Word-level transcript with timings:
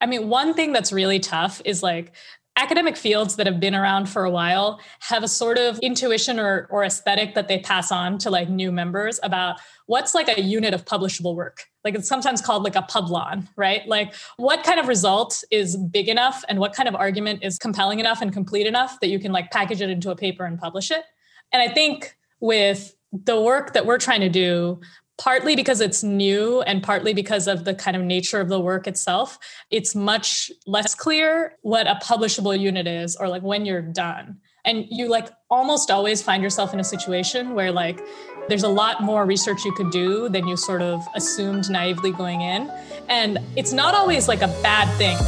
I 0.00 0.06
mean, 0.06 0.28
one 0.28 0.54
thing 0.54 0.72
that's 0.72 0.92
really 0.92 1.20
tough 1.20 1.60
is 1.64 1.82
like 1.82 2.12
academic 2.56 2.96
fields 2.96 3.36
that 3.36 3.46
have 3.46 3.60
been 3.60 3.74
around 3.74 4.06
for 4.06 4.24
a 4.24 4.30
while 4.30 4.80
have 5.00 5.22
a 5.22 5.28
sort 5.28 5.56
of 5.56 5.78
intuition 5.78 6.38
or, 6.38 6.66
or 6.70 6.84
aesthetic 6.84 7.34
that 7.34 7.48
they 7.48 7.58
pass 7.58 7.90
on 7.90 8.18
to 8.18 8.28
like 8.28 8.48
new 8.48 8.70
members 8.70 9.18
about 9.22 9.58
what's 9.86 10.14
like 10.14 10.28
a 10.28 10.42
unit 10.42 10.74
of 10.74 10.84
publishable 10.84 11.34
work. 11.34 11.64
Like 11.84 11.94
it's 11.94 12.08
sometimes 12.08 12.42
called 12.42 12.62
like 12.64 12.76
a 12.76 12.82
publon 12.82 13.48
right? 13.56 13.86
Like 13.88 14.14
what 14.36 14.64
kind 14.64 14.78
of 14.78 14.88
result 14.88 15.42
is 15.50 15.76
big 15.76 16.08
enough 16.08 16.44
and 16.48 16.58
what 16.58 16.74
kind 16.74 16.88
of 16.88 16.94
argument 16.94 17.42
is 17.42 17.56
compelling 17.56 17.98
enough 17.98 18.20
and 18.20 18.32
complete 18.32 18.66
enough 18.66 19.00
that 19.00 19.08
you 19.08 19.18
can 19.18 19.32
like 19.32 19.50
package 19.50 19.80
it 19.80 19.88
into 19.88 20.10
a 20.10 20.16
paper 20.16 20.44
and 20.44 20.58
publish 20.58 20.90
it? 20.90 21.04
And 21.52 21.62
i 21.62 21.72
think 21.72 22.16
with 22.40 22.94
the 23.12 23.40
work 23.40 23.72
that 23.72 23.86
we're 23.86 23.98
trying 23.98 24.20
to 24.20 24.28
do 24.28 24.80
partly 25.20 25.54
because 25.54 25.82
it's 25.82 26.02
new 26.02 26.62
and 26.62 26.82
partly 26.82 27.12
because 27.12 27.46
of 27.46 27.66
the 27.66 27.74
kind 27.74 27.94
of 27.94 28.02
nature 28.02 28.40
of 28.40 28.48
the 28.48 28.58
work 28.58 28.86
itself, 28.86 29.38
it's 29.70 29.94
much 29.94 30.50
less 30.66 30.94
clear 30.94 31.56
what 31.60 31.86
a 31.86 31.94
publishable 32.02 32.58
unit 32.58 32.86
is 32.86 33.16
or 33.16 33.28
like 33.28 33.42
when 33.42 33.66
you're 33.66 33.82
done. 33.82 34.38
And 34.64 34.86
you 34.88 35.08
like 35.08 35.28
almost 35.50 35.90
always 35.90 36.22
find 36.22 36.42
yourself 36.42 36.72
in 36.72 36.80
a 36.80 36.84
situation 36.84 37.54
where 37.54 37.70
like 37.70 38.00
there's 38.48 38.62
a 38.62 38.68
lot 38.68 39.02
more 39.02 39.26
research 39.26 39.62
you 39.62 39.72
could 39.74 39.90
do 39.90 40.30
than 40.30 40.48
you 40.48 40.56
sort 40.56 40.80
of 40.80 41.06
assumed 41.14 41.68
naively 41.70 42.12
going 42.12 42.40
in. 42.40 42.72
And 43.10 43.38
it's 43.56 43.74
not 43.74 43.94
always 43.94 44.26
like 44.26 44.40
a 44.40 44.48
bad 44.62 44.88
thing. 44.96 45.18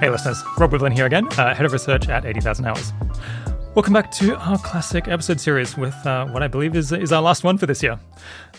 Hey 0.00 0.10
listeners, 0.10 0.42
Rob 0.58 0.72
Wiblin 0.72 0.92
here 0.92 1.06
again, 1.06 1.26
uh, 1.38 1.54
head 1.54 1.64
of 1.64 1.72
research 1.72 2.08
at 2.10 2.26
80,000 2.26 2.66
Hours. 2.66 2.92
Welcome 3.74 3.94
back 3.94 4.10
to 4.12 4.36
our 4.36 4.58
classic 4.58 5.08
episode 5.08 5.40
series 5.40 5.78
with 5.78 5.94
uh, 6.06 6.26
what 6.26 6.42
I 6.42 6.48
believe 6.48 6.76
is, 6.76 6.92
is 6.92 7.10
our 7.10 7.22
last 7.22 7.42
one 7.42 7.56
for 7.56 7.64
this 7.64 7.82
year. 7.82 7.98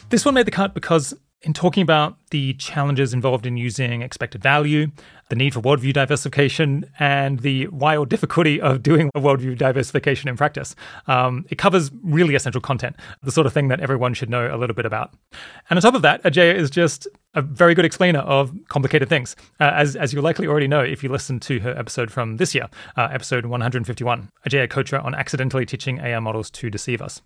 This 0.09 0.26
one 0.26 0.34
made 0.34 0.48
the 0.48 0.52
cut 0.52 0.73
because, 0.73 1.13
in 1.44 1.53
talking 1.53 1.84
about 1.84 2.17
the 2.31 2.55
challenges 2.55 3.13
involved 3.13 3.45
in 3.45 3.55
using 3.55 4.02
expected 4.02 4.41
value, 4.41 4.88
the 5.33 5.39
need 5.43 5.51
for 5.51 5.61
worldview 5.61 5.93
diversification, 5.93 6.85
and 6.99 7.39
the 7.39 7.66
wild 7.69 8.08
difficulty 8.08 8.61
of 8.61 8.83
doing 8.83 9.09
worldview 9.17 9.58
diversification 9.58 10.30
in 10.30 10.38
practice. 10.38 10.75
Um, 11.08 11.45
it 11.49 11.58
covers 11.58 11.89
really 12.03 12.35
essential 12.35 12.61
content, 12.61 12.95
the 13.23 13.31
sort 13.31 13.47
of 13.47 13.53
thing 13.53 13.67
that 13.69 13.80
everyone 13.80 14.13
should 14.13 14.30
know 14.30 14.55
a 14.55 14.58
little 14.58 14.75
bit 14.75 14.85
about. 14.85 15.11
And 15.71 15.77
on 15.77 15.81
top 15.81 15.95
of 15.95 16.03
that, 16.03 16.21
Ajeya 16.21 16.53
is 16.53 16.69
just 16.69 17.08
a 17.33 17.41
very 17.41 17.73
good 17.73 17.83
explainer 17.83 18.19
of 18.19 18.53
complicated 18.67 19.09
things, 19.09 19.35
uh, 19.59 19.71
as, 19.73 19.95
as 19.95 20.13
you 20.13 20.21
likely 20.21 20.45
already 20.45 20.67
know 20.67 20.81
if 20.81 21.02
you 21.02 21.09
listen 21.09 21.39
to 21.39 21.59
her 21.61 21.75
episode 21.75 22.11
from 22.11 22.38
this 22.38 22.53
year, 22.53 22.69
uh, 22.95 23.08
episode 23.11 23.47
151, 23.47 24.30
Ajeya 24.47 24.67
Cotra 24.67 25.03
on 25.03 25.15
accidentally 25.15 25.65
teaching 25.65 25.97
AI 25.97 26.19
models 26.19 26.52
to 26.52 26.69
deceive 26.69 27.02
us. 27.02 27.23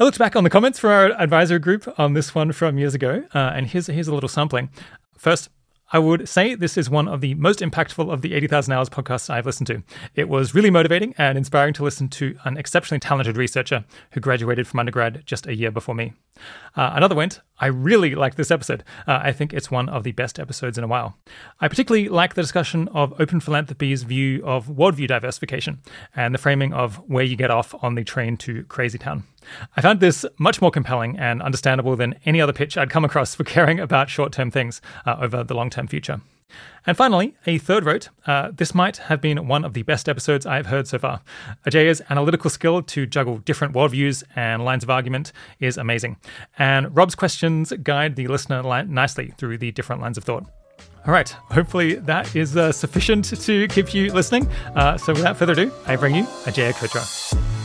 I 0.00 0.02
looked 0.02 0.18
back 0.18 0.34
on 0.34 0.42
the 0.42 0.50
comments 0.50 0.80
from 0.80 0.90
our 0.90 1.12
advisory 1.12 1.60
group 1.60 1.86
on 2.00 2.14
this 2.14 2.34
one 2.34 2.50
from 2.50 2.78
years 2.78 2.94
ago, 2.94 3.22
uh, 3.32 3.52
and 3.54 3.68
here's, 3.68 3.86
here's 3.86 4.08
a 4.08 4.14
little 4.14 4.28
sampling. 4.28 4.70
First, 5.16 5.50
I 5.94 5.98
would 5.98 6.26
say 6.26 6.54
this 6.54 6.78
is 6.78 6.88
one 6.88 7.06
of 7.06 7.20
the 7.20 7.34
most 7.34 7.58
impactful 7.58 8.10
of 8.10 8.22
the 8.22 8.32
80,000 8.32 8.72
Hours 8.72 8.88
podcasts 8.88 9.28
I've 9.28 9.44
listened 9.44 9.66
to. 9.66 9.82
It 10.14 10.26
was 10.26 10.54
really 10.54 10.70
motivating 10.70 11.14
and 11.18 11.36
inspiring 11.36 11.74
to 11.74 11.84
listen 11.84 12.08
to 12.08 12.34
an 12.44 12.56
exceptionally 12.56 12.98
talented 12.98 13.36
researcher 13.36 13.84
who 14.12 14.20
graduated 14.20 14.66
from 14.66 14.80
undergrad 14.80 15.22
just 15.26 15.46
a 15.46 15.54
year 15.54 15.70
before 15.70 15.94
me. 15.94 16.14
Uh, 16.74 16.92
another 16.94 17.14
went, 17.14 17.40
I 17.58 17.66
really 17.66 18.14
like 18.14 18.36
this 18.36 18.50
episode. 18.50 18.82
Uh, 19.06 19.20
I 19.22 19.32
think 19.32 19.52
it's 19.52 19.70
one 19.70 19.88
of 19.88 20.04
the 20.04 20.12
best 20.12 20.40
episodes 20.40 20.78
in 20.78 20.84
a 20.84 20.86
while. 20.86 21.16
I 21.60 21.68
particularly 21.68 22.08
like 22.08 22.34
the 22.34 22.42
discussion 22.42 22.88
of 22.88 23.12
Open 23.20 23.40
Philanthropy's 23.40 24.02
view 24.02 24.44
of 24.44 24.66
worldview 24.66 25.08
diversification 25.08 25.80
and 26.16 26.34
the 26.34 26.38
framing 26.38 26.72
of 26.72 26.96
where 27.08 27.24
you 27.24 27.36
get 27.36 27.50
off 27.50 27.74
on 27.82 27.94
the 27.94 28.04
train 28.04 28.36
to 28.38 28.64
Crazy 28.64 28.98
Town. 28.98 29.24
I 29.76 29.80
found 29.80 30.00
this 30.00 30.24
much 30.38 30.60
more 30.60 30.70
compelling 30.70 31.18
and 31.18 31.42
understandable 31.42 31.96
than 31.96 32.14
any 32.24 32.40
other 32.40 32.52
pitch 32.52 32.78
I'd 32.78 32.90
come 32.90 33.04
across 33.04 33.34
for 33.34 33.44
caring 33.44 33.78
about 33.80 34.08
short 34.08 34.32
term 34.32 34.50
things 34.50 34.80
uh, 35.04 35.16
over 35.20 35.44
the 35.44 35.54
long 35.54 35.70
term 35.70 35.86
future. 35.86 36.20
And 36.86 36.96
finally, 36.96 37.34
a 37.46 37.58
third 37.58 37.84
wrote, 37.84 38.08
uh, 38.26 38.50
This 38.52 38.74
might 38.74 38.96
have 38.96 39.20
been 39.20 39.46
one 39.46 39.64
of 39.64 39.74
the 39.74 39.82
best 39.82 40.08
episodes 40.08 40.46
I've 40.46 40.66
heard 40.66 40.88
so 40.88 40.98
far. 40.98 41.20
Ajeya's 41.66 42.02
analytical 42.10 42.50
skill 42.50 42.82
to 42.82 43.06
juggle 43.06 43.38
different 43.38 43.74
worldviews 43.74 44.24
and 44.34 44.64
lines 44.64 44.82
of 44.82 44.90
argument 44.90 45.32
is 45.60 45.76
amazing. 45.76 46.16
And 46.58 46.94
Rob's 46.96 47.14
questions 47.14 47.72
guide 47.82 48.16
the 48.16 48.26
listener 48.26 48.62
nicely 48.84 49.32
through 49.38 49.58
the 49.58 49.70
different 49.70 50.02
lines 50.02 50.18
of 50.18 50.24
thought. 50.24 50.44
All 51.06 51.12
right, 51.12 51.28
hopefully 51.28 51.94
that 51.94 52.34
is 52.36 52.56
uh, 52.56 52.70
sufficient 52.70 53.24
to 53.24 53.66
keep 53.68 53.92
you 53.92 54.12
listening. 54.12 54.48
Uh, 54.74 54.96
so 54.96 55.12
without 55.12 55.36
further 55.36 55.52
ado, 55.52 55.72
I 55.86 55.96
bring 55.96 56.14
you 56.14 56.24
Ajeya 56.44 56.72
Cotra. 56.72 57.61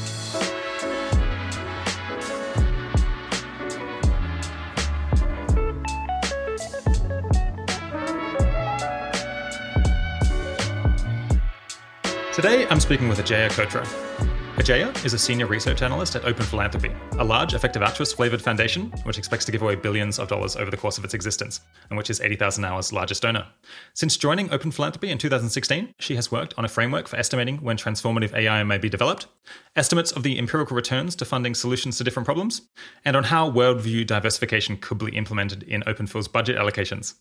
Today, 12.37 12.67
I'm 12.67 12.79
speaking 12.79 13.07
with 13.09 13.17
Ajeya 13.17 13.49
Cotra. 13.49 14.36
Ajeya 14.57 15.05
is 15.05 15.13
a 15.13 15.19
senior 15.19 15.45
research 15.45 15.83
analyst 15.83 16.15
at 16.15 16.25
Open 16.25 16.43
Philanthropy, 16.43 16.91
a 17.19 17.23
large 17.23 17.53
effective 17.53 17.83
altruist 17.83 18.15
flavored 18.15 18.41
foundation 18.41 18.91
which 19.03 19.19
expects 19.19 19.45
to 19.45 19.51
give 19.51 19.61
away 19.61 19.75
billions 19.75 20.17
of 20.17 20.27
dollars 20.27 20.55
over 20.55 20.71
the 20.71 20.75
course 20.75 20.97
of 20.97 21.03
its 21.03 21.13
existence, 21.13 21.61
and 21.91 21.97
which 21.97 22.09
is 22.09 22.19
80,000 22.19 22.65
Hours' 22.65 22.91
largest 22.91 23.21
donor. 23.21 23.45
Since 23.93 24.17
joining 24.17 24.51
Open 24.51 24.71
Philanthropy 24.71 25.11
in 25.11 25.19
2016, 25.19 25.93
she 25.99 26.15
has 26.15 26.31
worked 26.31 26.55
on 26.57 26.65
a 26.65 26.69
framework 26.69 27.07
for 27.07 27.17
estimating 27.17 27.57
when 27.57 27.77
transformative 27.77 28.33
AI 28.33 28.63
may 28.63 28.79
be 28.79 28.89
developed, 28.89 29.27
estimates 29.75 30.11
of 30.11 30.23
the 30.23 30.39
empirical 30.39 30.75
returns 30.75 31.15
to 31.17 31.25
funding 31.25 31.53
solutions 31.53 31.99
to 31.99 32.03
different 32.03 32.25
problems, 32.25 32.63
and 33.05 33.15
on 33.15 33.25
how 33.25 33.51
worldview 33.51 34.07
diversification 34.07 34.75
could 34.77 34.97
be 34.97 35.15
implemented 35.15 35.61
in 35.63 35.83
OpenPhil's 35.83 36.27
budget 36.27 36.57
allocations. 36.57 37.13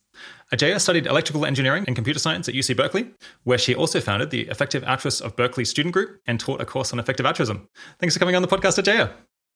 Ajeya 0.54 0.80
studied 0.80 1.06
electrical 1.06 1.44
engineering 1.44 1.84
and 1.86 1.94
computer 1.94 2.18
science 2.18 2.48
at 2.48 2.54
UC 2.54 2.74
Berkeley, 2.78 3.10
where 3.44 3.58
she 3.58 3.74
also 3.74 4.00
founded 4.00 4.30
the 4.30 4.48
Effective 4.48 4.82
Altruists 4.84 5.20
of 5.20 5.36
Berkeley 5.36 5.66
student 5.66 5.92
group 5.92 6.22
and 6.26 6.40
taught 6.40 6.62
a 6.62 6.64
course 6.64 6.94
on 6.94 6.98
effective 6.98 7.25
altruism. 7.26 7.68
Thanks 7.98 8.14
for 8.14 8.20
coming 8.20 8.36
on 8.36 8.42
the 8.42 8.48
podcast, 8.48 8.82
Ajeya. 8.82 9.12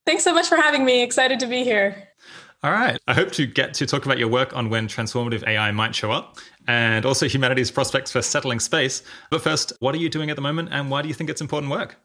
Thanks 0.07 0.25
so 0.25 0.35
much 0.35 0.49
for 0.49 0.57
having 0.57 0.85
me. 0.85 1.03
Excited 1.03 1.41
to 1.41 1.47
be 1.47 1.63
here. 1.63 2.09
All 2.63 2.71
right. 2.71 2.99
I 3.09 3.15
hope 3.15 3.33
to 3.33 3.47
get 3.47 3.73
to 3.75 3.87
talk 3.87 4.05
about 4.05 4.19
your 4.19 4.29
work 4.29 4.55
on 4.55 4.69
when 4.69 4.87
transformative 4.87 5.47
AI 5.47 5.71
might 5.71 5.95
show 5.95 6.13
up 6.13 6.37
and 6.69 7.07
also 7.07 7.27
humanity's 7.27 7.71
prospects 7.71 8.13
for 8.13 8.21
settling 8.21 8.61
space. 8.61 9.03
But 9.31 9.41
first, 9.41 9.73
what 9.81 9.95
are 9.95 9.99
you 9.99 10.11
doing 10.11 10.29
at 10.29 10.37
the 10.37 10.43
moment 10.43 10.69
and 10.71 10.91
why 10.91 11.01
do 11.01 11.09
you 11.09 11.15
think 11.15 11.31
it's 11.31 11.41
important 11.41 11.71
work? 11.73 11.97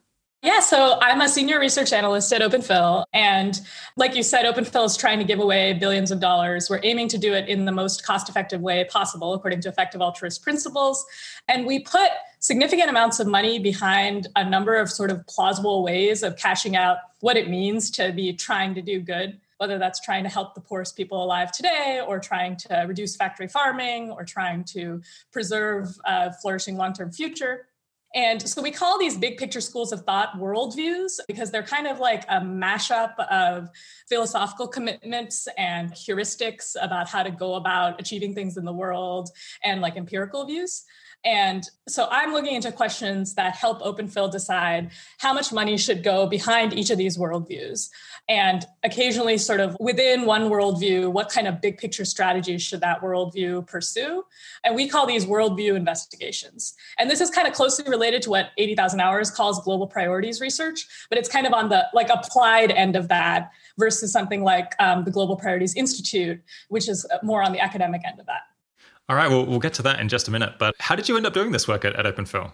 Yeah, 0.41 0.59
so 0.59 0.99
I'm 1.01 1.21
a 1.21 1.27
senior 1.27 1.59
research 1.59 1.91
analyst 1.91 2.31
at 2.31 2.41
OpenPhil. 2.41 3.05
And 3.13 3.59
like 3.97 4.15
you 4.15 4.21
said, 4.21 4.45
OpenPhil 4.45 4.85
is 4.85 4.95
trying 4.95 5.17
to 5.17 5.25
give 5.25 5.39
away 5.39 5.73
billions 5.73 6.11
of 6.11 6.19
dollars. 6.19 6.69
We're 6.69 6.81
aiming 6.83 7.07
to 7.09 7.17
do 7.17 7.33
it 7.33 7.49
in 7.49 7.65
the 7.65 7.71
most 7.71 8.05
cost 8.05 8.29
effective 8.29 8.61
way 8.61 8.85
possible, 8.85 9.33
according 9.33 9.61
to 9.61 9.69
effective 9.69 10.01
altruist 10.01 10.43
principles. 10.43 11.03
And 11.47 11.65
we 11.65 11.79
put 11.79 12.11
significant 12.45 12.91
amounts 12.91 13.19
of 13.19 13.25
money 13.25 13.57
behind 13.57 14.27
a 14.35 14.47
number 14.47 14.75
of 14.75 14.91
sort 14.91 15.09
of 15.09 15.25
plausible 15.25 15.81
ways 15.81 16.21
of 16.21 16.37
cashing 16.37 16.75
out 16.75 16.97
what 17.21 17.35
it 17.37 17.49
means 17.49 17.89
to 17.89 18.11
be 18.11 18.31
trying 18.33 18.75
to 18.75 18.83
do 18.83 18.99
good 18.99 19.39
whether 19.57 19.79
that's 19.79 20.01
trying 20.01 20.21
to 20.21 20.29
help 20.29 20.53
the 20.53 20.61
poorest 20.61 20.97
people 20.97 21.23
alive 21.23 21.49
today 21.51 22.01
or 22.05 22.19
trying 22.19 22.57
to 22.57 22.85
reduce 22.87 23.15
factory 23.15 23.47
farming 23.47 24.11
or 24.11 24.23
trying 24.25 24.63
to 24.65 25.01
preserve 25.31 25.87
a 26.05 26.31
flourishing 26.33 26.77
long-term 26.77 27.11
future 27.11 27.65
and 28.13 28.47
so 28.47 28.61
we 28.61 28.69
call 28.69 28.99
these 28.99 29.17
big 29.17 29.37
picture 29.37 29.59
schools 29.59 29.91
of 29.91 30.01
thought 30.01 30.33
worldviews 30.37 31.19
because 31.27 31.49
they're 31.49 31.63
kind 31.63 31.87
of 31.87 31.99
like 31.99 32.25
a 32.25 32.39
mashup 32.39 33.17
of 33.29 33.69
philosophical 34.07 34.67
commitments 34.67 35.47
and 35.57 35.91
heuristics 35.93 36.75
about 36.79 37.09
how 37.09 37.23
to 37.23 37.31
go 37.31 37.55
about 37.55 37.99
achieving 37.99 38.35
things 38.35 38.55
in 38.55 38.65
the 38.65 38.71
world 38.71 39.31
and 39.63 39.81
like 39.81 39.97
empirical 39.97 40.45
views. 40.45 40.85
And 41.25 41.67
so 41.87 42.07
I'm 42.11 42.33
looking 42.33 42.53
into 42.53 42.71
questions 42.71 43.33
that 43.33 43.55
help 43.55 43.81
OpenPhil 43.81 44.31
decide 44.31 44.91
how 45.17 45.33
much 45.33 45.51
money 45.51 45.75
should 45.75 46.03
go 46.03 46.27
behind 46.27 46.73
each 46.73 46.91
of 46.91 46.99
these 46.99 47.17
worldviews. 47.17 47.89
And 48.29 48.63
occasionally, 48.83 49.39
sort 49.39 49.59
of 49.59 49.75
within 49.79 50.25
one 50.25 50.49
worldview, 50.49 51.11
what 51.11 51.29
kind 51.29 51.47
of 51.47 51.61
big 51.61 51.79
picture 51.79 52.05
strategies 52.05 52.61
should 52.61 52.81
that 52.81 53.01
worldview 53.01 53.65
pursue? 53.65 54.23
And 54.63 54.75
we 54.75 54.87
call 54.87 55.07
these 55.07 55.25
worldview 55.25 55.75
investigations. 55.75 56.75
And 56.99 57.09
this 57.09 57.21
is 57.21 57.31
kind 57.31 57.47
of 57.47 57.53
closely 57.53 57.89
related 57.89 58.21
to 58.23 58.29
what 58.29 58.51
80,000 58.57 58.99
Hours 58.99 59.31
calls 59.31 59.63
global 59.63 59.87
priorities 59.87 60.41
research, 60.41 60.87
but 61.09 61.17
it's 61.17 61.29
kind 61.29 61.47
of 61.47 61.53
on 61.53 61.69
the 61.69 61.87
like 61.93 62.09
applied 62.09 62.71
end 62.71 62.95
of 62.95 63.07
that 63.07 63.51
versus 63.77 64.11
something 64.11 64.43
like 64.43 64.73
um, 64.79 65.03
the 65.03 65.11
Global 65.11 65.35
Priorities 65.35 65.75
Institute, 65.75 66.41
which 66.69 66.87
is 66.87 67.05
more 67.23 67.43
on 67.43 67.51
the 67.51 67.59
academic 67.59 68.01
end 68.05 68.19
of 68.19 68.25
that. 68.27 68.41
All 69.07 69.15
right, 69.15 69.29
well, 69.29 69.45
we'll 69.45 69.59
get 69.59 69.73
to 69.75 69.83
that 69.83 69.99
in 69.99 70.09
just 70.09 70.27
a 70.27 70.31
minute. 70.31 70.53
But 70.57 70.75
how 70.79 70.95
did 70.95 71.07
you 71.07 71.15
end 71.17 71.25
up 71.25 71.33
doing 71.33 71.51
this 71.51 71.67
work 71.67 71.85
at, 71.85 71.95
at 71.95 72.05
OpenPhil? 72.05 72.51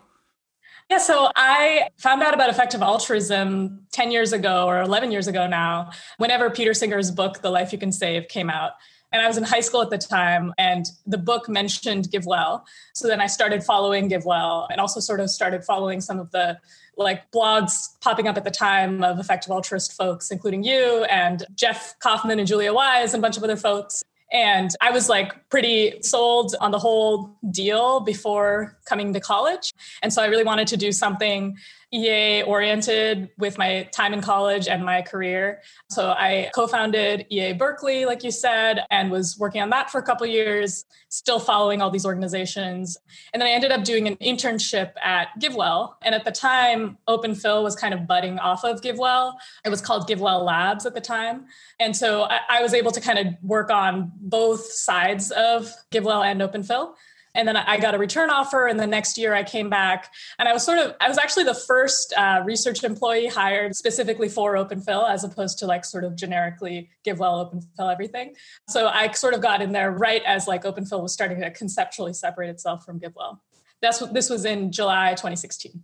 Yeah, 0.90 0.98
so 0.98 1.32
I 1.38 1.88
found 1.98 2.22
out 2.22 2.34
about 2.34 2.50
effective 2.50 2.82
altruism 2.82 3.88
10 3.94 4.12
years 4.12 4.34
ago 4.34 4.66
or 4.66 4.82
11 4.82 5.12
years 5.12 5.28
ago 5.28 5.48
now, 5.48 5.92
whenever 6.18 6.50
Peter 6.50 6.74
Singer's 6.74 7.10
book, 7.12 7.42
The 7.42 7.50
Life 7.50 7.72
You 7.72 7.80
Can 7.80 7.94
Save, 7.94 8.28
came 8.28 8.50
out. 8.50 8.74
And 9.14 9.22
I 9.22 9.28
was 9.28 9.38
in 9.38 9.44
high 9.44 9.62
school 9.62 9.82
at 9.82 9.90
the 9.90 9.98
time, 9.98 10.54
and 10.58 10.86
the 11.06 11.18
book 11.18 11.48
mentioned 11.48 12.10
GiveWell. 12.10 12.64
So 12.94 13.08
then 13.08 13.22
I 13.22 13.28
started 13.28 13.64
following 13.64 14.10
GiveWell 14.10 14.68
and 14.70 14.82
also 14.82 15.00
sort 15.00 15.22
of 15.22 15.30
started 15.30 15.64
following 15.64 16.02
some 16.02 16.20
of 16.20 16.32
the 16.32 16.60
like 16.98 17.30
blogs 17.32 18.00
popping 18.02 18.28
up 18.28 18.36
at 18.38 18.44
the 18.44 18.52
time 18.52 19.04
of 19.04 19.20
effective 19.20 19.52
altruist 19.52 19.94
folks, 19.94 20.32
including 20.32 20.64
you 20.64 21.06
and 21.06 21.46
Jeff 21.56 21.96
Kaufman 22.00 22.40
and 22.40 22.48
Julia 22.48 22.74
Wise 22.74 23.14
and 23.14 23.22
a 23.22 23.26
bunch 23.26 23.38
of 23.38 23.44
other 23.44 23.58
folks. 23.58 24.04
And 24.32 24.72
I 24.80 24.92
was 24.92 25.10
like 25.10 25.50
pretty 25.50 26.02
sold 26.02 26.56
on 26.62 26.72
the 26.72 26.80
whole 26.80 27.36
deal 27.52 28.00
before 28.00 28.78
coming 28.86 29.14
to 29.14 29.20
college. 29.20 29.74
And 30.02 30.14
so 30.14 30.22
I 30.22 30.28
really 30.28 30.44
wanted 30.44 30.68
to 30.70 30.78
do 30.78 30.92
something 30.92 31.58
EA 31.94 32.44
oriented 32.44 33.30
with 33.38 33.58
my 33.58 33.84
time 33.92 34.14
in 34.14 34.22
college 34.22 34.68
and 34.68 34.86
my 34.86 35.02
career. 35.02 35.62
So 35.90 36.12
I 36.12 36.50
co-founded 36.56 37.26
EA 37.30 37.54
Berkeley, 37.54 38.06
like 38.06 38.24
you 38.24 38.32
said, 38.32 38.86
and 38.90 39.12
was 39.12 39.38
working 39.38 39.62
on 39.62 39.70
that 39.72 39.90
for 39.92 40.00
a 40.00 40.04
couple 40.04 40.26
years, 40.26 40.86
still 41.10 41.40
following 41.40 41.82
all 41.82 41.90
these 41.90 42.06
organizations. 42.06 42.98
And 43.34 43.42
then 43.42 43.48
I 43.48 43.52
ended 43.52 43.72
up 43.72 43.84
doing 43.84 44.08
an 44.08 44.16
internship 44.18 44.94
at 45.04 45.30
GiveWell. 45.40 45.96
And 46.02 46.16
at 46.16 46.24
the 46.24 46.32
time, 46.32 46.98
OpenPhil 47.10 47.62
was 47.62 47.76
kind 47.76 47.94
of 47.94 48.08
budding 48.08 48.40
off 48.40 48.64
of 48.64 48.82
GiveWell. 48.82 49.34
It 49.66 49.70
was 49.70 49.82
called 49.82 50.08
GiveWell 50.08 50.46
Labs 50.46 50.86
at 50.86 50.94
the 50.94 51.02
time. 51.02 51.46
And 51.80 51.96
so 51.96 52.24
I, 52.24 52.40
I 52.50 52.62
was 52.62 52.74
able 52.74 52.92
to 52.92 53.02
kind 53.02 53.20
of 53.20 53.28
work 53.44 53.70
on 53.70 54.12
both 54.16 54.72
sides 54.72 55.32
of 55.32 55.70
GiveWell 55.92 56.26
and 56.26 56.40
OpenPhil. 56.40 56.94
And 57.34 57.48
then 57.48 57.56
I 57.56 57.80
got 57.80 57.96
a 57.96 57.98
return 57.98 58.30
offer. 58.30 58.68
And 58.68 58.80
the 58.80 58.88
next 58.88 59.18
year 59.18 59.34
I 59.34 59.44
came 59.44 59.70
back 59.70 60.12
and 60.38 60.50
I 60.50 60.54
was 60.54 60.64
sort 60.64 60.80
of, 60.80 60.96
I 61.00 61.08
was 61.08 61.18
actually 61.18 61.46
the 61.46 61.56
first 61.56 62.14
uh, 62.18 62.42
research 62.46 62.84
employee 62.84 63.28
hired 63.28 63.76
specifically 63.76 64.28
for 64.28 64.58
Open 64.58 64.82
OpenPhil 64.82 65.10
as 65.10 65.24
opposed 65.24 65.60
to 65.60 65.66
like 65.66 65.86
sort 65.86 66.04
of 66.04 66.16
generically 66.16 66.90
give 67.04 67.18
GiveWell, 67.18 67.54
OpenPhil, 67.54 67.92
everything. 67.92 68.36
So 68.68 68.88
I 68.88 69.12
sort 69.12 69.34
of 69.34 69.42
got 69.42 69.62
in 69.62 69.72
there 69.72 69.92
right 69.92 70.24
as 70.26 70.48
like 70.48 70.66
Open 70.66 70.86
OpenPhil 70.86 71.02
was 71.02 71.14
starting 71.14 71.42
to 71.42 71.52
conceptually 71.52 72.14
separate 72.14 72.50
itself 72.50 72.86
from 72.86 73.00
GiveWell. 73.00 73.40
That's 73.82 74.00
what 74.00 74.14
this 74.14 74.30
was 74.30 74.46
in 74.46 74.72
July 74.72 75.12
2016. 75.12 75.84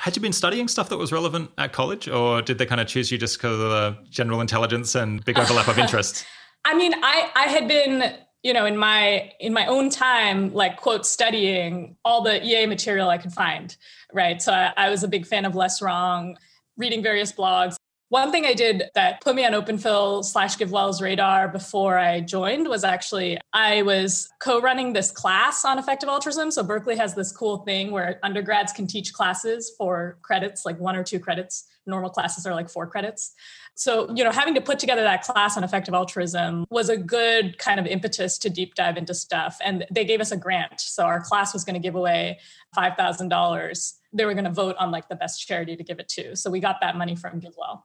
Had 0.00 0.14
you 0.14 0.20
been 0.20 0.32
studying 0.32 0.68
stuff 0.68 0.90
that 0.90 0.98
was 0.98 1.10
relevant 1.10 1.50
at 1.56 1.72
college, 1.72 2.06
or 2.08 2.42
did 2.42 2.58
they 2.58 2.66
kind 2.66 2.80
of 2.80 2.86
choose 2.86 3.10
you 3.10 3.16
just 3.16 3.38
because 3.38 3.58
of 3.58 3.70
the 3.70 3.96
general 4.10 4.40
intelligence 4.42 4.94
and 4.94 5.24
big 5.24 5.38
overlap 5.38 5.68
of 5.68 5.78
interests? 5.78 6.26
I 6.64 6.74
mean, 6.74 6.92
I 7.02 7.30
I 7.34 7.44
had 7.44 7.66
been 7.66 8.14
you 8.46 8.52
know 8.52 8.64
in 8.64 8.76
my 8.76 9.32
in 9.40 9.52
my 9.52 9.66
own 9.66 9.90
time 9.90 10.54
like 10.54 10.76
quote 10.76 11.04
studying 11.04 11.96
all 12.04 12.22
the 12.22 12.44
ea 12.46 12.64
material 12.64 13.08
i 13.08 13.18
could 13.18 13.32
find 13.32 13.76
right? 14.12 14.40
So 14.40 14.52
i, 14.52 14.72
I 14.76 14.88
was 14.88 15.02
a 15.02 15.08
big 15.08 15.26
fan 15.26 15.44
of 15.44 15.54
LessWrong 15.54 16.36
reading 16.76 17.02
various 17.02 17.32
blogs 17.32 17.74
one 18.08 18.30
thing 18.30 18.46
I 18.46 18.54
did 18.54 18.84
that 18.94 19.20
put 19.20 19.34
me 19.34 19.44
on 19.44 19.52
OpenPhil 19.52 20.24
slash 20.24 20.56
GiveWell's 20.56 21.02
radar 21.02 21.48
before 21.48 21.98
I 21.98 22.20
joined 22.20 22.68
was 22.68 22.84
actually 22.84 23.38
I 23.52 23.82
was 23.82 24.28
co-running 24.40 24.92
this 24.92 25.10
class 25.10 25.64
on 25.64 25.78
effective 25.78 26.08
altruism. 26.08 26.52
So 26.52 26.62
Berkeley 26.62 26.96
has 26.96 27.14
this 27.14 27.32
cool 27.32 27.58
thing 27.58 27.90
where 27.90 28.20
undergrads 28.22 28.72
can 28.72 28.86
teach 28.86 29.12
classes 29.12 29.72
for 29.76 30.18
credits, 30.22 30.64
like 30.64 30.78
one 30.78 30.94
or 30.94 31.02
two 31.02 31.18
credits. 31.18 31.66
Normal 31.84 32.10
classes 32.10 32.46
are 32.46 32.54
like 32.54 32.68
four 32.68 32.86
credits. 32.86 33.32
So, 33.74 34.10
you 34.14 34.24
know, 34.24 34.30
having 34.30 34.54
to 34.54 34.60
put 34.60 34.78
together 34.78 35.02
that 35.02 35.22
class 35.22 35.56
on 35.56 35.62
effective 35.62 35.92
altruism 35.92 36.64
was 36.70 36.88
a 36.88 36.96
good 36.96 37.58
kind 37.58 37.78
of 37.78 37.86
impetus 37.86 38.38
to 38.38 38.48
deep 38.48 38.74
dive 38.74 38.96
into 38.96 39.14
stuff. 39.14 39.58
And 39.62 39.84
they 39.90 40.04
gave 40.04 40.20
us 40.20 40.32
a 40.32 40.36
grant. 40.36 40.80
So 40.80 41.04
our 41.04 41.20
class 41.20 41.52
was 41.52 41.62
going 41.62 41.74
to 41.74 41.80
give 41.80 41.94
away 41.94 42.38
$5,000. 42.74 43.92
They 44.14 44.24
were 44.24 44.32
going 44.32 44.44
to 44.44 44.50
vote 44.50 44.76
on 44.78 44.90
like 44.90 45.08
the 45.08 45.14
best 45.14 45.46
charity 45.46 45.76
to 45.76 45.84
give 45.84 45.98
it 45.98 46.08
to. 46.10 46.36
So 46.36 46.50
we 46.50 46.58
got 46.58 46.80
that 46.80 46.96
money 46.96 47.16
from 47.16 47.38
GiveWell. 47.38 47.82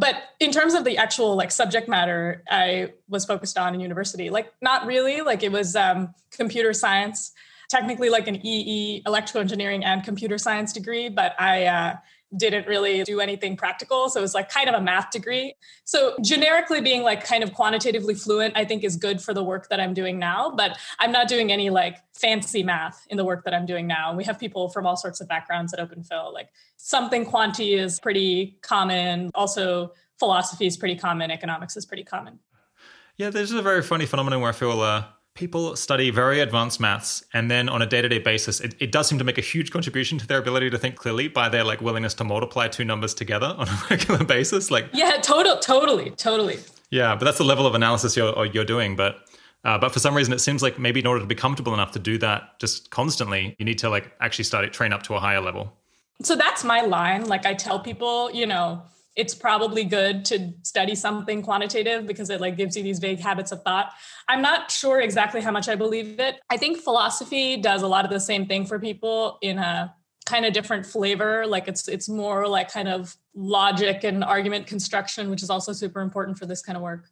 But 0.00 0.16
in 0.40 0.50
terms 0.50 0.72
of 0.72 0.84
the 0.84 0.96
actual 0.96 1.36
like 1.36 1.50
subject 1.50 1.86
matter 1.86 2.42
I 2.50 2.94
was 3.08 3.26
focused 3.26 3.58
on 3.58 3.74
in 3.74 3.80
university, 3.80 4.30
like 4.30 4.50
not 4.62 4.86
really, 4.86 5.20
like 5.20 5.42
it 5.42 5.52
was 5.52 5.76
um, 5.76 6.14
computer 6.30 6.72
science, 6.72 7.32
technically 7.68 8.08
like 8.08 8.26
an 8.26 8.36
EE, 8.36 9.02
electrical 9.06 9.42
engineering 9.42 9.84
and 9.84 10.02
computer 10.02 10.38
science 10.38 10.72
degree, 10.72 11.10
but 11.10 11.38
I 11.38 11.66
uh, 11.66 11.96
didn't 12.36 12.66
really 12.66 13.02
do 13.02 13.20
anything 13.20 13.56
practical. 13.56 14.08
So 14.08 14.20
it 14.20 14.22
was 14.22 14.34
like 14.34 14.48
kind 14.48 14.68
of 14.68 14.74
a 14.74 14.80
math 14.80 15.10
degree. 15.10 15.54
So 15.84 16.14
generically 16.22 16.80
being 16.80 17.02
like 17.02 17.24
kind 17.24 17.42
of 17.42 17.52
quantitatively 17.54 18.14
fluent, 18.14 18.56
I 18.56 18.64
think 18.64 18.84
is 18.84 18.96
good 18.96 19.20
for 19.20 19.34
the 19.34 19.42
work 19.42 19.68
that 19.68 19.80
I'm 19.80 19.94
doing 19.94 20.18
now, 20.18 20.50
but 20.50 20.78
I'm 20.98 21.10
not 21.10 21.28
doing 21.28 21.50
any 21.50 21.70
like 21.70 21.96
fancy 22.14 22.62
math 22.62 23.04
in 23.10 23.16
the 23.16 23.24
work 23.24 23.44
that 23.44 23.54
I'm 23.54 23.66
doing 23.66 23.86
now. 23.86 24.14
We 24.14 24.24
have 24.24 24.38
people 24.38 24.68
from 24.68 24.86
all 24.86 24.96
sorts 24.96 25.20
of 25.20 25.28
backgrounds 25.28 25.74
at 25.74 25.80
OpenPhil. 25.80 26.32
Like 26.32 26.50
something 26.76 27.24
quanti 27.24 27.74
is 27.74 27.98
pretty 27.98 28.58
common. 28.62 29.30
Also 29.34 29.92
philosophy 30.18 30.66
is 30.66 30.76
pretty 30.76 30.96
common. 30.96 31.30
Economics 31.30 31.76
is 31.76 31.84
pretty 31.84 32.04
common. 32.04 32.38
Yeah, 33.16 33.30
this 33.30 33.50
is 33.50 33.56
a 33.56 33.62
very 33.62 33.82
funny 33.82 34.06
phenomenon 34.06 34.40
where 34.40 34.50
I 34.50 34.52
feel 34.52 34.80
uh, 34.80 35.04
people 35.34 35.76
study 35.76 36.10
very 36.10 36.40
advanced 36.40 36.80
maths 36.80 37.24
and 37.32 37.50
then 37.50 37.68
on 37.68 37.82
a 37.82 37.86
day-to-day 37.86 38.18
basis 38.18 38.60
it, 38.60 38.74
it, 38.80 38.90
does 38.90 39.08
seem 39.08 39.18
to 39.18 39.24
make 39.24 39.38
a 39.38 39.42
huge 39.42 39.70
contribution 39.70 40.18
to 40.18 40.26
their 40.26 40.38
ability 40.38 40.68
to 40.68 40.76
think 40.76 40.96
clearly 40.96 41.28
by 41.28 41.48
their 41.48 41.62
like 41.62 41.80
willingness 41.80 42.14
to 42.14 42.24
multiply 42.24 42.66
two 42.66 42.84
numbers 42.84 43.14
together 43.14 43.46
on 43.58 43.68
a 43.68 43.78
regular 43.88 44.24
basis 44.24 44.70
like 44.70 44.88
yeah 44.92 45.18
total 45.22 45.56
totally 45.58 46.10
totally. 46.10 46.58
Yeah 46.90 47.14
but 47.14 47.24
that's 47.24 47.38
the 47.38 47.44
level 47.44 47.66
of 47.66 47.74
analysis 47.74 48.16
you're, 48.16 48.46
you're 48.46 48.64
doing 48.64 48.96
but 48.96 49.20
uh, 49.64 49.78
but 49.78 49.92
for 49.92 50.00
some 50.00 50.14
reason 50.14 50.32
it 50.32 50.40
seems 50.40 50.62
like 50.62 50.78
maybe 50.78 51.00
in 51.00 51.06
order 51.06 51.20
to 51.20 51.26
be 51.26 51.34
comfortable 51.34 51.74
enough 51.74 51.92
to 51.92 51.98
do 51.98 52.18
that 52.18 52.58
just 52.58 52.90
constantly 52.90 53.54
you 53.58 53.64
need 53.64 53.78
to 53.78 53.88
like 53.88 54.12
actually 54.20 54.44
start 54.44 54.64
it 54.64 54.72
train 54.72 54.92
up 54.92 55.02
to 55.04 55.14
a 55.14 55.20
higher 55.20 55.40
level. 55.40 55.72
So 56.22 56.34
that's 56.36 56.64
my 56.64 56.80
line. 56.82 57.26
Like 57.26 57.46
i 57.46 57.54
tell 57.54 57.78
people 57.78 58.30
you 58.32 58.46
know 58.46 58.82
it's 59.20 59.34
probably 59.34 59.84
good 59.84 60.24
to 60.24 60.54
study 60.62 60.94
something 60.94 61.42
quantitative 61.42 62.06
because 62.06 62.30
it 62.30 62.40
like 62.40 62.56
gives 62.56 62.74
you 62.74 62.82
these 62.82 62.98
vague 62.98 63.20
habits 63.20 63.52
of 63.52 63.62
thought. 63.62 63.92
I'm 64.28 64.40
not 64.40 64.70
sure 64.70 64.98
exactly 64.98 65.42
how 65.42 65.50
much 65.50 65.68
I 65.68 65.74
believe 65.74 66.18
it. 66.18 66.40
I 66.48 66.56
think 66.56 66.78
philosophy 66.78 67.58
does 67.58 67.82
a 67.82 67.86
lot 67.86 68.06
of 68.06 68.10
the 68.10 68.18
same 68.18 68.46
thing 68.46 68.64
for 68.64 68.78
people 68.78 69.36
in 69.42 69.58
a 69.58 69.94
kind 70.24 70.46
of 70.46 70.52
different 70.54 70.86
flavor 70.86 71.46
like 71.46 71.66
it's 71.66 71.88
it's 71.88 72.08
more 72.08 72.46
like 72.46 72.70
kind 72.70 72.88
of 72.88 73.16
logic 73.34 74.04
and 74.04 74.22
argument 74.22 74.66
construction 74.66 75.28
which 75.28 75.42
is 75.42 75.50
also 75.50 75.72
super 75.72 76.00
important 76.00 76.38
for 76.38 76.46
this 76.46 76.62
kind 76.62 76.76
of 76.76 76.82
work 76.82 77.08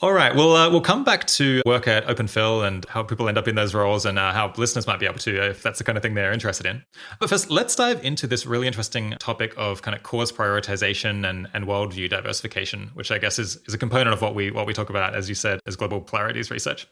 all 0.00 0.12
right. 0.12 0.34
Well, 0.34 0.54
uh, 0.54 0.70
we'll 0.70 0.80
come 0.80 1.02
back 1.02 1.26
to 1.26 1.60
work 1.66 1.88
at 1.88 2.06
OpenPhil 2.06 2.66
and 2.66 2.84
how 2.86 3.02
people 3.02 3.28
end 3.28 3.36
up 3.36 3.48
in 3.48 3.56
those 3.56 3.74
roles 3.74 4.06
and 4.06 4.18
uh, 4.18 4.32
how 4.32 4.52
listeners 4.56 4.86
might 4.86 5.00
be 5.00 5.06
able 5.06 5.18
to, 5.18 5.50
if 5.50 5.62
that's 5.62 5.78
the 5.78 5.84
kind 5.84 5.98
of 5.98 6.02
thing 6.02 6.14
they're 6.14 6.32
interested 6.32 6.66
in. 6.66 6.84
But 7.18 7.28
first, 7.28 7.50
let's 7.50 7.74
dive 7.74 8.04
into 8.04 8.26
this 8.26 8.46
really 8.46 8.66
interesting 8.66 9.16
topic 9.18 9.54
of 9.56 9.82
kind 9.82 9.96
of 9.96 10.04
cause 10.04 10.30
prioritization 10.30 11.28
and, 11.28 11.48
and 11.52 11.66
worldview 11.66 12.10
diversification, 12.10 12.90
which 12.94 13.10
I 13.10 13.18
guess 13.18 13.38
is, 13.38 13.56
is 13.66 13.74
a 13.74 13.78
component 13.78 14.12
of 14.12 14.22
what 14.22 14.34
we 14.34 14.50
what 14.50 14.66
we 14.66 14.72
talk 14.72 14.90
about, 14.90 15.14
as 15.16 15.28
you 15.28 15.34
said, 15.34 15.60
as 15.66 15.74
global 15.74 16.00
priorities 16.00 16.50
research. 16.50 16.86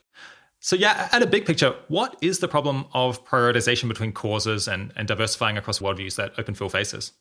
So, 0.61 0.75
yeah, 0.75 1.08
at 1.12 1.23
a 1.23 1.26
big 1.26 1.47
picture, 1.47 1.75
what 1.88 2.17
is 2.20 2.41
the 2.41 2.49
problem 2.49 2.87
of 2.93 3.25
prioritization 3.25 3.88
between 3.88 4.12
causes 4.12 4.67
and, 4.67 4.93
and 4.97 5.06
diversifying 5.06 5.56
across 5.56 5.79
worldviews 5.79 6.17
that 6.17 6.35
OpenPhil 6.37 6.73
faces? 6.73 7.12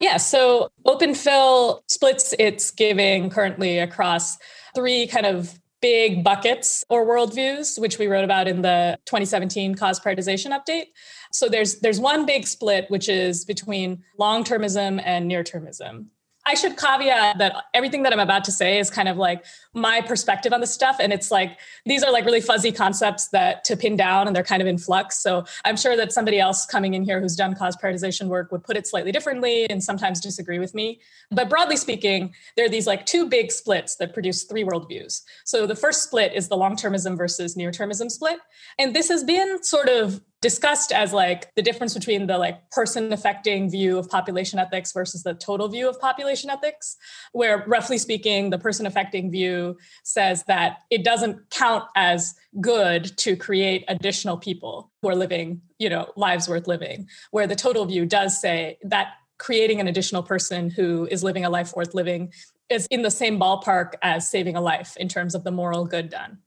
Yeah, 0.00 0.16
so 0.16 0.70
OpenPhil 0.86 1.82
splits 1.88 2.34
its 2.38 2.70
giving 2.70 3.30
currently 3.30 3.78
across 3.78 4.38
three 4.74 5.06
kind 5.08 5.26
of 5.26 5.58
big 5.80 6.24
buckets 6.24 6.84
or 6.88 7.06
worldviews, 7.06 7.80
which 7.80 7.98
we 7.98 8.06
wrote 8.06 8.24
about 8.24 8.48
in 8.48 8.62
the 8.62 8.98
2017 9.06 9.74
cause 9.74 10.00
prioritization 10.00 10.56
update. 10.56 10.86
So 11.32 11.48
there's 11.48 11.80
there's 11.80 12.00
one 12.00 12.26
big 12.26 12.46
split, 12.46 12.86
which 12.88 13.08
is 13.08 13.44
between 13.44 14.02
long-termism 14.18 15.00
and 15.04 15.28
near-termism. 15.28 16.06
I 16.48 16.54
should 16.54 16.78
caveat 16.78 17.36
that 17.36 17.66
everything 17.74 18.04
that 18.04 18.12
I'm 18.14 18.20
about 18.20 18.42
to 18.44 18.52
say 18.52 18.78
is 18.78 18.88
kind 18.88 19.06
of 19.06 19.18
like 19.18 19.44
my 19.74 20.00
perspective 20.00 20.54
on 20.54 20.60
the 20.60 20.66
stuff. 20.66 20.96
And 20.98 21.12
it's 21.12 21.30
like, 21.30 21.58
these 21.84 22.02
are 22.02 22.10
like 22.10 22.24
really 22.24 22.40
fuzzy 22.40 22.72
concepts 22.72 23.28
that 23.28 23.64
to 23.64 23.76
pin 23.76 23.98
down 23.98 24.26
and 24.26 24.34
they're 24.34 24.42
kind 24.42 24.62
of 24.62 24.66
in 24.66 24.78
flux. 24.78 25.22
So 25.22 25.44
I'm 25.66 25.76
sure 25.76 25.94
that 25.94 26.10
somebody 26.10 26.40
else 26.40 26.64
coming 26.64 26.94
in 26.94 27.04
here 27.04 27.20
who's 27.20 27.36
done 27.36 27.54
cause 27.54 27.76
prioritization 27.76 28.28
work 28.28 28.50
would 28.50 28.64
put 28.64 28.78
it 28.78 28.86
slightly 28.86 29.12
differently 29.12 29.68
and 29.68 29.84
sometimes 29.84 30.20
disagree 30.22 30.58
with 30.58 30.74
me. 30.74 31.00
But 31.30 31.50
broadly 31.50 31.76
speaking, 31.76 32.34
there 32.56 32.64
are 32.64 32.70
these 32.70 32.86
like 32.86 33.04
two 33.04 33.28
big 33.28 33.52
splits 33.52 33.96
that 33.96 34.14
produce 34.14 34.44
three 34.44 34.64
worldviews. 34.64 35.20
So 35.44 35.66
the 35.66 35.76
first 35.76 36.02
split 36.02 36.32
is 36.32 36.48
the 36.48 36.56
long 36.56 36.76
termism 36.76 37.18
versus 37.18 37.58
near 37.58 37.70
termism 37.70 38.10
split. 38.10 38.38
And 38.78 38.96
this 38.96 39.10
has 39.10 39.22
been 39.22 39.62
sort 39.62 39.90
of 39.90 40.22
discussed 40.40 40.92
as 40.92 41.12
like 41.12 41.52
the 41.56 41.62
difference 41.62 41.94
between 41.94 42.26
the 42.26 42.38
like 42.38 42.70
person 42.70 43.12
affecting 43.12 43.68
view 43.68 43.98
of 43.98 44.08
population 44.08 44.58
ethics 44.58 44.92
versus 44.92 45.22
the 45.22 45.34
total 45.34 45.68
view 45.68 45.88
of 45.88 46.00
population 46.00 46.48
ethics 46.48 46.96
where 47.32 47.64
roughly 47.66 47.98
speaking 47.98 48.50
the 48.50 48.58
person 48.58 48.86
affecting 48.86 49.30
view 49.30 49.76
says 50.04 50.44
that 50.44 50.78
it 50.90 51.02
doesn't 51.02 51.50
count 51.50 51.84
as 51.96 52.34
good 52.60 53.16
to 53.16 53.36
create 53.36 53.84
additional 53.88 54.36
people 54.36 54.92
who 55.02 55.08
are 55.08 55.16
living 55.16 55.60
you 55.78 55.88
know 55.88 56.10
lives 56.16 56.48
worth 56.48 56.68
living 56.68 57.08
where 57.32 57.46
the 57.46 57.56
total 57.56 57.84
view 57.84 58.06
does 58.06 58.40
say 58.40 58.78
that 58.82 59.08
creating 59.38 59.80
an 59.80 59.88
additional 59.88 60.22
person 60.22 60.70
who 60.70 61.06
is 61.10 61.24
living 61.24 61.44
a 61.44 61.50
life 61.50 61.74
worth 61.74 61.94
living 61.94 62.32
is 62.70 62.86
in 62.90 63.02
the 63.02 63.10
same 63.10 63.40
ballpark 63.40 63.94
as 64.02 64.28
saving 64.28 64.54
a 64.54 64.60
life 64.60 64.96
in 64.98 65.08
terms 65.08 65.34
of 65.34 65.42
the 65.42 65.50
moral 65.50 65.84
good 65.84 66.08
done 66.08 66.38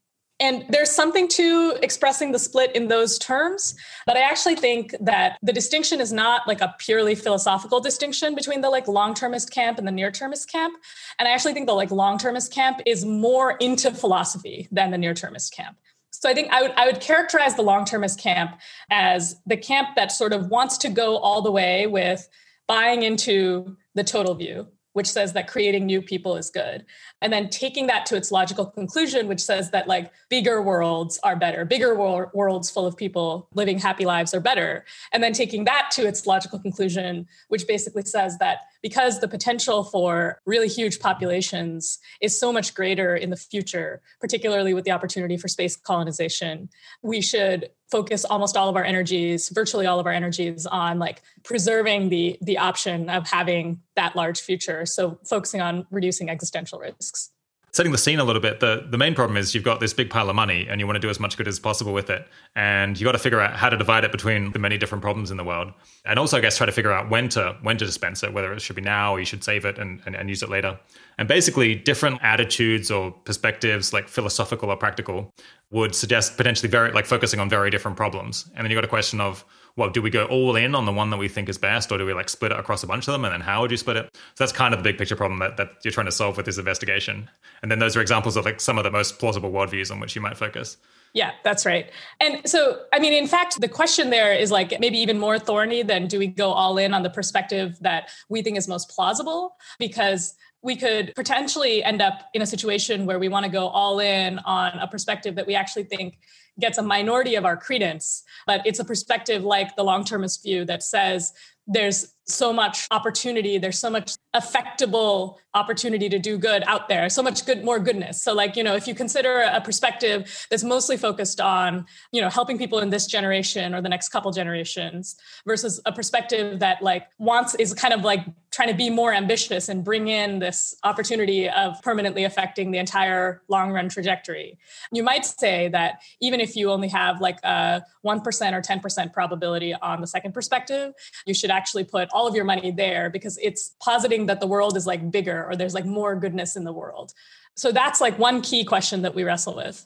and 0.42 0.66
there's 0.70 0.90
something 0.90 1.28
to 1.30 1.78
expressing 1.84 2.32
the 2.32 2.40
split 2.40 2.76
in 2.76 2.88
those 2.88 3.20
terms, 3.20 3.76
but 4.08 4.18
I 4.18 4.22
actually 4.22 4.56
think 4.56 4.96
that 5.00 5.38
the 5.44 5.54
distinction 5.54 6.02
is 6.02 6.12
not 6.12 6.48
like 6.48 6.62
a 6.62 6.74
purely 6.80 7.14
philosophical 7.14 7.80
distinction 7.80 8.34
between 8.34 8.62
the 8.62 8.70
like 8.70 8.88
long-termist 8.88 9.52
camp 9.52 9.78
and 9.78 9.88
the 9.88 9.92
near-termist 9.92 10.52
camp. 10.52 10.76
And 11.20 11.28
I 11.28 11.32
actually 11.32 11.54
think 11.54 11.68
the 11.68 11.74
like 11.74 11.92
long-termist 11.92 12.52
camp 12.52 12.82
is 12.88 13.06
more 13.06 13.56
into 13.58 13.92
philosophy 13.92 14.68
than 14.72 14.90
the 14.90 14.98
near-termist 14.98 15.54
camp. 15.54 15.78
So 16.10 16.28
I 16.28 16.34
think 16.34 16.52
I 16.52 16.64
would 16.64 16.72
I 16.72 16.88
would 16.88 17.00
characterize 17.00 17.56
the 17.56 17.62
long-termist 17.62 18.20
camp 18.20 18.60
as 18.90 19.36
the 19.46 19.58
camp 19.58 19.90
that 19.96 20.12
sort 20.12 20.34
of 20.34 20.48
wants 20.48 20.78
to 20.80 20.90
go 20.90 21.18
all 21.18 21.42
the 21.42 21.52
way 21.52 21.88
with 21.88 22.28
buying 22.68 23.04
into 23.04 23.78
the 23.96 24.04
total 24.04 24.34
view 24.34 24.68
which 24.94 25.08
says 25.08 25.34
that 25.34 25.48
creating 25.48 25.86
new 25.86 26.02
people 26.02 26.36
is 26.36 26.50
good. 26.50 26.86
And 27.22 27.32
then 27.32 27.50
taking 27.50 27.88
that 27.88 28.06
to 28.08 28.16
its 28.16 28.32
logical 28.32 28.66
conclusion, 28.66 29.28
which 29.28 29.40
says 29.40 29.72
that 29.72 29.88
like 29.88 30.12
bigger 30.30 30.62
worlds 30.62 31.20
are 31.24 31.36
better, 31.36 31.66
bigger 31.66 31.96
wor- 31.96 32.32
worlds 32.34 32.70
full 32.70 32.86
of 32.86 32.98
people 32.98 33.48
living 33.54 33.80
happy 33.80 34.06
lives 34.06 34.34
are 34.34 34.40
better. 34.40 34.86
And 35.14 35.24
then 35.24 35.34
taking 35.34 35.66
that 35.66 35.92
to 35.94 36.08
its 36.08 36.26
logical 36.26 36.60
conclusion, 36.60 37.28
which 37.50 37.68
basically 37.68 38.04
says 38.04 38.38
that 38.40 38.71
because 38.82 39.20
the 39.20 39.28
potential 39.28 39.84
for 39.84 40.40
really 40.46 40.68
huge 40.68 41.00
populations 41.00 42.00
is 42.20 42.38
so 42.38 42.52
much 42.52 42.74
greater 42.74 43.16
in 43.16 43.30
the 43.30 43.36
future, 43.36 44.02
particularly 44.20 44.74
with 44.74 44.86
the 44.86 44.92
opportunity 44.92 45.38
for 45.38 45.48
space 45.48 45.76
colonization, 45.76 46.70
we 47.02 47.22
should 47.22 47.70
focus 47.90 48.26
almost 48.26 48.56
all 48.56 48.70
of 48.70 48.76
our 48.76 48.84
energies, 48.84 49.50
virtually 49.50 49.86
all 49.86 50.00
of 50.00 50.06
our 50.06 50.14
energies 50.14 50.66
on 50.66 50.98
like 50.98 51.22
preserving 51.44 52.10
the 52.10 52.38
the 52.42 52.58
option 52.58 53.10
of 53.10 53.28
having 53.28 53.82
that 53.96 54.16
large 54.16 54.40
future. 54.40 54.86
So 54.86 55.20
focusing 55.26 55.62
on 55.62 55.86
reducing 55.92 56.30
existential 56.30 56.80
risks 56.80 57.32
setting 57.74 57.92
the 57.92 57.98
scene 57.98 58.20
a 58.20 58.24
little 58.24 58.42
bit, 58.42 58.60
the, 58.60 58.86
the 58.90 58.98
main 58.98 59.16
problem 59.16 59.38
is 59.38 59.56
you've 59.56 59.64
got 59.64 59.80
this 59.80 59.94
big 59.94 60.10
pile 60.10 60.30
of 60.30 60.36
money 60.36 60.68
and 60.70 60.80
you 60.80 60.86
want 60.86 60.96
to 60.96 61.00
do 61.00 61.10
as 61.10 61.20
much 61.20 61.38
good 61.38 61.48
as 61.48 61.60
possible 61.60 61.94
with 61.94 62.10
it. 62.10 62.28
And 62.56 63.00
you've 63.00 63.06
got 63.06 63.14
to 63.14 63.20
figure 63.20 63.40
out 63.40 63.56
how 63.56 63.70
to 63.70 63.78
divide 63.78 64.04
it 64.04 64.12
between 64.12 64.52
the 64.52 64.60
many 64.60 64.78
different 64.78 65.02
problems 65.02 65.32
in 65.32 65.38
the 65.38 65.44
world. 65.44 65.72
And 66.06 66.20
also, 66.20 66.38
I 66.38 66.42
guess, 66.42 66.58
try 66.58 66.66
to 66.66 66.72
figure 66.72 66.92
out 66.92 67.10
when 67.10 67.30
to 67.30 67.56
when 67.62 67.78
to 67.78 67.86
dispense 67.86 68.24
it, 68.24 68.34
whether 68.34 68.52
it 68.54 68.62
should 68.62 68.76
be 68.76 68.82
now 68.82 69.14
or 69.14 69.20
you 69.20 69.26
should 69.26 69.44
save 69.44 69.66
it 69.66 69.80
and, 69.80 70.02
and, 70.06 70.16
and 70.16 70.30
use 70.30 70.44
it 70.44 70.50
later. 70.50 70.78
And 71.18 71.28
basically, 71.28 71.76
different 71.76 72.20
attitudes 72.22 72.92
or 72.92 73.12
perspectives, 73.12 73.94
like 73.94 74.08
philosophical 74.08 74.70
or 74.70 74.76
practical, 74.76 75.34
would 75.72 75.96
suggest 75.96 76.38
potentially 76.38 76.70
very 76.70 76.92
like 76.92 77.06
focusing 77.06 77.40
on 77.40 77.50
very 77.50 77.70
different 77.70 77.96
problems. 77.96 78.50
And 78.56 78.66
then 78.66 78.72
you've 78.72 78.78
got 78.78 78.86
a 78.86 78.90
question 78.90 79.22
of 79.22 79.46
well, 79.76 79.90
do 79.90 80.02
we 80.02 80.10
go 80.10 80.26
all 80.26 80.56
in 80.56 80.76
on 80.76 80.86
the 80.86 80.92
one 80.92 81.10
that 81.10 81.18
we 81.18 81.28
think 81.28 81.50
is 81.50 81.58
best, 81.58 81.92
or 81.92 81.98
do 81.98 82.06
we 82.06 82.14
like 82.14 82.30
split 82.30 82.52
it 82.52 82.60
across 82.60 82.84
a 82.84 82.88
bunch 82.88 83.08
of 83.08 83.14
them? 83.14 83.26
And 83.26 83.34
then 83.34 83.42
how 83.42 83.62
would 83.62 83.72
you 83.72 83.78
split 83.78 83.98
it? 83.98 84.10
So 84.14 84.20
that's 84.44 84.52
kind 84.52 84.74
of 84.74 84.80
the 84.80 84.84
big 84.84 84.98
picture 84.98 85.16
problem 85.16 85.40
that, 85.40 85.58
that 85.58 85.72
you're 85.84 85.92
trying 85.92 86.06
to 86.08 86.12
solve 86.12 86.38
with 86.38 86.46
this 86.46 86.58
investigation. 86.58 87.30
And 87.62 87.72
then 87.72 87.80
those 87.80 87.96
are 87.96 88.02
examples 88.02 88.38
of 88.38 88.46
like 88.46 88.60
some 88.60 88.78
of 88.78 88.84
the 88.84 88.92
most 88.92 89.20
plausible 89.20 89.52
worldviews 89.52 89.92
on 89.92 90.00
which 90.00 90.16
you 90.16 90.22
might 90.22 90.38
focus. 90.38 90.78
Yeah, 91.14 91.32
that's 91.44 91.66
right. 91.66 91.92
And 92.22 92.48
so, 92.50 92.84
I 92.94 93.00
mean, 93.00 93.12
in 93.12 93.28
fact, 93.28 93.60
the 93.60 93.68
question 93.68 94.12
there 94.12 94.34
is 94.34 94.50
like 94.50 94.80
maybe 94.80 94.98
even 95.00 95.20
more 95.20 95.38
thorny 95.38 95.84
than 95.84 96.08
do 96.08 96.18
we 96.18 96.28
go 96.28 96.52
all 96.52 96.78
in 96.78 96.94
on 96.94 97.04
the 97.04 97.10
perspective 97.10 97.78
that 97.82 98.10
we 98.30 98.42
think 98.42 98.58
is 98.58 98.68
most 98.68 98.90
plausible? 98.90 99.58
Because 99.78 100.36
we 100.64 100.76
could 100.76 101.14
potentially 101.16 101.84
end 101.84 102.02
up 102.02 102.30
in 102.34 102.42
a 102.42 102.46
situation 102.46 103.06
where 103.06 103.20
we 103.20 103.30
want 103.30 103.46
to 103.46 103.52
go 103.52 103.68
all 103.68 104.00
in 104.00 104.40
on 104.40 104.78
a 104.80 104.88
perspective 104.88 105.36
that 105.36 105.48
we 105.48 105.56
actually 105.56 105.84
think 105.84 106.20
gets 106.60 106.78
a 106.78 106.84
minority 106.84 107.36
of 107.36 107.46
our 107.46 107.58
credence, 107.58 108.24
but 108.46 108.62
it's 108.66 108.80
a 108.80 108.86
perspective 108.86 109.44
like 109.44 109.76
the 109.76 109.84
long 109.84 110.04
termist 110.04 110.44
view 110.44 110.66
that 110.66 110.84
says 110.84 111.34
there's 111.68 112.14
so 112.34 112.52
much 112.54 112.88
opportunity. 112.92 113.58
There's 113.58 113.80
so 113.80 113.90
much 113.90 114.14
affectable 114.34 115.38
opportunity 115.54 116.08
to 116.08 116.18
do 116.18 116.38
good 116.38 116.64
out 116.66 116.88
there. 116.88 117.10
So 117.10 117.22
much 117.22 117.46
good 117.46 117.64
more 117.64 117.80
goodness. 117.80 118.24
So 118.24 118.34
like 118.34 118.56
you 118.56 118.64
know 118.64 118.76
if 118.76 118.88
you 118.88 118.96
consider 118.96 119.42
a 119.42 119.60
perspective 119.60 120.48
that's 120.50 120.64
mostly 120.64 120.96
focused 120.96 121.42
on 121.42 121.86
you 122.12 122.22
know 122.22 122.30
helping 122.30 122.58
people 122.58 122.80
in 122.80 122.90
this 122.90 123.06
generation 123.06 123.76
or 123.76 123.82
the 123.82 123.90
next 123.90 124.10
couple 124.10 124.32
generations 124.32 125.18
versus 125.46 125.82
a 125.86 125.92
perspective 125.92 126.60
that 126.60 126.82
like 126.82 127.08
wants 127.20 127.56
is 127.56 127.74
kind 127.74 127.94
of 127.94 128.02
like 128.02 128.26
trying 128.52 128.70
to 128.70 128.74
be 128.74 128.90
more 128.90 129.14
ambitious 129.14 129.70
and 129.70 129.84
bring 129.84 130.08
in 130.08 130.40
this 130.40 130.76
opportunity 130.84 131.50
of 131.50 131.82
permanently 131.82 132.24
affecting 132.24 132.72
the 132.72 132.78
entire 132.78 133.42
long 133.48 133.72
run 133.72 133.88
trajectory. 133.88 134.58
You 134.92 135.04
might 135.04 135.26
say 135.26 135.70
that 135.70 136.02
even 136.22 136.40
if 136.40 136.56
you 136.56 136.72
only 136.72 136.90
have 136.90 137.22
like 137.22 137.40
a 137.44 137.84
1% 138.06 138.54
or 138.54 138.62
10% 138.62 139.14
probability 139.14 139.74
on 139.74 140.02
the 140.02 140.08
second 140.08 140.34
perspective 140.34 140.94
you 141.26 141.34
should 141.34 141.52
actually 141.52 141.84
put 141.84 142.10
all 142.12 142.21
of 142.28 142.36
your 142.36 142.46
money 142.46 142.72
there 142.72 143.10
because 143.10 143.38
it's 143.42 143.76
positing 143.80 144.26
that 144.28 144.40
the 144.40 144.48
world 144.48 144.78
is 144.78 144.86
like 144.86 145.12
bigger 145.12 145.46
or 145.48 145.56
there's 145.56 145.74
like 145.74 145.86
more 145.86 146.16
goodness 146.16 146.56
in 146.56 146.64
the 146.64 146.74
world. 146.74 147.14
So 147.56 147.72
that's 147.72 148.02
like 148.02 148.18
one 148.18 148.42
key 148.42 148.64
question 148.64 149.02
that 149.02 149.16
we 149.16 149.24
wrestle 149.24 149.56
with. 149.56 149.86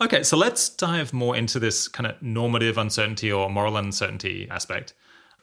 Okay, 0.00 0.22
so 0.22 0.36
let's 0.36 0.68
dive 0.68 1.12
more 1.12 1.36
into 1.36 1.58
this 1.58 1.88
kind 1.88 2.06
of 2.06 2.20
normative 2.22 2.78
uncertainty 2.78 3.32
or 3.32 3.50
moral 3.50 3.76
uncertainty 3.76 4.46
aspect. 4.50 4.94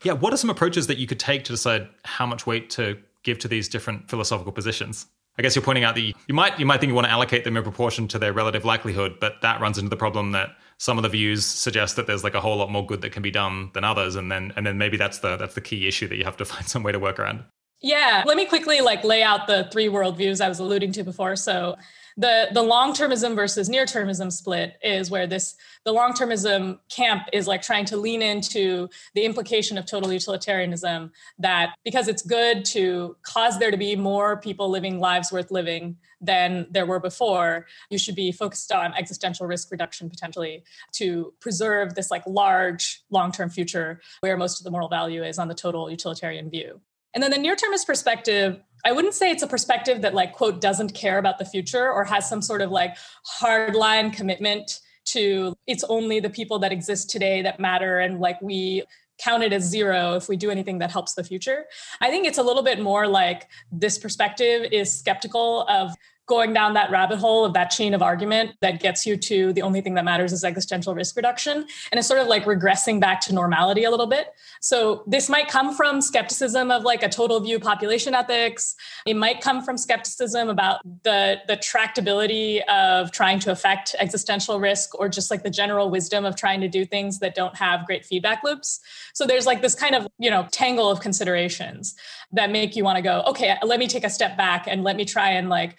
Yeah, 0.03 0.13
what 0.13 0.33
are 0.33 0.37
some 0.37 0.49
approaches 0.49 0.87
that 0.87 0.97
you 0.97 1.07
could 1.07 1.19
take 1.19 1.43
to 1.45 1.53
decide 1.53 1.89
how 2.03 2.25
much 2.25 2.47
weight 2.47 2.69
to 2.71 2.97
give 3.23 3.39
to 3.39 3.47
these 3.47 3.67
different 3.67 4.09
philosophical 4.09 4.53
positions? 4.53 5.07
I 5.37 5.41
guess 5.41 5.55
you're 5.55 5.63
pointing 5.63 5.83
out 5.83 5.95
that 5.95 6.01
you, 6.01 6.13
you 6.27 6.33
might 6.33 6.57
you 6.57 6.65
might 6.65 6.79
think 6.79 6.89
you 6.89 6.95
want 6.95 7.07
to 7.07 7.11
allocate 7.11 7.43
them 7.43 7.57
in 7.57 7.63
proportion 7.63 8.07
to 8.09 8.19
their 8.19 8.31
relative 8.31 8.63
likelihood, 8.63 9.17
but 9.19 9.41
that 9.41 9.59
runs 9.59 9.77
into 9.77 9.89
the 9.89 9.97
problem 9.97 10.31
that 10.31 10.55
some 10.77 10.97
of 10.97 11.03
the 11.03 11.09
views 11.09 11.45
suggest 11.45 11.95
that 11.95 12.07
there's 12.07 12.23
like 12.23 12.33
a 12.33 12.41
whole 12.41 12.57
lot 12.57 12.69
more 12.69 12.85
good 12.85 13.01
that 13.01 13.11
can 13.11 13.23
be 13.23 13.31
done 13.31 13.71
than 13.73 13.83
others 13.83 14.15
and 14.15 14.31
then 14.31 14.51
and 14.55 14.65
then 14.65 14.77
maybe 14.77 14.97
that's 14.97 15.19
the 15.19 15.37
that's 15.37 15.55
the 15.55 15.61
key 15.61 15.87
issue 15.87 16.07
that 16.07 16.17
you 16.17 16.23
have 16.23 16.37
to 16.37 16.45
find 16.53 16.67
some 16.67 16.83
way 16.83 16.91
to 16.91 16.99
work 16.99 17.19
around. 17.19 17.43
Yeah. 17.81 18.23
Let 18.25 18.37
me 18.37 18.45
quickly 18.45 18.81
like 18.81 19.03
lay 19.03 19.21
out 19.21 19.47
the 19.47 19.67
three 19.71 19.87
worldviews 19.87 20.43
i 20.43 20.49
was 20.49 20.59
alluding 20.59 20.91
to 20.93 21.03
before. 21.03 21.35
So 21.35 21.75
the 22.17 22.47
the 22.53 22.63
long-termism 22.63 23.35
versus 23.35 23.67
near-termism 23.67 24.31
split 24.31 24.77
is 24.81 25.11
where 25.11 25.27
this 25.27 25.55
the 25.83 25.91
long-termism 25.91 26.79
camp 26.89 27.23
is 27.33 27.47
like 27.47 27.61
trying 27.61 27.85
to 27.85 27.97
lean 27.97 28.21
into 28.21 28.87
the 29.13 29.25
implication 29.25 29.77
of 29.77 29.85
total 29.85 30.11
utilitarianism 30.11 31.11
that 31.39 31.75
because 31.83 32.07
it's 32.07 32.21
good 32.21 32.63
to 32.63 33.15
cause 33.23 33.59
there 33.59 33.71
to 33.71 33.77
be 33.77 33.95
more 33.95 34.37
people 34.37 34.69
living 34.69 34.99
lives 34.99 35.31
worth 35.31 35.51
living 35.51 35.97
than 36.21 36.65
there 36.71 36.85
were 36.85 36.99
before 36.99 37.65
you 37.89 37.97
should 37.97 38.15
be 38.15 38.31
focused 38.31 38.71
on 38.71 38.93
existential 38.93 39.45
risk 39.45 39.69
reduction 39.71 40.09
potentially 40.09 40.63
to 40.93 41.33
preserve 41.41 41.95
this 41.95 42.09
like 42.09 42.23
large 42.25 43.03
long-term 43.09 43.49
future 43.49 43.99
where 44.21 44.37
most 44.37 44.59
of 44.59 44.63
the 44.63 44.71
moral 44.71 44.87
value 44.87 45.23
is 45.23 45.37
on 45.37 45.47
the 45.47 45.53
total 45.53 45.91
utilitarian 45.91 46.49
view. 46.49 46.79
And 47.13 47.23
then 47.23 47.31
the 47.31 47.37
near-termist 47.37 47.87
perspective 47.87 48.59
I 48.85 48.91
wouldn't 48.91 49.15
say 49.15 49.31
it's 49.31 49.43
a 49.43 49.47
perspective 49.47 50.01
that 50.03 50.13
like 50.13 50.33
quote 50.33 50.61
doesn't 50.61 50.93
care 50.93 51.17
about 51.17 51.39
the 51.39 51.45
future 51.45 51.91
or 51.91 52.03
has 52.05 52.29
some 52.29 52.41
sort 52.41 52.61
of 52.61 52.71
like 52.71 52.95
hardline 53.41 54.13
commitment 54.13 54.79
to 55.05 55.55
it's 55.67 55.83
only 55.85 56.19
the 56.19 56.29
people 56.29 56.59
that 56.59 56.71
exist 56.71 57.09
today 57.09 57.41
that 57.41 57.59
matter 57.59 57.99
and 57.99 58.19
like 58.19 58.41
we 58.41 58.83
count 59.17 59.43
it 59.43 59.53
as 59.53 59.63
zero 59.63 60.15
if 60.15 60.27
we 60.27 60.35
do 60.35 60.51
anything 60.51 60.79
that 60.79 60.91
helps 60.91 61.13
the 61.13 61.23
future. 61.23 61.65
I 62.01 62.09
think 62.09 62.27
it's 62.27 62.37
a 62.37 62.43
little 62.43 62.63
bit 62.63 62.81
more 62.81 63.07
like 63.07 63.47
this 63.71 63.97
perspective 63.97 64.67
is 64.71 64.97
skeptical 64.97 65.65
of 65.69 65.91
going 66.27 66.53
down 66.53 66.73
that 66.73 66.89
rabbit 66.89 67.19
hole 67.19 67.45
of 67.45 67.53
that 67.53 67.69
chain 67.69 67.93
of 67.93 68.01
argument 68.01 68.51
that 68.61 68.79
gets 68.79 69.05
you 69.05 69.15
to 69.15 69.53
the 69.53 69.61
only 69.61 69.81
thing 69.81 69.93
that 69.93 70.05
matters 70.05 70.33
is 70.33 70.43
existential 70.43 70.95
risk 70.95 71.15
reduction. 71.15 71.65
And 71.91 71.99
it's 71.99 72.07
sort 72.07 72.19
of 72.19 72.27
like 72.27 72.45
regressing 72.45 72.99
back 72.99 73.21
to 73.21 73.33
normality 73.33 73.83
a 73.83 73.91
little 73.91 74.07
bit. 74.07 74.27
So 74.61 75.03
this 75.05 75.29
might 75.29 75.47
come 75.47 75.75
from 75.75 76.01
skepticism 76.01 76.71
of 76.71 76.83
like 76.83 77.03
a 77.03 77.09
total 77.09 77.39
view 77.39 77.59
population 77.59 78.15
ethics. 78.15 78.75
It 79.05 79.15
might 79.15 79.41
come 79.41 79.63
from 79.63 79.77
skepticism 79.77 80.49
about 80.49 80.81
the, 81.03 81.37
the 81.47 81.57
tractability 81.57 82.61
of 82.69 83.11
trying 83.11 83.39
to 83.39 83.51
affect 83.51 83.95
existential 83.99 84.59
risk 84.59 84.97
or 84.97 85.09
just 85.09 85.29
like 85.29 85.43
the 85.43 85.49
general 85.49 85.89
wisdom 85.89 86.25
of 86.25 86.35
trying 86.35 86.61
to 86.61 86.67
do 86.67 86.85
things 86.85 87.19
that 87.19 87.35
don't 87.35 87.55
have 87.55 87.85
great 87.85 88.05
feedback 88.05 88.43
loops. 88.43 88.79
So 89.13 89.25
there's 89.25 89.45
like 89.45 89.61
this 89.61 89.75
kind 89.75 89.95
of, 89.95 90.07
you 90.17 90.29
know, 90.29 90.47
tangle 90.51 90.89
of 90.89 90.99
considerations 90.99 91.95
that 92.31 92.51
make 92.51 92.75
you 92.75 92.83
want 92.83 92.97
to 92.97 93.01
go, 93.01 93.23
okay, 93.27 93.57
let 93.63 93.79
me 93.79 93.87
take 93.87 94.03
a 94.03 94.09
step 94.09 94.37
back 94.37 94.65
and 94.67 94.83
let 94.83 94.95
me 94.95 95.05
try 95.05 95.29
and 95.29 95.49
like 95.49 95.77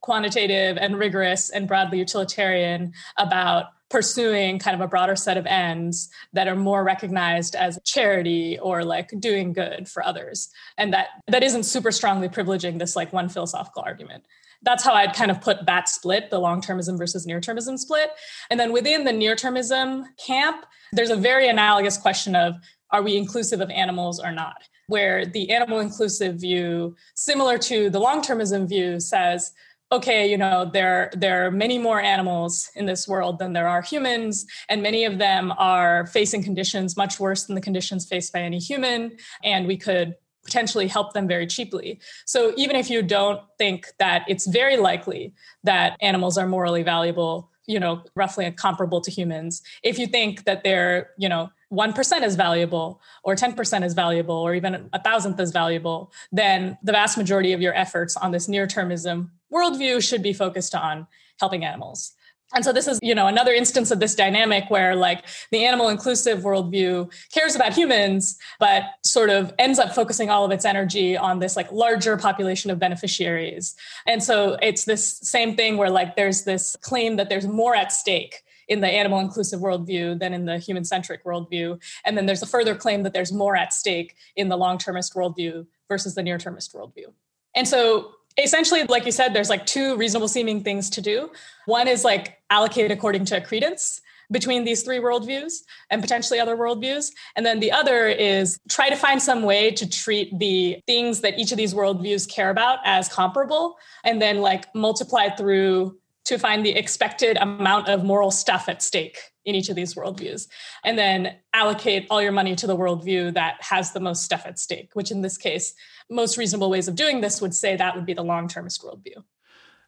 quantitative 0.00 0.76
and 0.76 0.98
rigorous 0.98 1.50
and 1.50 1.68
broadly 1.68 1.98
utilitarian 1.98 2.92
about 3.16 3.66
pursuing 3.90 4.58
kind 4.58 4.74
of 4.74 4.80
a 4.80 4.88
broader 4.88 5.16
set 5.16 5.36
of 5.36 5.46
ends 5.46 6.08
that 6.32 6.46
are 6.46 6.54
more 6.54 6.84
recognized 6.84 7.56
as 7.56 7.78
charity 7.84 8.58
or 8.60 8.84
like 8.84 9.10
doing 9.18 9.52
good 9.52 9.88
for 9.88 10.04
others 10.04 10.48
and 10.78 10.92
that 10.92 11.08
that 11.26 11.42
isn't 11.42 11.64
super 11.64 11.90
strongly 11.90 12.28
privileging 12.28 12.78
this 12.78 12.94
like 12.94 13.12
one 13.12 13.28
philosophical 13.28 13.82
argument 13.84 14.24
that's 14.62 14.84
how 14.84 14.92
I'd 14.92 15.14
kind 15.14 15.30
of 15.30 15.40
put 15.40 15.64
that 15.66 15.88
split, 15.88 16.30
the 16.30 16.38
long 16.38 16.60
termism 16.60 16.98
versus 16.98 17.26
near 17.26 17.40
termism 17.40 17.78
split. 17.78 18.10
And 18.50 18.60
then 18.60 18.72
within 18.72 19.04
the 19.04 19.12
near 19.12 19.34
termism 19.34 20.04
camp, 20.24 20.66
there's 20.92 21.10
a 21.10 21.16
very 21.16 21.48
analogous 21.48 21.96
question 21.96 22.36
of 22.36 22.56
are 22.90 23.02
we 23.02 23.16
inclusive 23.16 23.60
of 23.60 23.70
animals 23.70 24.20
or 24.20 24.32
not? 24.32 24.62
Where 24.90 25.24
the 25.24 25.50
animal 25.50 25.78
inclusive 25.78 26.34
view, 26.36 26.96
similar 27.14 27.56
to 27.58 27.88
the 27.90 28.00
long 28.00 28.20
termism 28.20 28.68
view, 28.68 29.00
says, 29.00 29.52
okay, 29.92 30.30
you 30.30 30.36
know, 30.36 30.68
there, 30.72 31.10
there 31.16 31.46
are 31.46 31.50
many 31.50 31.78
more 31.78 32.00
animals 32.00 32.70
in 32.74 32.86
this 32.86 33.08
world 33.08 33.38
than 33.38 33.52
there 33.52 33.68
are 33.68 33.82
humans, 33.82 34.46
and 34.68 34.82
many 34.82 35.04
of 35.04 35.18
them 35.18 35.52
are 35.58 36.06
facing 36.06 36.42
conditions 36.42 36.96
much 36.96 37.18
worse 37.18 37.44
than 37.44 37.54
the 37.54 37.60
conditions 37.60 38.06
faced 38.06 38.32
by 38.32 38.40
any 38.40 38.58
human, 38.58 39.16
and 39.42 39.66
we 39.66 39.76
could 39.76 40.14
potentially 40.44 40.88
help 40.88 41.12
them 41.12 41.28
very 41.28 41.46
cheaply. 41.46 42.00
So 42.26 42.52
even 42.56 42.74
if 42.74 42.90
you 42.90 43.02
don't 43.02 43.40
think 43.58 43.86
that 43.98 44.24
it's 44.26 44.46
very 44.46 44.76
likely 44.76 45.34
that 45.64 45.96
animals 46.00 46.38
are 46.38 46.46
morally 46.46 46.82
valuable, 46.82 47.50
you 47.66 47.78
know, 47.78 48.02
roughly 48.16 48.50
comparable 48.50 49.00
to 49.02 49.10
humans, 49.10 49.62
if 49.82 49.98
you 49.98 50.06
think 50.06 50.44
that 50.44 50.64
they're, 50.64 51.10
you 51.18 51.28
know, 51.28 51.50
1% 51.72 52.22
is 52.22 52.36
valuable 52.36 53.00
or 53.22 53.34
10% 53.34 53.84
is 53.84 53.94
valuable 53.94 54.34
or 54.34 54.54
even 54.54 54.88
a 54.92 55.02
thousandth 55.02 55.38
is 55.38 55.52
valuable, 55.52 56.12
then 56.32 56.76
the 56.82 56.92
vast 56.92 57.16
majority 57.16 57.52
of 57.52 57.60
your 57.60 57.74
efforts 57.74 58.16
on 58.16 58.32
this 58.32 58.48
near 58.48 58.66
termism 58.66 59.30
worldview 59.52 60.02
should 60.06 60.22
be 60.22 60.32
focused 60.32 60.74
on 60.74 61.06
helping 61.38 61.64
animals. 61.64 62.12
And 62.52 62.64
so 62.64 62.72
this 62.72 62.88
is, 62.88 62.98
you 63.00 63.14
know, 63.14 63.28
another 63.28 63.52
instance 63.52 63.92
of 63.92 64.00
this 64.00 64.16
dynamic 64.16 64.68
where 64.70 64.96
like 64.96 65.24
the 65.52 65.64
animal 65.64 65.88
inclusive 65.88 66.40
worldview 66.40 67.12
cares 67.32 67.54
about 67.54 67.74
humans, 67.74 68.36
but 68.58 68.82
sort 69.04 69.30
of 69.30 69.54
ends 69.58 69.78
up 69.78 69.94
focusing 69.94 70.30
all 70.30 70.44
of 70.44 70.50
its 70.50 70.64
energy 70.64 71.16
on 71.16 71.38
this 71.38 71.56
like 71.56 71.70
larger 71.70 72.16
population 72.16 72.70
of 72.72 72.80
beneficiaries. 72.80 73.76
And 74.04 74.20
so 74.22 74.58
it's 74.60 74.84
this 74.84 75.18
same 75.22 75.54
thing 75.54 75.76
where 75.76 75.90
like 75.90 76.16
there's 76.16 76.42
this 76.42 76.74
claim 76.80 77.16
that 77.16 77.28
there's 77.28 77.46
more 77.46 77.76
at 77.76 77.92
stake 77.92 78.42
in 78.70 78.80
the 78.80 78.88
animal 78.88 79.18
inclusive 79.18 79.60
worldview 79.60 80.18
than 80.18 80.32
in 80.32 80.46
the 80.46 80.56
human 80.56 80.84
centric 80.84 81.24
worldview. 81.24 81.78
And 82.06 82.16
then 82.16 82.24
there's 82.24 82.42
a 82.42 82.46
further 82.46 82.74
claim 82.74 83.02
that 83.02 83.12
there's 83.12 83.32
more 83.32 83.56
at 83.56 83.74
stake 83.74 84.16
in 84.36 84.48
the 84.48 84.56
long 84.56 84.78
termist 84.78 85.14
worldview 85.14 85.66
versus 85.88 86.14
the 86.14 86.22
near 86.22 86.38
termist 86.38 86.72
worldview. 86.72 87.12
And 87.54 87.68
so 87.68 88.12
essentially 88.38 88.84
like 88.84 89.04
you 89.04 89.12
said 89.12 89.34
there's 89.34 89.50
like 89.50 89.66
two 89.66 89.96
reasonable 89.96 90.28
seeming 90.28 90.62
things 90.62 90.88
to 90.88 91.00
do 91.00 91.28
one 91.66 91.88
is 91.88 92.04
like 92.04 92.38
allocate 92.48 92.92
according 92.92 93.24
to 93.24 93.36
a 93.36 93.40
credence 93.40 94.00
between 94.30 94.64
these 94.64 94.82
three 94.82 94.98
worldviews 94.98 95.62
and 95.90 96.00
potentially 96.00 96.38
other 96.38 96.56
worldviews. 96.56 97.10
And 97.36 97.44
then 97.44 97.60
the 97.60 97.72
other 97.72 98.06
is 98.06 98.58
try 98.68 98.88
to 98.88 98.96
find 98.96 99.20
some 99.20 99.42
way 99.42 99.72
to 99.72 99.88
treat 99.88 100.38
the 100.38 100.80
things 100.86 101.20
that 101.20 101.38
each 101.38 101.50
of 101.50 101.58
these 101.58 101.74
worldviews 101.74 102.28
care 102.28 102.50
about 102.50 102.78
as 102.84 103.08
comparable 103.08 103.76
and 104.04 104.22
then 104.22 104.40
like 104.40 104.72
multiply 104.74 105.28
through 105.30 105.98
to 106.24 106.38
find 106.38 106.64
the 106.64 106.70
expected 106.70 107.36
amount 107.38 107.88
of 107.88 108.04
moral 108.04 108.30
stuff 108.30 108.68
at 108.68 108.82
stake 108.82 109.18
in 109.44 109.54
each 109.54 109.68
of 109.68 109.76
these 109.76 109.94
worldviews. 109.94 110.46
And 110.84 110.98
then 110.98 111.36
allocate 111.52 112.06
all 112.10 112.22
your 112.22 112.32
money 112.32 112.54
to 112.56 112.66
the 112.66 112.76
worldview 112.76 113.34
that 113.34 113.56
has 113.60 113.92
the 113.92 114.00
most 114.00 114.22
stuff 114.22 114.44
at 114.46 114.58
stake, 114.58 114.90
which 114.94 115.10
in 115.10 115.22
this 115.22 115.36
case 115.36 115.74
most 116.10 116.36
reasonable 116.36 116.70
ways 116.70 116.88
of 116.88 116.96
doing 116.96 117.20
this 117.20 117.40
would 117.40 117.54
say 117.54 117.76
that 117.76 117.94
would 117.94 118.06
be 118.06 118.14
the 118.14 118.22
long 118.22 118.48
termist 118.48 118.82
worldview. 118.82 119.24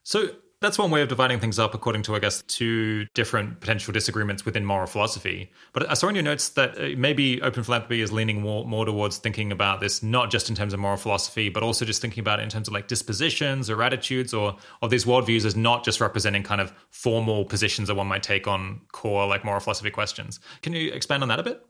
So 0.05 0.31
that's 0.62 0.78
one 0.78 0.90
way 0.90 1.02
of 1.02 1.09
dividing 1.09 1.40
things 1.40 1.59
up 1.59 1.75
according 1.75 2.02
to, 2.04 2.14
I 2.14 2.19
guess, 2.19 2.42
two 2.42 3.07
different 3.14 3.61
potential 3.61 3.92
disagreements 3.92 4.45
within 4.45 4.64
moral 4.64 4.87
philosophy. 4.87 5.50
But 5.73 5.90
I 5.90 5.95
saw 5.95 6.09
in 6.09 6.14
your 6.14 6.25
notes 6.25 6.49
that 6.50 6.78
uh, 6.78 6.97
maybe 6.97 7.42
open 7.42 7.64
philanthropy 7.64 8.00
is 8.00 8.12
leaning 8.12 8.40
more, 8.40 8.64
more 8.64 8.87
towards 8.87 9.19
thinking 9.19 9.52
about 9.52 9.81
this 9.81 10.02
not 10.02 10.31
just 10.31 10.49
in 10.49 10.54
terms 10.54 10.73
of 10.73 10.81
moral 10.81 10.97
philosophy, 10.97 11.49
but 11.49 11.62
also 11.62 11.85
just 11.85 12.00
thinking 12.00 12.21
about 12.21 12.40
it 12.40 12.45
in 12.45 12.49
terms 12.49 12.69
of 12.69 12.75
like 12.75 12.88
dispositions 12.88 13.69
or 13.69 13.83
attitudes 13.83 14.33
or, 14.33 14.57
or 14.81 14.88
these 14.88 15.04
worldviews 15.04 15.45
as 15.45 15.57
not 15.57 15.85
just 15.85 16.00
representing 16.00 16.42
kind 16.42 16.61
of 16.61 16.73
formal 16.90 17.45
positions 17.45 17.88
that 17.88 17.95
one 17.95 18.07
might 18.07 18.23
take 18.23 18.47
on 18.47 18.81
core 18.92 19.26
like 19.26 19.45
moral 19.45 19.61
philosophy 19.61 19.90
questions. 19.90 20.40
Can 20.62 20.73
you 20.73 20.92
expand 20.92 21.23
on 21.23 21.28
that 21.28 21.40
a 21.40 21.42
bit? 21.42 21.66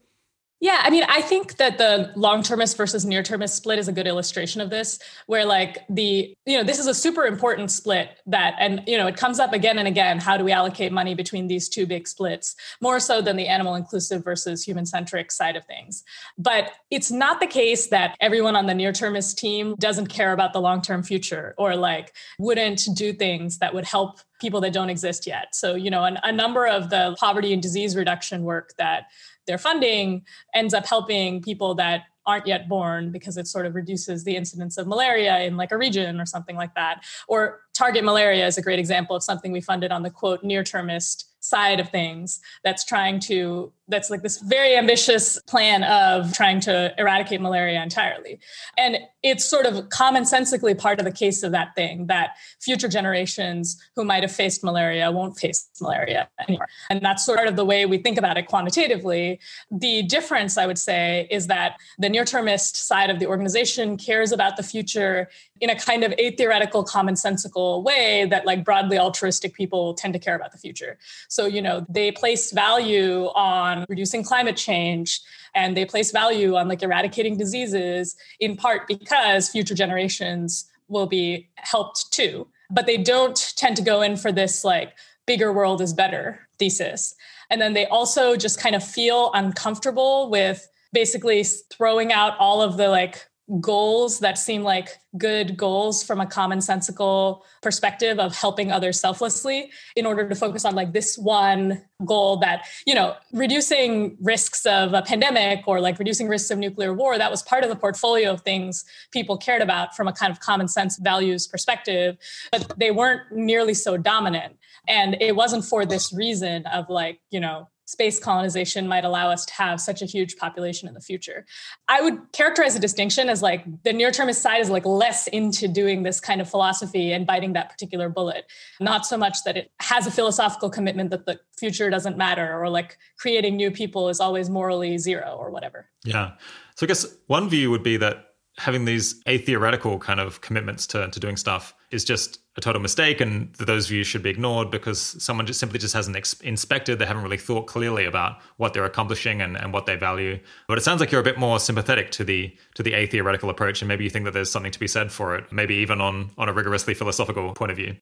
Yeah, 0.63 0.81
I 0.85 0.91
mean, 0.91 1.03
I 1.09 1.23
think 1.23 1.57
that 1.57 1.79
the 1.79 2.13
long 2.15 2.45
termist 2.45 2.77
versus 2.77 3.05
near 3.05 3.25
termist 3.25 3.57
split 3.57 3.81
is 3.81 3.89
a 3.89 3.93
good 3.93 4.07
illustration 4.07 4.61
of 4.61 4.71
this, 4.71 5.01
where 5.27 5.45
like 5.45 5.79
the, 5.91 6.37
you 6.47 6.57
know, 6.57 6.63
this 6.63 6.79
is 6.79 6.87
a 6.87 6.95
super 6.95 7.27
important 7.27 7.73
split 7.73 8.21
that, 8.27 8.55
and, 8.61 8.81
you 8.87 8.97
know, 8.97 9.09
it 9.09 9.17
comes 9.17 9.41
up 9.41 9.53
again 9.53 9.77
and 9.77 9.89
again. 9.89 10.21
How 10.21 10.37
do 10.37 10.45
we 10.45 10.53
allocate 10.53 10.93
money 10.93 11.17
between 11.17 11.49
these 11.49 11.69
two 11.69 11.85
big 11.85 12.07
splits, 12.07 12.55
more 12.81 13.01
so 13.01 13.21
than 13.21 13.35
the 13.35 13.49
animal 13.49 13.75
inclusive 13.75 14.23
versus 14.23 14.63
human 14.63 14.87
centric 14.87 15.33
side 15.33 15.57
of 15.57 15.67
things? 15.67 16.05
But 16.39 16.71
it's 16.93 17.11
not 17.11 17.41
the 17.41 17.49
case 17.49 17.89
that 17.89 18.17
everyone 18.21 18.55
on 18.55 18.67
the 18.67 18.75
near 18.75 18.93
termist 18.93 19.37
team 19.37 19.75
doesn't 19.81 20.07
care 20.07 20.33
about 20.33 20.53
the 20.53 20.61
long 20.61 20.81
term 20.81 21.03
future 21.03 21.57
or 21.59 21.75
like 21.75 22.15
wouldn't 22.39 22.87
do 22.95 23.13
things 23.13 23.59
that 23.59 23.75
would 23.75 23.85
help 23.85 24.21
people 24.41 24.61
that 24.61 24.73
don't 24.73 24.91
exist 24.91 25.27
yet. 25.27 25.55
So, 25.55 25.75
you 25.75 25.91
know, 25.91 26.05
an, 26.05 26.19
a 26.23 26.33
number 26.33 26.67
of 26.67 26.91
the 26.91 27.17
poverty 27.19 27.53
and 27.53 27.63
disease 27.63 27.97
reduction 27.97 28.43
work 28.43 28.75
that 28.77 29.05
their 29.47 29.59
funding 29.59 30.25
ends 30.55 30.75
up 30.75 30.87
helping 30.87 31.43
people 31.43 31.75
that 31.77 32.03
aren't 32.27 32.47
yet 32.47 32.69
born 32.69 33.11
because 33.11 33.37
it 33.37 33.49
sort 33.49 33.67
of 33.67 33.75
reduces 33.75 34.23
the 34.25 34.37
incidence 34.37 34.79
of 34.79 34.87
malaria 34.87 35.41
in 35.41 35.57
like 35.57 35.73
a 35.73 35.77
region 35.77 36.21
or 36.21 36.27
something 36.27 36.57
like 36.57 36.75
that. 36.75 37.05
Or 37.27 37.63
target 37.75 38.05
malaria 38.05 38.47
is 38.47 38.59
a 38.59 38.63
great 38.63 38.79
example 38.79 39.17
of 39.17 39.23
something 39.23 39.51
we 39.51 39.61
funded 39.61 39.91
on 39.91 40.03
the 40.03 40.11
quote 40.11 40.45
near 40.45 40.63
termist 40.63 41.32
side 41.43 41.81
of 41.81 41.91
things 41.91 42.41
that's 42.65 42.85
trying 42.85 43.19
to 43.19 43.73
that's 43.89 44.11
like 44.11 44.23
this 44.23 44.41
very 44.41 44.77
ambitious 44.77 45.39
plan 45.43 45.83
of 45.85 46.33
trying 46.33 46.61
to 46.61 46.95
eradicate 46.99 47.41
malaria 47.41 47.83
entirely. 47.83 48.39
And 48.79 48.97
it's 49.23 49.45
sort 49.45 49.67
of 49.67 49.89
commonsensically 49.91 50.77
part 50.79 50.99
of 50.99 51.05
the 51.05 51.13
case 51.13 51.43
of 51.43 51.53
that 51.53 51.75
thing 51.75 52.07
that 52.07 52.31
future 52.61 52.89
generations 52.89 53.77
who 53.95 54.05
might 54.05 54.23
have 54.23 54.33
faced 54.33 54.65
malaria 54.65 55.11
won't 55.11 55.37
face 55.37 55.69
malaria 55.81 56.29
anymore. 56.49 56.69
And 56.91 57.03
that's 57.03 57.27
sort 57.27 57.47
of 57.47 57.57
the 57.57 57.65
way 57.65 57.85
we 57.85 57.99
think 57.99 58.17
about 58.19 58.39
it 58.39 58.47
quantitatively. 58.47 59.39
The 59.71 60.03
difference 60.05 60.57
i 60.57 60.67
would 60.67 60.79
say 60.79 61.29
is 61.31 61.49
that 61.49 61.77
the 61.99 62.09
near-termist 62.09 62.77
side 62.77 63.11
of 63.11 63.19
the 63.19 63.27
organization 63.27 63.97
cares 63.99 64.33
about 64.33 64.57
the 64.57 64.63
future 64.63 65.29
in 65.63 65.71
a 65.71 65.77
kind 65.77 66.05
of 66.05 66.13
atheoretical 66.21 66.85
commonsensical 66.85 67.83
way 67.83 68.27
that 68.29 68.45
like 68.45 68.65
broadly 68.65 68.99
altruistic 68.99 69.55
people 69.55 69.95
tend 69.95 70.13
to 70.13 70.19
care 70.19 70.37
about 70.37 70.53
the 70.53 70.59
future 70.59 70.99
so, 71.29 71.47
you 71.47 71.63
know, 71.63 71.87
they 71.89 72.13
place 72.13 72.53
value 72.53 73.27
on 73.35 73.87
reducing 73.89 74.23
climate 74.23 74.57
change 74.57 75.21
and 75.55 75.77
they 75.77 75.85
place 75.85 76.11
value 76.11 76.57
on 76.57 76.69
like 76.69 76.83
eradicating 76.83 77.37
diseases 77.37 78.17
in 78.41 78.57
part 78.57 78.87
because 78.87 79.49
future 79.49 79.75
generations 79.75 80.71
will 80.89 81.07
be 81.07 81.49
helped 81.57 82.13
too. 82.13 82.47
But 82.71 82.87
they 82.87 82.97
don't 82.97 83.55
tend 83.57 83.77
to 83.77 83.83
go 83.83 84.03
in 84.03 84.17
for 84.17 84.33
this 84.33 84.65
like 84.65 84.93
bigger 85.27 85.53
world 85.53 85.81
is 85.81 85.93
better 85.93 86.49
thesis. 86.59 87.15
And 87.51 87.61
then 87.61 87.75
they 87.75 87.87
also 87.87 88.37
just 88.37 88.61
kind 88.61 88.75
of 88.75 88.83
feel 88.83 89.31
uncomfortable 89.35 90.31
with 90.31 90.69
basically 90.93 91.45
throwing 91.45 92.13
out 92.13 92.37
all 92.39 92.63
of 92.63 92.77
the 92.77 92.89
like 92.89 93.27
goals 93.61 94.21
that 94.21 94.39
seem 94.39 94.63
like 94.63 94.89
good 95.19 95.57
goals 95.57 96.03
from 96.03 96.21
a 96.21 96.27
commonsensical 96.27 97.41
perspective 97.61 98.19
of 98.19 98.35
helping 98.35 98.73
others 98.73 98.99
selflessly 98.99 99.71
in 99.95 100.07
order 100.07 100.27
to 100.29 100.35
focus 100.35 100.65
on 100.65 100.75
like 100.75 100.93
this 100.93 101.19
one 101.19 101.83
goal 102.07 102.39
that 102.39 102.67
you 102.87 102.95
know 102.95 103.15
reducing 103.33 104.17
risks 104.21 104.65
of 104.65 104.95
a 104.95 105.03
pandemic 105.03 105.67
or 105.67 105.81
like 105.81 105.99
reducing 105.99 106.29
risks 106.29 106.51
of 106.51 106.59
nuclear 106.59 106.95
war 106.95 107.19
that 107.19 107.31
was 107.31 107.43
part 107.43 107.63
of 107.63 107.69
the 107.69 107.77
portfolio 107.77 108.31
of 108.31 108.41
things 108.41 108.85
people 109.11 109.37
cared 109.37 109.61
about 109.61 109.95
from 109.95 110.09
a 110.09 110.13
kind 110.13 110.33
of 110.33 110.41
common 110.41 110.67
sense 110.67 110.99
values 110.99 111.47
perspective 111.47 112.17
but 112.51 112.73
they 112.79 112.91
weren't 112.91 113.23
nearly 113.33 113.75
so 113.75 113.97
dominant. 113.97 114.57
And 114.89 115.17
it 115.21 115.37
wasn't 115.37 115.65
for 115.65 115.87
this 115.87 116.13
reason 116.13 116.67
of 116.67 116.89
like 116.89 117.21
you 117.31 117.41
know 117.41 117.69
space 117.93 118.19
colonization 118.19 118.89
might 118.89 119.05
allow 119.05 119.31
us 119.31 119.45
to 119.45 119.53
have 119.53 119.81
such 119.81 120.01
a 120.01 120.07
huge 120.07 120.37
population 120.37 120.89
in 120.89 120.95
the 120.95 121.01
future. 121.01 121.45
I 121.89 122.01
would 122.01 122.33
characterize 122.33 122.73
the 122.73 122.81
distinction 122.81 123.29
as 123.29 123.43
like 123.43 123.65
the 123.85 123.93
near 123.93 124.11
termist 124.11 124.41
side 124.41 124.63
is 124.63 124.71
like 124.71 124.87
less 124.87 125.29
into 125.29 125.69
doing 125.69 126.03
this 126.03 126.19
kind 126.19 126.41
of 126.41 126.49
philosophy 126.49 127.13
and 127.13 127.27
biting 127.27 127.53
that 127.53 127.69
particular 127.69 128.09
bullet, 128.09 128.47
not 128.81 129.05
so 129.05 129.19
much 129.19 129.45
that 129.45 129.59
it 129.59 129.71
has 129.81 130.07
a 130.07 130.11
philosophical 130.11 130.71
commitment 130.71 131.11
that 131.11 131.27
the 131.27 131.39
future 131.59 131.91
doesn't 131.91 132.17
matter 132.17 132.59
or 132.59 132.71
like 132.71 132.97
creating 133.19 133.57
new 133.57 133.71
people 133.71 134.09
is 134.09 134.21
always 134.21 134.49
morally 134.49 134.97
zero 134.97 135.37
or 135.39 135.51
whatever. 135.51 135.91
Yeah. 136.05 136.33
So 136.77 136.87
I 136.87 136.89
guess 136.89 137.07
one 137.27 137.51
view 137.51 137.71
would 137.71 137.83
be 137.83 137.99
that 137.99 138.29
having 138.57 138.87
these 138.87 139.21
atheoretical 139.29 139.99
kind 139.99 140.19
of 140.19 140.41
commitments 140.41 140.87
to, 140.87 141.09
to 141.09 141.21
doing 141.21 141.37
stuff 141.37 141.75
is 141.91 142.05
just 142.05 142.39
a 142.57 142.61
total 142.61 142.83
mistake 142.83 143.21
and 143.21 143.53
those 143.55 143.89
views 143.89 144.07
should 144.07 144.23
be 144.23 144.29
ignored 144.29 144.71
because 144.71 145.01
someone 145.23 145.47
just 145.47 145.59
simply 145.59 145.79
just 145.79 145.95
hasn't 145.95 146.17
ex- 146.17 146.41
inspected 146.41 146.99
they 146.99 147.07
haven't 147.07 147.23
really 147.23 147.39
thought 147.39 147.67
clearly 147.67 148.05
about 148.05 148.39
what 148.59 148.75
they're 148.75 148.85
accomplishing 148.85 149.41
and, 149.41 149.57
and 149.57 149.73
what 149.73 149.87
they 149.87 149.97
value 149.97 150.39
but 150.69 150.77
it 150.77 150.83
sounds 150.83 151.01
like 151.01 151.11
you're 151.11 151.21
a 151.21 151.25
bit 151.25 151.39
more 151.39 151.59
sympathetic 151.59 152.11
to 152.11 152.25
the 152.25 152.55
to 152.75 152.83
the 152.83 152.95
atheoretical 152.95 153.49
approach 153.49 153.81
and 153.81 153.89
maybe 153.89 154.05
you 154.05 154.11
think 154.11 154.27
that 154.27 154.33
there's 154.33 154.51
something 154.51 154.73
to 154.73 154.81
be 154.81 154.89
said 154.89 155.11
for 155.11 155.35
it 155.35 155.51
maybe 155.51 155.75
even 155.75 156.01
on 156.01 156.31
on 156.37 156.49
a 156.49 156.53
rigorously 156.53 156.93
philosophical 156.93 157.55
point 157.55 157.71
of 157.71 157.77
view 157.77 157.97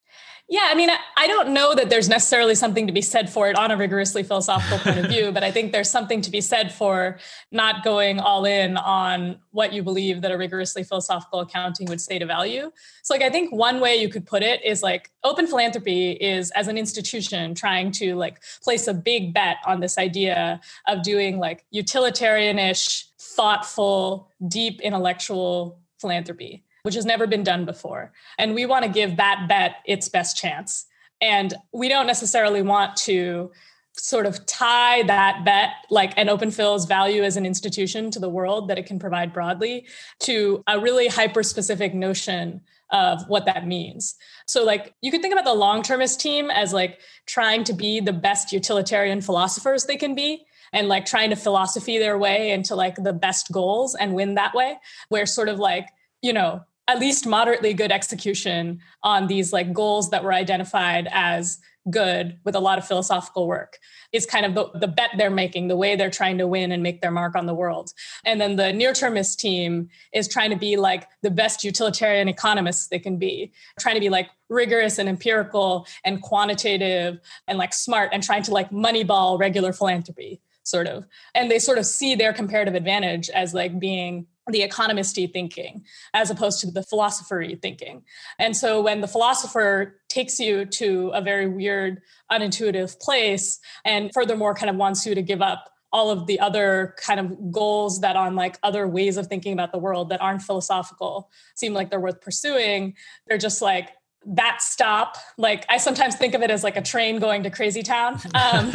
yeah, 0.51 0.67
I 0.67 0.75
mean, 0.75 0.91
I 1.17 1.29
don't 1.29 1.51
know 1.51 1.77
that 1.77 1.91
there's 1.91 2.09
necessarily 2.09 2.57
something 2.57 2.89
to 2.89 2.93
be 2.93 3.03
said 3.03 3.31
for 3.31 3.49
it 3.49 3.57
on 3.57 3.71
a 3.71 3.77
rigorously 3.77 4.25
philosophical 4.25 4.79
point 4.79 4.99
of 4.99 5.07
view, 5.07 5.31
but 5.35 5.45
I 5.45 5.53
think 5.53 5.71
there's 5.71 5.89
something 5.89 6.21
to 6.23 6.31
be 6.31 6.41
said 6.41 6.73
for 6.73 7.21
not 7.53 7.85
going 7.85 8.19
all 8.19 8.45
in 8.45 8.77
on 8.77 9.39
what 9.53 9.73
you 9.73 9.85
believe 9.85 10.23
that 10.23 10.33
a 10.33 10.37
rigorously 10.37 10.83
philosophical 10.83 11.39
accounting 11.39 11.87
would 11.87 12.01
say 12.01 12.19
to 12.19 12.27
value. 12.27 12.73
So, 13.05 13.15
like, 13.15 13.23
I 13.23 13.31
think 13.31 13.53
one 13.53 13.79
way 13.79 13.95
you 13.95 14.09
could 14.09 14.27
put 14.27 14.40
it 14.43 14.65
is 14.65 14.83
like 14.83 15.11
open 15.25 15.47
philanthropy 15.47 16.13
is 16.13 16.51
as 16.53 16.69
an 16.69 16.77
institution 16.79 17.55
trying 17.55 17.93
to 17.93 18.15
like 18.15 18.43
place 18.63 18.87
a 18.87 18.95
big 18.95 19.33
bet 19.35 19.57
on 19.67 19.81
this 19.81 19.99
idea 19.99 20.61
of 20.89 21.03
doing 21.03 21.39
like 21.39 21.65
utilitarianish, 21.71 23.07
thoughtful, 23.19 24.31
deep 24.49 24.81
intellectual 24.81 25.79
philanthropy 25.99 26.65
which 26.83 26.95
has 26.95 27.05
never 27.05 27.27
been 27.27 27.43
done 27.43 27.65
before. 27.65 28.13
And 28.39 28.55
we 28.55 28.67
want 28.67 28.85
to 28.85 28.91
give 28.91 29.17
that 29.17 29.47
bet 29.49 29.77
its 29.87 30.09
best 30.09 30.37
chance. 30.37 30.87
And 31.21 31.55
we 31.73 31.89
don't 31.89 32.07
necessarily 32.07 32.63
want 32.63 32.97
to 32.99 33.51
sort 33.97 34.25
of 34.25 34.47
tie 34.47 35.03
that 35.03 35.45
bet, 35.45 35.71
like 35.91 36.17
an 36.17 36.29
open 36.29 36.51
phil's 36.51 36.87
value 36.87 37.23
as 37.23 37.37
an 37.37 37.45
institution 37.45 38.11
to 38.13 38.19
the 38.19 38.29
world 38.29 38.69
that 38.69 38.79
it 38.79 38.87
can 38.87 38.99
provide 38.99 39.33
broadly, 39.33 39.87
to 40.21 40.63
a 40.67 40.81
really 40.81 41.09
hyper 41.09 41.43
specific 41.43 41.93
notion 41.93 42.63
of 42.93 43.27
what 43.29 43.47
that 43.47 43.67
means. 43.67 44.17
So, 44.47 44.65
like, 44.65 44.95
you 45.01 45.11
could 45.11 45.23
think 45.23 45.33
about 45.33 45.45
the 45.45 45.55
long 45.55 45.83
termist 45.83 46.21
team 46.21 46.51
as 46.51 46.73
like 46.73 47.01
trying 47.27 47.65
to 47.65 47.73
be 47.73 48.01
the 48.01 48.13
best 48.13 48.53
utilitarian 48.53 49.21
philosophers 49.21 49.85
they 49.85 49.97
can 49.97 50.15
be 50.15 50.45
and 50.73 50.89
like 50.89 51.05
trying 51.05 51.31
to 51.31 51.37
philosophy 51.37 51.99
their 51.99 52.19
way 52.19 52.51
into 52.51 52.75
like 52.75 52.97
the 52.97 53.13
best 53.13 53.51
goals 53.53 53.95
and 53.95 54.15
win 54.15 54.35
that 54.35 54.55
way, 54.55 54.79
where 55.09 55.27
sort 55.27 55.49
of 55.49 55.59
like, 55.59 55.89
you 56.23 56.33
know, 56.33 56.63
at 56.89 56.99
least 56.99 57.27
moderately 57.27 57.73
good 57.73 57.93
execution 57.93 58.81
on 59.03 59.27
these 59.29 59.53
like 59.53 59.73
goals 59.73 60.11
that 60.11 60.25
were 60.25 60.33
identified 60.33 61.09
as 61.13 61.59
good 61.89 62.39
with 62.45 62.55
a 62.55 62.61
lot 62.61 62.79
of 62.79 62.87
philosophical 62.87 63.47
work 63.47 63.79
is 64.13 64.27
kind 64.27 64.47
of 64.47 64.55
the, 64.55 64.79
the 64.79 64.89
bet 64.89 65.11
they're 65.17 65.31
making, 65.31 65.69
the 65.69 65.77
way 65.77 65.97
they're 65.97 66.11
trying 66.11 66.39
to 66.39 66.47
win 66.47 66.73
and 66.73 66.83
make 66.83 67.01
their 67.01 67.11
mark 67.11 67.35
on 67.35 67.47
the 67.47 67.55
world. 67.55 67.93
And 68.25 68.41
then 68.41 68.57
the 68.57 68.73
near 68.73 68.93
termist 68.93 69.39
team 69.39 69.89
is 70.13 70.29
trying 70.29 70.51
to 70.51 70.57
be 70.57 70.77
like 70.77 71.07
the 71.23 71.31
best 71.31 71.65
utilitarian 71.65 72.29
economists 72.29 72.89
they 72.89 72.99
can 72.99 73.17
be, 73.17 73.53
trying 73.79 73.95
to 73.95 74.01
be 74.01 74.11
like 74.11 74.31
rigorous 74.49 74.99
and 74.99 75.09
empirical 75.09 75.87
and 76.05 76.21
quantitative 76.23 77.21
and 77.47 77.59
like 77.59 77.73
smart 77.73 78.11
and 78.13 78.23
trying 78.23 78.43
to 78.43 78.53
like 78.53 78.71
moneyball 78.71 79.39
regular 79.39 79.73
philanthropy 79.73 80.41
sort 80.63 80.87
of 80.87 81.07
and 81.35 81.51
they 81.51 81.59
sort 81.59 81.79
of 81.79 81.87
see 81.87 82.15
their 82.15 82.33
comparative 82.33 82.75
advantage 82.75 83.31
as 83.31 83.55
like 83.55 83.79
being 83.81 84.27
the 84.51 84.67
economisty 84.67 85.31
thinking 85.33 85.85
as 86.15 86.31
opposed 86.31 86.61
to 86.61 86.71
the 86.71 86.83
philosophery 86.83 87.57
thinking. 87.61 88.03
And 88.39 88.57
so 88.57 88.81
when 88.81 89.01
the 89.01 89.09
philosopher 89.09 90.01
takes 90.09 90.39
you 90.41 90.65
to 90.67 91.09
a 91.15 91.21
very 91.21 91.49
weird, 91.49 92.03
unintuitive 92.31 92.99
place, 93.01 93.59
and 93.85 94.13
furthermore 94.13 94.55
kind 94.55 94.71
of 94.71 94.77
wants 94.77 95.07
you 95.07 95.15
to 95.15 95.23
give 95.23 95.43
up 95.43 95.71
all 95.93 96.11
of 96.11 96.27
the 96.27 96.39
other 96.39 96.95
kind 97.05 97.19
of 97.19 97.53
goals 97.53 98.01
that 98.01 98.15
on 98.15 98.37
like 98.37 98.59
other 98.63 98.87
ways 98.87 99.17
of 99.17 99.27
thinking 99.27 99.53
about 99.53 99.73
the 99.73 99.79
world 99.79 100.09
that 100.11 100.21
aren't 100.21 100.43
philosophical 100.43 101.31
seem 101.57 101.75
like 101.75 101.91
they're 101.91 102.01
worth 102.01 102.21
pursuing, 102.21 102.95
they're 103.27 103.39
just 103.39 103.61
like, 103.61 103.91
that 104.27 104.61
stop 104.61 105.17
like 105.39 105.65
i 105.71 105.79
sometimes 105.79 106.15
think 106.15 106.35
of 106.35 106.43
it 106.43 106.51
as 106.51 106.63
like 106.63 106.77
a 106.77 106.83
train 106.83 107.19
going 107.19 107.43
to 107.43 107.49
crazy 107.49 107.83
town 107.83 108.21
um, 108.35 108.71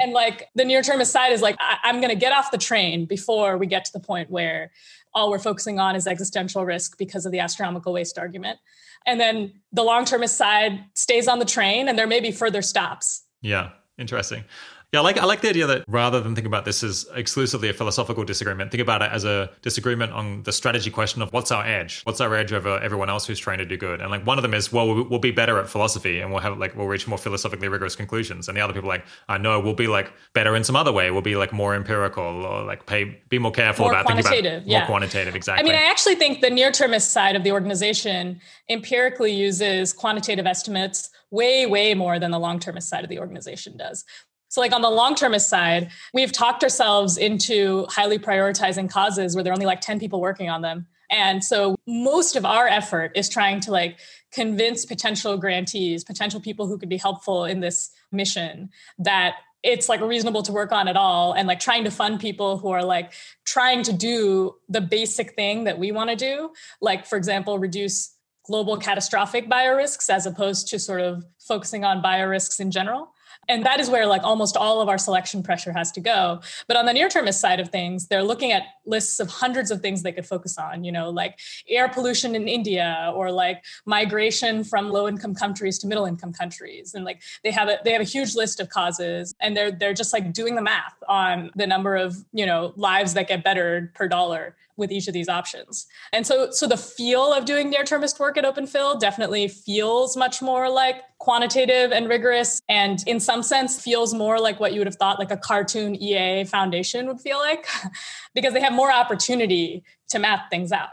and 0.00 0.12
like 0.12 0.48
the 0.56 0.64
near 0.64 0.82
termist 0.82 1.12
side 1.12 1.32
is 1.32 1.40
like 1.40 1.56
I- 1.60 1.78
i'm 1.84 2.00
going 2.00 2.10
to 2.10 2.18
get 2.18 2.32
off 2.32 2.50
the 2.50 2.58
train 2.58 3.04
before 3.04 3.56
we 3.56 3.66
get 3.66 3.84
to 3.84 3.92
the 3.92 4.00
point 4.00 4.30
where 4.30 4.72
all 5.14 5.30
we're 5.30 5.38
focusing 5.38 5.78
on 5.78 5.96
is 5.96 6.06
existential 6.06 6.64
risk 6.64 6.98
because 6.98 7.26
of 7.26 7.32
the 7.32 7.40
astronomical 7.40 7.92
waste 7.92 8.18
argument. 8.18 8.58
And 9.06 9.20
then 9.20 9.52
the 9.72 9.82
long 9.82 10.04
termist 10.04 10.36
side 10.36 10.84
stays 10.94 11.28
on 11.28 11.38
the 11.38 11.44
train 11.44 11.88
and 11.88 11.98
there 11.98 12.06
may 12.06 12.20
be 12.20 12.30
further 12.30 12.62
stops. 12.62 13.24
Yeah, 13.40 13.70
interesting. 13.98 14.44
Yeah, 14.92 15.00
I 15.00 15.02
like 15.04 15.18
I 15.18 15.24
like 15.24 15.40
the 15.40 15.48
idea 15.48 15.68
that 15.68 15.84
rather 15.86 16.20
than 16.20 16.34
think 16.34 16.48
about 16.48 16.64
this 16.64 16.82
as 16.82 17.06
exclusively 17.14 17.68
a 17.68 17.72
philosophical 17.72 18.24
disagreement, 18.24 18.72
think 18.72 18.82
about 18.82 19.02
it 19.02 19.12
as 19.12 19.24
a 19.24 19.48
disagreement 19.62 20.12
on 20.12 20.42
the 20.42 20.52
strategy 20.52 20.90
question 20.90 21.22
of 21.22 21.32
what's 21.32 21.52
our 21.52 21.64
edge, 21.64 22.02
what's 22.02 22.20
our 22.20 22.34
edge 22.34 22.52
over 22.52 22.76
everyone 22.80 23.08
else 23.08 23.24
who's 23.24 23.38
trying 23.38 23.58
to 23.58 23.64
do 23.64 23.76
good. 23.76 24.00
And 24.00 24.10
like 24.10 24.26
one 24.26 24.36
of 24.36 24.42
them 24.42 24.52
is, 24.52 24.72
well, 24.72 25.04
we'll 25.04 25.20
be 25.20 25.30
better 25.30 25.60
at 25.60 25.68
philosophy 25.68 26.18
and 26.18 26.32
we'll 26.32 26.40
have 26.40 26.58
like 26.58 26.74
we'll 26.74 26.88
reach 26.88 27.06
more 27.06 27.18
philosophically 27.18 27.68
rigorous 27.68 27.94
conclusions. 27.94 28.48
And 28.48 28.56
the 28.56 28.62
other 28.62 28.72
people 28.72 28.88
like, 28.88 29.04
I 29.28 29.38
know 29.38 29.60
we'll 29.60 29.74
be 29.74 29.86
like 29.86 30.12
better 30.32 30.56
in 30.56 30.64
some 30.64 30.74
other 30.74 30.92
way. 30.92 31.12
We'll 31.12 31.22
be 31.22 31.36
like 31.36 31.52
more 31.52 31.76
empirical 31.76 32.44
or 32.44 32.64
like 32.64 32.86
pay 32.86 33.22
be 33.28 33.38
more 33.38 33.52
careful 33.52 33.84
more 33.84 33.92
about 33.92 34.08
thinking 34.08 34.26
about 34.26 34.66
yeah. 34.66 34.78
more 34.80 34.86
quantitative. 34.86 35.36
Exactly. 35.36 35.62
I 35.62 35.72
mean, 35.72 35.80
I 35.80 35.88
actually 35.88 36.16
think 36.16 36.40
the 36.40 36.50
near 36.50 36.72
termist 36.72 37.12
side 37.12 37.36
of 37.36 37.44
the 37.44 37.52
organization 37.52 38.40
empirically 38.68 39.32
uses 39.32 39.92
quantitative 39.92 40.46
estimates 40.46 41.10
way, 41.30 41.64
way 41.66 41.94
more 41.94 42.18
than 42.18 42.32
the 42.32 42.40
long 42.40 42.58
termist 42.58 42.88
side 42.88 43.04
of 43.04 43.10
the 43.10 43.20
organization 43.20 43.76
does. 43.76 44.04
So, 44.50 44.60
like 44.60 44.72
on 44.72 44.82
the 44.82 44.90
long 44.90 45.14
termist 45.14 45.48
side, 45.48 45.90
we've 46.12 46.32
talked 46.32 46.62
ourselves 46.62 47.16
into 47.16 47.86
highly 47.88 48.18
prioritizing 48.18 48.90
causes 48.90 49.34
where 49.34 49.42
there 49.42 49.52
are 49.52 49.54
only 49.54 49.66
like 49.66 49.80
10 49.80 49.98
people 49.98 50.20
working 50.20 50.50
on 50.50 50.60
them. 50.60 50.86
And 51.10 51.42
so 51.42 51.76
most 51.86 52.36
of 52.36 52.44
our 52.44 52.68
effort 52.68 53.12
is 53.16 53.28
trying 53.28 53.60
to 53.60 53.72
like 53.72 53.98
convince 54.32 54.84
potential 54.84 55.36
grantees, 55.36 56.04
potential 56.04 56.40
people 56.40 56.66
who 56.66 56.78
could 56.78 56.88
be 56.88 56.96
helpful 56.96 57.44
in 57.44 57.60
this 57.60 57.90
mission 58.12 58.70
that 58.98 59.36
it's 59.62 59.88
like 59.88 60.00
reasonable 60.00 60.42
to 60.42 60.52
work 60.52 60.72
on 60.72 60.88
at 60.88 60.96
all 60.96 61.32
and 61.32 61.46
like 61.46 61.60
trying 61.60 61.84
to 61.84 61.90
fund 61.90 62.20
people 62.20 62.58
who 62.58 62.70
are 62.70 62.84
like 62.84 63.12
trying 63.44 63.82
to 63.82 63.92
do 63.92 64.54
the 64.68 64.80
basic 64.80 65.34
thing 65.34 65.64
that 65.64 65.78
we 65.78 65.92
want 65.92 66.10
to 66.10 66.16
do 66.16 66.50
like 66.80 67.04
for 67.04 67.16
example 67.18 67.58
reduce 67.58 68.14
global 68.46 68.78
catastrophic 68.78 69.50
biorisks 69.50 70.08
as 70.08 70.24
opposed 70.24 70.66
to 70.68 70.78
sort 70.78 71.02
of 71.02 71.24
focusing 71.38 71.84
on 71.84 72.02
biorisks 72.02 72.58
in 72.58 72.70
general 72.70 73.12
and 73.50 73.66
that 73.66 73.80
is 73.80 73.90
where 73.90 74.06
like 74.06 74.22
almost 74.22 74.56
all 74.56 74.80
of 74.80 74.88
our 74.88 74.96
selection 74.96 75.42
pressure 75.42 75.72
has 75.72 75.90
to 75.92 76.00
go. 76.00 76.40
But 76.68 76.76
on 76.76 76.86
the 76.86 76.92
near 76.92 77.08
termist 77.08 77.40
side 77.40 77.60
of 77.60 77.68
things 77.68 78.06
they're 78.06 78.22
looking 78.22 78.52
at 78.52 78.62
lists 78.86 79.20
of 79.20 79.28
hundreds 79.28 79.70
of 79.70 79.80
things 79.80 80.02
they 80.02 80.12
could 80.12 80.26
focus 80.26 80.56
on 80.56 80.84
you 80.84 80.92
know 80.92 81.10
like 81.10 81.38
air 81.68 81.88
pollution 81.88 82.34
in 82.34 82.48
india 82.48 83.12
or 83.14 83.30
like 83.30 83.62
migration 83.86 84.64
from 84.64 84.90
low 84.90 85.08
income 85.08 85.34
countries 85.34 85.78
to 85.78 85.86
middle 85.86 86.06
income 86.06 86.32
countries. 86.32 86.94
And 86.94 87.04
like 87.04 87.22
they 87.44 87.50
have 87.50 87.68
a 87.68 87.78
they 87.84 87.92
have 87.92 88.00
a 88.00 88.12
huge 88.16 88.34
list 88.34 88.60
of 88.60 88.68
causes 88.68 89.34
and 89.40 89.56
they're 89.56 89.72
they're 89.72 89.94
just 89.94 90.12
like 90.12 90.32
doing 90.32 90.54
the 90.54 90.62
math 90.62 90.96
on 91.08 91.50
the 91.56 91.66
number 91.66 91.96
of 91.96 92.16
you 92.32 92.46
know 92.46 92.72
lives 92.76 93.14
that 93.14 93.28
get 93.28 93.42
bettered 93.44 93.92
per 93.94 94.08
dollar 94.08 94.56
with 94.76 94.90
each 94.90 95.08
of 95.08 95.14
these 95.14 95.28
options. 95.28 95.86
And 96.12 96.26
so 96.26 96.50
so 96.50 96.66
the 96.66 96.76
feel 96.76 97.32
of 97.32 97.44
doing 97.44 97.70
near 97.70 97.84
termist 97.84 98.18
work 98.18 98.36
at 98.36 98.44
OpenPhil 98.44 99.00
definitely 99.00 99.48
feels 99.48 100.16
much 100.16 100.40
more 100.42 100.70
like 100.70 101.02
quantitative 101.18 101.92
and 101.92 102.08
rigorous 102.08 102.60
and 102.68 103.04
in 103.06 103.20
some 103.20 103.42
sense 103.42 103.80
feels 103.80 104.14
more 104.14 104.40
like 104.40 104.58
what 104.58 104.72
you 104.72 104.80
would 104.80 104.86
have 104.86 104.96
thought 104.96 105.18
like 105.18 105.30
a 105.30 105.36
cartoon 105.36 105.94
EA 105.94 106.44
foundation 106.44 107.06
would 107.06 107.20
feel 107.20 107.38
like 107.38 107.66
because 108.34 108.54
they 108.54 108.60
have 108.60 108.72
more 108.72 108.90
opportunity 108.90 109.84
to 110.08 110.18
map 110.18 110.50
things 110.50 110.72
out. 110.72 110.90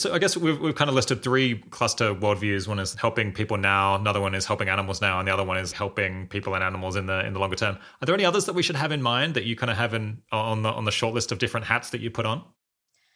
So 0.00 0.14
I 0.14 0.18
guess 0.18 0.34
we've, 0.34 0.58
we've 0.58 0.74
kind 0.74 0.88
of 0.88 0.94
listed 0.94 1.22
three 1.22 1.58
cluster 1.68 2.14
worldviews. 2.14 2.66
One 2.66 2.78
is 2.78 2.94
helping 2.94 3.32
people 3.32 3.58
now, 3.58 3.96
another 3.96 4.18
one 4.18 4.34
is 4.34 4.46
helping 4.46 4.70
animals 4.70 5.02
now, 5.02 5.18
and 5.18 5.28
the 5.28 5.32
other 5.34 5.44
one 5.44 5.58
is 5.58 5.72
helping 5.72 6.26
people 6.28 6.54
and 6.54 6.64
animals 6.64 6.96
in 6.96 7.04
the 7.04 7.22
in 7.26 7.34
the 7.34 7.38
longer 7.38 7.54
term. 7.54 7.74
Are 7.74 8.06
there 8.06 8.14
any 8.14 8.24
others 8.24 8.46
that 8.46 8.54
we 8.54 8.62
should 8.62 8.76
have 8.76 8.92
in 8.92 9.02
mind 9.02 9.34
that 9.34 9.44
you 9.44 9.56
kind 9.56 9.70
of 9.70 9.76
have 9.76 9.92
in 9.92 10.22
on 10.32 10.62
the 10.62 10.70
on 10.70 10.86
the 10.86 10.90
short 10.90 11.12
list 11.12 11.32
of 11.32 11.38
different 11.38 11.66
hats 11.66 11.90
that 11.90 12.00
you 12.00 12.10
put 12.10 12.24
on? 12.24 12.42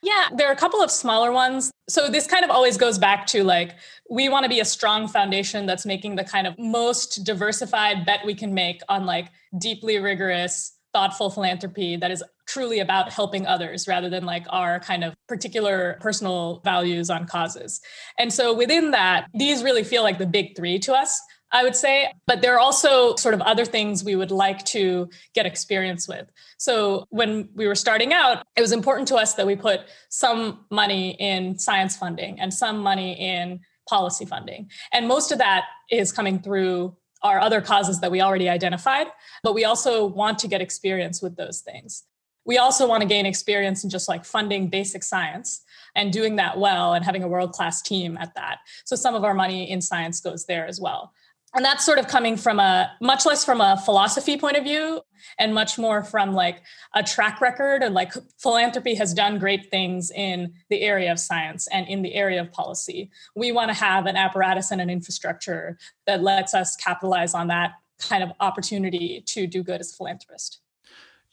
Yeah, 0.04 0.28
there 0.36 0.48
are 0.48 0.52
a 0.52 0.56
couple 0.56 0.82
of 0.82 0.90
smaller 0.90 1.32
ones. 1.32 1.70
So 1.88 2.10
this 2.10 2.26
kind 2.26 2.44
of 2.44 2.50
always 2.50 2.76
goes 2.76 2.98
back 2.98 3.26
to 3.28 3.42
like, 3.42 3.74
we 4.10 4.28
want 4.28 4.44
to 4.44 4.50
be 4.50 4.60
a 4.60 4.64
strong 4.64 5.08
foundation 5.08 5.64
that's 5.64 5.86
making 5.86 6.16
the 6.16 6.24
kind 6.24 6.46
of 6.46 6.58
most 6.58 7.24
diversified 7.24 8.04
bet 8.04 8.20
we 8.26 8.34
can 8.34 8.52
make 8.52 8.82
on 8.90 9.06
like 9.06 9.28
deeply 9.56 9.98
rigorous, 9.98 10.76
thoughtful 10.92 11.30
philanthropy 11.30 11.96
that 11.96 12.10
is 12.10 12.22
truly 12.46 12.80
about 12.80 13.10
helping 13.10 13.46
others 13.46 13.88
rather 13.88 14.10
than 14.10 14.26
like 14.26 14.44
our 14.50 14.78
kind 14.78 15.04
of 15.04 15.14
particular 15.26 15.96
personal 16.02 16.60
values 16.64 17.08
on 17.08 17.26
causes. 17.26 17.80
And 18.18 18.30
so 18.30 18.52
within 18.52 18.90
that, 18.90 19.28
these 19.32 19.62
really 19.62 19.84
feel 19.84 20.02
like 20.02 20.18
the 20.18 20.26
big 20.26 20.54
three 20.54 20.78
to 20.80 20.92
us. 20.92 21.18
I 21.54 21.62
would 21.62 21.76
say. 21.76 22.12
But 22.26 22.42
there 22.42 22.54
are 22.54 22.58
also 22.58 23.14
sort 23.14 23.32
of 23.32 23.40
other 23.40 23.64
things 23.64 24.02
we 24.04 24.16
would 24.16 24.32
like 24.32 24.64
to 24.66 25.08
get 25.34 25.46
experience 25.46 26.08
with. 26.08 26.30
So 26.58 27.06
when 27.10 27.48
we 27.54 27.68
were 27.68 27.76
starting 27.76 28.12
out, 28.12 28.44
it 28.56 28.60
was 28.60 28.72
important 28.72 29.06
to 29.08 29.14
us 29.14 29.34
that 29.34 29.46
we 29.46 29.54
put 29.54 29.82
some 30.08 30.66
money 30.70 31.12
in 31.12 31.56
science 31.58 31.96
funding 31.96 32.40
and 32.40 32.52
some 32.52 32.78
money 32.78 33.12
in 33.12 33.60
policy 33.88 34.26
funding. 34.26 34.68
And 34.92 35.06
most 35.06 35.30
of 35.30 35.38
that 35.38 35.66
is 35.90 36.10
coming 36.10 36.40
through 36.40 36.96
our 37.22 37.38
other 37.38 37.60
causes 37.60 38.00
that 38.00 38.10
we 38.10 38.20
already 38.20 38.48
identified, 38.48 39.06
but 39.42 39.54
we 39.54 39.64
also 39.64 40.04
want 40.04 40.38
to 40.40 40.48
get 40.48 40.60
experience 40.60 41.22
with 41.22 41.36
those 41.36 41.60
things. 41.60 42.02
We 42.44 42.58
also 42.58 42.86
want 42.86 43.00
to 43.00 43.08
gain 43.08 43.24
experience 43.24 43.84
in 43.84 43.88
just 43.88 44.08
like 44.08 44.26
funding 44.26 44.68
basic 44.68 45.02
science 45.02 45.62
and 45.94 46.12
doing 46.12 46.36
that 46.36 46.58
well 46.58 46.92
and 46.92 47.02
having 47.02 47.22
a 47.22 47.28
world 47.28 47.52
class 47.52 47.80
team 47.80 48.18
at 48.18 48.34
that. 48.34 48.58
So 48.84 48.96
some 48.96 49.14
of 49.14 49.24
our 49.24 49.32
money 49.32 49.70
in 49.70 49.80
science 49.80 50.20
goes 50.20 50.44
there 50.44 50.66
as 50.66 50.80
well 50.80 51.12
and 51.54 51.64
that's 51.64 51.84
sort 51.84 51.98
of 51.98 52.08
coming 52.08 52.36
from 52.36 52.58
a 52.58 52.90
much 53.00 53.24
less 53.24 53.44
from 53.44 53.60
a 53.60 53.80
philosophy 53.84 54.36
point 54.36 54.56
of 54.56 54.64
view 54.64 55.00
and 55.38 55.54
much 55.54 55.78
more 55.78 56.02
from 56.02 56.32
like 56.32 56.62
a 56.94 57.02
track 57.02 57.40
record 57.40 57.82
and 57.82 57.94
like 57.94 58.12
philanthropy 58.38 58.94
has 58.94 59.14
done 59.14 59.38
great 59.38 59.70
things 59.70 60.10
in 60.10 60.52
the 60.68 60.82
area 60.82 61.10
of 61.10 61.18
science 61.18 61.66
and 61.68 61.88
in 61.88 62.02
the 62.02 62.14
area 62.14 62.40
of 62.40 62.50
policy 62.52 63.10
we 63.34 63.52
want 63.52 63.70
to 63.70 63.74
have 63.74 64.06
an 64.06 64.16
apparatus 64.16 64.70
and 64.70 64.80
an 64.80 64.90
infrastructure 64.90 65.78
that 66.06 66.22
lets 66.22 66.54
us 66.54 66.76
capitalize 66.76 67.34
on 67.34 67.46
that 67.48 67.72
kind 67.98 68.22
of 68.22 68.30
opportunity 68.40 69.22
to 69.26 69.46
do 69.46 69.62
good 69.62 69.80
as 69.80 69.92
a 69.92 69.96
philanthropist 69.96 70.60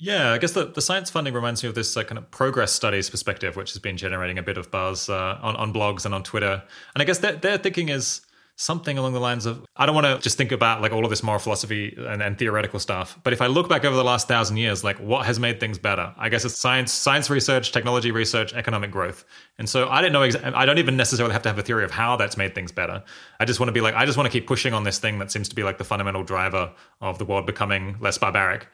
yeah, 0.03 0.31
I 0.31 0.39
guess 0.39 0.53
the, 0.53 0.65
the 0.65 0.81
science 0.81 1.12
funding 1.12 1.36
reminds 1.36 1.62
me 1.62 1.69
of 1.69 1.75
this 1.75 1.95
uh, 1.95 2.03
kind 2.03 2.17
of 2.17 2.31
progress 2.31 2.71
studies 2.71 3.07
perspective, 3.07 3.55
which 3.55 3.71
has 3.71 3.77
been 3.77 3.97
generating 3.97 4.39
a 4.39 4.41
bit 4.41 4.57
of 4.57 4.71
buzz 4.71 5.10
uh, 5.10 5.38
on, 5.43 5.55
on 5.57 5.71
blogs 5.71 6.05
and 6.07 6.15
on 6.15 6.23
Twitter. 6.23 6.63
And 6.95 7.03
I 7.03 7.05
guess 7.05 7.19
their, 7.19 7.34
their 7.34 7.60
thinking 7.60 7.89
is 7.89 8.21
something 8.62 8.97
along 8.97 9.13
the 9.13 9.19
lines 9.19 9.47
of 9.47 9.65
I 9.76 9.88
don't 9.88 9.95
want 9.95 10.06
to 10.06 10.19
just 10.19 10.38
think 10.38 10.52
about 10.52 10.82
like 10.82 10.91
all 10.91 11.04
of 11.04 11.10
this 11.10 11.24
moral 11.24 11.39
philosophy 11.39 11.95
and, 11.97 12.21
and, 12.21 12.38
theoretical 12.38 12.80
stuff, 12.80 13.19
but 13.24 13.34
if 13.34 13.41
I 13.41 13.47
look 13.47 13.67
back 13.67 13.84
over 13.86 13.95
the 13.95 14.04
last 14.04 14.28
thousand 14.28 14.58
years, 14.58 14.84
like 14.84 15.00
what 15.00 15.26
has 15.26 15.39
made 15.39 15.60
things 15.60 15.80
better? 15.80 16.13
I 16.17 16.30
guess 16.30 16.45
it's 16.45 16.58
science, 16.58 16.91
science 16.91 17.30
research, 17.30 17.71
technology 17.71 18.12
research, 18.12 18.54
economic 18.54 18.91
growth. 18.91 19.26
And 19.58 19.67
so 19.67 19.89
I 19.89 20.02
don't 20.02 20.12
know. 20.12 20.21
I 20.21 20.65
don't 20.65 20.78
even 20.78 20.95
necessarily 20.95 21.34
have 21.34 21.41
to 21.43 21.50
have 21.50 21.58
a 21.58 21.63
theory 21.63 21.84
of 21.84 21.91
how 21.91 22.15
that's 22.15 22.38
made 22.38 22.54
things 22.54 22.71
better. 22.71 23.04
I 23.39 23.45
just 23.45 23.60
want 23.60 23.69
to 23.69 23.74
be 23.74 23.82
like 23.82 23.95
I 23.95 24.06
just 24.06 24.17
want 24.17 24.32
to 24.32 24.32
keep 24.32 24.47
pushing 24.47 24.74
on 24.74 24.84
this 24.84 25.00
thing 25.00 25.17
that 25.19 25.32
seems 25.32 25.50
to 25.50 25.56
be 25.56 25.63
like 25.63 25.80
the 25.80 25.84
fundamental 25.84 26.24
driver 26.24 26.71
of 27.02 27.17
the 27.17 27.26
world 27.26 27.45
becoming 27.47 27.97
less 28.00 28.17
barbaric. 28.17 28.67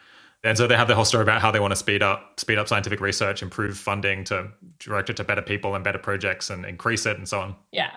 And 0.44 0.58
so 0.58 0.68
they 0.68 0.76
have 0.76 0.88
the 0.88 0.96
whole 0.96 1.06
story 1.06 1.24
about 1.24 1.42
how 1.42 1.50
they 1.50 1.60
want 1.60 1.72
to 1.72 1.76
speed 1.76 2.04
up 2.04 2.40
speed 2.40 2.58
up 2.58 2.68
scientific 2.68 3.00
research, 3.00 3.42
improve 3.42 3.78
funding 3.78 4.24
to 4.26 4.50
direct 4.80 5.10
it 5.10 5.18
to 5.18 5.24
better 5.24 5.42
people 5.42 5.76
and 5.76 5.84
better 5.84 5.98
projects 5.98 6.50
and 6.50 6.66
increase 6.66 7.06
it 7.06 7.18
and 7.18 7.28
so 7.28 7.40
on. 7.40 7.56
Yeah. 7.72 7.92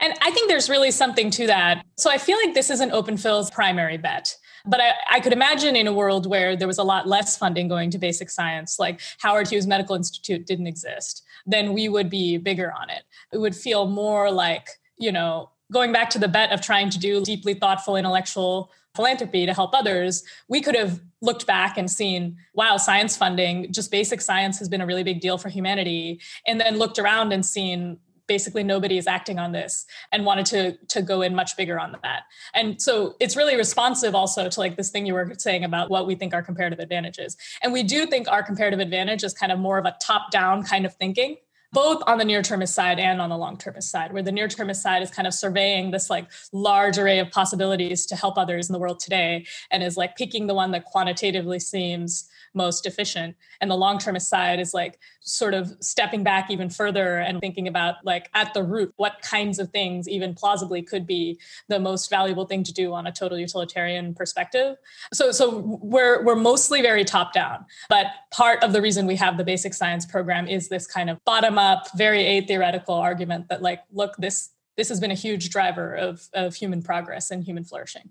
And 0.00 0.14
I 0.22 0.30
think 0.30 0.48
there's 0.48 0.68
really 0.68 0.90
something 0.90 1.30
to 1.32 1.46
that. 1.46 1.84
So 1.96 2.10
I 2.10 2.18
feel 2.18 2.38
like 2.44 2.54
this 2.54 2.70
isn't 2.70 2.90
OpenPhil's 2.90 3.50
primary 3.50 3.98
bet. 3.98 4.34
But 4.66 4.80
I, 4.80 4.92
I, 5.10 5.20
could 5.20 5.32
imagine 5.32 5.74
in 5.74 5.86
a 5.86 5.92
world 5.92 6.26
where 6.26 6.54
there 6.54 6.68
was 6.68 6.78
a 6.78 6.82
lot 6.82 7.06
less 7.08 7.36
funding 7.36 7.66
going 7.68 7.90
to 7.90 7.98
basic 7.98 8.28
science, 8.28 8.78
like 8.78 9.00
Howard 9.20 9.48
Hughes 9.48 9.66
Medical 9.66 9.96
Institute 9.96 10.46
didn't 10.46 10.66
exist, 10.66 11.22
then 11.46 11.72
we 11.72 11.88
would 11.88 12.10
be 12.10 12.36
bigger 12.36 12.72
on 12.72 12.90
it. 12.90 13.04
It 13.32 13.38
would 13.38 13.56
feel 13.56 13.86
more 13.86 14.30
like, 14.30 14.68
you 14.98 15.12
know, 15.12 15.50
going 15.72 15.92
back 15.92 16.10
to 16.10 16.18
the 16.18 16.28
bet 16.28 16.52
of 16.52 16.60
trying 16.60 16.90
to 16.90 16.98
do 16.98 17.22
deeply 17.22 17.54
thoughtful 17.54 17.96
intellectual 17.96 18.70
philanthropy 18.94 19.46
to 19.46 19.54
help 19.54 19.72
others, 19.74 20.24
we 20.48 20.60
could 20.60 20.74
have 20.74 21.00
looked 21.22 21.46
back 21.46 21.78
and 21.78 21.90
seen, 21.90 22.36
wow, 22.54 22.76
science 22.76 23.16
funding, 23.16 23.72
just 23.72 23.90
basic 23.90 24.20
science 24.20 24.58
has 24.58 24.68
been 24.68 24.80
a 24.80 24.86
really 24.86 25.04
big 25.04 25.20
deal 25.20 25.38
for 25.38 25.48
humanity. 25.48 26.20
And 26.46 26.60
then 26.60 26.76
looked 26.76 26.98
around 26.98 27.32
and 27.32 27.44
seen 27.44 27.98
basically 28.30 28.62
nobody 28.62 28.96
is 28.96 29.08
acting 29.08 29.40
on 29.40 29.50
this 29.50 29.84
and 30.12 30.24
wanted 30.24 30.46
to 30.46 30.60
to 30.86 31.02
go 31.02 31.20
in 31.20 31.34
much 31.34 31.56
bigger 31.56 31.80
on 31.80 31.96
that. 32.04 32.22
And 32.54 32.80
so 32.80 33.16
it's 33.18 33.36
really 33.36 33.56
responsive 33.56 34.14
also 34.14 34.48
to 34.48 34.60
like 34.60 34.76
this 34.76 34.90
thing 34.90 35.04
you 35.04 35.14
were 35.14 35.32
saying 35.36 35.64
about 35.64 35.90
what 35.90 36.06
we 36.06 36.14
think 36.14 36.32
our 36.32 36.42
comparative 36.42 36.78
advantage 36.78 37.18
is. 37.18 37.36
And 37.60 37.72
we 37.72 37.82
do 37.82 38.06
think 38.06 38.28
our 38.28 38.44
comparative 38.44 38.78
advantage 38.78 39.24
is 39.24 39.34
kind 39.34 39.50
of 39.50 39.58
more 39.58 39.78
of 39.78 39.84
a 39.84 39.96
top 40.00 40.30
down 40.30 40.62
kind 40.62 40.86
of 40.86 40.94
thinking 40.94 41.38
both 41.72 42.02
on 42.06 42.18
the 42.18 42.24
near 42.24 42.42
termist 42.42 42.74
side 42.74 42.98
and 42.98 43.20
on 43.20 43.30
the 43.30 43.36
long 43.36 43.56
termist 43.56 43.90
side, 43.90 44.12
where 44.12 44.22
the 44.22 44.32
near 44.32 44.48
termist 44.48 44.82
side 44.82 45.02
is 45.02 45.10
kind 45.10 45.28
of 45.28 45.34
surveying 45.34 45.90
this 45.90 46.10
like 46.10 46.26
large 46.52 46.98
array 46.98 47.18
of 47.20 47.30
possibilities 47.30 48.06
to 48.06 48.16
help 48.16 48.36
others 48.36 48.68
in 48.68 48.72
the 48.72 48.78
world 48.78 48.98
today 48.98 49.46
and 49.70 49.82
is 49.82 49.96
like 49.96 50.16
picking 50.16 50.46
the 50.46 50.54
one 50.54 50.72
that 50.72 50.84
quantitatively 50.84 51.60
seems 51.60 52.28
most 52.54 52.86
efficient. 52.86 53.36
And 53.60 53.70
the 53.70 53.76
long 53.76 53.98
termist 53.98 54.28
side 54.28 54.60
is 54.60 54.74
like 54.74 54.98
sort 55.20 55.54
of 55.54 55.72
stepping 55.80 56.22
back 56.22 56.50
even 56.50 56.70
further 56.70 57.18
and 57.18 57.40
thinking 57.40 57.68
about 57.68 57.96
like 58.04 58.28
at 58.34 58.54
the 58.54 58.62
root, 58.62 58.92
what 58.96 59.20
kinds 59.22 59.58
of 59.58 59.70
things 59.70 60.08
even 60.08 60.34
plausibly 60.34 60.82
could 60.82 61.06
be 61.06 61.38
the 61.68 61.78
most 61.78 62.10
valuable 62.10 62.46
thing 62.46 62.62
to 62.64 62.72
do 62.72 62.92
on 62.92 63.06
a 63.06 63.12
total 63.12 63.38
utilitarian 63.38 64.14
perspective. 64.14 64.76
So 65.12 65.32
so 65.32 65.78
we're 65.82 66.24
we're 66.24 66.36
mostly 66.36 66.82
very 66.82 67.04
top 67.04 67.32
down, 67.32 67.64
but 67.88 68.06
part 68.30 68.62
of 68.62 68.72
the 68.72 68.82
reason 68.82 69.06
we 69.06 69.16
have 69.16 69.36
the 69.36 69.44
basic 69.44 69.74
science 69.74 70.06
program 70.06 70.48
is 70.48 70.68
this 70.68 70.86
kind 70.86 71.10
of 71.10 71.18
bottom 71.24 71.58
up, 71.58 71.88
very 71.96 72.24
a 72.24 72.40
theoretical 72.40 72.94
argument 72.94 73.48
that 73.48 73.62
like, 73.62 73.82
look, 73.92 74.16
this 74.18 74.50
this 74.76 74.88
has 74.88 74.98
been 74.98 75.10
a 75.10 75.14
huge 75.14 75.50
driver 75.50 75.94
of, 75.94 76.28
of 76.32 76.54
human 76.54 76.82
progress 76.82 77.30
and 77.30 77.44
human 77.44 77.64
flourishing. 77.64 78.10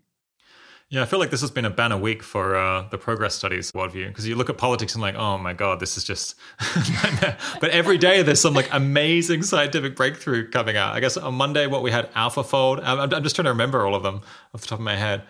Yeah, 0.92 1.04
I 1.04 1.06
feel 1.06 1.20
like 1.20 1.30
this 1.30 1.42
has 1.42 1.52
been 1.52 1.66
a 1.66 1.70
banner 1.70 1.98
week 1.98 2.24
for 2.24 2.56
uh, 2.56 2.88
the 2.90 2.98
progress 2.98 3.36
studies 3.36 3.72
worldview 3.74 4.08
because 4.08 4.28
you 4.28 4.36
look 4.36 4.50
at 4.50 4.58
politics 4.58 4.96
and 4.96 5.04
like, 5.04 5.14
oh 5.14 5.38
my 5.38 5.54
god, 5.54 5.80
this 5.80 5.98
is 5.98 6.04
just. 6.04 6.34
but 7.62 7.70
every 7.70 8.00
day 8.00 8.24
there's 8.24 8.42
some 8.42 8.56
like 8.56 8.68
amazing 8.72 9.44
scientific 9.44 9.96
breakthrough 9.96 10.50
coming 10.50 10.78
out. 10.78 10.96
I 10.96 11.00
guess 11.00 11.16
on 11.16 11.36
Monday, 11.36 11.68
what 11.68 11.84
we 11.84 11.92
had 11.92 12.12
AlphaFold. 12.14 12.82
I'm, 12.84 13.14
I'm 13.14 13.24
just 13.24 13.36
trying 13.36 13.46
to 13.46 13.52
remember 13.52 13.86
all 13.86 13.94
of 13.94 14.02
them 14.02 14.22
off 14.56 14.62
the 14.62 14.68
top 14.68 14.80
of 14.80 14.86
my 14.86 14.96
head. 14.96 15.22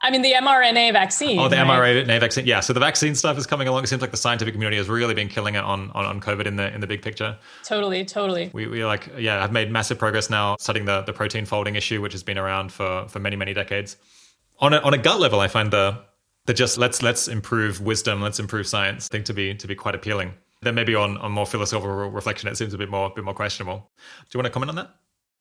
I 0.00 0.10
mean, 0.12 0.22
the 0.22 0.32
mRNA 0.32 0.92
vaccine. 0.92 1.40
Oh, 1.40 1.48
the 1.48 1.56
right? 1.56 2.06
mRNA 2.06 2.20
vaccine. 2.20 2.46
Yeah. 2.46 2.60
So 2.60 2.72
the 2.72 2.80
vaccine 2.80 3.16
stuff 3.16 3.36
is 3.36 3.48
coming 3.48 3.66
along. 3.66 3.82
It 3.82 3.88
seems 3.88 4.02
like 4.02 4.12
the 4.12 4.16
scientific 4.16 4.54
community 4.54 4.76
has 4.76 4.88
really 4.88 5.14
been 5.14 5.28
killing 5.28 5.56
it 5.56 5.64
on, 5.64 5.90
on, 5.90 6.04
on 6.04 6.20
COVID 6.20 6.46
in 6.46 6.54
the 6.54 6.72
in 6.72 6.80
the 6.80 6.86
big 6.86 7.02
picture. 7.02 7.36
Totally, 7.64 8.04
totally. 8.04 8.50
We, 8.54 8.68
we 8.68 8.84
like, 8.84 9.10
yeah, 9.18 9.40
have 9.40 9.50
made 9.50 9.72
massive 9.72 9.98
progress 9.98 10.30
now 10.30 10.56
studying 10.60 10.86
the, 10.86 11.02
the 11.02 11.12
protein 11.12 11.46
folding 11.46 11.74
issue, 11.74 12.00
which 12.00 12.12
has 12.12 12.22
been 12.22 12.38
around 12.38 12.72
for, 12.72 13.08
for 13.08 13.18
many, 13.18 13.34
many 13.34 13.52
decades 13.52 13.96
on 14.60 14.74
a, 14.74 14.78
on 14.78 14.94
a 14.94 14.98
gut 14.98 15.20
level, 15.20 15.40
I 15.40 15.48
find 15.48 15.70
the 15.70 16.02
the 16.46 16.54
just 16.54 16.78
let's 16.78 17.02
let's 17.02 17.28
improve 17.28 17.80
wisdom, 17.80 18.20
let's 18.20 18.38
improve 18.38 18.66
science 18.66 19.08
thing 19.08 19.24
to 19.24 19.34
be 19.34 19.54
to 19.54 19.66
be 19.66 19.74
quite 19.74 19.94
appealing. 19.94 20.34
Then 20.62 20.74
maybe 20.74 20.94
on 20.94 21.16
on 21.18 21.32
more 21.32 21.46
philosophical 21.46 22.10
reflection, 22.10 22.48
it 22.48 22.56
seems 22.56 22.74
a 22.74 22.78
bit 22.78 22.90
more 22.90 23.06
a 23.06 23.10
bit 23.14 23.24
more 23.24 23.34
questionable. 23.34 23.90
Do 23.98 24.36
you 24.36 24.38
want 24.38 24.46
to 24.46 24.50
comment 24.50 24.70
on 24.70 24.76
that? 24.76 24.94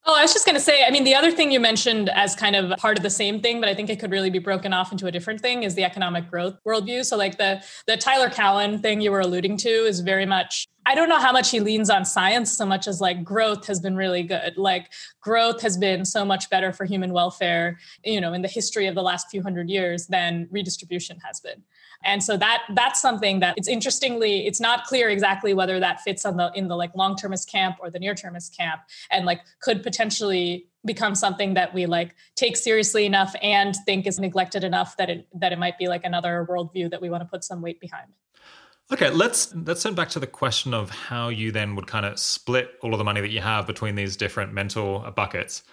Oh, 0.06 0.16
I 0.18 0.22
was 0.22 0.34
just 0.34 0.46
going 0.46 0.56
to 0.56 0.62
say, 0.62 0.86
I 0.86 0.92
mean, 0.92 1.04
the 1.04 1.14
other 1.14 1.30
thing 1.30 1.52
you 1.52 1.60
mentioned 1.60 2.10
as 2.10 2.34
kind 2.34 2.56
of 2.56 2.78
part 2.80 2.98
of 2.98 3.04
the 3.04 3.10
same 3.10 3.42
thing, 3.42 3.60
but 3.60 3.70
I 3.70 3.76
think 3.76 3.90
it 3.90 4.00
could 4.00 4.12
really 4.12 4.30
be 4.30 4.40
broken 4.40 4.72
off 4.74 4.92
into 4.92 5.08
a 5.08 5.12
different 5.12 5.42
thing 5.42 5.64
is 5.64 5.76
the 5.76 5.84
economic 5.84 6.30
growth 6.30 6.56
worldview. 6.66 7.06
So, 7.06 7.18
like 7.18 7.38
the 7.38 7.62
the 7.86 7.98
Tyler 7.98 8.30
Cowen 8.30 8.80
thing 8.80 9.02
you 9.02 9.12
were 9.12 9.20
alluding 9.20 9.58
to 9.58 9.70
is 9.70 10.00
very 10.00 10.26
much 10.26 10.68
I 10.86 10.96
don't 10.96 11.10
know 11.10 11.20
how 11.20 11.32
much 11.32 11.52
he 11.52 11.60
leans 11.60 11.90
on 11.92 12.04
science 12.04 12.52
so 12.52 12.66
much 12.66 12.88
as 12.88 13.00
like 13.00 13.24
growth 13.24 13.68
has 13.68 13.80
been 13.80 13.96
really 13.96 14.24
good. 14.24 14.58
Like 14.58 14.92
growth 15.22 15.62
has 15.62 15.78
been 15.78 16.04
so 16.04 16.26
much 16.26 16.50
better 16.50 16.74
for 16.74 16.86
human 16.86 17.14
welfare, 17.14 17.78
you 18.04 18.20
know, 18.20 18.34
in 18.34 18.42
the 18.42 18.48
history 18.48 18.88
of 18.88 18.96
the 18.96 19.04
last 19.04 19.30
few 19.30 19.44
hundred 19.44 19.70
years 19.70 20.08
than 20.08 20.48
redistribution 20.50 21.20
has 21.24 21.40
been. 21.40 21.62
And 22.04 22.24
so 22.24 22.38
that 22.38 22.64
that's 22.76 23.02
something 23.02 23.40
that 23.42 23.56
it's 23.58 23.68
interestingly, 23.68 24.48
it's 24.48 24.60
not 24.60 24.86
clear 24.86 25.10
exactly 25.10 25.54
whether 25.54 25.80
that 25.80 26.02
fits 26.02 26.26
on 26.26 26.38
the 26.38 26.52
in 26.56 26.68
the 26.68 26.76
like 26.76 26.96
long-termist 26.96 27.50
camp 27.50 27.78
or 27.82 27.90
the 27.90 28.00
near-termist 28.00 28.56
camp 28.56 28.82
and 29.12 29.26
like 29.26 29.42
could 29.62 29.84
potentially 29.84 30.68
become 30.86 31.14
something 31.14 31.56
that 31.56 31.74
we 31.74 31.86
like 31.86 32.16
take 32.36 32.56
seriously 32.56 33.06
enough 33.06 33.36
and 33.42 33.76
think 33.86 34.08
is 34.08 34.18
neglected 34.18 34.64
enough 34.64 34.96
that 34.98 35.10
it 35.10 35.28
that 35.34 35.52
it 35.52 35.60
might 35.60 35.78
be 35.78 35.88
like 35.88 36.06
another 36.06 36.48
worldview 36.50 36.90
that 36.90 37.02
we 37.02 37.10
want 37.10 37.22
to 37.22 37.28
put 37.28 37.44
some 37.44 37.62
weight 37.62 37.80
behind. 37.80 38.08
Okay, 38.92 39.10
let's 39.12 39.54
let's 39.54 39.84
turn 39.84 39.94
back 39.94 40.10
to 40.10 40.20
the 40.20 40.28
question 40.28 40.74
of 40.74 40.90
how 40.90 41.30
you 41.30 41.52
then 41.52 41.76
would 41.76 41.86
kind 41.86 42.06
of 42.06 42.18
split 42.18 42.72
all 42.82 42.94
of 42.94 42.98
the 42.98 43.04
money 43.04 43.22
that 43.22 43.30
you 43.30 43.42
have 43.42 43.68
between 43.68 43.96
these 43.96 44.16
different 44.16 44.54
mental 44.54 45.12
buckets. 45.16 45.64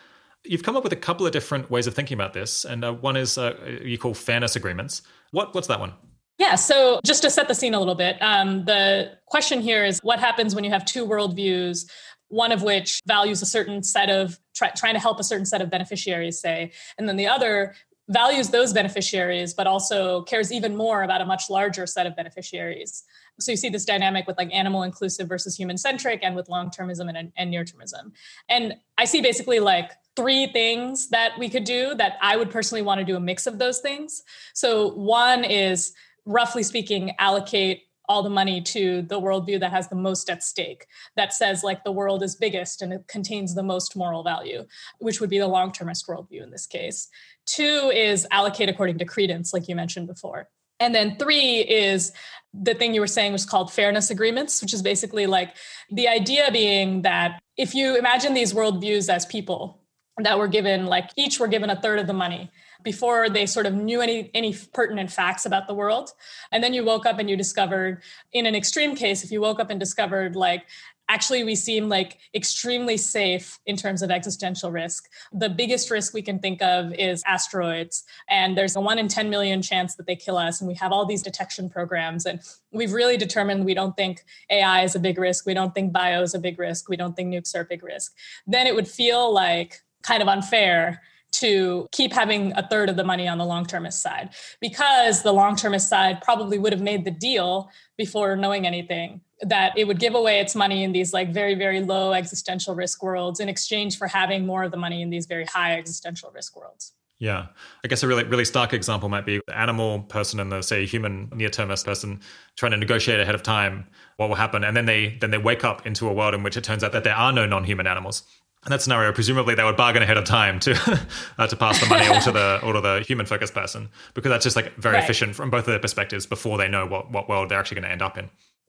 You've 0.45 0.63
come 0.63 0.77
up 0.77 0.85
with 0.85 0.93
a 0.93 0.97
couple 0.97 1.27
of 1.27 1.33
different 1.33 1.71
ways 1.71 1.87
of 1.87 1.95
thinking 1.95 2.15
about 2.15 2.35
this, 2.35 2.65
and 2.65 2.85
uh, 2.85 2.93
one 2.93 3.17
is 3.17 3.39
uh, 3.39 3.55
you 3.83 3.97
call 3.97 4.13
fairness 4.13 4.55
agreements. 4.55 5.03
What 5.31 5.55
what's 5.55 5.69
that 5.69 5.81
one? 5.81 5.95
Yeah, 6.39 6.55
so 6.57 7.01
just 7.05 7.23
to 7.23 7.31
set 7.31 7.49
the 7.49 7.55
scene 7.55 7.75
a 7.75 7.79
little 7.79 7.95
bit, 7.95 8.17
um, 8.21 8.65
the 8.67 9.13
question 9.27 9.61
here 9.61 9.85
is 9.85 10.01
what 10.03 10.21
happens 10.21 10.55
when 10.55 10.65
you 10.65 10.71
have 10.71 10.85
two 10.85 11.07
worldviews, 11.07 11.89
one 12.29 12.53
of 12.53 12.63
which 12.63 13.01
values 13.07 13.41
a 13.41 13.47
certain 13.47 13.83
set 13.83 14.11
of 14.11 14.39
try, 14.55 14.71
trying 14.71 14.95
to 14.95 15.01
help 15.01 15.19
a 15.19 15.25
certain 15.25 15.47
set 15.47 15.63
of 15.63 15.71
beneficiaries, 15.71 16.39
say, 16.39 16.73
and 16.99 17.09
then 17.09 17.17
the 17.17 17.27
other 17.27 17.75
values 18.09 18.51
those 18.51 18.73
beneficiaries, 18.73 19.55
but 19.55 19.67
also 19.67 20.23
cares 20.23 20.53
even 20.53 20.77
more 20.77 21.03
about 21.03 21.21
a 21.21 21.25
much 21.25 21.51
larger 21.51 21.87
set 21.87 22.07
of 22.07 22.15
beneficiaries. 22.15 23.03
So 23.41 23.51
you 23.51 23.57
see 23.57 23.69
this 23.69 23.85
dynamic 23.85 24.27
with 24.27 24.39
like 24.39 24.53
animal 24.53 24.83
inclusive 24.83 25.29
versus 25.29 25.57
human 25.57 25.77
centric 25.77 26.21
and 26.23 26.37
with 26.37 26.49
long 26.49 26.71
termism 26.71 27.09
and, 27.09 27.33
and 27.37 27.51
near 27.51 27.65
termism. 27.65 28.13
And 28.49 28.75
I 28.97 29.07
see 29.07 29.21
basically 29.21 29.59
like 29.59 29.93
three 30.15 30.47
things 30.53 31.09
that 31.09 31.33
we 31.39 31.49
could 31.49 31.65
do 31.65 31.95
that 31.97 32.17
I 32.23 32.37
would 32.37 32.51
personally 32.51 32.83
want 32.83 33.01
to 33.01 33.05
do 33.05 33.17
a 33.17 33.21
mix 33.21 33.47
of 33.47 33.59
those 33.59 33.81
things. 33.81 34.23
So 34.55 34.93
one 34.93 35.45
is 35.45 35.93
roughly 36.27 36.63
speaking, 36.63 37.13
allocate 37.19 37.85
all 38.09 38.23
the 38.23 38.31
money 38.31 38.61
to 38.61 39.03
the 39.03 39.21
worldview 39.21 39.59
that 39.61 39.73
has 39.73 39.89
the 39.89 39.97
most 39.97 40.31
at 40.31 40.43
stake, 40.43 40.87
that 41.17 41.33
says 41.33 41.65
like 41.65 41.83
the 41.85 41.93
world 41.93 42.23
is 42.23 42.37
biggest 42.37 42.83
and 42.83 42.93
it 42.93 43.05
contains 43.09 43.55
the 43.55 43.63
most 43.63 43.97
moral 43.97 44.23
value, 44.23 44.65
which 44.99 45.21
would 45.21 45.31
be 45.31 45.39
the 45.39 45.47
long 45.47 45.73
termist 45.73 46.07
worldview 46.07 46.43
in 46.43 46.51
this 46.51 46.67
case. 46.67 47.09
Two 47.47 47.91
is 47.93 48.27
allocate 48.31 48.69
according 48.69 48.99
to 48.99 49.05
credence, 49.05 49.53
like 49.53 49.69
you 49.69 49.75
mentioned 49.75 50.07
before. 50.07 50.49
And 50.79 50.95
then 50.95 51.17
three 51.17 51.61
is 51.61 52.13
the 52.53 52.75
thing 52.75 52.95
you 52.95 53.01
were 53.01 53.07
saying 53.07 53.33
was 53.33 53.47
called 53.47 53.73
fairness 53.73 54.11
agreements, 54.11 54.61
which 54.61 54.75
is 54.75 54.83
basically 54.83 55.27
like 55.27 55.57
the 55.91 56.07
idea 56.07 56.51
being 56.53 57.03
that 57.03 57.41
if 57.57 57.75
you 57.75 57.97
imagine 57.97 58.35
these 58.35 58.53
worldviews 58.53 59.09
as 59.09 59.25
people 59.27 59.81
that 60.19 60.39
were 60.39 60.49
given, 60.49 60.87
like 60.87 61.11
each 61.17 61.41
were 61.41 61.49
given 61.49 61.71
a 61.71 61.81
third 61.81 61.99
of 61.99 62.07
the 62.07 62.13
money 62.13 62.51
before 62.83 63.29
they 63.29 63.47
sort 63.47 63.67
of 63.67 63.75
knew 63.75 64.01
any 64.01 64.31
any 64.35 64.55
pertinent 64.73 65.11
facts 65.11 65.47
about 65.47 65.67
the 65.67 65.75
world 65.75 66.11
and 66.53 66.63
then 66.63 66.75
you 66.75 66.85
woke 66.85 67.07
up 67.07 67.19
and 67.19 67.29
you 67.29 67.37
discovered 67.37 68.03
in 68.33 68.47
an 68.47 68.55
extreme 68.55 68.95
case 68.95 69.25
if 69.25 69.31
you 69.31 69.41
woke 69.41 69.61
up 69.61 69.71
and 69.71 69.81
discovered 69.81 70.37
like 70.37 70.65
actually 71.09 71.45
we 71.45 71.55
seem 71.55 71.89
like 71.89 72.19
extremely 72.35 72.97
safe 72.97 73.59
in 73.67 73.77
terms 73.77 74.03
of 74.03 74.11
existential 74.11 74.71
risk. 74.71 75.09
The 75.33 75.49
biggest 75.49 75.91
risk 75.91 76.13
we 76.13 76.23
can 76.23 76.39
think 76.39 76.61
of 76.63 76.93
is 76.95 77.23
asteroids. 77.27 78.05
And 78.29 78.57
there's 78.57 78.77
a 78.77 78.81
one 78.81 78.99
in 78.99 79.09
10 79.09 79.31
million 79.31 79.63
chance 79.63 79.95
that 79.97 80.07
they 80.07 80.17
kill 80.17 80.37
us. 80.37 80.61
And 80.61 80.69
we 80.69 80.75
have 80.75 80.93
all 80.93 81.07
these 81.07 81.23
detection 81.23 81.71
programs. 81.71 82.27
And 82.27 82.41
we've 82.73 82.93
really 82.93 83.17
determined 83.17 83.65
we 83.65 83.75
don't 83.75 83.97
think 83.97 84.25
AI 84.51 84.83
is 84.83 84.95
a 84.95 85.01
big 85.01 85.19
risk. 85.19 85.47
We 85.47 85.55
don't 85.55 85.75
think 85.75 85.93
bio 85.93 86.23
is 86.23 86.35
a 86.35 86.39
big 86.39 86.59
risk. 86.59 86.89
We 86.89 86.97
don't 86.97 87.15
think 87.15 87.33
nukes 87.33 87.55
are 87.55 87.61
a 87.61 87.65
big 87.65 87.83
risk. 87.83 88.15
Then 88.47 88.67
it 88.67 88.75
would 88.75 88.89
feel 88.89 89.33
like 89.33 89.83
kind 90.03 90.23
of 90.23 90.29
unfair 90.29 91.03
to 91.41 91.89
keep 91.93 92.13
having 92.13 92.53
a 92.57 92.67
third 92.67 92.89
of 92.89 92.97
the 92.97 93.05
money 93.05 93.29
on 93.29 93.39
the 93.39 93.45
long 93.45 93.67
termist 93.67 94.03
side 94.03 94.31
because 94.61 95.23
the 95.23 95.33
long 95.33 95.57
termist 95.57 95.89
side 95.89 96.21
probably 96.23 96.59
would 96.59 96.73
have 96.73 96.83
made 96.83 97.05
the 97.05 97.11
deal 97.11 97.71
before 97.97 98.37
knowing 98.37 98.67
anything 98.67 99.21
that 99.43 99.77
it 99.77 99.87
would 99.87 99.99
give 99.99 100.15
away 100.15 100.41
its 100.41 100.55
money 100.55 100.83
in 100.83 100.93
these 100.93 101.13
like 101.13 101.33
very 101.33 101.55
very 101.55 101.81
low 101.81 102.13
existential 102.13 102.75
risk 102.75 103.03
worlds 103.03 103.41
in 103.41 103.49
exchange 103.49 103.99
for 103.99 104.07
having 104.07 104.47
more 104.47 104.65
of 104.65 104.71
the 104.71 104.77
money 104.77 105.03
in 105.03 105.11
these 105.11 105.27
very 105.27 105.45
high 105.45 105.79
existential 105.79 106.31
risk 106.35 106.57
worlds. 106.57 106.93
Yeah, 107.19 107.47
I 107.83 107.89
guess 107.89 108.03
a 108.03 108.09
really 108.09 108.25
really 108.25 108.45
stark 108.45 108.75
example 108.75 109.09
might 109.09 109.25
be 109.25 109.41
the 109.47 109.59
animal 109.59 110.01
person 110.01 110.39
and 110.39 110.53
the 110.53 110.63
say 110.63 110.85
human 110.85 111.31
near-termist 111.35 111.87
person 111.87 112.21
trying 112.57 112.73
to 112.73 112.79
negotiate 112.79 113.21
ahead 113.21 113.35
of 113.35 113.43
time 113.43 113.87
what 114.19 114.29
will 114.29 114.37
happen, 114.37 114.65
and 114.65 114.77
then 114.77 114.85
they 114.85 115.17
then 115.21 115.31
they 115.31 115.39
wake 115.39 115.65
up 115.65 115.87
into 115.87 116.09
a 116.09 116.13
world 116.13 116.35
in 116.35 116.43
which 116.43 116.57
it 116.57 116.65
turns 116.65 116.85
out 116.85 116.93
that 116.93 117.05
there 117.05 117.15
are 117.15 117.33
no 117.33 117.47
non-human 117.47 117.87
animals, 117.87 118.23
in 118.67 118.71
that 118.71 118.83
scenario, 118.83 119.13
presumably 119.13 119.55
they 119.55 119.65
would 119.65 119.77
bargain 119.77 120.03
ahead 120.03 120.17
of 120.17 120.25
time 120.25 120.59
to 120.61 121.01
uh, 121.39 121.47
to 121.47 121.57
pass 121.57 121.81
the 121.81 121.87
money 121.87 122.07
all 122.07 122.21
to 122.21 122.33
the 122.33 122.61
all 122.65 122.73
to 122.73 122.81
the 122.81 123.05
human 123.07 123.27
focused 123.27 123.55
person 123.55 123.89
because 124.15 124.31
that's 124.31 124.45
just 124.45 124.57
like 124.57 124.75
very 124.75 124.95
right. 124.95 125.05
efficient 125.05 125.35
from 125.35 125.51
both 125.51 125.61
of 125.61 125.67
their 125.67 125.79
perspectives 125.79 126.27
before 126.27 126.59
they 126.59 126.69
know 126.69 126.87
what 126.87 127.11
what 127.11 127.29
world 127.29 127.49
they're 127.49 127.59
actually 127.59 127.77
going 127.77 127.87
to 127.87 127.93
end 127.93 128.03
up 128.03 128.19
in. 128.19 128.29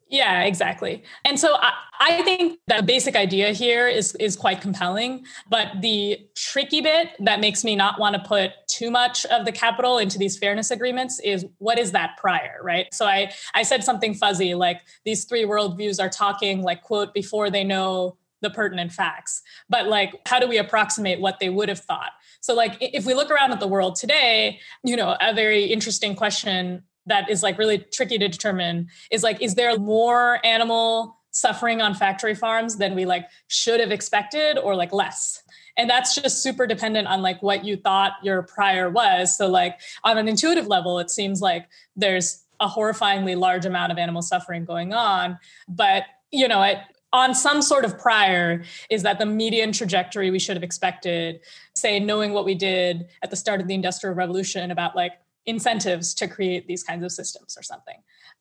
Yeah, 0.10 0.44
exactly. 0.44 1.04
And 1.26 1.38
so 1.38 1.56
I, 1.56 1.74
I 2.00 2.22
think 2.24 2.60
the 2.68 2.82
basic 2.82 3.16
idea 3.18 3.52
here 3.52 3.88
is 3.88 4.16
is 4.16 4.38
quite 4.38 4.62
compelling, 4.62 5.26
but 5.50 5.82
the 5.82 6.20
tricky 6.36 6.80
bit 6.80 7.10
that 7.20 7.42
makes 7.42 7.64
me 7.66 7.76
not 7.76 8.00
want 8.00 8.16
to 8.16 8.22
put 8.22 8.52
too 8.70 8.90
much 8.90 9.26
of 9.26 9.46
the 9.46 9.52
capital 9.52 9.98
into 9.98 10.18
these 10.18 10.38
fairness 10.38 10.72
agreements 10.72 11.20
is 11.20 11.46
what 11.58 11.78
is 11.78 11.92
that 11.92 12.16
prior, 12.18 12.60
right? 12.62 12.94
So 12.94 13.06
I 13.06 13.34
I 13.54 13.64
said 13.64 13.84
something 13.84 14.14
fuzzy 14.14 14.56
like 14.56 14.82
these 15.04 15.26
three 15.26 15.44
worldviews 15.44 16.02
are 16.02 16.10
talking 16.10 16.62
like 16.62 16.84
quote 16.84 17.14
before 17.14 17.50
they 17.50 17.66
know 17.66 18.18
the 18.42 18.50
pertinent 18.50 18.92
facts. 18.92 19.42
But 19.70 19.88
like 19.88 20.14
how 20.26 20.40
do 20.40 20.48
we 20.48 20.58
approximate 20.58 21.20
what 21.20 21.40
they 21.40 21.50
would 21.50 21.70
have 21.70 21.80
thought? 21.80 22.12
So 22.42 22.54
like 22.54 22.78
if 22.80 23.06
we 23.06 23.14
look 23.14 23.32
around 23.32 23.52
at 23.52 23.60
the 23.60 23.68
world 23.68 23.96
today 23.96 24.60
you 24.84 24.96
know 24.96 25.18
a 25.22 25.34
very 25.34 25.66
interesting 25.66 26.16
question 26.16 26.84
that 27.08 27.30
is 27.30 27.42
like 27.42 27.58
really 27.58 27.80
tricky 27.80 28.18
to 28.18 28.28
determine 28.28 28.88
is 29.10 29.24
like 29.24 29.42
is 29.42 29.56
there 29.56 29.78
more 29.80 30.46
animal 30.46 31.18
suffering 31.32 31.82
on 31.82 31.94
factory 31.94 32.36
farms 32.36 32.78
than 32.78 32.96
we 32.96 33.06
like 33.06 33.28
should 33.48 33.80
have 33.80 33.92
expected 33.92 34.58
or 34.58 34.76
like 34.76 34.94
less? 34.94 35.42
And 35.78 35.90
that's 35.90 36.16
just 36.16 36.42
super 36.42 36.66
dependent 36.66 37.08
on 37.08 37.22
like 37.22 37.42
what 37.44 37.64
you 37.64 37.78
thought 37.78 38.14
your 38.24 38.42
prior 38.44 38.90
was. 38.90 39.38
So 39.38 39.48
like 39.48 39.80
on 40.04 40.18
an 40.18 40.28
intuitive 40.28 40.68
level 40.68 41.00
it 41.00 41.10
seems 41.10 41.42
like 41.42 41.68
there's 41.96 42.44
a 42.60 42.68
horrifyingly 42.68 43.38
large 43.38 43.66
amount 43.66 43.92
of 43.92 43.98
animal 43.98 44.22
suffering 44.22 44.66
going 44.66 44.94
on. 44.94 45.38
But 45.68 46.04
you 46.32 46.48
know 46.48 46.62
it 46.64 46.80
on 47.14 47.34
some 47.34 47.62
sort 47.62 47.86
of 47.86 47.98
prior 47.98 48.64
is 48.90 49.04
that 49.04 49.20
the 49.20 49.26
median 49.26 49.72
trajectory 49.72 50.30
we 50.30 50.40
should 50.40 50.56
have 50.56 50.64
expected 50.64 51.40
say 51.76 52.00
knowing 52.00 52.34
what 52.34 52.46
we 52.46 52.56
did 52.56 53.08
at 53.24 53.30
the 53.30 53.36
start 53.36 53.62
of 53.62 53.68
the 53.68 53.74
industrial 53.74 54.16
revolution 54.16 54.72
about 54.72 54.96
like 54.96 55.14
incentives 55.46 56.14
to 56.14 56.28
create 56.28 56.68
these 56.68 56.84
kinds 56.84 57.04
of 57.04 57.12
systems 57.12 57.58
or 57.58 57.64
something. 57.64 57.96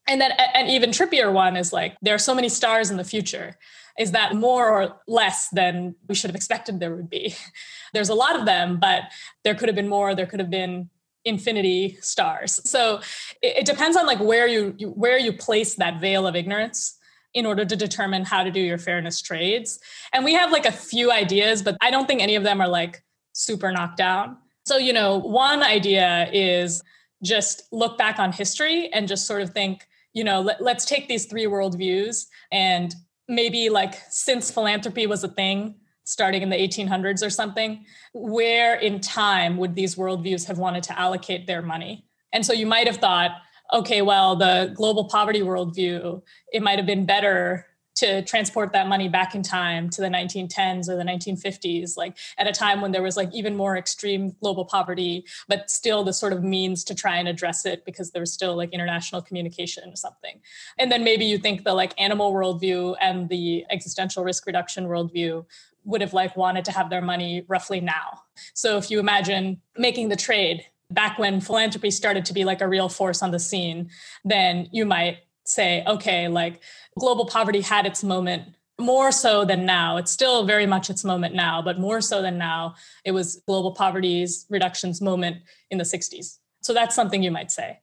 And 0.09 0.21
then 0.21 0.33
an 0.55 0.69
even 0.69 0.91
trippier 0.91 1.33
one 1.33 1.57
is 1.57 1.73
like 1.73 1.97
there 2.03 2.15
are 2.15 2.19
so 2.19 2.35
many 2.35 2.49
stars 2.49 2.91
in 2.91 2.97
the 2.97 3.05
future. 3.05 3.57
Is 3.99 4.13
that 4.13 4.35
more 4.35 4.69
or 4.69 5.01
less 5.07 5.49
than 5.51 5.95
we 6.09 6.15
should 6.15 6.29
have 6.29 6.37
expected 6.37 6.81
there 6.81 6.95
would 6.95 7.09
be? 7.09 7.35
There's 7.95 8.09
a 8.09 8.15
lot 8.15 8.37
of 8.39 8.47
them 8.47 8.79
but 8.81 9.05
there 9.45 9.55
could 9.55 9.69
have 9.69 9.77
been 9.77 9.89
more. 9.89 10.15
There 10.15 10.27
could 10.27 10.41
have 10.41 10.51
been 10.51 10.91
infinity 11.25 11.99
stars. 12.01 12.61
So 12.69 13.01
it, 13.43 13.59
it 13.59 13.67
depends 13.67 13.97
on 13.97 14.07
like 14.07 14.21
where 14.21 14.47
you, 14.47 14.75
you 14.77 14.91
where 14.91 15.19
you 15.19 15.33
place 15.33 15.77
that 15.77 16.01
veil 16.01 16.27
of 16.27 16.35
ignorance 16.35 16.99
in 17.37 17.45
order 17.45 17.67
to 17.67 17.77
determine 17.77 18.25
how 18.25 18.43
to 18.43 18.51
do 18.51 18.59
your 18.59 18.79
fairness 18.79 19.21
trades. 19.21 19.79
And 20.15 20.25
we 20.25 20.33
have 20.33 20.51
like 20.51 20.65
a 20.65 20.73
few 20.73 21.13
ideas 21.13 21.63
but 21.63 21.77
i 21.83 21.91
don't 21.91 22.07
think 22.07 22.23
any 22.23 22.35
of 22.35 22.43
them 22.43 22.61
are 22.61 22.69
like 22.69 23.05
super 23.33 23.71
knocked 23.71 23.99
down. 23.99 24.39
So 24.65 24.79
you 24.79 24.93
know 24.93 25.19
one 25.19 25.63
idea 25.63 26.29
is 26.33 26.83
just 27.23 27.63
look 27.71 27.97
back 27.99 28.19
on 28.19 28.33
history 28.33 28.93
and 28.93 29.07
just 29.07 29.27
sort 29.27 29.43
of 29.43 29.51
think 29.51 29.87
you 30.15 30.25
know 30.25 30.41
let, 30.41 30.63
let's 30.63 30.85
take 30.87 31.09
these 31.09 31.27
three 31.27 31.45
worldviews 31.45 32.27
and 32.51 32.95
maybe 33.29 33.69
like 33.69 33.95
since 34.09 34.51
philanthropy 34.51 35.07
was 35.07 35.23
a 35.23 35.29
thing 35.29 35.75
starting 36.05 36.41
in 36.41 36.49
the 36.49 36.57
1800s 36.57 37.27
or 37.27 37.31
something 37.31 37.85
where 38.15 38.77
in 38.77 39.01
time 39.01 39.57
would 39.59 39.75
these 39.75 39.97
worldviews 39.97 40.47
have 40.47 40.59
wanted 40.59 40.83
to 40.85 40.99
allocate 40.99 41.47
their 41.47 41.61
money? 41.61 42.07
And 42.33 42.47
so 42.47 42.53
you 42.53 42.67
might 42.67 42.87
have 42.87 42.97
thought 42.97 43.33
okay 43.73 44.03
well 44.03 44.37
the 44.37 44.73
global 44.75 45.05
poverty 45.05 45.41
worldview 45.41 46.23
it 46.53 46.63
might 46.63 46.79
have 46.79 46.87
been 46.87 47.07
better 47.07 47.67
to 47.97 48.21
transport 48.23 48.73
that 48.73 48.89
money 48.89 49.09
back 49.09 49.35
in 49.35 49.43
time 49.43 49.89
to 49.89 50.03
the 50.03 50.09
1910s 50.09 50.89
or 50.89 50.97
the 50.97 51.03
1950s 51.03 51.97
like 51.97 52.17
at 52.39 52.47
a 52.47 52.53
time 52.53 52.81
when 52.81 52.93
there 52.93 53.03
was 53.03 53.17
like 53.17 53.35
even 53.35 53.57
more 53.57 53.77
extreme 53.77 54.37
global 54.41 54.65
poverty 54.65 55.25
but 55.49 55.71
still 55.71 56.05
the 56.05 56.13
sort 56.13 56.33
of 56.33 56.45
means 56.45 56.85
to 56.85 56.95
try 56.95 57.17
and 57.17 57.27
address 57.27 57.65
it 57.65 57.85
because 57.85 58.11
there 58.11 58.21
was 58.21 58.33
still 58.33 58.55
like 58.55 58.71
international 58.71 59.23
communication 59.23 59.91
or 59.91 59.97
something. 59.97 60.41
And 60.79 60.93
then 60.93 61.03
maybe 61.05 61.25
you 61.25 61.39
think 61.39 61.65
the 61.65 61.75
like 61.75 61.95
animal 61.99 62.33
worldview 62.33 62.97
and 63.01 63.29
the 63.29 63.65
existential 63.71 64.25
risk 64.25 64.47
reduction 64.47 64.87
worldview 64.87 65.45
would 65.85 66.01
have 66.01 66.13
like 66.13 66.37
wanted 66.37 66.65
to 66.67 66.73
have 66.73 66.91
their 66.91 67.01
money 67.01 67.45
roughly 67.49 67.81
now. 67.81 68.21
So 68.55 68.77
if 68.77 68.91
you 68.91 69.01
imagine 69.01 69.61
making 69.79 70.09
the 70.09 70.17
trade 70.17 70.67
back 70.91 71.19
when 71.19 71.41
philanthropy 71.41 71.91
started 71.91 72.25
to 72.25 72.33
be 72.33 72.45
like 72.45 72.61
a 72.61 72.69
real 72.69 72.89
force 72.89 73.23
on 73.23 73.31
the 73.31 73.41
scene 73.41 73.91
then 74.25 74.69
you 74.73 74.85
might 74.85 75.19
say 75.45 75.85
okay 75.87 76.29
like 76.29 76.61
global 76.99 77.27
poverty 77.27 77.61
had 77.61 77.87
its 77.87 78.05
moment 78.05 78.57
more 78.79 79.11
so 79.13 79.45
than 79.45 79.65
now. 79.65 79.97
It's 79.97 80.11
still 80.11 80.45
very 80.45 80.67
much 80.67 80.91
its 80.91 81.05
moment 81.05 81.35
now, 81.35 81.63
but 81.63 81.79
more 81.79 82.01
so 82.01 82.23
than 82.23 82.39
now, 82.39 82.75
it 83.05 83.13
was 83.13 83.43
global 83.47 83.73
poverty's 83.73 84.47
reductions 84.51 85.01
moment 85.01 85.39
in 85.71 85.79
the 85.79 85.85
60s. 85.85 86.39
So 86.63 86.75
that's 86.75 86.95
something 86.95 87.23
you 87.23 87.31
might 87.31 87.51
say. 87.51 87.81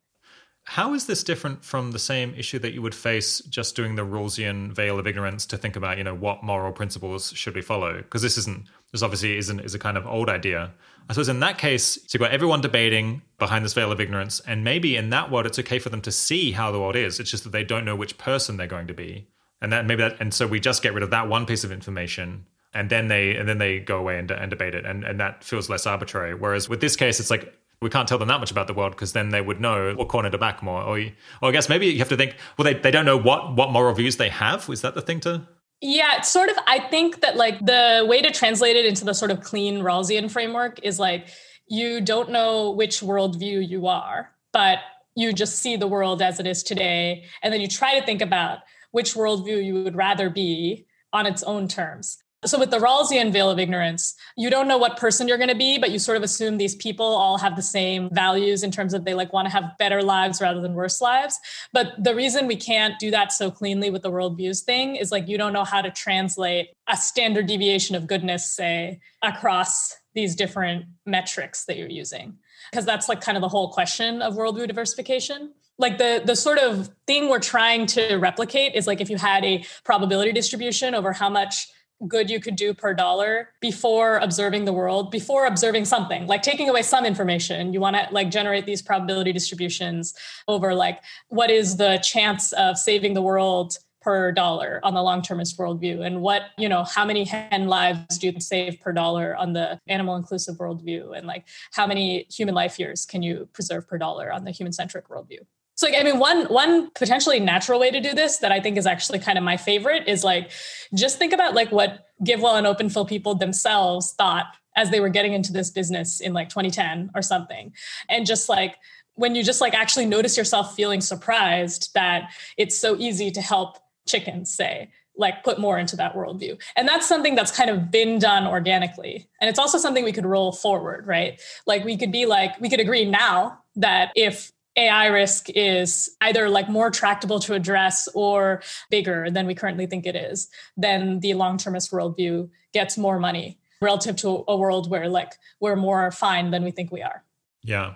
How 0.66 0.94
is 0.94 1.08
this 1.08 1.24
different 1.24 1.66
from 1.66 1.92
the 1.92 2.00
same 2.00 2.34
issue 2.36 2.58
that 2.60 2.74
you 2.74 2.82
would 2.82 2.96
face 2.96 3.40
just 3.42 3.76
doing 3.76 3.96
the 3.96 4.06
Rawlsian 4.06 4.72
veil 4.72 4.98
of 4.98 5.08
ignorance 5.08 5.46
to 5.48 5.58
think 5.58 5.76
about, 5.76 5.98
you 5.98 6.06
know, 6.06 6.16
what 6.16 6.42
moral 6.42 6.72
principles 6.72 7.34
should 7.36 7.56
we 7.56 7.62
follow? 7.62 7.98
Because 7.98 8.22
this 8.22 8.38
isn't, 8.38 8.70
this 8.94 9.02
obviously 9.02 9.38
isn't, 9.38 9.60
is 9.60 9.76
a 9.76 9.80
kind 9.80 9.98
of 9.98 10.08
old 10.08 10.30
idea. 10.30 10.72
I 11.10 11.14
suppose 11.14 11.30
in 11.30 11.40
that 11.42 11.58
case, 11.58 11.84
so 11.84 12.08
you've 12.14 12.22
got 12.22 12.32
everyone 12.32 12.62
debating 12.62 13.22
behind 13.38 13.66
this 13.66 13.74
veil 13.74 13.92
of 13.92 14.00
ignorance, 14.00 14.40
and 14.42 14.64
maybe 14.64 14.96
in 14.96 15.10
that 15.10 15.32
world, 15.32 15.46
it's 15.46 15.60
okay 15.60 15.80
for 15.80 15.90
them 15.90 16.02
to 16.02 16.12
see 16.12 16.52
how 16.52 16.72
the 16.72 16.80
world 16.80 16.96
is. 16.96 17.20
It's 17.20 17.30
just 17.30 17.44
that 17.44 17.52
they 17.52 17.64
don't 17.64 17.86
know 17.86 17.96
which 17.96 18.18
person 18.18 18.58
they're 18.58 18.68
going 18.68 18.88
to 18.88 18.94
be, 18.94 19.28
and 19.62 19.72
that 19.72 19.86
maybe 19.86 20.02
that, 20.02 20.18
and 20.20 20.34
so 20.34 20.48
we 20.48 20.60
just 20.60 20.82
get 20.82 20.94
rid 20.94 21.04
of 21.04 21.10
that 21.12 21.28
one 21.28 21.46
piece 21.46 21.64
of 21.64 21.72
information, 21.72 22.46
and 22.74 22.90
then 22.90 23.08
they 23.08 23.36
and 23.36 23.48
then 23.48 23.58
they 23.58 23.80
go 23.80 23.98
away 23.98 24.18
and, 24.18 24.32
and 24.32 24.50
debate 24.50 24.76
it, 24.76 24.86
and 24.86 25.04
and 25.04 25.20
that 25.20 25.44
feels 25.44 25.70
less 25.70 25.86
arbitrary. 25.86 26.36
Whereas 26.36 26.70
with 26.70 26.80
this 26.80 26.96
case, 26.96 27.20
it's 27.20 27.30
like 27.30 27.54
we 27.84 27.90
can't 27.90 28.08
tell 28.08 28.18
them 28.18 28.30
that 28.30 28.40
much 28.40 28.50
about 28.50 28.68
the 28.68 28.74
world 28.74 28.94
because 28.94 29.14
then 29.14 29.30
they 29.30 29.42
would 29.42 29.60
know 29.60 29.94
what 29.94 30.08
corner 30.08 30.30
to 30.30 30.38
back 30.38 30.64
more. 30.64 30.82
Or, 30.82 30.98
or 30.98 31.50
I 31.50 31.52
guess 31.52 31.70
maybe 31.70 31.88
you 31.88 32.00
have 32.00 32.10
to 32.10 32.18
think, 32.18 32.36
well, 32.58 32.64
they, 32.64 32.74
they 32.74 32.92
don't 32.92 33.06
know 33.06 33.18
what 33.18 33.56
what 33.56 33.72
moral 33.72 33.94
views 33.94 34.18
they 34.18 34.30
have. 34.30 34.68
Is 34.70 34.82
that 34.82 34.96
the 34.96 35.02
thing 35.02 35.20
to? 35.22 35.48
Yeah, 35.86 36.16
it's 36.16 36.32
sort 36.32 36.50
of. 36.50 36.56
I 36.66 36.80
think 36.80 37.20
that 37.20 37.36
like 37.36 37.60
the 37.60 38.06
way 38.08 38.22
to 38.22 38.32
translate 38.32 38.78
it 38.78 38.86
into 38.86 39.04
the 39.04 39.14
sort 39.14 39.32
of 39.32 39.42
clean 39.42 39.80
Rawlsian 39.80 40.32
framework 40.32 40.80
is 40.82 40.98
like 40.98 41.28
you 41.68 42.00
don't 42.00 42.30
know 42.30 42.72
which 42.72 43.02
worldview 43.02 43.68
you 43.68 43.88
are, 43.88 44.32
but 44.54 44.78
you 45.18 45.34
just 45.34 45.58
see 45.60 45.76
the 45.76 45.86
world 45.86 46.22
as 46.22 46.40
it 46.40 46.48
is 46.48 46.64
today, 46.64 47.26
and 47.42 47.54
then 47.54 47.60
you 47.60 47.68
try 47.68 48.00
to 48.00 48.06
think 48.06 48.22
about 48.22 48.60
which 48.92 49.14
worldview 49.14 49.62
you 49.62 49.84
would 49.84 49.98
rather 49.98 50.30
be 50.30 50.86
on 51.12 51.26
its 51.26 51.44
own 51.44 51.68
terms. 51.68 52.23
So 52.46 52.60
with 52.60 52.72
the 52.72 52.78
Rawlsian 52.78 53.32
veil 53.32 53.50
of 53.50 53.60
ignorance, 53.60 54.16
you 54.36 54.50
don't 54.50 54.68
know 54.68 54.78
what 54.78 54.98
person 54.98 55.28
you're 55.28 55.38
going 55.38 55.50
to 55.50 55.56
be, 55.56 55.78
but 55.78 55.92
you 55.92 56.00
sort 56.00 56.18
of 56.18 56.24
assume 56.24 56.58
these 56.58 56.76
people 56.76 57.06
all 57.06 57.38
have 57.38 57.56
the 57.56 57.62
same 57.62 58.10
values 58.12 58.64
in 58.64 58.72
terms 58.72 58.94
of 58.94 59.06
they 59.06 59.14
like 59.14 59.32
want 59.32 59.46
to 59.46 59.52
have 59.52 59.78
better 59.78 60.02
lives 60.02 60.42
rather 60.42 60.62
than 60.62 60.74
worse 60.74 61.02
lives. 61.02 61.40
But 61.72 61.94
the 62.04 62.16
reason 62.16 62.48
we 62.48 62.56
can't 62.56 63.00
do 63.00 63.12
that 63.12 63.32
so 63.32 63.50
cleanly 63.50 63.90
with 63.90 64.02
the 64.02 64.12
worldviews 64.12 64.64
thing 64.64 64.96
is 64.96 65.12
like 65.12 65.28
you 65.28 65.38
don't 65.38 65.54
know 65.54 65.64
how 65.64 65.82
to 65.82 65.92
translate 65.92 66.70
a 66.88 66.98
standard 66.98 67.48
deviation 67.48 67.96
of 67.96 68.08
goodness, 68.08 68.46
say, 68.46 69.00
across 69.22 69.96
these 70.14 70.36
different 70.36 70.86
metrics 71.06 71.66
that 71.66 71.78
you're 71.78 71.90
using. 71.90 72.38
Because 72.72 72.86
that's 72.86 73.10
like 73.10 73.22
kind 73.22 73.38
of 73.38 73.42
the 73.42 73.50
whole 73.50 73.70
question 73.72 74.22
of 74.22 74.36
worldview 74.36 74.68
diversification 74.68 75.54
like 75.80 75.98
the 75.98 76.22
the 76.24 76.36
sort 76.36 76.60
of 76.60 76.90
thing 77.08 77.30
we're 77.30 77.40
trying 77.40 77.86
to 77.88 78.18
replicate 78.18 78.76
is 78.76 78.86
like 78.86 79.02
if 79.02 79.10
you 79.10 79.18
had 79.18 79.44
a 79.44 79.66
probability 79.84 80.32
distribution 80.32 80.94
over 80.94 81.12
how 81.14 81.30
much 81.30 81.68
good 82.08 82.30
you 82.30 82.40
could 82.40 82.56
do 82.56 82.74
per 82.74 82.94
dollar 82.94 83.50
before 83.60 84.18
observing 84.18 84.66
the 84.66 84.74
world 84.74 85.12
before 85.12 85.46
observing 85.46 85.86
something 85.86 86.28
like 86.28 86.42
taking 86.42 86.70
away 86.70 86.82
some 86.82 87.06
information. 87.06 87.74
You 87.74 87.80
want 87.80 87.96
to 87.96 88.08
like 88.12 88.30
generate 88.30 88.66
these 88.66 88.82
probability 88.82 89.34
distributions 89.34 90.14
over 90.48 90.74
like 90.74 91.02
what 91.30 91.50
is 91.50 91.78
the 91.78 92.00
chance 92.04 92.54
of 92.54 92.78
saving 92.78 93.14
the 93.14 93.22
world 93.22 93.78
per 94.02 94.34
dollar 94.34 94.82
on 94.84 94.94
the 94.94 95.02
long-termist 95.02 95.58
worldview? 95.58 96.06
And 96.06 96.22
what 96.22 96.44
you 96.58 96.68
know 96.68 96.84
how 96.84 97.06
many 97.06 97.24
hen 97.24 97.68
lives 97.68 98.18
do 98.18 98.28
you 98.28 98.40
save 98.40 98.80
per 98.82 98.92
dollar 98.92 99.36
on 99.36 99.54
the 99.54 99.80
animal 99.88 100.16
inclusive 100.16 100.58
worldview? 100.58 101.18
And 101.18 101.26
like 101.26 101.46
how 101.72 101.88
many 101.88 102.28
human 102.30 102.54
life 102.54 102.78
years 102.78 103.06
can 103.06 103.24
you 103.24 103.48
preserve 103.54 103.88
per 103.88 103.98
dollar 103.98 104.32
on 104.32 104.44
the 104.44 104.52
human 104.52 104.74
centric 104.74 105.08
worldview 105.08 105.40
so 105.76 105.88
like, 105.88 105.96
I 106.00 106.04
mean, 106.04 106.20
one 106.20 106.46
one 106.46 106.92
potentially 106.92 107.40
natural 107.40 107.80
way 107.80 107.90
to 107.92 108.00
do 108.00 108.14
this 108.14 108.38
that 108.38 108.52
I 108.52 108.60
think 108.60 108.78
is 108.78 108.86
actually 108.86 109.20
kind 109.20 109.38
of 109.38 109.44
my 109.44 109.58
favorite 109.58 110.08
is 110.08 110.24
like 110.24 110.52
just 110.94 111.18
think 111.18 111.34
about 111.34 111.56
like 111.56 111.72
what 111.72 112.06
GiveWell 112.24 112.58
and 112.58 112.68
OpenPhil 112.68 113.08
people 113.08 113.36
themselves 113.36 114.14
thought 114.18 114.46
as 114.76 114.92
they 114.92 115.00
were 115.00 115.10
getting 115.10 115.34
into 115.34 115.52
this 115.52 115.70
business 115.72 116.20
in 116.20 116.34
like 116.34 116.50
2010 116.50 117.12
or 117.16 117.22
something. 117.22 117.74
And 118.10 118.26
just 118.26 118.50
like 118.50 118.76
when 119.16 119.36
you 119.36 119.44
just 119.44 119.62
like 119.62 119.74
actually 119.74 120.06
notice 120.06 120.38
yourself 120.38 120.76
feeling 120.76 121.02
surprised 121.02 121.92
that 121.94 122.32
it's 122.58 122.78
so 122.78 122.96
easy 122.98 123.32
to 123.32 123.42
help 123.42 123.78
chickens, 124.08 124.54
say, 124.54 124.92
like 125.16 125.44
put 125.44 125.60
more 125.60 125.78
into 125.78 125.96
that 125.96 126.16
worldview. 126.16 126.60
And 126.76 126.88
that's 126.88 127.08
something 127.08 127.36
that's 127.36 127.56
kind 127.56 127.70
of 127.70 127.92
been 127.92 128.18
done 128.18 128.48
organically. 128.48 129.28
And 129.40 129.50
it's 129.50 129.60
also 129.60 129.78
something 129.78 130.04
we 130.04 130.12
could 130.12 130.26
roll 130.26 130.52
forward, 130.52 131.06
right? 131.06 131.40
Like 131.68 131.84
we 131.84 131.98
could 131.98 132.12
be 132.12 132.26
like, 132.26 132.60
we 132.60 132.70
could 132.70 132.80
agree 132.80 133.06
now 133.06 133.60
that 133.76 134.12
if 134.16 134.52
AI 134.76 135.08
risk 135.08 135.50
is 135.50 136.10
either 136.22 136.50
like 136.50 136.70
more 136.70 136.90
tractable 136.90 137.40
to 137.42 137.54
address 137.54 138.08
or 138.14 138.62
bigger 138.90 139.30
than 139.30 139.46
we 139.46 139.56
currently 139.56 139.86
think 139.86 140.06
it 140.06 140.16
is, 140.16 140.50
then 140.78 141.20
the 141.20 141.34
long-termist 141.34 141.92
worldview 141.92 142.50
gets 142.74 142.98
more 142.98 143.20
money 143.20 143.60
relative 143.82 144.16
to 144.16 144.44
a 144.48 144.58
world 144.58 144.90
where 144.90 145.10
like 145.10 145.34
we're 145.60 145.76
more 145.76 146.12
fine 146.12 146.52
than 146.52 146.64
we 146.64 146.72
think 146.72 146.92
we 146.92 147.02
are. 147.02 147.24
Yeah. 147.64 147.96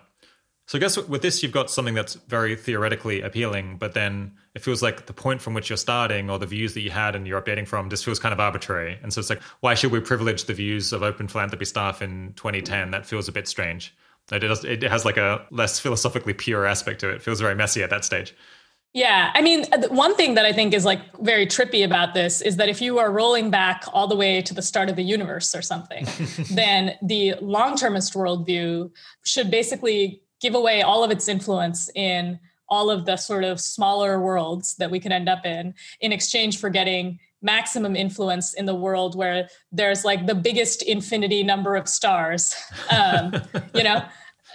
So 0.67 0.77
I 0.77 0.81
guess 0.81 0.97
with 0.97 1.21
this, 1.21 1.41
you've 1.41 1.53
got 1.53 1.69
something 1.71 1.93
that's 1.93 2.15
very 2.15 2.55
theoretically 2.57 3.21
appealing, 3.21 3.77
but 3.77 3.93
then 3.93 4.33
it 4.53 4.61
feels 4.61 4.83
like 4.83 5.05
the 5.05 5.13
point 5.13 5.41
from 5.41 5.53
which 5.53 5.69
you're 5.69 5.77
starting 5.77 6.29
or 6.29 6.37
the 6.37 6.45
views 6.45 6.73
that 6.73 6.81
you 6.81 6.91
had 6.91 7.15
and 7.15 7.25
you're 7.25 7.41
updating 7.41 7.65
from 7.65 7.89
just 7.89 8.03
feels 8.03 8.19
kind 8.19 8.33
of 8.33 8.39
arbitrary. 8.41 8.99
And 9.01 9.13
so 9.13 9.19
it's 9.21 9.29
like, 9.29 9.41
why 9.61 9.75
should 9.75 9.91
we 9.91 10.01
privilege 10.01 10.43
the 10.43 10.53
views 10.53 10.91
of 10.91 11.03
open 11.03 11.29
philanthropy 11.29 11.63
staff 11.63 12.01
in 12.01 12.33
2010? 12.35 12.91
That 12.91 13.05
feels 13.05 13.29
a 13.29 13.31
bit 13.31 13.47
strange. 13.47 13.95
It, 14.31 14.39
does, 14.39 14.63
it 14.65 14.83
has 14.83 15.05
like 15.05 15.17
a 15.17 15.45
less 15.51 15.79
philosophically 15.79 16.33
pure 16.33 16.65
aspect 16.65 16.99
to 17.01 17.09
it. 17.09 17.15
it. 17.15 17.21
Feels 17.21 17.39
very 17.39 17.55
messy 17.55 17.83
at 17.83 17.89
that 17.89 18.03
stage. 18.03 18.35
Yeah. 18.93 19.31
I 19.33 19.41
mean, 19.41 19.65
uh, 19.71 19.87
one 19.89 20.15
thing 20.15 20.33
that 20.35 20.45
I 20.45 20.51
think 20.51 20.73
is 20.73 20.83
like 20.83 20.99
very 21.19 21.45
trippy 21.45 21.85
about 21.85 22.13
this 22.13 22.41
is 22.41 22.57
that 22.57 22.67
if 22.67 22.81
you 22.81 22.97
are 22.99 23.11
rolling 23.11 23.51
back 23.51 23.83
all 23.93 24.07
the 24.07 24.15
way 24.15 24.41
to 24.41 24.53
the 24.53 24.61
start 24.61 24.89
of 24.89 24.95
the 24.95 25.03
universe 25.03 25.53
or 25.53 25.61
something, 25.61 26.07
then 26.51 26.95
the 27.01 27.35
long 27.41 27.75
termist 27.77 28.13
worldview 28.13 28.89
should 29.23 29.51
basically 29.51 30.21
give 30.41 30.55
away 30.55 30.81
all 30.81 31.03
of 31.03 31.11
its 31.11 31.27
influence 31.27 31.89
in 31.95 32.39
all 32.69 32.89
of 32.89 33.05
the 33.05 33.15
sort 33.15 33.43
of 33.43 33.61
smaller 33.61 34.19
worlds 34.19 34.75
that 34.75 34.91
we 34.91 34.99
could 34.99 35.11
end 35.11 35.29
up 35.29 35.45
in 35.45 35.73
in 36.01 36.11
exchange 36.11 36.59
for 36.59 36.69
getting 36.69 37.19
maximum 37.41 37.95
influence 37.95 38.53
in 38.53 38.65
the 38.65 38.75
world 38.75 39.15
where 39.15 39.47
there's 39.71 40.03
like 40.03 40.25
the 40.25 40.35
biggest 40.35 40.81
infinity 40.83 41.43
number 41.43 41.75
of 41.75 41.87
stars 41.87 42.55
um, 42.89 43.33
you 43.73 43.83
know 43.83 44.01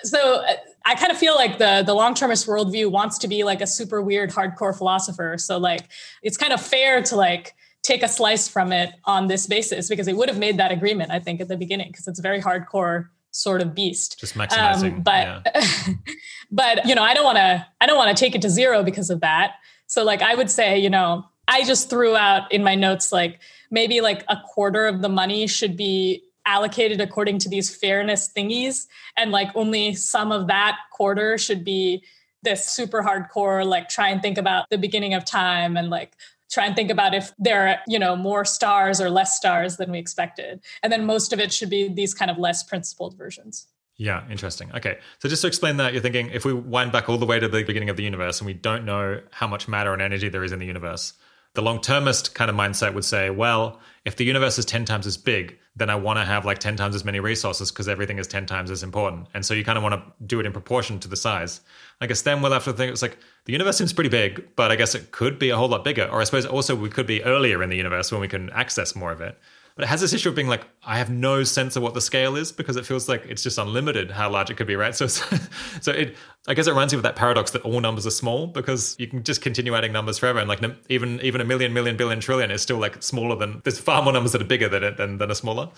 so 0.05 0.43
uh, 0.43 0.55
I 0.85 0.95
kind 0.95 1.13
of 1.13 1.19
feel 1.19 1.35
like 1.35 1.59
the 1.59 1.83
the 1.85 1.95
long 1.95 2.15
termist 2.15 2.47
worldview 2.47 2.91
wants 2.91 3.19
to 3.19 3.29
be 3.29 3.45
like 3.45 3.61
a 3.61 3.67
super 3.67 4.03
weird 4.03 4.31
hardcore 4.31 4.77
philosopher. 4.77 5.39
So 5.39 5.59
like 5.59 5.89
it's 6.23 6.37
kind 6.37 6.53
of 6.53 6.61
fair 6.61 7.03
to 7.03 7.17
like 7.17 7.55
take 7.83 8.03
a 8.03 8.09
slice 8.09 8.49
from 8.49 8.73
it 8.73 8.91
on 9.05 9.27
this 9.27 9.47
basis 9.47 9.89
because 9.89 10.09
it 10.09 10.17
would 10.17 10.29
have 10.29 10.39
made 10.39 10.57
that 10.59 10.71
agreement, 10.71 11.11
I 11.11 11.19
think, 11.19 11.41
at 11.41 11.49
the 11.49 11.57
beginning 11.57 11.89
because 11.89 12.07
it's 12.07 12.19
a 12.19 12.23
very 12.23 12.41
hardcore 12.41 13.09
sort 13.33 13.61
of 13.61 13.75
beast. 13.75 14.19
Just 14.21 14.35
maximizing. 14.35 14.97
Um, 14.97 15.03
but 15.03 15.47
yeah. 15.55 15.95
but 16.51 16.87
you 16.87 16.95
know, 16.95 17.03
I 17.03 17.15
don't 17.15 17.25
want 17.25 17.39
to 17.39 17.67
I 17.81 17.87
don't 17.87 17.97
want 17.97 18.17
to 18.17 18.21
take 18.21 18.35
it 18.35 18.43
to 18.43 18.51
zero 18.51 18.83
because 18.83 19.11
of 19.11 19.21
that. 19.21 19.55
So 19.87 20.05
like 20.05 20.23
I 20.23 20.35
would 20.35 20.51
say, 20.51 20.79
you 20.79 20.91
know, 20.91 21.25
I 21.53 21.65
just 21.65 21.91
threw 21.91 22.17
out 22.17 22.51
in 22.51 22.65
my 22.65 22.75
notes 22.75 23.13
like 23.13 23.41
maybe 23.71 24.01
like 24.01 24.25
a 24.29 24.39
quarter 24.55 24.87
of 24.87 25.03
the 25.03 25.11
money 25.11 25.47
should 25.47 25.77
be 25.77 26.23
allocated 26.47 26.99
according 26.99 27.39
to 27.41 27.49
these 27.51 27.75
fairness 27.75 28.31
thingies 28.35 28.87
and 29.19 29.31
like 29.31 29.49
only 29.55 29.95
some 29.95 30.33
of 30.33 30.47
that 30.47 30.79
quarter 30.93 31.37
should 31.37 31.63
be 31.63 32.03
this 32.43 32.67
super 32.67 33.03
hardcore 33.03 33.67
like 33.67 33.91
try 33.91 34.09
and 34.09 34.23
think 34.23 34.39
about 34.39 34.65
the 34.71 34.79
beginning 34.79 35.13
of 35.13 35.27
time 35.27 35.77
and 35.77 35.91
like 35.91 36.17
try 36.51 36.65
and 36.65 36.75
think 36.75 36.91
about 36.91 37.15
if 37.15 37.33
there 37.39 37.69
are 37.69 37.77
you 37.87 37.99
know 37.99 38.17
more 38.17 38.47
stars 38.47 38.99
or 38.99 39.11
less 39.11 39.37
stars 39.37 39.77
than 39.77 39.93
we 39.93 39.99
expected 39.99 40.59
and 40.83 40.91
then 40.91 41.05
most 41.05 41.35
of 41.35 41.39
it 41.39 41.53
should 41.53 41.71
be 41.71 41.87
these 41.87 42.15
kind 42.15 42.31
of 42.31 42.39
less 42.39 42.63
principled 42.63 43.17
versions 43.17 43.67
yeah, 43.99 44.25
interesting. 44.31 44.73
Okay. 44.75 44.99
So 45.21 45.29
just 45.29 45.43
to 45.43 45.49
explain 45.49 45.77
that, 45.77 45.93
you're 45.93 46.03
thinking 46.03 46.31
if 46.31 46.45
we 46.45 46.53
wind 46.53 46.91
back 46.91 47.09
all 47.09 47.19
the 47.19 47.27
way 47.27 47.39
to 47.39 47.47
the 47.47 47.63
beginning 47.63 47.91
of 47.91 47.97
the 47.97 48.03
universe 48.03 48.41
and 48.41 48.47
we 48.47 48.55
don't 48.55 48.85
know 48.85 49.21
how 49.31 49.47
much 49.47 49.69
matter 49.69 49.93
and 49.93 50.01
energy 50.01 50.29
there 50.29 50.43
is 50.43 50.51
in 50.51 50.59
the 50.59 50.67
universe, 50.67 51.13
the 51.55 51.63
long 51.63 51.81
termist 51.81 52.35
kind 52.35 52.51
of 52.51 52.57
mindset 52.57 52.95
would 52.95 53.05
say, 53.05 53.31
well, 53.31 53.81
if 54.05 54.17
the 54.17 54.25
universe 54.25 54.59
is 54.59 54.65
10 54.65 54.85
times 54.85 55.07
as 55.07 55.17
big, 55.17 55.59
then 55.77 55.91
I 55.91 55.95
want 55.95 56.19
to 56.19 56.25
have 56.25 56.45
like 56.45 56.59
10 56.59 56.77
times 56.77 56.95
as 56.95 57.05
many 57.05 57.21
resources 57.21 57.71
because 57.71 57.89
everything 57.89 58.19
is 58.19 58.27
10 58.27 58.47
times 58.47 58.71
as 58.71 58.83
important. 58.83 59.29
And 59.35 59.45
so 59.45 59.55
you 59.55 59.65
kind 59.65 59.79
of 59.79 59.83
want 59.83 59.95
to 59.95 60.25
do 60.27 60.41
it 60.41 60.47
in 60.47 60.53
proportion 60.53 60.99
to 61.01 61.09
the 61.09 61.17
size. 61.17 61.61
I 62.01 62.07
guess 62.07 62.23
then 62.23 62.43
we'll 62.43 62.53
have 62.53 62.65
to 62.65 62.73
think 62.73 62.93
it's 62.93 63.03
like 63.03 63.19
the 63.45 63.53
universe 63.53 63.77
seems 63.77 63.93
pretty 63.93 64.11
big, 64.11 64.57
but 64.57 64.71
I 64.71 64.77
guess 64.77 64.95
it 64.95 65.13
could 65.13 65.39
be 65.39 65.51
a 65.51 65.57
whole 65.57 65.69
lot 65.69 65.85
bigger. 65.85 66.09
Or 66.11 66.21
I 66.21 66.25
suppose 66.25 66.47
also 66.47 66.75
we 66.75 66.89
could 66.89 67.07
be 67.07 67.23
earlier 67.23 67.63
in 67.63 67.71
the 67.71 67.77
universe 67.77 68.11
when 68.11 68.21
we 68.21 68.29
can 68.29 68.51
access 68.51 68.95
more 68.95 69.13
of 69.13 69.21
it. 69.21 69.39
But 69.75 69.85
it 69.85 69.89
has 69.89 70.01
this 70.01 70.13
issue 70.13 70.29
of 70.29 70.35
being 70.35 70.49
like, 70.49 70.67
I 70.85 70.99
have 70.99 71.11
no 71.11 71.45
sense 71.45 71.77
of 71.77 71.83
what 71.83 71.95
the 71.95 72.01
scale 72.01 72.37
is 72.37 72.53
because 72.53 72.77
it 72.77 72.85
feels 72.85 73.09
like 73.09 73.25
it's 73.27 73.43
just 73.43 73.59
unlimited 73.59 74.11
how 74.11 74.31
large 74.31 74.51
it 74.51 74.57
could 74.57 74.67
be, 74.67 74.77
right? 74.77 74.95
So, 74.95 75.07
so 75.81 75.93
it, 75.93 76.17
I 76.47 76.55
guess 76.55 76.67
it 76.67 76.71
reminds 76.71 76.93
me 76.93 76.99
of 76.99 77.03
that 77.05 77.17
paradox 77.17 77.53
that 77.53 77.63
all 77.63 77.81
numbers 77.81 78.07
are 78.07 78.11
small 78.11 78.47
because 78.47 78.97
you 78.99 79.07
can 79.07 79.23
just 79.23 79.41
continue 79.41 79.75
adding 79.75 79.93
numbers 79.93 80.19
forever, 80.19 80.39
and 80.39 80.49
like 80.49 80.61
even 80.89 81.21
even 81.23 81.41
a 81.41 81.45
million, 81.45 81.73
million, 81.73 81.97
billion, 81.97 82.21
trillion 82.21 82.51
is 82.51 82.61
still 82.61 82.79
like 82.79 83.03
smaller 83.03 83.37
than. 83.37 83.63
There's 83.65 83.81
far 83.81 84.03
more 84.03 84.13
numbers 84.13 84.33
that 84.33 84.43
are 84.43 84.47
bigger 84.47 84.69
than 84.69 84.85
it 84.85 84.97
than 84.97 85.19
than 85.19 85.31
are 85.31 85.35
smaller. 85.35 85.71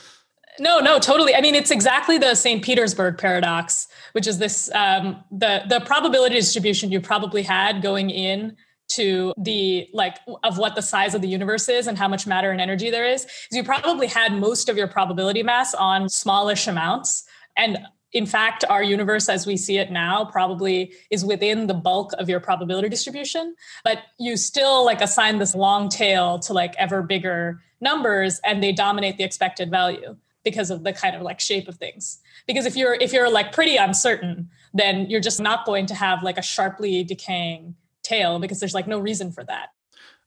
No, 0.61 0.79
no, 0.79 0.99
totally. 0.99 1.35
I 1.35 1.41
mean, 1.41 1.57
it's 1.57 1.73
exactly 1.73 2.17
the 2.17 2.35
St. 2.37 2.63
Petersburg 2.63 3.19
paradox, 3.19 3.89
which 4.13 4.27
is 4.27 4.39
this 4.39 4.71
um, 4.75 5.23
the 5.31 5.63
the 5.69 5.81
probability 5.81 6.37
distribution 6.37 6.93
you 6.93 7.01
probably 7.01 7.43
had 7.43 7.83
going 7.83 8.11
in 8.11 8.57
to 8.89 9.33
the 9.37 9.89
like 9.93 10.19
of 10.43 10.59
what 10.59 10.75
the 10.75 10.83
size 10.83 11.15
of 11.15 11.23
the 11.23 11.29
universe 11.29 11.69
is 11.69 11.87
and 11.87 11.99
how 11.99 12.09
much 12.09 12.27
matter 12.27 12.51
and 12.51 12.61
energy 12.61 12.91
there 12.91 13.07
is, 13.07 13.25
is 13.25 13.49
you 13.53 13.65
probably 13.65 14.07
had 14.07 14.33
most 14.33 14.69
of 14.69 14.77
your 14.77 14.89
probability 14.89 15.43
mass 15.43 15.75
on 15.75 16.09
smallish 16.09 16.67
amounts. 16.67 17.25
And 17.57 17.79
in 18.13 18.27
fact, 18.27 18.65
our 18.71 18.83
universe 18.83 19.29
as 19.29 19.47
we 19.47 19.57
see 19.57 19.79
it 19.79 19.91
now 19.91 20.25
probably 20.25 20.93
is 21.11 21.25
within 21.25 21.67
the 21.67 21.75
bulk 21.75 22.13
of 22.19 22.29
your 22.29 22.39
probability 22.39 22.89
distribution, 22.89 23.57
but 23.83 23.99
you 24.19 24.37
still 24.37 24.85
like 24.85 25.01
assign 25.01 25.39
this 25.39 25.55
long 25.55 25.89
tail 25.89 26.39
to 26.41 26.53
like 26.53 26.75
ever 26.79 27.03
bigger 27.03 27.61
numbers 27.81 28.41
and 28.45 28.63
they 28.63 28.73
dominate 28.73 29.17
the 29.17 29.25
expected 29.25 29.71
value 29.71 30.17
because 30.45 30.71
of 30.71 30.85
the 30.85 30.93
kind 30.93 31.17
of 31.17 31.23
like 31.23 31.41
shape 31.41 31.67
of 31.67 31.77
things. 31.77 32.21
Because 32.47 32.67
if 32.67 32.77
you're 32.77 32.95
if 32.95 33.13
you're 33.13 33.31
like 33.31 33.53
pretty 33.53 33.77
uncertain, 33.77 34.49
then 34.73 35.11
you're 35.11 35.21
just 35.21 35.41
not 35.41 35.67
going 35.67 35.87
to 35.87 35.95
have 35.95 36.23
like 36.23 36.39
a 36.39 36.43
sharply 36.43 37.03
decaying 37.03 37.75
tail 38.05 38.39
because 38.39 38.61
there's 38.61 38.75
like 38.75 38.87
no 38.87 38.99
reason 38.99 39.33
for 39.33 39.45
that. 39.45 39.71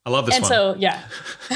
I 0.05 0.09
love 0.09 0.25
this 0.25 0.35
and 0.35 0.43
one. 0.43 0.49
so, 0.49 0.75
yeah. 0.79 1.03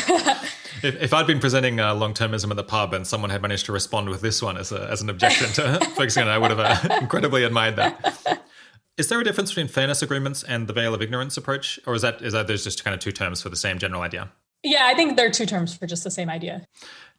if, 0.83 1.01
if, 1.01 1.13
I'd 1.13 1.25
been 1.25 1.39
presenting 1.39 1.79
uh, 1.79 1.95
long 1.95 2.13
termism 2.13 2.49
at 2.49 2.57
the 2.57 2.65
pub 2.65 2.93
and 2.93 3.07
someone 3.07 3.29
had 3.29 3.41
managed 3.41 3.65
to 3.67 3.71
respond 3.71 4.09
with 4.09 4.19
this 4.19 4.41
one 4.41 4.57
as, 4.57 4.73
a, 4.73 4.89
as 4.89 5.01
an 5.01 5.09
objection 5.09 5.47
to 5.53 5.79
focusing 5.95 6.23
on 6.23 6.29
it, 6.29 6.33
I 6.33 6.37
would 6.37 6.51
have 6.51 6.59
uh, 6.59 6.95
incredibly 6.99 7.45
admired 7.45 7.77
that. 7.77 8.43
Is 8.97 9.07
there 9.07 9.21
a 9.21 9.23
difference 9.23 9.51
between 9.51 9.69
fairness 9.69 10.01
agreements 10.01 10.43
and 10.43 10.67
the 10.67 10.73
veil 10.73 10.93
of 10.93 11.01
ignorance 11.01 11.37
approach? 11.37 11.79
Or 11.87 11.95
is 11.95 12.01
that 12.01 12.21
is 12.21 12.33
that 12.33 12.47
there's 12.47 12.63
just 12.65 12.83
kind 12.83 12.93
of 12.93 12.99
two 12.99 13.13
terms 13.13 13.41
for 13.41 13.47
the 13.47 13.55
same 13.55 13.79
general 13.79 14.01
idea? 14.01 14.29
Yeah, 14.63 14.81
I 14.83 14.95
think 14.95 15.15
there 15.15 15.27
are 15.27 15.31
two 15.31 15.45
terms 15.45 15.75
for 15.75 15.87
just 15.87 16.03
the 16.03 16.11
same 16.11 16.29
idea. 16.29 16.67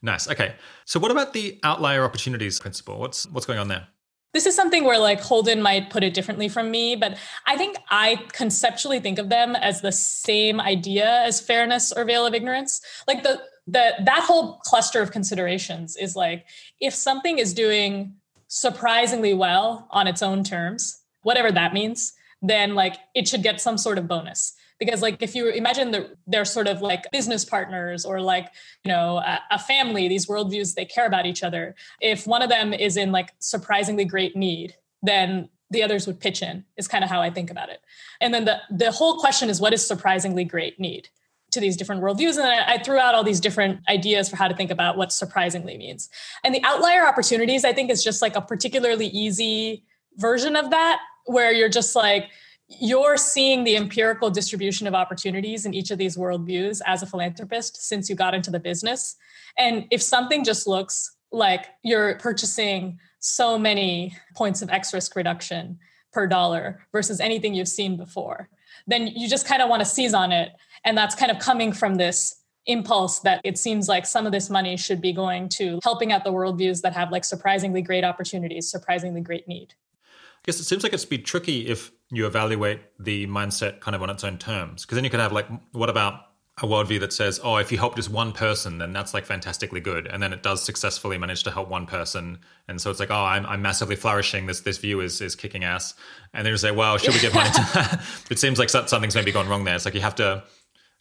Nice. 0.02 0.28
Okay. 0.28 0.54
So 0.84 1.00
what 1.00 1.10
about 1.10 1.32
the 1.32 1.58
outlier 1.62 2.04
opportunities 2.04 2.60
principle? 2.60 2.98
What's 2.98 3.26
what's 3.30 3.46
going 3.46 3.58
on 3.58 3.68
there? 3.68 3.88
This 4.32 4.46
is 4.46 4.56
something 4.56 4.84
where 4.84 4.98
like 4.98 5.20
Holden 5.20 5.60
might 5.60 5.90
put 5.90 6.02
it 6.02 6.14
differently 6.14 6.48
from 6.48 6.70
me, 6.70 6.96
but 6.96 7.18
I 7.46 7.56
think 7.56 7.76
I 7.90 8.24
conceptually 8.32 8.98
think 8.98 9.18
of 9.18 9.28
them 9.28 9.54
as 9.56 9.80
the 9.80 9.92
same 9.92 10.60
idea 10.60 11.22
as 11.24 11.40
fairness 11.40 11.92
or 11.92 12.04
veil 12.04 12.26
of 12.26 12.34
ignorance. 12.34 12.80
Like 13.06 13.22
the 13.22 13.42
the 13.66 13.92
that 14.04 14.24
whole 14.24 14.58
cluster 14.64 15.00
of 15.02 15.12
considerations 15.12 15.96
is 15.96 16.16
like 16.16 16.46
if 16.80 16.94
something 16.94 17.38
is 17.38 17.54
doing 17.54 18.14
surprisingly 18.48 19.34
well 19.34 19.86
on 19.90 20.06
its 20.06 20.22
own 20.22 20.44
terms, 20.44 21.00
whatever 21.22 21.52
that 21.52 21.72
means, 21.72 22.12
then 22.40 22.74
like 22.74 22.96
it 23.14 23.28
should 23.28 23.42
get 23.42 23.60
some 23.60 23.78
sort 23.78 23.98
of 23.98 24.08
bonus 24.08 24.54
because 24.84 25.00
like 25.00 25.22
if 25.22 25.36
you 25.36 25.48
imagine 25.48 25.92
that 25.92 26.10
they're 26.26 26.44
sort 26.44 26.66
of 26.66 26.82
like 26.82 27.08
business 27.12 27.44
partners 27.44 28.04
or 28.04 28.20
like 28.20 28.48
you 28.84 28.90
know 28.90 29.18
a, 29.18 29.38
a, 29.52 29.58
family 29.58 30.08
these 30.08 30.26
worldviews 30.26 30.74
they 30.74 30.84
care 30.84 31.06
about 31.06 31.24
each 31.24 31.44
other. 31.44 31.76
If 32.00 32.26
one 32.26 32.42
of 32.42 32.50
them 32.50 32.72
is 32.72 32.96
in 32.96 33.12
like 33.12 33.30
surprisingly 33.38 34.04
great 34.04 34.34
need 34.34 34.74
then 35.02 35.48
the 35.70 35.82
others 35.82 36.06
would 36.06 36.20
pitch 36.20 36.42
in 36.42 36.64
is 36.76 36.86
kind 36.86 37.02
of 37.04 37.10
how 37.10 37.22
i 37.22 37.30
think 37.30 37.50
about 37.50 37.68
it. 37.68 37.80
And 38.20 38.34
then 38.34 38.44
the 38.44 38.58
the 38.70 38.90
whole 38.90 39.20
question 39.20 39.48
is 39.48 39.60
what 39.60 39.72
is 39.72 39.86
surprisingly 39.86 40.44
great 40.44 40.80
need 40.80 41.08
to 41.52 41.60
these 41.60 41.76
different 41.76 42.02
worldviews? 42.02 42.36
And 42.38 42.46
I, 42.46 42.74
I 42.74 42.78
threw 42.82 42.98
out 42.98 43.14
all 43.14 43.22
these 43.22 43.40
different 43.40 43.80
ideas 43.88 44.28
for 44.28 44.36
how 44.36 44.48
to 44.48 44.56
think 44.56 44.70
about 44.70 44.96
what 44.96 45.12
surprisingly 45.12 45.76
means. 45.76 46.08
And 46.42 46.54
the 46.54 46.64
outlier 46.64 47.06
opportunities 47.06 47.64
i 47.64 47.72
think 47.72 47.88
is 47.88 48.02
just 48.02 48.20
like 48.20 48.34
a 48.34 48.40
particularly 48.40 49.06
easy 49.06 49.84
version 50.16 50.56
of 50.56 50.70
that 50.70 50.98
where 51.26 51.52
you're 51.52 51.68
just 51.68 51.94
like 51.94 52.24
you're 52.80 53.16
seeing 53.16 53.64
the 53.64 53.76
empirical 53.76 54.30
distribution 54.30 54.86
of 54.86 54.94
opportunities 54.94 55.66
in 55.66 55.74
each 55.74 55.90
of 55.90 55.98
these 55.98 56.16
worldviews 56.16 56.80
as 56.86 57.02
a 57.02 57.06
philanthropist 57.06 57.86
since 57.86 58.08
you 58.08 58.14
got 58.14 58.34
into 58.34 58.50
the 58.50 58.60
business. 58.60 59.16
And 59.58 59.86
if 59.90 60.02
something 60.02 60.44
just 60.44 60.66
looks 60.66 61.16
like 61.30 61.66
you're 61.82 62.16
purchasing 62.16 62.98
so 63.20 63.58
many 63.58 64.16
points 64.36 64.62
of 64.62 64.70
X 64.70 64.92
risk 64.92 65.16
reduction 65.16 65.78
per 66.12 66.26
dollar 66.26 66.80
versus 66.92 67.20
anything 67.20 67.54
you've 67.54 67.68
seen 67.68 67.96
before, 67.96 68.48
then 68.86 69.06
you 69.06 69.28
just 69.28 69.46
kind 69.46 69.62
of 69.62 69.68
want 69.68 69.80
to 69.80 69.86
seize 69.86 70.14
on 70.14 70.32
it. 70.32 70.52
And 70.84 70.96
that's 70.96 71.14
kind 71.14 71.30
of 71.30 71.38
coming 71.38 71.72
from 71.72 71.94
this 71.96 72.42
impulse 72.66 73.20
that 73.20 73.40
it 73.44 73.58
seems 73.58 73.88
like 73.88 74.06
some 74.06 74.26
of 74.26 74.32
this 74.32 74.48
money 74.48 74.76
should 74.76 75.00
be 75.00 75.12
going 75.12 75.48
to 75.48 75.80
helping 75.82 76.12
out 76.12 76.24
the 76.24 76.32
worldviews 76.32 76.82
that 76.82 76.92
have 76.92 77.10
like 77.10 77.24
surprisingly 77.24 77.82
great 77.82 78.04
opportunities, 78.04 78.70
surprisingly 78.70 79.20
great 79.20 79.48
need. 79.48 79.74
I 80.42 80.50
guess 80.50 80.58
it 80.58 80.64
seems 80.64 80.82
like 80.82 80.92
it's 80.92 81.04
be 81.04 81.18
tricky 81.18 81.68
if 81.68 81.92
you 82.10 82.26
evaluate 82.26 82.80
the 82.98 83.26
mindset 83.28 83.80
kind 83.80 83.94
of 83.94 84.02
on 84.02 84.10
its 84.10 84.24
own 84.24 84.38
terms. 84.38 84.82
Because 84.82 84.96
then 84.96 85.04
you 85.04 85.10
could 85.10 85.20
have 85.20 85.32
like, 85.32 85.46
what 85.70 85.88
about 85.88 86.20
a 86.60 86.66
worldview 86.66 87.00
that 87.00 87.12
says, 87.12 87.40
oh, 87.42 87.56
if 87.56 87.70
you 87.70 87.78
help 87.78 87.96
just 87.96 88.10
one 88.10 88.32
person, 88.32 88.78
then 88.78 88.92
that's 88.92 89.14
like 89.14 89.24
fantastically 89.24 89.80
good. 89.80 90.06
And 90.06 90.22
then 90.22 90.32
it 90.32 90.42
does 90.42 90.62
successfully 90.62 91.16
manage 91.16 91.44
to 91.44 91.50
help 91.50 91.68
one 91.68 91.86
person. 91.86 92.38
And 92.68 92.80
so 92.80 92.90
it's 92.90 93.00
like, 93.00 93.10
oh, 93.10 93.24
I'm, 93.24 93.46
I'm 93.46 93.62
massively 93.62 93.96
flourishing. 93.96 94.46
This 94.46 94.60
this 94.60 94.78
view 94.78 95.00
is 95.00 95.20
is 95.20 95.34
kicking 95.34 95.64
ass. 95.64 95.94
And 96.34 96.44
then 96.44 96.52
you 96.52 96.58
say, 96.58 96.72
well, 96.72 96.98
should 96.98 97.14
we 97.14 97.20
give 97.20 97.34
money 97.34 97.50
to 97.50 97.60
that? 97.74 98.02
it 98.30 98.38
seems 98.38 98.58
like 98.58 98.68
something's 98.68 99.14
maybe 99.14 99.32
gone 99.32 99.48
wrong 99.48 99.64
there. 99.64 99.76
It's 99.76 99.84
like 99.84 99.94
you 99.94 100.00
have 100.00 100.16
to 100.16 100.42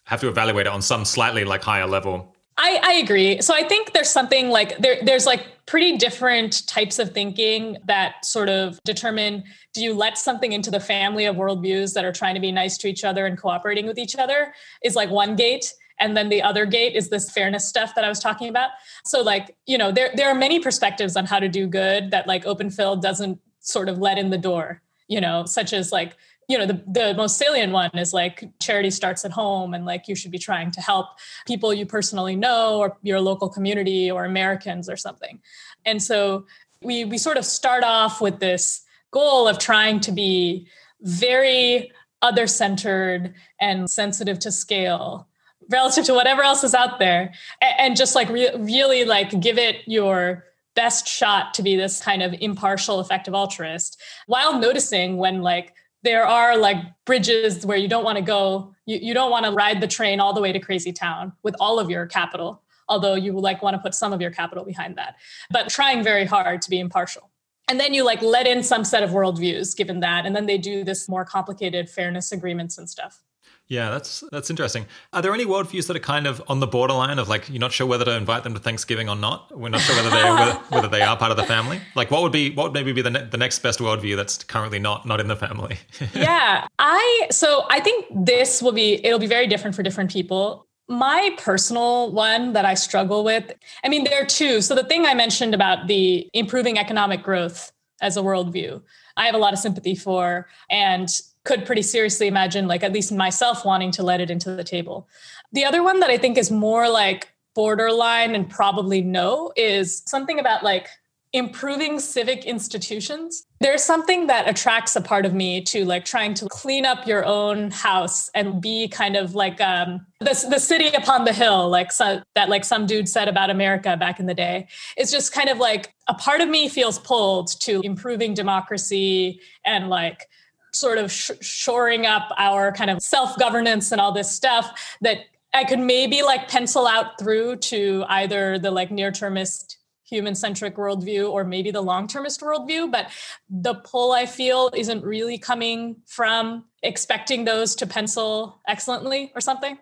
have 0.06 0.22
to 0.22 0.30
evaluate 0.30 0.68
it 0.68 0.70
on 0.70 0.82
some 0.82 1.04
slightly 1.04 1.44
like 1.46 1.64
higher 1.64 1.88
level 1.88 2.36
I, 2.58 2.80
I 2.84 2.94
agree. 2.94 3.42
So 3.42 3.54
I 3.54 3.64
think 3.64 3.94
there's 3.94 4.10
something 4.10 4.50
like 4.50 4.78
there, 4.80 4.98
there's 5.04 5.26
like 5.26 5.48
pretty 5.66 5.98
different 5.98 6.68
types 6.68 7.00
of 7.00 7.14
thinking 7.14 7.78
that 7.86 8.26
sort 8.26 8.50
of 8.50 8.80
determine 8.84 9.44
do 9.74 9.82
you 9.82 9.94
let 9.94 10.18
something 10.18 10.52
into 10.52 10.70
the 10.70 10.80
family 10.80 11.26
of 11.26 11.38
worldviews 11.38 11.94
that 11.94 12.04
are 12.04 12.12
trying 12.12 12.36
to 12.36 12.42
be 12.42 12.52
nice 12.52 12.78
to 12.80 12.88
each 12.90 13.04
other 13.04 13.26
and 13.26 13.38
cooperating 13.38 13.88
with 13.88 13.98
each 13.98 14.16
other 14.16 14.54
is 14.84 14.96
like 14.96 15.10
one 15.10 15.36
gate 15.36 15.74
and 16.00 16.18
then 16.18 16.30
the 16.30 16.42
other 16.42 16.66
gate 16.66 16.96
is 16.96 17.10
this 17.10 17.32
fairness 17.32 17.66
stuff 17.66 17.96
that 17.96 18.04
I 18.04 18.10
was 18.10 18.20
talking 18.20 18.50
about. 18.50 18.72
So 19.06 19.22
like, 19.22 19.56
you 19.66 19.78
know, 19.78 19.92
there 19.92 20.12
there 20.16 20.30
are 20.30 20.36
many 20.36 20.60
perspectives 20.60 21.16
on 21.16 21.26
how 21.26 21.40
to 21.40 21.48
do 21.48 21.68
good 21.68 22.12
that 22.12 22.28
like 22.28 22.46
open 22.46 22.70
phil 22.70 22.98
doesn't 22.98 23.40
sort 23.60 23.88
of 23.88 24.00
let 24.00 24.18
in 24.18 24.32
the 24.32 24.38
door, 24.38 24.82
you 25.08 25.22
know, 25.22 25.46
such 25.46 25.72
as 25.72 25.92
like 25.92 26.18
you 26.52 26.58
know 26.58 26.66
the, 26.66 26.84
the 26.88 27.14
most 27.16 27.38
salient 27.38 27.72
one 27.72 27.92
is 27.98 28.14
like 28.14 28.44
charity 28.60 28.92
starts 28.92 29.24
at 29.24 29.32
home 29.32 29.74
and 29.74 29.86
like 29.86 30.08
you 30.10 30.16
should 30.16 30.32
be 30.32 30.38
trying 30.38 30.70
to 30.72 30.82
help 30.82 31.08
people 31.48 31.74
you 31.74 31.86
personally 31.86 32.36
know 32.36 32.80
or 32.80 32.98
your 33.02 33.22
local 33.22 33.48
community 33.48 34.12
or 34.12 34.26
americans 34.26 34.90
or 34.90 34.98
something. 34.98 35.40
And 35.86 36.04
so 36.04 36.46
we 36.82 37.06
we 37.06 37.18
sort 37.18 37.38
of 37.38 37.46
start 37.46 37.84
off 37.84 38.20
with 38.20 38.40
this 38.40 38.82
goal 39.12 39.48
of 39.48 39.60
trying 39.60 40.00
to 40.02 40.12
be 40.12 40.68
very 41.02 41.92
other 42.22 42.48
centered 42.48 43.34
and 43.60 43.90
sensitive 43.90 44.38
to 44.40 44.52
scale 44.52 45.28
relative 45.70 46.04
to 46.06 46.14
whatever 46.14 46.42
else 46.42 46.64
is 46.64 46.76
out 46.76 47.00
there 47.00 47.34
and, 47.80 47.96
just 47.96 48.14
like 48.14 48.30
re- 48.30 48.54
really 48.58 49.06
like 49.06 49.40
give 49.40 49.58
it 49.58 49.78
your 49.88 50.46
best 50.76 51.08
shot 51.08 51.54
to 51.54 51.64
be 51.64 51.76
this 51.76 52.02
kind 52.02 52.22
of 52.22 52.34
impartial 52.40 53.00
effective 53.00 53.34
altruist 53.34 54.00
while 54.28 54.60
noticing 54.60 55.18
when 55.18 55.42
like 55.42 55.74
there 56.04 56.26
are 56.26 56.58
like 56.58 56.78
bridges 57.06 57.66
where 57.66 57.78
you 57.78 57.88
don't 57.88 58.04
want 58.04 58.18
to 58.18 58.24
go 58.24 58.74
you, 58.86 58.98
you 59.02 59.14
don't 59.14 59.32
want 59.32 59.46
to 59.46 59.52
ride 59.52 59.82
the 59.82 59.88
train 59.88 60.20
all 60.20 60.34
the 60.34 60.42
way 60.42 60.52
to 60.52 60.60
crazy 60.60 60.92
town 60.92 61.34
with 61.44 61.56
all 61.60 61.80
of 61.80 61.90
your 61.90 62.06
capital 62.06 62.62
although 62.90 63.16
you 63.16 63.34
like 63.34 63.62
want 63.62 63.74
to 63.76 63.80
put 63.80 63.96
some 63.96 64.14
of 64.14 64.22
your 64.22 64.32
capital 64.32 64.64
behind 64.66 64.98
that 64.98 65.16
but 65.50 65.70
trying 65.70 66.04
very 66.04 66.26
hard 66.26 66.62
to 66.62 66.70
be 66.70 66.80
impartial. 66.80 67.30
And 67.68 67.80
then 67.80 67.94
you 67.94 68.04
like 68.04 68.22
let 68.22 68.48
in 68.48 68.64
some 68.64 68.84
set 68.84 69.02
of 69.02 69.12
worldviews 69.12 69.78
given 69.78 70.02
that 70.02 70.26
and 70.26 70.36
then 70.36 70.46
they 70.46 70.58
do 70.58 70.84
this 70.84 71.08
more 71.08 71.24
complicated 71.24 71.90
fairness 71.90 72.32
agreements 72.32 72.78
and 72.78 72.90
stuff 72.90 73.24
yeah, 73.72 73.90
that's 73.90 74.22
that's 74.34 74.50
interesting. 74.50 74.86
Are 75.14 75.22
there 75.22 75.34
any 75.34 75.46
worldviews 75.46 75.88
that 75.88 75.96
are 75.96 76.02
kind 76.02 76.28
of 76.28 76.44
on 76.50 76.60
the 76.60 76.68
borderline 76.68 77.20
of 77.20 77.30
like 77.30 77.48
you're 77.48 77.62
not 77.62 77.72
sure 77.72 77.88
whether 77.88 78.04
to 78.04 78.18
invite 78.18 78.44
them 78.44 78.54
to 78.54 78.60
Thanksgiving 78.60 79.08
or 79.08 79.16
not? 79.16 79.58
We're 79.58 79.70
not 79.70 79.80
sure 79.80 79.96
whether 79.96 80.10
they 80.10 80.24
whether, 80.24 80.52
whether, 80.70 80.88
they 80.90 81.02
are 81.02 81.16
part 81.16 81.32
of 81.32 81.38
the 81.38 81.46
family. 81.46 81.80
Like, 81.96 82.12
what 82.12 82.22
would 82.22 82.34
be 82.34 82.54
what 82.54 82.66
would 82.66 82.74
maybe 82.74 82.92
be 82.92 83.02
the 83.02 83.12
ne- 83.12 83.24
the 83.24 83.38
next 83.38 83.60
best 83.60 83.80
worldview 83.80 84.18
that's 84.18 84.44
currently 84.44 84.78
not 84.78 85.06
not 85.06 85.22
in 85.22 85.30
the 85.30 85.38
family? 85.38 85.80
yeah, 86.14 86.68
I 86.80 87.28
so 87.32 87.66
I 87.70 87.80
think 87.80 88.08
this 88.14 88.62
will 88.62 88.74
be 88.74 89.06
it'll 89.06 89.20
be 89.20 89.26
very 89.26 89.48
different 89.48 89.74
for 89.74 89.84
different 89.84 90.12
people. 90.12 90.68
My 90.90 91.34
personal 91.38 92.12
one 92.12 92.52
that 92.52 92.66
I 92.66 92.74
struggle 92.74 93.24
with, 93.24 93.54
I 93.86 93.88
mean, 93.88 94.04
there 94.04 94.22
are 94.22 94.26
two. 94.26 94.60
So 94.60 94.76
the 94.76 94.84
thing 94.84 95.06
I 95.06 95.14
mentioned 95.14 95.56
about 95.56 95.88
the 95.88 96.30
improving 96.34 96.78
economic 96.78 97.24
growth 97.24 97.72
as 98.02 98.18
a 98.18 98.22
worldview, 98.22 98.82
I 99.16 99.28
have 99.28 99.36
a 99.36 99.38
lot 99.38 99.54
of 99.54 99.60
sympathy 99.60 99.96
for, 99.96 100.50
and 100.70 101.08
could 101.44 101.66
pretty 101.66 101.82
seriously 101.82 102.28
imagine, 102.28 102.68
like 102.68 102.84
at 102.84 102.94
least 102.94 103.12
myself, 103.12 103.66
wanting 103.66 103.92
to 103.92 104.04
let 104.04 104.22
it 104.22 104.30
into 104.30 104.56
the 104.56 104.64
table. 104.64 105.08
The 105.52 105.66
other 105.66 105.84
one 105.84 106.00
that 106.00 106.10
I 106.10 106.18
think 106.18 106.38
is 106.38 106.52
more 106.52 106.90
like 106.90 107.30
borderline 107.56 108.36
and 108.36 108.50
probably 108.50 109.02
no 109.02 109.52
is 109.56 110.04
something 110.06 110.40
about 110.40 110.64
like 110.64 110.88
improving 111.34 112.00
civic 112.00 112.44
institutions. 112.46 113.46
There's 113.62 113.84
something 113.84 114.28
that 114.28 114.50
attracts 114.50 114.96
a 114.96 115.02
part 115.02 115.26
of 115.26 115.34
me 115.34 115.62
to 115.62 115.86
like 115.86 116.04
trying 116.04 116.34
to 116.36 116.48
clean 116.50 116.86
up 116.86 117.08
your 117.08 117.26
own 117.26 117.72
house 117.72 118.30
and 118.36 118.62
be 118.62 118.90
kind 118.90 119.16
of 119.16 119.34
like 119.34 119.62
um, 119.62 120.06
the, 120.20 120.48
the 120.50 120.60
city 120.60 120.88
upon 120.88 121.24
the 121.24 121.32
hill, 121.32 121.70
like 121.70 121.92
so, 121.92 122.22
that 122.36 122.50
like 122.50 122.66
some 122.66 122.86
dude 122.86 123.08
said 123.08 123.30
about 123.30 123.50
America 123.50 123.96
back 123.96 124.20
in 124.20 124.26
the 124.26 124.34
day. 124.34 124.68
It's 124.98 125.12
just 125.12 125.32
kind 125.32 125.48
of 125.48 125.58
like 125.58 125.94
a 126.08 126.14
part 126.14 126.42
of 126.42 126.50
me 126.50 126.68
feels 126.68 127.00
pulled 127.00 127.60
to 127.62 127.82
improving 127.82 128.34
democracy 128.34 129.40
and 129.66 129.90
like 129.90 130.28
sort 130.74 130.98
of 130.98 131.12
sh- 131.12 131.32
shoring 131.42 132.06
up 132.06 132.30
our 132.38 132.72
kind 132.72 132.90
of 132.90 133.02
self 133.02 133.38
governance 133.38 133.92
and 133.92 134.02
all 134.02 134.12
this 134.12 134.32
stuff 134.32 134.98
that 135.02 135.20
I 135.54 135.64
could 135.64 135.80
maybe 135.80 136.24
like 136.24 136.48
pencil 136.48 136.88
out 136.88 137.20
through 137.20 137.58
to 137.58 138.06
either 138.08 138.58
the 138.58 138.72
like 138.72 138.92
near 138.92 139.12
termist 139.12 139.78
human 140.12 140.36
centric 140.36 140.76
worldview 140.76 141.30
or 141.30 141.44
maybe 141.44 141.72
the 141.72 141.82
long 141.82 142.08
termist 142.08 142.42
worldview. 142.42 142.92
But 142.92 143.12
the 143.50 143.76
pull 143.76 144.12
I 144.12 144.26
feel 144.26 144.70
isn't 144.76 145.04
really 145.04 145.38
coming 145.38 145.98
from 146.06 146.66
expecting 146.84 147.46
those 147.46 147.76
to 147.76 147.88
pencil 147.88 148.62
excellently 148.68 149.32
or 149.36 149.42
something. 149.42 149.78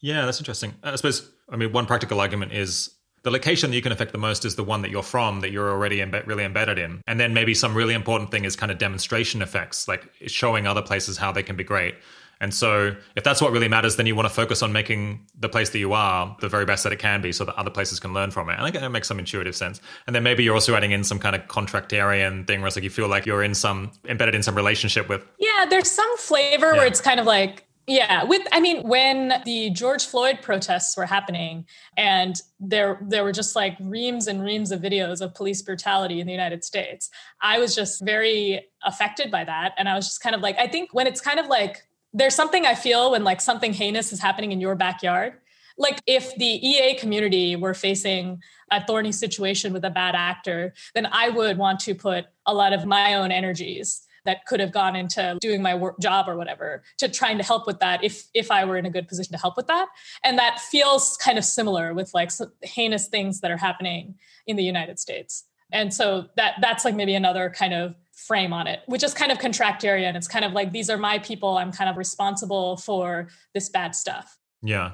Yeah, 0.00 0.24
that's 0.24 0.38
interesting. 0.38 0.74
I 0.82 0.96
suppose, 0.96 1.30
I 1.48 1.56
mean, 1.56 1.72
one 1.72 1.86
practical 1.86 2.20
argument 2.20 2.52
is 2.52 2.90
the 3.24 3.30
location 3.30 3.70
that 3.70 3.76
you 3.76 3.82
can 3.82 3.90
affect 3.90 4.12
the 4.12 4.18
most 4.18 4.44
is 4.44 4.54
the 4.54 4.62
one 4.62 4.82
that 4.82 4.90
you're 4.90 5.02
from 5.02 5.40
that 5.40 5.50
you're 5.50 5.70
already 5.70 5.98
imbe- 5.98 6.26
really 6.26 6.44
embedded 6.44 6.78
in. 6.78 7.02
And 7.06 7.18
then 7.18 7.34
maybe 7.34 7.54
some 7.54 7.74
really 7.74 7.94
important 7.94 8.30
thing 8.30 8.44
is 8.44 8.54
kind 8.54 8.70
of 8.70 8.78
demonstration 8.78 9.42
effects 9.42 9.88
like 9.88 10.12
showing 10.26 10.66
other 10.66 10.82
places 10.82 11.16
how 11.16 11.32
they 11.32 11.42
can 11.42 11.56
be 11.56 11.64
great. 11.64 11.94
And 12.40 12.52
so 12.52 12.94
if 13.16 13.24
that's 13.24 13.40
what 13.40 13.52
really 13.52 13.68
matters 13.68 13.96
then 13.96 14.04
you 14.04 14.14
want 14.14 14.28
to 14.28 14.34
focus 14.34 14.62
on 14.62 14.72
making 14.72 15.24
the 15.38 15.48
place 15.48 15.70
that 15.70 15.78
you 15.78 15.94
are 15.94 16.36
the 16.40 16.48
very 16.50 16.66
best 16.66 16.84
that 16.84 16.92
it 16.92 16.98
can 16.98 17.22
be 17.22 17.32
so 17.32 17.46
that 17.46 17.54
other 17.54 17.70
places 17.70 17.98
can 17.98 18.12
learn 18.12 18.30
from 18.30 18.50
it. 18.50 18.54
And 18.54 18.62
i 18.62 18.70
think 18.70 18.82
that 18.82 18.90
makes 18.90 19.08
some 19.08 19.18
intuitive 19.18 19.56
sense. 19.56 19.80
And 20.06 20.14
then 20.14 20.22
maybe 20.22 20.44
you're 20.44 20.54
also 20.54 20.74
adding 20.74 20.90
in 20.90 21.02
some 21.02 21.18
kind 21.18 21.34
of 21.34 21.46
contractarian 21.46 22.46
thing 22.46 22.60
where 22.60 22.66
it's 22.66 22.76
like 22.76 22.84
you 22.84 22.90
feel 22.90 23.08
like 23.08 23.24
you're 23.24 23.42
in 23.42 23.54
some 23.54 23.90
embedded 24.06 24.34
in 24.34 24.42
some 24.42 24.54
relationship 24.54 25.08
with 25.08 25.26
yeah 25.38 25.64
there's 25.70 25.90
some 25.90 26.16
flavor 26.18 26.72
yeah. 26.72 26.78
where 26.78 26.86
it's 26.86 27.00
kind 27.00 27.18
of 27.18 27.24
like 27.24 27.66
yeah, 27.86 28.24
with 28.24 28.42
I 28.50 28.60
mean 28.60 28.86
when 28.88 29.42
the 29.44 29.70
George 29.70 30.06
Floyd 30.06 30.38
protests 30.40 30.96
were 30.96 31.04
happening 31.04 31.66
and 31.96 32.40
there 32.58 32.98
there 33.02 33.24
were 33.24 33.32
just 33.32 33.54
like 33.54 33.76
reams 33.80 34.26
and 34.26 34.42
reams 34.42 34.72
of 34.72 34.80
videos 34.80 35.20
of 35.20 35.34
police 35.34 35.60
brutality 35.60 36.20
in 36.20 36.26
the 36.26 36.32
United 36.32 36.64
States. 36.64 37.10
I 37.42 37.58
was 37.58 37.74
just 37.74 38.02
very 38.02 38.66
affected 38.84 39.30
by 39.30 39.44
that 39.44 39.74
and 39.76 39.88
I 39.88 39.94
was 39.96 40.06
just 40.06 40.22
kind 40.22 40.34
of 40.34 40.40
like 40.40 40.58
I 40.58 40.66
think 40.66 40.94
when 40.94 41.06
it's 41.06 41.20
kind 41.20 41.38
of 41.38 41.46
like 41.46 41.86
there's 42.14 42.34
something 42.34 42.64
I 42.64 42.74
feel 42.74 43.10
when 43.10 43.24
like 43.24 43.40
something 43.40 43.72
heinous 43.74 44.12
is 44.12 44.20
happening 44.20 44.52
in 44.52 44.60
your 44.60 44.76
backyard. 44.76 45.34
Like 45.76 46.00
if 46.06 46.34
the 46.36 46.46
EA 46.46 46.94
community 46.94 47.56
were 47.56 47.74
facing 47.74 48.40
a 48.70 48.84
thorny 48.86 49.12
situation 49.12 49.72
with 49.72 49.84
a 49.84 49.90
bad 49.90 50.14
actor, 50.14 50.72
then 50.94 51.06
I 51.10 51.28
would 51.28 51.58
want 51.58 51.80
to 51.80 51.94
put 51.94 52.26
a 52.46 52.54
lot 52.54 52.72
of 52.72 52.86
my 52.86 53.14
own 53.14 53.32
energies 53.32 54.06
that 54.24 54.46
could 54.46 54.60
have 54.60 54.72
gone 54.72 54.96
into 54.96 55.38
doing 55.40 55.62
my 55.62 55.74
work 55.74 55.98
job 56.00 56.28
or 56.28 56.36
whatever 56.36 56.82
to 56.98 57.08
trying 57.08 57.38
to 57.38 57.44
help 57.44 57.66
with 57.66 57.80
that 57.80 58.02
if 58.02 58.26
if 58.34 58.50
I 58.50 58.64
were 58.64 58.76
in 58.76 58.86
a 58.86 58.90
good 58.90 59.08
position 59.08 59.32
to 59.32 59.38
help 59.38 59.56
with 59.56 59.66
that. 59.66 59.88
And 60.22 60.38
that 60.38 60.60
feels 60.60 61.16
kind 61.16 61.38
of 61.38 61.44
similar 61.44 61.94
with 61.94 62.12
like 62.14 62.30
heinous 62.62 63.08
things 63.08 63.40
that 63.40 63.50
are 63.50 63.56
happening 63.56 64.14
in 64.46 64.56
the 64.56 64.64
United 64.64 64.98
States. 64.98 65.44
And 65.72 65.92
so 65.92 66.26
that 66.36 66.54
that's 66.60 66.84
like 66.84 66.94
maybe 66.94 67.14
another 67.14 67.50
kind 67.50 67.74
of 67.74 67.94
frame 68.12 68.52
on 68.52 68.66
it, 68.66 68.80
which 68.86 69.02
is 69.02 69.12
kind 69.12 69.32
of 69.32 69.38
contractarian. 69.38 70.14
It's 70.14 70.28
kind 70.28 70.44
of 70.44 70.52
like 70.52 70.72
these 70.72 70.88
are 70.88 70.96
my 70.96 71.18
people. 71.18 71.58
I'm 71.58 71.72
kind 71.72 71.90
of 71.90 71.96
responsible 71.96 72.76
for 72.76 73.28
this 73.54 73.68
bad 73.68 73.94
stuff. 73.94 74.38
Yeah. 74.62 74.92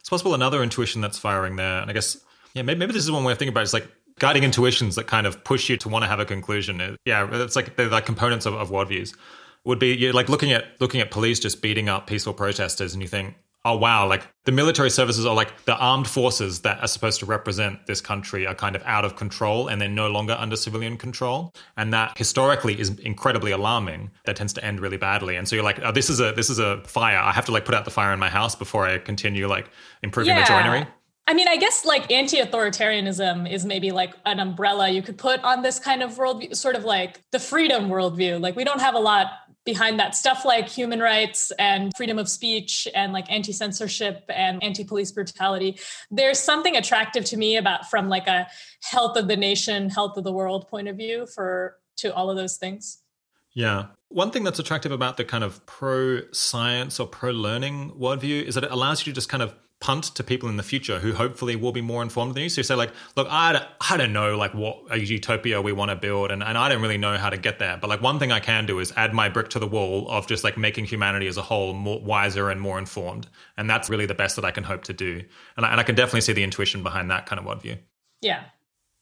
It's 0.00 0.08
possible 0.08 0.34
another 0.34 0.62
intuition 0.62 1.00
that's 1.00 1.18
firing 1.18 1.56
there. 1.56 1.80
And 1.80 1.90
I 1.90 1.94
guess, 1.94 2.16
yeah, 2.54 2.62
maybe, 2.62 2.78
maybe 2.80 2.92
this 2.92 3.04
is 3.04 3.10
one 3.10 3.24
way 3.24 3.32
of 3.32 3.38
thinking 3.38 3.52
about 3.52 3.60
it. 3.60 3.64
It's 3.64 3.72
like 3.72 3.88
guiding 4.18 4.44
intuitions 4.44 4.94
that 4.96 5.06
kind 5.06 5.26
of 5.26 5.44
push 5.44 5.68
you 5.68 5.76
to 5.78 5.88
want 5.88 6.02
to 6.04 6.08
have 6.08 6.20
a 6.20 6.24
conclusion. 6.24 6.98
Yeah, 7.04 7.28
it's 7.32 7.56
like 7.56 7.76
they're 7.76 7.88
like 7.88 8.06
components 8.06 8.46
of, 8.46 8.54
of 8.54 8.70
worldviews. 8.70 9.14
Would 9.64 9.78
be 9.78 9.94
you're 9.96 10.12
like 10.12 10.28
looking 10.28 10.52
at 10.52 10.80
looking 10.80 11.00
at 11.00 11.10
police 11.10 11.40
just 11.40 11.60
beating 11.60 11.88
up 11.88 12.06
peaceful 12.06 12.32
protesters, 12.32 12.94
and 12.94 13.02
you 13.02 13.08
think, 13.08 13.34
oh 13.64 13.76
wow, 13.76 14.06
like 14.06 14.28
the 14.44 14.52
military 14.52 14.90
services 14.90 15.26
are 15.26 15.34
like 15.34 15.64
the 15.64 15.76
armed 15.76 16.06
forces 16.06 16.60
that 16.60 16.80
are 16.80 16.86
supposed 16.86 17.18
to 17.18 17.26
represent 17.26 17.84
this 17.86 18.00
country 18.00 18.46
are 18.46 18.54
kind 18.54 18.76
of 18.76 18.82
out 18.84 19.04
of 19.04 19.16
control 19.16 19.66
and 19.66 19.80
they're 19.80 19.88
no 19.88 20.08
longer 20.08 20.36
under 20.38 20.54
civilian 20.54 20.96
control, 20.96 21.52
and 21.76 21.92
that 21.92 22.16
historically 22.16 22.78
is 22.78 22.90
incredibly 23.00 23.50
alarming. 23.50 24.08
That 24.24 24.36
tends 24.36 24.52
to 24.52 24.64
end 24.64 24.78
really 24.78 24.98
badly, 24.98 25.34
and 25.34 25.48
so 25.48 25.56
you're 25.56 25.64
like, 25.64 25.80
oh, 25.82 25.90
this 25.90 26.08
is 26.08 26.20
a 26.20 26.30
this 26.32 26.48
is 26.48 26.60
a 26.60 26.80
fire. 26.84 27.18
I 27.18 27.32
have 27.32 27.46
to 27.46 27.52
like 27.52 27.64
put 27.64 27.74
out 27.74 27.84
the 27.84 27.90
fire 27.90 28.12
in 28.12 28.20
my 28.20 28.30
house 28.30 28.54
before 28.54 28.86
I 28.86 28.98
continue 28.98 29.48
like 29.48 29.68
improving 30.04 30.36
yeah. 30.36 30.42
the 30.42 30.46
joinery. 30.46 30.86
I 31.28 31.34
mean, 31.34 31.48
I 31.48 31.56
guess 31.56 31.84
like 31.84 32.10
anti-authoritarianism 32.10 33.50
is 33.50 33.64
maybe 33.64 33.90
like 33.90 34.14
an 34.24 34.38
umbrella 34.38 34.88
you 34.88 35.02
could 35.02 35.18
put 35.18 35.42
on 35.42 35.62
this 35.62 35.80
kind 35.80 36.02
of 36.02 36.12
worldview, 36.12 36.54
sort 36.54 36.76
of 36.76 36.84
like 36.84 37.20
the 37.32 37.40
freedom 37.40 37.88
worldview. 37.88 38.40
Like 38.40 38.54
we 38.54 38.62
don't 38.62 38.80
have 38.80 38.94
a 38.94 39.00
lot 39.00 39.26
behind 39.64 39.98
that 39.98 40.14
stuff 40.14 40.44
like 40.44 40.68
human 40.68 41.00
rights 41.00 41.50
and 41.58 41.92
freedom 41.96 42.20
of 42.20 42.28
speech 42.28 42.86
and 42.94 43.12
like 43.12 43.28
anti-censorship 43.28 44.24
and 44.28 44.62
anti-police 44.62 45.10
brutality. 45.10 45.80
There's 46.12 46.38
something 46.38 46.76
attractive 46.76 47.24
to 47.24 47.36
me 47.36 47.56
about 47.56 47.90
from 47.90 48.08
like 48.08 48.28
a 48.28 48.46
health 48.84 49.16
of 49.16 49.26
the 49.26 49.36
nation, 49.36 49.90
health 49.90 50.16
of 50.16 50.22
the 50.22 50.32
world 50.32 50.68
point 50.68 50.86
of 50.86 50.96
view 50.96 51.26
for 51.26 51.76
to 51.96 52.14
all 52.14 52.30
of 52.30 52.36
those 52.36 52.56
things. 52.56 52.98
Yeah. 53.54 53.86
One 54.08 54.30
thing 54.30 54.44
that's 54.44 54.60
attractive 54.60 54.92
about 54.92 55.16
the 55.16 55.24
kind 55.24 55.42
of 55.42 55.66
pro 55.66 56.20
science 56.30 57.00
or 57.00 57.08
pro 57.08 57.32
learning 57.32 57.90
worldview 57.98 58.44
is 58.44 58.54
that 58.54 58.62
it 58.62 58.70
allows 58.70 59.04
you 59.04 59.12
to 59.12 59.14
just 59.14 59.28
kind 59.28 59.42
of 59.42 59.52
punt 59.78 60.04
to 60.04 60.24
people 60.24 60.48
in 60.48 60.56
the 60.56 60.62
future 60.62 61.00
who 61.00 61.12
hopefully 61.12 61.54
will 61.54 61.72
be 61.72 61.82
more 61.82 62.02
informed 62.02 62.34
than 62.34 62.42
you. 62.42 62.48
So 62.48 62.60
you 62.60 62.64
say 62.64 62.74
like, 62.74 62.92
look, 63.14 63.28
I, 63.30 63.66
I 63.90 63.96
don't 63.96 64.12
know 64.12 64.36
like 64.36 64.54
what 64.54 64.78
a 64.90 64.98
utopia 64.98 65.60
we 65.60 65.72
want 65.72 65.90
to 65.90 65.96
build 65.96 66.30
and, 66.30 66.42
and 66.42 66.56
I 66.56 66.68
don't 66.68 66.80
really 66.80 66.96
know 66.96 67.16
how 67.18 67.28
to 67.28 67.36
get 67.36 67.58
there. 67.58 67.76
But 67.76 67.90
like 67.90 68.00
one 68.00 68.18
thing 68.18 68.32
I 68.32 68.40
can 68.40 68.64
do 68.64 68.78
is 68.78 68.92
add 68.96 69.12
my 69.12 69.28
brick 69.28 69.50
to 69.50 69.58
the 69.58 69.66
wall 69.66 70.08
of 70.08 70.26
just 70.26 70.44
like 70.44 70.56
making 70.56 70.86
humanity 70.86 71.26
as 71.26 71.36
a 71.36 71.42
whole 71.42 71.74
more 71.74 72.00
wiser 72.00 72.48
and 72.48 72.60
more 72.60 72.78
informed. 72.78 73.28
And 73.58 73.68
that's 73.68 73.90
really 73.90 74.06
the 74.06 74.14
best 74.14 74.36
that 74.36 74.44
I 74.46 74.50
can 74.50 74.64
hope 74.64 74.84
to 74.84 74.94
do. 74.94 75.22
And 75.56 75.66
I, 75.66 75.70
and 75.70 75.80
I 75.80 75.82
can 75.82 75.94
definitely 75.94 76.22
see 76.22 76.32
the 76.32 76.44
intuition 76.44 76.82
behind 76.82 77.10
that 77.10 77.26
kind 77.26 77.38
of 77.38 77.44
worldview. 77.44 77.78
Yeah. 78.22 78.44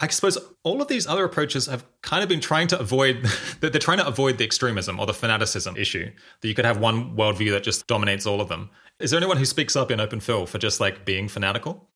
I 0.00 0.08
suppose 0.08 0.36
all 0.64 0.82
of 0.82 0.88
these 0.88 1.06
other 1.06 1.24
approaches 1.24 1.66
have 1.66 1.84
kind 2.02 2.22
of 2.22 2.28
been 2.28 2.40
trying 2.40 2.66
to 2.68 2.78
avoid 2.78 3.22
that 3.60 3.72
they're 3.72 3.80
trying 3.80 3.98
to 3.98 4.06
avoid 4.06 4.38
the 4.38 4.44
extremism 4.44 4.98
or 4.98 5.06
the 5.06 5.14
fanaticism 5.14 5.76
issue 5.76 6.10
that 6.40 6.48
you 6.48 6.54
could 6.54 6.64
have 6.64 6.78
one 6.78 7.16
worldview 7.16 7.50
that 7.52 7.62
just 7.62 7.86
dominates 7.86 8.26
all 8.26 8.40
of 8.40 8.48
them. 8.48 8.70
Is 9.00 9.10
there 9.10 9.18
anyone 9.18 9.36
who 9.36 9.44
speaks 9.44 9.74
up 9.74 9.90
in 9.90 10.00
Open 10.00 10.20
Phil 10.20 10.46
for 10.46 10.58
just 10.58 10.80
like 10.80 11.04
being 11.04 11.28
fanatical? 11.28 11.90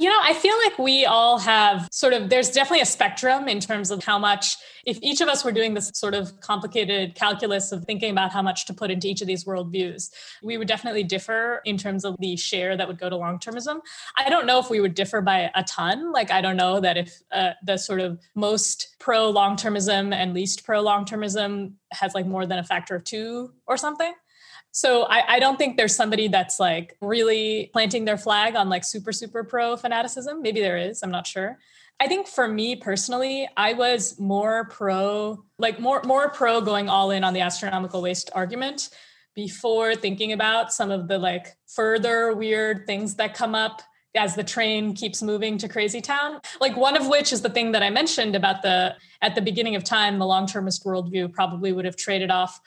You 0.00 0.08
know, 0.08 0.18
I 0.22 0.32
feel 0.32 0.56
like 0.64 0.78
we 0.78 1.06
all 1.06 1.40
have 1.40 1.88
sort 1.90 2.12
of, 2.12 2.30
there's 2.30 2.50
definitely 2.50 2.82
a 2.82 2.86
spectrum 2.86 3.48
in 3.48 3.58
terms 3.58 3.90
of 3.90 4.04
how 4.04 4.16
much, 4.16 4.56
if 4.86 4.96
each 5.02 5.20
of 5.20 5.26
us 5.26 5.44
were 5.44 5.50
doing 5.50 5.74
this 5.74 5.90
sort 5.94 6.14
of 6.14 6.38
complicated 6.40 7.16
calculus 7.16 7.72
of 7.72 7.84
thinking 7.84 8.12
about 8.12 8.30
how 8.30 8.40
much 8.40 8.64
to 8.66 8.74
put 8.74 8.92
into 8.92 9.08
each 9.08 9.22
of 9.22 9.26
these 9.26 9.44
worldviews, 9.44 10.10
we 10.40 10.56
would 10.56 10.68
definitely 10.68 11.02
differ 11.02 11.62
in 11.64 11.76
terms 11.76 12.04
of 12.04 12.14
the 12.20 12.36
share 12.36 12.76
that 12.76 12.86
would 12.86 13.00
go 13.00 13.10
to 13.10 13.16
long 13.16 13.40
termism. 13.40 13.80
I 14.16 14.30
don't 14.30 14.46
know 14.46 14.60
if 14.60 14.70
we 14.70 14.80
would 14.80 14.94
differ 14.94 15.20
by 15.20 15.50
a 15.56 15.64
ton. 15.64 16.12
Like, 16.12 16.30
I 16.30 16.42
don't 16.42 16.56
know 16.56 16.78
that 16.78 16.96
if 16.96 17.20
uh, 17.32 17.54
the 17.66 17.76
sort 17.76 17.98
of 17.98 18.20
most 18.36 18.94
pro 19.00 19.30
long 19.30 19.56
termism 19.56 20.14
and 20.14 20.32
least 20.32 20.64
pro 20.64 20.80
long 20.80 21.06
termism 21.06 21.72
has 21.90 22.14
like 22.14 22.26
more 22.26 22.46
than 22.46 22.60
a 22.60 22.64
factor 22.64 22.94
of 22.94 23.02
two 23.02 23.52
or 23.66 23.76
something. 23.76 24.12
So 24.78 25.02
I, 25.06 25.24
I, 25.34 25.38
don't 25.40 25.56
think 25.56 25.76
there's 25.76 25.96
somebody 25.96 26.28
that's 26.28 26.60
like 26.60 26.96
really 27.00 27.68
planting 27.72 28.04
their 28.04 28.16
flag 28.16 28.54
on 28.54 28.68
like 28.68 28.84
super, 28.84 29.10
super 29.10 29.42
pro 29.42 29.76
fanaticism. 29.76 30.40
Maybe 30.40 30.60
there 30.60 30.76
is, 30.76 31.02
I'm 31.02 31.10
not 31.10 31.26
sure. 31.26 31.58
I 31.98 32.06
think 32.06 32.28
for 32.28 32.46
me 32.46 32.76
personally, 32.76 33.48
I 33.56 33.72
was 33.72 34.20
more 34.20 34.66
pro, 34.66 35.44
like 35.58 35.80
more, 35.80 36.00
more 36.04 36.28
pro 36.28 36.60
going 36.60 36.88
all 36.88 37.10
in 37.10 37.24
on 37.24 37.34
the 37.34 37.40
astronomical 37.40 38.02
waste 38.02 38.30
argument 38.36 38.90
before 39.34 39.96
thinking 39.96 40.30
about 40.30 40.72
some 40.72 40.92
of 40.92 41.08
the 41.08 41.18
like 41.18 41.56
further 41.66 42.32
weird 42.36 42.86
things 42.86 43.16
that 43.16 43.34
come 43.34 43.56
up 43.56 43.82
as 44.14 44.36
the 44.36 44.44
train 44.44 44.94
keeps 44.94 45.22
moving 45.22 45.58
to 45.58 45.68
crazy 45.68 46.00
town 46.00 46.40
like 46.60 46.76
one 46.76 46.96
of 46.96 47.06
which 47.08 47.30
is 47.30 47.42
the 47.42 47.50
thing 47.50 47.72
that 47.72 47.82
i 47.82 47.90
mentioned 47.90 48.34
about 48.34 48.62
the 48.62 48.92
at 49.20 49.34
the 49.34 49.42
beginning 49.42 49.76
of 49.76 49.84
time 49.84 50.18
the 50.18 50.26
long-termist 50.26 50.82
worldview 50.84 51.30
probably 51.30 51.72
would 51.72 51.84
have 51.84 51.94
traded 51.94 52.30
off 52.30 52.58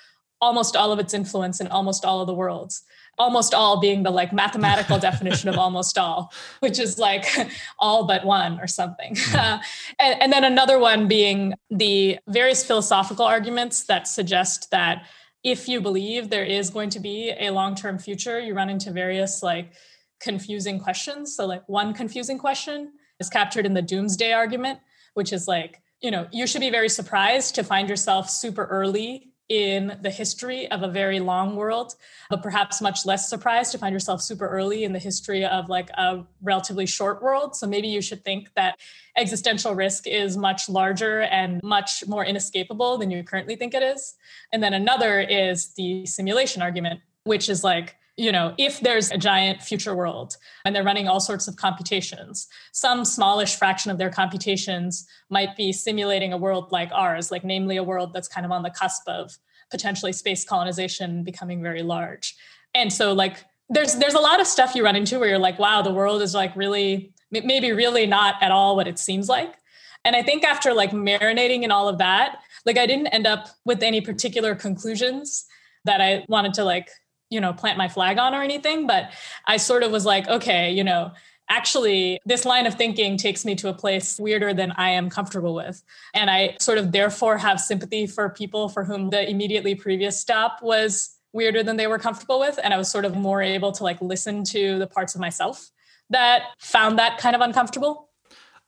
almost 0.41 0.75
all 0.75 0.91
of 0.91 0.99
its 0.99 1.13
influence 1.13 1.61
in 1.61 1.67
almost 1.67 2.03
all 2.03 2.19
of 2.19 2.27
the 2.27 2.33
worlds. 2.33 2.83
Almost 3.19 3.53
all 3.53 3.79
being 3.79 4.03
the 4.03 4.09
like 4.09 4.33
mathematical 4.33 4.97
definition 5.09 5.47
of 5.49 5.57
almost 5.57 5.97
all 5.97 6.33
which 6.59 6.79
is 6.79 6.97
like 6.97 7.25
all 7.79 8.05
but 8.05 8.25
one 8.25 8.59
or 8.59 8.67
something. 8.67 9.15
Uh, 9.33 9.59
and, 9.99 10.21
and 10.21 10.33
then 10.33 10.43
another 10.43 10.79
one 10.79 11.07
being 11.07 11.53
the 11.69 12.17
various 12.27 12.65
philosophical 12.65 13.25
arguments 13.25 13.83
that 13.83 14.07
suggest 14.07 14.71
that 14.71 15.05
if 15.43 15.67
you 15.67 15.81
believe 15.81 16.29
there 16.29 16.45
is 16.45 16.69
going 16.69 16.89
to 16.89 16.99
be 16.99 17.33
a 17.39 17.49
long-term 17.51 17.97
future 17.99 18.39
you 18.39 18.53
run 18.53 18.69
into 18.69 18.91
various 18.91 19.43
like 19.43 19.73
confusing 20.19 20.79
questions. 20.79 21.35
So 21.35 21.45
like 21.45 21.67
one 21.67 21.93
confusing 21.93 22.37
question 22.37 22.93
is 23.19 23.29
captured 23.29 23.65
in 23.65 23.73
the 23.73 23.81
doomsday 23.81 24.33
argument 24.33 24.79
which 25.13 25.33
is 25.33 25.47
like 25.47 25.81
you 26.01 26.09
know 26.09 26.27
you 26.31 26.47
should 26.47 26.61
be 26.61 26.69
very 26.71 26.89
surprised 26.89 27.53
to 27.55 27.63
find 27.63 27.89
yourself 27.89 28.29
super 28.29 28.65
early 28.65 29.30
in 29.51 29.97
the 30.01 30.09
history 30.09 30.71
of 30.71 30.81
a 30.81 30.87
very 30.87 31.19
long 31.19 31.57
world, 31.57 31.95
but 32.29 32.41
perhaps 32.41 32.79
much 32.79 33.05
less 33.05 33.29
surprised 33.29 33.73
to 33.73 33.77
find 33.77 33.91
yourself 33.91 34.21
super 34.21 34.47
early 34.47 34.85
in 34.85 34.93
the 34.93 34.99
history 34.99 35.43
of 35.43 35.67
like 35.67 35.89
a 35.89 36.23
relatively 36.41 36.85
short 36.85 37.21
world. 37.21 37.53
So 37.53 37.67
maybe 37.67 37.89
you 37.89 38.01
should 38.01 38.23
think 38.23 38.47
that 38.55 38.79
existential 39.17 39.75
risk 39.75 40.07
is 40.07 40.37
much 40.37 40.69
larger 40.69 41.23
and 41.23 41.61
much 41.63 42.07
more 42.07 42.23
inescapable 42.23 42.97
than 42.97 43.11
you 43.11 43.23
currently 43.23 43.57
think 43.57 43.73
it 43.73 43.83
is. 43.83 44.15
And 44.53 44.63
then 44.63 44.73
another 44.73 45.19
is 45.19 45.73
the 45.73 46.05
simulation 46.05 46.61
argument, 46.61 47.01
which 47.25 47.49
is 47.49 47.61
like, 47.61 47.97
you 48.17 48.31
know, 48.31 48.53
if 48.57 48.79
there's 48.81 49.09
a 49.11 49.17
giant 49.17 49.61
future 49.61 49.95
world 49.95 50.35
and 50.65 50.75
they're 50.75 50.83
running 50.83 51.07
all 51.07 51.19
sorts 51.19 51.47
of 51.47 51.55
computations, 51.55 52.47
some 52.71 53.05
smallish 53.05 53.55
fraction 53.55 53.89
of 53.89 53.97
their 53.97 54.09
computations 54.09 55.07
might 55.29 55.55
be 55.55 55.71
simulating 55.71 56.33
a 56.33 56.37
world 56.37 56.71
like 56.71 56.91
ours, 56.91 57.31
like 57.31 57.43
namely 57.43 57.77
a 57.77 57.83
world 57.83 58.13
that's 58.13 58.27
kind 58.27 58.45
of 58.45 58.51
on 58.51 58.63
the 58.63 58.69
cusp 58.69 59.07
of 59.07 59.37
potentially 59.69 60.11
space 60.11 60.43
colonization 60.43 61.23
becoming 61.23 61.63
very 61.63 61.81
large. 61.81 62.35
And 62.73 62.91
so 62.91 63.13
like 63.13 63.45
there's 63.69 63.95
there's 63.95 64.13
a 64.13 64.19
lot 64.19 64.41
of 64.41 64.47
stuff 64.47 64.75
you 64.75 64.83
run 64.83 64.97
into 64.97 65.17
where 65.17 65.29
you're 65.29 65.39
like, 65.39 65.57
wow, 65.57 65.81
the 65.81 65.93
world 65.93 66.21
is 66.21 66.35
like 66.35 66.55
really 66.55 67.13
maybe 67.31 67.71
really 67.71 68.05
not 68.05 68.35
at 68.41 68.51
all 68.51 68.75
what 68.75 68.87
it 68.87 68.99
seems 68.99 69.29
like. 69.29 69.55
And 70.03 70.15
I 70.15 70.23
think 70.23 70.43
after 70.43 70.73
like 70.73 70.91
marinating 70.91 71.63
in 71.63 71.71
all 71.71 71.87
of 71.87 71.97
that, 71.99 72.39
like 72.65 72.77
I 72.77 72.85
didn't 72.85 73.07
end 73.07 73.25
up 73.25 73.47
with 73.65 73.81
any 73.81 74.01
particular 74.01 74.55
conclusions 74.55 75.45
that 75.85 76.01
I 76.01 76.25
wanted 76.27 76.53
to 76.55 76.63
like 76.63 76.89
you 77.31 77.41
know 77.41 77.53
plant 77.53 77.77
my 77.77 77.87
flag 77.87 78.19
on 78.19 78.35
or 78.35 78.43
anything 78.43 78.85
but 78.85 79.09
i 79.47 79.57
sort 79.57 79.81
of 79.81 79.91
was 79.91 80.05
like 80.05 80.27
okay 80.27 80.71
you 80.71 80.83
know 80.83 81.11
actually 81.51 82.17
this 82.25 82.45
line 82.45 82.65
of 82.65 82.75
thinking 82.75 83.17
takes 83.17 83.43
me 83.43 83.55
to 83.55 83.67
a 83.67 83.73
place 83.73 84.17
weirder 84.19 84.53
than 84.53 84.71
i 84.77 84.89
am 84.89 85.09
comfortable 85.09 85.53
with. 85.53 85.83
And 86.13 86.29
i 86.29 86.55
sort 86.59 86.77
of 86.77 86.91
therefore 86.91 87.37
have 87.37 87.59
sympathy 87.59 88.07
for 88.07 88.29
people 88.29 88.69
for 88.69 88.83
whom 88.85 89.09
the 89.09 89.29
immediately 89.29 89.75
previous 89.75 90.19
stop 90.19 90.59
was 90.61 91.17
weirder 91.33 91.63
than 91.63 91.77
they 91.77 91.87
were 91.87 91.99
comfortable 91.99 92.39
with. 92.39 92.57
And 92.63 92.73
i 92.73 92.77
was 92.77 92.89
sort 92.89 93.05
of 93.05 93.15
more 93.15 93.41
able 93.41 93.71
to 93.73 93.83
like 93.83 94.01
listen 94.01 94.43
to 94.45 94.79
the 94.79 94.87
parts 94.87 95.13
of 95.13 95.21
myself 95.21 95.69
that 96.09 96.43
found 96.59 96.97
that 96.99 97.17
kind 97.17 97.35
of 97.35 97.41
uncomfortable 97.41 98.10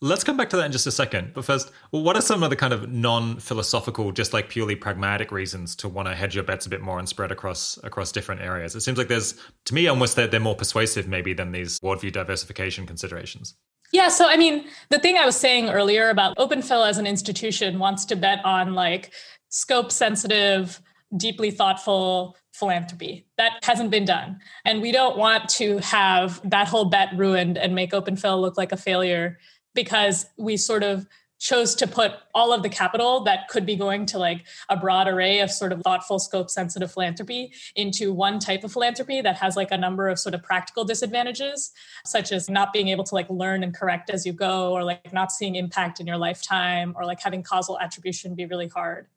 Let's 0.03 0.25
come 0.25 0.35
back 0.35 0.49
to 0.49 0.57
that 0.57 0.65
in 0.65 0.73
just 0.73 0.85
a 0.85 0.91
second. 0.91 1.31
But 1.33 1.45
first, 1.45 1.71
what 1.91 2.17
are 2.17 2.21
some 2.21 2.43
of 2.43 2.49
the 2.49 2.57
kind 2.57 2.73
of 2.73 2.91
non-philosophical, 2.91 4.11
just 4.11 4.33
like 4.33 4.49
purely 4.49 4.75
pragmatic 4.75 5.31
reasons 5.31 5.77
to 5.77 5.87
want 5.87 6.09
to 6.09 6.13
hedge 6.13 6.35
your 6.35 6.43
bets 6.43 6.65
a 6.65 6.69
bit 6.69 6.81
more 6.81 6.99
and 6.99 7.07
spread 7.07 7.31
across 7.31 7.79
across 7.83 8.11
different 8.11 8.41
areas? 8.41 8.75
It 8.75 8.81
seems 8.81 8.97
like 8.97 9.07
there's, 9.07 9.35
to 9.63 9.73
me, 9.73 9.87
almost 9.87 10.17
that 10.17 10.29
they're 10.29 10.41
more 10.41 10.57
persuasive 10.57 11.07
maybe 11.07 11.33
than 11.33 11.53
these 11.53 11.79
worldview 11.79 12.11
diversification 12.11 12.85
considerations. 12.85 13.55
Yeah, 13.93 14.09
so 14.09 14.27
I 14.27 14.35
mean, 14.35 14.65
the 14.89 14.99
thing 14.99 15.15
I 15.15 15.25
was 15.25 15.37
saying 15.37 15.69
earlier 15.69 16.09
about 16.09 16.35
OpenPhil 16.35 16.85
as 16.85 16.97
an 16.97 17.07
institution 17.07 17.79
wants 17.79 18.03
to 18.05 18.17
bet 18.17 18.43
on 18.43 18.73
like 18.73 19.13
scope 19.47 19.89
sensitive, 19.89 20.81
deeply 21.15 21.49
thoughtful 21.49 22.35
philanthropy. 22.51 23.25
That 23.37 23.53
hasn't 23.63 23.89
been 23.89 24.05
done. 24.05 24.39
And 24.65 24.81
we 24.81 24.91
don't 24.91 25.17
want 25.17 25.47
to 25.51 25.77
have 25.77 26.41
that 26.49 26.67
whole 26.67 26.85
bet 26.85 27.09
ruined 27.15 27.57
and 27.57 27.73
make 27.73 27.91
OpenPhil 27.91 28.41
look 28.41 28.57
like 28.57 28.71
a 28.71 28.77
failure 28.77 29.37
because 29.73 30.25
we 30.37 30.57
sort 30.57 30.83
of 30.83 31.07
chose 31.43 31.75
to 31.75 31.85
put 31.85 32.13
all 32.33 32.53
of 32.53 32.63
the 32.63 32.69
capital 32.69 33.21
that 33.25 33.49
could 33.49 33.65
be 33.65 33.75
going 33.75 34.05
to 34.05 34.17
like 34.17 34.45
a 34.69 34.77
broad 34.77 35.09
array 35.09 35.41
of 35.41 35.51
sort 35.51 35.73
of 35.73 35.81
thoughtful 35.81 36.17
scope 36.17 36.49
sensitive 36.49 36.89
philanthropy 36.89 37.51
into 37.75 38.13
one 38.13 38.39
type 38.39 38.63
of 38.63 38.71
philanthropy 38.71 39.19
that 39.19 39.35
has 39.35 39.57
like 39.57 39.69
a 39.71 39.77
number 39.77 40.07
of 40.07 40.17
sort 40.17 40.33
of 40.33 40.41
practical 40.41 40.85
disadvantages 40.85 41.73
such 42.05 42.31
as 42.31 42.49
not 42.49 42.71
being 42.71 42.87
able 42.87 43.03
to 43.03 43.13
like 43.13 43.29
learn 43.29 43.61
and 43.61 43.75
correct 43.75 44.09
as 44.09 44.25
you 44.25 44.31
go 44.31 44.71
or 44.71 44.85
like 44.85 45.11
not 45.11 45.33
seeing 45.33 45.55
impact 45.55 45.99
in 45.99 46.07
your 46.07 46.17
lifetime 46.17 46.93
or 46.95 47.03
like 47.03 47.19
having 47.21 47.43
causal 47.43 47.77
attribution 47.77 48.35
be 48.35 48.45
really 48.45 48.69
hard 48.69 49.07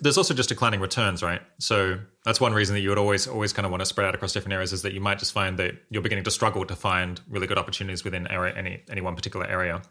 there's 0.00 0.18
also 0.18 0.34
just 0.34 0.48
declining 0.48 0.80
returns, 0.80 1.22
right? 1.22 1.42
So 1.58 1.98
that's 2.24 2.40
one 2.40 2.52
reason 2.52 2.74
that 2.74 2.80
you 2.80 2.88
would 2.88 2.98
always 2.98 3.26
always 3.26 3.52
kind 3.52 3.66
of 3.66 3.70
want 3.70 3.80
to 3.80 3.86
spread 3.86 4.06
out 4.06 4.14
across 4.14 4.32
different 4.32 4.54
areas 4.54 4.72
is 4.72 4.82
that 4.82 4.92
you 4.92 5.00
might 5.00 5.18
just 5.18 5.32
find 5.32 5.58
that 5.58 5.74
you're 5.90 6.02
beginning 6.02 6.24
to 6.24 6.30
struggle 6.30 6.64
to 6.64 6.76
find 6.76 7.20
really 7.28 7.46
good 7.46 7.58
opportunities 7.58 8.04
within 8.04 8.26
area, 8.28 8.54
any 8.56 8.82
any 8.90 9.00
one 9.00 9.14
particular 9.14 9.46
area. 9.46 9.82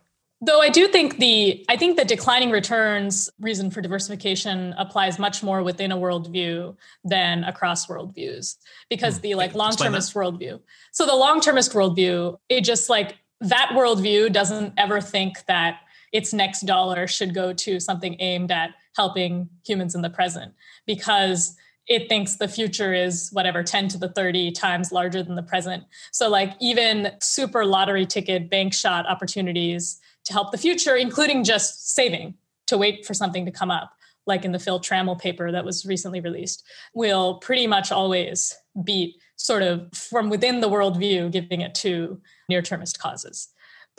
Though 0.41 0.61
I 0.61 0.69
do 0.69 0.87
think 0.87 1.17
the 1.17 1.65
I 1.67 1.75
think 1.75 1.97
the 1.97 2.05
declining 2.05 2.49
returns 2.49 3.29
reason 3.39 3.69
for 3.71 3.81
diversification 3.81 4.73
applies 4.77 5.19
much 5.19 5.43
more 5.43 5.63
within 5.63 5.91
a 5.91 5.97
worldview 5.97 6.77
than 7.03 7.43
across 7.43 7.87
worldviews 7.87 8.55
because 8.89 9.17
hmm. 9.17 9.21
the 9.21 9.35
like 9.35 9.53
long 9.53 9.75
termist 9.75 10.13
worldview. 10.13 10.61
So 10.91 11.05
the 11.05 11.15
long 11.15 11.41
termist 11.41 11.73
worldview, 11.73 12.37
it 12.47 12.61
just 12.61 12.89
like 12.89 13.17
that 13.41 13.71
worldview 13.73 14.31
doesn't 14.31 14.73
ever 14.77 15.01
think 15.01 15.45
that 15.47 15.81
its 16.11 16.33
next 16.33 16.61
dollar 16.61 17.05
should 17.05 17.33
go 17.33 17.53
to 17.53 17.79
something 17.79 18.15
aimed 18.19 18.51
at 18.51 18.71
helping 18.95 19.49
humans 19.65 19.95
in 19.95 20.01
the 20.01 20.09
present 20.09 20.53
because 20.85 21.55
it 21.87 22.07
thinks 22.07 22.35
the 22.35 22.47
future 22.47 22.93
is 22.93 23.29
whatever 23.31 23.63
10 23.63 23.87
to 23.89 23.97
the 23.97 24.09
30 24.09 24.51
times 24.51 24.91
larger 24.91 25.23
than 25.23 25.35
the 25.35 25.43
present. 25.43 25.83
So 26.11 26.29
like 26.29 26.53
even 26.61 27.11
super 27.19 27.65
lottery 27.65 28.05
ticket 28.05 28.49
bank 28.49 28.73
shot 28.73 29.07
opportunities 29.07 29.99
to 30.25 30.33
help 30.33 30.51
the 30.51 30.57
future, 30.57 30.95
including 30.95 31.43
just 31.43 31.95
saving 31.95 32.35
to 32.67 32.77
wait 32.77 33.05
for 33.05 33.15
something 33.15 33.45
to 33.45 33.51
come 33.51 33.71
up, 33.71 33.91
like 34.27 34.45
in 34.45 34.51
the 34.51 34.59
Phil 34.59 34.79
Trammell 34.79 35.19
paper 35.19 35.51
that 35.51 35.65
was 35.65 35.85
recently 35.85 36.19
released, 36.19 36.63
will 36.93 37.39
pretty 37.39 37.65
much 37.65 37.91
always 37.91 38.55
beat 38.83 39.15
sort 39.37 39.63
of 39.63 39.89
from 39.93 40.29
within 40.29 40.59
the 40.59 40.69
worldview, 40.69 41.31
giving 41.31 41.61
it 41.61 41.73
to 41.73 42.21
near 42.47 42.61
termist 42.61 42.99
causes. 42.99 43.47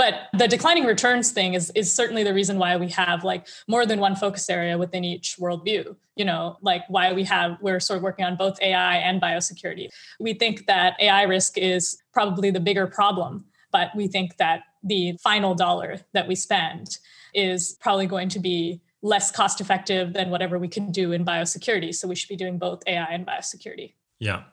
But 0.01 0.31
the 0.33 0.49
declining 0.49 0.85
returns 0.87 1.31
thing 1.31 1.53
is, 1.53 1.71
is 1.75 1.93
certainly 1.93 2.25
the 2.25 2.33
reason 2.33 2.57
why 2.57 2.75
we 2.79 2.89
have 2.89 3.23
like 3.23 3.47
more 3.69 3.85
than 3.85 4.01
one 4.01 4.17
focus 4.17 4.49
area 4.49 4.79
within 4.79 5.05
each 5.05 5.37
worldview. 5.39 5.95
You 6.17 6.25
know, 6.25 6.57
like 6.63 6.85
why 6.89 7.13
we 7.13 7.23
have, 7.25 7.59
we're 7.61 7.81
sort 7.81 7.99
of 7.99 8.03
working 8.03 8.25
on 8.25 8.35
both 8.35 8.59
AI 8.63 8.97
and 8.97 9.21
biosecurity. 9.21 9.89
We 10.19 10.33
think 10.33 10.65
that 10.69 10.97
AI 11.03 11.25
risk 11.25 11.59
is 11.59 12.03
probably 12.15 12.51
the 12.51 12.61
bigger 12.61 12.87
problem, 12.87 13.45
but 13.73 13.91
we 13.95 14.09
think 14.09 14.39
that 14.39 14.63
the 14.83 15.19
final 15.23 15.55
dollar 15.55 16.01
that 16.15 16.27
we 16.27 16.35
spend 16.35 16.97
is 17.35 17.77
probably 17.83 18.07
going 18.07 18.31
to 18.31 18.39
be 18.39 18.81
less 19.03 19.31
cost 19.31 19.61
effective 19.61 20.15
than 20.15 20.31
whatever 20.31 20.59
we 20.59 20.69
can 20.69 20.91
do 20.91 21.13
in 21.13 21.27
biosecurity. 21.27 21.95
So 21.95 22.09
we 22.09 22.15
should 22.15 22.31
be 22.31 22.37
doing 22.37 22.57
both 22.57 22.83
AI 22.87 23.05
and 23.05 23.27
biosecurity. 23.27 23.93
Yeah. 24.19 24.45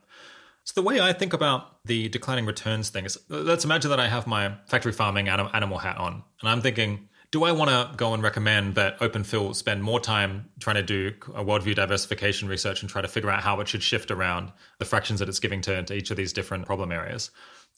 So 0.67 0.73
the 0.75 0.85
way 0.85 0.99
I 0.99 1.13
think 1.13 1.31
about 1.31 1.81
the 1.85 2.09
declining 2.09 2.45
returns 2.45 2.89
thing 2.89 3.05
is 3.05 3.17
let's 3.29 3.63
imagine 3.63 3.89
that 3.89 4.01
I 4.01 4.09
have 4.09 4.27
my 4.27 4.53
factory 4.65 4.91
farming 4.91 5.29
animal 5.29 5.77
hat 5.77 5.97
on, 5.97 6.25
and 6.41 6.49
I'm 6.49 6.59
thinking 6.59 7.07
do 7.31 7.45
I 7.45 7.53
want 7.53 7.69
to 7.69 7.89
go 7.95 8.13
and 8.13 8.21
recommend 8.21 8.75
that 8.75 8.99
OpenPhil 8.99 9.55
spend 9.55 9.81
more 9.81 10.01
time 10.01 10.49
trying 10.59 10.75
to 10.75 10.83
do 10.83 11.13
a 11.33 11.43
worldview 11.43 11.75
diversification 11.75 12.49
research 12.49 12.81
and 12.81 12.89
try 12.89 13.01
to 13.01 13.07
figure 13.07 13.29
out 13.29 13.43
how 13.43 13.61
it 13.61 13.69
should 13.69 13.81
shift 13.81 14.11
around 14.11 14.51
the 14.79 14.85
fractions 14.85 15.21
that 15.21 15.29
it's 15.29 15.39
giving 15.39 15.61
to, 15.61 15.83
to 15.83 15.93
each 15.93 16.11
of 16.11 16.17
these 16.17 16.33
different 16.33 16.65
problem 16.65 16.91
areas? 16.91 17.31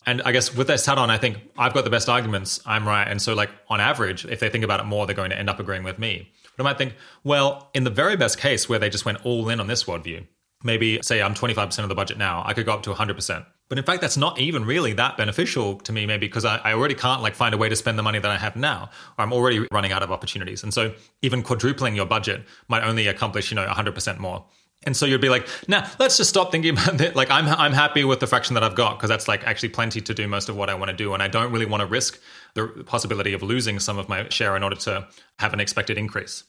And 0.07 0.23
I 0.23 0.31
guess 0.31 0.55
with 0.55 0.65
that 0.67 0.83
hat 0.83 0.97
on, 0.97 1.11
I 1.11 1.17
think 1.17 1.37
I've 1.59 1.73
got 1.75 1.83
the 1.83 1.89
best 1.91 2.09
arguments. 2.09 2.59
I'm 2.65 2.87
right. 2.87 3.07
And 3.07 3.21
so, 3.21 3.35
like, 3.35 3.49
on 3.69 3.81
average, 3.81 4.25
if 4.25 4.39
they 4.39 4.49
think 4.49 4.63
about 4.63 4.79
it 4.79 4.85
more, 4.85 5.05
they're 5.05 5.15
going 5.15 5.31
to 5.31 5.37
end 5.37 5.49
up 5.49 5.59
agreeing 5.59 5.83
with 5.83 5.99
me. 5.99 6.31
But 6.55 6.63
I 6.63 6.69
might 6.69 6.77
think, 6.77 6.95
well, 7.23 7.69
in 7.73 7.83
the 7.83 7.89
very 7.91 8.15
best 8.15 8.39
case 8.39 8.67
where 8.67 8.79
they 8.79 8.89
just 8.89 9.05
went 9.05 9.25
all 9.25 9.49
in 9.49 9.59
on 9.59 9.67
this 9.67 9.83
worldview, 9.83 10.25
maybe 10.63 10.99
say 11.01 11.21
I'm 11.21 11.33
25% 11.33 11.83
of 11.83 11.89
the 11.89 11.95
budget 11.95 12.17
now, 12.17 12.43
I 12.45 12.53
could 12.53 12.65
go 12.65 12.73
up 12.73 12.83
to 12.83 12.93
100%. 12.93 13.45
But 13.69 13.77
in 13.77 13.83
fact, 13.83 14.01
that's 14.01 14.17
not 14.17 14.39
even 14.39 14.65
really 14.65 14.93
that 14.93 15.15
beneficial 15.15 15.75
to 15.81 15.93
me, 15.93 16.05
maybe 16.05 16.27
because 16.27 16.43
I, 16.43 16.57
I, 16.57 16.73
already 16.73 16.95
can't 16.95 17.21
like 17.21 17.35
find 17.35 17.53
a 17.53 17.57
way 17.57 17.69
to 17.69 17.75
spend 17.75 17.99
the 17.99 18.03
money 18.03 18.17
that 18.17 18.31
I 18.31 18.37
have 18.37 18.55
now, 18.55 18.89
or 19.17 19.23
I'm 19.23 19.31
already 19.31 19.67
running 19.71 19.91
out 19.91 20.01
of 20.01 20.11
opportunities. 20.11 20.63
And 20.63 20.73
so 20.73 20.93
even 21.21 21.43
quadrupling 21.43 21.95
your 21.95 22.07
budget 22.07 22.43
might 22.67 22.83
only 22.83 23.07
accomplish, 23.07 23.51
you 23.51 23.55
know, 23.55 23.67
100% 23.67 24.17
more. 24.17 24.43
And 24.83 24.95
so 24.97 25.05
you'd 25.05 25.21
be 25.21 25.29
like, 25.29 25.47
nah, 25.67 25.87
let's 25.99 26.17
just 26.17 26.29
stop 26.29 26.51
thinking 26.51 26.71
about 26.77 26.99
it. 26.99 27.15
Like 27.15 27.29
I'm, 27.29 27.47
I'm 27.47 27.73
happy 27.73 28.03
with 28.03 28.19
the 28.19 28.27
fraction 28.27 28.55
that 28.55 28.63
I've 28.63 28.75
got 28.75 28.97
because 28.97 29.09
that's 29.09 29.27
like 29.27 29.45
actually 29.45 29.69
plenty 29.69 30.01
to 30.01 30.13
do 30.13 30.27
most 30.27 30.49
of 30.49 30.55
what 30.55 30.69
I 30.69 30.73
want 30.73 30.89
to 30.89 30.97
do. 30.97 31.13
And 31.13 31.21
I 31.21 31.27
don't 31.27 31.51
really 31.51 31.67
want 31.67 31.81
to 31.81 31.87
risk 31.87 32.19
the 32.55 32.67
possibility 32.85 33.33
of 33.33 33.43
losing 33.43 33.79
some 33.79 33.99
of 33.99 34.09
my 34.09 34.27
share 34.29 34.55
in 34.55 34.63
order 34.63 34.77
to 34.77 35.07
have 35.37 35.53
an 35.53 35.59
expected 35.59 35.97
increase. 35.97 36.43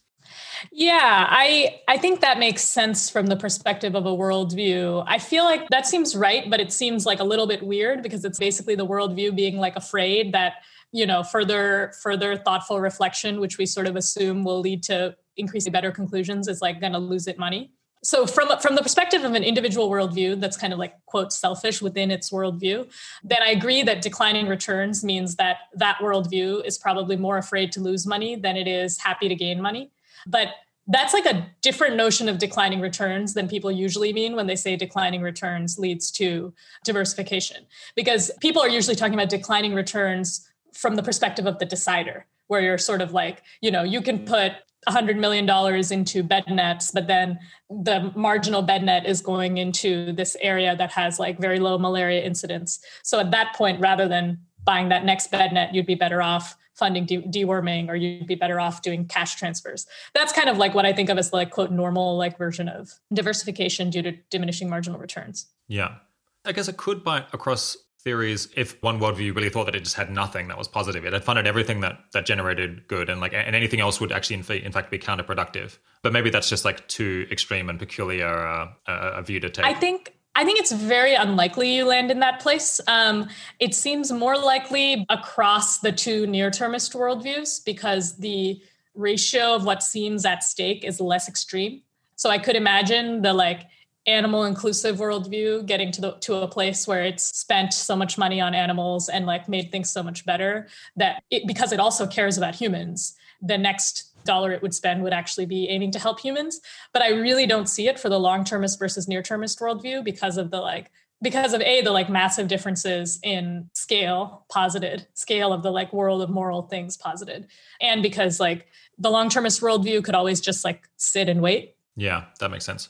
Yeah, 0.73 1.27
I 1.29 1.81
I 1.89 1.97
think 1.97 2.21
that 2.21 2.39
makes 2.39 2.63
sense 2.63 3.09
from 3.11 3.27
the 3.27 3.37
perspective 3.37 3.95
of 3.95 4.07
a 4.07 4.11
worldview. 4.11 5.05
I 5.07 5.19
feel 5.19 5.45
like 5.45 5.69
that 5.69 5.87
seems 5.87 6.17
right, 6.17 6.49
but 6.51 6.61
it 6.61 6.73
seems 6.73 7.07
like 7.07 7.21
a 7.21 7.25
little 7.25 7.47
bit 7.47 7.63
weird 7.63 8.03
because 8.03 8.25
it's 8.25 8.39
basically 8.39 8.75
the 8.75 8.87
worldview 8.87 9.35
being 9.35 9.57
like 9.59 9.77
afraid 9.77 10.33
that 10.33 10.55
you 10.93 11.07
know 11.07 11.23
further 11.23 11.93
further 12.03 12.37
thoughtful 12.37 12.81
reflection, 12.81 13.41
which 13.41 13.59
we 13.59 13.67
sort 13.67 13.87
of 13.87 13.97
assume 13.97 14.45
will 14.45 14.61
lead 14.61 14.83
to 14.85 15.17
increasingly 15.37 15.73
better 15.73 15.91
conclusions, 15.93 16.49
is 16.49 16.61
like 16.61 16.81
going 16.81 16.93
to 16.93 16.99
lose 16.99 17.27
it 17.27 17.39
money. 17.39 17.73
So 18.03 18.27
from 18.27 18.49
from 18.61 18.77
the 18.77 18.83
perspective 18.83 19.25
of 19.25 19.35
an 19.35 19.45
individual 19.45 19.91
worldview 19.91 20.41
that's 20.41 20.57
kind 20.57 20.73
of 20.73 20.79
like 20.79 20.95
quote 21.07 21.33
selfish 21.33 21.83
within 21.83 22.11
its 22.11 22.31
worldview, 22.31 22.91
then 23.23 23.43
I 23.43 23.51
agree 23.51 23.83
that 23.83 24.03
declining 24.03 24.49
returns 24.49 25.05
means 25.05 25.37
that 25.37 25.59
that 25.75 25.99
worldview 26.01 26.65
is 26.65 26.79
probably 26.79 27.17
more 27.17 27.39
afraid 27.39 27.73
to 27.73 27.81
lose 27.81 28.07
money 28.07 28.37
than 28.37 28.57
it 28.57 28.67
is 28.67 28.99
happy 28.99 29.29
to 29.29 29.35
gain 29.35 29.61
money. 29.61 29.91
But 30.27 30.49
that's 30.87 31.15
like 31.15 31.27
a 31.27 31.49
different 31.63 31.97
notion 31.97 32.29
of 32.29 32.39
declining 32.39 32.81
returns 32.81 33.35
than 33.35 33.49
people 33.49 33.71
usually 33.71 34.13
mean 34.13 34.35
when 34.35 34.47
they 34.47 34.57
say 34.57 34.77
declining 34.77 35.23
returns 35.23 35.79
leads 35.79 36.11
to 36.13 36.53
diversification. 36.85 37.67
Because 37.95 38.31
people 38.41 38.61
are 38.61 38.69
usually 38.69 38.97
talking 38.97 39.15
about 39.15 39.29
declining 39.29 39.75
returns 39.75 40.49
from 40.73 40.97
the 40.97 41.03
perspective 41.03 41.47
of 41.47 41.59
the 41.59 41.65
decider, 41.65 42.27
where 42.49 42.61
you're 42.61 42.79
sort 42.79 43.03
of 43.03 43.13
like, 43.13 43.43
you 43.61 43.71
know, 43.71 43.85
you 43.85 44.03
can 44.03 44.25
put 44.25 44.53
$100 44.89 45.17
million 45.19 45.49
into 45.93 46.23
bed 46.23 46.45
nets, 46.49 46.91
but 46.91 47.07
then 47.07 47.39
the 47.69 48.11
marginal 48.17 48.63
bed 48.63 48.83
net 48.83 49.07
is 49.07 49.21
going 49.21 49.59
into 49.59 50.13
this 50.13 50.37
area 50.41 50.75
that 50.75 50.91
has 50.91 51.19
like 51.19 51.39
very 51.39 51.61
low 51.61 51.77
malaria 51.79 52.25
incidence. 52.25 52.81
So 53.03 53.21
at 53.21 53.31
that 53.31 53.55
point, 53.55 53.81
rather 53.81 54.09
than 54.09 54.39
buying 54.65 54.89
that 54.89 55.05
next 55.05 55.31
bed 55.31 55.53
net, 55.53 55.75
you'd 55.75 55.87
be 55.87 55.95
better 55.95 56.23
off 56.23 56.57
funding 56.81 57.05
de- 57.07 57.23
deworming 57.23 57.89
or 57.89 57.95
you'd 57.95 58.27
be 58.27 58.35
better 58.35 58.59
off 58.59 58.83
doing 58.83 59.07
cash 59.07 59.37
transfers. 59.37 59.87
That's 60.15 60.33
kind 60.33 60.49
of 60.49 60.59
like 60.59 60.75
what 60.75 60.87
i 60.87 60.93
think 60.93 61.11
of 61.11 61.19
as 61.19 61.33
like 61.33 61.51
quote 61.51 61.71
normal 61.71 62.17
like 62.17 62.37
version 62.37 62.69
of 62.69 62.95
diversification 63.13 63.91
due 63.91 64.03
to 64.03 64.13
diminishing 64.31 64.69
marginal 64.69 64.99
returns. 64.99 65.47
Yeah. 65.69 65.97
I 66.45 66.53
guess 66.53 66.69
it 66.69 66.79
could 66.79 67.05
bite 67.05 67.27
across 67.33 67.77
theories 68.03 68.49
if 68.57 68.83
one 68.83 68.99
worldview 68.99 69.35
really 69.37 69.51
thought 69.51 69.67
that 69.67 69.75
it 69.75 69.85
just 69.85 69.97
had 69.97 70.11
nothing 70.11 70.49
that 70.49 70.57
was 70.57 70.67
positive. 70.67 71.05
It 71.05 71.13
had 71.13 71.23
funded 71.23 71.47
everything 71.47 71.81
that 71.81 71.99
that 72.13 72.25
generated 72.25 72.89
good 72.89 73.11
and 73.11 73.21
like 73.21 73.35
and 73.35 73.55
anything 73.55 73.81
else 73.81 74.01
would 74.01 74.11
actually 74.11 74.37
in, 74.37 74.65
in 74.65 74.73
fact 74.73 74.91
be 74.91 74.99
counterproductive. 74.99 75.79
But 76.03 76.15
maybe 76.15 76.31
that's 76.31 76.49
just 76.49 76.65
like 76.65 76.89
too 76.89 77.27
extreme 77.31 77.69
and 77.69 77.79
peculiar 77.79 78.47
uh, 78.47 78.69
a, 78.87 78.93
a 79.19 79.23
view 79.23 79.39
to 79.41 79.51
take. 79.51 79.67
I 79.67 79.75
think 79.75 80.15
I 80.35 80.45
think 80.45 80.61
it's 80.61 80.73
very 80.73 81.15
unlikely 81.15 81.75
you 81.75 81.85
land 81.85 82.11
in 82.11 82.21
that 82.21 82.41
place. 82.41 82.81
Um, 82.87 83.29
it 83.59 83.75
seems 83.75 84.13
more 84.13 84.39
likely 84.39 85.05
across 85.09 85.79
the 85.79 85.93
two 85.93 86.27
near 86.27 86.51
termist 86.51 86.93
worldviews 86.93 87.65
because 87.65 88.17
the 88.17 88.61
ratio 88.95 89.55
of 89.55 89.65
what 89.65 89.83
seems 89.83 90.25
at 90.25 90.43
stake 90.43 90.85
is 90.85 91.01
less 91.01 91.29
extreme. 91.29 91.83
So 92.17 92.31
I 92.31 92.39
could 92.39 92.57
imagine 92.57 93.23
the 93.23 93.33
like 93.33 93.67
animal 94.07 94.45
inclusive 94.45 94.97
worldview 94.97 95.67
getting 95.67 95.93
to 95.93 96.01
the 96.01 96.13
to 96.13 96.37
a 96.37 96.49
place 96.49 96.89
where 96.89 97.05
it's 97.05 97.25
spent 97.25 97.75
so 97.75 97.95
much 97.95 98.17
money 98.17 98.41
on 98.41 98.55
animals 98.55 99.09
and 99.09 99.27
like 99.27 99.49
made 99.49 99.71
things 99.71 99.91
so 99.91 100.03
much 100.03 100.25
better 100.25 100.69
that 100.97 101.23
it 101.31 101.47
because 101.47 101.71
it 101.71 101.81
also 101.81 102.07
cares 102.07 102.39
about 102.39 102.55
humans 102.55 103.15
the 103.43 103.59
next 103.59 104.10
dollar 104.25 104.53
it 104.53 104.63
would 104.63 104.75
spend 104.75 105.03
would 105.03 105.13
actually 105.13 105.47
be 105.47 105.69
aiming 105.69 105.91
to 105.93 105.99
help 105.99 106.21
humans. 106.21 106.61
But 106.93 107.03
I 107.03 107.11
really 107.11 107.47
don't 107.47 107.69
see 107.69 107.89
it 107.89 107.99
for 107.99 108.09
the 108.09 108.19
long 108.19 108.45
termist 108.45 108.79
versus 108.79 109.09
near 109.09 109.23
termist 109.23 109.59
worldview 109.61 110.05
because 110.05 110.37
of 110.37 110.51
the 110.51 110.61
like 110.61 110.91
because 111.23 111.53
of 111.53 111.61
a 111.61 111.83
the 111.83 111.91
like 111.91 112.09
massive 112.09 112.49
differences 112.49 113.19
in 113.23 113.69
scale 113.75 114.47
posited 114.49 115.07
scale 115.15 115.53
of 115.53 115.63
the 115.63 115.71
like 115.71 115.93
world 115.93 116.23
of 116.23 116.31
moral 116.31 116.63
things 116.63 116.97
posited. 116.97 117.47
And 117.81 118.03
because 118.03 118.41
like 118.41 118.67
the 118.99 119.11
long 119.11 119.29
termist 119.29 119.61
worldview 119.61 120.05
could 120.05 120.15
always 120.15 120.41
just 120.41 120.65
like 120.65 120.89
sit 120.97 121.29
and 121.29 121.41
wait. 121.43 121.77
Yeah 121.97 122.25
that 122.39 122.51
makes 122.51 122.65
sense 122.65 122.89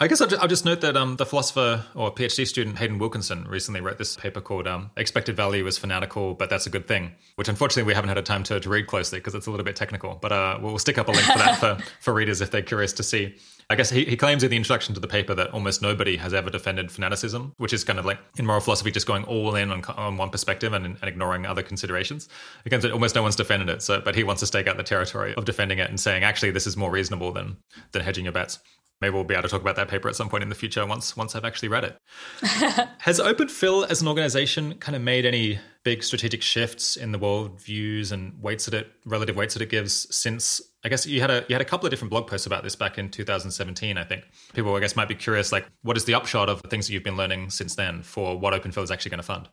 I 0.00 0.08
guess 0.08 0.20
I'll 0.20 0.26
just, 0.26 0.42
I'll 0.42 0.48
just 0.48 0.64
note 0.64 0.80
that 0.80 0.96
um, 0.96 1.14
the 1.16 1.24
philosopher 1.24 1.84
or 1.94 2.12
PhD 2.12 2.48
student 2.48 2.78
Hayden 2.78 2.98
Wilkinson 2.98 3.46
recently 3.46 3.80
wrote 3.80 3.96
this 3.96 4.16
paper 4.16 4.40
called 4.40 4.66
um, 4.66 4.90
Expected 4.96 5.36
Value 5.36 5.64
is 5.68 5.78
Fanatical, 5.78 6.34
but 6.34 6.50
That's 6.50 6.66
a 6.66 6.70
Good 6.70 6.88
Thing, 6.88 7.12
which 7.36 7.48
unfortunately 7.48 7.84
we 7.84 7.94
haven't 7.94 8.08
had 8.08 8.18
a 8.18 8.22
time 8.22 8.42
to, 8.44 8.58
to 8.58 8.68
read 8.68 8.88
closely 8.88 9.20
because 9.20 9.36
it's 9.36 9.46
a 9.46 9.52
little 9.52 9.64
bit 9.64 9.76
technical. 9.76 10.18
But 10.20 10.32
uh, 10.32 10.58
we'll 10.60 10.80
stick 10.80 10.98
up 10.98 11.06
a 11.06 11.12
link 11.12 11.24
for 11.24 11.38
that 11.38 11.58
for, 11.60 11.78
for 12.00 12.12
readers 12.12 12.40
if 12.40 12.50
they're 12.50 12.60
curious 12.60 12.92
to 12.94 13.04
see. 13.04 13.36
I 13.70 13.76
guess 13.76 13.88
he, 13.88 14.04
he 14.04 14.16
claims 14.16 14.42
in 14.42 14.50
the 14.50 14.56
introduction 14.56 14.96
to 14.96 15.00
the 15.00 15.06
paper 15.06 15.32
that 15.36 15.50
almost 15.52 15.80
nobody 15.80 16.16
has 16.16 16.34
ever 16.34 16.50
defended 16.50 16.90
fanaticism, 16.90 17.54
which 17.58 17.72
is 17.72 17.84
kind 17.84 18.00
of 18.00 18.04
like 18.04 18.18
in 18.36 18.46
moral 18.46 18.60
philosophy, 18.60 18.90
just 18.90 19.06
going 19.06 19.22
all 19.24 19.54
in 19.54 19.70
on, 19.70 19.84
on 19.84 20.16
one 20.16 20.30
perspective 20.30 20.72
and, 20.72 20.84
and 20.84 21.04
ignoring 21.04 21.46
other 21.46 21.62
considerations. 21.62 22.28
Again, 22.66 22.84
almost 22.90 23.14
no 23.14 23.22
one's 23.22 23.36
defended 23.36 23.68
it. 23.68 23.80
So, 23.80 24.00
but 24.00 24.16
he 24.16 24.24
wants 24.24 24.40
to 24.40 24.46
stake 24.46 24.66
out 24.66 24.76
the 24.76 24.82
territory 24.82 25.36
of 25.36 25.44
defending 25.44 25.78
it 25.78 25.88
and 25.88 26.00
saying, 26.00 26.24
actually, 26.24 26.50
this 26.50 26.66
is 26.66 26.76
more 26.76 26.90
reasonable 26.90 27.30
than 27.30 27.58
than 27.92 28.02
hedging 28.02 28.24
your 28.24 28.32
bets 28.32 28.58
maybe 29.00 29.14
we'll 29.14 29.24
be 29.24 29.34
able 29.34 29.42
to 29.42 29.48
talk 29.48 29.60
about 29.60 29.76
that 29.76 29.88
paper 29.88 30.08
at 30.08 30.16
some 30.16 30.28
point 30.28 30.42
in 30.42 30.48
the 30.48 30.54
future 30.54 30.84
once 30.86 31.16
once 31.16 31.34
I've 31.34 31.44
actually 31.44 31.68
read 31.68 31.84
it. 31.84 31.98
Has 32.98 33.20
Open 33.20 33.48
OpenPhil 33.48 33.88
as 33.90 34.02
an 34.02 34.08
organization 34.08 34.74
kind 34.78 34.96
of 34.96 35.02
made 35.02 35.24
any 35.24 35.58
big 35.84 36.02
strategic 36.02 36.42
shifts 36.42 36.96
in 36.96 37.12
the 37.12 37.18
world 37.18 37.60
views 37.60 38.12
and 38.12 38.40
weights 38.40 38.64
that 38.64 38.74
it 38.74 38.90
relative 39.04 39.36
weights 39.36 39.54
that 39.54 39.62
it 39.62 39.68
gives 39.68 40.06
since 40.14 40.60
I 40.84 40.88
guess 40.88 41.06
you 41.06 41.20
had 41.20 41.30
a 41.30 41.44
you 41.48 41.54
had 41.54 41.62
a 41.62 41.66
couple 41.66 41.86
of 41.86 41.90
different 41.90 42.10
blog 42.10 42.26
posts 42.26 42.46
about 42.46 42.62
this 42.62 42.76
back 42.76 42.98
in 42.98 43.10
2017, 43.10 43.98
I 43.98 44.04
think. 44.04 44.24
People 44.52 44.74
I 44.74 44.80
guess 44.80 44.96
might 44.96 45.08
be 45.08 45.14
curious 45.14 45.52
like 45.52 45.66
what 45.82 45.96
is 45.96 46.04
the 46.04 46.14
upshot 46.14 46.48
of 46.48 46.62
the 46.62 46.68
things 46.68 46.86
that 46.86 46.92
you've 46.92 47.04
been 47.04 47.16
learning 47.16 47.50
since 47.50 47.74
then 47.74 48.02
for 48.02 48.38
what 48.38 48.54
Open 48.54 48.70
OpenPhil 48.70 48.82
is 48.82 48.90
actually 48.90 49.10
going 49.10 49.18
to 49.18 49.26
fund? 49.26 49.48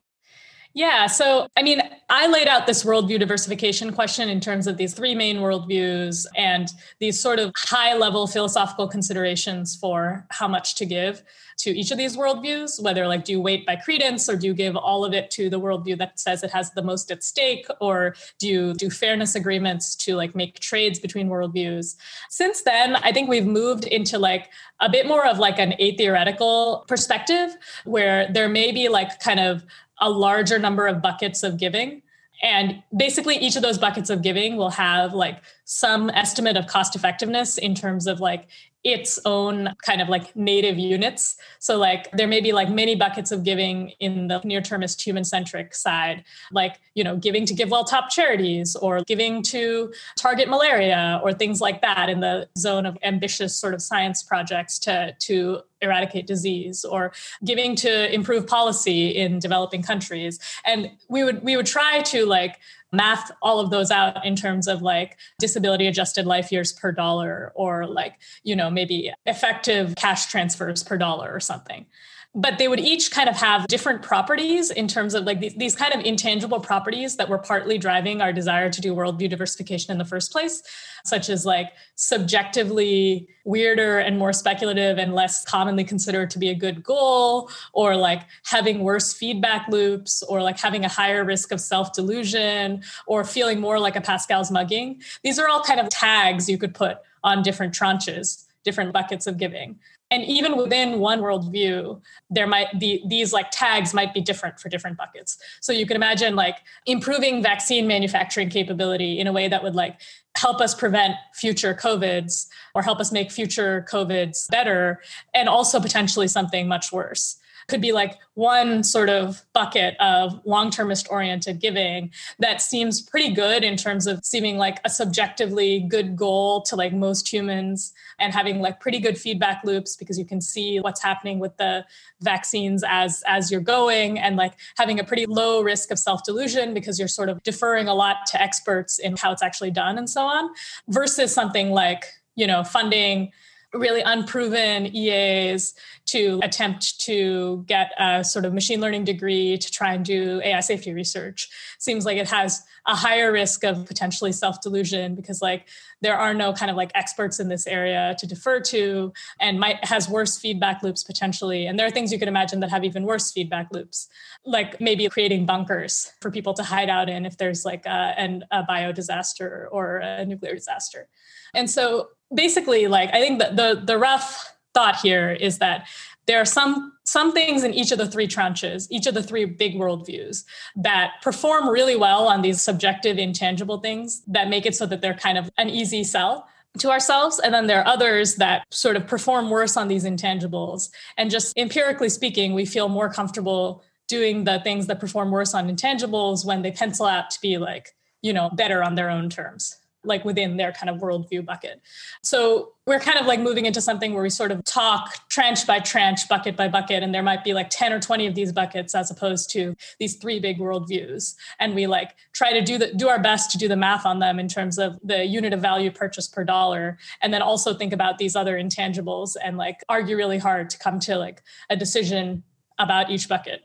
Yeah. 0.74 1.07
So, 1.07 1.47
I 1.57 1.63
mean, 1.63 1.82
I 2.09 2.28
laid 2.28 2.47
out 2.47 2.65
this 2.65 2.86
worldview 2.86 3.19
diversification 3.19 3.91
question 3.91 4.30
in 4.30 4.39
terms 4.39 4.67
of 4.67 4.78
these 4.78 4.93
three 4.93 5.13
main 5.13 5.38
worldviews 5.38 6.26
and 6.38 6.69
these 6.99 7.19
sort 7.19 7.39
of 7.39 7.51
high 7.57 7.93
level 7.95 8.26
philosophical 8.26 8.88
considerations 8.88 9.76
for 9.76 10.26
how 10.30 10.47
much 10.47 10.76
to 10.76 10.86
give 10.86 11.24
to 11.57 11.78
each 11.78 11.91
of 11.91 11.97
these 11.97 12.15
worldviews, 12.15 12.82
whether 12.82 13.05
like 13.05 13.26
do 13.26 13.34
you 13.34 13.41
weight 13.41 13.65
by 13.65 13.76
credence 13.76 14.30
or 14.30 14.36
do 14.36 14.47
you 14.47 14.53
give 14.53 14.76
all 14.76 15.03
of 15.03 15.13
it 15.13 15.30
to 15.32 15.49
the 15.49 15.59
worldview 15.59 15.97
that 15.97 16.19
says 16.19 16.43
it 16.43 16.51
has 16.51 16.72
the 16.72 16.82
most 16.82 17.11
at 17.11 17.24
stake, 17.24 17.67
or 17.80 18.15
do 18.39 18.47
you 18.47 18.74
do 18.74 18.89
fairness 18.89 19.36
agreements 19.36 19.95
to 19.95 20.15
like 20.15 20.36
make 20.36 20.59
trades 20.59 20.99
between 20.99 21.28
worldviews? 21.28 21.95
Since 22.30 22.63
then, 22.63 22.95
I 22.95 23.11
think 23.11 23.30
we've 23.30 23.45
moved 23.45 23.86
into 23.86 24.17
like 24.17 24.49
a 24.80 24.89
bit 24.89 25.05
more 25.05 25.26
of 25.26 25.38
like 25.38 25.59
an 25.59 25.74
atheoretical 25.74 26.86
perspective 26.88 27.55
where 27.84 28.32
there 28.32 28.49
may 28.49 28.72
be 28.72 28.89
like 28.89 29.19
kind 29.19 29.39
of 29.39 29.63
a 30.01 30.09
larger 30.09 30.59
number 30.59 30.87
of 30.87 31.01
buckets 31.01 31.43
of 31.43 31.57
giving. 31.57 32.01
And 32.43 32.81
basically 32.95 33.35
each 33.37 33.55
of 33.55 33.61
those 33.61 33.77
buckets 33.77 34.09
of 34.09 34.23
giving 34.23 34.57
will 34.57 34.71
have 34.71 35.13
like 35.13 35.41
some 35.63 36.09
estimate 36.09 36.57
of 36.57 36.65
cost 36.65 36.95
effectiveness 36.95 37.57
in 37.57 37.75
terms 37.75 38.07
of 38.07 38.19
like 38.19 38.47
its 38.84 39.19
own 39.25 39.75
kind 39.86 40.01
of 40.01 40.09
like 40.09 40.36
native 40.36 40.79
units. 40.79 41.38
So 41.59 41.77
like 41.77 42.09
there 42.11 42.27
may 42.27 42.41
be 42.41 42.51
like 42.51 42.69
many 42.69 42.95
buckets 42.95 43.32
of 43.32 43.43
giving 43.43 43.89
in 43.99 44.27
the 44.27 44.41
near 44.43 44.61
termist 44.61 45.05
human 45.05 45.23
centric 45.23 45.75
side, 45.75 46.23
like, 46.51 46.79
you 46.95 47.03
know, 47.03 47.15
giving 47.15 47.45
to 47.45 47.53
GiveWell 47.53 47.88
top 47.88 48.09
charities 48.09 48.75
or 48.75 49.03
giving 49.03 49.43
to 49.43 49.93
target 50.17 50.49
malaria 50.49 51.21
or 51.23 51.32
things 51.32 51.61
like 51.61 51.82
that 51.82 52.09
in 52.09 52.21
the 52.21 52.49
zone 52.57 52.86
of 52.88 52.97
ambitious 53.03 53.55
sort 53.55 53.73
of 53.73 53.82
science 53.82 54.23
projects 54.23 54.79
to 54.79 55.15
to 55.19 55.61
eradicate 55.82 56.27
disease 56.27 56.86
or 56.86 57.11
giving 57.43 57.75
to 57.75 58.13
improve 58.13 58.45
policy 58.47 59.09
in 59.09 59.39
developing 59.39 59.82
countries. 59.82 60.39
And 60.65 60.91
we 61.09 61.23
would 61.23 61.43
we 61.43 61.55
would 61.55 61.65
try 61.65 62.01
to 62.01 62.25
like 62.25 62.59
math 62.91 63.31
all 63.41 63.59
of 63.59 63.69
those 63.69 63.91
out 63.91 64.25
in 64.25 64.35
terms 64.35 64.67
of 64.67 64.81
like 64.81 65.17
disability 65.39 65.87
adjusted 65.87 66.25
life 66.25 66.51
years 66.51 66.73
per 66.73 66.91
dollar 66.91 67.51
or 67.55 67.87
like 67.87 68.15
you 68.43 68.55
know 68.55 68.69
maybe 68.69 69.11
effective 69.25 69.95
cash 69.95 70.27
transfers 70.27 70.83
per 70.83 70.97
dollar 70.97 71.33
or 71.33 71.39
something 71.39 71.85
but 72.34 72.57
they 72.57 72.69
would 72.69 72.79
each 72.79 73.11
kind 73.11 73.27
of 73.27 73.36
have 73.36 73.67
different 73.67 74.01
properties 74.01 74.71
in 74.71 74.88
terms 74.88 75.13
of 75.13 75.25
like 75.25 75.41
these, 75.41 75.53
these 75.55 75.75
kind 75.75 75.93
of 75.93 75.99
intangible 76.05 76.61
properties 76.61 77.17
that 77.17 77.27
were 77.27 77.38
partly 77.38 77.77
driving 77.77 78.21
our 78.21 78.32
desire 78.32 78.69
to 78.69 78.79
do 78.79 78.95
worldview 78.95 79.29
diversification 79.29 79.91
in 79.91 79.97
the 79.97 80.05
first 80.05 80.32
place 80.32 80.63
such 81.03 81.29
as 81.29 81.45
like 81.45 81.71
subjectively 81.95 83.27
weirder 83.43 83.99
and 83.99 84.17
more 84.17 84.32
speculative 84.32 84.97
and 84.97 85.13
less 85.13 85.43
commonly 85.43 85.84
considered 85.84 86.29
to 86.29 86.39
be 86.39 86.49
a 86.49 86.55
good 86.55 86.84
goal 86.84 87.49
or 87.73 87.97
like 87.97 88.21
having 88.45 88.79
worse 88.79 89.11
feedback 89.11 89.67
loops 89.67 90.23
or 90.23 90.41
like 90.41 90.57
having 90.57 90.86
a 90.86 90.89
higher 90.89 91.25
risk 91.25 91.51
of 91.51 91.59
self-delusion 91.59 92.82
or 93.07 93.25
feeling 93.25 93.59
more 93.59 93.79
like 93.79 93.95
a 93.97 94.01
pascal's 94.01 94.51
mugging. 94.51 95.01
These 95.23 95.38
are 95.38 95.49
all 95.49 95.63
kind 95.63 95.79
of 95.79 95.89
tags 95.89 96.47
you 96.47 96.57
could 96.57 96.73
put 96.73 96.97
on 97.23 97.43
different 97.43 97.73
tranches 97.73 98.45
different 98.63 98.93
buckets 98.93 99.27
of 99.27 99.38
giving 99.38 99.79
and 100.12 100.24
even 100.26 100.57
within 100.57 100.99
one 100.99 101.22
worldview 101.22 101.99
there 102.30 102.45
might 102.45 102.80
be 102.80 103.03
these 103.07 103.34
like 103.34 103.49
tags 103.49 103.93
might 103.93 104.14
be 104.14 104.22
different 104.22 104.59
for 104.59 104.70
different 104.70 104.97
buckets. 104.97 105.38
So 105.62 105.72
you 105.72 105.86
can 105.86 105.95
imagine 105.95 106.36
like 106.36 106.57
improving 106.86 107.41
vaccine 107.41 107.88
manufacturing 107.88 108.49
capability 108.49 109.18
in 109.18 109.26
a 109.26 109.32
way 109.32 109.47
that 109.47 109.64
would 109.64 109.76
like 109.76 109.99
help 110.36 110.62
us 110.62 110.76
prevent 110.76 111.16
future 111.34 111.74
covids 111.74 112.47
or 112.76 112.82
help 112.82 112.99
us 112.99 113.12
make 113.12 113.32
future 113.32 113.86
covids 113.89 114.49
better 114.49 115.01
and 115.34 115.49
also 115.49 115.80
potentially 115.80 116.28
something 116.28 116.68
much 116.68 116.91
worse 116.91 117.38
could 117.68 117.82
be 117.82 117.91
like 117.91 118.18
one 118.34 118.84
sort 118.84 119.09
of 119.09 119.43
bucket 119.53 119.95
of 119.99 120.39
long-termist 120.45 121.07
oriented 121.09 121.59
giving 121.59 122.12
that 122.39 122.62
seems 122.62 123.01
pretty 123.01 123.34
good 123.34 123.64
in 123.64 123.76
terms 123.76 124.07
of 124.07 124.24
seeming 124.24 124.57
like 124.57 124.80
a 124.86 124.89
subjectively 124.89 125.80
good 125.89 126.16
goal 126.16 126.62
to 126.62 126.76
like 126.76 126.93
most 126.93 127.32
humans 127.32 127.93
and 128.20 128.34
having 128.34 128.59
like 128.59 128.80
pretty 128.80 128.99
good 128.99 129.18
feedback 129.18 129.62
loops 129.64 129.95
because 129.95 130.18
you 130.18 130.26
can 130.26 130.41
see 130.41 130.80
what's 130.80 131.01
happening 131.01 131.39
with 131.39 131.55
the 131.57 131.86
vaccines 132.22 132.84
as 132.88 133.24
as 133.28 133.51
you're 133.51 133.62
going 133.62 134.18
and 134.18 134.36
like 134.36 134.53
having 134.78 134.99
a 134.99 135.03
pretty 135.03 135.26
low 135.26 135.62
risk 135.62 135.91
of 135.91 135.99
self-delusion 135.99 136.74
because 136.74 136.99
you're 136.99 137.07
sort 137.07 137.30
of 137.30 137.41
deferring 137.43 137.88
a 137.88 137.93
lot 137.93 138.18
to 138.28 138.41
experts 138.41 138.99
in 138.99 139.16
how 139.18 139.32
it's 139.32 139.43
actually 139.43 139.72
done 139.72 139.97
and 139.97 140.09
so 140.09 140.24
on 140.24 140.49
versus 140.88 141.34
something 141.34 141.72
like 141.72 142.05
you 142.36 142.47
know 142.47 142.64
funding 142.64 143.32
really 143.74 144.01
unproven 144.01 144.93
EAs 144.93 145.74
to 146.05 146.39
attempt 146.43 146.99
to 146.99 147.63
get 147.67 147.91
a 147.97 148.24
sort 148.24 148.43
of 148.45 148.53
machine 148.53 148.82
learning 148.82 149.05
degree 149.05 149.57
to 149.57 149.72
try 149.72 149.93
and 149.93 150.03
do 150.03 150.41
AI 150.43 150.59
safety 150.59 150.93
research. 150.93 151.49
Seems 151.80 152.05
like 152.05 152.17
it 152.17 152.30
has 152.30 152.63
a 152.88 152.95
higher 152.95 153.32
risk 153.32 153.63
of 153.63 153.86
potentially 153.86 154.32
self 154.32 154.59
delusion 154.61 155.15
because 155.15 155.41
like 155.41 155.67
there 156.01 156.17
are 156.17 156.34
no 156.34 156.51
kind 156.51 156.72
of 156.72 156.78
like 156.78 156.91
experts 156.95 157.39
in 157.39 157.47
this 157.47 157.67
area 157.67 158.15
to 158.17 158.28
defer 158.28 158.59
to 158.59 159.13
and 159.39 159.59
might 159.59 159.84
has 159.86 160.09
worse 160.09 160.38
feedback 160.38 160.82
loops 160.82 161.03
potentially 161.03 161.67
and 161.67 161.78
there 161.78 161.86
are 161.86 161.91
things 161.91 162.11
you 162.11 162.19
could 162.19 162.28
imagine 162.28 162.59
that 162.59 162.69
have 162.69 162.84
even 162.84 163.03
worse 163.03 163.32
feedback 163.32 163.67
loops 163.72 164.07
like 164.45 164.82
maybe 164.82 165.07
creating 165.09 165.45
bunkers 165.45 166.11
for 166.22 166.32
people 166.32 166.53
to 166.53 166.63
hide 166.63 166.89
out 166.89 167.07
in 167.07 167.26
if 167.26 167.38
there's 167.38 167.65
like 167.65 167.86
a, 167.86 168.13
an, 168.17 168.43
a 168.51 168.63
bio 168.63 168.91
disaster 168.91 169.67
or 169.72 169.97
a 169.97 170.26
nuclear 170.26 170.55
disaster 170.55 171.07
and 171.53 171.69
so 171.69 172.09
basically 172.34 172.88
like 172.88 173.09
i 173.13 173.19
think 173.19 173.39
that 173.39 173.55
the 173.55 173.82
the 173.84 173.97
rough 173.97 174.53
thought 174.73 174.95
here 174.97 175.32
is 175.32 175.57
that 175.59 175.88
there 176.27 176.39
are 176.39 176.45
some 176.45 176.93
some 177.03 177.34
things 177.34 177.63
in 177.63 177.73
each 177.73 177.91
of 177.91 177.97
the 177.97 178.07
three 178.07 178.27
tranches 178.27 178.88
each 178.89 179.07
of 179.07 179.13
the 179.13 179.23
three 179.23 179.45
big 179.45 179.75
worldviews 179.75 180.43
that 180.75 181.13
perform 181.21 181.67
really 181.67 181.95
well 181.95 182.27
on 182.27 182.41
these 182.41 182.61
subjective 182.61 183.17
intangible 183.17 183.79
things 183.79 184.21
that 184.27 184.49
make 184.49 184.65
it 184.65 184.75
so 184.75 184.86
that 184.86 185.01
they're 185.01 185.13
kind 185.13 185.38
of 185.38 185.49
an 185.57 185.69
easy 185.69 186.03
sell 186.03 186.47
to 186.77 186.89
ourselves. 186.89 187.39
And 187.39 187.53
then 187.53 187.67
there 187.67 187.82
are 187.82 187.88
others 187.88 188.36
that 188.36 188.63
sort 188.71 188.95
of 188.95 189.05
perform 189.05 189.49
worse 189.49 189.75
on 189.75 189.89
these 189.89 190.05
intangibles. 190.05 190.89
And 191.17 191.29
just 191.29 191.57
empirically 191.57 192.07
speaking 192.09 192.53
we 192.53 192.65
feel 192.65 192.88
more 192.88 193.11
comfortable 193.11 193.84
doing 194.07 194.43
the 194.43 194.59
things 194.59 194.88
that 194.88 194.99
perform 194.99 195.32
worse 195.32 195.53
on 195.53 195.73
intangibles 195.73 196.45
when 196.45 196.61
they 196.61 196.71
pencil 196.71 197.05
out 197.05 197.29
to 197.32 197.39
be 197.41 197.57
like 197.57 197.95
you 198.21 198.34
know 198.34 198.49
better 198.49 198.84
on 198.84 198.95
their 198.95 199.09
own 199.09 199.29
terms 199.29 199.77
like 200.03 200.25
within 200.25 200.57
their 200.57 200.71
kind 200.71 200.89
of 200.89 200.97
worldview 200.97 201.45
bucket. 201.45 201.81
So 202.23 202.73
we're 202.87 202.99
kind 202.99 203.19
of 203.19 203.27
like 203.27 203.39
moving 203.39 203.65
into 203.65 203.81
something 203.81 204.13
where 204.13 204.23
we 204.23 204.29
sort 204.29 204.51
of 204.51 204.63
talk 204.63 205.29
tranche 205.29 205.67
by 205.67 205.79
tranche, 205.79 206.27
bucket 206.27 206.57
by 206.57 206.67
bucket, 206.67 207.03
and 207.03 207.13
there 207.13 207.21
might 207.21 207.43
be 207.43 207.53
like 207.53 207.69
10 207.69 207.93
or 207.93 207.99
20 207.99 208.27
of 208.27 208.35
these 208.35 208.51
buckets 208.51 208.95
as 208.95 209.11
opposed 209.11 209.49
to 209.51 209.75
these 209.99 210.15
three 210.15 210.39
big 210.39 210.57
worldviews. 210.57 211.35
And 211.59 211.75
we 211.75 211.87
like 211.87 212.15
try 212.33 212.53
to 212.53 212.61
do 212.61 212.77
the 212.77 212.93
do 212.93 213.09
our 213.09 213.21
best 213.21 213.51
to 213.51 213.57
do 213.57 213.67
the 213.67 213.75
math 213.75 214.05
on 214.05 214.19
them 214.19 214.39
in 214.39 214.47
terms 214.47 214.79
of 214.79 214.99
the 215.03 215.25
unit 215.25 215.53
of 215.53 215.61
value 215.61 215.91
purchase 215.91 216.27
per 216.27 216.43
dollar. 216.43 216.97
And 217.21 217.33
then 217.33 217.41
also 217.41 217.73
think 217.73 217.93
about 217.93 218.17
these 218.17 218.35
other 218.35 218.57
intangibles 218.57 219.35
and 219.43 219.57
like 219.57 219.83
argue 219.87 220.17
really 220.17 220.39
hard 220.39 220.69
to 220.71 220.79
come 220.79 220.99
to 221.01 221.17
like 221.17 221.43
a 221.69 221.75
decision 221.75 222.43
about 222.79 223.11
each 223.11 223.29
bucket. 223.29 223.61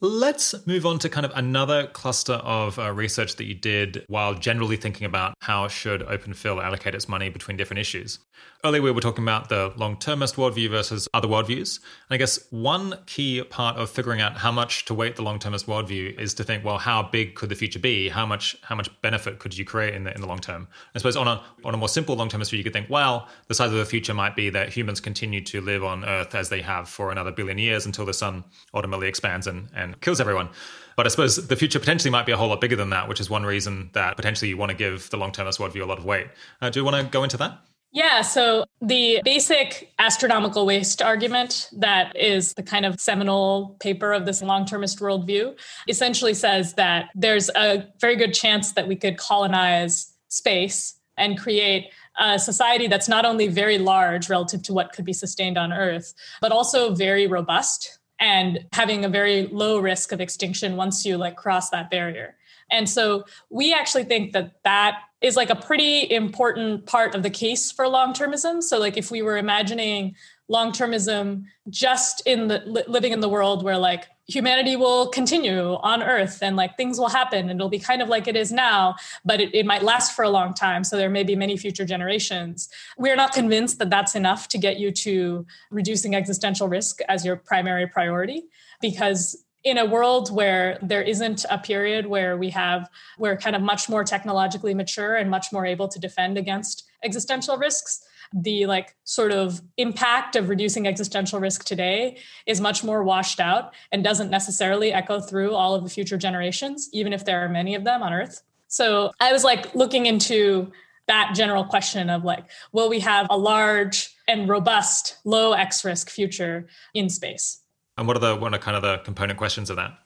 Let's 0.00 0.54
move 0.64 0.86
on 0.86 1.00
to 1.00 1.08
kind 1.08 1.26
of 1.26 1.32
another 1.34 1.88
cluster 1.88 2.34
of 2.34 2.78
uh, 2.78 2.92
research 2.92 3.34
that 3.34 3.46
you 3.46 3.54
did 3.54 4.04
while 4.06 4.32
generally 4.32 4.76
thinking 4.76 5.06
about 5.06 5.34
how 5.40 5.66
should 5.66 6.02
OpenPhil 6.02 6.62
allocate 6.62 6.94
its 6.94 7.08
money 7.08 7.30
between 7.30 7.56
different 7.56 7.80
issues. 7.80 8.20
Earlier, 8.64 8.82
we 8.82 8.92
were 8.92 9.00
talking 9.00 9.24
about 9.24 9.48
the 9.48 9.72
long 9.76 9.96
termist 9.96 10.36
worldview 10.36 10.70
versus 10.70 11.08
other 11.14 11.26
worldviews. 11.26 11.78
And 11.78 12.14
I 12.14 12.16
guess 12.16 12.38
one 12.50 12.96
key 13.06 13.42
part 13.42 13.76
of 13.76 13.90
figuring 13.90 14.20
out 14.20 14.36
how 14.36 14.52
much 14.52 14.84
to 14.84 14.94
weight 14.94 15.16
the 15.16 15.22
long 15.22 15.40
termist 15.40 15.66
worldview 15.66 16.18
is 16.18 16.34
to 16.34 16.44
think, 16.44 16.64
well, 16.64 16.78
how 16.78 17.02
big 17.02 17.34
could 17.34 17.48
the 17.48 17.54
future 17.56 17.80
be? 17.80 18.08
How 18.08 18.26
much 18.26 18.56
how 18.62 18.76
much 18.76 18.88
benefit 19.00 19.40
could 19.40 19.56
you 19.56 19.64
create 19.64 19.94
in 19.94 20.04
the 20.04 20.14
in 20.14 20.20
the 20.20 20.28
long 20.28 20.38
term? 20.38 20.68
I 20.94 20.98
suppose 20.98 21.16
on 21.16 21.26
a 21.26 21.42
on 21.64 21.74
a 21.74 21.76
more 21.76 21.88
simple 21.88 22.14
long 22.14 22.28
termist 22.28 22.50
view, 22.50 22.58
you 22.58 22.64
could 22.64 22.72
think, 22.72 22.88
well, 22.88 23.28
the 23.48 23.54
size 23.54 23.70
of 23.72 23.78
the 23.78 23.84
future 23.84 24.14
might 24.14 24.36
be 24.36 24.50
that 24.50 24.70
humans 24.70 25.00
continue 25.00 25.40
to 25.42 25.60
live 25.60 25.82
on 25.82 26.04
Earth 26.04 26.34
as 26.34 26.48
they 26.48 26.62
have 26.62 26.88
for 26.88 27.10
another 27.10 27.32
billion 27.32 27.58
years 27.58 27.86
until 27.86 28.06
the 28.06 28.14
sun 28.14 28.44
ultimately 28.74 29.08
expands 29.08 29.46
and, 29.46 29.68
and 29.74 29.87
and 29.88 30.00
kills 30.00 30.20
everyone. 30.20 30.48
But 30.96 31.06
I 31.06 31.10
suppose 31.10 31.46
the 31.46 31.56
future 31.56 31.78
potentially 31.78 32.10
might 32.10 32.26
be 32.26 32.32
a 32.32 32.36
whole 32.36 32.48
lot 32.48 32.60
bigger 32.60 32.76
than 32.76 32.90
that, 32.90 33.08
which 33.08 33.20
is 33.20 33.30
one 33.30 33.44
reason 33.44 33.90
that 33.92 34.16
potentially 34.16 34.48
you 34.48 34.56
want 34.56 34.70
to 34.70 34.76
give 34.76 35.08
the 35.10 35.16
long 35.16 35.32
termist 35.32 35.58
worldview 35.58 35.82
a 35.82 35.86
lot 35.86 35.98
of 35.98 36.04
weight. 36.04 36.26
Uh, 36.60 36.70
do 36.70 36.80
you 36.80 36.84
want 36.84 36.96
to 36.96 37.04
go 37.10 37.22
into 37.22 37.36
that? 37.36 37.60
Yeah, 37.90 38.20
so 38.20 38.64
the 38.82 39.22
basic 39.24 39.92
astronomical 39.98 40.66
waste 40.66 41.00
argument 41.00 41.70
that 41.72 42.14
is 42.14 42.52
the 42.54 42.62
kind 42.62 42.84
of 42.84 43.00
seminal 43.00 43.76
paper 43.80 44.12
of 44.12 44.26
this 44.26 44.42
long 44.42 44.66
termist 44.66 44.98
worldview 44.98 45.58
essentially 45.88 46.34
says 46.34 46.74
that 46.74 47.10
there's 47.14 47.48
a 47.56 47.86
very 48.00 48.16
good 48.16 48.34
chance 48.34 48.72
that 48.72 48.88
we 48.88 48.96
could 48.96 49.16
colonize 49.16 50.12
space 50.28 50.96
and 51.16 51.38
create 51.38 51.90
a 52.18 52.38
society 52.38 52.88
that's 52.88 53.08
not 53.08 53.24
only 53.24 53.48
very 53.48 53.78
large 53.78 54.28
relative 54.28 54.62
to 54.64 54.72
what 54.72 54.92
could 54.92 55.04
be 55.04 55.12
sustained 55.12 55.56
on 55.56 55.72
Earth, 55.72 56.12
but 56.40 56.52
also 56.52 56.94
very 56.94 57.26
robust 57.26 57.97
and 58.20 58.66
having 58.72 59.04
a 59.04 59.08
very 59.08 59.46
low 59.46 59.78
risk 59.78 60.12
of 60.12 60.20
extinction 60.20 60.76
once 60.76 61.04
you 61.04 61.16
like 61.16 61.36
cross 61.36 61.70
that 61.70 61.90
barrier. 61.90 62.36
And 62.70 62.88
so 62.88 63.24
we 63.50 63.72
actually 63.72 64.04
think 64.04 64.32
that 64.32 64.62
that 64.64 65.00
is 65.20 65.36
like 65.36 65.50
a 65.50 65.56
pretty 65.56 66.10
important 66.10 66.86
part 66.86 67.14
of 67.14 67.22
the 67.22 67.30
case 67.30 67.72
for 67.72 67.88
long 67.88 68.12
termism. 68.12 68.62
So, 68.62 68.78
like, 68.78 68.96
if 68.96 69.10
we 69.10 69.22
were 69.22 69.36
imagining 69.36 70.14
long 70.48 70.72
termism 70.72 71.44
just 71.68 72.22
in 72.26 72.48
the 72.48 72.84
living 72.88 73.12
in 73.12 73.20
the 73.20 73.28
world 73.28 73.62
where 73.62 73.78
like 73.78 74.08
humanity 74.28 74.76
will 74.76 75.08
continue 75.08 75.74
on 75.76 76.02
earth 76.02 76.38
and 76.42 76.54
like 76.54 76.76
things 76.76 76.98
will 76.98 77.08
happen 77.08 77.48
and 77.48 77.58
it'll 77.58 77.70
be 77.70 77.78
kind 77.78 78.02
of 78.02 78.08
like 78.08 78.28
it 78.28 78.36
is 78.36 78.52
now 78.52 78.94
but 79.24 79.40
it, 79.40 79.54
it 79.54 79.64
might 79.64 79.82
last 79.82 80.14
for 80.14 80.22
a 80.22 80.28
long 80.28 80.52
time. 80.52 80.84
So 80.84 80.96
there 80.96 81.08
may 81.08 81.24
be 81.24 81.34
many 81.34 81.56
future 81.56 81.84
generations. 81.84 82.68
We're 82.98 83.16
not 83.16 83.32
convinced 83.32 83.78
that 83.78 83.90
that's 83.90 84.14
enough 84.14 84.48
to 84.48 84.58
get 84.58 84.78
you 84.78 84.92
to 84.92 85.46
reducing 85.70 86.14
existential 86.14 86.68
risk 86.68 87.00
as 87.08 87.24
your 87.24 87.36
primary 87.36 87.86
priority 87.86 88.44
because 88.82 89.44
in 89.64 89.78
a 89.78 89.84
world 89.84 90.30
where 90.30 90.78
there 90.82 91.02
isn't 91.02 91.44
a 91.50 91.58
period 91.58 92.06
where 92.06 92.36
we 92.36 92.50
have 92.50 92.88
we're 93.18 93.36
kind 93.36 93.56
of 93.56 93.62
much 93.62 93.88
more 93.88 94.04
technologically 94.04 94.74
mature 94.74 95.16
and 95.16 95.30
much 95.30 95.46
more 95.52 95.66
able 95.66 95.88
to 95.88 95.98
defend 95.98 96.38
against 96.38 96.84
existential 97.02 97.56
risks 97.56 98.04
the 98.32 98.66
like 98.66 98.94
sort 99.04 99.32
of 99.32 99.60
impact 99.76 100.36
of 100.36 100.48
reducing 100.48 100.86
existential 100.86 101.40
risk 101.40 101.64
today 101.64 102.18
is 102.46 102.60
much 102.60 102.84
more 102.84 103.02
washed 103.02 103.40
out 103.40 103.72
and 103.92 104.04
doesn't 104.04 104.30
necessarily 104.30 104.92
echo 104.92 105.20
through 105.20 105.54
all 105.54 105.74
of 105.74 105.84
the 105.84 105.90
future 105.90 106.16
generations, 106.16 106.88
even 106.92 107.12
if 107.12 107.24
there 107.24 107.44
are 107.44 107.48
many 107.48 107.74
of 107.74 107.84
them 107.84 108.02
on 108.02 108.12
Earth. 108.12 108.42
So 108.68 109.12
I 109.20 109.32
was 109.32 109.44
like 109.44 109.74
looking 109.74 110.06
into 110.06 110.70
that 111.06 111.32
general 111.34 111.64
question 111.64 112.10
of 112.10 112.24
like, 112.24 112.44
will 112.72 112.88
we 112.88 113.00
have 113.00 113.26
a 113.30 113.36
large 113.36 114.14
and 114.28 114.48
robust 114.48 115.16
low 115.24 115.52
X 115.52 115.84
risk 115.84 116.10
future 116.10 116.68
in 116.94 117.08
space? 117.08 117.62
And 117.96 118.06
what 118.06 118.16
are 118.16 118.20
the 118.20 118.36
what 118.36 118.54
are 118.54 118.58
kind 118.58 118.76
of 118.76 118.82
the 118.82 118.98
component 118.98 119.38
questions 119.38 119.70
of 119.70 119.76
that? 119.76 119.98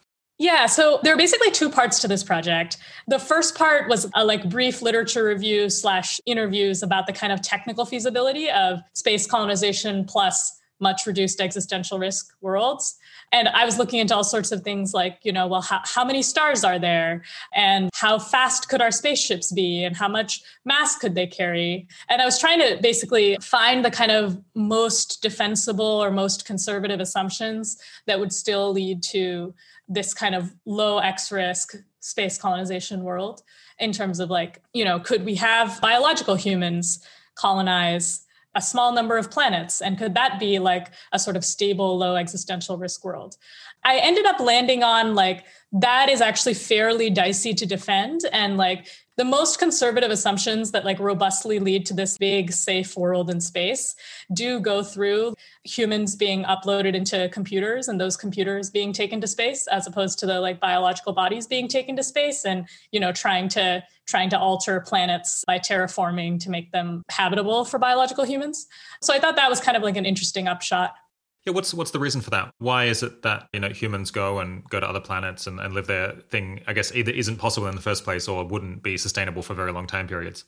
Yeah, 0.42 0.66
so 0.66 0.98
there 1.04 1.14
are 1.14 1.16
basically 1.16 1.52
two 1.52 1.70
parts 1.70 2.00
to 2.00 2.08
this 2.08 2.24
project. 2.24 2.76
The 3.06 3.20
first 3.20 3.54
part 3.54 3.88
was 3.88 4.10
a 4.16 4.24
like 4.24 4.50
brief 4.50 4.82
literature 4.82 5.24
review 5.24 5.70
slash 5.70 6.20
interviews 6.26 6.82
about 6.82 7.06
the 7.06 7.12
kind 7.12 7.32
of 7.32 7.40
technical 7.42 7.84
feasibility 7.84 8.50
of 8.50 8.80
space 8.92 9.24
colonization 9.24 10.04
plus 10.04 10.60
much 10.80 11.06
reduced 11.06 11.40
existential 11.40 11.96
risk 12.00 12.34
worlds. 12.40 12.98
And 13.30 13.48
I 13.50 13.64
was 13.64 13.78
looking 13.78 14.00
into 14.00 14.16
all 14.16 14.24
sorts 14.24 14.50
of 14.50 14.62
things 14.62 14.92
like, 14.92 15.20
you 15.22 15.30
know, 15.30 15.46
well, 15.46 15.62
how, 15.62 15.80
how 15.84 16.04
many 16.04 16.22
stars 16.22 16.64
are 16.64 16.78
there? 16.78 17.22
And 17.54 17.88
how 17.94 18.18
fast 18.18 18.68
could 18.68 18.82
our 18.82 18.90
spaceships 18.90 19.52
be? 19.52 19.84
And 19.84 19.96
how 19.96 20.08
much 20.08 20.42
mass 20.64 20.96
could 20.96 21.14
they 21.14 21.28
carry? 21.28 21.86
And 22.10 22.20
I 22.20 22.24
was 22.24 22.40
trying 22.40 22.58
to 22.58 22.82
basically 22.82 23.38
find 23.40 23.84
the 23.84 23.92
kind 23.92 24.10
of 24.10 24.42
most 24.56 25.22
defensible 25.22 26.02
or 26.02 26.10
most 26.10 26.44
conservative 26.44 26.98
assumptions 26.98 27.78
that 28.06 28.18
would 28.18 28.32
still 28.32 28.72
lead 28.72 29.04
to 29.04 29.54
this 29.94 30.14
kind 30.14 30.34
of 30.34 30.54
low 30.64 30.98
X 30.98 31.30
risk 31.30 31.74
space 32.00 32.38
colonization 32.38 33.04
world 33.04 33.42
in 33.78 33.92
terms 33.92 34.20
of 34.20 34.30
like, 34.30 34.62
you 34.72 34.84
know, 34.84 34.98
could 34.98 35.24
we 35.24 35.34
have 35.36 35.80
biological 35.80 36.34
humans 36.34 37.04
colonize 37.34 38.24
a 38.54 38.60
small 38.60 38.92
number 38.92 39.16
of 39.16 39.30
planets? 39.30 39.80
And 39.80 39.98
could 39.98 40.14
that 40.14 40.38
be 40.38 40.58
like 40.58 40.90
a 41.12 41.18
sort 41.18 41.36
of 41.36 41.44
stable, 41.44 41.96
low 41.96 42.16
existential 42.16 42.76
risk 42.76 43.04
world? 43.04 43.36
I 43.84 43.98
ended 43.98 44.26
up 44.26 44.40
landing 44.40 44.82
on 44.82 45.14
like, 45.14 45.44
that 45.72 46.08
is 46.08 46.20
actually 46.20 46.54
fairly 46.54 47.10
dicey 47.10 47.54
to 47.54 47.66
defend. 47.66 48.20
And 48.32 48.56
like, 48.56 48.86
the 49.18 49.24
most 49.24 49.58
conservative 49.58 50.10
assumptions 50.10 50.70
that 50.70 50.84
like 50.84 50.98
robustly 50.98 51.58
lead 51.58 51.84
to 51.86 51.94
this 51.94 52.16
big 52.16 52.52
safe 52.52 52.96
world 52.96 53.28
in 53.28 53.40
space 53.40 53.94
do 54.32 54.58
go 54.58 54.82
through 54.82 55.34
humans 55.64 56.16
being 56.16 56.44
uploaded 56.44 56.94
into 56.94 57.28
computers 57.28 57.88
and 57.88 58.00
those 58.00 58.16
computers 58.16 58.70
being 58.70 58.92
taken 58.92 59.20
to 59.20 59.26
space 59.26 59.66
as 59.66 59.86
opposed 59.86 60.18
to 60.18 60.26
the 60.26 60.40
like 60.40 60.60
biological 60.60 61.12
bodies 61.12 61.46
being 61.46 61.68
taken 61.68 61.94
to 61.94 62.02
space 62.02 62.44
and 62.46 62.66
you 62.90 62.98
know 62.98 63.12
trying 63.12 63.48
to 63.48 63.82
trying 64.06 64.30
to 64.30 64.38
alter 64.38 64.80
planets 64.80 65.44
by 65.46 65.58
terraforming 65.58 66.40
to 66.40 66.50
make 66.50 66.72
them 66.72 67.02
habitable 67.10 67.64
for 67.64 67.78
biological 67.78 68.24
humans 68.24 68.66
so 69.02 69.12
i 69.12 69.18
thought 69.18 69.36
that 69.36 69.50
was 69.50 69.60
kind 69.60 69.76
of 69.76 69.82
like 69.82 69.96
an 69.96 70.06
interesting 70.06 70.48
upshot 70.48 70.94
yeah, 71.44 71.52
what's 71.52 71.74
what's 71.74 71.90
the 71.90 71.98
reason 71.98 72.20
for 72.20 72.30
that? 72.30 72.54
Why 72.58 72.84
is 72.84 73.02
it 73.02 73.22
that 73.22 73.48
you 73.52 73.60
know 73.60 73.68
humans 73.70 74.10
go 74.10 74.38
and 74.38 74.64
go 74.70 74.78
to 74.78 74.88
other 74.88 75.00
planets 75.00 75.46
and, 75.46 75.58
and 75.58 75.74
live 75.74 75.86
their 75.86 76.12
thing? 76.30 76.60
I 76.66 76.72
guess 76.72 76.94
either 76.94 77.10
isn't 77.10 77.36
possible 77.36 77.66
in 77.66 77.74
the 77.74 77.82
first 77.82 78.04
place 78.04 78.28
or 78.28 78.44
wouldn't 78.44 78.82
be 78.82 78.96
sustainable 78.96 79.42
for 79.42 79.54
very 79.54 79.72
long 79.72 79.86
time 79.86 80.06
periods. 80.06 80.44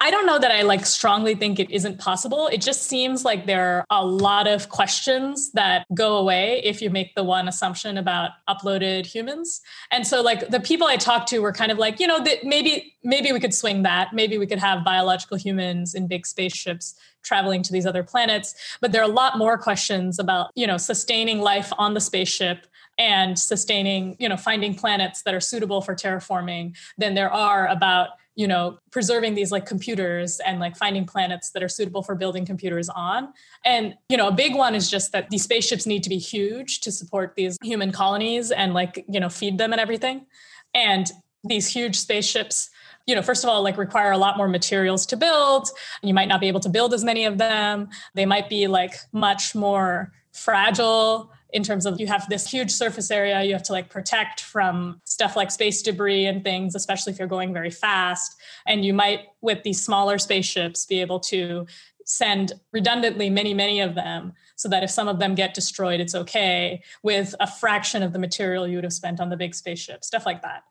I 0.00 0.10
don't 0.10 0.26
know 0.26 0.38
that 0.38 0.50
I 0.50 0.62
like 0.62 0.84
strongly 0.84 1.34
think 1.34 1.58
it 1.58 1.70
isn't 1.70 1.98
possible. 1.98 2.48
It 2.48 2.60
just 2.60 2.84
seems 2.84 3.24
like 3.24 3.46
there 3.46 3.86
are 3.90 4.02
a 4.02 4.04
lot 4.04 4.46
of 4.46 4.68
questions 4.68 5.52
that 5.52 5.86
go 5.94 6.16
away 6.18 6.60
if 6.64 6.82
you 6.82 6.90
make 6.90 7.14
the 7.14 7.22
one 7.22 7.46
assumption 7.48 7.96
about 7.96 8.32
uploaded 8.48 9.06
humans. 9.06 9.60
And 9.90 10.06
so 10.06 10.20
like 10.20 10.48
the 10.48 10.60
people 10.60 10.86
I 10.86 10.96
talked 10.96 11.28
to 11.28 11.38
were 11.38 11.52
kind 11.52 11.70
of 11.70 11.78
like, 11.78 12.00
you 12.00 12.06
know, 12.06 12.22
that 12.24 12.44
maybe 12.44 12.94
maybe 13.04 13.32
we 13.32 13.38
could 13.40 13.54
swing 13.54 13.82
that. 13.84 14.12
Maybe 14.12 14.36
we 14.36 14.46
could 14.46 14.58
have 14.58 14.84
biological 14.84 15.36
humans 15.36 15.94
in 15.94 16.08
big 16.08 16.26
spaceships 16.26 16.94
traveling 17.22 17.62
to 17.62 17.72
these 17.72 17.86
other 17.86 18.02
planets, 18.02 18.54
but 18.80 18.92
there 18.92 19.00
are 19.00 19.08
a 19.08 19.14
lot 19.14 19.38
more 19.38 19.56
questions 19.56 20.18
about, 20.18 20.50
you 20.54 20.66
know, 20.66 20.76
sustaining 20.76 21.40
life 21.40 21.72
on 21.78 21.94
the 21.94 22.00
spaceship 22.00 22.66
and 22.98 23.38
sustaining, 23.38 24.16
you 24.18 24.28
know, 24.28 24.36
finding 24.36 24.74
planets 24.74 25.22
that 25.22 25.34
are 25.34 25.40
suitable 25.40 25.80
for 25.80 25.94
terraforming 25.94 26.76
than 26.98 27.14
there 27.14 27.32
are 27.32 27.66
about 27.68 28.10
you 28.36 28.48
know 28.48 28.78
preserving 28.90 29.34
these 29.34 29.52
like 29.52 29.66
computers 29.66 30.40
and 30.40 30.58
like 30.60 30.76
finding 30.76 31.06
planets 31.06 31.50
that 31.50 31.62
are 31.62 31.68
suitable 31.68 32.02
for 32.02 32.14
building 32.14 32.44
computers 32.44 32.88
on. 32.88 33.28
And 33.64 33.94
you 34.08 34.16
know 34.16 34.28
a 34.28 34.32
big 34.32 34.54
one 34.54 34.74
is 34.74 34.90
just 34.90 35.12
that 35.12 35.30
these 35.30 35.42
spaceships 35.42 35.86
need 35.86 36.02
to 36.02 36.08
be 36.08 36.18
huge 36.18 36.80
to 36.80 36.92
support 36.92 37.34
these 37.36 37.56
human 37.62 37.92
colonies 37.92 38.50
and 38.50 38.74
like 38.74 39.04
you 39.08 39.20
know 39.20 39.28
feed 39.28 39.58
them 39.58 39.72
and 39.72 39.80
everything. 39.80 40.26
And 40.74 41.10
these 41.44 41.68
huge 41.68 41.96
spaceships 41.96 42.70
you 43.06 43.14
know 43.14 43.22
first 43.22 43.44
of 43.44 43.50
all 43.50 43.62
like 43.62 43.76
require 43.76 44.12
a 44.12 44.18
lot 44.18 44.36
more 44.36 44.48
materials 44.48 45.06
to 45.06 45.16
build. 45.16 45.68
You 46.02 46.14
might 46.14 46.28
not 46.28 46.40
be 46.40 46.48
able 46.48 46.60
to 46.60 46.68
build 46.68 46.94
as 46.94 47.04
many 47.04 47.24
of 47.24 47.38
them. 47.38 47.88
They 48.14 48.26
might 48.26 48.48
be 48.48 48.66
like 48.66 48.94
much 49.12 49.54
more 49.54 50.12
fragile 50.32 51.30
in 51.54 51.62
terms 51.62 51.86
of 51.86 52.00
you 52.00 52.06
have 52.08 52.28
this 52.28 52.50
huge 52.50 52.70
surface 52.70 53.10
area 53.12 53.42
you 53.44 53.52
have 53.52 53.62
to 53.62 53.72
like 53.72 53.88
protect 53.88 54.40
from 54.40 55.00
stuff 55.04 55.36
like 55.36 55.50
space 55.50 55.80
debris 55.80 56.26
and 56.26 56.42
things 56.42 56.74
especially 56.74 57.12
if 57.12 57.18
you're 57.18 57.28
going 57.28 57.54
very 57.54 57.70
fast. 57.70 58.36
And 58.66 58.84
you 58.84 58.92
might 58.92 59.20
with 59.40 59.62
these 59.62 59.82
smaller 59.82 60.18
spaceships 60.18 60.84
be 60.84 61.00
able 61.00 61.20
to 61.20 61.66
send 62.04 62.52
redundantly 62.72 63.30
many 63.30 63.54
many 63.54 63.80
of 63.80 63.94
them 63.94 64.34
so 64.56 64.68
that 64.68 64.82
if 64.82 64.90
some 64.90 65.08
of 65.08 65.18
them 65.18 65.34
get 65.34 65.54
destroyed 65.54 66.00
it's 66.00 66.14
okay 66.14 66.82
with 67.02 67.34
a 67.40 67.46
fraction 67.46 68.02
of 68.02 68.12
the 68.12 68.18
material 68.18 68.68
you 68.68 68.76
would 68.76 68.84
have 68.84 68.92
spent 68.92 69.20
on 69.20 69.30
the 69.30 69.36
big 69.36 69.54
spaceship 69.54 70.04
stuff 70.04 70.26
like 70.26 70.42
that 70.42 70.64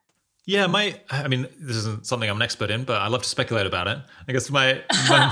yeah, 0.46 0.68
my, 0.68 1.00
I 1.10 1.30
mean, 1.30 1.48
this 1.58 1.78
isn't 1.78 2.06
something 2.06 2.30
I'm 2.30 2.36
an 2.36 2.42
expert 2.42 2.70
in, 2.70 2.84
but 2.84 3.02
I 3.02 3.08
love 3.08 3.24
to 3.24 3.30
speculate 3.30 3.66
about 3.66 3.88
it. 3.88 3.98
I 4.28 4.32
guess 4.34 4.50
my. 4.50 4.74
my 4.74 5.32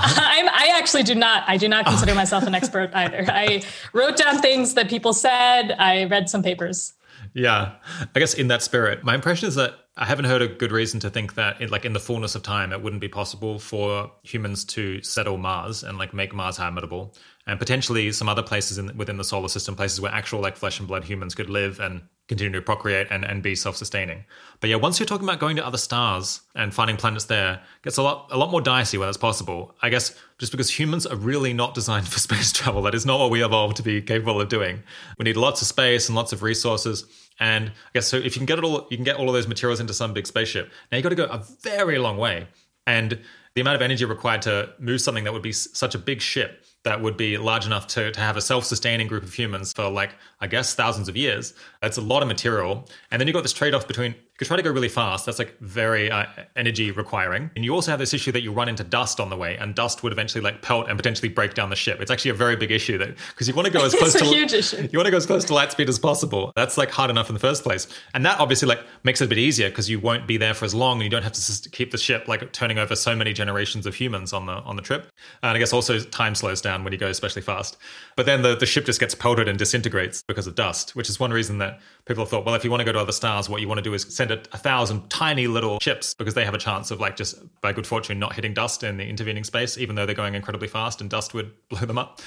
i 0.54 0.74
actually 0.78 1.02
do 1.02 1.14
not, 1.14 1.44
I 1.46 1.58
do 1.58 1.68
not 1.68 1.84
consider 1.84 2.14
myself 2.14 2.44
an 2.44 2.54
expert 2.54 2.90
either. 2.94 3.26
I 3.28 3.62
wrote 3.92 4.16
down 4.16 4.40
things 4.40 4.74
that 4.74 4.88
people 4.88 5.12
said, 5.12 5.72
I 5.72 6.04
read 6.04 6.30
some 6.30 6.42
papers. 6.42 6.94
Yeah. 7.34 7.74
I 8.14 8.18
guess 8.18 8.34
in 8.34 8.48
that 8.48 8.62
spirit, 8.62 9.04
my 9.04 9.14
impression 9.14 9.48
is 9.48 9.54
that 9.56 9.74
I 9.96 10.06
haven't 10.06 10.24
heard 10.24 10.40
a 10.40 10.48
good 10.48 10.72
reason 10.72 11.00
to 11.00 11.10
think 11.10 11.34
that, 11.34 11.60
in, 11.60 11.68
like 11.68 11.84
in 11.84 11.92
the 11.92 12.00
fullness 12.00 12.34
of 12.34 12.42
time, 12.42 12.72
it 12.72 12.82
wouldn't 12.82 13.00
be 13.00 13.08
possible 13.08 13.58
for 13.58 14.10
humans 14.22 14.64
to 14.66 15.02
settle 15.02 15.36
Mars 15.36 15.82
and 15.82 15.98
like 15.98 16.14
make 16.14 16.32
Mars 16.32 16.56
habitable, 16.56 17.14
and 17.46 17.58
potentially 17.58 18.12
some 18.12 18.28
other 18.28 18.42
places 18.42 18.78
in, 18.78 18.96
within 18.96 19.16
the 19.16 19.24
solar 19.24 19.48
system, 19.48 19.74
places 19.74 20.00
where 20.00 20.12
actual 20.12 20.40
like 20.40 20.56
flesh 20.56 20.78
and 20.78 20.86
blood 20.86 21.04
humans 21.04 21.34
could 21.34 21.50
live 21.50 21.80
and 21.80 22.02
continue 22.28 22.52
to 22.52 22.62
procreate 22.62 23.08
and, 23.10 23.24
and 23.24 23.42
be 23.42 23.54
self-sustaining. 23.54 24.24
But 24.60 24.70
yeah, 24.70 24.76
once 24.76 25.00
you're 25.00 25.06
talking 25.06 25.28
about 25.28 25.40
going 25.40 25.56
to 25.56 25.66
other 25.66 25.78
stars 25.78 26.42
and 26.54 26.72
finding 26.72 26.96
planets 26.96 27.24
there, 27.24 27.60
gets 27.82 27.96
a 27.96 28.02
lot 28.02 28.28
a 28.30 28.38
lot 28.38 28.50
more 28.50 28.60
dicey 28.60 28.96
when 28.96 29.08
it's 29.08 29.18
possible. 29.18 29.74
I 29.82 29.88
guess 29.90 30.14
just 30.38 30.52
because 30.52 30.70
humans 30.70 31.04
are 31.04 31.16
really 31.16 31.52
not 31.52 31.74
designed 31.74 32.06
for 32.12 32.20
space 32.20 32.52
travel. 32.52 32.82
That 32.82 32.94
is 32.94 33.04
not 33.04 33.18
what 33.18 33.30
we 33.30 33.44
evolved 33.44 33.76
to 33.78 33.82
be 33.82 34.00
capable 34.00 34.40
of 34.40 34.48
doing. 34.48 34.82
We 35.18 35.24
need 35.24 35.36
lots 35.36 35.60
of 35.62 35.66
space 35.66 36.08
and 36.08 36.14
lots 36.14 36.32
of 36.32 36.42
resources. 36.42 37.04
And 37.40 37.70
I 37.70 37.90
guess 37.94 38.06
so 38.06 38.18
if 38.18 38.36
you 38.36 38.40
can 38.40 38.46
get 38.46 38.58
it 38.58 38.64
all 38.64 38.86
you 38.90 38.96
can 38.96 39.04
get 39.04 39.16
all 39.16 39.28
of 39.28 39.34
those 39.34 39.48
materials 39.48 39.80
into 39.80 39.94
some 39.94 40.12
big 40.12 40.28
spaceship. 40.28 40.70
Now 40.92 40.98
you 40.98 41.02
got 41.02 41.08
to 41.08 41.16
go 41.16 41.24
a 41.24 41.44
very 41.62 41.98
long 41.98 42.18
way. 42.18 42.46
And 42.86 43.18
the 43.54 43.60
amount 43.60 43.76
of 43.76 43.82
energy 43.82 44.04
required 44.04 44.42
to 44.42 44.70
move 44.78 45.00
something 45.00 45.24
that 45.24 45.32
would 45.32 45.42
be 45.42 45.52
such 45.52 45.94
a 45.94 45.98
big 45.98 46.20
ship 46.20 46.64
that 46.84 47.00
would 47.00 47.16
be 47.16 47.38
large 47.38 47.66
enough 47.66 47.86
to, 47.88 48.10
to 48.10 48.20
have 48.20 48.36
a 48.36 48.40
self-sustaining 48.40 49.06
group 49.06 49.22
of 49.22 49.32
humans 49.32 49.72
for 49.72 49.88
like 49.88 50.14
i 50.40 50.46
guess 50.46 50.74
thousands 50.74 51.08
of 51.08 51.16
years. 51.16 51.54
That's 51.80 51.96
a 51.96 52.00
lot 52.00 52.22
of 52.22 52.28
material. 52.28 52.88
And 53.10 53.20
then 53.20 53.26
you've 53.28 53.34
got 53.34 53.42
this 53.42 53.52
trade-off 53.52 53.86
between 53.86 54.14
you 54.42 54.46
try 54.46 54.56
to 54.56 54.62
go 54.62 54.70
really 54.70 54.88
fast 54.88 55.26
that's 55.26 55.38
like 55.38 55.56
very 55.60 56.10
uh, 56.10 56.26
energy 56.56 56.90
requiring. 56.90 57.50
And 57.54 57.64
you 57.64 57.72
also 57.72 57.90
have 57.92 58.00
this 58.00 58.12
issue 58.12 58.32
that 58.32 58.42
you 58.42 58.52
run 58.52 58.68
into 58.68 58.82
dust 58.82 59.20
on 59.20 59.30
the 59.30 59.36
way 59.36 59.56
and 59.56 59.74
dust 59.74 60.02
would 60.02 60.12
eventually 60.12 60.42
like 60.42 60.62
pelt 60.62 60.88
and 60.88 60.98
potentially 60.98 61.28
break 61.28 61.54
down 61.54 61.70
the 61.70 61.76
ship. 61.76 62.00
It's 62.00 62.10
actually 62.10 62.32
a 62.32 62.34
very 62.34 62.56
big 62.56 62.72
issue 62.72 62.98
that 62.98 63.16
because 63.30 63.46
you 63.46 63.54
want 63.54 63.66
to 63.72 63.72
go 63.72 63.84
as 63.84 63.94
close 63.94 64.14
to 64.14 64.24
you 64.24 64.98
want 64.98 65.06
to 65.06 65.10
go 65.10 65.16
as 65.16 65.26
close 65.26 65.44
to 65.44 65.54
light 65.54 65.70
speed 65.70 65.88
as 65.88 65.98
possible. 65.98 66.52
That's 66.56 66.76
like 66.76 66.90
hard 66.90 67.10
enough 67.10 67.28
in 67.28 67.34
the 67.34 67.40
first 67.40 67.62
place. 67.62 67.86
And 68.14 68.26
that 68.26 68.40
obviously 68.40 68.66
like 68.66 68.80
makes 69.04 69.20
it 69.20 69.26
a 69.26 69.28
bit 69.28 69.38
easier 69.38 69.68
because 69.68 69.88
you 69.88 70.00
won't 70.00 70.26
be 70.26 70.36
there 70.36 70.54
for 70.54 70.64
as 70.64 70.74
long 70.74 70.96
and 70.96 71.04
you 71.04 71.10
don't 71.10 71.22
have 71.22 71.32
to 71.32 71.70
keep 71.70 71.92
the 71.92 71.98
ship 71.98 72.26
like 72.26 72.52
turning 72.52 72.78
over 72.78 72.96
so 72.96 73.14
many 73.14 73.32
generations 73.32 73.86
of 73.86 73.94
humans 73.94 74.32
on 74.32 74.46
the 74.46 74.54
on 74.54 74.76
the 74.76 74.82
trip. 74.82 75.06
And 75.42 75.56
i 75.56 75.58
guess 75.58 75.72
also 75.72 76.00
time 76.00 76.34
slows 76.34 76.60
down 76.60 76.82
when 76.82 76.92
you 76.92 76.98
go 76.98 77.08
especially 77.08 77.42
fast 77.42 77.76
but 78.16 78.26
then 78.26 78.42
the, 78.42 78.54
the 78.54 78.66
ship 78.66 78.84
just 78.84 79.00
gets 79.00 79.14
pelted 79.14 79.48
and 79.48 79.58
disintegrates 79.58 80.22
because 80.22 80.46
of 80.46 80.54
dust 80.54 80.94
which 80.96 81.08
is 81.08 81.20
one 81.20 81.32
reason 81.32 81.58
that 81.58 81.80
people 82.06 82.22
have 82.22 82.30
thought 82.30 82.44
well 82.44 82.54
if 82.54 82.64
you 82.64 82.70
want 82.70 82.80
to 82.80 82.84
go 82.84 82.92
to 82.92 82.98
other 82.98 83.12
stars 83.12 83.48
what 83.48 83.60
you 83.60 83.68
want 83.68 83.78
to 83.78 83.82
do 83.82 83.94
is 83.94 84.02
send 84.08 84.30
a, 84.30 84.38
a 84.52 84.58
thousand 84.58 85.08
tiny 85.10 85.46
little 85.46 85.78
ships 85.80 86.14
because 86.14 86.34
they 86.34 86.44
have 86.44 86.54
a 86.54 86.58
chance 86.58 86.90
of 86.90 87.00
like 87.00 87.16
just 87.16 87.36
by 87.60 87.72
good 87.72 87.86
fortune 87.86 88.18
not 88.18 88.34
hitting 88.34 88.54
dust 88.54 88.82
in 88.82 88.96
the 88.96 89.04
intervening 89.04 89.44
space, 89.44 89.76
even 89.76 89.96
though 89.96 90.06
they're 90.06 90.14
going 90.14 90.34
incredibly 90.34 90.68
fast 90.68 91.00
and 91.00 91.10
dust 91.10 91.34
would 91.34 91.52
blow 91.68 91.80
them 91.80 91.98
up. 91.98 92.20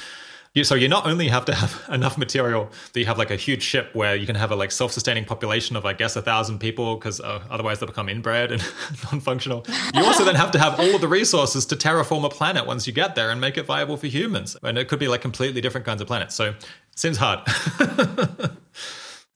You, 0.56 0.64
so 0.64 0.74
you 0.74 0.88
not 0.88 1.06
only 1.06 1.28
have 1.28 1.44
to 1.46 1.54
have 1.54 1.84
enough 1.94 2.18
material 2.18 2.72
that 2.94 3.00
you 3.00 3.06
have 3.06 3.18
like 3.18 3.30
a 3.30 3.36
huge 3.36 3.62
ship 3.62 3.94
where 3.94 4.16
you 4.16 4.26
can 4.26 4.36
have 4.36 4.52
a 4.52 4.56
like 4.56 4.72
self-sustaining 4.72 5.26
population 5.26 5.76
of 5.76 5.86
I 5.86 5.94
guess 5.94 6.16
a 6.16 6.22
thousand 6.22 6.60
people 6.60 6.96
because 6.96 7.20
uh, 7.20 7.44
otherwise 7.52 7.80
they'll 7.80 7.88
become 7.88 8.10
inbred 8.10 8.54
and 8.54 8.62
non-functional. 9.04 9.66
You 9.94 10.06
also 10.06 10.24
then 10.24 10.36
have 10.36 10.52
to 10.52 10.60
have 10.60 10.80
all 10.80 10.96
of 10.96 11.02
the 11.02 11.10
resources 11.10 11.66
to 11.68 11.76
terraform 11.76 12.26
a 12.26 12.30
planet 12.30 12.66
once 12.66 12.88
you 12.88 12.94
get 12.94 13.16
there 13.16 13.30
and 13.30 13.40
make 13.40 13.58
it 13.58 13.66
viable 13.66 13.98
for 13.98 14.08
humans. 14.08 14.56
And 14.64 14.78
it 14.78 14.88
could 14.88 15.00
be 15.00 15.10
like 15.10 15.22
completely 15.22 15.60
different 15.60 15.86
kinds 15.86 16.02
of 16.02 16.08
planets. 16.08 16.34
So 16.34 16.56
seems 16.96 17.18
hard. 17.18 17.42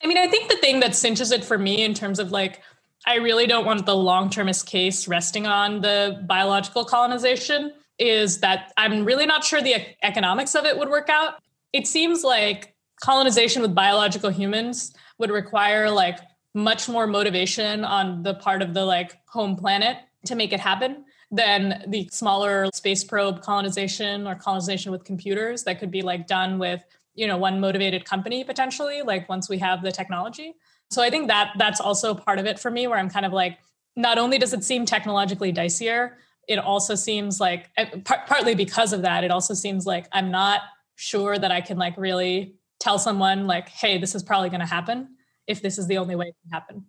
I 0.01 0.07
mean, 0.07 0.17
I 0.17 0.27
think 0.27 0.49
the 0.49 0.57
thing 0.57 0.79
that 0.79 0.95
cinches 0.95 1.31
it 1.31 1.43
for 1.43 1.57
me 1.57 1.83
in 1.83 1.93
terms 1.93 2.19
of 2.19 2.31
like 2.31 2.61
I 3.05 3.15
really 3.15 3.45
don't 3.45 3.65
want 3.65 3.85
the 3.85 3.95
long 3.95 4.29
termist 4.29 4.67
case 4.67 5.07
resting 5.07 5.47
on 5.47 5.81
the 5.81 6.23
biological 6.25 6.85
colonization 6.85 7.73
is 7.99 8.39
that 8.39 8.71
I'm 8.77 9.05
really 9.05 9.25
not 9.25 9.43
sure 9.43 9.61
the 9.61 9.75
economics 10.03 10.55
of 10.55 10.65
it 10.65 10.77
would 10.77 10.89
work 10.89 11.09
out. 11.09 11.35
It 11.73 11.87
seems 11.87 12.23
like 12.23 12.73
colonization 13.03 13.61
with 13.61 13.75
biological 13.75 14.29
humans 14.29 14.93
would 15.17 15.31
require 15.31 15.89
like 15.89 16.19
much 16.53 16.89
more 16.89 17.07
motivation 17.07 17.85
on 17.85 18.23
the 18.23 18.33
part 18.35 18.61
of 18.61 18.73
the 18.73 18.83
like 18.83 19.17
home 19.27 19.55
planet 19.55 19.97
to 20.25 20.35
make 20.35 20.51
it 20.51 20.59
happen 20.59 21.05
than 21.31 21.83
the 21.87 22.09
smaller 22.11 22.69
space 22.73 23.03
probe 23.03 23.41
colonization 23.41 24.25
or 24.25 24.35
colonization 24.35 24.91
with 24.91 25.03
computers 25.03 25.63
that 25.63 25.79
could 25.79 25.91
be 25.91 26.01
like 26.01 26.25
done 26.25 26.57
with 26.57 26.83
you 27.13 27.27
know 27.27 27.37
one 27.37 27.59
motivated 27.59 28.03
company 28.03 28.43
potentially 28.43 29.03
like 29.03 29.29
once 29.29 29.47
we 29.47 29.59
have 29.59 29.83
the 29.83 29.91
technology 29.91 30.55
so 30.91 31.03
I 31.03 31.09
think 31.09 31.27
that 31.27 31.53
that's 31.57 31.79
also 31.79 32.15
part 32.15 32.39
of 32.39 32.45
it 32.45 32.59
for 32.59 32.71
me 32.71 32.87
where 32.87 32.97
I'm 32.97 33.09
kind 33.09 33.25
of 33.25 33.33
like, 33.33 33.59
not 33.95 34.17
only 34.17 34.37
does 34.37 34.53
it 34.53 34.63
seem 34.63 34.85
technologically 34.85 35.53
dicier, 35.53 36.13
it 36.49 36.57
also 36.57 36.95
seems 36.95 37.39
like, 37.39 37.69
eh, 37.77 37.85
partly 38.03 38.55
because 38.55 38.91
of 38.91 39.03
that, 39.03 39.23
it 39.23 39.31
also 39.31 39.53
seems 39.53 39.85
like 39.85 40.07
I'm 40.11 40.31
not 40.31 40.61
sure 40.95 41.37
that 41.37 41.51
I 41.51 41.61
can 41.61 41.77
like 41.77 41.95
really 41.95 42.55
tell 42.79 42.97
someone 42.97 43.45
like, 43.45 43.69
hey, 43.69 43.99
this 43.99 44.15
is 44.15 44.23
probably 44.23 44.49
going 44.49 44.59
to 44.59 44.65
happen 44.65 45.15
if 45.47 45.61
this 45.61 45.77
is 45.77 45.87
the 45.87 45.97
only 45.99 46.15
way 46.15 46.25
it 46.25 46.35
can 46.43 46.51
happen. 46.51 46.85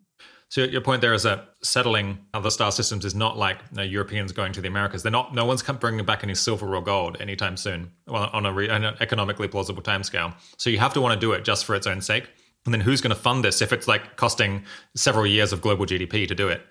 So 0.48 0.62
your 0.62 0.80
point 0.80 1.00
there 1.00 1.12
is 1.12 1.22
that 1.22 1.54
settling 1.62 2.18
other 2.34 2.50
star 2.50 2.72
systems 2.72 3.04
is 3.04 3.14
not 3.14 3.36
like 3.36 3.58
you 3.70 3.76
know, 3.76 3.82
Europeans 3.82 4.32
going 4.32 4.52
to 4.54 4.60
the 4.60 4.66
Americas. 4.66 5.02
They're 5.02 5.12
not. 5.12 5.32
No 5.32 5.44
one's 5.44 5.62
bringing 5.62 6.04
back 6.04 6.24
any 6.24 6.34
silver 6.34 6.74
or 6.74 6.82
gold 6.82 7.18
anytime 7.20 7.56
soon 7.56 7.92
on 8.08 8.46
a 8.46 8.52
re, 8.52 8.68
an 8.68 8.84
economically 9.00 9.46
plausible 9.46 9.82
timescale. 9.82 10.34
So 10.56 10.70
you 10.70 10.78
have 10.78 10.92
to 10.94 11.00
want 11.00 11.14
to 11.14 11.20
do 11.20 11.32
it 11.32 11.44
just 11.44 11.66
for 11.66 11.76
its 11.76 11.86
own 11.86 12.00
sake. 12.00 12.28
And 12.64 12.74
then 12.74 12.80
who's 12.80 13.00
going 13.00 13.14
to 13.14 13.20
fund 13.20 13.44
this 13.44 13.62
if 13.62 13.72
it's 13.72 13.86
like 13.86 14.16
costing 14.16 14.64
several 14.96 15.26
years 15.26 15.52
of 15.52 15.60
global 15.60 15.86
GDP 15.86 16.26
to 16.26 16.34
do 16.34 16.48
it? 16.48 16.62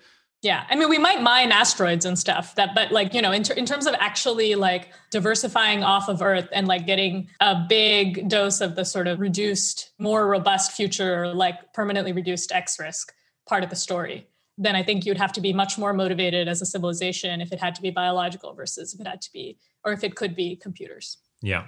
Yeah, 0.42 0.64
I 0.70 0.76
mean, 0.76 0.88
we 0.88 0.98
might 0.98 1.20
mine 1.20 1.52
asteroids 1.52 2.06
and 2.06 2.18
stuff. 2.18 2.54
That, 2.54 2.74
but 2.74 2.92
like 2.92 3.12
you 3.12 3.20
know, 3.20 3.30
in, 3.30 3.42
ter- 3.42 3.54
in 3.54 3.66
terms 3.66 3.86
of 3.86 3.94
actually 3.98 4.54
like 4.54 4.88
diversifying 5.10 5.84
off 5.84 6.08
of 6.08 6.22
Earth 6.22 6.48
and 6.52 6.66
like 6.66 6.86
getting 6.86 7.28
a 7.40 7.66
big 7.68 8.28
dose 8.28 8.62
of 8.62 8.74
the 8.74 8.84
sort 8.84 9.06
of 9.06 9.20
reduced, 9.20 9.90
more 9.98 10.26
robust 10.26 10.72
future, 10.72 11.28
like 11.28 11.74
permanently 11.74 12.12
reduced 12.12 12.52
X 12.52 12.78
risk 12.78 13.12
part 13.46 13.62
of 13.62 13.68
the 13.68 13.76
story, 13.76 14.28
then 14.56 14.76
I 14.76 14.82
think 14.82 15.04
you'd 15.04 15.18
have 15.18 15.32
to 15.32 15.40
be 15.42 15.52
much 15.52 15.76
more 15.76 15.92
motivated 15.92 16.48
as 16.48 16.62
a 16.62 16.66
civilization 16.66 17.40
if 17.40 17.52
it 17.52 17.60
had 17.60 17.74
to 17.74 17.82
be 17.82 17.90
biological 17.90 18.54
versus 18.54 18.94
if 18.94 19.00
it 19.00 19.06
had 19.06 19.20
to 19.22 19.32
be, 19.32 19.58
or 19.84 19.92
if 19.92 20.04
it 20.04 20.14
could 20.14 20.34
be 20.34 20.56
computers. 20.56 21.18
Yeah. 21.42 21.66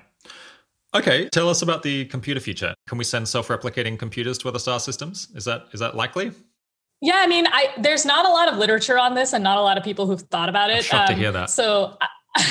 Okay, 0.94 1.28
tell 1.30 1.48
us 1.48 1.62
about 1.62 1.82
the 1.82 2.04
computer 2.06 2.40
future. 2.40 2.74
Can 2.86 2.98
we 2.98 3.04
send 3.04 3.26
self-replicating 3.26 3.98
computers 3.98 4.38
to 4.38 4.48
other 4.48 4.58
star 4.58 4.78
systems? 4.78 5.28
Is 5.34 5.44
that 5.46 5.66
is 5.72 5.80
that 5.80 5.94
likely? 5.94 6.32
Yeah, 7.02 7.16
I 7.16 7.26
mean, 7.26 7.46
I 7.48 7.70
there's 7.78 8.06
not 8.06 8.24
a 8.24 8.28
lot 8.28 8.50
of 8.50 8.58
literature 8.58 8.96
on 8.96 9.14
this, 9.14 9.32
and 9.32 9.42
not 9.42 9.58
a 9.58 9.60
lot 9.60 9.76
of 9.76 9.82
people 9.82 10.06
who've 10.06 10.20
thought 10.20 10.48
about 10.48 10.70
it. 10.70 10.92
Um, 10.94 11.08
to 11.08 11.14
hear 11.14 11.32
that. 11.32 11.50
So. 11.50 11.98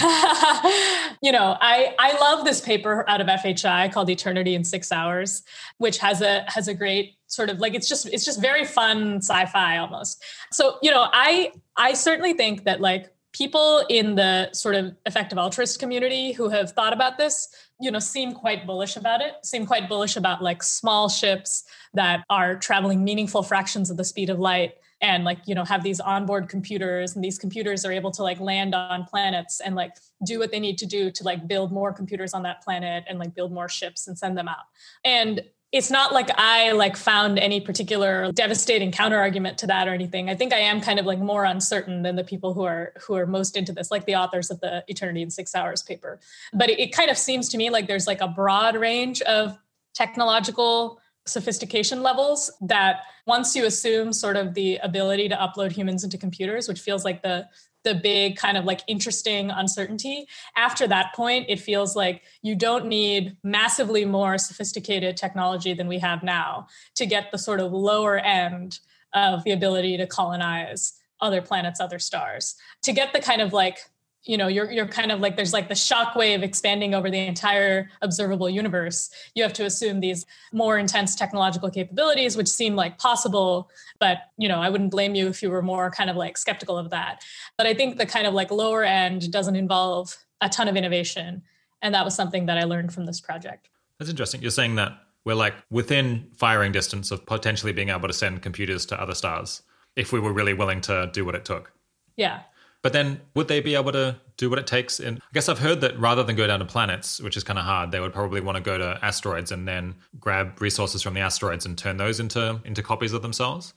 you 1.23 1.31
know, 1.31 1.57
I 1.59 1.95
I 1.97 2.15
love 2.21 2.45
this 2.45 2.61
paper 2.61 3.03
out 3.09 3.19
of 3.19 3.25
FHI 3.25 3.91
called 3.91 4.11
Eternity 4.11 4.53
in 4.53 4.63
6 4.63 4.91
Hours, 4.91 5.41
which 5.79 5.97
has 5.97 6.21
a 6.21 6.45
has 6.47 6.67
a 6.67 6.75
great 6.75 7.15
sort 7.25 7.49
of 7.49 7.57
like 7.57 7.73
it's 7.73 7.89
just 7.89 8.07
it's 8.13 8.23
just 8.23 8.39
very 8.39 8.63
fun 8.63 9.17
sci-fi 9.17 9.79
almost. 9.79 10.23
So, 10.51 10.77
you 10.83 10.91
know, 10.91 11.07
I 11.11 11.51
I 11.77 11.93
certainly 11.93 12.33
think 12.33 12.65
that 12.65 12.79
like 12.79 13.10
people 13.33 13.85
in 13.89 14.15
the 14.15 14.51
sort 14.53 14.75
of 14.75 14.95
effective 15.05 15.37
altruist 15.37 15.79
community 15.79 16.31
who 16.31 16.49
have 16.49 16.71
thought 16.71 16.93
about 16.93 17.17
this 17.17 17.47
you 17.79 17.89
know 17.89 17.99
seem 17.99 18.33
quite 18.33 18.65
bullish 18.65 18.95
about 18.95 19.21
it 19.21 19.33
seem 19.43 19.65
quite 19.65 19.87
bullish 19.87 20.15
about 20.15 20.41
like 20.41 20.61
small 20.61 21.09
ships 21.09 21.63
that 21.93 22.23
are 22.29 22.55
traveling 22.55 23.03
meaningful 23.03 23.43
fractions 23.43 23.89
of 23.89 23.97
the 23.97 24.03
speed 24.03 24.29
of 24.29 24.39
light 24.39 24.73
and 25.01 25.23
like 25.23 25.39
you 25.45 25.55
know 25.55 25.65
have 25.65 25.83
these 25.83 25.99
onboard 25.99 26.47
computers 26.47 27.15
and 27.15 27.23
these 27.23 27.37
computers 27.37 27.83
are 27.83 27.91
able 27.91 28.11
to 28.11 28.23
like 28.23 28.39
land 28.39 28.73
on 28.75 29.03
planets 29.05 29.59
and 29.59 29.75
like 29.75 29.95
do 30.25 30.39
what 30.39 30.51
they 30.51 30.59
need 30.59 30.77
to 30.77 30.85
do 30.85 31.11
to 31.11 31.23
like 31.23 31.47
build 31.47 31.71
more 31.71 31.91
computers 31.91 32.33
on 32.33 32.43
that 32.43 32.63
planet 32.63 33.03
and 33.07 33.19
like 33.19 33.33
build 33.33 33.51
more 33.51 33.67
ships 33.67 34.07
and 34.07 34.17
send 34.17 34.37
them 34.37 34.47
out. 34.47 34.65
And 35.03 35.41
it's 35.71 35.89
not 35.89 36.11
like 36.11 36.29
I 36.35 36.71
like 36.71 36.97
found 36.97 37.39
any 37.39 37.61
particular 37.61 38.31
devastating 38.33 38.91
counterargument 38.91 39.55
to 39.57 39.67
that 39.67 39.87
or 39.87 39.93
anything. 39.93 40.29
I 40.29 40.35
think 40.35 40.51
I 40.53 40.57
am 40.57 40.81
kind 40.81 40.99
of 40.99 41.05
like 41.05 41.19
more 41.19 41.45
uncertain 41.45 42.01
than 42.01 42.17
the 42.17 42.25
people 42.25 42.53
who 42.53 42.63
are 42.63 42.93
who 43.01 43.15
are 43.15 43.25
most 43.25 43.55
into 43.55 43.71
this, 43.71 43.89
like 43.89 44.05
the 44.05 44.15
authors 44.15 44.51
of 44.51 44.59
the 44.59 44.83
Eternity 44.87 45.21
in 45.21 45.29
Six 45.29 45.55
Hours 45.55 45.81
paper. 45.81 46.19
But 46.53 46.69
it, 46.69 46.79
it 46.79 46.91
kind 46.93 47.09
of 47.09 47.17
seems 47.17 47.47
to 47.49 47.57
me 47.57 47.69
like 47.69 47.87
there's 47.87 48.07
like 48.07 48.21
a 48.21 48.27
broad 48.27 48.75
range 48.75 49.21
of 49.21 49.57
technological 49.93 50.99
sophistication 51.25 52.01
levels 52.01 52.51
that 52.61 53.03
once 53.25 53.55
you 53.55 53.65
assume 53.65 54.11
sort 54.11 54.35
of 54.35 54.53
the 54.55 54.77
ability 54.77 55.29
to 55.29 55.35
upload 55.35 55.71
humans 55.71 56.03
into 56.03 56.17
computers, 56.17 56.67
which 56.67 56.79
feels 56.79 57.05
like 57.05 57.21
the 57.21 57.47
the 57.83 57.95
big 57.95 58.35
kind 58.35 58.57
of 58.57 58.65
like 58.65 58.81
interesting 58.87 59.49
uncertainty. 59.49 60.27
After 60.55 60.87
that 60.87 61.13
point, 61.15 61.45
it 61.49 61.59
feels 61.59 61.95
like 61.95 62.23
you 62.41 62.55
don't 62.55 62.85
need 62.85 63.37
massively 63.43 64.05
more 64.05 64.37
sophisticated 64.37 65.17
technology 65.17 65.73
than 65.73 65.87
we 65.87 65.99
have 65.99 66.23
now 66.23 66.67
to 66.95 67.05
get 67.05 67.31
the 67.31 67.37
sort 67.37 67.59
of 67.59 67.71
lower 67.71 68.17
end 68.17 68.79
of 69.13 69.43
the 69.43 69.51
ability 69.51 69.97
to 69.97 70.07
colonize 70.07 70.93
other 71.19 71.41
planets, 71.41 71.79
other 71.79 71.99
stars. 71.99 72.55
To 72.83 72.93
get 72.93 73.13
the 73.13 73.19
kind 73.19 73.41
of 73.41 73.53
like 73.53 73.89
you 74.23 74.37
know 74.37 74.47
you're 74.47 74.71
you're 74.71 74.87
kind 74.87 75.11
of 75.11 75.19
like 75.19 75.35
there's 75.35 75.53
like 75.53 75.67
the 75.67 75.75
shock 75.75 76.15
wave 76.15 76.43
expanding 76.43 76.93
over 76.93 77.09
the 77.09 77.19
entire 77.19 77.89
observable 78.01 78.49
universe. 78.49 79.09
You 79.35 79.43
have 79.43 79.53
to 79.53 79.65
assume 79.65 79.99
these 79.99 80.25
more 80.53 80.77
intense 80.77 81.15
technological 81.15 81.69
capabilities 81.69 82.37
which 82.37 82.47
seem 82.47 82.75
like 82.75 82.97
possible 82.97 83.69
but 83.99 84.19
you 84.37 84.47
know 84.47 84.59
i 84.59 84.69
wouldn't 84.69 84.91
blame 84.91 85.15
you 85.15 85.27
if 85.27 85.41
you 85.41 85.49
were 85.49 85.61
more 85.61 85.89
kind 85.89 86.09
of 86.09 86.15
like 86.15 86.37
skeptical 86.37 86.77
of 86.77 86.89
that. 86.91 87.23
But 87.57 87.67
i 87.67 87.73
think 87.73 87.97
the 87.97 88.05
kind 88.05 88.27
of 88.27 88.33
like 88.33 88.51
lower 88.51 88.83
end 88.83 89.31
doesn't 89.31 89.55
involve 89.55 90.15
a 90.39 90.49
ton 90.49 90.67
of 90.67 90.75
innovation 90.75 91.41
and 91.81 91.93
that 91.95 92.05
was 92.05 92.15
something 92.15 92.45
that 92.45 92.57
i 92.57 92.63
learned 92.63 92.93
from 92.93 93.05
this 93.05 93.19
project. 93.19 93.69
That's 93.97 94.09
interesting. 94.09 94.41
You're 94.41 94.51
saying 94.51 94.75
that 94.75 94.93
we're 95.25 95.35
like 95.35 95.53
within 95.69 96.27
firing 96.35 96.71
distance 96.71 97.11
of 97.11 97.25
potentially 97.25 97.71
being 97.71 97.89
able 97.89 98.07
to 98.07 98.13
send 98.13 98.41
computers 98.41 98.85
to 98.87 98.99
other 98.99 99.13
stars 99.13 99.61
if 99.95 100.11
we 100.11 100.19
were 100.19 100.33
really 100.33 100.53
willing 100.53 100.81
to 100.81 101.09
do 101.13 101.25
what 101.25 101.35
it 101.35 101.45
took. 101.45 101.71
Yeah 102.17 102.41
but 102.81 102.93
then 102.93 103.21
would 103.35 103.47
they 103.47 103.61
be 103.61 103.75
able 103.75 103.91
to 103.91 104.17
do 104.37 104.49
what 104.49 104.57
it 104.57 104.67
takes? 104.67 104.99
And 104.99 105.19
I 105.19 105.33
guess 105.33 105.49
I've 105.49 105.59
heard 105.59 105.81
that 105.81 105.99
rather 105.99 106.23
than 106.23 106.35
go 106.35 106.47
down 106.47 106.59
to 106.59 106.65
planets, 106.65 107.21
which 107.21 107.37
is 107.37 107.43
kind 107.43 107.59
of 107.59 107.65
hard, 107.65 107.91
they 107.91 107.99
would 107.99 108.13
probably 108.13 108.41
want 108.41 108.57
to 108.57 108.63
go 108.63 108.77
to 108.77 108.99
asteroids 109.01 109.51
and 109.51 109.67
then 109.67 109.95
grab 110.19 110.59
resources 110.59 111.01
from 111.01 111.13
the 111.13 111.21
asteroids 111.21 111.65
and 111.65 111.77
turn 111.77 111.97
those 111.97 112.19
into 112.19 112.59
into 112.65 112.81
copies 112.81 113.13
of 113.13 113.21
themselves. 113.21 113.73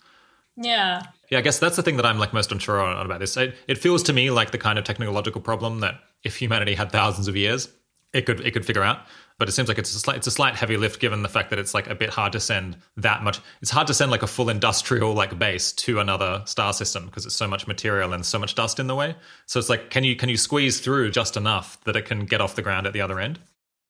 Yeah. 0.57 1.03
Yeah, 1.31 1.39
I 1.39 1.43
guess 1.43 1.59
that's 1.59 1.77
the 1.77 1.83
thing 1.83 1.97
that 1.97 2.07
I'm 2.07 2.19
like 2.19 2.33
most 2.33 2.53
unsure 2.53 2.81
on 2.81 3.05
about 3.05 3.21
this. 3.21 3.37
It, 3.37 3.57
it 3.67 3.79
feels 3.79 4.03
to 4.05 4.13
me 4.13 4.31
like 4.31 4.53
the 4.53 4.59
kind 4.59 4.79
of 4.79 4.85
technological 4.85 5.41
problem 5.41 5.81
that 5.81 6.01
if 6.23 6.37
humanity 6.37 6.75
had 6.75 6.93
thousands 6.93 7.29
of 7.29 7.37
years, 7.37 7.69
it 8.13 8.27
could 8.27 8.41
it 8.41 8.53
could 8.53 8.65
figure 8.65 8.83
out 8.83 9.01
but 9.39 9.49
it 9.49 9.53
seems 9.53 9.69
like 9.69 9.79
it's 9.79 9.95
a 9.95 9.99
slight 9.99 10.17
it's 10.17 10.27
a 10.27 10.31
slight 10.31 10.55
heavy 10.55 10.77
lift 10.77 11.01
given 11.01 11.23
the 11.23 11.29
fact 11.29 11.51
that 11.51 11.59
it's 11.59 11.75
like 11.75 11.89
a 11.89 11.95
bit 11.95 12.11
hard 12.11 12.33
to 12.33 12.41
send 12.41 12.77
that 12.97 13.23
much. 13.23 13.41
It's 13.63 13.71
hard 13.71 13.87
to 13.89 13.95
send 13.95 14.11
like 14.11 14.23
a 14.23 14.27
full 14.27 14.49
industrial 14.49 15.13
like 15.13 15.39
base 15.39 15.73
to 15.73 16.01
another 16.01 16.43
star 16.47 16.73
system 16.73 17.07
because 17.07 17.27
it's 17.27 17.35
so 17.35 17.49
much 17.49 17.67
material 17.67 18.13
and 18.13 18.25
so 18.25 18.39
much 18.39 18.55
dust 18.55 18.79
in 18.79 18.87
the 18.87 18.95
way. 18.95 19.17
So 19.47 19.59
it's 19.59 19.69
like 19.69 19.91
can 19.91 20.05
you 20.05 20.17
can 20.17 20.29
you 20.29 20.37
squeeze 20.37 20.81
through 20.81 21.11
just 21.11 21.37
enough 21.37 21.83
that 21.85 21.97
it 21.97 22.07
can 22.07 22.27
get 22.27 22.41
off 22.41 22.55
the 22.55 22.63
ground 22.63 22.87
at 22.87 22.93
the 22.93 23.01
other 23.01 23.19
end? 23.19 23.39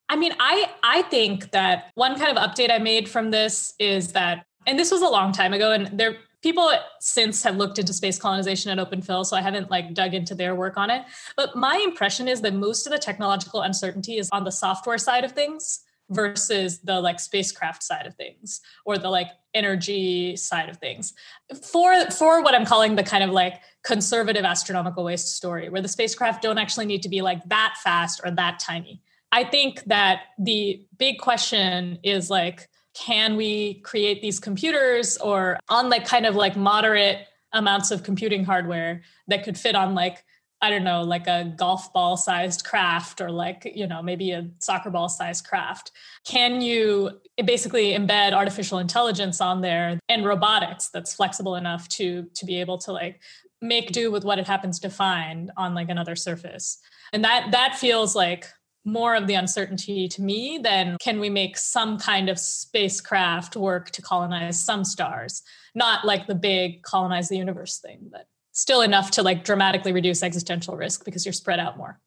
I 0.09 0.17
mean 0.17 0.33
i 0.39 0.71
i 0.83 1.03
think 1.03 1.51
that 1.53 1.91
one 1.95 2.19
kind 2.19 2.37
of 2.37 2.43
update 2.43 2.71
i 2.71 2.79
made 2.79 3.09
from 3.09 3.31
this 3.31 3.75
is 3.79 4.13
that 4.13 4.45
and 4.67 4.79
this 4.79 4.91
was 4.91 5.03
a 5.03 5.09
long 5.09 5.33
time 5.33 5.53
ago 5.53 5.73
and 5.73 5.99
there 5.99 6.17
people 6.45 6.71
since 7.01 7.43
have 7.43 7.57
looked 7.57 7.79
into 7.79 7.95
space 7.95 8.19
colonization 8.19 8.71
at 8.71 8.91
OpenPhil, 8.91 9.25
so 9.25 9.35
I 9.35 9.41
haven't 9.41 9.71
like 9.71 9.95
dug 9.95 10.13
into 10.13 10.35
their 10.35 10.55
work 10.55 10.77
on 10.77 10.91
it. 10.91 11.03
But 11.39 11.57
my 11.57 11.83
impression 11.83 12.29
is 12.29 12.43
that 12.43 12.53
most 12.53 12.87
of 12.87 12.93
the 12.93 12.99
technological 12.99 13.63
uncertainty 13.63 14.19
is 14.19 14.29
on 14.31 14.45
the 14.45 14.53
software 14.53 14.99
side 14.99 15.25
of 15.25 15.33
things 15.33 15.81
versus 16.11 16.81
the 16.81 17.01
like 17.01 17.19
spacecraft 17.19 17.83
side 17.83 18.07
of 18.07 18.15
things 18.17 18.61
or 18.85 18.99
the 18.99 19.09
like 19.09 19.29
energy 19.55 20.37
side 20.37 20.69
of 20.69 20.77
things 20.77 21.15
for 21.63 22.11
for 22.11 22.43
what 22.43 22.55
i'm 22.55 22.67
calling 22.67 22.95
the 22.95 23.03
kind 23.03 23.25
of 23.25 23.31
like 23.31 23.63
conservative 23.85 24.45
astronomical 24.45 25.03
waste 25.03 25.35
story 25.35 25.71
where 25.71 25.81
the 25.81 25.89
spacecraft 25.89 26.43
don't 26.43 26.59
actually 26.59 26.85
need 26.85 27.03
to 27.03 27.09
be 27.09 27.23
like 27.23 27.43
that 27.49 27.75
fast 27.83 28.21
or 28.23 28.31
that 28.31 28.59
tiny 28.59 29.01
i 29.33 29.43
think 29.43 29.83
that 29.85 30.25
the 30.39 30.85
big 30.99 31.19
question 31.19 31.99
is 32.03 32.29
like 32.29 32.69
can 32.95 33.37
we 33.37 33.75
create 33.81 34.23
these 34.23 34.39
computers 34.39 35.17
or 35.19 35.59
on 35.69 35.89
like 35.89 36.07
kind 36.07 36.27
of 36.27 36.37
like 36.37 36.57
moderate 36.57 37.27
amounts 37.53 37.91
of 37.91 38.03
computing 38.03 38.45
hardware 38.45 39.03
that 39.29 39.45
could 39.45 39.59
fit 39.59 39.75
on 39.75 39.95
like 39.95 40.25
I 40.63 40.71
don't 40.71 40.85
know, 40.85 41.03
like 41.03 41.27
a 41.27 41.53
golf 41.59 41.93
ball 41.93 42.17
sized 42.17 42.65
craft 42.65 43.21
or 43.21 43.31
like, 43.31 43.71
you 43.75 43.87
know, 43.87 44.01
maybe 44.01 44.31
a 44.31 44.49
soccer 44.61 44.89
ball 44.89 45.11
sized 45.11 45.47
craft. 45.47 45.91
Can 46.25 46.63
you 46.63 47.21
basically 47.45 47.93
embed 47.93 48.33
artificial 48.33 48.79
intelligence 48.79 49.43
on 49.43 49.61
there 49.61 50.01
and 50.09 50.25
robotics 50.25 50.89
that's 50.89 51.13
flexible 51.13 51.57
enough 51.57 51.87
to 51.91 52.31
to 52.33 52.47
be 52.47 52.61
able 52.61 52.79
to 52.79 52.93
like 52.93 53.21
make 53.61 53.93
do 53.93 54.11
with 54.11 54.25
what 54.25 54.39
it 54.39 54.47
happens 54.47 54.81
to 54.81 54.89
find 54.89 55.51
on 55.59 55.75
like 55.75 55.91
another 55.91 56.17
surface? 56.17 56.79
And 57.13 57.23
that 57.25 57.51
that 57.51 57.77
feels 57.77 58.17
like 58.17 58.47
more 58.85 59.15
of 59.15 59.27
the 59.27 59.35
uncertainty 59.35 60.09
to 60.09 60.23
me 60.23 60.59
than 60.63 60.97
can 61.01 61.21
we 61.21 61.31
make 61.31 61.57
some 61.57 61.99
kind 61.99 62.29
of 62.29 62.39
spacecraft 62.39 63.57
work 63.57 63.91
to 63.91 64.03
colonize 64.03 64.61
some 64.63 64.85
stars? 64.85 65.43
Not 65.75 66.05
like 66.05 66.27
the 66.27 66.35
big 66.35 66.83
colonize 66.83 67.29
the 67.29 67.37
universe 67.37 67.79
thing 67.79 68.09
but 68.11 68.27
still 68.53 68.83
enough 68.83 69.11
to 69.13 69.23
like 69.23 69.45
dramatically 69.45 69.93
reduce 69.93 70.23
existential 70.23 70.77
risk 70.77 71.05
because 71.05 71.27
you're 71.27 71.33
spread 71.33 71.59
out 71.59 71.77
more 71.77 71.99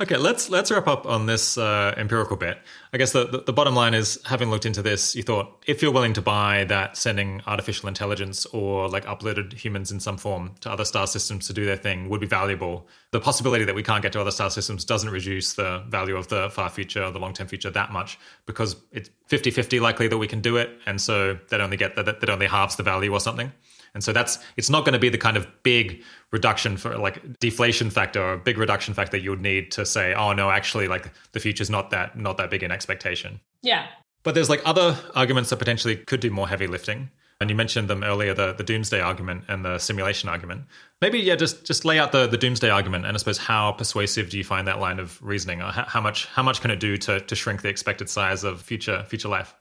Okay, 0.00 0.16
let's 0.16 0.50
let's 0.50 0.72
wrap 0.72 0.88
up 0.88 1.06
on 1.06 1.26
this 1.26 1.56
uh, 1.56 1.94
empirical 1.96 2.36
bit. 2.36 2.58
I 2.92 2.98
guess 2.98 3.12
the, 3.12 3.28
the, 3.28 3.38
the 3.42 3.52
bottom 3.52 3.76
line 3.76 3.94
is, 3.94 4.18
having 4.24 4.50
looked 4.50 4.66
into 4.66 4.82
this, 4.82 5.14
you 5.14 5.22
thought 5.22 5.62
if 5.68 5.82
you're 5.82 5.92
willing 5.92 6.14
to 6.14 6.20
buy 6.20 6.64
that 6.64 6.96
sending 6.96 7.40
artificial 7.46 7.88
intelligence 7.88 8.44
or 8.46 8.88
like 8.88 9.04
uploaded 9.04 9.52
humans 9.52 9.92
in 9.92 10.00
some 10.00 10.16
form 10.16 10.56
to 10.62 10.70
other 10.70 10.84
star 10.84 11.06
systems 11.06 11.46
to 11.46 11.52
do 11.52 11.64
their 11.64 11.76
thing 11.76 12.08
would 12.08 12.20
be 12.20 12.26
valuable. 12.26 12.88
The 13.12 13.20
possibility 13.20 13.64
that 13.66 13.74
we 13.76 13.84
can't 13.84 14.02
get 14.02 14.12
to 14.14 14.20
other 14.20 14.32
star 14.32 14.50
systems 14.50 14.84
doesn't 14.84 15.10
reduce 15.10 15.52
the 15.52 15.84
value 15.88 16.16
of 16.16 16.26
the 16.26 16.50
far 16.50 16.70
future, 16.70 17.04
or 17.04 17.12
the 17.12 17.20
long 17.20 17.32
term 17.32 17.46
future 17.46 17.70
that 17.70 17.92
much 17.92 18.18
because 18.46 18.74
it's 18.90 19.10
50-50 19.30 19.80
likely 19.80 20.08
that 20.08 20.18
we 20.18 20.26
can 20.26 20.40
do 20.40 20.56
it, 20.56 20.70
and 20.86 21.00
so 21.00 21.38
that 21.50 21.60
only 21.60 21.76
get 21.76 21.94
that 21.94 22.06
that 22.06 22.28
only 22.28 22.46
halves 22.46 22.74
the 22.74 22.82
value 22.82 23.12
or 23.12 23.20
something. 23.20 23.52
And 23.94 24.02
so 24.02 24.12
that's 24.12 24.38
it's 24.56 24.68
not 24.68 24.84
going 24.84 24.92
to 24.92 24.98
be 24.98 25.08
the 25.08 25.18
kind 25.18 25.36
of 25.36 25.46
big 25.62 26.02
reduction 26.32 26.76
for 26.76 26.98
like 26.98 27.38
deflation 27.38 27.90
factor 27.90 28.22
or 28.22 28.36
big 28.36 28.58
reduction 28.58 28.92
factor 28.92 29.16
you 29.16 29.30
would 29.30 29.40
need 29.40 29.70
to 29.72 29.86
say, 29.86 30.14
oh 30.14 30.32
no, 30.32 30.50
actually 30.50 30.88
like 30.88 31.12
the 31.32 31.40
future's 31.40 31.70
not 31.70 31.90
that 31.90 32.18
not 32.18 32.36
that 32.38 32.50
big 32.50 32.62
in 32.62 32.72
expectation. 32.72 33.40
Yeah. 33.62 33.86
But 34.24 34.34
there's 34.34 34.50
like 34.50 34.62
other 34.64 34.98
arguments 35.14 35.50
that 35.50 35.58
potentially 35.58 35.96
could 35.96 36.20
do 36.20 36.30
more 36.30 36.48
heavy 36.48 36.66
lifting. 36.66 37.10
And 37.40 37.50
you 37.50 37.56
mentioned 37.56 37.88
them 37.88 38.04
earlier, 38.04 38.32
the, 38.32 38.52
the 38.54 38.62
doomsday 38.62 39.00
argument 39.00 39.44
and 39.48 39.64
the 39.64 39.78
simulation 39.78 40.28
argument. 40.28 40.62
Maybe, 41.00 41.18
yeah, 41.18 41.34
just 41.34 41.64
just 41.64 41.84
lay 41.84 41.98
out 41.98 42.12
the, 42.12 42.26
the 42.26 42.38
doomsday 42.38 42.70
argument 42.70 43.06
and 43.06 43.14
I 43.14 43.18
suppose 43.18 43.38
how 43.38 43.72
persuasive 43.72 44.30
do 44.30 44.38
you 44.38 44.44
find 44.44 44.66
that 44.66 44.80
line 44.80 44.98
of 44.98 45.22
reasoning? 45.22 45.60
Or 45.60 45.70
how, 45.70 45.84
how 45.84 46.00
much 46.00 46.26
how 46.26 46.42
much 46.42 46.60
can 46.60 46.70
it 46.70 46.80
do 46.80 46.96
to, 46.96 47.20
to 47.20 47.34
shrink 47.36 47.62
the 47.62 47.68
expected 47.68 48.08
size 48.08 48.42
of 48.44 48.60
future 48.60 49.04
future 49.08 49.28
life? 49.28 49.54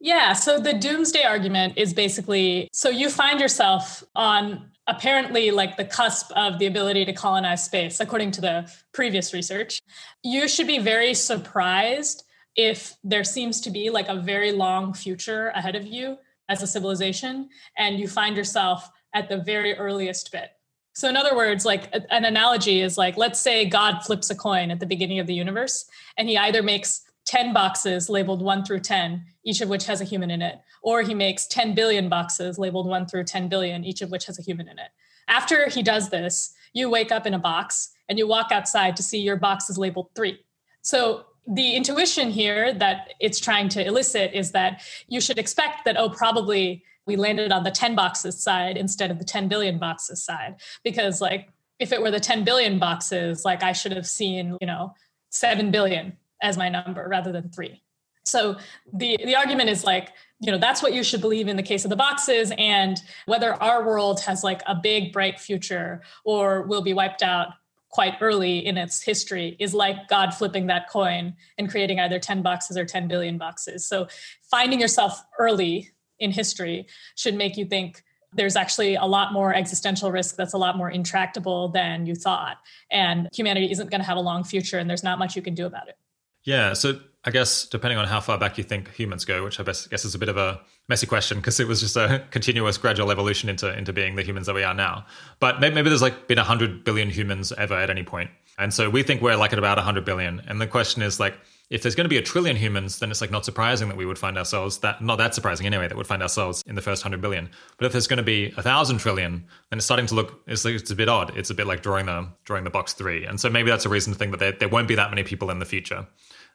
Yeah, 0.00 0.32
so 0.34 0.58
the 0.58 0.74
doomsday 0.74 1.22
argument 1.22 1.78
is 1.78 1.94
basically 1.94 2.68
so 2.72 2.90
you 2.90 3.08
find 3.08 3.40
yourself 3.40 4.04
on 4.14 4.70
apparently 4.86 5.50
like 5.50 5.76
the 5.76 5.84
cusp 5.84 6.30
of 6.32 6.58
the 6.58 6.66
ability 6.66 7.04
to 7.06 7.12
colonize 7.12 7.64
space, 7.64 8.00
according 8.00 8.30
to 8.32 8.40
the 8.40 8.70
previous 8.92 9.32
research. 9.32 9.80
You 10.22 10.46
should 10.46 10.66
be 10.66 10.78
very 10.78 11.14
surprised 11.14 12.24
if 12.56 12.96
there 13.02 13.24
seems 13.24 13.60
to 13.62 13.70
be 13.70 13.90
like 13.90 14.08
a 14.08 14.16
very 14.16 14.52
long 14.52 14.92
future 14.92 15.48
ahead 15.54 15.74
of 15.74 15.86
you 15.86 16.18
as 16.48 16.62
a 16.62 16.66
civilization 16.66 17.48
and 17.78 17.98
you 17.98 18.06
find 18.06 18.36
yourself 18.36 18.90
at 19.14 19.28
the 19.28 19.38
very 19.38 19.74
earliest 19.74 20.30
bit. 20.30 20.50
So, 20.94 21.08
in 21.08 21.16
other 21.16 21.34
words, 21.34 21.64
like 21.64 21.88
an 22.10 22.24
analogy 22.24 22.80
is 22.80 22.96
like, 22.96 23.16
let's 23.16 23.40
say 23.40 23.64
God 23.64 24.00
flips 24.04 24.30
a 24.30 24.34
coin 24.34 24.70
at 24.70 24.78
the 24.78 24.86
beginning 24.86 25.18
of 25.18 25.26
the 25.26 25.34
universe, 25.34 25.86
and 26.16 26.28
he 26.28 26.38
either 26.38 26.62
makes 26.62 27.02
10 27.26 27.52
boxes 27.52 28.08
labeled 28.08 28.42
1 28.42 28.64
through 28.64 28.80
10, 28.80 29.24
each 29.44 29.60
of 29.60 29.68
which 29.68 29.86
has 29.86 30.00
a 30.00 30.04
human 30.04 30.30
in 30.30 30.42
it, 30.42 30.58
or 30.82 31.02
he 31.02 31.14
makes 31.14 31.46
10 31.46 31.74
billion 31.74 32.08
boxes 32.08 32.58
labeled 32.58 32.86
1 32.86 33.06
through 33.06 33.24
10 33.24 33.48
billion, 33.48 33.84
each 33.84 34.02
of 34.02 34.10
which 34.10 34.26
has 34.26 34.38
a 34.38 34.42
human 34.42 34.68
in 34.68 34.78
it. 34.78 34.88
After 35.28 35.68
he 35.68 35.82
does 35.82 36.10
this, 36.10 36.54
you 36.72 36.90
wake 36.90 37.12
up 37.12 37.26
in 37.26 37.34
a 37.34 37.38
box 37.38 37.90
and 38.08 38.18
you 38.18 38.26
walk 38.26 38.50
outside 38.50 38.96
to 38.96 39.02
see 39.02 39.18
your 39.18 39.36
box 39.36 39.70
is 39.70 39.78
labeled 39.78 40.10
3. 40.14 40.38
So, 40.82 41.26
the 41.46 41.74
intuition 41.74 42.30
here 42.30 42.72
that 42.72 43.12
it's 43.20 43.38
trying 43.38 43.68
to 43.68 43.86
elicit 43.86 44.32
is 44.32 44.52
that 44.52 44.80
you 45.08 45.20
should 45.20 45.38
expect 45.38 45.84
that, 45.84 45.98
oh, 45.98 46.08
probably 46.08 46.82
we 47.04 47.16
landed 47.16 47.52
on 47.52 47.64
the 47.64 47.70
10 47.70 47.94
boxes 47.94 48.42
side 48.42 48.78
instead 48.78 49.10
of 49.10 49.18
the 49.18 49.26
10 49.26 49.48
billion 49.48 49.78
boxes 49.78 50.22
side. 50.22 50.56
Because, 50.82 51.20
like, 51.20 51.50
if 51.78 51.92
it 51.92 52.00
were 52.00 52.10
the 52.10 52.20
10 52.20 52.44
billion 52.44 52.78
boxes, 52.78 53.44
like 53.44 53.62
I 53.62 53.72
should 53.72 53.92
have 53.92 54.06
seen, 54.06 54.56
you 54.60 54.66
know, 54.66 54.94
7 55.30 55.70
billion 55.70 56.16
as 56.40 56.56
my 56.56 56.70
number 56.70 57.06
rather 57.08 57.30
than 57.30 57.50
three. 57.50 57.82
So 58.24 58.56
the, 58.92 59.18
the 59.22 59.36
argument 59.36 59.70
is 59.70 59.84
like, 59.84 60.12
you 60.40 60.50
know, 60.50 60.58
that's 60.58 60.82
what 60.82 60.92
you 60.92 61.02
should 61.02 61.20
believe 61.20 61.48
in 61.48 61.56
the 61.56 61.62
case 61.62 61.84
of 61.84 61.90
the 61.90 61.96
boxes. 61.96 62.52
And 62.58 63.00
whether 63.26 63.54
our 63.62 63.84
world 63.84 64.20
has 64.20 64.42
like 64.42 64.62
a 64.66 64.74
big, 64.74 65.12
bright 65.12 65.38
future 65.38 66.02
or 66.24 66.62
will 66.62 66.82
be 66.82 66.92
wiped 66.92 67.22
out 67.22 67.48
quite 67.94 68.14
early 68.20 68.58
in 68.66 68.76
its 68.76 69.00
history 69.02 69.56
is 69.60 69.72
like 69.72 70.08
God 70.08 70.34
flipping 70.34 70.66
that 70.66 70.90
coin 70.90 71.36
and 71.56 71.70
creating 71.70 72.00
either 72.00 72.18
10 72.18 72.42
boxes 72.42 72.76
or 72.76 72.84
10 72.84 73.06
billion 73.06 73.38
boxes. 73.38 73.86
So 73.86 74.08
finding 74.50 74.80
yourself 74.80 75.22
early 75.38 75.92
in 76.18 76.32
history 76.32 76.88
should 77.14 77.36
make 77.36 77.56
you 77.56 77.64
think 77.64 78.02
there's 78.32 78.56
actually 78.56 78.96
a 78.96 79.04
lot 79.04 79.32
more 79.32 79.54
existential 79.54 80.10
risk 80.10 80.34
that's 80.34 80.54
a 80.54 80.58
lot 80.58 80.76
more 80.76 80.90
intractable 80.90 81.68
than 81.68 82.04
you 82.04 82.16
thought. 82.16 82.56
And 82.90 83.28
humanity 83.32 83.70
isn't 83.70 83.90
going 83.90 84.00
to 84.00 84.06
have 84.06 84.16
a 84.16 84.20
long 84.20 84.42
future 84.42 84.78
and 84.78 84.90
there's 84.90 85.04
not 85.04 85.20
much 85.20 85.36
you 85.36 85.42
can 85.42 85.54
do 85.54 85.66
about 85.66 85.88
it. 85.88 85.96
Yeah. 86.42 86.72
So 86.72 86.98
I 87.26 87.30
guess 87.30 87.66
depending 87.66 87.98
on 87.98 88.06
how 88.06 88.20
far 88.20 88.38
back 88.38 88.58
you 88.58 88.64
think 88.64 88.92
humans 88.92 89.24
go, 89.24 89.44
which 89.44 89.58
I 89.58 89.62
guess 89.62 90.04
is 90.04 90.14
a 90.14 90.18
bit 90.18 90.28
of 90.28 90.36
a 90.36 90.60
messy 90.88 91.06
question 91.06 91.38
because 91.38 91.58
it 91.58 91.66
was 91.66 91.80
just 91.80 91.96
a 91.96 92.22
continuous 92.30 92.76
gradual 92.76 93.10
evolution 93.10 93.48
into 93.48 93.76
into 93.76 93.92
being 93.92 94.16
the 94.16 94.22
humans 94.22 94.46
that 94.46 94.54
we 94.54 94.62
are 94.62 94.74
now. 94.74 95.06
But 95.40 95.60
maybe, 95.60 95.74
maybe 95.74 95.88
there's 95.88 96.02
like 96.02 96.28
been 96.28 96.36
100 96.36 96.84
billion 96.84 97.08
humans 97.08 97.52
ever 97.52 97.74
at 97.74 97.88
any 97.88 98.02
point. 98.02 98.30
And 98.58 98.72
so 98.72 98.90
we 98.90 99.02
think 99.02 99.20
we're 99.22 99.36
like 99.36 99.52
at 99.52 99.58
about 99.58 99.78
100 99.78 100.04
billion. 100.04 100.40
And 100.46 100.60
the 100.60 100.66
question 100.66 101.02
is 101.02 101.18
like, 101.18 101.34
if 101.70 101.82
there's 101.82 101.94
going 101.94 102.04
to 102.04 102.10
be 102.10 102.18
a 102.18 102.22
trillion 102.22 102.56
humans, 102.56 102.98
then 102.98 103.10
it's 103.10 103.20
like 103.20 103.30
not 103.30 103.44
surprising 103.44 103.88
that 103.88 103.96
we 103.96 104.04
would 104.04 104.18
find 104.18 104.36
ourselves 104.36 104.78
that 104.78 105.02
not 105.02 105.16
that 105.16 105.34
surprising 105.34 105.66
anyway 105.66 105.88
that 105.88 105.96
would 105.96 106.06
find 106.06 106.22
ourselves 106.22 106.62
in 106.66 106.74
the 106.74 106.82
first 106.82 107.02
hundred 107.02 107.22
billion. 107.22 107.48
But 107.78 107.86
if 107.86 107.92
there's 107.92 108.06
going 108.06 108.18
to 108.18 108.22
be 108.22 108.52
a 108.58 108.62
thousand 108.62 108.98
trillion, 108.98 109.46
then 109.70 109.78
it's 109.78 109.86
starting 109.86 110.06
to 110.06 110.14
look 110.14 110.42
it's 110.46 110.64
like 110.64 110.74
it's 110.74 110.90
a 110.90 110.94
bit 110.94 111.08
odd. 111.08 111.36
It's 111.36 111.48
a 111.48 111.54
bit 111.54 111.66
like 111.66 111.82
drawing 111.82 112.06
the 112.06 112.28
drawing 112.44 112.64
the 112.64 112.70
box 112.70 112.92
three. 112.92 113.24
And 113.24 113.40
so 113.40 113.48
maybe 113.48 113.70
that's 113.70 113.86
a 113.86 113.88
reason 113.88 114.12
to 114.12 114.18
think 114.18 114.32
that 114.32 114.40
there, 114.40 114.52
there 114.52 114.68
won't 114.68 114.88
be 114.88 114.94
that 114.94 115.08
many 115.10 115.22
people 115.22 115.50
in 115.50 115.58
the 115.58 115.64
future 115.64 116.06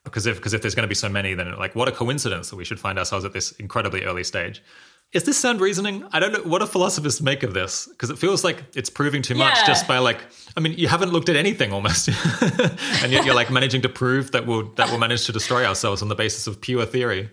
because 0.04 0.26
if 0.26 0.36
because 0.36 0.54
if 0.54 0.62
there's 0.62 0.74
going 0.74 0.84
to 0.84 0.88
be 0.88 0.94
so 0.94 1.08
many, 1.08 1.34
then 1.34 1.56
like 1.56 1.74
what 1.74 1.88
a 1.88 1.92
coincidence 1.92 2.50
that 2.50 2.56
we 2.56 2.64
should 2.64 2.80
find 2.80 2.98
ourselves 2.98 3.24
at 3.24 3.32
this 3.32 3.52
incredibly 3.52 4.04
early 4.04 4.24
stage. 4.24 4.62
Is 5.12 5.24
this 5.24 5.36
sound 5.36 5.60
reasoning? 5.60 6.04
I 6.12 6.20
don't 6.20 6.32
know. 6.32 6.42
What 6.42 6.60
do 6.60 6.66
philosophers 6.66 7.20
make 7.20 7.42
of 7.42 7.52
this? 7.52 7.88
Because 7.88 8.10
it 8.10 8.18
feels 8.18 8.44
like 8.44 8.62
it's 8.76 8.88
proving 8.88 9.22
too 9.22 9.34
much 9.34 9.56
yeah. 9.56 9.66
just 9.66 9.88
by 9.88 9.98
like. 9.98 10.20
I 10.56 10.60
mean, 10.60 10.74
you 10.78 10.86
haven't 10.86 11.12
looked 11.12 11.28
at 11.28 11.36
anything 11.36 11.72
almost, 11.72 12.08
and 13.02 13.10
yet 13.12 13.24
you're 13.24 13.34
like 13.34 13.50
managing 13.50 13.82
to 13.82 13.88
prove 13.88 14.30
that 14.30 14.46
we'll 14.46 14.72
that 14.74 14.88
we'll 14.88 14.98
manage 14.98 15.26
to 15.26 15.32
destroy 15.32 15.64
ourselves 15.64 16.00
on 16.00 16.08
the 16.08 16.14
basis 16.14 16.46
of 16.46 16.60
pure 16.60 16.86
theory. 16.86 17.28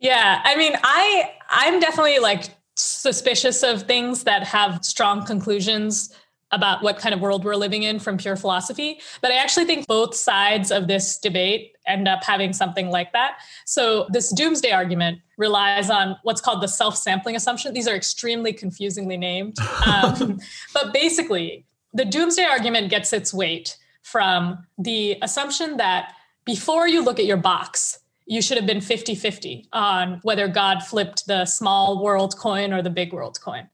Yeah, 0.00 0.40
I 0.44 0.56
mean, 0.56 0.72
I 0.82 1.32
I'm 1.50 1.80
definitely 1.80 2.18
like 2.18 2.50
suspicious 2.76 3.62
of 3.62 3.82
things 3.82 4.24
that 4.24 4.44
have 4.44 4.84
strong 4.84 5.26
conclusions 5.26 6.14
about 6.50 6.82
what 6.82 6.98
kind 6.98 7.14
of 7.14 7.20
world 7.20 7.44
we're 7.44 7.56
living 7.56 7.82
in 7.82 7.98
from 7.98 8.16
pure 8.16 8.36
philosophy. 8.36 9.00
But 9.20 9.30
I 9.30 9.36
actually 9.36 9.66
think 9.66 9.86
both 9.86 10.14
sides 10.14 10.70
of 10.70 10.88
this 10.88 11.18
debate 11.18 11.76
end 11.86 12.08
up 12.08 12.24
having 12.24 12.52
something 12.52 12.90
like 12.90 13.12
that. 13.12 13.38
So 13.64 14.06
this 14.10 14.30
doomsday 14.30 14.70
argument 14.70 15.20
relies 15.36 15.90
on 15.90 16.16
what's 16.22 16.40
called 16.40 16.62
the 16.62 16.68
self-sampling 16.68 17.36
assumption. 17.36 17.72
These 17.74 17.88
are 17.88 17.94
extremely 17.94 18.52
confusingly 18.52 19.16
named. 19.16 19.56
Um, 19.86 20.38
but 20.74 20.92
basically, 20.92 21.66
the 21.92 22.04
doomsday 22.04 22.44
argument 22.44 22.90
gets 22.90 23.12
its 23.12 23.32
weight 23.32 23.76
from 24.02 24.66
the 24.78 25.18
assumption 25.22 25.76
that 25.76 26.14
before 26.44 26.88
you 26.88 27.02
look 27.02 27.18
at 27.18 27.26
your 27.26 27.36
box, 27.36 27.98
you 28.26 28.42
should 28.42 28.56
have 28.56 28.66
been 28.66 28.80
50 28.80 29.14
50 29.14 29.68
on 29.72 30.20
whether 30.22 30.48
God 30.48 30.82
flipped 30.82 31.26
the 31.26 31.46
small 31.46 32.02
world 32.02 32.36
coin 32.38 32.72
or 32.72 32.82
the 32.82 32.90
big 32.90 33.12
world 33.12 33.38
coin. 33.40 33.68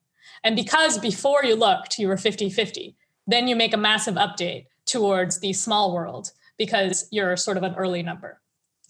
And 0.44 0.54
because 0.54 0.98
before 0.98 1.44
you 1.44 1.56
looked, 1.56 1.98
you 1.98 2.06
were 2.06 2.18
50 2.18 2.50
50, 2.50 2.96
then 3.26 3.48
you 3.48 3.56
make 3.56 3.72
a 3.72 3.78
massive 3.78 4.14
update 4.14 4.66
towards 4.86 5.40
the 5.40 5.54
small 5.54 5.94
world 5.94 6.30
because 6.58 7.08
you're 7.10 7.36
sort 7.36 7.56
of 7.56 7.62
an 7.62 7.74
early 7.74 8.02
number. 8.02 8.40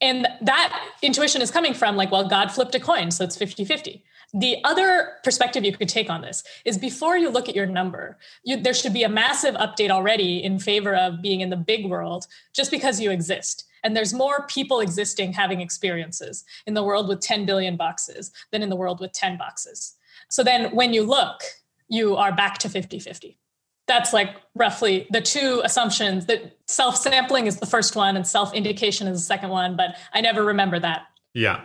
And 0.01 0.27
that 0.43 0.91
intuition 1.01 1.41
is 1.41 1.53
coming 1.53 1.73
from 1.73 1.97
like, 1.97 2.11
well, 2.11 2.29
God 2.29 2.51
flipped 2.51 2.75
a 2.75 2.81
coin, 2.81 3.11
so 3.11 3.25
it's 3.25 3.37
50 3.37 3.65
50. 3.65 4.05
The 4.37 4.57
other 4.65 5.13
perspective 5.23 5.65
you 5.65 5.77
could 5.77 5.89
take 5.89 6.11
on 6.11 6.21
this 6.21 6.43
is 6.65 6.77
before 6.77 7.17
you 7.17 7.31
look 7.31 7.49
at 7.49 7.55
your 7.55 7.67
number, 7.67 8.19
you, 8.43 8.61
there 8.61 8.75
should 8.75 8.93
be 8.93 9.05
a 9.05 9.09
massive 9.09 9.55
update 9.55 9.91
already 9.91 10.43
in 10.43 10.59
favor 10.59 10.97
of 10.97 11.23
being 11.23 11.41
in 11.41 11.51
the 11.51 11.57
big 11.57 11.87
world 11.87 12.27
just 12.53 12.73
because 12.73 13.01
you 13.01 13.13
exist. 13.13 13.67
And 13.85 13.97
there's 13.97 14.13
more 14.13 14.47
people 14.49 14.81
existing 14.81 15.35
having 15.35 15.61
experiences 15.61 16.45
in 16.67 16.75
the 16.75 16.83
world 16.83 17.07
with 17.07 17.21
10 17.21 17.47
billion 17.47 17.77
boxes 17.77 18.33
than 18.51 18.63
in 18.63 18.71
the 18.71 18.77
world 18.77 18.99
with 18.99 19.13
10 19.13 19.39
boxes. 19.39 19.95
So 20.35 20.43
then 20.43 20.75
when 20.75 20.93
you 20.93 21.05
look, 21.05 21.43
you 21.87 22.17
are 22.17 22.33
back 22.33 22.59
to 22.59 22.69
50 22.69 22.99
50. 22.99 23.39
That's 23.87 24.13
like 24.13 24.35
roughly 24.57 25.07
the 25.11 25.21
two 25.21 25.63
assumptions 25.65 26.27
that 26.27 26.59
self 26.67 26.97
sampling 26.97 27.47
is 27.47 27.59
the 27.59 27.67
first 27.67 27.95
one 27.95 28.17
and 28.17 28.27
self 28.27 28.53
indication 28.53 29.07
is 29.07 29.21
the 29.21 29.25
second 29.25 29.51
one, 29.51 29.77
but 29.77 29.95
I 30.13 30.23
never 30.23 30.43
remember 30.43 30.81
that. 30.81 31.03
Yeah. 31.35 31.61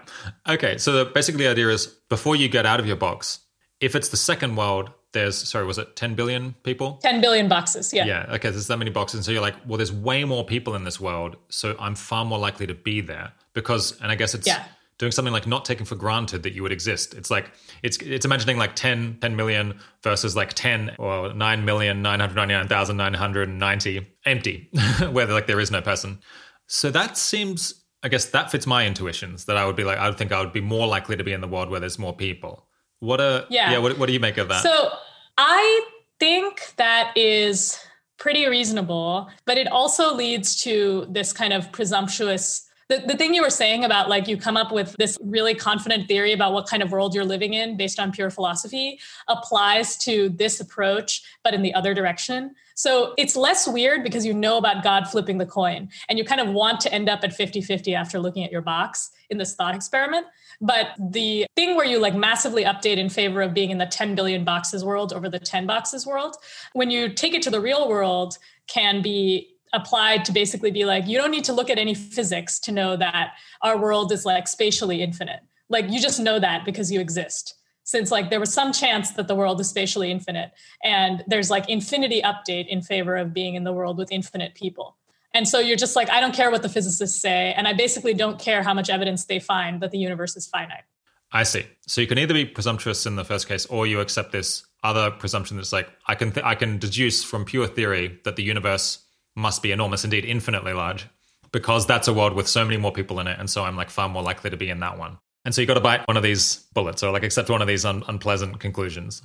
Okay. 0.47 0.77
So 0.77 0.91
the, 0.91 1.05
basically, 1.05 1.45
the 1.45 1.49
idea 1.49 1.69
is 1.69 1.87
before 2.09 2.35
you 2.35 2.47
get 2.47 2.67
out 2.67 2.79
of 2.79 2.85
your 2.85 2.95
box, 2.95 3.39
if 3.79 3.95
it's 3.95 4.09
the 4.09 4.17
second 4.17 4.55
world, 4.55 4.91
there's 5.13 5.35
sorry, 5.35 5.65
was 5.65 5.79
it 5.79 5.95
10 5.95 6.13
billion 6.13 6.53
people? 6.61 6.99
10 7.01 7.21
billion 7.21 7.47
boxes. 7.47 7.91
Yeah. 7.91 8.05
Yeah. 8.05 8.27
Okay. 8.33 8.51
There's 8.51 8.67
that 8.67 8.77
many 8.77 8.91
boxes. 8.91 9.17
And 9.17 9.25
so 9.25 9.31
you're 9.31 9.41
like, 9.41 9.55
well, 9.65 9.77
there's 9.77 9.91
way 9.91 10.25
more 10.25 10.45
people 10.45 10.75
in 10.75 10.83
this 10.83 10.99
world. 10.99 11.37
So 11.47 11.75
I'm 11.79 11.95
far 11.95 12.23
more 12.23 12.37
likely 12.37 12.67
to 12.67 12.75
be 12.75 13.01
there 13.01 13.31
because, 13.53 13.99
and 13.99 14.11
I 14.11 14.15
guess 14.15 14.35
it's, 14.35 14.45
yeah 14.45 14.63
doing 14.99 15.11
something 15.11 15.33
like 15.33 15.47
not 15.47 15.65
taking 15.65 15.87
for 15.87 15.95
granted 15.95 16.43
that 16.43 16.53
you 16.53 16.61
would 16.61 16.71
exist. 16.71 17.15
It's 17.15 17.31
like 17.31 17.51
it's 17.81 17.97
it's 17.97 18.25
imagining 18.25 18.57
like 18.57 18.75
10, 18.75 19.17
10 19.21 19.35
million 19.35 19.79
versus 20.03 20.35
like 20.35 20.53
10 20.53 20.97
or 20.99 21.29
9,999,990 21.29 24.05
empty, 24.25 24.69
where 25.11 25.25
like 25.25 25.47
there 25.47 25.59
is 25.59 25.71
no 25.71 25.81
person. 25.81 26.19
So 26.67 26.91
that 26.91 27.17
seems 27.17 27.73
I 28.03 28.09
guess 28.09 28.25
that 28.25 28.51
fits 28.51 28.67
my 28.67 28.85
intuitions 28.85 29.45
that 29.45 29.57
I 29.57 29.65
would 29.65 29.75
be 29.75 29.83
like 29.83 29.97
I 29.97 30.07
would 30.07 30.19
think 30.19 30.31
I 30.31 30.39
would 30.41 30.53
be 30.53 30.61
more 30.61 30.85
likely 30.85 31.17
to 31.17 31.23
be 31.23 31.33
in 31.33 31.41
the 31.41 31.47
world 31.47 31.71
where 31.71 31.79
there's 31.79 31.97
more 31.97 32.15
people. 32.15 32.67
What 32.99 33.19
a 33.21 33.47
yeah, 33.49 33.71
yeah 33.71 33.79
what, 33.79 33.97
what 33.97 34.05
do 34.07 34.13
you 34.13 34.19
make 34.19 34.37
of 34.37 34.49
that? 34.49 34.61
So 34.61 34.91
I 35.37 35.85
think 36.19 36.73
that 36.75 37.13
is 37.15 37.79
pretty 38.17 38.45
reasonable, 38.47 39.29
but 39.45 39.57
it 39.57 39.67
also 39.67 40.13
leads 40.13 40.61
to 40.63 41.07
this 41.09 41.31
kind 41.31 41.53
of 41.53 41.71
presumptuous 41.71 42.68
the, 42.89 43.03
the 43.05 43.15
thing 43.15 43.33
you 43.35 43.43
were 43.43 43.51
saying 43.51 43.85
about 43.85 44.09
like 44.09 44.27
you 44.27 44.35
come 44.35 44.57
up 44.57 44.71
with 44.71 44.95
this 44.97 45.17
really 45.23 45.53
confident 45.53 46.07
theory 46.07 46.33
about 46.33 46.53
what 46.53 46.67
kind 46.67 46.81
of 46.81 46.91
world 46.91 47.13
you're 47.13 47.23
living 47.23 47.53
in 47.53 47.77
based 47.77 47.99
on 47.99 48.11
pure 48.11 48.31
philosophy 48.31 48.99
applies 49.27 49.95
to 49.97 50.29
this 50.29 50.59
approach, 50.59 51.21
but 51.43 51.53
in 51.53 51.61
the 51.61 51.73
other 51.73 51.93
direction. 51.93 52.55
So 52.73 53.13
it's 53.17 53.35
less 53.35 53.67
weird 53.67 54.03
because 54.03 54.25
you 54.25 54.33
know 54.33 54.57
about 54.57 54.83
God 54.83 55.07
flipping 55.07 55.37
the 55.37 55.45
coin 55.45 55.89
and 56.07 56.17
you 56.17 56.25
kind 56.25 56.41
of 56.41 56.49
want 56.49 56.79
to 56.81 56.93
end 56.93 57.09
up 57.09 57.23
at 57.23 57.33
50 57.33 57.61
50 57.61 57.93
after 57.93 58.19
looking 58.19 58.43
at 58.43 58.51
your 58.51 58.61
box 58.61 59.11
in 59.29 59.37
this 59.37 59.53
thought 59.53 59.75
experiment. 59.75 60.25
But 60.59 60.87
the 60.97 61.45
thing 61.55 61.75
where 61.75 61.85
you 61.85 61.99
like 61.99 62.15
massively 62.15 62.63
update 62.63 62.97
in 62.97 63.09
favor 63.09 63.41
of 63.41 63.53
being 63.53 63.69
in 63.69 63.77
the 63.77 63.85
10 63.85 64.15
billion 64.15 64.43
boxes 64.43 64.83
world 64.83 65.13
over 65.13 65.29
the 65.29 65.39
10 65.39 65.67
boxes 65.67 66.07
world, 66.07 66.35
when 66.73 66.89
you 66.89 67.13
take 67.13 67.33
it 67.33 67.41
to 67.43 67.49
the 67.49 67.61
real 67.61 67.87
world, 67.87 68.37
can 68.67 69.01
be 69.01 69.55
applied 69.73 70.25
to 70.25 70.31
basically 70.31 70.71
be 70.71 70.85
like, 70.85 71.07
you 71.07 71.17
don't 71.17 71.31
need 71.31 71.43
to 71.45 71.53
look 71.53 71.69
at 71.69 71.77
any 71.77 71.93
physics 71.93 72.59
to 72.61 72.71
know 72.71 72.95
that 72.97 73.33
our 73.61 73.77
world 73.77 74.11
is 74.11 74.25
like 74.25 74.47
spatially 74.47 75.01
infinite. 75.01 75.41
Like 75.69 75.89
you 75.89 76.01
just 76.01 76.19
know 76.19 76.39
that 76.39 76.65
because 76.65 76.91
you 76.91 76.99
exist. 76.99 77.55
Since 77.83 78.11
like 78.11 78.29
there 78.29 78.39
was 78.39 78.53
some 78.53 78.71
chance 78.71 79.11
that 79.11 79.27
the 79.27 79.35
world 79.35 79.59
is 79.59 79.69
spatially 79.69 80.11
infinite, 80.11 80.51
and 80.83 81.23
there's 81.27 81.49
like 81.49 81.69
infinity 81.69 82.21
update 82.21 82.67
in 82.67 82.81
favor 82.81 83.15
of 83.15 83.33
being 83.33 83.55
in 83.55 83.63
the 83.63 83.73
world 83.73 83.97
with 83.97 84.11
infinite 84.11 84.53
people. 84.53 84.95
And 85.33 85.47
so 85.47 85.59
you're 85.59 85.77
just 85.77 85.95
like, 85.95 86.09
I 86.09 86.19
don't 86.19 86.33
care 86.33 86.51
what 86.51 86.61
the 86.61 86.69
physicists 86.69 87.19
say, 87.19 87.53
and 87.53 87.67
I 87.67 87.73
basically 87.73 88.13
don't 88.13 88.39
care 88.39 88.63
how 88.63 88.73
much 88.73 88.89
evidence 88.89 89.25
they 89.25 89.39
find 89.39 89.81
that 89.81 89.91
the 89.91 89.97
universe 89.97 90.35
is 90.35 90.47
finite. 90.47 90.83
I 91.31 91.43
see. 91.43 91.65
So 91.87 92.01
you 92.01 92.07
can 92.07 92.17
either 92.17 92.33
be 92.33 92.45
presumptuous 92.45 93.05
in 93.05 93.15
the 93.15 93.25
first 93.25 93.47
case, 93.47 93.65
or 93.67 93.85
you 93.85 93.99
accept 93.99 94.31
this 94.31 94.65
other 94.83 95.11
presumption 95.11 95.57
that's 95.57 95.73
like 95.73 95.89
I 96.07 96.15
can 96.15 96.31
th- 96.31 96.45
I 96.45 96.55
can 96.55 96.77
deduce 96.77 97.23
from 97.23 97.45
pure 97.45 97.67
theory 97.67 98.19
that 98.23 98.35
the 98.35 98.43
universe 98.43 98.99
must 99.39 99.63
be 99.63 99.71
enormous, 99.71 100.03
indeed 100.03 100.25
infinitely 100.25 100.73
large, 100.73 101.07
because 101.51 101.87
that's 101.87 102.07
a 102.07 102.13
world 102.13 102.33
with 102.33 102.47
so 102.47 102.63
many 102.63 102.77
more 102.77 102.91
people 102.91 103.19
in 103.19 103.27
it, 103.27 103.39
and 103.39 103.49
so 103.49 103.63
I'm 103.63 103.75
like 103.75 103.89
far 103.89 104.09
more 104.09 104.21
likely 104.21 104.49
to 104.49 104.57
be 104.57 104.69
in 104.69 104.79
that 104.81 104.99
one. 104.99 105.17
And 105.45 105.55
so 105.55 105.61
you 105.61 105.67
got 105.67 105.75
to 105.75 105.79
bite 105.79 106.07
one 106.07 106.17
of 106.17 106.23
these 106.23 106.67
bullets, 106.73 107.01
or 107.01 107.11
like 107.11 107.23
accept 107.23 107.49
one 107.49 107.61
of 107.61 107.67
these 107.67 107.85
un- 107.85 108.03
unpleasant 108.07 108.59
conclusions. 108.59 109.23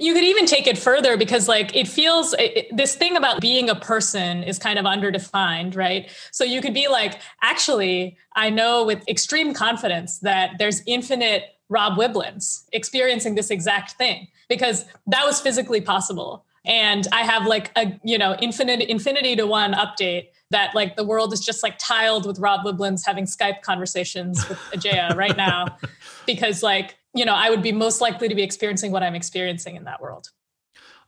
You 0.00 0.14
could 0.14 0.24
even 0.24 0.46
take 0.46 0.66
it 0.66 0.78
further 0.78 1.16
because, 1.16 1.48
like, 1.48 1.74
it 1.74 1.88
feels 1.88 2.34
it, 2.38 2.68
this 2.76 2.94
thing 2.94 3.16
about 3.16 3.40
being 3.40 3.68
a 3.68 3.74
person 3.74 4.44
is 4.44 4.58
kind 4.58 4.78
of 4.78 4.84
underdefined, 4.84 5.76
right? 5.76 6.10
So 6.30 6.44
you 6.44 6.60
could 6.60 6.74
be 6.74 6.88
like, 6.88 7.20
actually, 7.42 8.16
I 8.36 8.50
know 8.50 8.84
with 8.84 9.08
extreme 9.08 9.54
confidence 9.54 10.18
that 10.20 10.52
there's 10.58 10.82
infinite 10.86 11.44
Rob 11.68 11.98
Wiblins 11.98 12.64
experiencing 12.72 13.34
this 13.34 13.50
exact 13.50 13.92
thing 13.92 14.28
because 14.48 14.84
that 15.06 15.24
was 15.24 15.40
physically 15.40 15.80
possible. 15.80 16.44
And 16.68 17.08
I 17.12 17.22
have 17.22 17.46
like 17.46 17.72
a, 17.76 17.98
you 18.04 18.18
know, 18.18 18.36
infinite 18.40 18.80
infinity 18.82 19.34
to 19.36 19.46
one 19.46 19.72
update 19.72 20.28
that 20.50 20.74
like 20.74 20.96
the 20.96 21.04
world 21.04 21.32
is 21.32 21.40
just 21.40 21.62
like 21.62 21.76
tiled 21.78 22.26
with 22.26 22.38
Rob 22.38 22.64
Wiblins 22.64 23.04
having 23.04 23.24
Skype 23.24 23.62
conversations 23.62 24.46
with 24.48 24.58
Ajeya 24.72 25.16
right 25.16 25.36
now 25.36 25.78
because 26.26 26.62
like, 26.62 26.96
you 27.14 27.24
know, 27.24 27.34
I 27.34 27.50
would 27.50 27.62
be 27.62 27.72
most 27.72 28.00
likely 28.00 28.28
to 28.28 28.34
be 28.34 28.42
experiencing 28.42 28.92
what 28.92 29.02
I'm 29.02 29.14
experiencing 29.14 29.76
in 29.76 29.84
that 29.84 30.00
world. 30.00 30.30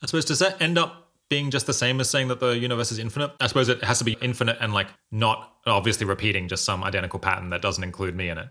I 0.03 0.07
suppose 0.07 0.25
does 0.25 0.39
that 0.39 0.61
end 0.63 0.79
up 0.79 1.11
being 1.29 1.51
just 1.51 1.67
the 1.67 1.75
same 1.75 2.01
as 2.01 2.09
saying 2.09 2.29
that 2.29 2.41
the 2.41 2.59
universe 2.59 2.91
is 2.91 2.99
infinite? 2.99 3.33
I 3.39 3.47
suppose 3.47 3.69
it 3.69 3.85
has 3.85 3.99
to 3.99 4.05
be 4.05 4.17
infinite 4.23 4.57
and 4.61 4.73
like 4.73 4.89
not 5.11 5.57
obviously 5.67 6.07
repeating 6.07 6.49
just 6.49 6.65
some 6.65 6.83
identical 6.83 7.19
pattern 7.19 7.51
that 7.51 7.61
doesn't 7.61 7.85
include 7.85 8.17
me 8.17 8.31
in 8.31 8.39
it. 8.39 8.49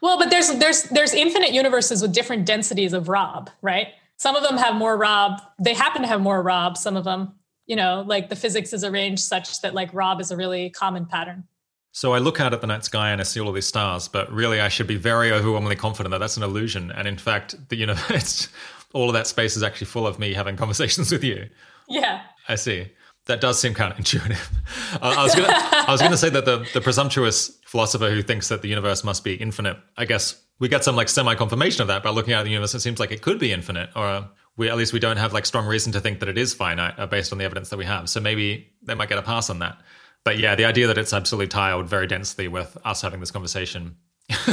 Well, 0.00 0.18
but 0.18 0.30
there's 0.30 0.50
there's 0.58 0.84
there's 0.84 1.12
infinite 1.12 1.52
universes 1.52 2.02
with 2.02 2.12
different 2.12 2.46
densities 2.46 2.92
of 2.92 3.08
Rob, 3.08 3.50
right? 3.62 3.88
Some 4.18 4.36
of 4.36 4.42
them 4.42 4.56
have 4.56 4.74
more 4.74 4.96
Rob. 4.96 5.40
They 5.60 5.74
happen 5.74 6.02
to 6.02 6.08
have 6.08 6.20
more 6.20 6.42
Rob. 6.42 6.76
Some 6.76 6.96
of 6.96 7.04
them, 7.04 7.34
you 7.66 7.76
know, 7.76 8.04
like 8.06 8.28
the 8.28 8.36
physics 8.36 8.72
is 8.72 8.84
arranged 8.84 9.22
such 9.22 9.60
that 9.62 9.74
like 9.74 9.94
Rob 9.94 10.20
is 10.20 10.30
a 10.30 10.36
really 10.36 10.70
common 10.70 11.06
pattern. 11.06 11.44
So 11.92 12.12
I 12.12 12.18
look 12.18 12.40
out 12.40 12.52
at 12.52 12.60
the 12.60 12.66
night 12.66 12.84
sky 12.84 13.10
and 13.10 13.20
I 13.20 13.24
see 13.24 13.40
all 13.40 13.48
of 13.48 13.54
these 13.54 13.66
stars, 13.66 14.08
but 14.08 14.30
really 14.30 14.60
I 14.60 14.68
should 14.68 14.86
be 14.86 14.96
very 14.96 15.32
overwhelmingly 15.32 15.76
confident 15.76 16.10
that 16.12 16.18
that's 16.18 16.36
an 16.36 16.42
illusion. 16.42 16.92
And 16.92 17.08
in 17.08 17.16
fact, 17.16 17.56
the 17.70 17.76
universe, 17.76 18.48
all 18.92 19.08
of 19.08 19.14
that 19.14 19.26
space 19.26 19.56
is 19.56 19.62
actually 19.62 19.86
full 19.86 20.06
of 20.06 20.18
me 20.18 20.34
having 20.34 20.56
conversations 20.56 21.10
with 21.10 21.24
you. 21.24 21.48
Yeah. 21.88 22.22
I 22.48 22.56
see. 22.56 22.88
That 23.26 23.40
does 23.40 23.58
seem 23.60 23.74
counterintuitive. 23.74 24.38
Uh, 25.02 25.14
I 25.18 25.22
was 25.22 25.34
gonna, 25.34 25.48
I 25.52 25.92
was 25.92 26.00
gonna 26.00 26.16
say 26.16 26.30
that 26.30 26.46
the, 26.46 26.66
the 26.72 26.80
presumptuous 26.80 27.57
philosopher 27.68 28.08
who 28.08 28.22
thinks 28.22 28.48
that 28.48 28.62
the 28.62 28.68
universe 28.68 29.04
must 29.04 29.22
be 29.22 29.34
infinite, 29.34 29.76
I 29.98 30.06
guess 30.06 30.40
we 30.58 30.68
get 30.68 30.84
some 30.84 30.96
like 30.96 31.10
semi 31.10 31.34
confirmation 31.34 31.82
of 31.82 31.88
that 31.88 32.02
by 32.02 32.08
looking 32.08 32.32
at 32.32 32.42
the 32.44 32.50
universe. 32.50 32.74
It 32.74 32.80
seems 32.80 32.98
like 32.98 33.12
it 33.12 33.20
could 33.20 33.38
be 33.38 33.52
infinite, 33.52 33.90
or 33.94 34.26
we 34.56 34.70
at 34.70 34.76
least 34.78 34.94
we 34.94 34.98
don't 34.98 35.18
have 35.18 35.34
like 35.34 35.44
strong 35.44 35.66
reason 35.66 35.92
to 35.92 36.00
think 36.00 36.20
that 36.20 36.30
it 36.30 36.38
is 36.38 36.54
finite 36.54 36.98
uh, 36.98 37.06
based 37.06 37.30
on 37.30 37.38
the 37.38 37.44
evidence 37.44 37.68
that 37.68 37.76
we 37.76 37.84
have. 37.84 38.08
So 38.08 38.20
maybe 38.20 38.72
they 38.82 38.94
might 38.94 39.10
get 39.10 39.18
a 39.18 39.22
pass 39.22 39.50
on 39.50 39.58
that. 39.58 39.78
But 40.24 40.38
yeah, 40.38 40.54
the 40.54 40.64
idea 40.64 40.86
that 40.86 40.96
it's 40.96 41.12
absolutely 41.12 41.48
tiled 41.48 41.88
very 41.88 42.06
densely 42.06 42.48
with 42.48 42.76
us 42.86 43.02
having 43.02 43.20
this 43.20 43.30
conversation 43.30 43.96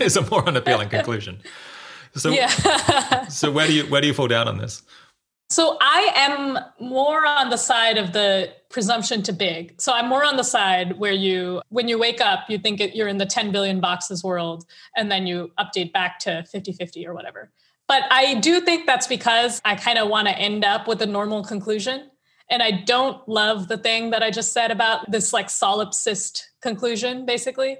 is 0.00 0.16
a 0.16 0.28
more 0.30 0.46
unappealing 0.48 0.88
conclusion. 0.96 1.40
So, 2.14 2.30
yeah. 2.30 3.26
so 3.28 3.50
where 3.50 3.66
do 3.66 3.74
you 3.74 3.84
where 3.84 4.00
do 4.00 4.06
you 4.06 4.14
fall 4.14 4.28
down 4.28 4.48
on 4.48 4.56
this? 4.56 4.82
So 5.52 5.76
I 5.82 6.12
am 6.14 6.58
more 6.80 7.26
on 7.26 7.50
the 7.50 7.58
side 7.58 7.98
of 7.98 8.14
the 8.14 8.54
presumption 8.70 9.22
to 9.24 9.34
big. 9.34 9.74
So 9.78 9.92
I'm 9.92 10.08
more 10.08 10.24
on 10.24 10.36
the 10.38 10.42
side 10.42 10.98
where 10.98 11.12
you, 11.12 11.60
when 11.68 11.88
you 11.88 11.98
wake 11.98 12.22
up, 12.22 12.48
you 12.48 12.56
think 12.56 12.80
you're 12.94 13.06
in 13.06 13.18
the 13.18 13.26
10 13.26 13.52
billion 13.52 13.78
boxes 13.78 14.24
world, 14.24 14.64
and 14.96 15.12
then 15.12 15.26
you 15.26 15.52
update 15.60 15.92
back 15.92 16.18
to 16.20 16.42
50 16.50 16.72
50 16.72 17.06
or 17.06 17.12
whatever. 17.12 17.50
But 17.86 18.04
I 18.10 18.36
do 18.36 18.62
think 18.62 18.86
that's 18.86 19.06
because 19.06 19.60
I 19.62 19.74
kind 19.74 19.98
of 19.98 20.08
want 20.08 20.26
to 20.28 20.38
end 20.38 20.64
up 20.64 20.88
with 20.88 21.02
a 21.02 21.06
normal 21.06 21.44
conclusion. 21.44 22.08
And 22.48 22.62
I 22.62 22.70
don't 22.70 23.28
love 23.28 23.68
the 23.68 23.76
thing 23.76 24.08
that 24.12 24.22
I 24.22 24.30
just 24.30 24.54
said 24.54 24.70
about 24.70 25.10
this 25.10 25.34
like 25.34 25.48
solipsist 25.48 26.44
conclusion, 26.62 27.26
basically. 27.26 27.76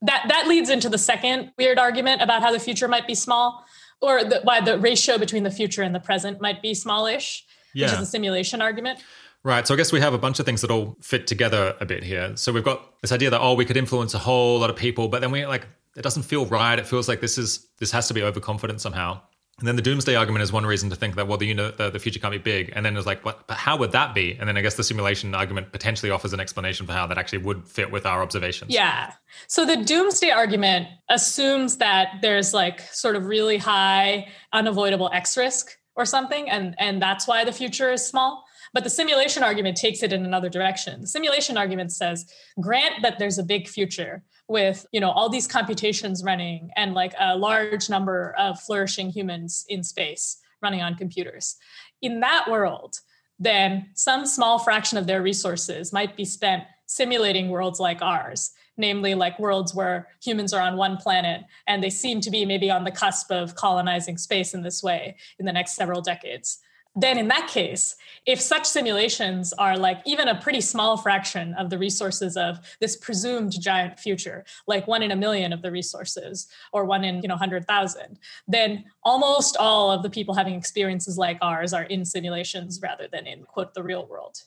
That 0.00 0.24
that 0.28 0.48
leads 0.48 0.70
into 0.70 0.88
the 0.88 0.96
second 0.96 1.52
weird 1.58 1.78
argument 1.78 2.22
about 2.22 2.40
how 2.40 2.50
the 2.50 2.58
future 2.58 2.88
might 2.88 3.06
be 3.06 3.14
small 3.14 3.62
or 4.00 4.24
the, 4.24 4.40
why 4.42 4.60
the 4.60 4.78
ratio 4.78 5.18
between 5.18 5.42
the 5.42 5.50
future 5.50 5.82
and 5.82 5.94
the 5.94 6.00
present 6.00 6.40
might 6.40 6.62
be 6.62 6.74
smallish, 6.74 7.44
yeah. 7.74 7.86
which 7.86 7.94
is 7.94 8.00
a 8.00 8.06
simulation 8.06 8.62
argument. 8.62 9.00
Right. 9.42 9.66
So 9.66 9.74
I 9.74 9.76
guess 9.76 9.92
we 9.92 10.00
have 10.00 10.12
a 10.12 10.18
bunch 10.18 10.38
of 10.38 10.44
things 10.44 10.60
that 10.60 10.70
all 10.70 10.96
fit 11.00 11.26
together 11.26 11.74
a 11.80 11.86
bit 11.86 12.04
here. 12.04 12.36
So 12.36 12.52
we've 12.52 12.64
got 12.64 13.00
this 13.00 13.12
idea 13.12 13.30
that 13.30 13.40
oh, 13.40 13.54
we 13.54 13.64
could 13.64 13.76
influence 13.76 14.12
a 14.12 14.18
whole 14.18 14.58
lot 14.58 14.68
of 14.68 14.76
people, 14.76 15.08
but 15.08 15.20
then 15.20 15.30
we 15.30 15.46
like 15.46 15.66
it 15.96 16.02
doesn't 16.02 16.22
feel 16.24 16.46
right. 16.46 16.78
It 16.78 16.86
feels 16.86 17.08
like 17.08 17.20
this 17.20 17.38
is 17.38 17.66
this 17.78 17.90
has 17.90 18.06
to 18.08 18.14
be 18.14 18.22
overconfident 18.22 18.80
somehow. 18.80 19.20
And 19.60 19.68
then 19.68 19.76
the 19.76 19.82
doomsday 19.82 20.14
argument 20.14 20.42
is 20.42 20.52
one 20.52 20.64
reason 20.64 20.88
to 20.88 20.96
think 20.96 21.16
that 21.16 21.28
well, 21.28 21.36
the 21.36 21.52
the, 21.52 21.90
the 21.90 21.98
future 21.98 22.18
can't 22.18 22.32
be 22.32 22.38
big. 22.38 22.72
And 22.74 22.84
then 22.84 22.96
it's 22.96 23.06
like, 23.06 23.24
what? 23.24 23.46
But 23.46 23.58
how 23.58 23.76
would 23.76 23.92
that 23.92 24.14
be? 24.14 24.36
And 24.40 24.48
then 24.48 24.56
I 24.56 24.62
guess 24.62 24.74
the 24.74 24.82
simulation 24.82 25.34
argument 25.34 25.70
potentially 25.70 26.10
offers 26.10 26.32
an 26.32 26.40
explanation 26.40 26.86
for 26.86 26.92
how 26.92 27.06
that 27.06 27.18
actually 27.18 27.38
would 27.38 27.68
fit 27.68 27.92
with 27.92 28.06
our 28.06 28.22
observations. 28.22 28.72
Yeah. 28.72 29.12
So 29.46 29.66
the 29.66 29.76
doomsday 29.76 30.30
argument 30.30 30.88
assumes 31.10 31.76
that 31.76 32.08
there's 32.22 32.54
like 32.54 32.80
sort 32.80 33.16
of 33.16 33.26
really 33.26 33.58
high 33.58 34.28
unavoidable 34.52 35.10
X 35.12 35.36
risk 35.36 35.76
or 35.94 36.06
something, 36.06 36.48
and 36.48 36.74
and 36.78 37.00
that's 37.00 37.28
why 37.28 37.44
the 37.44 37.52
future 37.52 37.92
is 37.92 38.06
small. 38.06 38.44
But 38.72 38.84
the 38.84 38.90
simulation 38.90 39.42
argument 39.42 39.76
takes 39.76 40.02
it 40.02 40.12
in 40.12 40.24
another 40.24 40.48
direction. 40.48 41.00
The 41.00 41.06
simulation 41.08 41.56
argument 41.56 41.92
says, 41.92 42.24
grant 42.60 43.02
that 43.02 43.18
there's 43.18 43.36
a 43.36 43.42
big 43.42 43.68
future 43.68 44.22
with 44.50 44.84
you 44.92 45.00
know 45.00 45.10
all 45.10 45.28
these 45.28 45.46
computations 45.46 46.22
running 46.24 46.70
and 46.76 46.92
like 46.92 47.14
a 47.18 47.36
large 47.36 47.88
number 47.88 48.34
of 48.36 48.60
flourishing 48.60 49.08
humans 49.10 49.64
in 49.68 49.82
space 49.82 50.38
running 50.60 50.82
on 50.82 50.94
computers. 50.94 51.56
In 52.02 52.20
that 52.20 52.50
world 52.50 53.00
then 53.42 53.88
some 53.94 54.26
small 54.26 54.58
fraction 54.58 54.98
of 54.98 55.06
their 55.06 55.22
resources 55.22 55.92
might 55.92 56.14
be 56.14 56.26
spent 56.26 56.62
simulating 56.86 57.48
worlds 57.48 57.80
like 57.80 58.02
ours 58.02 58.50
namely 58.76 59.14
like 59.14 59.38
worlds 59.38 59.74
where 59.74 60.08
humans 60.22 60.52
are 60.52 60.62
on 60.62 60.76
one 60.76 60.96
planet 60.96 61.42
and 61.66 61.82
they 61.82 61.90
seem 61.90 62.20
to 62.20 62.30
be 62.30 62.44
maybe 62.44 62.70
on 62.70 62.84
the 62.84 62.90
cusp 62.90 63.30
of 63.30 63.54
colonizing 63.54 64.16
space 64.16 64.54
in 64.54 64.62
this 64.62 64.82
way 64.82 65.16
in 65.38 65.46
the 65.46 65.52
next 65.52 65.74
several 65.74 66.00
decades 66.00 66.58
then 66.96 67.18
in 67.18 67.28
that 67.28 67.48
case 67.48 67.96
if 68.26 68.40
such 68.40 68.66
simulations 68.66 69.52
are 69.54 69.76
like 69.76 70.00
even 70.04 70.28
a 70.28 70.40
pretty 70.40 70.60
small 70.60 70.96
fraction 70.96 71.54
of 71.54 71.70
the 71.70 71.78
resources 71.78 72.36
of 72.36 72.58
this 72.80 72.96
presumed 72.96 73.52
giant 73.60 73.98
future 73.98 74.44
like 74.66 74.86
one 74.86 75.02
in 75.02 75.12
a 75.12 75.16
million 75.16 75.52
of 75.52 75.62
the 75.62 75.70
resources 75.70 76.48
or 76.72 76.84
one 76.84 77.04
in 77.04 77.22
you 77.22 77.28
know 77.28 77.34
100000 77.34 78.18
then 78.48 78.84
almost 79.04 79.56
all 79.56 79.90
of 79.90 80.02
the 80.02 80.10
people 80.10 80.34
having 80.34 80.54
experiences 80.54 81.16
like 81.16 81.38
ours 81.40 81.72
are 81.72 81.84
in 81.84 82.04
simulations 82.04 82.80
rather 82.82 83.08
than 83.12 83.26
in 83.26 83.44
quote 83.44 83.74
the 83.74 83.82
real 83.82 84.06
world. 84.06 84.42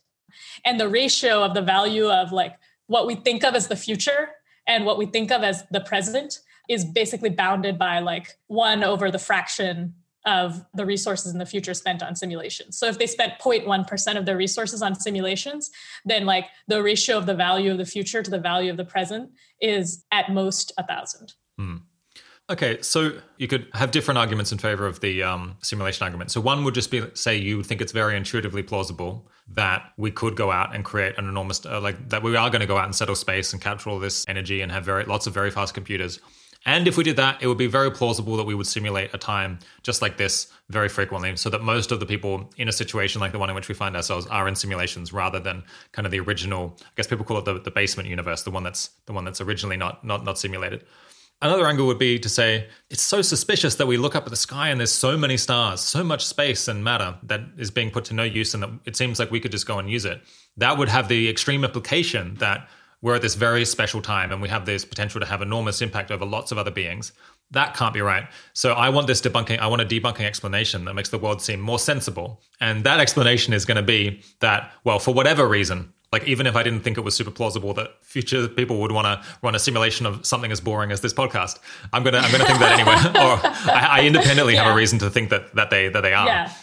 And 0.66 0.80
the 0.80 0.90
ratio 0.90 1.44
of 1.44 1.54
the 1.54 1.62
value 1.62 2.10
of 2.10 2.32
like 2.32 2.56
what 2.88 3.08
we 3.08 3.16
think 3.16 3.44
of 3.44 3.56
as 3.56 3.68
the 3.68 3.76
future 3.76 4.30
and 4.68 4.86
what 4.86 4.98
we 4.98 5.06
think 5.06 5.32
of 5.32 5.44
as 5.44 5.64
the 5.72 5.82
present 5.82 6.40
is 6.70 6.86
basically 6.86 7.30
bounded 7.30 7.78
by 7.78 8.00
like 8.00 8.38
one 8.48 8.84
over 8.84 9.12
the 9.12 9.20
fraction 9.20 9.94
of 10.26 10.66
the 10.74 10.86
resources 10.86 11.34
in 11.34 11.40
the 11.40 11.46
future 11.46 11.74
spent 11.74 12.02
on 12.02 12.16
simulations. 12.16 12.78
So 12.78 12.88
if 12.88 12.98
they 12.98 13.08
spent 13.08 13.34
0.1% 13.40 14.18
of 14.18 14.26
their 14.26 14.38
resources 14.38 14.82
on 14.82 14.96
simulations, 14.96 15.70
then 16.06 16.26
like 16.26 16.48
the 16.68 16.82
ratio 16.82 17.18
of 17.18 17.26
the 17.26 17.36
value 17.36 17.72
of 17.72 17.78
the 17.78 17.86
future 17.86 18.24
to 18.24 18.32
the 18.32 18.40
value 18.40 18.72
of 18.72 18.78
the 18.78 18.86
present 18.86 19.32
is 19.62 20.06
at 20.12 20.32
most 20.32 20.72
a 20.78 20.86
thousand. 20.86 21.34
Hmm. 21.58 21.78
Okay, 22.50 22.82
so 22.82 23.14
you 23.38 23.48
could 23.48 23.68
have 23.74 23.92
different 23.92 24.18
arguments 24.18 24.52
in 24.52 24.58
favor 24.58 24.86
of 24.86 25.00
the 25.00 25.24
um, 25.24 25.56
simulation 25.62 26.04
argument. 26.04 26.30
So 26.30 26.42
one 26.42 26.66
would 26.66 26.74
just 26.74 26.92
be 26.92 27.02
say 27.14 27.38
you 27.38 27.58
would 27.58 27.66
think 27.66 27.80
it's 27.80 27.94
very 27.94 28.18
intuitively 28.18 28.62
plausible 28.62 29.30
that 29.48 29.92
we 29.98 30.12
could 30.12 30.36
go 30.36 30.52
out 30.52 30.76
and 30.76 30.84
create 30.84 31.18
an 31.18 31.28
enormous 31.28 31.66
uh, 31.66 31.80
like 31.80 32.10
that 32.10 32.22
we 32.22 32.36
are 32.36 32.50
going 32.50 32.60
to 32.60 32.68
go 32.68 32.78
out 32.78 32.86
and 32.86 32.96
settle 32.96 33.16
space 33.16 33.54
and 33.54 33.62
capture 33.62 33.90
all 33.90 34.00
this 34.00 34.26
energy 34.28 34.62
and 34.62 34.72
have 34.74 34.84
very 34.84 35.06
lots 35.06 35.26
of 35.26 35.34
very 35.34 35.52
fast 35.52 35.74
computers 35.74 36.20
and 36.66 36.88
if 36.88 36.98
we 36.98 37.04
did 37.04 37.18
that, 37.18 37.42
it 37.42 37.48
would 37.48 37.58
be 37.58 37.68
very 37.68 37.92
plausible 37.92 38.38
that 38.38 38.46
we 38.46 38.56
would 38.56 38.68
simulate 38.68 39.14
a 39.14 39.18
time 39.18 39.60
just 39.82 40.02
like 40.02 40.18
this 40.18 40.48
very 40.70 40.90
frequently, 40.90 41.36
so 41.36 41.50
that 41.50 41.62
most 41.62 41.92
of 41.92 42.00
the 42.00 42.06
people 42.06 42.50
in 42.58 42.70
a 42.70 42.72
situation 42.72 43.20
like 43.20 43.32
the 43.32 43.40
one 43.40 43.50
in 43.50 43.56
which 43.56 43.68
we 43.68 43.76
find 43.76 43.96
ourselves 43.96 44.26
are 44.28 44.48
in 44.48 44.56
simulations 44.56 45.12
rather 45.12 45.40
than 45.40 45.64
kind 45.92 46.06
of 46.06 46.12
the 46.12 46.20
original. 46.20 46.78
I 46.82 46.86
guess 46.96 47.08
people 47.08 47.26
call 47.26 47.38
it 47.38 47.46
the, 47.46 47.60
the 47.60 47.72
basement 47.72 48.08
universe, 48.08 48.44
the 48.44 48.52
one 48.52 48.64
that's 48.64 48.92
the 49.06 49.14
one 49.14 49.26
that's 49.26 49.42
originally 49.42 49.78
not 49.78 50.04
not 50.04 50.24
not 50.24 50.40
simulated. 50.40 50.86
Another 51.42 51.68
angle 51.68 51.88
would 51.88 52.00
be 52.00 52.18
to 52.20 52.30
say 52.30 52.70
it's 52.90 53.02
so 53.02 53.22
suspicious 53.22 53.76
that 53.76 53.86
we 53.86 53.98
look 53.98 54.16
up 54.16 54.24
at 54.24 54.30
the 54.30 54.38
sky 54.38 54.70
and 54.70 54.80
there's 54.80 54.94
so 54.94 55.18
many 55.18 55.36
stars, 55.36 55.82
so 55.82 56.02
much 56.02 56.26
space 56.26 56.70
and 56.70 56.86
matter 56.86 57.18
that 57.24 57.42
is 57.58 57.70
being 57.70 57.92
put 57.92 58.06
to 58.06 58.14
no 58.14 58.24
use, 58.24 58.54
and 58.54 58.64
that 58.64 58.70
it 58.86 58.96
seems 58.96 59.20
like 59.20 59.30
we 59.30 59.42
could 59.42 59.52
just 59.52 59.68
go 59.68 59.78
and 59.78 59.90
use 59.90 60.06
it. 60.06 60.22
That 60.56 60.78
would 60.78 60.88
have 60.88 61.10
the 61.10 61.28
extreme 61.28 61.66
implication 61.66 62.36
that 62.36 62.70
we're 63.04 63.16
at 63.16 63.22
this 63.22 63.36
very 63.36 63.66
special 63.66 64.02
time 64.02 64.32
and 64.32 64.42
we 64.42 64.48
have 64.48 64.66
this 64.66 64.86
potential 64.86 65.20
to 65.20 65.28
have 65.28 65.42
enormous 65.42 65.82
impact 65.82 66.10
over 66.10 66.26
lots 66.26 66.54
of 66.54 66.58
other 66.58 66.72
beings. 66.72 67.12
That 67.52 67.76
can't 67.76 67.94
be 67.94 68.00
right. 68.00 68.26
So 68.54 68.72
I 68.72 68.90
want 68.90 69.08
this 69.08 69.22
debunking, 69.22 69.60
I 69.60 69.68
want 69.68 69.82
a 69.82 69.86
debunking 69.86 70.22
explanation 70.22 70.86
that 70.86 70.94
makes 70.94 71.10
the 71.10 71.20
world 71.20 71.42
seem 71.42 71.60
more 71.60 71.78
sensible. 71.78 72.42
And 72.62 72.86
that 72.86 73.02
explanation 73.02 73.54
is 73.54 73.66
going 73.66 73.76
to 73.76 73.84
be 73.84 74.22
that, 74.40 74.72
well, 74.86 75.00
for 75.00 75.14
whatever 75.14 75.48
reason, 75.48 75.94
like 76.14 76.24
even 76.30 76.48
if 76.48 76.56
I 76.56 76.64
didn't 76.64 76.80
think 76.80 76.98
it 76.98 77.02
was 77.02 77.14
super 77.14 77.32
plausible 77.32 77.74
that 77.74 77.90
future 78.04 78.48
people 78.48 78.80
would 78.80 78.94
want 78.94 79.06
to 79.06 79.28
run 79.42 79.54
a 79.54 79.60
simulation 79.60 80.06
of 80.06 80.26
something 80.26 80.52
as 80.52 80.62
boring 80.62 80.92
as 80.92 81.02
this 81.02 81.14
podcast, 81.14 81.60
I'm 81.92 82.04
gonna 82.04 82.20
I'm 82.20 82.32
gonna 82.32 82.46
think 82.46 82.60
that 82.60 82.80
anyway, 82.80 82.94
or 83.20 83.40
I, 83.74 83.88
I 83.90 84.06
independently 84.06 84.54
yeah. 84.54 84.64
have 84.64 84.74
a 84.74 84.78
reason 84.78 85.00
to 85.00 85.10
think 85.10 85.32
that 85.32 85.56
that 85.56 85.72
they 85.72 85.90
that 85.90 86.02
they 86.02 86.14
are. 86.14 86.28
Yeah. 86.28 86.54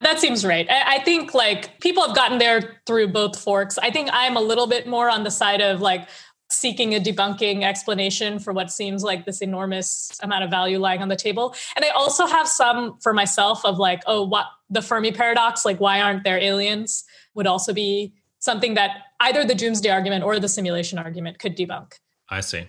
That 0.00 0.18
seems 0.18 0.44
right. 0.44 0.68
I, 0.70 0.96
I 0.96 1.04
think 1.04 1.34
like 1.34 1.80
people 1.80 2.04
have 2.06 2.14
gotten 2.14 2.38
there 2.38 2.80
through 2.86 3.08
both 3.08 3.38
forks. 3.38 3.78
I 3.78 3.90
think 3.90 4.10
I'm 4.12 4.36
a 4.36 4.40
little 4.40 4.66
bit 4.66 4.86
more 4.86 5.08
on 5.08 5.24
the 5.24 5.30
side 5.30 5.60
of 5.60 5.80
like 5.80 6.08
seeking 6.50 6.94
a 6.94 7.00
debunking 7.00 7.62
explanation 7.62 8.38
for 8.38 8.52
what 8.52 8.70
seems 8.70 9.02
like 9.02 9.24
this 9.24 9.40
enormous 9.40 10.10
amount 10.22 10.44
of 10.44 10.50
value 10.50 10.78
lying 10.78 11.02
on 11.02 11.08
the 11.08 11.16
table. 11.16 11.54
And 11.74 11.84
I 11.84 11.88
also 11.90 12.26
have 12.26 12.46
some 12.46 12.98
for 13.00 13.12
myself 13.12 13.64
of 13.64 13.78
like, 13.78 14.02
oh, 14.06 14.24
what 14.24 14.46
the 14.70 14.82
Fermi 14.82 15.12
paradox, 15.12 15.64
like 15.64 15.80
why 15.80 16.00
aren't 16.00 16.24
there 16.24 16.38
aliens 16.38 17.04
would 17.34 17.46
also 17.46 17.72
be 17.72 18.14
something 18.38 18.74
that 18.74 18.98
either 19.20 19.44
the 19.44 19.54
doomsday 19.54 19.90
argument 19.90 20.22
or 20.22 20.38
the 20.38 20.48
simulation 20.48 20.98
argument 20.98 21.38
could 21.38 21.56
debunk. 21.56 21.94
I 22.28 22.40
see. 22.40 22.66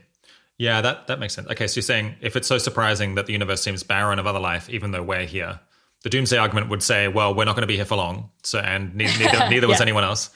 Yeah, 0.57 0.79
that, 0.81 1.07
that 1.07 1.19
makes 1.19 1.33
sense. 1.33 1.49
Okay, 1.49 1.67
so 1.67 1.75
you're 1.75 1.83
saying 1.83 2.15
if 2.21 2.37
it's 2.37 2.47
so 2.47 2.57
surprising 2.57 3.15
that 3.15 3.25
the 3.25 3.33
universe 3.33 3.61
seems 3.61 3.83
barren 3.83 4.19
of 4.19 4.25
other 4.25 4.39
life, 4.39 4.69
even 4.69 4.91
though 4.91 5.03
we're 5.03 5.25
here, 5.25 5.59
the 6.05 6.09
doomsday 6.11 6.37
argument 6.37 6.69
would 6.69 6.83
say, 6.83 7.07
well, 7.07 7.33
we're 7.33 7.45
not 7.45 7.55
going 7.55 7.63
to 7.63 7.67
be 7.67 7.77
here 7.77 7.83
for 7.83 7.95
long. 7.95 8.29
So, 8.43 8.59
and 8.59 8.93
neither, 8.93 9.17
neither, 9.17 9.49
neither 9.49 9.67
was 9.73 9.81
anyone 9.81 10.03
else. 10.03 10.29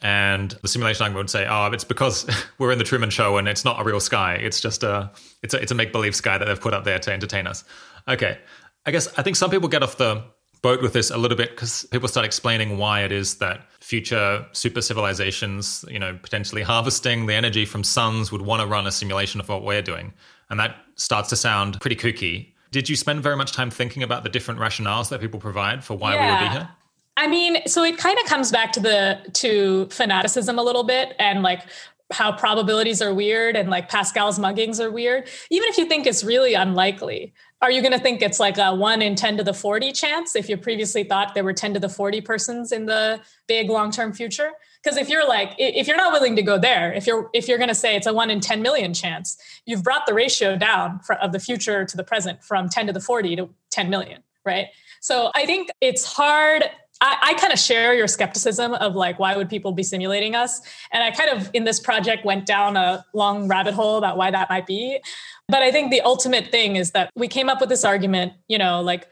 And 0.00 0.50
the 0.60 0.66
simulation 0.66 1.04
argument 1.04 1.18
would 1.18 1.30
say, 1.30 1.46
oh, 1.48 1.66
it's 1.66 1.84
because 1.84 2.28
we're 2.58 2.72
in 2.72 2.78
the 2.78 2.84
Truman 2.84 3.10
Show 3.10 3.36
and 3.36 3.46
it's 3.46 3.64
not 3.64 3.80
a 3.80 3.84
real 3.84 4.00
sky. 4.00 4.34
It's 4.34 4.60
just 4.60 4.82
a, 4.82 5.12
it's 5.44 5.54
a, 5.54 5.62
it's 5.62 5.70
a 5.70 5.74
make 5.76 5.92
believe 5.92 6.16
sky 6.16 6.36
that 6.36 6.46
they've 6.46 6.60
put 6.60 6.74
up 6.74 6.82
there 6.82 6.98
to 6.98 7.12
entertain 7.12 7.46
us. 7.46 7.62
Okay, 8.08 8.38
I 8.86 8.90
guess 8.90 9.06
I 9.16 9.22
think 9.22 9.36
some 9.36 9.50
people 9.52 9.68
get 9.68 9.84
off 9.84 9.98
the 9.98 10.24
boat 10.62 10.82
with 10.82 10.94
this 10.94 11.12
a 11.12 11.16
little 11.16 11.36
bit 11.36 11.50
because 11.50 11.86
people 11.92 12.08
start 12.08 12.26
explaining 12.26 12.76
why 12.76 13.04
it 13.04 13.12
is 13.12 13.36
that 13.36 13.68
future 13.80 14.44
super 14.50 14.82
civilizations, 14.82 15.84
you 15.88 16.00
know, 16.00 16.18
potentially 16.22 16.62
harvesting 16.62 17.26
the 17.26 17.34
energy 17.34 17.64
from 17.64 17.84
suns 17.84 18.32
would 18.32 18.42
want 18.42 18.62
to 18.62 18.66
run 18.66 18.84
a 18.84 18.90
simulation 18.90 19.40
of 19.40 19.48
what 19.48 19.62
we're 19.62 19.80
doing. 19.80 20.12
And 20.50 20.58
that 20.58 20.74
starts 20.96 21.28
to 21.28 21.36
sound 21.36 21.80
pretty 21.80 21.94
kooky. 21.94 22.53
Did 22.74 22.88
you 22.88 22.96
spend 22.96 23.22
very 23.22 23.36
much 23.36 23.52
time 23.52 23.70
thinking 23.70 24.02
about 24.02 24.24
the 24.24 24.28
different 24.28 24.58
rationales 24.58 25.08
that 25.10 25.20
people 25.20 25.38
provide 25.38 25.84
for 25.84 25.94
why 25.94 26.14
yeah. 26.14 26.26
we 26.26 26.32
would 26.32 26.50
be 26.50 26.58
here? 26.58 26.68
I 27.16 27.28
mean, 27.28 27.68
so 27.68 27.84
it 27.84 27.98
kind 27.98 28.18
of 28.18 28.24
comes 28.24 28.50
back 28.50 28.72
to 28.72 28.80
the 28.80 29.20
to 29.34 29.86
fanaticism 29.90 30.58
a 30.58 30.62
little 30.64 30.82
bit 30.82 31.14
and 31.20 31.44
like 31.44 31.62
how 32.10 32.32
probabilities 32.32 33.00
are 33.00 33.14
weird 33.14 33.54
and 33.54 33.70
like 33.70 33.88
Pascal's 33.88 34.40
muggings 34.40 34.80
are 34.80 34.90
weird. 34.90 35.28
Even 35.52 35.68
if 35.68 35.78
you 35.78 35.86
think 35.86 36.04
it's 36.04 36.24
really 36.24 36.54
unlikely, 36.54 37.32
are 37.62 37.70
you 37.70 37.80
going 37.80 37.92
to 37.92 37.98
think 38.00 38.20
it's 38.22 38.40
like 38.40 38.58
a 38.58 38.74
1 38.74 39.02
in 39.02 39.14
10 39.14 39.36
to 39.36 39.44
the 39.44 39.54
40 39.54 39.92
chance 39.92 40.34
if 40.34 40.48
you 40.48 40.56
previously 40.56 41.04
thought 41.04 41.32
there 41.32 41.44
were 41.44 41.52
10 41.52 41.74
to 41.74 41.80
the 41.80 41.88
40 41.88 42.22
persons 42.22 42.72
in 42.72 42.86
the 42.86 43.20
big 43.46 43.70
long-term 43.70 44.14
future 44.14 44.50
because 44.84 44.98
if 44.98 45.08
you're 45.08 45.26
like 45.26 45.54
if 45.58 45.86
you're 45.86 45.96
not 45.96 46.12
willing 46.12 46.36
to 46.36 46.42
go 46.42 46.58
there 46.58 46.92
if 46.92 47.06
you're 47.06 47.30
if 47.32 47.48
you're 47.48 47.58
going 47.58 47.68
to 47.68 47.74
say 47.74 47.96
it's 47.96 48.06
a 48.06 48.12
1 48.12 48.30
in 48.30 48.40
10 48.40 48.62
million 48.62 48.92
chance 48.92 49.36
you've 49.66 49.82
brought 49.82 50.06
the 50.06 50.14
ratio 50.14 50.56
down 50.56 51.00
for, 51.00 51.16
of 51.16 51.32
the 51.32 51.40
future 51.40 51.84
to 51.84 51.96
the 51.96 52.04
present 52.04 52.42
from 52.44 52.68
10 52.68 52.88
to 52.88 52.92
the 52.92 53.00
40 53.00 53.36
to 53.36 53.50
10 53.70 53.90
million 53.90 54.22
right? 54.44 54.66
So 55.00 55.30
i 55.34 55.46
think 55.46 55.70
it's 55.80 56.04
hard 56.04 56.64
I, 57.00 57.16
I, 57.22 57.34
kind 57.34 57.52
of 57.52 57.58
share 57.58 57.92
your 57.92 58.06
skepticism 58.06 58.72
of 58.74 58.94
like 58.94 59.18
why 59.18 59.36
would 59.36 59.50
people 59.50 59.72
be 59.72 59.82
simulating 59.82 60.36
us? 60.36 60.60
And 60.92 61.02
i 61.02 61.10
kind 61.10 61.28
of 61.28 61.50
in 61.52 61.64
this 61.64 61.80
project 61.80 62.24
went 62.24 62.46
down 62.46 62.76
a 62.76 63.04
long 63.12 63.48
rabbit 63.48 63.74
hole 63.74 63.98
about 63.98 64.16
why 64.16 64.30
that 64.30 64.48
might 64.48 64.64
be. 64.64 65.00
But 65.48 65.62
I 65.62 65.72
think 65.72 65.90
the 65.90 66.00
ultimate 66.02 66.52
thing 66.52 66.76
is 66.76 66.92
that 66.92 67.10
we 67.16 67.26
came 67.26 67.48
up 67.48 67.60
with 67.60 67.68
this 67.68 67.84
argument, 67.84 68.34
you 68.46 68.58
know, 68.58 68.80
like 68.80 69.08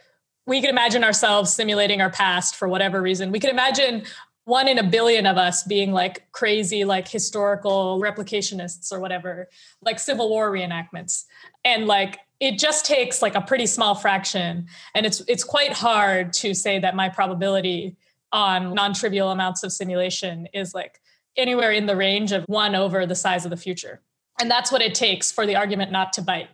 we 0.46 0.60
could 0.60 0.70
imagine 0.70 1.02
ourselves 1.02 1.52
simulating 1.52 2.00
our 2.00 2.10
past 2.10 2.54
for 2.54 2.68
whatever 2.68 3.02
reason. 3.02 3.32
We 3.32 3.40
could 3.40 3.50
imagine 3.50 4.04
one 4.44 4.66
in 4.66 4.78
a 4.78 4.82
billion 4.82 5.26
of 5.26 5.36
us 5.36 5.62
being 5.62 5.92
like 5.92 6.30
crazy, 6.32 6.84
like 6.84 7.08
historical 7.08 8.00
replicationists 8.00 8.92
or 8.92 9.00
whatever, 9.00 9.48
like 9.82 9.98
Civil 9.98 10.28
War 10.28 10.50
reenactments. 10.50 11.24
And 11.64 11.86
like 11.86 12.18
it 12.40 12.58
just 12.58 12.84
takes 12.84 13.22
like 13.22 13.36
a 13.36 13.40
pretty 13.40 13.66
small 13.66 13.94
fraction. 13.94 14.66
And 14.94 15.06
it's 15.06 15.20
it's 15.28 15.44
quite 15.44 15.72
hard 15.72 16.32
to 16.34 16.54
say 16.54 16.78
that 16.80 16.96
my 16.96 17.08
probability 17.08 17.96
on 18.32 18.74
non-trivial 18.74 19.30
amounts 19.30 19.62
of 19.62 19.72
simulation 19.72 20.48
is 20.52 20.74
like 20.74 21.00
anywhere 21.36 21.70
in 21.70 21.86
the 21.86 21.96
range 21.96 22.32
of 22.32 22.44
one 22.46 22.74
over 22.74 23.06
the 23.06 23.14
size 23.14 23.44
of 23.44 23.50
the 23.50 23.56
future. 23.56 24.00
And 24.40 24.50
that's 24.50 24.72
what 24.72 24.82
it 24.82 24.94
takes 24.94 25.30
for 25.30 25.46
the 25.46 25.54
argument 25.54 25.92
not 25.92 26.12
to 26.14 26.22
bite. 26.22 26.48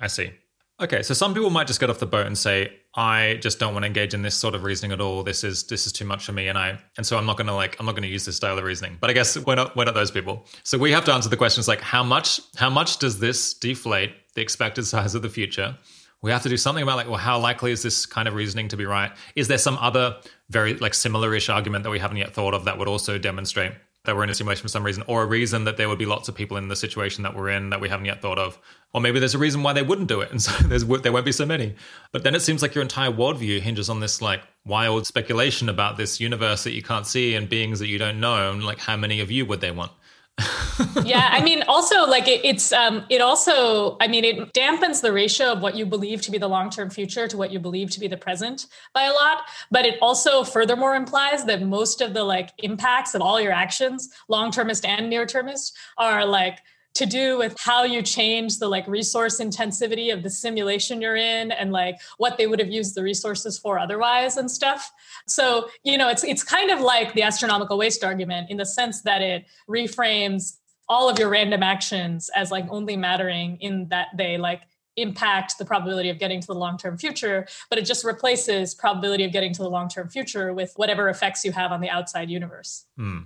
I 0.00 0.08
see. 0.08 0.32
Okay, 0.80 1.02
so 1.02 1.14
some 1.14 1.34
people 1.34 1.50
might 1.50 1.66
just 1.66 1.78
get 1.78 1.90
off 1.90 1.98
the 1.98 2.06
boat 2.06 2.26
and 2.26 2.36
say, 2.36 2.72
I 2.94 3.38
just 3.40 3.60
don't 3.60 3.72
want 3.72 3.84
to 3.84 3.86
engage 3.86 4.14
in 4.14 4.22
this 4.22 4.34
sort 4.34 4.54
of 4.54 4.64
reasoning 4.64 4.90
at 4.90 5.00
all. 5.00 5.22
This 5.22 5.44
is 5.44 5.64
this 5.64 5.86
is 5.86 5.92
too 5.92 6.04
much 6.04 6.24
for 6.24 6.32
me, 6.32 6.48
and 6.48 6.58
I 6.58 6.78
and 6.96 7.06
so 7.06 7.16
I'm 7.16 7.26
not 7.26 7.36
gonna 7.36 7.54
like 7.54 7.78
I'm 7.78 7.86
not 7.86 7.94
gonna 7.94 8.08
use 8.08 8.24
this 8.24 8.36
style 8.36 8.58
of 8.58 8.64
reasoning. 8.64 8.98
But 9.00 9.10
I 9.10 9.12
guess 9.12 9.38
we're 9.38 9.54
not 9.54 9.76
we're 9.76 9.84
not 9.84 9.94
those 9.94 10.10
people. 10.10 10.44
So 10.64 10.76
we 10.76 10.90
have 10.90 11.04
to 11.04 11.12
answer 11.12 11.28
the 11.28 11.36
questions 11.36 11.68
like 11.68 11.80
how 11.80 12.02
much 12.02 12.40
how 12.56 12.68
much 12.68 12.98
does 12.98 13.20
this 13.20 13.54
deflate 13.54 14.12
the 14.34 14.42
expected 14.42 14.86
size 14.86 15.14
of 15.14 15.22
the 15.22 15.28
future? 15.28 15.78
We 16.22 16.32
have 16.32 16.42
to 16.42 16.48
do 16.48 16.56
something 16.56 16.82
about 16.82 16.96
like, 16.96 17.08
well, 17.08 17.16
how 17.16 17.38
likely 17.38 17.72
is 17.72 17.82
this 17.82 18.04
kind 18.04 18.28
of 18.28 18.34
reasoning 18.34 18.68
to 18.68 18.76
be 18.76 18.84
right? 18.84 19.10
Is 19.36 19.48
there 19.48 19.56
some 19.56 19.78
other 19.78 20.16
very 20.50 20.74
like 20.74 20.92
similar-ish 20.92 21.48
argument 21.48 21.84
that 21.84 21.90
we 21.90 21.98
haven't 21.98 22.18
yet 22.18 22.34
thought 22.34 22.52
of 22.52 22.66
that 22.66 22.76
would 22.76 22.88
also 22.88 23.16
demonstrate 23.16 23.72
that 24.04 24.16
we're 24.16 24.24
in 24.24 24.30
a 24.30 24.34
simulation 24.34 24.62
for 24.62 24.68
some 24.68 24.84
reason, 24.84 25.02
or 25.06 25.22
a 25.22 25.26
reason 25.26 25.64
that 25.64 25.76
there 25.76 25.88
would 25.88 25.98
be 25.98 26.06
lots 26.06 26.28
of 26.28 26.34
people 26.34 26.56
in 26.56 26.68
the 26.68 26.76
situation 26.76 27.22
that 27.22 27.36
we're 27.36 27.50
in 27.50 27.70
that 27.70 27.80
we 27.80 27.88
haven't 27.88 28.06
yet 28.06 28.22
thought 28.22 28.38
of. 28.38 28.58
Or 28.94 29.00
maybe 29.00 29.18
there's 29.18 29.34
a 29.34 29.38
reason 29.38 29.62
why 29.62 29.72
they 29.72 29.82
wouldn't 29.82 30.08
do 30.08 30.20
it, 30.20 30.30
and 30.30 30.40
so 30.42 30.52
there 30.62 31.12
won't 31.12 31.24
be 31.24 31.32
so 31.32 31.46
many. 31.46 31.74
But 32.12 32.22
then 32.22 32.34
it 32.34 32.40
seems 32.40 32.62
like 32.62 32.74
your 32.74 32.82
entire 32.82 33.10
worldview 33.10 33.60
hinges 33.60 33.90
on 33.90 34.00
this 34.00 34.22
like 34.22 34.42
wild 34.64 35.06
speculation 35.06 35.68
about 35.68 35.96
this 35.96 36.20
universe 36.20 36.64
that 36.64 36.72
you 36.72 36.82
can't 36.82 37.06
see 37.06 37.34
and 37.34 37.48
beings 37.48 37.78
that 37.80 37.88
you 37.88 37.98
don't 37.98 38.20
know, 38.20 38.50
and 38.52 38.64
like 38.64 38.78
how 38.78 38.96
many 38.96 39.20
of 39.20 39.30
you 39.30 39.44
would 39.46 39.60
they 39.60 39.70
want? 39.70 39.92
yeah, 41.04 41.28
I 41.30 41.42
mean, 41.42 41.62
also 41.68 42.06
like 42.06 42.28
it, 42.28 42.44
it's 42.44 42.72
um, 42.72 43.04
it 43.08 43.20
also, 43.20 43.96
I 44.00 44.08
mean, 44.08 44.24
it 44.24 44.52
dampens 44.52 45.00
the 45.00 45.12
ratio 45.12 45.52
of 45.52 45.62
what 45.62 45.76
you 45.76 45.86
believe 45.86 46.22
to 46.22 46.30
be 46.30 46.38
the 46.38 46.48
long 46.48 46.70
term 46.70 46.90
future 46.90 47.28
to 47.28 47.36
what 47.36 47.50
you 47.50 47.58
believe 47.58 47.90
to 47.90 48.00
be 48.00 48.08
the 48.08 48.16
present 48.16 48.66
by 48.94 49.04
a 49.04 49.12
lot. 49.12 49.42
But 49.70 49.84
it 49.84 49.98
also 50.00 50.44
furthermore 50.44 50.94
implies 50.94 51.44
that 51.44 51.62
most 51.62 52.00
of 52.00 52.14
the 52.14 52.24
like 52.24 52.50
impacts 52.58 53.14
of 53.14 53.22
all 53.22 53.40
your 53.40 53.52
actions, 53.52 54.10
long 54.28 54.50
termist 54.50 54.84
and 54.84 55.10
near 55.10 55.26
termist, 55.26 55.76
are 55.98 56.24
like 56.24 56.58
to 56.94 57.06
do 57.06 57.38
with 57.38 57.56
how 57.58 57.84
you 57.84 58.02
change 58.02 58.58
the 58.58 58.68
like 58.68 58.86
resource 58.86 59.40
intensivity 59.40 60.12
of 60.12 60.22
the 60.22 60.30
simulation 60.30 61.00
you're 61.00 61.16
in 61.16 61.52
and 61.52 61.72
like 61.72 61.96
what 62.18 62.36
they 62.36 62.46
would 62.46 62.58
have 62.58 62.70
used 62.70 62.94
the 62.94 63.02
resources 63.02 63.58
for 63.58 63.78
otherwise 63.78 64.36
and 64.36 64.50
stuff 64.50 64.90
so 65.26 65.68
you 65.84 65.96
know 65.96 66.08
it's 66.08 66.24
it's 66.24 66.42
kind 66.42 66.70
of 66.70 66.80
like 66.80 67.14
the 67.14 67.22
astronomical 67.22 67.78
waste 67.78 68.02
argument 68.02 68.50
in 68.50 68.56
the 68.56 68.66
sense 68.66 69.02
that 69.02 69.22
it 69.22 69.46
reframes 69.68 70.56
all 70.88 71.08
of 71.08 71.18
your 71.18 71.28
random 71.28 71.62
actions 71.62 72.28
as 72.34 72.50
like 72.50 72.66
only 72.68 72.96
mattering 72.96 73.56
in 73.60 73.88
that 73.88 74.08
they 74.16 74.36
like 74.36 74.62
impact 74.96 75.56
the 75.56 75.64
probability 75.64 76.10
of 76.10 76.18
getting 76.18 76.40
to 76.40 76.46
the 76.48 76.54
long-term 76.54 76.98
future 76.98 77.46
but 77.70 77.78
it 77.78 77.84
just 77.84 78.04
replaces 78.04 78.74
probability 78.74 79.24
of 79.24 79.30
getting 79.30 79.52
to 79.54 79.62
the 79.62 79.70
long-term 79.70 80.08
future 80.08 80.52
with 80.52 80.72
whatever 80.74 81.08
effects 81.08 81.44
you 81.44 81.52
have 81.52 81.70
on 81.70 81.80
the 81.80 81.88
outside 81.88 82.28
universe 82.28 82.86
hmm. 82.96 83.20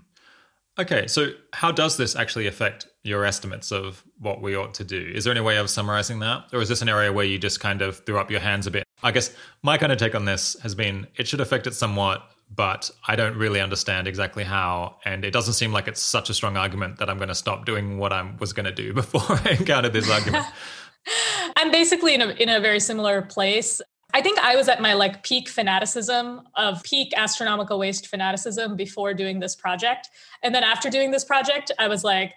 Okay, 0.76 1.06
so 1.06 1.30
how 1.52 1.70
does 1.70 1.96
this 1.96 2.16
actually 2.16 2.48
affect 2.48 2.88
your 3.04 3.24
estimates 3.24 3.70
of 3.70 4.02
what 4.18 4.42
we 4.42 4.56
ought 4.56 4.74
to 4.74 4.84
do? 4.84 5.12
Is 5.14 5.22
there 5.22 5.30
any 5.30 5.40
way 5.40 5.56
of 5.56 5.70
summarizing 5.70 6.18
that? 6.20 6.46
Or 6.52 6.60
is 6.60 6.68
this 6.68 6.82
an 6.82 6.88
area 6.88 7.12
where 7.12 7.24
you 7.24 7.38
just 7.38 7.60
kind 7.60 7.80
of 7.80 7.98
threw 8.04 8.18
up 8.18 8.28
your 8.28 8.40
hands 8.40 8.66
a 8.66 8.72
bit? 8.72 8.84
I 9.02 9.12
guess 9.12 9.32
my 9.62 9.78
kind 9.78 9.92
of 9.92 9.98
take 9.98 10.16
on 10.16 10.24
this 10.24 10.56
has 10.62 10.74
been 10.74 11.06
it 11.14 11.28
should 11.28 11.40
affect 11.40 11.68
it 11.68 11.74
somewhat, 11.74 12.28
but 12.52 12.90
I 13.06 13.14
don't 13.14 13.36
really 13.36 13.60
understand 13.60 14.08
exactly 14.08 14.42
how. 14.42 14.96
And 15.04 15.24
it 15.24 15.30
doesn't 15.30 15.54
seem 15.54 15.72
like 15.72 15.86
it's 15.86 16.00
such 16.00 16.28
a 16.28 16.34
strong 16.34 16.56
argument 16.56 16.98
that 16.98 17.08
I'm 17.08 17.18
going 17.18 17.28
to 17.28 17.36
stop 17.36 17.66
doing 17.66 17.98
what 17.98 18.12
I 18.12 18.28
was 18.40 18.52
going 18.52 18.66
to 18.66 18.72
do 18.72 18.92
before 18.94 19.22
I 19.44 19.56
encountered 19.58 19.92
this 19.92 20.10
argument. 20.10 20.44
I'm 21.56 21.70
basically 21.70 22.14
in 22.14 22.22
a, 22.22 22.28
in 22.30 22.48
a 22.48 22.58
very 22.58 22.80
similar 22.80 23.22
place. 23.22 23.80
I 24.14 24.22
think 24.22 24.38
I 24.38 24.54
was 24.54 24.68
at 24.68 24.80
my 24.80 24.94
like 24.94 25.24
peak 25.24 25.48
fanaticism 25.48 26.42
of 26.54 26.80
peak 26.84 27.12
astronomical 27.16 27.80
waste 27.80 28.06
fanaticism 28.06 28.76
before 28.76 29.12
doing 29.12 29.40
this 29.40 29.56
project. 29.56 30.08
And 30.40 30.54
then 30.54 30.62
after 30.62 30.88
doing 30.88 31.10
this 31.10 31.24
project, 31.24 31.72
I 31.80 31.88
was 31.88 32.04
like, 32.04 32.32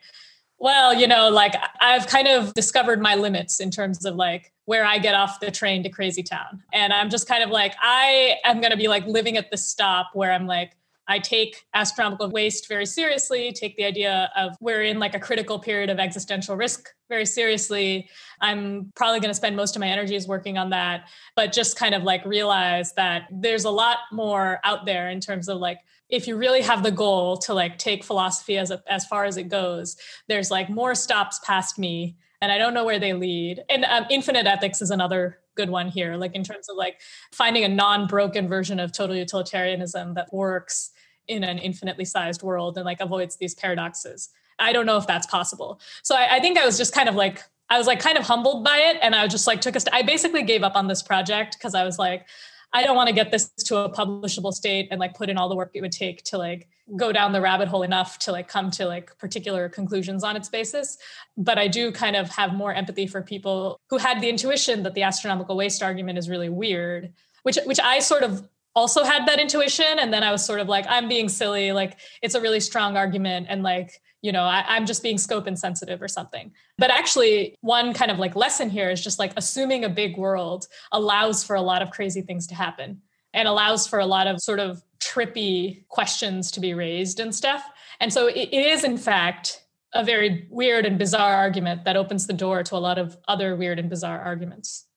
well, 0.58 0.91
you 0.91 1.06
know, 1.06 1.30
like 1.30 1.54
I've 1.80 2.08
kind 2.08 2.28
of 2.28 2.56
discovered 2.56 2.99
my 2.99 3.14
limits 3.14 3.60
in 3.60 3.70
terms 3.70 4.06
of 4.06 4.16
like 4.16 4.52
where 4.66 4.84
I 4.84 4.98
get 4.98 5.14
off 5.14 5.40
the 5.40 5.52
train 5.52 5.84
to 5.84 5.90
Crazy 5.90 6.24
Town. 6.24 6.64
And 6.74 6.91
I'm 6.91 7.12
just 7.12 7.28
kind 7.28 7.44
of 7.44 7.52
like, 7.52 7.76
I 7.80 8.38
am 8.44 8.60
going 8.60 8.72
to 8.72 8.78
be 8.78 8.88
like 8.88 9.06
living 9.06 9.38
at 9.38 9.52
the 9.52 9.58
stop 9.58 10.08
where 10.16 10.32
I'm 10.32 10.48
like, 10.48 10.76
I 11.07 11.19
take 11.19 11.65
astronomical 11.73 12.29
waste 12.29 12.67
very 12.67 12.85
seriously, 12.85 13.51
take 13.53 13.77
the 13.77 13.85
idea 13.85 14.29
of 14.35 14.55
we're 14.59 14.84
in 14.84 14.99
like 14.99 15.15
a 15.15 15.19
critical 15.19 15.57
period 15.57 15.89
of 15.89 15.99
existential 15.99 16.55
risk 16.55 16.89
very 17.09 17.25
seriously. 17.25 18.09
I'm 18.41 18.91
probably 18.95 19.19
going 19.19 19.29
to 19.29 19.35
spend 19.35 19.55
most 19.55 19.75
of 19.75 19.79
my 19.79 19.88
energies 19.88 20.27
working 20.27 20.57
on 20.57 20.71
that, 20.71 21.07
but 21.35 21.53
just 21.53 21.77
kind 21.77 21.95
of 21.95 22.03
like 22.03 22.25
realize 22.25 22.93
that 22.93 23.27
there's 23.31 23.65
a 23.65 23.69
lot 23.69 23.99
more 24.11 24.59
out 24.63 24.85
there 24.85 25.09
in 25.09 25.21
terms 25.21 25.47
of 25.47 25.59
like 25.59 25.79
if 26.09 26.27
you 26.27 26.38
really 26.38 26.61
have 26.61 26.84
the 26.84 26.91
goal 26.91 27.38
to 27.38 27.53
like 27.53 27.77
take 27.77 28.03
philosophy 28.03 28.57
as 28.57 28.71
a, 28.71 28.81
as 28.88 29.05
far 29.05 29.25
as 29.25 29.38
it 29.38 29.49
goes, 29.49 29.97
there's 30.27 30.51
like 30.51 30.69
more 30.69 30.95
stops 30.95 31.39
past 31.39 31.77
me 31.77 32.15
and 32.41 32.51
I 32.51 32.57
don't 32.57 32.73
know 32.73 32.85
where 32.85 32.99
they 32.99 33.13
lead. 33.13 33.63
And 33.69 33.84
um, 33.85 34.05
infinite 34.09 34.45
ethics 34.45 34.81
is 34.81 34.91
another 34.91 35.39
good 35.55 35.69
one 35.69 35.88
here, 35.88 36.15
like 36.15 36.35
in 36.35 36.43
terms 36.43 36.69
of 36.69 36.77
like 36.77 37.01
finding 37.34 37.63
a 37.63 37.69
non-broken 37.69 38.47
version 38.47 38.79
of 38.79 38.91
total 38.91 39.15
utilitarianism 39.15 40.13
that 40.13 40.31
works 40.31 40.91
in 41.28 41.44
an 41.44 41.58
infinitely 41.58 42.06
sized 42.06 42.44
world 42.44 42.78
and 42.78 42.86
like 42.86 42.99
avoids 43.02 43.36
these 43.36 43.54
paradoxes. 43.56 44.30
I 44.60 44.74
don't 44.74 44.86
know 44.86 44.98
if 44.98 45.08
that's 45.08 45.28
possible. 45.28 45.80
So 46.04 46.16
I, 46.16 46.38
I 46.38 46.40
think 46.40 46.58
I 46.58 46.66
was 46.66 46.78
just 46.78 46.94
kind 46.94 47.10
of 47.10 47.16
like 47.16 47.44
I 47.70 47.78
was 47.78 47.88
like 47.88 47.99
kind 47.99 48.18
of 48.18 48.26
humbled 48.26 48.64
by 48.64 48.78
it, 48.78 48.98
and 49.02 49.14
I 49.14 49.28
just 49.28 49.48
like 49.48 49.62
took 49.62 49.76
a. 49.76 49.80
St- 49.80 49.94
I 49.94 50.02
basically 50.02 50.44
gave 50.44 50.64
up 50.64 50.76
on 50.76 50.88
this 50.88 51.04
project 51.04 51.58
because 51.58 51.76
I 51.76 51.84
was 51.84 51.99
like, 51.99 52.26
I 52.74 52.84
don't 52.84 52.95
want 52.95 53.08
to 53.08 53.16
get 53.16 53.32
this 53.32 53.49
to 53.66 53.78
a 53.80 53.90
publishable 53.91 54.54
state 54.54 54.88
and 54.91 54.99
like 54.99 55.16
put 55.16 55.30
in 55.30 55.38
all 55.38 55.49
the 55.49 55.56
work 55.56 55.72
it 55.74 55.82
would 55.82 55.91
take 55.91 56.24
to 56.26 56.38
like 56.38 56.68
go 56.95 57.12
down 57.12 57.34
the 57.34 57.41
rabbit 57.41 57.68
hole 57.68 57.84
enough 57.84 58.18
to 58.20 58.32
like 58.32 58.48
come 58.48 58.72
to 58.72 58.86
like 58.86 59.18
particular 59.18 59.68
conclusions 59.68 60.24
on 60.24 60.38
its 60.38 60.48
basis. 60.48 60.98
But 61.38 61.58
I 61.58 61.68
do 61.68 61.91
kind 61.91 62.16
of 62.16 62.30
have 62.30 62.54
more 62.54 62.74
empathy 62.74 63.08
for 63.08 63.22
people 63.22 63.80
who 63.90 63.98
had 63.98 64.22
the 64.22 64.30
intuition 64.30 64.84
that 64.84 64.94
the 64.94 65.04
astronomical 65.04 65.58
waste 65.58 65.84
argument 65.84 66.18
is 66.18 66.30
really 66.30 66.49
weird, 66.49 67.14
which 67.44 67.58
which 67.66 67.80
I 67.82 67.99
sort 67.99 68.24
of 68.24 68.48
also 68.78 69.04
had 69.04 69.28
that 69.28 69.40
intuition. 69.40 69.98
And 69.99 70.14
then 70.14 70.24
I 70.24 70.32
was 70.32 70.45
sort 70.45 70.60
of 70.60 70.70
like, 70.70 70.86
I'm 70.88 71.08
being 71.10 71.30
silly. 71.30 71.72
Like 71.72 71.98
it's 72.22 72.36
a 72.36 72.41
really 72.41 72.60
strong 72.60 72.95
argument. 72.95 73.48
And 73.49 73.64
like 73.64 74.02
you 74.24 74.32
know 74.32 74.41
I, 74.41 74.66
i'm 74.68 74.88
just 74.88 75.04
being 75.04 75.20
scope 75.20 75.45
insensitive 75.45 76.02
or 76.02 76.08
something 76.08 76.52
but 76.80 76.90
actually 76.90 77.56
one 77.62 77.94
kind 77.94 78.10
of 78.10 78.18
like 78.18 78.36
lesson 78.36 78.68
here 78.68 78.90
is 78.90 78.99
just 78.99 79.20
like 79.20 79.32
assuming 79.38 79.86
a 79.86 79.90
big 79.90 80.18
world 80.18 80.66
allows 80.91 81.44
for 81.44 81.56
a 81.56 81.62
lot 81.62 81.84
of 81.84 81.91
crazy 81.91 82.24
things 82.24 82.48
to 82.48 82.56
happen 82.56 82.99
and 83.36 83.48
allows 83.48 83.86
for 83.86 83.99
a 83.99 84.08
lot 84.08 84.26
of 84.26 84.41
sort 84.41 84.60
of 84.60 84.82
trippy 84.99 85.88
questions 85.90 86.49
to 86.49 86.60
be 86.60 86.74
raised 86.74 87.20
and 87.20 87.36
stuff 87.36 87.64
and 87.99 88.12
so 88.12 88.26
it, 88.26 88.49
it 88.52 88.66
is 88.66 88.84
in 88.84 88.98
fact 88.98 89.64
a 89.94 90.04
very 90.04 90.48
weird 90.49 90.84
and 90.84 90.98
bizarre 90.98 91.36
argument 91.36 91.86
that 91.86 91.95
opens 91.95 92.26
the 92.26 92.34
door 92.34 92.64
to 92.64 92.76
a 92.76 92.82
lot 92.88 92.98
of 92.98 93.16
other 93.28 93.56
weird 93.56 93.78
and 93.78 93.88
bizarre 93.88 94.20
arguments 94.20 94.88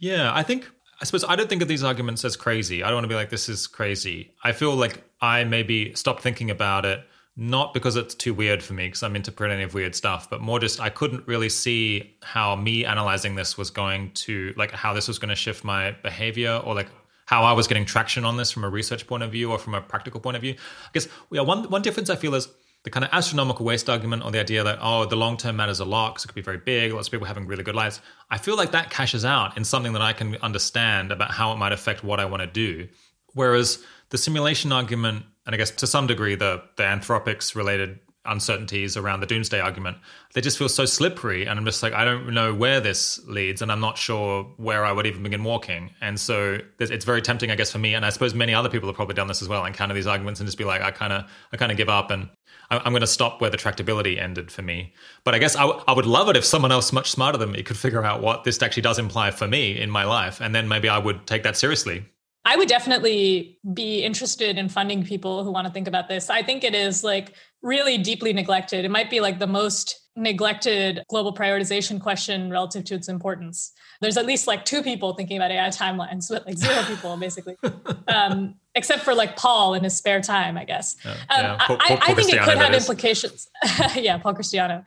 yeah 0.00 0.32
i 0.34 0.42
think 0.42 0.68
I 1.00 1.04
suppose 1.04 1.24
I 1.24 1.34
don't 1.36 1.48
think 1.48 1.62
of 1.62 1.68
these 1.68 1.82
arguments 1.82 2.24
as 2.24 2.36
crazy. 2.36 2.82
I 2.82 2.88
don't 2.88 2.96
want 2.96 3.04
to 3.04 3.08
be 3.08 3.14
like, 3.14 3.30
this 3.30 3.48
is 3.48 3.66
crazy. 3.66 4.32
I 4.44 4.52
feel 4.52 4.74
like 4.74 5.02
I 5.20 5.44
maybe 5.44 5.94
stopped 5.94 6.22
thinking 6.22 6.50
about 6.50 6.84
it 6.84 7.04
not 7.36 7.72
because 7.72 7.96
it's 7.96 8.14
too 8.14 8.34
weird 8.34 8.62
for 8.62 8.74
me 8.74 8.86
because 8.86 9.02
I'm 9.02 9.16
into 9.16 9.32
plenty 9.32 9.62
of 9.62 9.72
weird 9.72 9.94
stuff, 9.94 10.28
but 10.28 10.42
more 10.42 10.58
just 10.58 10.78
I 10.78 10.90
couldn't 10.90 11.26
really 11.26 11.48
see 11.48 12.14
how 12.22 12.54
me 12.54 12.84
analyzing 12.84 13.34
this 13.34 13.56
was 13.56 13.70
going 13.70 14.10
to 14.12 14.52
like 14.56 14.72
how 14.72 14.92
this 14.92 15.08
was 15.08 15.18
going 15.18 15.30
to 15.30 15.34
shift 15.34 15.64
my 15.64 15.92
behavior 16.02 16.60
or 16.64 16.74
like 16.74 16.88
how 17.24 17.44
I 17.44 17.52
was 17.52 17.66
getting 17.66 17.84
traction 17.84 18.24
on 18.24 18.36
this 18.36 18.50
from 18.50 18.64
a 18.64 18.68
research 18.68 19.06
point 19.06 19.22
of 19.22 19.30
view 19.30 19.52
or 19.52 19.58
from 19.58 19.74
a 19.74 19.80
practical 19.80 20.20
point 20.20 20.36
of 20.36 20.42
view. 20.42 20.52
I 20.52 20.90
guess 20.92 21.08
yeah, 21.30 21.42
one 21.42 21.70
one 21.70 21.80
difference 21.80 22.10
I 22.10 22.16
feel 22.16 22.34
is 22.34 22.48
the 22.82 22.90
kind 22.90 23.04
of 23.04 23.10
astronomical 23.12 23.64
waste 23.64 23.90
argument 23.90 24.24
or 24.24 24.30
the 24.30 24.40
idea 24.40 24.64
that 24.64 24.78
oh 24.80 25.04
the 25.04 25.16
long 25.16 25.36
term 25.36 25.56
matters 25.56 25.80
a 25.80 25.84
lot 25.84 26.14
because 26.14 26.24
it 26.24 26.28
could 26.28 26.34
be 26.34 26.42
very 26.42 26.58
big, 26.58 26.92
lots 26.92 27.08
of 27.08 27.12
people 27.12 27.26
having 27.26 27.46
really 27.46 27.62
good 27.62 27.74
lives. 27.74 28.00
I 28.30 28.38
feel 28.38 28.56
like 28.56 28.72
that 28.72 28.90
cashes 28.90 29.24
out 29.24 29.56
in 29.56 29.64
something 29.64 29.92
that 29.92 30.02
I 30.02 30.12
can 30.12 30.36
understand 30.36 31.12
about 31.12 31.30
how 31.30 31.52
it 31.52 31.56
might 31.56 31.72
affect 31.72 32.02
what 32.02 32.20
I 32.20 32.24
want 32.24 32.42
to 32.42 32.46
do. 32.46 32.88
Whereas 33.34 33.82
the 34.08 34.18
simulation 34.18 34.72
argument 34.72 35.24
and 35.46 35.54
I 35.54 35.58
guess 35.58 35.70
to 35.72 35.86
some 35.86 36.06
degree 36.06 36.34
the 36.34 36.62
the 36.76 36.84
anthropics 36.84 37.54
related 37.54 38.00
uncertainties 38.26 38.96
around 38.96 39.20
the 39.20 39.26
doomsday 39.26 39.60
argument 39.60 39.96
they 40.32 40.40
just 40.40 40.58
feel 40.58 40.68
so 40.68 40.84
slippery. 40.84 41.46
And 41.46 41.58
i'm 41.58 41.64
just 41.64 41.82
like 41.82 41.92
i 41.92 42.04
don't 42.04 42.32
know 42.32 42.54
where 42.54 42.80
this 42.80 43.20
leads 43.26 43.62
and 43.62 43.72
i'm 43.72 43.80
not 43.80 43.98
sure 43.98 44.44
where 44.58 44.84
i 44.84 44.92
would 44.92 45.06
even 45.06 45.22
begin 45.22 45.42
walking. 45.42 45.90
And 46.00 46.18
so 46.18 46.58
it's 46.78 47.04
very 47.04 47.22
tempting 47.22 47.50
i 47.50 47.56
guess 47.56 47.72
for 47.72 47.78
me 47.78 47.94
and 47.94 48.04
i 48.04 48.10
suppose 48.10 48.34
many 48.34 48.54
other 48.54 48.68
people 48.68 48.88
have 48.88 48.96
probably 48.96 49.14
done 49.14 49.26
this 49.26 49.42
as 49.42 49.48
well 49.48 49.64
encounter 49.64 49.94
these 49.94 50.06
arguments 50.06 50.40
and 50.40 50.46
just 50.46 50.58
be 50.58 50.64
like 50.64 50.82
i 50.82 50.90
kind 50.90 51.12
of 51.12 51.24
i 51.52 51.56
kind 51.56 51.72
of 51.72 51.78
give 51.78 51.88
up 51.88 52.10
and 52.10 52.28
i'm 52.70 52.92
going 52.92 53.00
to 53.00 53.06
stop 53.06 53.40
where 53.40 53.50
the 53.50 53.56
tractability 53.56 54.18
ended 54.18 54.50
for 54.50 54.62
me. 54.62 54.92
But 55.24 55.34
i 55.34 55.38
guess 55.38 55.56
I, 55.56 55.62
w- 55.66 55.82
I 55.88 55.92
would 55.92 56.06
love 56.06 56.28
it 56.28 56.36
if 56.36 56.44
someone 56.44 56.72
else 56.72 56.92
much 56.92 57.10
smarter 57.10 57.38
than 57.38 57.52
me 57.52 57.62
could 57.62 57.78
figure 57.78 58.04
out 58.04 58.22
what 58.22 58.44
this 58.44 58.62
actually 58.62 58.82
does 58.82 58.98
imply 58.98 59.30
for 59.30 59.48
me 59.48 59.80
in 59.80 59.90
my 59.90 60.04
life 60.04 60.40
and 60.40 60.54
then 60.54 60.68
maybe 60.68 60.88
i 60.88 60.98
would 60.98 61.26
take 61.26 61.42
that 61.42 61.56
seriously. 61.56 62.04
I 62.44 62.56
would 62.56 62.68
definitely 62.68 63.58
be 63.74 64.02
interested 64.02 64.56
in 64.56 64.70
funding 64.70 65.04
people 65.04 65.44
who 65.44 65.52
want 65.52 65.66
to 65.66 65.72
think 65.72 65.86
about 65.86 66.08
this. 66.08 66.30
I 66.30 66.42
think 66.42 66.64
it 66.64 66.74
is 66.74 67.04
like 67.04 67.34
really 67.62 67.98
deeply 67.98 68.32
neglected. 68.32 68.84
It 68.84 68.90
might 68.90 69.10
be 69.10 69.20
like 69.20 69.38
the 69.38 69.46
most 69.46 70.00
neglected 70.16 71.02
global 71.08 71.32
prioritization 71.32 72.00
question 72.00 72.50
relative 72.50 72.84
to 72.84 72.94
its 72.94 73.08
importance. 73.08 73.72
There's 74.00 74.16
at 74.16 74.26
least 74.26 74.46
like 74.46 74.64
two 74.64 74.82
people 74.82 75.14
thinking 75.14 75.36
about 75.36 75.50
AI 75.50 75.68
timelines, 75.68 76.28
but 76.28 76.46
like 76.46 76.58
zero 76.58 76.82
people 76.84 77.16
basically, 77.16 77.56
um, 78.08 78.54
except 78.74 79.02
for 79.02 79.14
like 79.14 79.36
Paul 79.36 79.74
in 79.74 79.84
his 79.84 79.96
spare 79.96 80.20
time, 80.20 80.56
I 80.56 80.64
guess. 80.64 80.96
Yeah, 81.04 81.12
um. 81.52 81.58
Paul, 81.58 81.76
Paul, 81.78 81.98
I, 82.02 82.10
I, 82.10 82.14
think 82.14 82.32
it 82.32 82.40
could 82.42 82.58
have 82.58 82.74
implications. 82.74 83.48
yeah, 83.94 84.18
Paul 84.18 84.34
Christiano. 84.34 84.84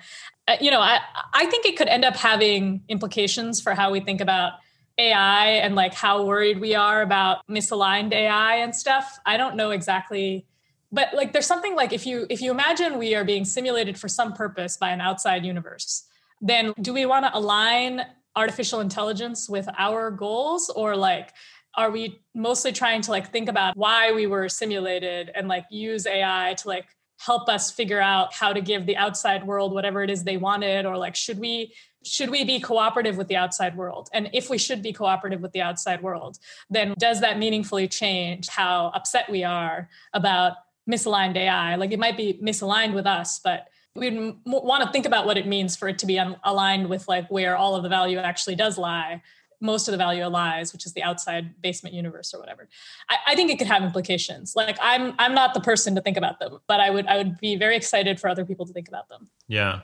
Uh, 0.48 0.58
you 0.60 0.72
know, 0.72 0.82
I, 0.82 1.00
I 1.34 1.45
think 1.45 1.66
it 1.66 1.78
could 1.78 1.88
end 1.88 2.04
up 2.04 2.16
having 2.16 2.84
implications 2.90 3.62
for 3.62 3.74
how 3.74 3.91
we 3.91 4.02
think 4.02 4.20
about 4.20 4.54
AI 4.98 5.48
and 5.48 5.74
like 5.76 5.94
how 5.94 6.26
worried 6.26 6.60
we 6.60 6.76
are 6.76 7.02
about 7.02 7.48
misaligned 7.48 8.14
AI 8.14 8.58
and 8.58 8.76
stuff. 8.76 9.20
I 9.26 9.38
don't 9.38 9.56
know 9.56 9.72
exactly 9.72 10.45
but 10.94 11.10
like 11.15 11.34
there's 11.34 11.48
something 11.48 11.76
like 11.76 11.91
if 11.91 12.06
you 12.06 12.28
if 12.30 12.41
you 12.41 12.52
imagine 12.52 12.99
we 12.99 13.15
are 13.15 13.26
being 13.26 13.44
simulated 13.44 13.98
for 13.98 14.07
some 14.07 14.32
purpose 14.32 14.78
by 14.78 14.91
an 14.91 15.02
outside 15.02 15.44
universe, 15.44 16.06
then 16.40 16.74
do 16.80 16.94
we 16.94 17.06
want 17.06 17.26
to 17.26 17.36
align 17.38 18.02
artificial 18.36 18.80
intelligence 18.80 19.49
with 19.49 19.68
our 19.78 20.11
goals 20.11 20.70
or 20.70 20.95
like 20.95 21.34
are 21.76 21.90
we 21.90 22.22
mostly 22.36 22.72
trying 22.72 23.02
to 23.02 23.10
like 23.10 23.32
think 23.32 23.49
about 23.49 23.76
why 23.76 24.11
we 24.11 24.28
were 24.28 24.48
simulated 24.48 25.32
and 25.34 25.48
like 25.48 25.65
use 25.72 26.06
AI 26.06 26.53
to 26.60 26.68
like 26.68 26.86
help 27.20 27.49
us 27.49 27.72
figure 27.72 28.02
out 28.02 28.34
how 28.34 28.53
to 28.53 28.61
give 28.61 28.86
the 28.86 28.98
outside 28.98 29.45
world 29.48 29.74
whatever 29.74 30.03
it 30.03 30.10
is 30.10 30.24
they 30.24 30.38
wanted 30.38 30.86
or 30.86 30.98
like 30.98 31.15
should 31.15 31.40
we 31.40 31.74
should 32.06 32.30
we 32.30 32.44
be 32.44 32.60
cooperative 32.60 33.18
with 33.18 33.30
the 33.30 33.36
outside 33.38 33.78
world? 33.78 34.10
And 34.14 34.30
if 34.34 34.49
we 34.49 34.57
should 34.57 34.82
be 34.84 34.91
cooperative 34.94 35.41
with 35.41 35.53
the 35.53 35.61
outside 35.61 36.03
world, 36.03 36.38
then 36.70 36.94
does 36.99 37.22
that 37.22 37.40
meaningfully 37.40 37.88
change 37.88 38.49
how 38.49 38.91
upset 38.94 39.30
we 39.32 39.44
are 39.44 39.90
about 40.14 40.53
misaligned 40.89 41.35
AI? 41.38 41.76
Like 41.76 41.91
it 41.91 41.99
might 41.99 42.18
be 42.18 42.39
misaligned 42.41 42.93
with 42.93 43.05
us, 43.05 43.39
but 43.43 43.68
we'd 43.95 44.14
m- 44.14 44.41
want 44.45 44.84
to 44.84 44.91
think 44.91 45.05
about 45.05 45.26
what 45.26 45.38
it 45.38 45.47
means 45.47 45.76
for 45.76 45.88
it 45.88 45.97
to 45.99 46.05
be 46.05 46.19
un- 46.19 46.38
aligned 46.43 46.89
with 46.89 47.07
like 47.07 47.30
where 47.30 47.55
all 47.55 47.76
of 47.76 47.84
the 47.84 47.89
value 47.89 48.18
actually 48.18 48.55
does 48.55 48.77
lie 48.77 49.22
most 49.61 49.88
of 49.88 49.93
the 49.93 49.97
value 49.97 50.26
lies 50.26 50.73
which 50.73 50.85
is 50.85 50.93
the 50.93 51.01
outside 51.01 51.61
basement 51.61 51.95
universe 51.95 52.34
or 52.34 52.39
whatever 52.39 52.68
I, 53.10 53.18
I, 53.27 53.35
think 53.35 53.49
it 53.49 53.57
could 53.57 53.68
have 53.68 53.81
implications 53.81 54.53
like 54.55 54.77
i'm 54.81 55.14
i'm 55.19 55.34
not 55.34 55.53
the 55.53 55.61
person 55.61 55.95
to 55.95 56.01
think 56.01 56.18
about 56.18 56.39
them 56.39 56.60
but 56.68 56.80
i 56.81 56.89
would 56.89 57.07
i 57.07 57.18
would 57.18 57.39
be 57.39 57.55
very 57.55 57.76
excited 57.76 58.19
for 58.19 58.30
other 58.30 58.45
people 58.45 58.65
to 58.65 58.73
think 58.73 58.89
about 58.89 59.07
them 59.10 59.30
yeah 59.47 59.81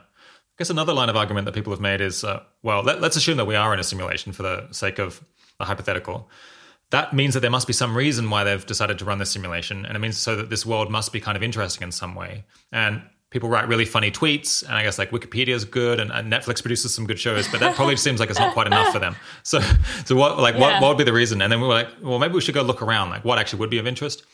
I 0.60 0.62
guess 0.62 0.70
another 0.70 0.92
line 0.92 1.08
of 1.08 1.16
argument 1.16 1.46
that 1.46 1.54
people 1.54 1.72
have 1.72 1.80
made 1.80 2.02
is 2.02 2.22
uh, 2.22 2.42
well, 2.62 2.82
let, 2.82 3.02
us 3.02 3.16
assume 3.16 3.38
that 3.38 3.46
we 3.46 3.54
are 3.54 3.72
in 3.72 3.80
a 3.80 3.82
simulation 3.82 4.34
for 4.34 4.42
the 4.42 4.68
sake 4.72 4.98
of 4.98 5.24
a 5.58 5.64
hypothetical. 5.64 6.28
That 6.90 7.12
means 7.12 7.34
that 7.34 7.40
there 7.40 7.50
must 7.50 7.66
be 7.66 7.72
some 7.72 7.96
reason 7.96 8.30
why 8.30 8.44
they've 8.44 8.64
decided 8.66 8.98
to 8.98 9.04
run 9.04 9.18
this 9.18 9.30
simulation. 9.30 9.86
And 9.86 9.96
it 9.96 10.00
means 10.00 10.16
so 10.16 10.36
that 10.36 10.50
this 10.50 10.66
world 10.66 10.90
must 10.90 11.12
be 11.12 11.20
kind 11.20 11.36
of 11.36 11.42
interesting 11.42 11.84
in 11.84 11.92
some 11.92 12.14
way. 12.14 12.44
And 12.72 13.02
people 13.30 13.48
write 13.48 13.68
really 13.68 13.84
funny 13.84 14.10
tweets. 14.10 14.64
And 14.64 14.74
I 14.74 14.82
guess 14.82 14.98
like 14.98 15.10
Wikipedia 15.10 15.54
is 15.54 15.64
good 15.64 16.00
and, 16.00 16.10
and 16.10 16.32
Netflix 16.32 16.60
produces 16.60 16.92
some 16.92 17.06
good 17.06 17.18
shows, 17.18 17.46
but 17.48 17.60
that 17.60 17.76
probably 17.76 17.96
seems 17.96 18.18
like 18.18 18.28
it's 18.28 18.40
not 18.40 18.52
quite 18.52 18.66
enough 18.66 18.92
for 18.92 18.98
them. 18.98 19.14
So, 19.44 19.60
so 20.04 20.16
what, 20.16 20.38
like, 20.38 20.56
yeah. 20.56 20.60
what, 20.60 20.82
what 20.82 20.88
would 20.88 20.98
be 20.98 21.04
the 21.04 21.12
reason? 21.12 21.40
And 21.40 21.50
then 21.50 21.60
we 21.60 21.68
were 21.68 21.74
like, 21.74 21.88
well, 22.02 22.18
maybe 22.18 22.34
we 22.34 22.40
should 22.40 22.54
go 22.54 22.62
look 22.62 22.82
around, 22.82 23.10
like 23.10 23.24
what 23.24 23.38
actually 23.38 23.60
would 23.60 23.70
be 23.70 23.78
of 23.78 23.86
interest. 23.86 24.24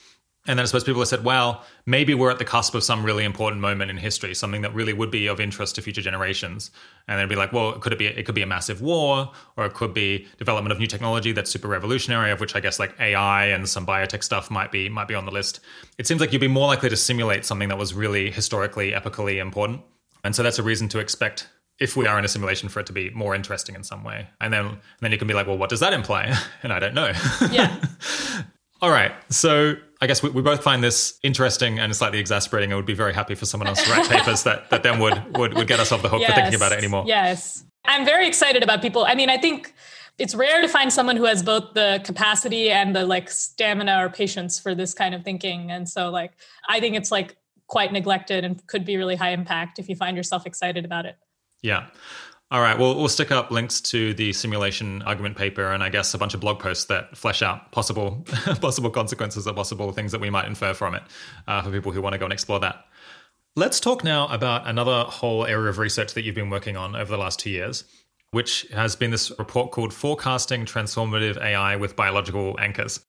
And 0.46 0.58
then 0.58 0.62
I 0.62 0.66
suppose 0.66 0.84
people 0.84 1.00
have 1.00 1.08
said, 1.08 1.24
well, 1.24 1.64
maybe 1.86 2.14
we're 2.14 2.30
at 2.30 2.38
the 2.38 2.44
cusp 2.44 2.74
of 2.74 2.84
some 2.84 3.04
really 3.04 3.24
important 3.24 3.60
moment 3.60 3.90
in 3.90 3.96
history, 3.96 4.34
something 4.34 4.62
that 4.62 4.72
really 4.74 4.92
would 4.92 5.10
be 5.10 5.26
of 5.26 5.40
interest 5.40 5.74
to 5.74 5.82
future 5.82 6.00
generations. 6.00 6.70
And 7.08 7.18
then 7.18 7.28
be 7.28 7.34
like, 7.34 7.52
well, 7.52 7.72
could 7.78 7.92
it 7.92 7.98
be 7.98 8.06
it 8.06 8.24
could 8.24 8.34
be 8.34 8.42
a 8.42 8.46
massive 8.46 8.80
war, 8.80 9.30
or 9.56 9.66
it 9.66 9.74
could 9.74 9.92
be 9.92 10.26
development 10.38 10.72
of 10.72 10.78
new 10.78 10.86
technology 10.86 11.32
that's 11.32 11.50
super 11.50 11.68
revolutionary, 11.68 12.30
of 12.30 12.40
which 12.40 12.54
I 12.54 12.60
guess 12.60 12.78
like 12.78 12.94
AI 13.00 13.46
and 13.46 13.68
some 13.68 13.86
biotech 13.86 14.22
stuff 14.22 14.50
might 14.50 14.70
be 14.70 14.88
might 14.88 15.08
be 15.08 15.14
on 15.14 15.24
the 15.24 15.32
list. 15.32 15.60
It 15.98 16.06
seems 16.06 16.20
like 16.20 16.32
you'd 16.32 16.40
be 16.40 16.48
more 16.48 16.66
likely 16.66 16.88
to 16.88 16.96
simulate 16.96 17.44
something 17.44 17.68
that 17.68 17.78
was 17.78 17.94
really 17.94 18.30
historically, 18.30 18.92
epically 18.92 19.40
important. 19.40 19.82
And 20.24 20.34
so 20.34 20.42
that's 20.42 20.58
a 20.58 20.62
reason 20.62 20.88
to 20.88 20.98
expect 20.98 21.48
if 21.78 21.96
we 21.96 22.06
are 22.06 22.18
in 22.18 22.24
a 22.24 22.28
simulation 22.28 22.68
for 22.68 22.80
it 22.80 22.86
to 22.86 22.92
be 22.92 23.10
more 23.10 23.34
interesting 23.34 23.74
in 23.74 23.84
some 23.84 24.02
way. 24.02 24.28
And 24.40 24.52
then 24.52 24.66
and 24.66 24.80
then 25.00 25.12
you 25.12 25.18
can 25.18 25.28
be 25.28 25.34
like, 25.34 25.46
well, 25.46 25.58
what 25.58 25.70
does 25.70 25.80
that 25.80 25.92
imply? 25.92 26.34
and 26.62 26.72
I 26.72 26.78
don't 26.78 26.94
know. 26.94 27.12
Yeah. 27.50 27.76
All 28.82 28.90
right. 28.90 29.12
So 29.30 29.76
I 30.00 30.06
guess 30.06 30.22
we, 30.22 30.30
we 30.30 30.42
both 30.42 30.62
find 30.62 30.84
this 30.84 31.18
interesting 31.22 31.78
and 31.78 31.94
slightly 31.96 32.18
exasperating. 32.18 32.72
I 32.72 32.76
would 32.76 32.86
be 32.86 32.94
very 32.94 33.14
happy 33.14 33.34
for 33.34 33.46
someone 33.46 33.66
else 33.66 33.82
to 33.82 33.90
write 33.90 34.08
papers 34.08 34.42
that, 34.42 34.68
that 34.70 34.82
then 34.82 34.98
would, 35.00 35.36
would, 35.36 35.54
would 35.54 35.66
get 35.66 35.80
us 35.80 35.90
off 35.90 36.02
the 36.02 36.08
hook 36.08 36.20
yes. 36.20 36.30
for 36.30 36.36
thinking 36.36 36.54
about 36.54 36.72
it 36.72 36.78
anymore. 36.78 37.04
Yes. 37.06 37.64
I'm 37.84 38.04
very 38.04 38.26
excited 38.26 38.62
about 38.62 38.82
people. 38.82 39.04
I 39.04 39.14
mean, 39.14 39.30
I 39.30 39.38
think 39.38 39.72
it's 40.18 40.34
rare 40.34 40.62
to 40.62 40.68
find 40.68 40.92
someone 40.92 41.16
who 41.16 41.24
has 41.24 41.42
both 41.42 41.74
the 41.74 42.00
capacity 42.04 42.70
and 42.70 42.94
the 42.96 43.04
like 43.04 43.30
stamina 43.30 44.04
or 44.04 44.08
patience 44.08 44.58
for 44.58 44.74
this 44.74 44.94
kind 44.94 45.14
of 45.14 45.22
thinking 45.24 45.70
and 45.70 45.88
so 45.88 46.10
like 46.10 46.32
i 46.68 46.80
think 46.80 46.96
it's 46.96 47.10
like 47.10 47.36
quite 47.66 47.92
neglected 47.92 48.44
and 48.44 48.64
could 48.66 48.84
be 48.84 48.96
really 48.96 49.16
high 49.16 49.30
impact 49.30 49.78
if 49.78 49.88
you 49.88 49.96
find 49.96 50.16
yourself 50.16 50.46
excited 50.46 50.84
about 50.84 51.06
it 51.06 51.16
yeah 51.62 51.86
all 52.48 52.60
right. 52.60 52.78
Well, 52.78 52.94
we'll 52.94 53.08
stick 53.08 53.32
up 53.32 53.50
links 53.50 53.80
to 53.82 54.14
the 54.14 54.32
simulation 54.32 55.02
argument 55.02 55.36
paper 55.36 55.72
and 55.72 55.82
I 55.82 55.88
guess 55.88 56.14
a 56.14 56.18
bunch 56.18 56.32
of 56.32 56.40
blog 56.40 56.60
posts 56.60 56.84
that 56.84 57.16
flesh 57.16 57.42
out 57.42 57.72
possible 57.72 58.24
possible 58.60 58.90
consequences 58.90 59.48
or 59.48 59.54
possible 59.54 59.90
things 59.90 60.12
that 60.12 60.20
we 60.20 60.30
might 60.30 60.46
infer 60.46 60.72
from 60.72 60.94
it 60.94 61.02
uh, 61.48 61.62
for 61.62 61.72
people 61.72 61.90
who 61.90 62.00
want 62.00 62.12
to 62.12 62.18
go 62.18 62.24
and 62.24 62.32
explore 62.32 62.60
that. 62.60 62.84
Let's 63.56 63.80
talk 63.80 64.04
now 64.04 64.28
about 64.28 64.66
another 64.68 65.04
whole 65.04 65.44
area 65.44 65.70
of 65.70 65.78
research 65.78 66.14
that 66.14 66.22
you've 66.22 66.34
been 66.34 66.50
working 66.50 66.76
on 66.76 66.94
over 66.94 67.10
the 67.10 67.18
last 67.18 67.40
two 67.40 67.50
years, 67.50 67.84
which 68.30 68.66
has 68.72 68.94
been 68.94 69.10
this 69.10 69.32
report 69.38 69.72
called 69.72 69.92
Forecasting 69.92 70.66
Transformative 70.66 71.42
AI 71.42 71.74
with 71.74 71.96
Biological 71.96 72.54
Anchors. 72.60 73.00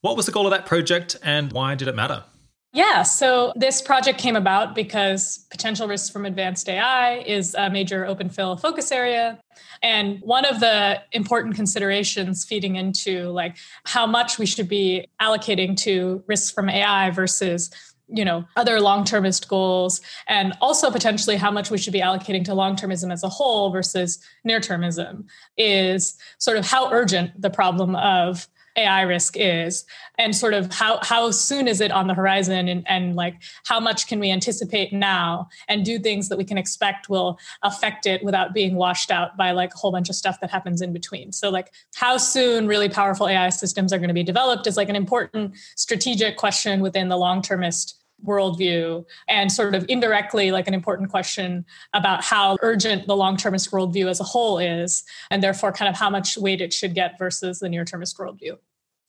What 0.00 0.16
was 0.16 0.24
the 0.24 0.32
goal 0.32 0.46
of 0.46 0.52
that 0.52 0.64
project 0.64 1.16
and 1.22 1.52
why 1.52 1.74
did 1.74 1.88
it 1.88 1.96
matter? 1.96 2.24
Yeah, 2.72 3.04
so 3.04 3.52
this 3.56 3.80
project 3.80 4.18
came 4.18 4.36
about 4.36 4.74
because 4.74 5.46
potential 5.50 5.88
risks 5.88 6.10
from 6.10 6.26
advanced 6.26 6.68
AI 6.68 7.18
is 7.26 7.54
a 7.54 7.70
major 7.70 8.04
open 8.04 8.28
phil 8.28 8.56
focus 8.56 8.92
area. 8.92 9.40
And 9.82 10.20
one 10.20 10.44
of 10.44 10.60
the 10.60 11.00
important 11.12 11.54
considerations 11.54 12.44
feeding 12.44 12.76
into 12.76 13.30
like 13.30 13.56
how 13.84 14.06
much 14.06 14.38
we 14.38 14.44
should 14.44 14.68
be 14.68 15.06
allocating 15.22 15.76
to 15.78 16.22
risks 16.26 16.50
from 16.50 16.68
AI 16.68 17.10
versus 17.10 17.70
you 18.08 18.24
know 18.24 18.44
other 18.56 18.80
long-termist 18.80 19.48
goals 19.48 20.00
and 20.28 20.52
also 20.60 20.90
potentially 20.90 21.36
how 21.36 21.50
much 21.50 21.70
we 21.70 21.78
should 21.78 21.92
be 21.92 22.00
allocating 22.00 22.44
to 22.44 22.54
long-termism 22.54 23.12
as 23.12 23.24
a 23.24 23.28
whole 23.28 23.70
versus 23.70 24.20
near-termism 24.44 25.24
is 25.56 26.16
sort 26.38 26.56
of 26.56 26.64
how 26.64 26.92
urgent 26.92 27.40
the 27.40 27.50
problem 27.50 27.96
of 27.96 28.46
AI 28.76 29.02
risk 29.02 29.36
is 29.36 29.84
and 30.18 30.34
sort 30.34 30.54
of 30.54 30.72
how 30.72 30.98
how 31.02 31.30
soon 31.30 31.68
is 31.68 31.80
it 31.80 31.90
on 31.90 32.06
the 32.06 32.14
horizon 32.14 32.68
and, 32.68 32.84
and 32.88 33.16
like 33.16 33.42
how 33.66 33.80
much 33.80 34.06
can 34.06 34.20
we 34.20 34.30
anticipate 34.30 34.92
now 34.92 35.48
and 35.68 35.84
do 35.84 35.98
things 35.98 36.28
that 36.28 36.38
we 36.38 36.44
can 36.44 36.58
expect 36.58 37.08
will 37.08 37.38
affect 37.62 38.06
it 38.06 38.22
without 38.22 38.54
being 38.54 38.76
washed 38.76 39.10
out 39.10 39.36
by 39.36 39.50
like 39.50 39.74
a 39.74 39.76
whole 39.78 39.92
bunch 39.92 40.08
of 40.08 40.14
stuff 40.14 40.40
that 40.40 40.50
happens 40.50 40.80
in 40.82 40.92
between. 40.92 41.32
So 41.32 41.50
like 41.50 41.72
how 41.94 42.16
soon 42.16 42.66
really 42.66 42.88
powerful 42.88 43.28
AI 43.28 43.50
systems 43.50 43.92
are 43.92 43.98
going 43.98 44.08
to 44.08 44.14
be 44.14 44.22
developed 44.22 44.66
is 44.66 44.76
like 44.76 44.88
an 44.88 44.96
important 44.96 45.54
strategic 45.76 46.36
question 46.36 46.80
within 46.80 47.08
the 47.08 47.16
long-termist 47.16 48.02
worldview 48.24 49.04
and 49.28 49.52
sort 49.52 49.74
of 49.74 49.84
indirectly 49.88 50.50
like 50.50 50.66
an 50.66 50.74
important 50.74 51.10
question 51.10 51.64
about 51.92 52.24
how 52.24 52.56
urgent 52.62 53.06
the 53.06 53.16
long-termist 53.16 53.70
worldview 53.70 54.08
as 54.08 54.20
a 54.20 54.24
whole 54.24 54.58
is 54.58 55.04
and 55.30 55.42
therefore 55.42 55.70
kind 55.70 55.88
of 55.88 55.94
how 55.94 56.08
much 56.08 56.38
weight 56.38 56.60
it 56.60 56.72
should 56.72 56.94
get 56.94 57.18
versus 57.18 57.58
the 57.58 57.68
near-termist 57.68 58.16
worldview 58.16 58.56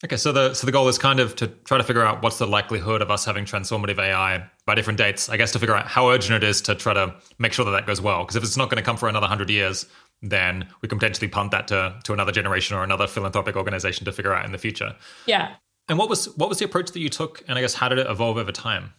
okay 0.04 0.18
so 0.18 0.32
the 0.32 0.54
so 0.54 0.66
the 0.66 0.72
goal 0.72 0.88
is 0.88 0.98
kind 0.98 1.20
of 1.20 1.36
to 1.36 1.48
try 1.48 1.78
to 1.78 1.84
figure 1.84 2.04
out 2.04 2.22
what's 2.22 2.38
the 2.38 2.48
likelihood 2.48 3.02
of 3.02 3.10
us 3.10 3.26
having 3.26 3.46
transformative 3.46 4.00
ai 4.00 4.44
by 4.66 4.76
different 4.76 4.98
dates 4.98 5.30
i 5.30 5.38
guess 5.38 5.52
to 5.52 5.60
figure 5.60 5.76
out 5.76 5.88
how 5.88 6.10
urgent 6.10 6.44
it 6.44 6.48
is 6.48 6.62
to 6.62 6.76
try 6.76 6.94
to 6.94 7.14
make 7.40 7.54
sure 7.54 7.66
that 7.66 7.72
that 7.72 7.86
goes 7.86 8.02
well 8.02 8.24
because 8.24 8.36
if 8.36 8.44
it's 8.44 8.58
not 8.58 8.70
going 8.70 8.78
to 8.78 8.84
come 8.84 8.98
for 8.98 9.10
another 9.10 9.26
100 9.26 9.50
years 9.50 9.86
then 10.22 10.68
we 10.82 10.88
can 10.88 10.98
potentially 10.98 11.28
punt 11.28 11.52
that 11.52 11.68
to, 11.68 11.96
to 12.04 12.12
another 12.12 12.32
generation 12.32 12.76
or 12.76 12.84
another 12.84 13.06
philanthropic 13.06 13.56
organization 13.56 14.04
to 14.04 14.12
figure 14.12 14.34
out 14.34 14.46
in 14.46 14.52
the 14.52 14.58
future 14.58 14.96
yeah 15.26 15.56
and 15.90 15.98
what 15.98 16.10
was 16.10 16.36
what 16.38 16.50
was 16.50 16.60
the 16.60 16.66
approach 16.66 16.92
that 16.92 17.00
you 17.00 17.10
took, 17.10 17.44
and 17.48 17.58
I 17.58 17.62
guess 17.62 17.74
how 17.74 17.90
did 17.90 18.00
it 18.00 18.08
evolve 18.08 18.38
over 18.38 18.52
time? 18.52 18.94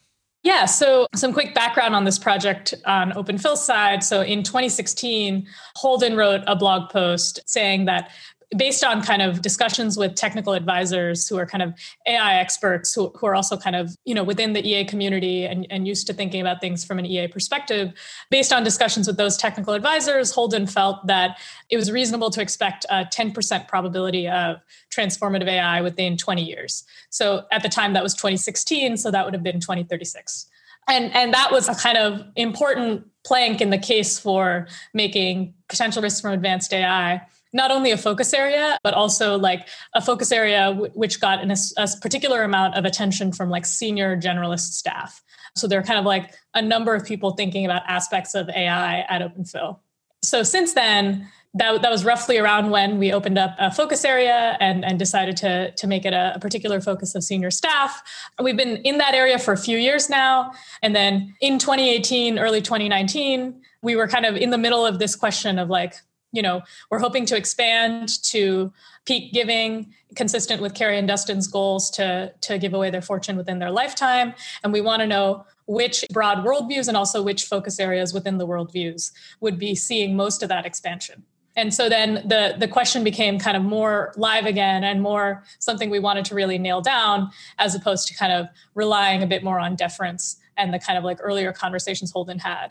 Yeah, 0.44 0.66
so 0.66 1.06
some 1.14 1.32
quick 1.32 1.52
background 1.52 1.94
on 1.94 2.04
this 2.04 2.18
project 2.18 2.72
on 2.86 3.12
Open 3.14 3.38
Phil's 3.38 3.64
side. 3.64 4.04
So 4.04 4.22
in 4.22 4.44
2016, 4.44 5.46
Holden 5.74 6.16
wrote 6.16 6.42
a 6.46 6.54
blog 6.54 6.90
post 6.90 7.40
saying 7.44 7.86
that 7.86 8.10
based 8.56 8.82
on 8.82 9.02
kind 9.02 9.20
of 9.20 9.42
discussions 9.42 9.98
with 9.98 10.14
technical 10.14 10.54
advisors 10.54 11.28
who 11.28 11.36
are 11.36 11.44
kind 11.44 11.62
of 11.62 11.74
AI 12.06 12.36
experts 12.36 12.94
who, 12.94 13.10
who 13.10 13.26
are 13.26 13.34
also 13.34 13.58
kind 13.58 13.76
of, 13.76 13.94
you 14.06 14.14
know, 14.14 14.24
within 14.24 14.54
the 14.54 14.66
EA 14.66 14.86
community 14.86 15.44
and, 15.44 15.66
and 15.68 15.86
used 15.86 16.06
to 16.06 16.14
thinking 16.14 16.40
about 16.40 16.60
things 16.60 16.82
from 16.82 16.98
an 16.98 17.04
EA 17.04 17.28
perspective, 17.28 17.92
based 18.30 18.52
on 18.52 18.64
discussions 18.64 19.06
with 19.06 19.18
those 19.18 19.36
technical 19.36 19.74
advisors, 19.74 20.30
Holden 20.30 20.66
felt 20.66 21.06
that 21.06 21.38
it 21.68 21.76
was 21.76 21.92
reasonable 21.92 22.30
to 22.30 22.40
expect 22.40 22.86
a 22.88 23.04
10% 23.04 23.68
probability 23.68 24.26
of 24.26 24.56
transformative 24.90 25.48
AI 25.48 25.82
within 25.82 26.16
20 26.16 26.42
years. 26.42 26.84
So 27.10 27.44
at 27.52 27.62
the 27.62 27.68
time 27.68 27.92
that 27.92 28.02
was 28.02 28.14
2016, 28.14 28.96
so 28.96 29.10
that 29.10 29.26
would 29.26 29.34
have 29.34 29.42
been 29.42 29.60
2036 29.60 30.46
and 30.88 31.14
and 31.14 31.34
that 31.34 31.52
was 31.52 31.68
a 31.68 31.74
kind 31.74 31.98
of 31.98 32.24
important 32.34 33.06
plank 33.24 33.60
in 33.60 33.68
the 33.68 33.76
case 33.78 34.18
for 34.18 34.66
making 34.94 35.52
potential 35.68 36.02
risks 36.02 36.20
from 36.20 36.32
advanced 36.32 36.72
AI 36.72 37.20
not 37.52 37.70
only 37.70 37.90
a 37.90 37.96
focus 37.96 38.32
area 38.32 38.78
but 38.82 38.94
also 38.94 39.38
like 39.38 39.68
a 39.94 40.00
focus 40.00 40.32
area 40.32 40.66
w- 40.68 40.92
which 40.94 41.20
got 41.20 41.42
an, 41.42 41.50
a, 41.50 41.88
particular 42.00 42.42
amount 42.42 42.76
of 42.76 42.84
attention 42.84 43.32
from 43.32 43.50
like 43.50 43.66
senior 43.66 44.16
generalist 44.16 44.72
staff 44.72 45.22
so 45.56 45.66
there 45.66 45.78
are 45.78 45.82
kind 45.82 45.98
of 45.98 46.04
like 46.04 46.34
a 46.54 46.62
number 46.62 46.94
of 46.94 47.04
people 47.04 47.32
thinking 47.32 47.64
about 47.64 47.82
aspects 47.86 48.34
of 48.34 48.48
ai 48.50 49.00
at 49.08 49.22
open 49.22 49.44
phil 49.44 49.80
so 50.22 50.42
since 50.42 50.74
then 50.74 51.28
that, 51.54 51.82
that 51.82 51.90
was 51.90 52.04
roughly 52.04 52.38
around 52.38 52.70
when 52.70 52.98
we 52.98 53.12
opened 53.12 53.38
up 53.38 53.54
a 53.58 53.70
focus 53.70 54.04
area 54.04 54.56
and, 54.60 54.84
and 54.84 54.98
decided 54.98 55.36
to, 55.38 55.72
to 55.72 55.86
make 55.86 56.04
it 56.04 56.12
a, 56.12 56.34
a, 56.36 56.38
particular 56.38 56.80
focus 56.80 57.14
of 57.14 57.24
senior 57.24 57.50
staff. 57.50 58.02
We've 58.42 58.56
been 58.56 58.76
in 58.78 58.98
that 58.98 59.14
area 59.14 59.38
for 59.38 59.52
a 59.52 59.56
few 59.56 59.78
years 59.78 60.10
now. 60.10 60.52
And 60.82 60.94
then 60.94 61.34
in 61.40 61.58
2018, 61.58 62.38
early 62.38 62.60
2019, 62.60 63.62
we 63.82 63.96
were 63.96 64.08
kind 64.08 64.26
of 64.26 64.36
in 64.36 64.50
the 64.50 64.58
middle 64.58 64.84
of 64.84 64.98
this 64.98 65.16
question 65.16 65.58
of 65.58 65.68
like, 65.70 65.94
you 66.32 66.42
know, 66.42 66.62
we're 66.90 66.98
hoping 66.98 67.24
to 67.26 67.36
expand 67.36 68.22
to 68.24 68.72
peak 69.06 69.32
giving 69.32 69.94
consistent 70.14 70.60
with 70.60 70.74
Cari 70.74 70.98
and 70.98 71.08
Dustin's 71.08 71.46
goals 71.46 71.90
to, 71.92 72.32
to 72.42 72.58
give 72.58 72.74
away 72.74 72.90
their 72.90 73.02
fortune 73.02 73.36
within 73.36 73.58
their 73.58 73.70
lifetime. 73.70 74.34
And 74.62 74.72
we 74.72 74.80
want 74.80 75.00
to 75.00 75.06
know 75.06 75.46
which 75.66 76.04
broad 76.12 76.44
worldviews 76.44 76.88
and 76.88 76.96
also 76.96 77.22
which 77.22 77.44
focus 77.44 77.78
areas 77.80 78.12
within 78.12 78.38
the 78.38 78.46
worldviews 78.46 79.12
would 79.40 79.58
be 79.58 79.74
seeing 79.74 80.16
most 80.16 80.42
of 80.42 80.48
that 80.48 80.66
expansion. 80.66 81.24
And 81.56 81.74
so 81.74 81.88
then 81.88 82.22
the, 82.26 82.54
the 82.56 82.68
question 82.68 83.02
became 83.02 83.38
kind 83.38 83.56
of 83.56 83.64
more 83.64 84.12
live 84.16 84.46
again 84.46 84.84
and 84.84 85.02
more 85.02 85.42
something 85.58 85.90
we 85.90 85.98
wanted 85.98 86.24
to 86.26 86.34
really 86.34 86.56
nail 86.56 86.80
down 86.80 87.30
as 87.58 87.74
opposed 87.74 88.06
to 88.08 88.16
kind 88.16 88.32
of 88.32 88.46
relying 88.74 89.22
a 89.22 89.26
bit 89.26 89.42
more 89.42 89.58
on 89.58 89.74
deference 89.74 90.36
and 90.56 90.72
the 90.72 90.78
kind 90.78 90.96
of 90.96 91.04
like 91.04 91.18
earlier 91.20 91.52
conversations 91.52 92.12
Holden 92.12 92.38
had. 92.38 92.68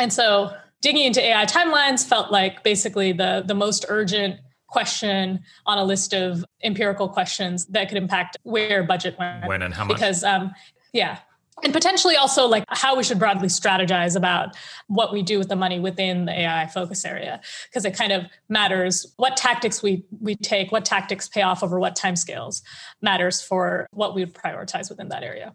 And 0.00 0.12
so 0.12 0.52
digging 0.80 1.04
into 1.04 1.22
AI 1.22 1.44
timelines 1.44 2.04
felt 2.04 2.32
like 2.32 2.64
basically 2.64 3.12
the, 3.12 3.44
the 3.46 3.54
most 3.54 3.84
urgent 3.88 4.40
question 4.66 5.40
on 5.66 5.78
a 5.78 5.84
list 5.84 6.14
of 6.14 6.44
empirical 6.62 7.08
questions 7.08 7.66
that 7.66 7.88
could 7.88 7.98
impact 7.98 8.36
where 8.42 8.82
budget 8.82 9.16
went. 9.18 9.46
When 9.46 9.62
and 9.62 9.74
how 9.74 9.84
much. 9.84 9.96
Because 9.96 10.24
um, 10.24 10.52
yeah, 10.92 11.18
and 11.62 11.72
potentially 11.72 12.16
also 12.16 12.46
like 12.46 12.64
how 12.68 12.96
we 12.96 13.02
should 13.02 13.18
broadly 13.18 13.48
strategize 13.48 14.16
about 14.16 14.56
what 14.86 15.12
we 15.12 15.22
do 15.22 15.38
with 15.38 15.48
the 15.48 15.56
money 15.56 15.78
within 15.78 16.24
the 16.24 16.32
AI 16.32 16.66
focus 16.66 17.04
area 17.04 17.40
because 17.68 17.84
it 17.84 17.94
kind 17.94 18.12
of 18.12 18.24
matters 18.48 19.12
what 19.16 19.36
tactics 19.36 19.82
we 19.82 20.04
we 20.20 20.34
take 20.34 20.72
what 20.72 20.84
tactics 20.84 21.28
pay 21.28 21.42
off 21.42 21.62
over 21.62 21.78
what 21.78 21.96
timescales 21.96 22.62
matters 23.02 23.42
for 23.42 23.86
what 23.92 24.14
we 24.14 24.24
prioritize 24.24 24.88
within 24.88 25.08
that 25.08 25.22
area 25.22 25.54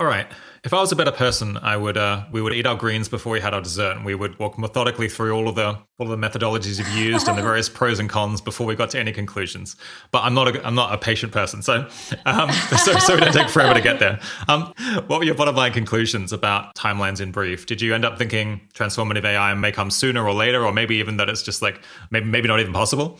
all 0.00 0.06
right. 0.06 0.26
If 0.64 0.72
I 0.72 0.80
was 0.80 0.92
a 0.92 0.96
better 0.96 1.12
person, 1.12 1.58
I 1.58 1.76
would 1.76 1.98
uh, 1.98 2.24
we 2.32 2.40
would 2.40 2.54
eat 2.54 2.64
our 2.64 2.74
greens 2.74 3.06
before 3.08 3.32
we 3.32 3.40
had 3.40 3.52
our 3.52 3.60
dessert, 3.60 3.96
and 3.96 4.04
we 4.04 4.14
would 4.14 4.38
walk 4.38 4.58
methodically 4.58 5.10
through 5.10 5.32
all 5.32 5.46
of 5.46 5.56
the 5.56 5.76
all 5.98 6.10
of 6.10 6.18
the 6.18 6.28
methodologies 6.28 6.78
you've 6.78 6.88
used 6.96 7.28
and 7.28 7.36
the 7.36 7.42
various 7.42 7.68
pros 7.78 7.98
and 7.98 8.08
cons 8.08 8.40
before 8.40 8.66
we 8.66 8.74
got 8.74 8.88
to 8.90 8.98
any 8.98 9.12
conclusions. 9.12 9.76
But 10.10 10.24
I'm 10.24 10.32
not 10.32 10.56
a, 10.56 10.66
I'm 10.66 10.74
not 10.74 10.94
a 10.94 10.98
patient 10.98 11.32
person, 11.32 11.60
so 11.62 11.86
um, 12.24 12.50
so, 12.78 12.98
so 12.98 13.14
we 13.14 13.20
don't 13.20 13.32
take 13.32 13.50
forever 13.50 13.74
to 13.74 13.80
get 13.82 13.98
there. 13.98 14.20
Um, 14.48 14.72
what 15.06 15.18
were 15.18 15.24
your 15.24 15.34
bottom 15.34 15.54
line 15.54 15.72
conclusions 15.72 16.32
about 16.32 16.74
timelines 16.74 17.20
in 17.20 17.30
brief? 17.30 17.66
Did 17.66 17.82
you 17.82 17.94
end 17.94 18.06
up 18.06 18.16
thinking 18.16 18.62
transformative 18.72 19.24
AI 19.24 19.52
may 19.52 19.70
come 19.70 19.90
sooner 19.90 20.26
or 20.26 20.32
later, 20.32 20.64
or 20.64 20.72
maybe 20.72 20.96
even 20.96 21.18
that 21.18 21.28
it's 21.28 21.42
just 21.42 21.60
like 21.60 21.78
maybe 22.10 22.24
maybe 22.24 22.48
not 22.48 22.60
even 22.60 22.72
possible? 22.72 23.18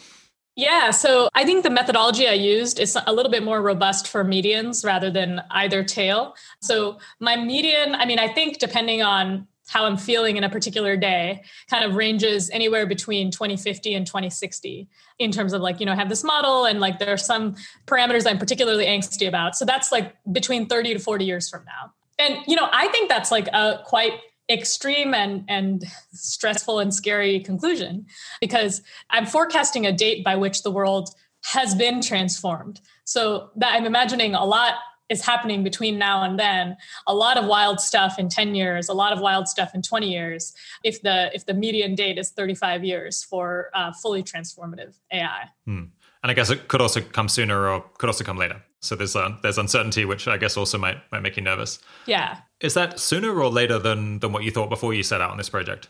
Yeah, 0.56 0.90
so 0.90 1.28
I 1.34 1.44
think 1.44 1.62
the 1.62 1.70
methodology 1.70 2.28
I 2.28 2.32
used 2.32 2.80
is 2.80 2.98
a 3.06 3.12
little 3.12 3.30
bit 3.30 3.42
more 3.42 3.62
robust 3.62 4.08
for 4.08 4.24
medians 4.24 4.84
rather 4.84 5.10
than 5.10 5.42
either 5.50 5.84
tail. 5.84 6.34
So 6.60 6.98
my 7.18 7.36
median, 7.36 7.94
I 7.94 8.04
mean, 8.04 8.18
I 8.18 8.28
think 8.28 8.58
depending 8.58 9.00
on 9.00 9.46
how 9.68 9.84
I'm 9.84 9.96
feeling 9.96 10.36
in 10.36 10.42
a 10.42 10.50
particular 10.50 10.96
day 10.96 11.44
kind 11.70 11.84
of 11.84 11.94
ranges 11.94 12.50
anywhere 12.50 12.86
between 12.86 13.30
2050 13.30 13.94
and 13.94 14.04
2060 14.04 14.88
in 15.20 15.30
terms 15.30 15.52
of 15.52 15.62
like, 15.62 15.78
you 15.78 15.86
know, 15.86 15.92
I 15.92 15.94
have 15.94 16.08
this 16.08 16.24
model 16.24 16.64
and 16.64 16.80
like 16.80 16.98
there 16.98 17.12
are 17.12 17.16
some 17.16 17.54
parameters 17.86 18.28
I'm 18.28 18.38
particularly 18.38 18.86
angsty 18.86 19.28
about. 19.28 19.54
So 19.54 19.64
that's 19.64 19.92
like 19.92 20.16
between 20.32 20.66
30 20.66 20.94
to 20.94 20.98
40 20.98 21.24
years 21.24 21.48
from 21.48 21.64
now. 21.64 21.92
And, 22.18 22.44
you 22.48 22.56
know, 22.56 22.68
I 22.72 22.88
think 22.88 23.08
that's 23.08 23.30
like 23.30 23.46
a 23.48 23.80
quite 23.86 24.14
extreme 24.50 25.14
and 25.14 25.44
and 25.48 25.84
stressful 26.12 26.78
and 26.78 26.92
scary 26.92 27.40
conclusion 27.40 28.04
because 28.40 28.82
i'm 29.10 29.24
forecasting 29.24 29.86
a 29.86 29.92
date 29.92 30.24
by 30.24 30.34
which 30.34 30.62
the 30.62 30.70
world 30.70 31.14
has 31.44 31.74
been 31.74 32.02
transformed 32.02 32.80
so 33.04 33.50
that 33.56 33.74
i'm 33.74 33.86
imagining 33.86 34.34
a 34.34 34.44
lot 34.44 34.74
is 35.08 35.24
happening 35.24 35.64
between 35.64 35.98
now 35.98 36.22
and 36.22 36.38
then 36.38 36.76
a 37.06 37.14
lot 37.14 37.36
of 37.36 37.44
wild 37.44 37.80
stuff 37.80 38.18
in 38.18 38.28
10 38.28 38.54
years 38.54 38.88
a 38.88 38.94
lot 38.94 39.12
of 39.12 39.20
wild 39.20 39.46
stuff 39.46 39.74
in 39.74 39.82
20 39.82 40.10
years 40.10 40.52
if 40.84 41.00
the 41.02 41.30
if 41.34 41.46
the 41.46 41.54
median 41.54 41.94
date 41.94 42.18
is 42.18 42.30
35 42.30 42.84
years 42.84 43.22
for 43.22 43.70
uh, 43.74 43.92
fully 43.92 44.22
transformative 44.22 44.98
ai 45.12 45.48
hmm. 45.64 45.84
And 46.22 46.30
I 46.30 46.34
guess 46.34 46.50
it 46.50 46.68
could 46.68 46.80
also 46.80 47.00
come 47.00 47.28
sooner 47.28 47.68
or 47.68 47.84
could 47.98 48.08
also 48.08 48.24
come 48.24 48.36
later. 48.36 48.62
So 48.82 48.96
there's 48.96 49.14
uh, 49.14 49.36
there's 49.42 49.58
uncertainty, 49.58 50.04
which 50.04 50.26
I 50.26 50.38
guess 50.38 50.56
also 50.56 50.78
might 50.78 50.98
might 51.12 51.20
make 51.20 51.36
you 51.36 51.42
nervous. 51.42 51.78
Yeah. 52.06 52.38
Is 52.60 52.74
that 52.74 52.98
sooner 52.98 53.38
or 53.38 53.50
later 53.50 53.78
than 53.78 54.18
than 54.20 54.32
what 54.32 54.42
you 54.44 54.50
thought 54.50 54.70
before 54.70 54.94
you 54.94 55.02
set 55.02 55.20
out 55.20 55.30
on 55.30 55.36
this 55.36 55.50
project? 55.50 55.88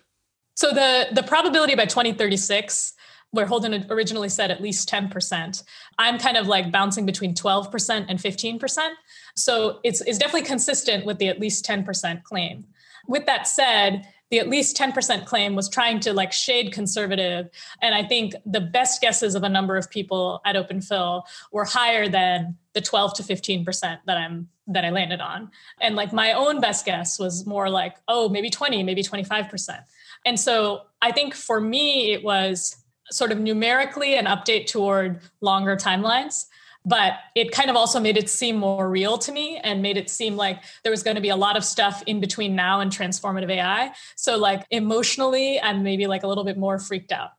So 0.56 0.72
the 0.72 1.08
the 1.12 1.22
probability 1.22 1.74
by 1.74 1.86
2036 1.86 2.94
where 3.32 3.46
Holden 3.46 3.86
originally 3.90 4.28
said 4.28 4.50
at 4.50 4.60
least 4.60 4.88
10%. 4.88 5.62
I'm 5.98 6.18
kind 6.18 6.36
of 6.36 6.48
like 6.48 6.72
bouncing 6.72 7.06
between 7.06 7.34
12% 7.34 8.06
and 8.08 8.18
15%. 8.18 8.88
So 9.36 9.78
it's, 9.84 10.00
it's 10.00 10.18
definitely 10.18 10.48
consistent 10.48 11.06
with 11.06 11.18
the 11.18 11.28
at 11.28 11.38
least 11.38 11.64
10% 11.64 12.24
claim. 12.24 12.64
With 13.06 13.26
that 13.26 13.46
said, 13.46 14.06
the 14.30 14.38
at 14.38 14.48
least 14.48 14.76
10% 14.76 15.26
claim 15.26 15.54
was 15.54 15.68
trying 15.68 16.00
to 16.00 16.12
like 16.12 16.32
shade 16.32 16.72
conservative. 16.72 17.50
And 17.82 17.94
I 17.94 18.04
think 18.04 18.34
the 18.46 18.60
best 18.60 19.00
guesses 19.00 19.34
of 19.34 19.42
a 19.42 19.48
number 19.48 19.76
of 19.76 19.90
people 19.90 20.40
at 20.44 20.56
Open 20.56 20.80
Phil 20.80 21.24
were 21.52 21.64
higher 21.64 22.08
than 22.08 22.56
the 22.72 22.80
12 22.80 23.14
to 23.14 23.22
15% 23.22 23.98
that 24.06 24.16
I'm 24.16 24.48
that 24.68 24.84
I 24.84 24.90
landed 24.90 25.20
on. 25.20 25.50
And 25.80 25.96
like 25.96 26.12
my 26.12 26.32
own 26.32 26.60
best 26.60 26.86
guess 26.86 27.18
was 27.18 27.44
more 27.44 27.68
like, 27.68 27.96
oh, 28.06 28.28
maybe 28.28 28.50
20, 28.50 28.84
maybe 28.84 29.02
25%. 29.02 29.82
And 30.24 30.38
so 30.38 30.82
I 31.02 31.10
think 31.10 31.34
for 31.34 31.60
me, 31.60 32.12
it 32.12 32.22
was 32.22 32.76
sort 33.10 33.32
of 33.32 33.40
numerically 33.40 34.14
an 34.14 34.26
update 34.26 34.68
toward 34.68 35.20
longer 35.40 35.74
timelines 35.76 36.46
but 36.84 37.14
it 37.34 37.52
kind 37.52 37.70
of 37.70 37.76
also 37.76 38.00
made 38.00 38.16
it 38.16 38.30
seem 38.30 38.56
more 38.56 38.88
real 38.88 39.18
to 39.18 39.32
me 39.32 39.58
and 39.58 39.82
made 39.82 39.96
it 39.96 40.08
seem 40.08 40.36
like 40.36 40.62
there 40.82 40.90
was 40.90 41.02
going 41.02 41.16
to 41.16 41.20
be 41.20 41.28
a 41.28 41.36
lot 41.36 41.56
of 41.56 41.64
stuff 41.64 42.02
in 42.06 42.20
between 42.20 42.54
now 42.54 42.80
and 42.80 42.90
transformative 42.90 43.50
AI. 43.50 43.92
So, 44.16 44.36
like 44.36 44.66
emotionally, 44.70 45.60
I'm 45.60 45.82
maybe 45.82 46.06
like 46.06 46.22
a 46.22 46.26
little 46.26 46.44
bit 46.44 46.56
more 46.56 46.78
freaked 46.78 47.12
out. 47.12 47.30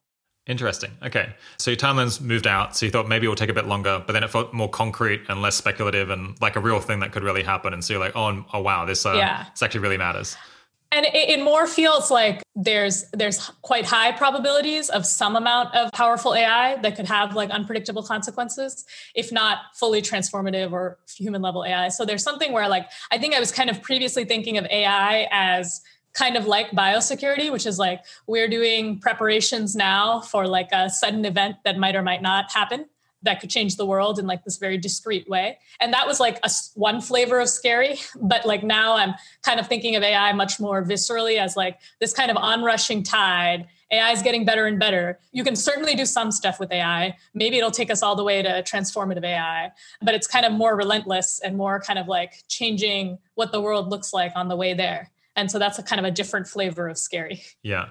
Interesting. 0.48 0.92
Okay. 1.04 1.34
So 1.58 1.70
your 1.72 1.78
timelines 1.78 2.20
moved 2.20 2.48
out. 2.48 2.76
So 2.76 2.88
you 2.88 2.92
thought 2.92 3.08
maybe 3.08 3.26
it 3.28 3.30
will 3.30 3.36
take 3.36 3.50
a 3.50 3.54
bit 3.54 3.68
longer, 3.68 4.04
but 4.06 4.14
then 4.14 4.24
it 4.24 4.30
felt 4.32 4.54
more 4.54 4.70
concrete 4.70 5.22
and 5.30 5.42
less 5.42 5.56
speculative 5.56 6.10
and 6.10 6.36
like 6.42 6.56
a 6.56 6.60
real 6.60 6.80
thing 6.80 7.00
that 7.02 7.12
could 7.12 7.24
really 7.24 7.44
happen. 7.44 7.74
And 7.74 7.84
so 7.84 7.94
you're 7.94 8.04
like, 8.04 8.16
oh, 8.16 8.44
oh 8.52 8.62
wow, 8.62 8.86
this, 8.86 9.06
uh, 9.06 9.14
yeah. 9.14 9.46
this 9.52 9.62
actually 9.62 9.82
really 9.82 9.98
matters 9.98 10.36
and 10.92 11.06
it, 11.06 11.30
it, 11.30 11.44
more 11.44 11.68
feels 11.68 12.12
like 12.12 12.44
there's 12.56 13.06
there's 13.12 13.50
quite 13.62 13.86
high 13.86 14.12
probabilities 14.12 14.90
of 14.90 15.06
some 15.06 15.36
amount 15.36 15.74
of 15.74 15.92
powerful 15.92 16.36
ai 16.36 16.76
that 16.82 16.96
could 16.96 17.08
have 17.08 17.36
like 17.36 17.50
unpredictable 17.50 18.04
consequences 18.04 18.86
if 19.16 19.32
not 19.32 19.60
fully 19.76 20.02
transformative 20.02 20.72
or 20.72 21.00
human 21.16 21.42
level 21.42 21.66
ai 21.66 21.88
so 21.88 22.06
there's 22.06 22.24
something 22.24 22.52
where 22.52 22.68
like 22.68 22.88
i 23.12 23.18
think 23.18 23.34
i 23.34 23.40
was 23.40 23.52
kind 23.52 23.70
of 23.70 23.82
previously 23.82 24.26
thinking 24.26 24.58
of 24.58 24.66
ai 24.66 25.28
as 25.32 25.82
kind 26.14 26.36
of 26.36 26.46
like 26.46 26.70
biosecurity 26.72 27.52
which 27.52 27.66
is 27.66 27.80
like 27.80 28.02
we're 28.28 28.50
doing 28.50 29.00
preparations 29.00 29.76
now 29.76 30.20
for 30.20 30.46
like 30.46 30.68
a 30.74 30.90
sudden 30.90 31.24
event 31.24 31.56
that 31.64 31.78
might 31.78 31.96
or 31.96 32.02
might 32.02 32.22
not 32.22 32.52
happen 32.52 32.86
that 33.24 33.40
could 33.40 33.50
change 33.50 33.76
the 33.76 33.86
world 33.86 34.20
in 34.20 34.28
like 34.28 34.44
this 34.44 34.58
very 34.58 34.78
discrete 34.78 35.30
way. 35.30 35.58
And 35.80 35.94
that 35.94 36.08
was 36.08 36.20
like 36.20 36.40
a 36.44 36.50
one 36.76 37.02
flavor 37.02 37.40
of 37.40 37.50
scary 37.50 38.00
but 38.22 38.46
like 38.46 38.64
now 38.64 38.96
i'm 38.96 39.14
kind 39.42 39.60
of 39.60 39.68
thinking 39.68 39.96
of 39.96 40.04
ai 40.04 40.32
much 40.34 40.60
more 40.60 40.84
viscerally 40.84 41.38
as 41.38 41.56
like 41.56 41.80
this 42.00 42.14
kind 42.14 42.32
of 42.32 42.38
onrushing 42.38 43.04
tide. 43.04 43.68
Ai 43.94 44.12
is 44.12 44.22
getting 44.22 44.46
better 44.46 44.68
and 44.68 44.80
better. 44.80 45.20
You 45.34 45.44
can 45.44 45.58
certainly 45.58 45.96
do 45.96 46.06
some 46.06 46.32
stuff 46.32 46.60
with 46.60 46.72
ai 46.72 47.16
maybe 47.34 47.58
it'll 47.58 47.72
take 47.72 47.92
us 47.92 48.02
all 48.02 48.16
the 48.16 48.24
way 48.24 48.42
to 48.42 48.64
transformative 48.64 49.26
ai 49.26 49.72
but 50.02 50.16
it's 50.16 50.28
kind 50.28 50.46
of 50.46 50.52
more 50.54 50.76
relentless 50.76 51.42
and 51.44 51.58
more 51.58 51.80
kind 51.80 52.00
of 52.00 52.08
like 52.08 52.44
changing 52.48 53.18
what 53.36 53.52
the 53.52 53.62
world 53.62 53.90
looks 53.90 54.14
like 54.14 54.32
on 54.36 54.48
the 54.48 54.56
way 54.56 54.74
there. 54.74 55.12
And 55.36 55.50
so 55.50 55.60
that's 55.60 55.80
a 55.80 55.84
kind 55.84 56.00
of 56.00 56.06
a 56.06 56.12
different 56.12 56.48
flavor 56.48 56.88
of 56.88 56.98
scary. 56.98 57.44
Yeah. 57.64 57.90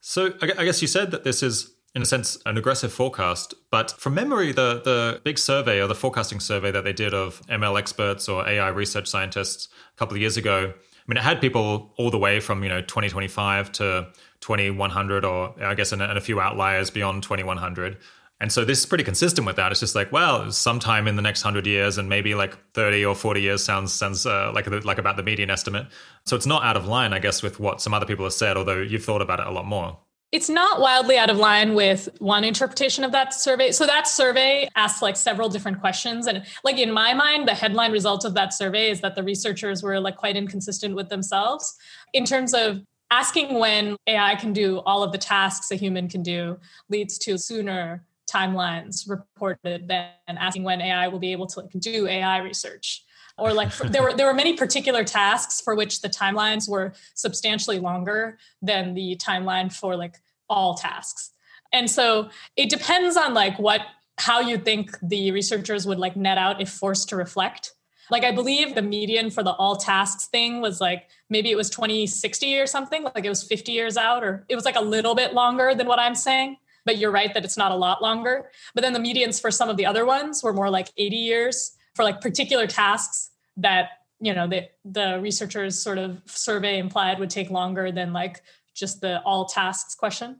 So 0.00 0.34
i 0.40 0.64
guess 0.64 0.80
you 0.80 0.88
said 0.88 1.10
that 1.10 1.24
this 1.24 1.42
is 1.42 1.75
in 1.96 2.02
a 2.02 2.04
sense, 2.04 2.36
an 2.44 2.58
aggressive 2.58 2.92
forecast. 2.92 3.54
But 3.70 3.90
from 3.90 4.14
memory, 4.14 4.52
the 4.52 4.82
the 4.84 5.22
big 5.24 5.38
survey 5.38 5.80
or 5.80 5.86
the 5.86 5.94
forecasting 5.94 6.40
survey 6.40 6.70
that 6.70 6.84
they 6.84 6.92
did 6.92 7.14
of 7.14 7.40
ML 7.48 7.78
experts 7.78 8.28
or 8.28 8.46
AI 8.46 8.68
research 8.68 9.08
scientists 9.08 9.68
a 9.94 9.98
couple 9.98 10.14
of 10.14 10.20
years 10.20 10.36
ago, 10.36 10.74
I 10.74 11.02
mean, 11.06 11.16
it 11.16 11.22
had 11.22 11.40
people 11.40 11.94
all 11.96 12.10
the 12.10 12.18
way 12.18 12.38
from 12.38 12.62
you 12.62 12.68
know 12.68 12.82
2025 12.82 13.72
to 13.72 14.08
2100, 14.40 15.24
or 15.24 15.54
I 15.64 15.74
guess 15.74 15.92
and 15.92 16.02
a 16.02 16.20
few 16.20 16.38
outliers 16.38 16.90
beyond 16.90 17.22
2100. 17.22 17.96
And 18.38 18.52
so 18.52 18.66
this 18.66 18.80
is 18.80 18.84
pretty 18.84 19.04
consistent 19.04 19.46
with 19.46 19.56
that. 19.56 19.72
It's 19.72 19.80
just 19.80 19.94
like, 19.94 20.12
well, 20.12 20.52
sometime 20.52 21.08
in 21.08 21.16
the 21.16 21.22
next 21.22 21.40
hundred 21.40 21.66
years, 21.66 21.96
and 21.96 22.10
maybe 22.10 22.34
like 22.34 22.58
thirty 22.74 23.06
or 23.06 23.14
forty 23.14 23.40
years 23.40 23.64
sounds 23.64 23.94
sounds 23.94 24.26
uh, 24.26 24.52
like 24.54 24.66
like 24.84 24.98
about 24.98 25.16
the 25.16 25.22
median 25.22 25.48
estimate. 25.48 25.86
So 26.26 26.36
it's 26.36 26.44
not 26.44 26.62
out 26.62 26.76
of 26.76 26.86
line, 26.86 27.14
I 27.14 27.20
guess, 27.20 27.42
with 27.42 27.58
what 27.58 27.80
some 27.80 27.94
other 27.94 28.04
people 28.04 28.26
have 28.26 28.34
said. 28.34 28.58
Although 28.58 28.82
you've 28.82 29.06
thought 29.06 29.22
about 29.22 29.40
it 29.40 29.46
a 29.46 29.50
lot 29.50 29.64
more. 29.64 29.96
It's 30.32 30.48
not 30.48 30.80
wildly 30.80 31.16
out 31.16 31.30
of 31.30 31.36
line 31.36 31.74
with 31.74 32.08
one 32.18 32.42
interpretation 32.42 33.04
of 33.04 33.12
that 33.12 33.32
survey. 33.32 33.70
So 33.70 33.86
that 33.86 34.08
survey 34.08 34.68
asked 34.74 35.00
like 35.00 35.16
several 35.16 35.48
different 35.48 35.80
questions. 35.80 36.26
And 36.26 36.44
like 36.64 36.78
in 36.78 36.90
my 36.90 37.14
mind, 37.14 37.46
the 37.46 37.54
headline 37.54 37.92
result 37.92 38.24
of 38.24 38.34
that 38.34 38.52
survey 38.52 38.90
is 38.90 39.00
that 39.02 39.14
the 39.14 39.22
researchers 39.22 39.82
were 39.82 40.00
like 40.00 40.16
quite 40.16 40.36
inconsistent 40.36 40.96
with 40.96 41.08
themselves 41.08 41.74
in 42.12 42.24
terms 42.24 42.54
of 42.54 42.82
asking 43.10 43.58
when 43.58 43.96
AI 44.08 44.34
can 44.34 44.52
do 44.52 44.80
all 44.80 45.02
of 45.02 45.12
the 45.12 45.18
tasks 45.18 45.70
a 45.70 45.76
human 45.76 46.08
can 46.08 46.22
do 46.22 46.58
leads 46.88 47.18
to 47.18 47.38
sooner 47.38 48.04
timelines 48.28 49.08
reported 49.08 49.86
than 49.86 50.10
asking 50.26 50.64
when 50.64 50.80
AI 50.80 51.06
will 51.08 51.20
be 51.20 51.30
able 51.30 51.46
to 51.46 51.60
like, 51.60 51.70
do 51.78 52.08
AI 52.08 52.38
research 52.38 53.04
or 53.38 53.52
like 53.52 53.72
for, 53.72 53.88
there 53.88 54.02
were 54.02 54.14
there 54.14 54.26
were 54.26 54.34
many 54.34 54.54
particular 54.54 55.04
tasks 55.04 55.60
for 55.60 55.74
which 55.74 56.00
the 56.00 56.08
timelines 56.08 56.68
were 56.68 56.92
substantially 57.14 57.78
longer 57.78 58.38
than 58.62 58.94
the 58.94 59.16
timeline 59.16 59.72
for 59.72 59.96
like 59.96 60.16
all 60.48 60.74
tasks. 60.74 61.32
And 61.72 61.90
so 61.90 62.30
it 62.56 62.70
depends 62.70 63.16
on 63.16 63.34
like 63.34 63.58
what 63.58 63.82
how 64.18 64.40
you 64.40 64.56
think 64.56 64.96
the 65.02 65.30
researchers 65.30 65.86
would 65.86 65.98
like 65.98 66.16
net 66.16 66.38
out 66.38 66.60
if 66.60 66.70
forced 66.70 67.08
to 67.10 67.16
reflect. 67.16 67.72
Like 68.08 68.22
i 68.22 68.30
believe 68.30 68.76
the 68.76 68.82
median 68.82 69.30
for 69.30 69.42
the 69.42 69.50
all 69.50 69.74
tasks 69.74 70.26
thing 70.26 70.60
was 70.60 70.80
like 70.80 71.08
maybe 71.28 71.50
it 71.50 71.56
was 71.56 71.68
2060 71.70 72.56
or 72.60 72.64
something 72.64 73.02
like 73.02 73.24
it 73.24 73.28
was 73.28 73.42
50 73.42 73.72
years 73.72 73.96
out 73.96 74.22
or 74.22 74.46
it 74.48 74.54
was 74.54 74.64
like 74.64 74.76
a 74.76 74.80
little 74.80 75.16
bit 75.16 75.34
longer 75.34 75.74
than 75.74 75.88
what 75.88 75.98
i'm 75.98 76.14
saying 76.14 76.56
but 76.86 76.98
you're 76.98 77.10
right 77.10 77.34
that 77.34 77.44
it's 77.44 77.56
not 77.58 77.72
a 77.72 77.76
lot 77.76 78.00
longer. 78.00 78.48
But 78.74 78.82
then 78.82 78.94
the 78.94 79.00
medians 79.00 79.40
for 79.40 79.50
some 79.50 79.68
of 79.68 79.76
the 79.76 79.84
other 79.84 80.06
ones 80.06 80.42
were 80.42 80.54
more 80.54 80.70
like 80.70 80.88
80 80.96 81.16
years 81.16 81.75
for 81.96 82.04
like 82.04 82.20
particular 82.20 82.66
tasks 82.66 83.30
that 83.56 83.88
you 84.20 84.32
know 84.32 84.46
the 84.46 84.68
the 84.84 85.18
researchers 85.20 85.82
sort 85.82 85.98
of 85.98 86.22
survey 86.26 86.78
implied 86.78 87.18
would 87.18 87.30
take 87.30 87.50
longer 87.50 87.90
than 87.90 88.12
like 88.12 88.42
just 88.74 89.00
the 89.00 89.20
all 89.22 89.46
tasks 89.46 89.94
question? 89.94 90.36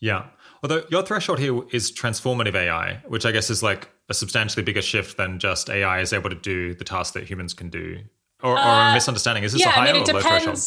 Yeah. 0.00 0.26
Although 0.62 0.84
your 0.90 1.02
threshold 1.02 1.38
here 1.38 1.62
is 1.72 1.92
transformative 1.92 2.54
ai 2.54 3.02
which 3.06 3.24
i 3.24 3.30
guess 3.30 3.50
is 3.50 3.62
like 3.62 3.88
a 4.08 4.14
substantially 4.14 4.62
bigger 4.62 4.82
shift 4.82 5.16
than 5.16 5.38
just 5.38 5.70
ai 5.70 6.00
is 6.00 6.12
able 6.12 6.30
to 6.30 6.36
do 6.36 6.74
the 6.74 6.84
tasks 6.84 7.12
that 7.14 7.24
humans 7.24 7.54
can 7.54 7.70
do. 7.70 8.00
Or, 8.42 8.52
or 8.52 8.58
uh, 8.58 8.90
a 8.90 8.94
misunderstanding? 8.94 9.44
Is 9.44 9.52
this 9.52 9.62
yeah, 9.62 9.68
a 9.68 9.72
higher 9.72 9.90
I 9.90 9.92
mean, 9.94 10.02
it 10.02 10.10
or 10.10 10.14
low 10.14 10.20
threshold 10.20 10.58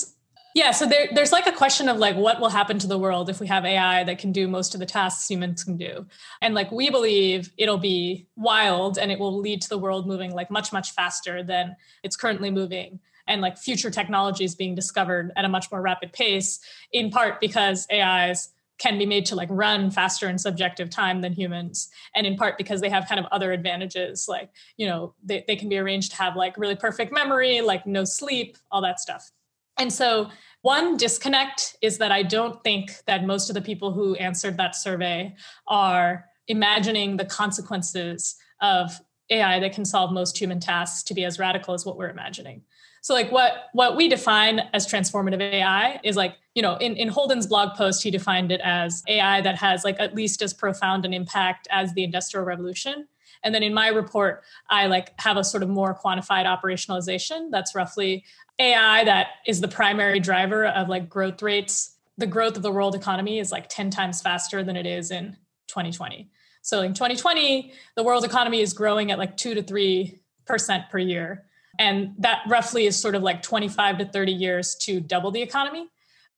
yeah, 0.56 0.72
so 0.72 0.86
there, 0.88 1.08
there's 1.14 1.32
like 1.32 1.48
a 1.48 1.52
question 1.52 1.90
of 1.90 1.98
like 1.98 2.16
what 2.16 2.40
will 2.40 2.50
happen 2.50 2.80
to 2.80 2.88
the 2.88 2.98
world 2.98 3.30
if 3.30 3.40
we 3.40 3.48
have 3.48 3.66
AI 3.66 4.04
that 4.04 4.18
can 4.18 4.32
do 4.32 4.48
most 4.48 4.74
of 4.74 4.80
the 4.80 4.86
tasks 4.86 5.30
humans 5.30 5.64
can 5.64 5.78
do. 5.78 6.08
And 6.42 6.56
like 6.56 6.72
we 6.72 6.90
believe 6.90 7.52
it'll 7.58 7.78
be 7.78 8.28
wild 8.36 8.98
and 8.98 9.12
it 9.12 9.20
will 9.20 9.38
lead 9.38 9.62
to 9.62 9.70
the 9.70 9.78
world 9.78 10.08
moving 10.08 10.34
like 10.34 10.50
much, 10.50 10.74
much 10.74 10.92
faster 10.92 11.44
than 11.44 11.76
it's 12.04 12.16
currently 12.16 12.50
moving. 12.50 13.00
And 13.28 13.42
like 13.42 13.60
future 13.60 13.92
technologies 13.92 14.56
being 14.56 14.74
discovered 14.74 15.32
at 15.36 15.46
a 15.46 15.50
much 15.50 15.72
more 15.72 15.82
rapid 15.82 16.14
pace, 16.14 16.60
in 16.92 17.12
part 17.12 17.40
because 17.40 17.86
AIs 17.94 18.50
can 18.80 18.98
be 18.98 19.06
made 19.06 19.26
to 19.28 19.36
like 19.36 19.50
run 19.52 19.92
faster 19.92 20.28
in 20.28 20.40
subjective 20.40 20.90
time 20.90 21.22
than 21.22 21.34
humans 21.34 21.90
and 22.16 22.26
in 22.26 22.36
part 22.36 22.58
because 22.58 22.82
they 22.82 22.90
have 22.90 23.08
kind 23.08 23.20
of 23.20 23.26
other 23.32 23.52
advantages 23.52 24.26
like 24.30 24.50
you 24.78 24.88
know 24.88 25.14
they, 25.22 25.44
they 25.48 25.56
can 25.58 25.68
be 25.68 25.78
arranged 25.78 26.12
to 26.12 26.18
have 26.18 26.38
like 26.38 26.58
really 26.58 26.78
perfect 26.78 27.12
memory 27.12 27.60
like 27.60 27.86
no 27.86 28.06
sleep 28.06 28.58
all 28.72 28.82
that 28.82 29.00
stuff 29.00 29.32
and 29.80 29.92
so, 29.92 30.30
one 30.62 30.98
disconnect 30.98 31.78
is 31.82 32.00
that 32.00 32.12
I 32.12 32.22
don't 32.22 32.62
think 32.64 32.92
that 33.08 33.26
most 33.26 33.50
of 33.50 33.54
the 33.54 33.62
people 33.62 33.94
who 33.94 34.16
answered 34.16 34.58
that 34.58 34.76
survey 34.76 35.34
are 35.68 36.26
imagining 36.50 37.16
the 37.16 37.24
consequences 37.24 38.36
of 38.62 38.92
AI 39.30 39.60
that 39.60 39.74
can 39.74 39.86
solve 39.86 40.12
most 40.12 40.38
human 40.38 40.60
tasks 40.60 41.04
to 41.04 41.14
be 41.14 41.24
as 41.24 41.40
radical 41.40 41.74
as 41.74 41.86
what 41.86 41.98
we're 41.98 42.10
imagining. 42.10 42.64
So 43.02 43.14
like 43.14 43.32
what 43.32 43.70
what 43.74 43.96
we 43.96 44.10
define 44.10 44.60
as 44.74 44.86
transformative 44.86 45.40
AI 45.40 46.02
is 46.04 46.18
like, 46.18 46.36
you 46.56 46.62
know, 46.62 46.76
in, 46.78 46.98
in 46.98 47.08
Holden's 47.08 47.48
blog 47.48 47.78
post, 47.78 48.04
he 48.04 48.12
defined 48.12 48.52
it 48.52 48.60
as 48.62 49.04
AI 49.08 49.40
that 49.42 49.56
has 49.56 49.86
like 49.86 49.96
at 50.00 50.14
least 50.14 50.42
as 50.42 50.54
profound 50.54 51.06
an 51.06 51.14
impact 51.14 51.68
as 51.72 51.94
the 51.94 52.04
industrial 52.04 52.46
revolution. 52.46 53.08
And 53.44 53.56
then 53.56 53.64
in 53.64 53.74
my 53.74 53.88
report, 53.88 54.44
I 54.70 54.88
like 54.88 55.14
have 55.22 55.38
a 55.38 55.46
sort 55.46 55.64
of 55.64 55.70
more 55.70 55.98
quantified 55.98 56.46
operationalization 56.46 57.52
that's 57.52 57.74
roughly 57.74 58.26
AI 58.60 59.04
that 59.06 59.28
is 59.48 59.62
the 59.62 59.68
primary 59.68 60.20
driver 60.20 60.68
of 60.68 60.90
like 60.90 61.10
growth 61.10 61.42
rates. 61.42 61.96
The 62.18 62.28
growth 62.28 62.58
of 62.58 62.64
the 62.64 62.72
world 62.72 62.96
economy 62.96 63.40
is 63.40 63.52
like 63.52 63.70
10 63.70 63.90
times 63.90 64.22
faster 64.22 64.64
than 64.64 64.76
it 64.76 64.86
is 64.86 65.12
in 65.12 65.38
2020. 65.68 66.30
So 66.62 66.82
in 66.82 66.94
2020, 66.94 67.72
the 67.96 68.04
world 68.04 68.26
economy 68.26 68.60
is 68.62 68.74
growing 68.74 69.12
at 69.12 69.18
like 69.18 69.38
two 69.38 69.56
to 69.56 69.64
three 69.64 70.20
percent 70.46 70.90
per 70.90 70.98
year. 70.98 71.46
And 71.78 72.16
that 72.18 72.42
roughly 72.50 72.86
is 72.86 73.00
sort 73.00 73.16
of 73.16 73.24
like 73.24 73.42
25 73.42 74.00
to 74.00 74.06
30 74.06 74.32
years 74.34 74.76
to 74.82 75.00
double 75.00 75.32
the 75.32 75.42
economy. 75.42 75.88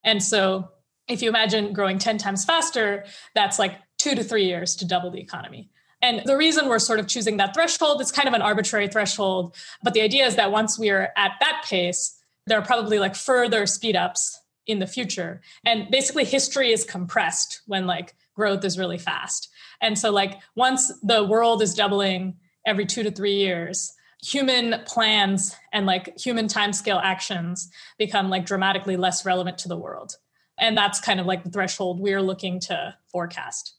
And 0.04 0.22
so 0.22 0.70
if 1.08 1.22
you 1.22 1.30
imagine 1.30 1.74
growing 1.74 1.98
10 1.98 2.20
times 2.20 2.46
faster, 2.46 3.06
that's 3.34 3.58
like 3.58 3.80
two 3.98 4.14
to 4.14 4.24
three 4.24 4.46
years 4.46 4.76
to 4.78 4.86
double 4.86 5.10
the 5.10 5.20
economy. 5.20 5.70
And 6.02 6.22
the 6.26 6.38
reason 6.38 6.68
we're 6.68 6.80
sort 6.80 7.00
of 7.00 7.08
choosing 7.08 7.38
that 7.38 7.54
threshold, 7.54 8.02
it's 8.02 8.12
kind 8.12 8.28
of 8.28 8.34
an 8.34 8.42
arbitrary 8.42 8.88
threshold. 8.88 9.56
But 9.84 9.94
the 9.94 10.02
idea 10.02 10.26
is 10.26 10.36
that 10.36 10.52
once 10.52 10.80
we 10.80 10.90
are 10.90 11.10
at 11.16 11.34
that 11.40 11.64
pace, 11.68 12.18
there 12.48 12.58
are 12.58 12.66
probably 12.66 13.00
like 13.00 13.16
further 13.16 13.66
speed 13.66 13.96
ups 13.96 14.40
in 14.66 14.80
the 14.80 14.88
future. 14.88 15.42
And 15.66 15.90
basically 15.92 16.26
history 16.26 16.72
is 16.72 16.84
compressed 16.84 17.62
when 17.68 17.86
like 17.86 18.16
growth 18.36 18.64
is 18.66 18.78
really 18.78 18.98
fast. 18.98 19.50
And 19.82 19.98
so 19.98 20.12
like 20.12 20.40
once 20.56 20.92
the 21.02 21.24
world 21.24 21.62
is 21.62 21.74
doubling 21.74 22.38
every 22.66 22.86
two 22.86 23.04
to 23.04 23.12
three 23.12 23.36
years, 23.36 23.94
human 24.24 24.82
plans 24.86 25.56
and 25.74 25.86
like 25.86 26.18
human 26.18 26.48
timescale 26.48 27.02
actions 27.04 27.70
become 27.98 28.30
like 28.30 28.46
dramatically 28.46 28.98
less 28.98 29.26
relevant 29.26 29.58
to 29.60 29.68
the 29.68 29.78
world. 29.78 30.16
And 30.60 30.78
that's 30.78 31.00
kind 31.00 31.20
of 31.20 31.26
like 31.26 31.44
the 31.44 31.50
threshold 31.50 32.00
we're 32.00 32.22
looking 32.22 32.60
to 32.62 32.96
forecast. 33.12 33.76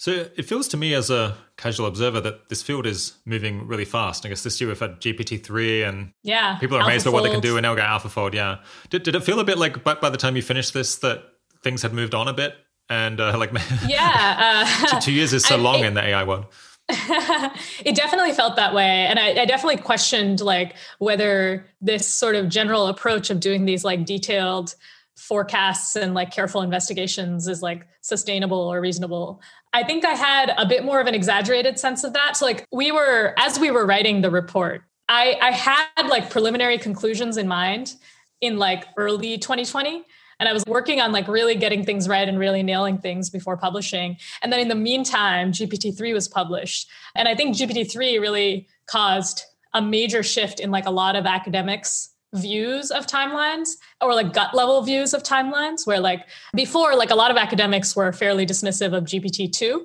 So 0.00 0.12
it 0.34 0.46
feels 0.46 0.66
to 0.68 0.78
me 0.78 0.94
as 0.94 1.10
a 1.10 1.36
casual 1.58 1.84
observer 1.84 2.22
that 2.22 2.48
this 2.48 2.62
field 2.62 2.86
is 2.86 3.18
moving 3.26 3.66
really 3.66 3.84
fast. 3.84 4.24
I 4.24 4.30
guess 4.30 4.42
this 4.42 4.58
year 4.58 4.68
we've 4.68 4.80
had 4.80 4.98
GPT-3 4.98 5.86
and 5.86 6.12
yeah, 6.22 6.56
people 6.56 6.78
are 6.78 6.80
amazed 6.80 7.06
at 7.06 7.12
what 7.12 7.22
they 7.22 7.28
can 7.28 7.42
do 7.42 7.58
and 7.58 7.64
now 7.64 7.74
we 7.74 7.76
got 7.76 8.00
AlphaFold. 8.00 8.32
Yeah. 8.32 8.60
Did, 8.88 9.02
did 9.02 9.14
it 9.14 9.22
feel 9.22 9.40
a 9.40 9.44
bit 9.44 9.58
like 9.58 9.84
by, 9.84 9.96
by 9.96 10.08
the 10.08 10.16
time 10.16 10.36
you 10.36 10.42
finished 10.42 10.72
this 10.72 10.96
that 11.00 11.22
things 11.62 11.82
had 11.82 11.92
moved 11.92 12.14
on 12.14 12.28
a 12.28 12.32
bit? 12.32 12.54
And 12.88 13.20
uh, 13.20 13.36
like, 13.38 13.52
yeah, 13.86 14.86
uh, 14.90 15.00
two 15.00 15.12
years 15.12 15.34
is 15.34 15.44
so 15.44 15.56
I, 15.56 15.58
long 15.58 15.80
it, 15.80 15.88
in 15.88 15.92
the 15.92 16.02
AI 16.02 16.24
world. 16.24 16.46
it 16.88 17.94
definitely 17.94 18.32
felt 18.32 18.56
that 18.56 18.72
way. 18.72 19.04
And 19.04 19.18
I, 19.18 19.42
I 19.42 19.44
definitely 19.44 19.82
questioned 19.82 20.40
like 20.40 20.76
whether 20.98 21.66
this 21.82 22.08
sort 22.08 22.36
of 22.36 22.48
general 22.48 22.86
approach 22.86 23.28
of 23.28 23.38
doing 23.38 23.66
these 23.66 23.84
like 23.84 24.06
detailed 24.06 24.76
forecasts 25.20 25.96
and 25.96 26.14
like 26.14 26.30
careful 26.30 26.62
investigations 26.62 27.46
is 27.46 27.60
like 27.62 27.86
sustainable 28.00 28.58
or 28.58 28.80
reasonable. 28.80 29.40
I 29.72 29.84
think 29.84 30.04
I 30.04 30.12
had 30.12 30.52
a 30.56 30.66
bit 30.66 30.84
more 30.84 31.00
of 31.00 31.06
an 31.06 31.14
exaggerated 31.14 31.78
sense 31.78 32.04
of 32.04 32.14
that. 32.14 32.36
So 32.36 32.46
like 32.46 32.64
we 32.72 32.90
were 32.90 33.34
as 33.36 33.60
we 33.60 33.70
were 33.70 33.86
writing 33.86 34.22
the 34.22 34.30
report, 34.30 34.82
I 35.08 35.36
I 35.40 35.50
had 35.50 36.08
like 36.08 36.30
preliminary 36.30 36.78
conclusions 36.78 37.36
in 37.36 37.46
mind 37.46 37.94
in 38.40 38.58
like 38.58 38.86
early 38.96 39.36
2020 39.36 40.04
and 40.38 40.48
I 40.48 40.54
was 40.54 40.64
working 40.66 41.00
on 41.02 41.12
like 41.12 41.28
really 41.28 41.54
getting 41.54 41.84
things 41.84 42.08
right 42.08 42.26
and 42.26 42.38
really 42.38 42.62
nailing 42.62 42.96
things 42.96 43.28
before 43.28 43.58
publishing. 43.58 44.16
And 44.42 44.50
then 44.50 44.58
in 44.58 44.68
the 44.68 44.74
meantime, 44.74 45.52
GPT-3 45.52 46.14
was 46.14 46.28
published. 46.28 46.88
And 47.14 47.28
I 47.28 47.34
think 47.34 47.54
GPT-3 47.54 48.18
really 48.18 48.66
caused 48.86 49.44
a 49.74 49.82
major 49.82 50.22
shift 50.22 50.58
in 50.58 50.70
like 50.70 50.86
a 50.86 50.90
lot 50.90 51.14
of 51.14 51.26
academics 51.26 52.08
views 52.34 52.90
of 52.90 53.06
timelines 53.06 53.70
or 54.00 54.14
like 54.14 54.32
gut 54.32 54.54
level 54.54 54.80
views 54.82 55.12
of 55.12 55.22
timelines 55.22 55.86
where 55.86 55.98
like 55.98 56.26
before 56.54 56.94
like 56.94 57.10
a 57.10 57.14
lot 57.14 57.30
of 57.30 57.36
academics 57.36 57.96
were 57.96 58.12
fairly 58.12 58.46
dismissive 58.46 58.96
of 58.96 59.04
gpt-2 59.04 59.80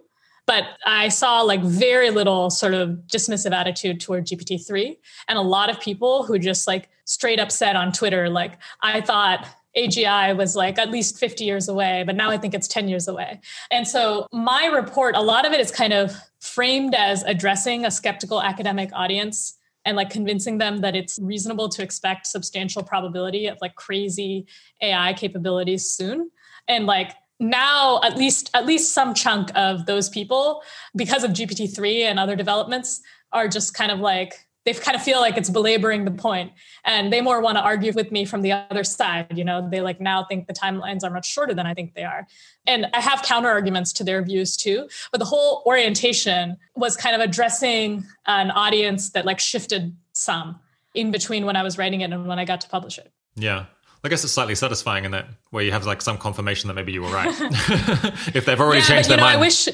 but 0.46 0.64
i 0.86 1.10
saw 1.10 1.42
like 1.42 1.64
very 1.64 2.12
little 2.12 2.52
sort 2.52 2.76
of 2.76 2.90
dismissive 3.12 3.52
attitude 3.52 4.00
toward 4.00 4.28
gpt-3 4.28 4.96
and 5.28 5.40
a 5.40 5.42
lot 5.42 5.72
of 5.72 5.80
people 5.80 6.24
who 6.24 6.38
just 6.38 6.68
like 6.68 6.88
straight 7.06 7.40
up 7.40 7.52
said 7.52 7.76
on 7.76 7.92
twitter 7.92 8.30
like 8.30 8.60
i 8.82 9.02
thought 9.02 9.48
AGI 9.76 10.38
was 10.38 10.56
like 10.56 10.80
at 10.80 10.90
least 10.90 11.20
50 11.20 11.44
years 11.44 11.68
away, 11.68 12.04
but 12.06 12.16
now 12.16 12.30
I 12.30 12.38
think 12.38 12.54
it's 12.54 12.66
10 12.66 12.88
years 12.88 13.10
away. 13.10 13.42
And 13.72 13.86
so 13.86 14.26
my 14.32 14.68
report, 14.68 15.18
a 15.18 15.22
lot 15.22 15.46
of 15.46 15.52
it 15.52 15.60
is 15.60 15.70
kind 15.70 15.92
of 15.92 16.16
framed 16.40 16.96
as 16.96 17.24
addressing 17.24 17.86
a 17.86 17.92
skeptical 17.92 18.42
academic 18.42 18.90
audience 18.94 19.58
and 19.86 19.95
like 19.95 20.10
convincing 20.10 20.57
them 20.57 20.82
that 20.82 20.95
it's 20.95 21.20
reasonable 21.22 21.70
to 21.70 21.84
expect 21.84 22.28
substantial 22.28 22.84
probability 22.84 23.48
of 23.48 23.57
like 23.62 23.76
crazy 23.76 24.48
AI 24.82 25.14
capabilities 25.14 25.86
soon. 25.90 26.32
And 26.68 26.86
like 26.86 27.14
now 27.40 28.02
at 28.02 28.18
least 28.18 28.49
at 28.53 28.66
least 28.66 28.94
some 28.94 29.14
chunk 29.14 29.49
of 29.56 29.86
those 29.86 30.10
people 30.10 30.64
because 30.95 31.24
of 31.24 31.32
GPT-3 31.32 32.03
and 32.03 32.20
other 32.20 32.36
developments 32.36 33.02
are 33.32 33.48
just 33.48 33.74
kind 33.74 33.91
of 33.91 33.99
like 33.99 34.45
they 34.66 34.74
kind 34.74 34.96
of 34.96 35.04
feel 35.04 35.20
like 35.20 35.38
it's 35.38 35.50
belaboring 35.50 36.06
the 36.06 36.12
point. 36.12 36.52
And 36.84 37.14
they 37.14 37.22
more 37.22 37.40
want 37.40 37.58
to 37.58 37.62
argue 37.62 37.94
with 37.94 38.12
me 38.12 38.26
from 38.26 38.42
the 38.42 38.52
other 38.52 38.84
side 38.84 39.38
you 39.38 39.44
know? 39.44 39.68
They 39.70 39.82
like 39.82 40.02
now 40.02 40.26
think 40.26 40.48
the 40.48 40.54
timelines 40.54 41.04
are 41.04 41.10
much 41.10 41.32
shorter 41.32 41.54
than 41.54 41.66
i 41.66 41.74
think 41.74 41.94
they 41.94 42.04
are. 42.04 42.28
And 42.68 42.88
i 42.94 43.00
have 43.00 43.22
counter 43.22 43.50
arguments 43.50 43.94
to 43.94 44.04
their 44.04 44.22
views 44.22 44.58
too 44.58 44.88
but 45.12 45.20
the 45.20 45.26
whole 45.26 45.64
orientation 45.66 46.58
was 46.76 46.98
kind 46.98 47.16
of 47.16 47.22
addressing 47.22 48.06
an 48.26 48.52
audience 48.52 49.12
that 49.12 49.26
like 49.26 49.40
shifted 49.40 49.96
some 50.14 50.60
in 50.94 51.12
between 51.12 51.46
when 51.46 51.56
i 51.56 51.64
was 51.64 51.78
writing 51.78 52.02
it 52.02 52.12
and 52.12 52.28
when 52.28 52.40
i 52.40 52.46
got 52.46 52.62
to 52.62 52.70
publish 52.70 52.98
it. 52.98 53.12
Yeah 53.36 53.66
I 54.06 54.10
guess 54.10 54.23
it's 54.23 54.34
slightly 54.34 54.56
satisfying 54.56 55.06
in 55.06 55.11
that 55.11 55.27
where 55.49 55.64
you 55.64 55.72
have 55.72 55.86
like 55.86 56.02
some 56.02 56.18
confirmation 56.18 56.68
that 56.68 56.76
maybe 56.76 56.91
you 56.91 57.02
were 57.02 57.10
right. 57.10 57.27
if 58.36 58.45
they've 58.45 58.60
already 58.60 58.82
yeah, 58.82 58.88
changed 58.88 59.10
but, 59.10 59.15
their 59.15 59.18
know, 59.18 59.23
mind. 59.23 59.38
I 59.38 59.40
wish 59.40 59.68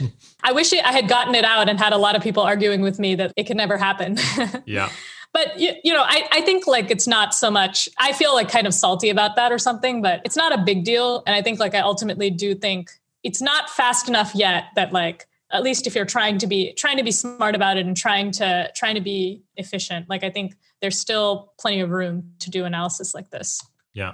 I 0.43 0.51
wish 0.53 0.73
I 0.73 0.91
had 0.91 1.09
gotten 1.09 1.35
it 1.35 1.43
out 1.43 1.67
and 1.67 1.79
had 1.79 1.93
a 1.93 1.97
lot 1.97 2.15
of 2.15 2.23
people 2.23 2.43
arguing 2.43 2.81
with 2.81 2.99
me 2.99 3.15
that 3.15 3.33
it 3.35 3.43
could 3.43 3.57
never 3.57 3.77
happen. 3.77 4.17
yeah. 4.65 4.89
But 5.33 5.59
you, 5.59 5.71
you 5.83 5.93
know, 5.93 6.03
I, 6.03 6.27
I 6.31 6.41
think 6.41 6.67
like 6.67 6.91
it's 6.91 7.07
not 7.07 7.33
so 7.33 7.51
much 7.51 7.89
I 7.97 8.13
feel 8.13 8.33
like 8.33 8.49
kind 8.49 8.67
of 8.67 8.73
salty 8.73 9.09
about 9.09 9.35
that 9.35 9.51
or 9.51 9.57
something, 9.57 10.01
but 10.01 10.21
it's 10.23 10.37
not 10.37 10.57
a 10.57 10.61
big 10.63 10.83
deal. 10.83 11.23
And 11.27 11.35
I 11.35 11.41
think 11.41 11.59
like 11.59 11.75
I 11.75 11.79
ultimately 11.79 12.29
do 12.29 12.55
think 12.55 12.89
it's 13.23 13.41
not 13.41 13.69
fast 13.69 14.07
enough 14.07 14.33
yet 14.33 14.65
that 14.75 14.93
like 14.93 15.27
at 15.51 15.63
least 15.63 15.87
if 15.87 15.95
you're 15.95 16.05
trying 16.05 16.37
to 16.37 16.47
be 16.47 16.73
trying 16.73 16.97
to 16.97 17.03
be 17.03 17.11
smart 17.11 17.55
about 17.55 17.77
it 17.77 17.85
and 17.85 17.95
trying 17.97 18.31
to 18.31 18.71
trying 18.75 18.95
to 18.95 19.01
be 19.01 19.43
efficient 19.57 20.09
like 20.09 20.23
i 20.23 20.29
think 20.29 20.55
there's 20.81 20.97
still 20.97 21.51
plenty 21.59 21.81
of 21.81 21.89
room 21.89 22.31
to 22.39 22.49
do 22.49 22.63
analysis 22.65 23.13
like 23.13 23.29
this 23.29 23.61
yeah. 23.93 24.13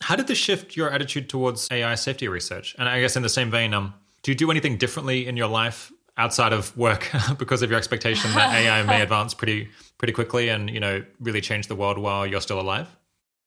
How 0.00 0.16
did 0.16 0.26
this 0.28 0.38
shift 0.38 0.76
your 0.76 0.90
attitude 0.90 1.28
towards 1.28 1.68
AI 1.70 1.94
safety 1.96 2.28
research? 2.28 2.76
And 2.78 2.88
I 2.88 3.00
guess 3.00 3.16
in 3.16 3.22
the 3.22 3.28
same 3.28 3.50
vein, 3.50 3.74
um, 3.74 3.94
do 4.22 4.30
you 4.30 4.36
do 4.36 4.50
anything 4.50 4.76
differently 4.76 5.26
in 5.26 5.36
your 5.36 5.48
life 5.48 5.90
outside 6.16 6.52
of 6.52 6.76
work 6.76 7.10
because 7.38 7.62
of 7.62 7.70
your 7.70 7.78
expectation 7.78 8.30
that 8.32 8.54
AI 8.54 8.82
may 8.82 9.02
advance 9.08 9.34
pretty 9.34 9.68
pretty 9.98 10.12
quickly 10.12 10.48
and 10.48 10.70
you 10.70 10.80
know 10.80 11.04
really 11.20 11.40
change 11.40 11.66
the 11.66 11.74
world 11.74 11.98
while 11.98 12.26
you're 12.26 12.40
still 12.40 12.60
alive? 12.60 12.88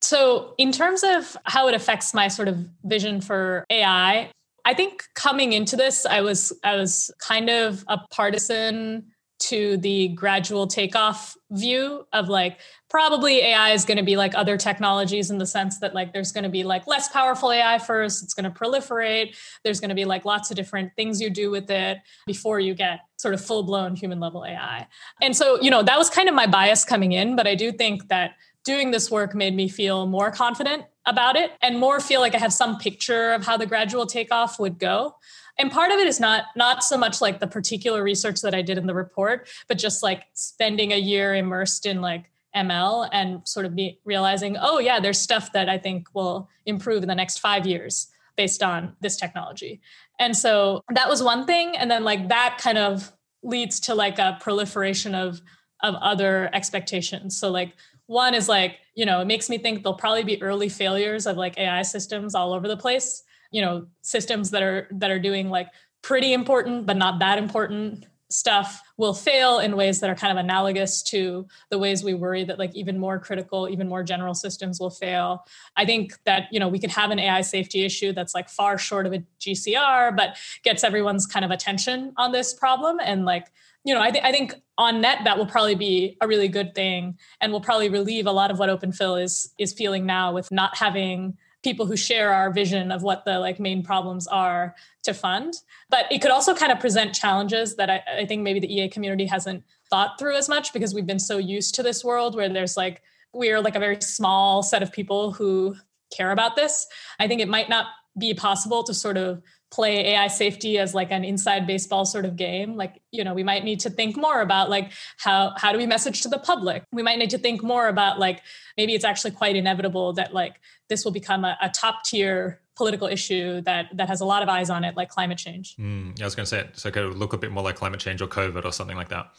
So, 0.02 0.56
in 0.58 0.72
terms 0.72 1.04
of 1.04 1.38
how 1.46 1.68
it 1.68 1.76
affects 1.76 2.14
my 2.14 2.28
sort 2.28 2.48
of 2.48 2.58
vision 2.84 3.22
for 3.22 3.66
AI, 3.70 4.32
I 4.66 4.74
think 4.74 5.04
coming 5.14 5.54
into 5.54 5.76
this, 5.76 6.06
I 6.06 6.22
was 6.22 6.52
I 6.64 6.76
was 6.76 7.12
kind 7.20 7.50
of 7.50 7.86
a 7.88 8.00
partisan 8.10 9.12
to 9.42 9.78
the 9.78 10.10
gradual 10.10 10.68
takeoff 10.68 11.36
view 11.50 12.06
of 12.14 12.30
like 12.30 12.60
probably 12.90 13.40
AI 13.40 13.72
is 13.72 13.86
going 13.86 13.98
to 13.98 14.04
be 14.04 14.16
like 14.16 14.36
other 14.36 14.56
technologies 14.56 15.32
in 15.32 15.40
the 15.40 15.46
sense 15.46 15.80
that 15.80 15.96
like 15.96 16.14
there's 16.14 16.32
going 16.32 16.44
to 16.44 16.50
be 16.50 16.64
like 16.64 16.86
less 16.86 17.08
powerful 17.10 17.52
AI 17.52 17.80
first, 17.80 18.24
it's 18.24 18.34
going 18.34 18.44
to 18.44 18.52
proliferate, 18.52 19.36
there's 19.64 19.80
going 19.80 19.90
to 19.90 19.96
be 19.96 20.06
like 20.06 20.26
lots 20.26 20.52
of 20.52 20.58
different 20.58 20.92
things 20.96 21.20
you 21.20 21.30
do 21.30 21.50
with 21.50 21.72
it 21.72 21.98
before 22.28 22.60
you 22.60 22.76
get 22.76 23.00
sort 23.18 23.34
of 23.34 23.44
full 23.44 23.64
blown 23.64 23.96
human 23.96 24.20
level 24.20 24.46
AI. 24.46 24.88
And 25.22 25.36
so, 25.36 25.60
you 25.60 25.72
know, 25.72 25.82
that 25.82 25.98
was 25.98 26.10
kind 26.10 26.30
of 26.30 26.36
my 26.36 26.46
bias 26.46 26.86
coming 26.86 27.12
in, 27.12 27.36
but 27.36 27.48
I 27.48 27.56
do 27.56 27.72
think 27.72 28.10
that 28.10 28.36
doing 28.64 28.92
this 28.92 29.10
work 29.10 29.34
made 29.34 29.56
me 29.56 29.68
feel 29.68 30.06
more 30.06 30.30
confident 30.30 30.84
about 31.08 31.36
it 31.36 31.52
and 31.64 31.80
more 31.80 32.00
feel 32.00 32.22
like 32.22 32.36
I 32.36 32.38
have 32.38 32.54
some 32.54 32.78
picture 32.78 33.32
of 33.32 33.44
how 33.44 33.58
the 33.58 33.66
gradual 33.66 34.06
takeoff 34.06 34.60
would 34.60 34.78
go 34.78 35.16
and 35.58 35.72
part 35.72 35.92
of 35.92 36.00
it 36.00 36.08
is 36.08 36.20
not 36.20 36.46
not 36.56 36.84
so 36.84 36.98
much 36.98 37.22
like 37.22 37.40
the 37.40 37.48
particular 37.48 38.04
research 38.04 38.42
that 38.42 38.56
i 38.56 38.62
did 38.62 38.78
in 38.78 38.88
the 38.88 38.94
report 38.94 39.48
but 39.68 39.78
just 39.78 40.04
like 40.04 40.24
spending 40.34 40.92
a 40.92 40.98
year 40.98 41.36
immersed 41.36 41.86
in 41.86 42.02
like 42.02 42.26
ml 42.56 43.08
and 43.12 43.48
sort 43.48 43.66
of 43.66 43.76
be 43.76 44.00
realizing 44.06 44.58
oh 44.60 44.80
yeah 44.80 45.00
there's 45.00 45.20
stuff 45.20 45.52
that 45.54 45.70
i 45.70 45.78
think 45.78 46.08
will 46.14 46.50
improve 46.66 47.02
in 47.04 47.10
the 47.10 47.16
next 47.16 47.40
five 47.40 47.66
years 47.66 48.08
based 48.36 48.64
on 48.64 48.96
this 49.02 49.18
technology. 49.18 49.82
And 50.20 50.36
so 50.36 50.84
that 50.90 51.10
was 51.10 51.22
one 51.22 51.46
thing. 51.46 51.76
And 51.78 51.90
then 51.90 52.04
like 52.04 52.30
that 52.30 52.60
kind 52.60 52.78
of 52.78 53.12
leads 53.44 53.80
to 53.82 53.96
like 53.96 54.20
a 54.20 54.38
proliferation 54.42 55.16
of 55.16 55.42
of 55.84 55.96
other 55.96 56.50
expectations. 56.54 57.40
So 57.40 57.50
like 57.50 57.74
one 58.06 58.34
is 58.36 58.48
like 58.48 58.78
you 58.96 59.06
know 59.06 59.22
it 59.22 59.26
makes 59.26 59.50
me 59.50 59.58
think 59.58 59.84
there'll 59.84 59.98
probably 59.98 60.24
be 60.24 60.42
early 60.42 60.70
failures 60.70 61.26
of 61.26 61.38
like 61.38 61.58
ai 61.58 61.82
systems 61.82 62.36
all 62.36 62.54
over 62.54 62.68
the 62.68 62.78
place 62.78 63.24
you 63.52 63.62
know 63.62 63.86
systems 64.02 64.52
that 64.52 64.64
are 64.64 64.88
that 64.92 65.12
are 65.12 65.20
doing 65.20 65.50
like 65.50 65.68
pretty 66.02 66.34
important 66.34 66.86
but 66.86 66.98
not 66.98 67.20
that 67.20 67.38
important 67.38 68.06
stuff 68.32 68.82
will 68.98 69.14
fail 69.14 69.60
in 69.60 69.76
ways 69.76 70.00
that 70.00 70.10
are 70.10 70.16
kind 70.16 70.38
of 70.38 70.44
analogous 70.44 71.02
to 71.02 71.46
the 71.70 71.78
ways 71.78 72.04
we 72.04 72.14
worry 72.14 72.44
that 72.44 72.58
like 72.58 72.74
even 72.76 72.98
more 72.98 73.20
critical 73.20 73.68
even 73.70 73.88
more 73.88 74.04
general 74.04 74.34
systems 74.34 74.80
will 74.80 74.90
fail. 74.90 75.46
I 75.76 75.86
think 75.86 76.14
that 76.24 76.48
you 76.52 76.60
know 76.60 76.68
we 76.68 76.80
could 76.80 76.92
have 76.92 77.12
an 77.12 77.20
ai 77.20 77.42
safety 77.42 77.84
issue 77.84 78.14
that's 78.14 78.34
like 78.34 78.50
far 78.50 78.78
short 78.78 79.06
of 79.06 79.14
a 79.14 79.24
gcr 79.40 80.16
but 80.16 80.38
gets 80.64 80.84
everyone's 80.84 81.26
kind 81.26 81.46
of 81.46 81.52
attention 81.52 82.14
on 82.18 82.32
this 82.32 82.54
problem. 82.54 83.00
And 83.04 83.26
like 83.26 83.52
you 83.84 83.94
know 83.94 84.02
I, 84.02 84.12
th- 84.12 84.24
I 84.24 84.32
think 84.32 84.56
on 84.78 85.02
net 85.02 85.20
that 85.26 85.38
will 85.38 85.46
probably 85.46 85.76
be 85.76 86.18
a 86.22 86.28
really 86.28 86.48
good 86.48 86.74
thing 86.74 87.18
and 87.40 87.52
will 87.52 87.62
probably 87.62 87.90
relieve 87.90 88.26
a 88.26 88.32
lot 88.32 88.52
of 88.52 88.60
what 88.60 88.70
openphil 88.70 89.22
is 89.22 89.54
is 89.58 89.74
feeling 89.74 90.06
now 90.06 90.34
with 90.34 90.52
not 90.52 90.78
having 90.78 91.38
people 91.64 91.86
who 91.86 91.96
share 91.96 92.34
our 92.34 92.52
vision 92.52 92.92
of 92.92 93.04
what 93.04 93.24
the 93.26 93.40
like 93.40 93.60
main 93.60 93.84
problems 93.84 94.28
are 94.28 94.76
to 95.04 95.14
fund. 95.14 95.54
But 95.90 96.12
it 96.12 96.22
could 96.22 96.32
also 96.32 96.56
kind 96.56 96.72
of 96.72 96.80
present 96.80 97.14
challenges 97.14 97.76
that 97.76 97.90
I, 97.90 98.02
I, 98.20 98.26
think 98.26 98.42
maybe 98.42 98.60
the 98.60 98.74
ea 98.74 98.90
community 98.90 99.26
hasn't 99.26 99.64
thought 99.90 100.18
through 100.18 100.36
as 100.36 100.50
much 100.50 100.74
because 100.74 100.94
we've 100.94 101.06
been 101.06 101.20
so 101.20 101.38
used 101.38 101.76
to 101.76 101.84
this 101.84 102.04
world 102.04 102.36
where 102.36 102.50
there's 102.50 102.78
like 102.78 103.02
we're 103.34 103.62
like 103.62 103.76
a 103.76 103.80
very 103.80 104.02
small 104.02 104.64
set 104.64 104.84
of 104.84 104.92
people 104.92 105.32
who 105.32 105.76
care 106.16 106.32
about 106.32 106.56
this. 106.56 106.88
I 107.20 107.28
think 107.28 107.42
it 107.42 107.48
might 107.48 107.70
not 107.70 107.88
be 108.18 108.34
possible 108.34 108.84
to 108.84 108.94
sort 108.94 109.18
of 109.18 109.42
play 109.72 110.14
AI 110.14 110.28
safety 110.28 110.78
as 110.78 110.94
like 110.94 111.12
an 111.12 111.24
inside 111.24 111.66
baseball 111.66 112.06
sort 112.06 112.26
of 112.26 112.36
game. 112.36 112.76
Like, 112.76 113.02
you 113.12 113.24
know, 113.24 113.34
we 113.34 113.44
might 113.44 113.64
need 113.64 113.80
to 113.82 113.90
think 113.90 114.18
more 114.18 114.42
about 114.42 114.70
like 114.70 114.92
how 115.18 115.54
how 115.58 115.72
do 115.72 115.78
we 115.78 115.86
message 115.86 116.22
to 116.22 116.30
the 116.30 116.38
public? 116.38 116.84
We 116.92 117.02
might 117.02 117.18
need 117.18 117.30
to 117.32 117.38
think 117.38 117.64
more 117.64 117.88
about 117.88 118.20
like 118.20 118.42
maybe 118.78 118.94
it's 118.94 119.06
actually 119.06 119.32
quite 119.32 119.56
inevitable 119.56 120.14
that 120.14 120.34
like 120.34 120.60
this 120.90 121.06
will 121.06 121.12
become 121.12 121.46
a, 121.46 121.58
a 121.62 121.70
top 121.70 122.04
tier 122.04 122.60
political 122.76 123.08
issue 123.08 123.62
that 123.62 123.88
that 123.94 124.10
has 124.10 124.22
a 124.22 124.26
lot 124.26 124.44
of 124.44 124.50
eyes 124.50 124.70
on 124.70 124.84
it, 124.84 124.98
like 124.98 125.10
climate 125.10 125.38
change. 125.38 125.76
Mm, 125.78 126.18
yeah, 126.18 126.26
I 126.26 126.28
was 126.28 126.36
going 126.36 126.46
to 126.46 126.50
say 126.50 126.60
it. 126.60 126.78
So 126.78 126.90
it 126.90 126.94
could 126.94 127.16
look 127.16 127.34
a 127.34 127.38
bit 127.38 127.52
more 127.52 127.64
like 127.64 127.76
climate 127.76 128.00
change 128.00 128.22
or 128.22 128.28
COVID 128.28 128.66
or 128.66 128.74
something 128.74 128.98
like 128.98 129.10
that. 129.10 129.32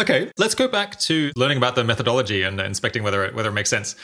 Okay, 0.00 0.30
let's 0.38 0.56
go 0.56 0.66
back 0.66 0.98
to 1.00 1.30
learning 1.36 1.56
about 1.56 1.76
the 1.76 1.84
methodology 1.84 2.42
and 2.42 2.60
inspecting 2.60 3.04
whether 3.04 3.24
it, 3.24 3.34
whether 3.34 3.48
it 3.48 3.52
makes 3.52 3.70
sense. 3.70 3.94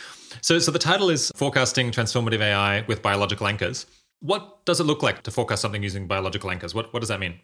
So, 0.41 0.61
so 0.61 0.71
the 0.71 0.79
title 0.79 1.11
is 1.11 1.33
Forecasting 1.35 1.91
Transformative 1.91 2.41
AI 2.41 2.83
with 2.83 3.03
Biological 3.03 3.49
Anchors. 3.49 3.87
What 4.21 4.65
does 4.65 4.81
it 4.81 4.85
look 4.85 5.03
like 5.03 5.23
to 5.23 5.31
forecast 5.31 5.63
something 5.63 5.83
using 5.83 6.07
biological 6.07 6.51
anchors? 6.51 6.75
What, 6.75 6.93
what 6.93 7.01
does 7.01 7.09
that 7.09 7.21
mean? 7.21 7.41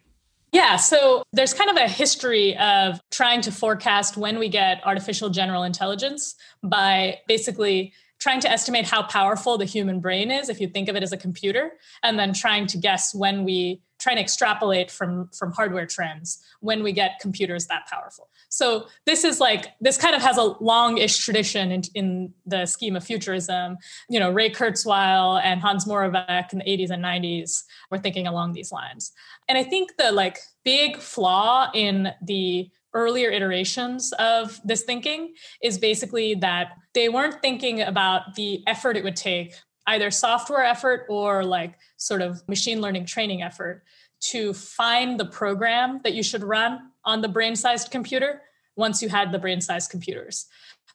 Yeah, 0.53 0.77
so 0.77 1.23
there's 1.33 1.53
kind 1.53 1.69
of 1.69 1.75
a 1.75 1.87
history 1.87 2.55
of 2.57 2.99
trying 3.11 3.41
to 3.41 3.51
forecast 3.51 4.15
when 4.15 4.39
we 4.39 4.47
get 4.47 4.81
artificial 4.85 5.29
general 5.29 5.63
intelligence 5.63 6.35
by 6.63 7.19
basically 7.27 7.93
trying 8.19 8.39
to 8.41 8.49
estimate 8.49 8.85
how 8.85 9.03
powerful 9.03 9.57
the 9.57 9.65
human 9.65 9.99
brain 9.99 10.31
is 10.31 10.49
if 10.49 10.59
you 10.59 10.67
think 10.67 10.89
of 10.89 10.95
it 10.95 11.03
as 11.03 11.11
a 11.11 11.17
computer 11.17 11.73
and 12.01 12.17
then 12.17 12.33
trying 12.33 12.65
to 12.67 12.77
guess 12.77 13.13
when 13.13 13.43
we 13.43 13.81
try 13.99 14.13
to 14.13 14.21
extrapolate 14.21 14.91
from 14.91 15.29
from 15.37 15.51
hardware 15.51 15.85
trends 15.85 16.39
when 16.59 16.83
we 16.83 16.91
get 16.91 17.19
computers 17.19 17.67
that 17.67 17.87
powerful. 17.89 18.29
So 18.49 18.87
this 19.05 19.23
is 19.23 19.39
like 19.39 19.73
this 19.81 19.97
kind 19.97 20.15
of 20.15 20.21
has 20.21 20.37
a 20.37 20.55
long-ish 20.61 21.17
tradition 21.17 21.71
in, 21.71 21.81
in 21.93 22.33
the 22.45 22.65
scheme 22.65 22.95
of 22.95 23.03
futurism. 23.03 23.77
You 24.09 24.19
know 24.19 24.31
ray 24.31 24.49
kurzweil 24.49 25.41
and 25.43 25.61
hans 25.61 25.85
moravec 25.85 26.53
in 26.53 26.59
the 26.59 26.65
80s 26.65 26.89
and 26.89 27.03
90s 27.03 27.63
were 27.91 27.97
thinking 27.97 28.27
along 28.27 28.53
these 28.53 28.71
lines. 28.71 29.11
And 29.47 29.57
i 29.57 29.63
think 29.63 29.97
the 29.97 30.11
like 30.11 30.39
big 30.63 30.97
flaw 30.97 31.69
in 31.73 32.09
the 32.21 32.69
earlier 32.93 33.29
iterations 33.29 34.11
of 34.13 34.59
this 34.63 34.83
thinking 34.83 35.33
is 35.61 35.77
basically 35.77 36.33
that 36.35 36.71
they 36.93 37.09
weren't 37.09 37.41
thinking 37.41 37.81
about 37.81 38.35
the 38.35 38.63
effort 38.65 38.97
it 38.97 39.03
would 39.03 39.15
take 39.15 39.53
either 39.87 40.11
software 40.11 40.63
effort 40.63 41.05
or 41.09 41.43
like 41.43 41.75
sort 41.97 42.21
of 42.21 42.47
machine 42.47 42.81
learning 42.81 43.05
training 43.05 43.41
effort 43.41 43.83
to 44.19 44.53
find 44.53 45.19
the 45.19 45.25
program 45.25 46.01
that 46.03 46.13
you 46.13 46.23
should 46.23 46.43
run 46.43 46.91
on 47.05 47.21
the 47.21 47.27
brain 47.27 47.55
sized 47.55 47.91
computer 47.91 48.41
once 48.75 49.01
you 49.01 49.09
had 49.09 49.31
the 49.31 49.39
brain 49.39 49.61
sized 49.61 49.89
computers. 49.89 50.45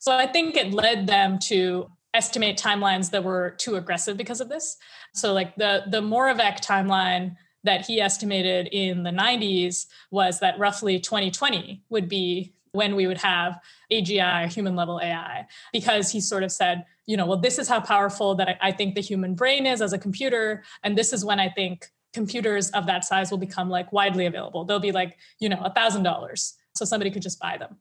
So 0.00 0.12
I 0.12 0.26
think 0.26 0.56
it 0.56 0.72
led 0.72 1.06
them 1.06 1.38
to 1.44 1.90
estimate 2.14 2.58
timelines 2.58 3.10
that 3.10 3.24
were 3.24 3.54
too 3.58 3.76
aggressive 3.76 4.16
because 4.16 4.40
of 4.40 4.48
this. 4.48 4.76
So 5.14 5.32
like 5.32 5.54
the 5.56 5.84
the 5.88 6.00
Moravec 6.00 6.60
timeline 6.60 7.36
that 7.64 7.86
he 7.86 8.00
estimated 8.00 8.68
in 8.72 9.04
the 9.04 9.10
90s 9.10 9.86
was 10.10 10.40
that 10.40 10.58
roughly 10.58 10.98
2020 10.98 11.82
would 11.90 12.08
be 12.08 12.54
when 12.72 12.96
we 12.96 13.06
would 13.06 13.18
have 13.18 13.60
AGI, 13.92 14.50
human 14.52 14.74
level 14.74 15.00
AI, 15.02 15.46
because 15.72 16.10
he 16.10 16.20
sort 16.20 16.42
of 16.42 16.50
said, 16.50 16.84
you 17.06 17.16
know, 17.16 17.26
well, 17.26 17.38
this 17.38 17.58
is 17.58 17.68
how 17.68 17.80
powerful 17.80 18.34
that 18.36 18.58
I 18.60 18.72
think 18.72 18.94
the 18.94 19.00
human 19.00 19.34
brain 19.34 19.66
is 19.66 19.82
as 19.82 19.92
a 19.92 19.98
computer. 19.98 20.64
And 20.82 20.96
this 20.96 21.12
is 21.12 21.24
when 21.24 21.38
I 21.38 21.50
think 21.50 21.86
computers 22.12 22.70
of 22.70 22.86
that 22.86 23.04
size 23.04 23.30
will 23.30 23.38
become 23.38 23.68
like 23.68 23.92
widely 23.92 24.26
available. 24.26 24.64
They'll 24.64 24.80
be 24.80 24.92
like, 24.92 25.18
you 25.38 25.48
know, 25.48 25.60
a 25.62 25.72
thousand 25.72 26.02
dollars. 26.02 26.54
So 26.74 26.84
somebody 26.84 27.10
could 27.10 27.22
just 27.22 27.38
buy 27.38 27.58
them. 27.58 27.76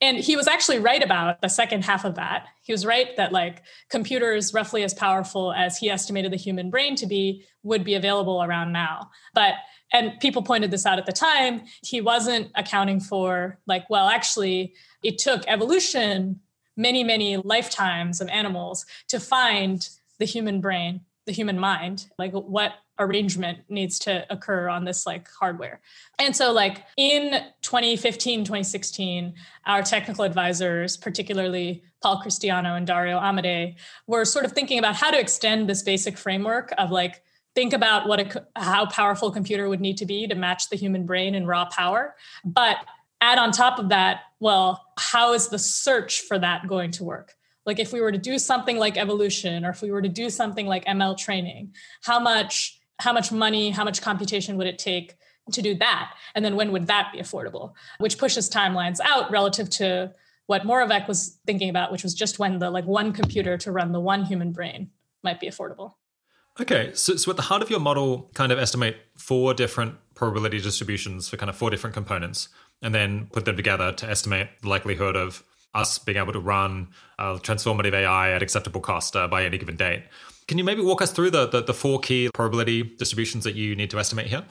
And 0.00 0.18
he 0.18 0.36
was 0.36 0.46
actually 0.46 0.78
right 0.78 1.02
about 1.02 1.40
the 1.40 1.48
second 1.48 1.84
half 1.84 2.04
of 2.04 2.14
that. 2.14 2.46
He 2.62 2.72
was 2.72 2.86
right 2.86 3.16
that 3.16 3.32
like 3.32 3.62
computers 3.90 4.54
roughly 4.54 4.82
as 4.82 4.94
powerful 4.94 5.52
as 5.52 5.78
he 5.78 5.90
estimated 5.90 6.32
the 6.32 6.36
human 6.36 6.70
brain 6.70 6.94
to 6.96 7.06
be 7.06 7.44
would 7.62 7.84
be 7.84 7.94
available 7.94 8.42
around 8.42 8.72
now. 8.72 9.10
But 9.34 9.54
and 9.92 10.18
people 10.20 10.42
pointed 10.42 10.70
this 10.70 10.86
out 10.86 10.98
at 10.98 11.06
the 11.06 11.12
time, 11.12 11.62
he 11.82 12.00
wasn't 12.00 12.50
accounting 12.54 13.00
for 13.00 13.58
like 13.66 13.88
well 13.90 14.08
actually 14.08 14.74
it 15.02 15.18
took 15.18 15.42
evolution 15.46 16.40
many 16.76 17.04
many 17.04 17.36
lifetimes 17.36 18.20
of 18.20 18.28
animals 18.28 18.84
to 19.08 19.20
find 19.20 19.88
the 20.18 20.24
human 20.24 20.60
brain, 20.60 21.00
the 21.26 21.32
human 21.32 21.58
mind, 21.58 22.06
like 22.18 22.32
what 22.32 22.72
arrangement 22.98 23.58
needs 23.68 23.98
to 23.98 24.24
occur 24.30 24.68
on 24.68 24.84
this 24.84 25.04
like 25.04 25.28
hardware. 25.28 25.80
And 26.18 26.34
so 26.34 26.52
like 26.52 26.84
in 26.96 27.42
2015, 27.62 28.44
2016, 28.44 29.34
our 29.66 29.82
technical 29.82 30.24
advisors, 30.24 30.96
particularly 30.96 31.82
Paul 32.02 32.22
Christiano 32.22 32.76
and 32.76 32.86
Dario 32.86 33.18
Amodei, 33.18 33.76
were 34.06 34.24
sort 34.24 34.44
of 34.44 34.52
thinking 34.52 34.78
about 34.78 34.94
how 34.94 35.10
to 35.10 35.18
extend 35.18 35.68
this 35.68 35.82
basic 35.82 36.16
framework 36.16 36.72
of 36.78 36.90
like 36.90 37.22
think 37.54 37.72
about 37.72 38.08
what 38.08 38.20
a 38.20 38.46
how 38.56 38.86
powerful 38.86 39.28
a 39.28 39.32
computer 39.32 39.68
would 39.68 39.80
need 39.80 39.98
to 39.98 40.06
be 40.06 40.26
to 40.26 40.34
match 40.34 40.68
the 40.68 40.76
human 40.76 41.06
brain 41.06 41.34
in 41.34 41.46
raw 41.46 41.64
power, 41.66 42.14
but 42.44 42.78
add 43.20 43.38
on 43.38 43.52
top 43.52 43.78
of 43.78 43.88
that, 43.88 44.20
well, 44.40 44.84
how 44.98 45.32
is 45.32 45.48
the 45.48 45.58
search 45.58 46.20
for 46.20 46.38
that 46.38 46.66
going 46.66 46.90
to 46.92 47.04
work? 47.04 47.34
Like 47.64 47.78
if 47.78 47.92
we 47.92 48.00
were 48.00 48.12
to 48.12 48.18
do 48.18 48.38
something 48.38 48.76
like 48.76 48.98
evolution 48.98 49.64
or 49.64 49.70
if 49.70 49.80
we 49.80 49.90
were 49.90 50.02
to 50.02 50.08
do 50.08 50.28
something 50.28 50.66
like 50.66 50.84
ML 50.84 51.16
training, 51.16 51.74
how 52.02 52.18
much 52.18 52.78
how 53.00 53.12
much 53.12 53.32
money, 53.32 53.70
how 53.70 53.84
much 53.84 54.00
computation 54.02 54.56
would 54.56 54.68
it 54.68 54.78
take 54.78 55.16
to 55.52 55.60
do 55.60 55.74
that? 55.74 56.14
And 56.34 56.44
then 56.44 56.54
when 56.56 56.70
would 56.72 56.86
that 56.86 57.10
be 57.12 57.18
affordable? 57.18 57.72
Which 57.98 58.18
pushes 58.18 58.48
timelines 58.48 58.98
out 59.04 59.30
relative 59.30 59.68
to 59.70 60.12
what 60.46 60.62
Moravec 60.62 61.08
was 61.08 61.38
thinking 61.46 61.70
about, 61.70 61.90
which 61.90 62.02
was 62.02 62.14
just 62.14 62.38
when 62.38 62.58
the 62.58 62.70
like 62.70 62.84
one 62.84 63.12
computer 63.12 63.56
to 63.58 63.72
run 63.72 63.92
the 63.92 64.00
one 64.00 64.24
human 64.24 64.52
brain 64.52 64.90
might 65.22 65.40
be 65.40 65.48
affordable. 65.48 65.94
Okay, 66.60 66.92
so, 66.94 67.16
so 67.16 67.30
at 67.30 67.36
the 67.36 67.42
heart 67.42 67.62
of 67.62 67.70
your 67.70 67.80
model, 67.80 68.30
kind 68.34 68.52
of 68.52 68.58
estimate 68.58 68.96
four 69.16 69.54
different 69.54 69.96
probability 70.14 70.60
distributions 70.60 71.28
for 71.28 71.36
kind 71.36 71.50
of 71.50 71.56
four 71.56 71.68
different 71.70 71.94
components, 71.94 72.48
and 72.80 72.94
then 72.94 73.28
put 73.32 73.44
them 73.44 73.56
together 73.56 73.92
to 73.92 74.08
estimate 74.08 74.48
the 74.62 74.68
likelihood 74.68 75.16
of 75.16 75.42
us 75.74 75.98
being 75.98 76.18
able 76.18 76.32
to 76.32 76.38
run 76.38 76.88
a 77.18 77.34
transformative 77.34 77.92
AI 77.92 78.30
at 78.30 78.42
acceptable 78.42 78.80
cost 78.80 79.16
uh, 79.16 79.26
by 79.26 79.44
any 79.44 79.58
given 79.58 79.76
date. 79.76 80.04
Can 80.46 80.58
you 80.58 80.64
maybe 80.64 80.82
walk 80.82 81.02
us 81.02 81.10
through 81.10 81.30
the, 81.30 81.48
the, 81.48 81.62
the 81.62 81.74
four 81.74 81.98
key 81.98 82.30
probability 82.32 82.82
distributions 82.82 83.42
that 83.44 83.56
you 83.56 83.74
need 83.74 83.90
to 83.90 83.98
estimate 83.98 84.26
here? 84.26 84.44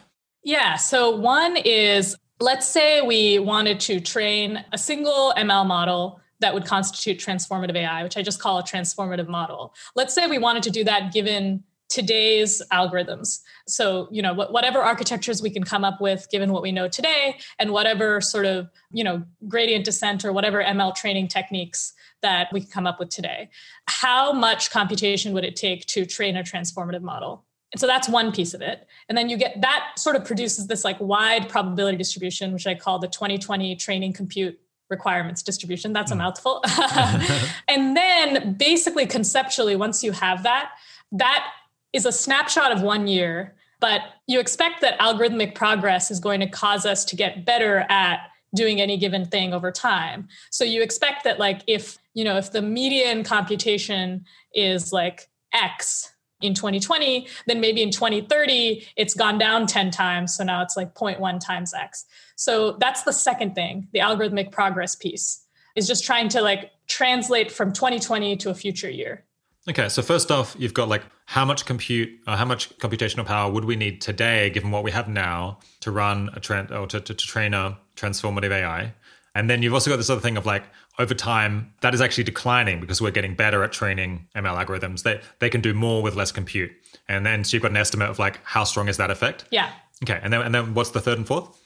Yeah. 0.43 0.75
So 0.75 1.15
one 1.15 1.55
is 1.57 2.17
let's 2.39 2.67
say 2.67 3.01
we 3.01 3.39
wanted 3.39 3.79
to 3.79 4.01
train 4.01 4.65
a 4.73 4.77
single 4.77 5.33
ML 5.37 5.65
model 5.65 6.19
that 6.39 6.53
would 6.53 6.65
constitute 6.65 7.19
transformative 7.19 7.77
AI, 7.77 8.03
which 8.03 8.17
I 8.17 8.21
just 8.21 8.41
call 8.41 8.59
a 8.59 8.63
transformative 8.63 9.29
model. 9.29 9.73
Let's 9.95 10.13
say 10.13 10.27
we 10.27 10.39
wanted 10.39 10.63
to 10.63 10.71
do 10.71 10.83
that 10.83 11.13
given 11.13 11.63
today's 11.89 12.61
algorithms. 12.71 13.39
So, 13.67 14.07
you 14.11 14.21
know, 14.21 14.33
whatever 14.33 14.81
architectures 14.81 15.41
we 15.41 15.49
can 15.49 15.63
come 15.63 15.83
up 15.83 16.01
with 16.01 16.27
given 16.31 16.51
what 16.51 16.63
we 16.63 16.71
know 16.71 16.87
today 16.87 17.37
and 17.59 17.71
whatever 17.71 18.19
sort 18.19 18.45
of, 18.45 18.69
you 18.91 19.03
know, 19.03 19.23
gradient 19.47 19.85
descent 19.85 20.25
or 20.25 20.33
whatever 20.33 20.63
ML 20.63 20.95
training 20.95 21.27
techniques 21.27 21.93
that 22.21 22.47
we 22.51 22.61
can 22.61 22.69
come 22.69 22.87
up 22.87 22.99
with 22.99 23.09
today. 23.09 23.49
How 23.87 24.33
much 24.33 24.71
computation 24.71 25.33
would 25.33 25.43
it 25.43 25.55
take 25.55 25.85
to 25.87 26.05
train 26.05 26.35
a 26.35 26.43
transformative 26.43 27.01
model? 27.01 27.45
And 27.73 27.79
so 27.79 27.87
that's 27.87 28.07
one 28.07 28.31
piece 28.31 28.53
of 28.53 28.61
it. 28.61 28.87
And 29.09 29.17
then 29.17 29.29
you 29.29 29.37
get 29.37 29.59
that 29.61 29.93
sort 29.97 30.15
of 30.15 30.25
produces 30.25 30.67
this 30.67 30.83
like 30.83 30.99
wide 30.99 31.49
probability 31.49 31.97
distribution, 31.97 32.53
which 32.53 32.67
I 32.67 32.75
call 32.75 32.99
the 32.99 33.07
2020 33.07 33.75
training 33.77 34.13
compute 34.13 34.59
requirements 34.89 35.41
distribution. 35.41 35.91
That's 35.91 36.11
a 36.11 36.15
hmm. 36.15 36.19
mouthful. 36.19 36.63
and 37.67 37.97
then 37.97 38.53
basically 38.53 39.05
conceptually, 39.05 39.75
once 39.75 40.03
you 40.03 40.11
have 40.11 40.43
that, 40.43 40.71
that 41.13 41.47
is 41.93 42.05
a 42.05 42.11
snapshot 42.11 42.71
of 42.71 42.81
one 42.81 43.07
year, 43.07 43.55
but 43.79 44.01
you 44.27 44.39
expect 44.39 44.81
that 44.81 44.99
algorithmic 44.99 45.55
progress 45.55 46.11
is 46.11 46.19
going 46.19 46.39
to 46.39 46.47
cause 46.47 46.85
us 46.85 47.05
to 47.05 47.15
get 47.15 47.45
better 47.45 47.85
at 47.89 48.27
doing 48.55 48.81
any 48.81 48.97
given 48.97 49.25
thing 49.25 49.53
over 49.53 49.71
time. 49.71 50.27
So 50.51 50.63
you 50.63 50.81
expect 50.81 51.23
that 51.23 51.39
like 51.39 51.61
if, 51.67 51.97
you 52.13 52.23
know, 52.23 52.37
if 52.37 52.51
the 52.51 52.61
median 52.61 53.23
computation 53.23 54.25
is 54.53 54.93
like 54.93 55.29
X 55.53 56.11
in 56.41 56.53
2020, 56.53 57.27
then 57.47 57.59
maybe 57.61 57.81
in 57.81 57.89
2030 57.89 58.85
it's 58.95 59.13
gone 59.13 59.37
down 59.37 59.65
10 59.65 59.91
times. 59.91 60.35
So 60.35 60.43
now 60.43 60.61
it's 60.61 60.77
like 60.77 60.93
0.1 60.93 61.39
times 61.39 61.73
X. 61.73 62.05
So 62.35 62.73
that's 62.79 63.03
the 63.03 63.13
second 63.13 63.55
thing, 63.55 63.87
the 63.93 63.99
algorithmic 63.99 64.51
progress 64.51 64.95
piece 64.95 65.45
is 65.75 65.87
just 65.87 66.03
trying 66.03 66.29
to 66.29 66.41
like 66.41 66.71
translate 66.87 67.51
from 67.51 67.73
2020 67.73 68.37
to 68.37 68.49
a 68.49 68.53
future 68.53 68.89
year. 68.89 69.25
Okay, 69.69 69.87
so 69.87 70.01
first 70.01 70.29
off, 70.29 70.55
you've 70.59 70.73
got 70.73 70.89
like 70.89 71.03
how 71.25 71.45
much 71.45 71.65
compute, 71.65 72.09
uh, 72.27 72.35
how 72.35 72.45
much 72.45 72.77
computational 72.79 73.25
power 73.25 73.49
would 73.51 73.63
we 73.63 73.77
need 73.77 74.01
today, 74.01 74.49
given 74.49 74.71
what 74.71 74.83
we 74.83 74.91
have 74.91 75.07
now, 75.07 75.59
to 75.79 75.91
run 75.91 76.29
a 76.33 76.39
trend 76.39 76.71
or 76.71 76.85
to, 76.87 76.99
to, 76.99 77.13
to 77.13 77.27
train 77.27 77.53
a 77.53 77.77
transformative 77.95 78.51
AI? 78.51 78.93
And 79.35 79.49
then 79.49 79.63
you've 79.63 79.73
also 79.73 79.89
got 79.89 79.97
this 79.97 80.09
other 80.09 80.21
thing 80.21 80.37
of 80.37 80.45
like 80.45 80.63
over 80.99 81.13
time 81.13 81.73
that 81.81 81.93
is 81.93 82.01
actually 82.01 82.25
declining 82.25 82.79
because 82.79 83.01
we're 83.01 83.11
getting 83.11 83.35
better 83.35 83.63
at 83.63 83.71
training 83.71 84.27
ML 84.35 84.65
algorithms. 84.65 85.03
They 85.03 85.21
they 85.39 85.49
can 85.49 85.61
do 85.61 85.73
more 85.73 86.03
with 86.03 86.15
less 86.15 86.31
compute. 86.31 86.71
And 87.07 87.25
then 87.25 87.43
so 87.43 87.55
you've 87.55 87.63
got 87.63 87.71
an 87.71 87.77
estimate 87.77 88.09
of 88.09 88.19
like 88.19 88.39
how 88.43 88.63
strong 88.65 88.89
is 88.89 88.97
that 88.97 89.09
effect? 89.09 89.45
Yeah. 89.49 89.71
Okay. 90.03 90.19
And 90.21 90.31
then 90.31 90.41
and 90.41 90.53
then 90.53 90.73
what's 90.73 90.91
the 90.91 91.01
third 91.01 91.17
and 91.17 91.25
fourth? 91.25 91.57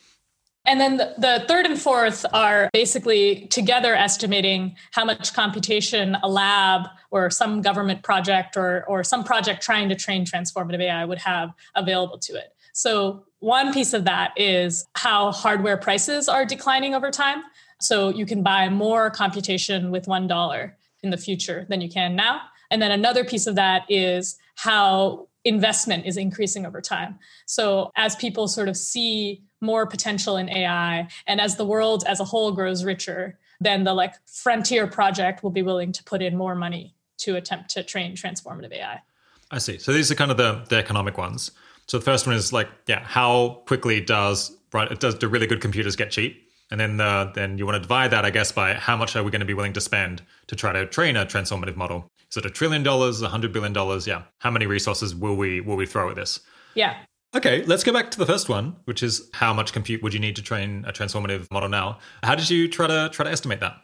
And 0.67 0.81
then 0.81 0.97
the, 0.97 1.45
third 1.47 1.65
and 1.65 1.79
fourth 1.79 2.25
are 2.33 2.69
basically 2.73 3.47
together 3.47 3.95
estimating 3.95 4.75
how 4.91 5.05
much 5.05 5.33
computation 5.33 6.17
a 6.21 6.27
lab 6.27 6.89
or 7.09 7.29
some 7.29 7.61
government 7.61 8.03
project 8.03 8.57
or, 8.57 8.83
or 8.85 9.01
some 9.01 9.23
project 9.23 9.63
trying 9.63 9.87
to 9.87 9.95
train 9.95 10.25
transformative 10.25 10.81
AI 10.81 11.05
would 11.05 11.19
have 11.19 11.53
available 11.75 12.17
to 12.19 12.33
it. 12.33 12.53
So, 12.73 13.23
one 13.39 13.71
piece 13.71 13.93
of 13.93 14.03
that 14.05 14.33
is 14.35 14.85
how 14.95 15.31
hardware 15.31 15.77
prices 15.77 16.27
are 16.27 16.43
declining 16.43 16.93
over 16.93 17.11
time. 17.11 17.43
So, 17.79 18.09
you 18.09 18.25
can 18.25 18.43
buy 18.43 18.67
more 18.67 19.09
computation 19.09 19.89
with 19.89 20.05
$1 20.05 20.71
in 21.01 21.09
the 21.09 21.17
future 21.17 21.65
than 21.69 21.79
you 21.79 21.89
can 21.89 22.15
now. 22.15 22.41
And 22.69 22.81
then 22.81 22.91
another 22.91 23.23
piece 23.23 23.47
of 23.47 23.55
that 23.55 23.83
is 23.89 24.37
how 24.55 25.29
investment 25.45 26.05
is 26.05 26.17
increasing 26.17 26.65
over 26.65 26.81
time. 26.81 27.19
So, 27.45 27.91
as 27.95 28.15
people 28.17 28.47
sort 28.47 28.67
of 28.67 28.75
see 28.75 29.43
more 29.61 29.85
potential 29.85 30.37
in 30.37 30.49
AI 30.49 31.07
and 31.25 31.41
as 31.41 31.55
the 31.55 31.65
world 31.65 32.03
as 32.07 32.19
a 32.19 32.23
whole 32.23 32.51
grows 32.51 32.83
richer, 32.83 33.37
then 33.59 33.83
the 33.83 33.93
like 33.93 34.13
frontier 34.27 34.87
project 34.87 35.43
will 35.43 35.51
be 35.51 35.61
willing 35.61 35.91
to 35.91 36.03
put 36.03 36.21
in 36.21 36.35
more 36.35 36.55
money 36.55 36.93
to 37.19 37.35
attempt 37.35 37.69
to 37.71 37.83
train 37.83 38.15
transformative 38.15 38.71
AI. 38.71 39.01
I 39.49 39.57
see. 39.59 39.77
So 39.77 39.93
these 39.93 40.11
are 40.11 40.15
kind 40.15 40.31
of 40.31 40.37
the, 40.37 40.63
the 40.69 40.77
economic 40.77 41.17
ones. 41.17 41.51
So 41.87 41.97
the 41.97 42.03
first 42.03 42.27
one 42.27 42.35
is 42.35 42.51
like, 42.51 42.69
yeah, 42.87 43.03
how 43.03 43.61
quickly 43.65 44.01
does 44.01 44.55
right 44.73 44.99
does 44.99 45.15
do 45.15 45.27
really 45.27 45.47
good 45.47 45.61
computers 45.61 45.95
get 45.95 46.11
cheap? 46.11 46.43
And 46.69 46.79
then 46.79 46.97
the, 46.97 47.31
then 47.33 47.57
you 47.57 47.65
want 47.65 47.75
to 47.75 47.79
divide 47.79 48.11
that, 48.11 48.25
I 48.25 48.29
guess, 48.29 48.51
by 48.51 48.73
how 48.73 48.97
much 48.97 49.15
are 49.15 49.23
we 49.23 49.31
going 49.31 49.39
to 49.39 49.45
be 49.45 49.53
willing 49.53 49.71
to 49.73 49.81
spend 49.81 50.21
to 50.47 50.55
try 50.55 50.73
to 50.73 50.85
train 50.85 51.15
a 51.15 51.25
transformative 51.25 51.77
model? 51.77 52.11
Is 52.29 52.35
it 52.35 52.45
a 52.45 52.49
trillion 52.49 52.83
dollars, 52.83 53.21
a 53.21 53.29
hundred 53.29 53.53
billion 53.53 53.71
dollars? 53.71 54.05
Yeah. 54.05 54.23
How 54.39 54.51
many 54.51 54.67
resources 54.67 55.15
will 55.15 55.35
we 55.35 55.61
will 55.61 55.77
we 55.77 55.85
throw 55.85 56.09
at 56.09 56.17
this? 56.17 56.41
Yeah. 56.75 56.97
Okay, 57.35 57.63
let's 57.65 57.83
go 57.83 57.91
back 57.91 58.09
to 58.11 58.17
the 58.17 58.25
first 58.25 58.47
one, 58.47 58.77
which 58.85 59.03
is 59.03 59.29
how 59.33 59.53
much 59.53 59.73
compute 59.73 60.01
would 60.01 60.13
you 60.13 60.19
need 60.19 60.35
to 60.37 60.41
train 60.41 60.85
a 60.87 60.93
transformative 60.93 61.51
model 61.51 61.67
now? 61.67 61.99
How 62.23 62.35
did 62.35 62.49
you 62.49 62.67
try 62.67 62.87
to 62.87 63.09
try 63.11 63.25
to 63.25 63.31
estimate 63.31 63.59
that? 63.59 63.75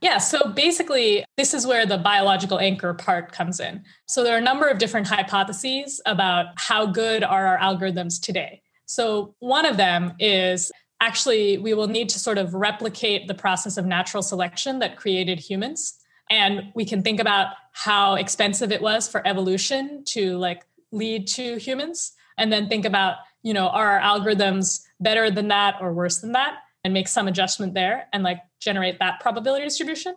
Yeah, 0.00 0.18
so 0.18 0.52
basically, 0.52 1.24
this 1.36 1.54
is 1.54 1.66
where 1.66 1.86
the 1.86 1.98
biological 1.98 2.60
anchor 2.60 2.94
part 2.94 3.32
comes 3.32 3.60
in. 3.60 3.82
So 4.06 4.22
there 4.22 4.34
are 4.34 4.38
a 4.38 4.42
number 4.42 4.68
of 4.68 4.78
different 4.78 5.08
hypotheses 5.08 6.00
about 6.06 6.46
how 6.56 6.86
good 6.86 7.24
are 7.24 7.46
our 7.46 7.58
algorithms 7.58 8.20
today. 8.20 8.62
So 8.84 9.34
one 9.40 9.66
of 9.66 9.78
them 9.78 10.14
is 10.20 10.70
actually 11.00 11.58
we 11.58 11.74
will 11.74 11.88
need 11.88 12.08
to 12.10 12.18
sort 12.18 12.38
of 12.38 12.54
replicate 12.54 13.26
the 13.26 13.34
process 13.34 13.76
of 13.76 13.84
natural 13.84 14.22
selection 14.22 14.78
that 14.78 14.96
created 14.96 15.40
humans. 15.40 15.98
And 16.30 16.72
we 16.74 16.84
can 16.84 17.02
think 17.02 17.20
about 17.20 17.48
how 17.72 18.14
expensive 18.14 18.70
it 18.70 18.80
was 18.80 19.08
for 19.08 19.26
evolution 19.26 20.04
to 20.06 20.36
like 20.38 20.64
lead 20.92 21.26
to 21.28 21.56
humans 21.56 22.12
and 22.38 22.52
then 22.52 22.68
think 22.68 22.84
about, 22.84 23.16
you 23.42 23.54
know, 23.54 23.68
are 23.68 23.98
our 23.98 24.20
algorithms 24.20 24.84
better 25.00 25.30
than 25.30 25.48
that 25.48 25.76
or 25.80 25.92
worse 25.92 26.18
than 26.18 26.32
that? 26.32 26.58
and 26.86 26.94
make 26.94 27.08
some 27.08 27.26
adjustment 27.26 27.74
there 27.74 28.06
and 28.12 28.22
like 28.22 28.38
generate 28.60 29.00
that 29.00 29.18
probability 29.18 29.64
distribution. 29.64 30.14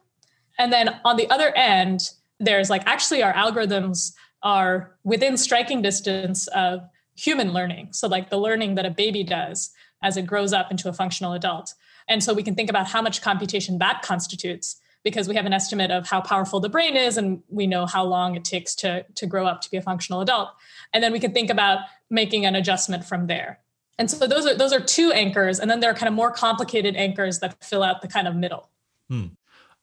And 0.59 0.71
then 0.71 0.99
on 1.03 1.17
the 1.17 1.27
other 1.31 1.51
end, 1.55 2.11
there's 2.39 2.69
like 2.69 2.83
actually 2.85 3.23
our 3.23 3.33
algorithms 3.33 4.13
are 4.43 4.95
within 5.03 5.35
striking 5.35 5.81
distance 5.81 6.45
of 6.49 6.81
human 7.15 7.53
learning. 7.53 7.93
So, 7.93 8.07
like 8.07 8.29
the 8.29 8.37
learning 8.37 8.75
that 8.75 8.85
a 8.85 8.91
baby 8.91 9.23
does 9.23 9.71
as 10.03 10.15
it 10.15 10.27
grows 10.27 10.53
up 10.53 10.69
into 10.69 10.87
a 10.89 10.93
functional 10.93 11.33
adult. 11.33 11.73
And 12.07 12.23
so 12.23 12.35
we 12.35 12.43
can 12.43 12.53
think 12.53 12.69
about 12.69 12.85
how 12.85 13.01
much 13.01 13.23
computation 13.23 13.79
that 13.79 14.03
constitutes 14.03 14.79
because 15.03 15.27
we 15.27 15.35
have 15.35 15.45
an 15.45 15.53
estimate 15.53 15.91
of 15.91 16.07
how 16.07 16.21
powerful 16.21 16.59
the 16.59 16.69
brain 16.69 16.95
is 16.95 17.17
and 17.17 17.41
we 17.49 17.67
know 17.67 17.85
how 17.85 18.03
long 18.03 18.35
it 18.35 18.43
takes 18.43 18.75
to, 18.75 19.05
to 19.15 19.25
grow 19.25 19.45
up 19.45 19.61
to 19.61 19.71
be 19.71 19.77
a 19.77 19.81
functional 19.81 20.21
adult. 20.21 20.49
And 20.93 21.03
then 21.03 21.11
we 21.11 21.19
can 21.19 21.33
think 21.33 21.49
about 21.49 21.79
making 22.09 22.45
an 22.45 22.55
adjustment 22.55 23.05
from 23.05 23.27
there. 23.27 23.59
And 23.99 24.09
so 24.09 24.27
those 24.27 24.45
are 24.45 24.55
those 24.55 24.71
are 24.71 24.79
two 24.79 25.11
anchors, 25.11 25.59
and 25.59 25.69
then 25.69 25.81
there 25.81 25.91
are 25.91 25.93
kind 25.93 26.07
of 26.07 26.13
more 26.13 26.31
complicated 26.31 26.95
anchors 26.95 27.39
that 27.39 27.61
fill 27.61 27.83
out 27.83 28.01
the 28.01 28.07
kind 28.07 28.29
of 28.29 28.35
middle. 28.35 28.69
Hmm. 29.09 29.25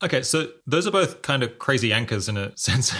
Okay, 0.03 0.23
so 0.23 0.49
those 0.67 0.87
are 0.87 0.91
both 0.91 1.21
kind 1.21 1.43
of 1.43 1.59
crazy 1.59 1.93
anchors 1.93 2.27
in 2.27 2.39
a 2.39 2.57
sense. 2.57 2.95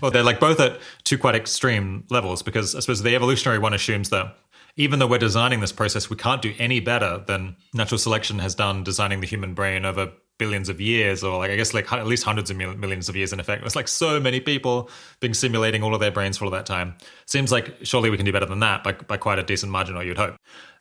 well, 0.00 0.10
they're 0.10 0.22
like 0.22 0.40
both 0.40 0.58
at 0.60 0.80
two 1.04 1.18
quite 1.18 1.34
extreme 1.34 2.04
levels 2.08 2.42
because 2.42 2.74
I 2.74 2.80
suppose 2.80 3.02
the 3.02 3.14
evolutionary 3.14 3.58
one 3.58 3.74
assumes 3.74 4.08
that 4.08 4.36
even 4.76 4.98
though 4.98 5.06
we're 5.06 5.18
designing 5.18 5.60
this 5.60 5.70
process, 5.70 6.08
we 6.08 6.16
can't 6.16 6.42
do 6.42 6.54
any 6.58 6.80
better 6.80 7.22
than 7.26 7.56
natural 7.74 7.98
selection 7.98 8.38
has 8.38 8.54
done 8.54 8.82
designing 8.82 9.20
the 9.20 9.26
human 9.26 9.54
brain 9.54 9.84
over 9.84 10.12
billions 10.38 10.68
of 10.68 10.80
years, 10.80 11.22
or 11.22 11.38
like 11.38 11.50
I 11.50 11.56
guess 11.56 11.74
like 11.74 11.92
at 11.92 12.06
least 12.06 12.24
hundreds 12.24 12.50
of 12.50 12.56
millions 12.56 13.08
of 13.08 13.16
years 13.16 13.32
in 13.32 13.40
effect. 13.40 13.64
It's 13.64 13.76
like 13.76 13.88
so 13.88 14.18
many 14.20 14.40
people 14.40 14.90
being 15.20 15.34
simulating 15.34 15.82
all 15.82 15.94
of 15.94 16.00
their 16.00 16.10
brains 16.10 16.38
for 16.38 16.44
all 16.44 16.50
that 16.52 16.66
time. 16.66 16.96
Seems 17.26 17.52
like 17.52 17.76
surely 17.82 18.10
we 18.10 18.16
can 18.16 18.26
do 18.26 18.32
better 18.32 18.46
than 18.46 18.60
that 18.60 18.82
by, 18.82 18.92
by 18.92 19.16
quite 19.16 19.38
a 19.38 19.42
decent 19.42 19.70
margin, 19.70 19.96
or 19.96 20.02
you'd 20.02 20.18
hope. 20.18 20.36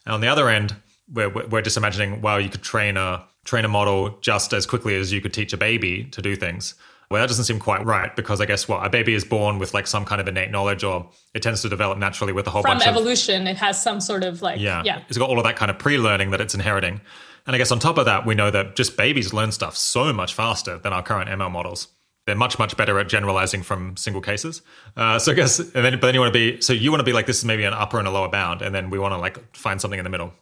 And 0.05 0.13
on 0.13 0.21
the 0.21 0.27
other 0.27 0.49
end, 0.49 0.75
we're, 1.11 1.29
we're 1.29 1.61
just 1.61 1.77
imagining, 1.77 2.21
wow, 2.21 2.37
you 2.37 2.49
could 2.49 2.63
train 2.63 2.97
a 2.97 3.25
train 3.45 3.65
a 3.65 3.67
model 3.67 4.17
just 4.21 4.53
as 4.53 4.65
quickly 4.65 4.95
as 4.95 5.11
you 5.11 5.19
could 5.19 5.33
teach 5.33 5.51
a 5.53 5.57
baby 5.57 6.05
to 6.05 6.21
do 6.21 6.35
things. 6.35 6.75
Well, 7.11 7.21
that 7.21 7.27
doesn't 7.27 7.45
seem 7.45 7.59
quite 7.59 7.85
right 7.85 8.15
because 8.15 8.41
I 8.41 8.45
guess 8.45 8.67
what 8.67 8.83
a 8.83 8.89
baby 8.89 9.13
is 9.13 9.23
born 9.23 9.59
with 9.59 9.73
like 9.73 9.85
some 9.85 10.05
kind 10.05 10.19
of 10.19 10.27
innate 10.27 10.49
knowledge, 10.49 10.83
or 10.83 11.09
it 11.33 11.43
tends 11.43 11.61
to 11.61 11.69
develop 11.69 11.99
naturally 11.99 12.33
with 12.33 12.47
a 12.47 12.49
whole 12.49 12.63
from 12.63 12.79
bunch 12.79 12.87
evolution. 12.87 13.43
Of, 13.43 13.49
it 13.49 13.57
has 13.57 13.81
some 13.81 14.01
sort 14.01 14.23
of 14.23 14.41
like 14.41 14.59
yeah, 14.59 14.81
yeah, 14.83 15.03
it's 15.07 15.17
got 15.17 15.29
all 15.29 15.37
of 15.37 15.43
that 15.43 15.55
kind 15.55 15.69
of 15.69 15.77
pre-learning 15.77 16.31
that 16.31 16.41
it's 16.41 16.55
inheriting. 16.55 17.01
And 17.45 17.55
I 17.55 17.57
guess 17.57 17.71
on 17.71 17.79
top 17.79 17.97
of 17.97 18.05
that, 18.05 18.25
we 18.25 18.35
know 18.35 18.51
that 18.51 18.75
just 18.75 18.95
babies 18.95 19.33
learn 19.33 19.51
stuff 19.51 19.75
so 19.75 20.13
much 20.13 20.33
faster 20.33 20.77
than 20.77 20.93
our 20.93 21.03
current 21.03 21.29
ML 21.29 21.51
models. 21.51 21.89
They're 22.25 22.35
much, 22.35 22.57
much 22.57 22.77
better 22.77 22.99
at 22.99 23.09
generalizing 23.09 23.63
from 23.63 23.97
single 23.97 24.21
cases. 24.21 24.61
Uh, 24.95 25.19
so 25.19 25.33
I 25.33 25.35
guess, 25.35 25.59
and 25.59 25.71
then, 25.73 25.93
but 25.93 26.03
then 26.03 26.13
you 26.13 26.21
want 26.21 26.33
to 26.33 26.39
be, 26.39 26.61
so 26.61 26.71
you 26.71 26.89
want 26.89 27.01
to 27.01 27.05
be 27.05 27.11
like, 27.11 27.25
this 27.25 27.39
is 27.39 27.45
maybe 27.45 27.65
an 27.65 27.73
upper 27.73 27.99
and 27.99 28.07
a 28.07 28.11
lower 28.11 28.29
bound. 28.29 28.61
And 28.61 28.73
then 28.73 28.89
we 28.89 28.97
want 28.97 29.13
to 29.13 29.17
like 29.17 29.55
find 29.55 29.81
something 29.81 29.99
in 29.99 30.05
the 30.05 30.09
middle. 30.09 30.33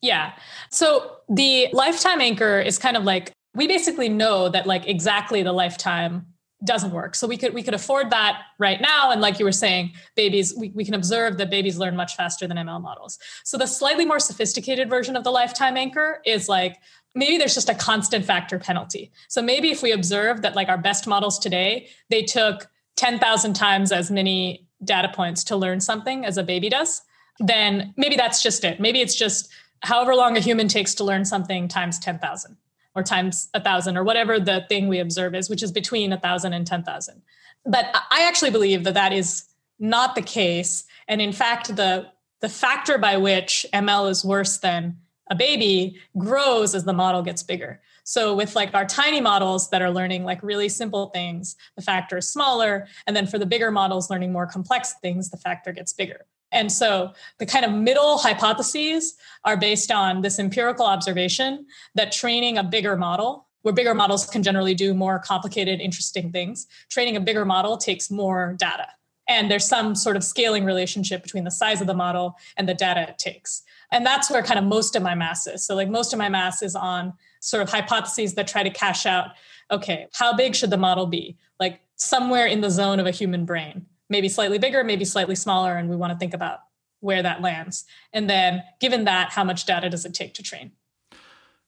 Yeah. 0.00 0.32
So 0.70 1.18
the 1.28 1.68
lifetime 1.74 2.22
anchor 2.22 2.58
is 2.58 2.78
kind 2.78 2.96
of 2.96 3.04
like, 3.04 3.32
we 3.54 3.66
basically 3.66 4.08
know 4.08 4.48
that 4.48 4.66
like 4.66 4.86
exactly 4.86 5.42
the 5.42 5.52
lifetime 5.52 6.24
doesn't 6.64 6.90
work. 6.90 7.14
So 7.14 7.26
we 7.26 7.36
could 7.36 7.54
we 7.54 7.62
could 7.62 7.74
afford 7.74 8.10
that 8.10 8.42
right 8.58 8.80
now. 8.80 9.10
And 9.10 9.20
like 9.20 9.38
you 9.38 9.44
were 9.44 9.52
saying, 9.52 9.92
babies, 10.14 10.54
we, 10.56 10.70
we 10.70 10.84
can 10.84 10.94
observe 10.94 11.38
that 11.38 11.50
babies 11.50 11.78
learn 11.78 11.96
much 11.96 12.16
faster 12.16 12.46
than 12.46 12.56
ML 12.58 12.82
models. 12.82 13.18
So 13.44 13.56
the 13.56 13.66
slightly 13.66 14.04
more 14.04 14.20
sophisticated 14.20 14.90
version 14.90 15.16
of 15.16 15.24
the 15.24 15.30
lifetime 15.30 15.76
anchor 15.76 16.20
is 16.26 16.48
like 16.48 16.76
maybe 17.14 17.38
there's 17.38 17.54
just 17.54 17.68
a 17.68 17.74
constant 17.74 18.24
factor 18.24 18.58
penalty. 18.58 19.10
So 19.28 19.42
maybe 19.42 19.70
if 19.70 19.82
we 19.82 19.92
observe 19.92 20.42
that 20.42 20.54
like 20.54 20.68
our 20.68 20.78
best 20.78 21.06
models 21.06 21.38
today, 21.38 21.88
they 22.08 22.22
took 22.22 22.68
10,000 22.96 23.54
times 23.54 23.92
as 23.92 24.10
many 24.10 24.66
data 24.84 25.10
points 25.14 25.44
to 25.44 25.56
learn 25.56 25.80
something 25.80 26.24
as 26.24 26.36
a 26.36 26.42
baby 26.42 26.68
does, 26.68 27.02
then 27.38 27.94
maybe 27.96 28.16
that's 28.16 28.42
just 28.42 28.64
it. 28.64 28.80
Maybe 28.80 29.00
it's 29.00 29.14
just 29.14 29.50
however 29.82 30.14
long 30.14 30.36
a 30.36 30.40
human 30.40 30.68
takes 30.68 30.94
to 30.96 31.04
learn 31.04 31.24
something 31.24 31.68
times 31.68 31.98
10,000 31.98 32.56
or 32.94 33.02
times 33.02 33.48
a 33.54 33.60
thousand 33.60 33.96
or 33.96 34.04
whatever 34.04 34.40
the 34.40 34.64
thing 34.68 34.88
we 34.88 34.98
observe 34.98 35.34
is, 35.34 35.48
which 35.48 35.62
is 35.62 35.72
between 35.72 36.12
a 36.12 36.18
thousand 36.18 36.52
and 36.52 36.66
10,000. 36.66 37.22
But 37.64 37.86
I 38.10 38.26
actually 38.26 38.50
believe 38.50 38.84
that 38.84 38.94
that 38.94 39.12
is 39.12 39.44
not 39.78 40.14
the 40.14 40.22
case. 40.22 40.84
And 41.08 41.20
in 41.20 41.32
fact, 41.32 41.74
the, 41.76 42.08
the 42.40 42.48
factor 42.48 42.98
by 42.98 43.16
which 43.16 43.66
ML 43.72 44.10
is 44.10 44.24
worse 44.24 44.58
than 44.58 44.96
a 45.30 45.34
baby 45.34 45.96
grows 46.18 46.74
as 46.74 46.84
the 46.84 46.92
model 46.92 47.22
gets 47.22 47.42
bigger. 47.42 47.80
So 48.02 48.34
with 48.34 48.56
like 48.56 48.74
our 48.74 48.84
tiny 48.84 49.20
models 49.20 49.70
that 49.70 49.82
are 49.82 49.90
learning 49.90 50.24
like 50.24 50.42
really 50.42 50.68
simple 50.68 51.10
things, 51.10 51.54
the 51.76 51.82
factor 51.82 52.18
is 52.18 52.28
smaller. 52.28 52.88
And 53.06 53.14
then 53.14 53.26
for 53.26 53.38
the 53.38 53.46
bigger 53.46 53.70
models 53.70 54.10
learning 54.10 54.32
more 54.32 54.46
complex 54.46 54.94
things, 55.00 55.30
the 55.30 55.36
factor 55.36 55.72
gets 55.72 55.92
bigger. 55.92 56.26
And 56.52 56.70
so 56.72 57.12
the 57.38 57.46
kind 57.46 57.64
of 57.64 57.72
middle 57.72 58.18
hypotheses 58.18 59.14
are 59.44 59.56
based 59.56 59.90
on 59.90 60.22
this 60.22 60.38
empirical 60.38 60.86
observation 60.86 61.66
that 61.94 62.12
training 62.12 62.58
a 62.58 62.64
bigger 62.64 62.96
model, 62.96 63.46
where 63.62 63.74
bigger 63.74 63.94
models 63.94 64.26
can 64.26 64.42
generally 64.42 64.74
do 64.74 64.94
more 64.94 65.18
complicated, 65.18 65.80
interesting 65.80 66.32
things, 66.32 66.66
training 66.88 67.16
a 67.16 67.20
bigger 67.20 67.44
model 67.44 67.76
takes 67.76 68.10
more 68.10 68.56
data. 68.58 68.88
And 69.28 69.48
there's 69.48 69.66
some 69.66 69.94
sort 69.94 70.16
of 70.16 70.24
scaling 70.24 70.64
relationship 70.64 71.22
between 71.22 71.44
the 71.44 71.52
size 71.52 71.80
of 71.80 71.86
the 71.86 71.94
model 71.94 72.34
and 72.56 72.68
the 72.68 72.74
data 72.74 73.02
it 73.08 73.18
takes. 73.18 73.62
And 73.92 74.04
that's 74.04 74.30
where 74.30 74.42
kind 74.42 74.58
of 74.58 74.64
most 74.64 74.96
of 74.96 75.02
my 75.02 75.14
mass 75.14 75.46
is. 75.46 75.64
So, 75.64 75.76
like, 75.76 75.88
most 75.88 76.12
of 76.12 76.18
my 76.18 76.28
mass 76.28 76.62
is 76.62 76.74
on 76.74 77.12
sort 77.40 77.62
of 77.62 77.70
hypotheses 77.70 78.34
that 78.34 78.48
try 78.48 78.62
to 78.62 78.70
cash 78.70 79.06
out 79.06 79.30
okay, 79.70 80.08
how 80.14 80.34
big 80.34 80.56
should 80.56 80.70
the 80.70 80.76
model 80.76 81.06
be? 81.06 81.36
Like, 81.60 81.80
somewhere 81.94 82.46
in 82.46 82.60
the 82.60 82.70
zone 82.70 82.98
of 82.98 83.06
a 83.06 83.12
human 83.12 83.44
brain 83.44 83.86
maybe 84.10 84.28
slightly 84.28 84.58
bigger, 84.58 84.84
maybe 84.84 85.04
slightly 85.04 85.34
smaller, 85.34 85.76
and 85.76 85.88
we 85.88 85.96
want 85.96 86.12
to 86.12 86.18
think 86.18 86.34
about 86.34 86.58
where 87.00 87.22
that 87.22 87.40
lands. 87.40 87.84
And 88.12 88.28
then, 88.28 88.62
given 88.80 89.04
that, 89.04 89.30
how 89.30 89.44
much 89.44 89.64
data 89.64 89.88
does 89.88 90.04
it 90.04 90.12
take 90.12 90.34
to 90.34 90.42
train? 90.42 90.72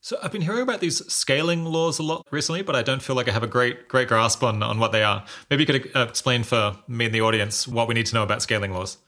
So 0.05 0.19
I've 0.21 0.33
been 0.33 0.43
hearing 0.43 0.63
about 0.63 0.81
these 0.81 0.99
scaling 1.13 1.65
laws 1.65 2.01
a 2.01 2.03
lot 2.03 2.27
recently, 2.33 2.63
but 2.63 2.75
I 2.75 2.83
don't 2.83 3.01
feel 3.01 3.15
like 3.15 3.29
I 3.29 3.33
have 3.33 3.45
a 3.45 3.49
great 3.49 3.89
great 3.89 4.09
grasp 4.09 4.43
on, 4.43 4.61
on 4.63 4.81
what 4.81 4.91
they 4.91 5.05
are. 5.05 5.25
Maybe 5.49 5.63
you 5.63 5.67
could 5.67 5.97
uh, 5.97 6.07
explain 6.09 6.43
for 6.43 6.77
me 6.89 7.07
and 7.07 7.15
the 7.15 7.21
audience 7.21 7.69
what 7.69 7.87
we 7.87 7.95
need 7.95 8.07
to 8.07 8.15
know 8.15 8.25
about 8.25 8.43
scaling 8.43 8.73
laws. 8.73 8.99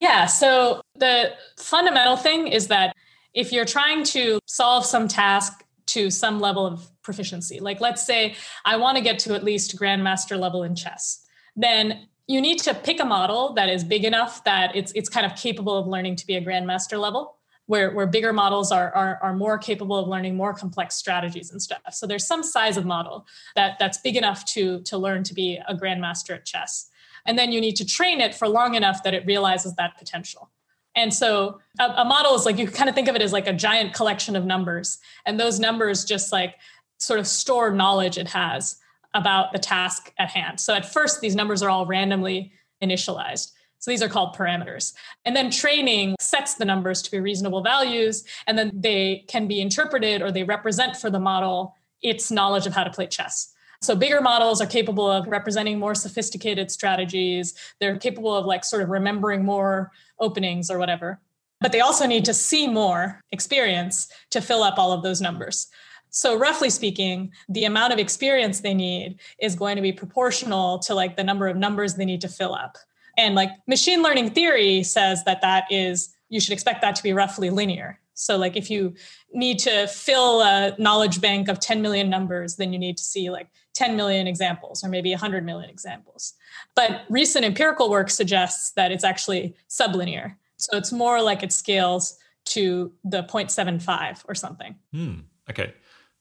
Yeah, 0.00 0.24
so 0.24 0.80
the 0.94 1.34
fundamental 1.58 2.16
thing 2.16 2.48
is 2.48 2.68
that 2.68 2.96
if 3.34 3.52
you're 3.52 3.66
trying 3.66 4.02
to 4.04 4.40
solve 4.46 4.86
some 4.86 5.08
task 5.08 5.62
to 5.88 6.10
some 6.10 6.40
level 6.40 6.66
of 6.66 6.88
proficiency, 7.02 7.60
like 7.60 7.82
let's 7.82 8.04
say 8.04 8.34
I 8.64 8.76
want 8.76 8.96
to 8.96 9.02
get 9.02 9.18
to 9.20 9.34
at 9.34 9.44
least 9.44 9.76
grandmaster 9.76 10.38
level 10.38 10.62
in 10.62 10.74
chess, 10.74 11.22
then 11.54 12.08
you 12.30 12.40
need 12.40 12.60
to 12.60 12.74
pick 12.74 13.00
a 13.00 13.04
model 13.04 13.52
that 13.54 13.68
is 13.68 13.82
big 13.82 14.04
enough 14.04 14.44
that 14.44 14.76
it's 14.76 14.92
it's 14.92 15.08
kind 15.08 15.26
of 15.26 15.34
capable 15.36 15.76
of 15.76 15.86
learning 15.86 16.14
to 16.16 16.26
be 16.26 16.36
a 16.36 16.40
grandmaster 16.40 16.98
level 16.98 17.36
where, 17.66 17.92
where 17.92 18.06
bigger 18.06 18.32
models 18.32 18.72
are, 18.72 18.92
are, 18.96 19.18
are 19.22 19.32
more 19.32 19.56
capable 19.56 19.96
of 19.96 20.08
learning 20.08 20.36
more 20.36 20.52
complex 20.52 20.96
strategies 20.96 21.52
and 21.52 21.62
stuff. 21.62 21.78
So 21.92 22.04
there's 22.04 22.26
some 22.26 22.42
size 22.42 22.76
of 22.76 22.84
model 22.84 23.26
that, 23.54 23.78
that's 23.78 23.98
big 23.98 24.16
enough 24.16 24.44
to, 24.46 24.80
to 24.82 24.98
learn 24.98 25.22
to 25.22 25.34
be 25.34 25.60
a 25.68 25.74
grandmaster 25.76 26.34
at 26.34 26.44
chess. 26.44 26.90
And 27.26 27.38
then 27.38 27.52
you 27.52 27.60
need 27.60 27.76
to 27.76 27.84
train 27.84 28.20
it 28.20 28.34
for 28.34 28.48
long 28.48 28.74
enough 28.74 29.04
that 29.04 29.14
it 29.14 29.24
realizes 29.24 29.76
that 29.76 29.96
potential. 29.96 30.50
And 30.96 31.14
so 31.14 31.60
a, 31.78 31.84
a 31.98 32.04
model 32.04 32.34
is 32.34 32.44
like 32.44 32.58
you 32.58 32.66
kind 32.66 32.88
of 32.88 32.96
think 32.96 33.06
of 33.06 33.14
it 33.14 33.22
as 33.22 33.32
like 33.32 33.46
a 33.46 33.52
giant 33.52 33.94
collection 33.94 34.34
of 34.34 34.44
numbers. 34.44 34.98
And 35.24 35.38
those 35.38 35.60
numbers 35.60 36.04
just 36.04 36.32
like 36.32 36.56
sort 36.98 37.20
of 37.20 37.26
store 37.28 37.70
knowledge 37.70 38.18
it 38.18 38.26
has 38.26 38.80
about 39.14 39.52
the 39.52 39.58
task 39.58 40.12
at 40.18 40.30
hand. 40.30 40.60
So 40.60 40.74
at 40.74 40.92
first, 40.92 41.20
these 41.20 41.34
numbers 41.34 41.62
are 41.62 41.70
all 41.70 41.86
randomly 41.86 42.52
initialized. 42.82 43.52
So 43.78 43.90
these 43.90 44.02
are 44.02 44.08
called 44.08 44.36
parameters. 44.36 44.92
And 45.24 45.34
then 45.34 45.50
training 45.50 46.16
sets 46.20 46.54
the 46.54 46.66
numbers 46.66 47.00
to 47.02 47.10
be 47.10 47.18
reasonable 47.18 47.62
values, 47.62 48.24
and 48.46 48.58
then 48.58 48.70
they 48.74 49.24
can 49.26 49.48
be 49.48 49.60
interpreted 49.60 50.20
or 50.20 50.30
they 50.30 50.44
represent 50.44 50.96
for 50.96 51.10
the 51.10 51.18
model 51.18 51.74
its 52.02 52.30
knowledge 52.30 52.66
of 52.66 52.74
how 52.74 52.84
to 52.84 52.90
play 52.90 53.06
chess. 53.06 53.52
So 53.82 53.96
bigger 53.96 54.20
models 54.20 54.60
are 54.60 54.66
capable 54.66 55.10
of 55.10 55.26
representing 55.26 55.78
more 55.78 55.94
sophisticated 55.94 56.70
strategies. 56.70 57.54
They're 57.80 57.96
capable 57.96 58.36
of 58.36 58.44
like 58.44 58.64
sort 58.64 58.82
of 58.82 58.90
remembering 58.90 59.44
more 59.44 59.90
openings 60.18 60.70
or 60.70 60.78
whatever. 60.78 61.18
But 61.62 61.72
they 61.72 61.80
also 61.80 62.06
need 62.06 62.26
to 62.26 62.34
see 62.34 62.68
more 62.68 63.20
experience 63.32 64.08
to 64.30 64.42
fill 64.42 64.62
up 64.62 64.78
all 64.78 64.92
of 64.92 65.02
those 65.02 65.22
numbers. 65.22 65.68
So 66.10 66.36
roughly 66.36 66.70
speaking, 66.70 67.32
the 67.48 67.64
amount 67.64 67.92
of 67.92 67.98
experience 67.98 68.60
they 68.60 68.74
need 68.74 69.18
is 69.40 69.54
going 69.54 69.76
to 69.76 69.82
be 69.82 69.92
proportional 69.92 70.78
to 70.80 70.94
like 70.94 71.16
the 71.16 71.24
number 71.24 71.48
of 71.48 71.56
numbers 71.56 71.94
they 71.94 72.04
need 72.04 72.20
to 72.22 72.28
fill 72.28 72.54
up. 72.54 72.78
And 73.16 73.34
like 73.34 73.50
machine 73.66 74.02
learning 74.02 74.30
theory 74.30 74.82
says 74.82 75.24
that 75.24 75.40
that 75.42 75.64
is 75.70 76.14
you 76.28 76.40
should 76.40 76.52
expect 76.52 76.80
that 76.82 76.94
to 76.96 77.02
be 77.02 77.12
roughly 77.12 77.50
linear. 77.50 77.98
So 78.14 78.36
like 78.36 78.56
if 78.56 78.70
you 78.70 78.94
need 79.32 79.58
to 79.60 79.86
fill 79.86 80.42
a 80.42 80.74
knowledge 80.78 81.20
bank 81.20 81.48
of 81.48 81.58
10 81.58 81.80
million 81.80 82.10
numbers, 82.10 82.56
then 82.56 82.72
you 82.72 82.78
need 82.78 82.96
to 82.98 83.02
see 83.02 83.30
like 83.30 83.48
10 83.74 83.96
million 83.96 84.26
examples 84.26 84.84
or 84.84 84.88
maybe 84.88 85.10
100 85.10 85.44
million 85.44 85.70
examples. 85.70 86.34
But 86.74 87.02
recent 87.08 87.44
empirical 87.44 87.88
work 87.88 88.10
suggests 88.10 88.72
that 88.72 88.92
it's 88.92 89.04
actually 89.04 89.54
sublinear. 89.68 90.36
So 90.58 90.76
it's 90.76 90.92
more 90.92 91.22
like 91.22 91.42
it 91.42 91.52
scales 91.52 92.18
to 92.46 92.92
the 93.04 93.22
0.75 93.22 94.24
or 94.28 94.34
something. 94.34 94.74
Hmm. 94.92 95.20
Okay. 95.48 95.72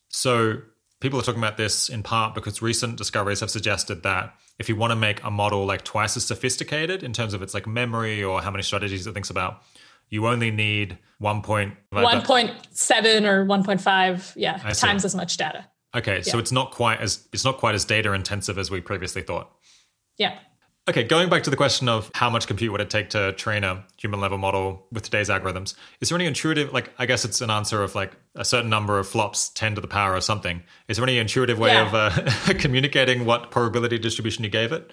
So 0.10 0.58
people 1.00 1.20
are 1.20 1.24
talking 1.24 1.40
about 1.40 1.58
this 1.58 1.90
in 1.90 2.04
part 2.04 2.36
because 2.36 2.62
recent 2.62 2.98
discoveries 2.98 3.40
have 3.40 3.50
suggested 3.50 4.04
that 4.04 4.36
if 4.58 4.68
you 4.68 4.76
want 4.76 4.92
to 4.92 4.96
make 4.96 5.24
a 5.24 5.32
model 5.32 5.66
like 5.66 5.84
twice 5.84 6.18
as 6.18 6.26
sophisticated 6.26 7.04
in 7.04 7.14
terms 7.14 7.34
of 7.34 7.42
its 7.42 7.54
like 7.54 7.66
memory 7.66 8.24
or 8.24 8.42
how 8.42 8.52
many 8.52 8.64
strategies 8.64 9.08
it 9.08 9.14
thinks 9.14 9.30
about, 9.30 9.64
you 10.10 10.28
only 10.28 10.52
need 10.52 10.98
1. 11.20 11.42
Point, 11.42 11.76
1.7 11.94 13.24
or 13.26 13.46
1.5 13.46 14.34
yeah 14.36 14.58
times 14.74 15.06
as 15.06 15.16
much 15.16 15.38
data 15.38 15.66
okay 15.96 16.18
yeah. 16.18 16.22
so 16.22 16.40
it's 16.40 16.52
not 16.52 16.72
quite 16.72 17.00
as 17.00 17.28
it's 17.34 17.46
not 17.46 17.58
quite 17.58 17.76
as 17.76 17.86
data 17.86 18.14
intensive 18.14 18.58
as 18.58 18.72
we 18.72 18.82
previously 18.82 19.22
thought 19.22 19.52
yeah 20.18 20.38
Okay, 20.90 21.04
going 21.04 21.30
back 21.30 21.44
to 21.44 21.52
the 21.52 21.56
question 21.56 21.88
of 21.88 22.10
how 22.16 22.32
much 22.32 22.48
compute 22.48 22.72
would 22.72 22.82
it 22.82 22.90
take 22.90 23.12
to 23.12 23.32
train 23.34 23.64
a 23.64 23.86
human 23.98 24.20
level 24.20 24.40
model 24.40 24.88
with 24.92 25.04
today's 25.04 25.30
algorithms, 25.30 25.76
is 26.02 26.10
there 26.10 26.18
any 26.18 26.26
intuitive, 26.26 26.74
like, 26.74 26.90
I 26.98 27.06
guess 27.06 27.24
it's 27.24 27.42
an 27.42 27.52
answer 27.52 27.84
of 27.84 27.94
like 27.94 28.14
a 28.34 28.44
certain 28.44 28.72
number 28.72 28.98
of 28.98 29.08
flops 29.08 29.50
10 29.50 29.76
to 29.76 29.82
the 29.82 29.88
power 29.88 30.16
or 30.16 30.22
something. 30.22 30.64
Is 30.88 30.98
there 30.98 31.06
any 31.06 31.20
intuitive 31.20 31.60
way 31.60 31.74
yeah. 31.74 31.86
of 31.86 31.94
uh, 31.94 32.54
communicating 32.58 33.26
what 33.26 33.52
probability 33.52 34.00
distribution 34.00 34.44
you 34.44 34.50
gave 34.50 34.72
it? 34.72 34.92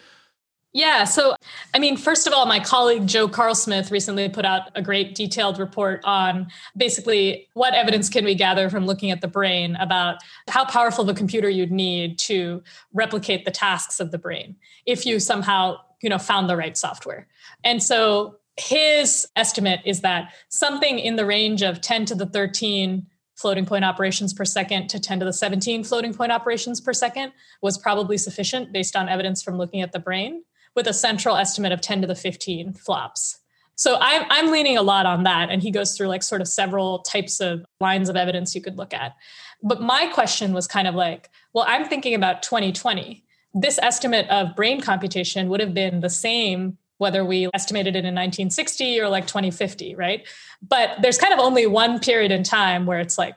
Yeah. 0.75 1.05
So, 1.05 1.35
I 1.73 1.79
mean, 1.79 1.97
first 1.97 2.27
of 2.27 2.35
all, 2.35 2.45
my 2.45 2.61
colleague 2.61 3.07
Joe 3.07 3.27
Carlsmith 3.27 3.91
recently 3.91 4.29
put 4.29 4.45
out 4.45 4.71
a 4.75 4.83
great 4.83 5.15
detailed 5.15 5.59
report 5.59 6.03
on 6.05 6.49
basically 6.77 7.49
what 7.55 7.73
evidence 7.73 8.11
can 8.11 8.27
we 8.27 8.35
gather 8.35 8.69
from 8.69 8.85
looking 8.85 9.11
at 9.11 9.23
the 9.23 9.29
brain 9.29 9.77
about 9.77 10.19
how 10.49 10.67
powerful 10.67 11.05
of 11.05 11.09
a 11.09 11.15
computer 11.15 11.49
you'd 11.49 11.73
need 11.73 12.19
to 12.19 12.63
replicate 12.93 13.47
the 13.47 13.51
tasks 13.51 14.01
of 14.01 14.11
the 14.11 14.19
brain 14.19 14.57
if 14.85 15.07
you 15.07 15.19
somehow 15.19 15.79
you 16.03 16.09
know 16.09 16.19
found 16.19 16.49
the 16.49 16.57
right 16.57 16.77
software. 16.77 17.27
And 17.65 17.83
so 17.83 18.37
his 18.57 19.27
estimate 19.37 19.81
is 19.85 20.01
that 20.01 20.33
something 20.49 20.99
in 20.99 21.17
the 21.17 21.27
range 21.27 21.63
of 21.63 21.81
10 21.81 22.07
to 22.07 22.15
the 22.15 22.27
13 22.27 23.07
floating 23.35 23.67
point 23.67 23.85
operations 23.85 24.33
per 24.33 24.47
second 24.47 24.89
to 24.89 24.99
10 24.99 25.21
to 25.21 25.25
the 25.27 25.33
17 25.33 25.85
floating 25.85 26.15
point 26.15 26.33
operations 26.33 26.81
per 26.81 26.95
second 26.95 27.33
was 27.61 27.77
probably 27.77 28.17
sufficient 28.17 28.73
based 28.73 28.97
on 28.97 29.09
evidence 29.09 29.43
from 29.43 29.59
looking 29.59 29.83
at 29.83 29.93
the 29.93 29.99
brain 29.99 30.43
with 30.75 30.87
a 30.87 30.93
central 30.93 31.37
estimate 31.37 31.73
of 31.73 31.81
10 31.81 32.01
to 32.01 32.07
the 32.07 32.15
15 32.15 32.73
flops. 32.73 33.39
So 33.79 33.99
I'm, 34.01 34.25
I'm 34.31 34.51
leaning 34.51 34.79
a 34.79 34.83
lot 34.83 35.05
on 35.05 35.25
that 35.25 35.51
and 35.51 35.63
he 35.63 35.71
goes 35.71 35.95
through 35.95 36.09
like 36.09 36.23
sort 36.23 36.41
of 36.41 36.49
several 36.49 37.01
types 37.01 37.41
of 37.41 37.63
lines 37.79 38.09
of 38.09 38.17
evidence 38.17 38.55
you 38.55 38.63
could 38.63 38.79
look 38.79 38.95
at. 38.95 39.15
But 39.63 39.83
my 39.83 40.07
question 40.07 40.55
was 40.55 40.67
kind 40.67 40.89
of 40.89 40.95
like 40.95 41.31
well 41.53 41.65
i'm 41.67 41.87
thinking 41.87 42.15
about 42.15 42.43
2020 42.43 43.25
this 43.57 43.79
estimate 43.81 44.29
of 44.29 44.55
brain 44.55 44.81
computation 44.81 45.49
would 45.49 45.61
have 45.61 45.73
been 45.73 46.01
the 46.01 46.11
same 46.11 46.77
whether 46.99 47.25
we 47.25 47.49
estimated 47.53 47.95
it 47.95 48.01
in 48.01 48.15
1960 48.15 49.01
or 49.01 49.09
like 49.09 49.27
2050, 49.27 49.95
right? 49.95 50.27
But 50.67 50.97
there's 51.03 51.19
kind 51.19 51.35
of 51.35 51.41
only 51.41 51.67
one 51.67 51.99
period 51.99 52.33
in 52.33 52.43
time 52.43 52.87
where 52.87 53.01
it's 53.01 53.19
like 53.19 53.37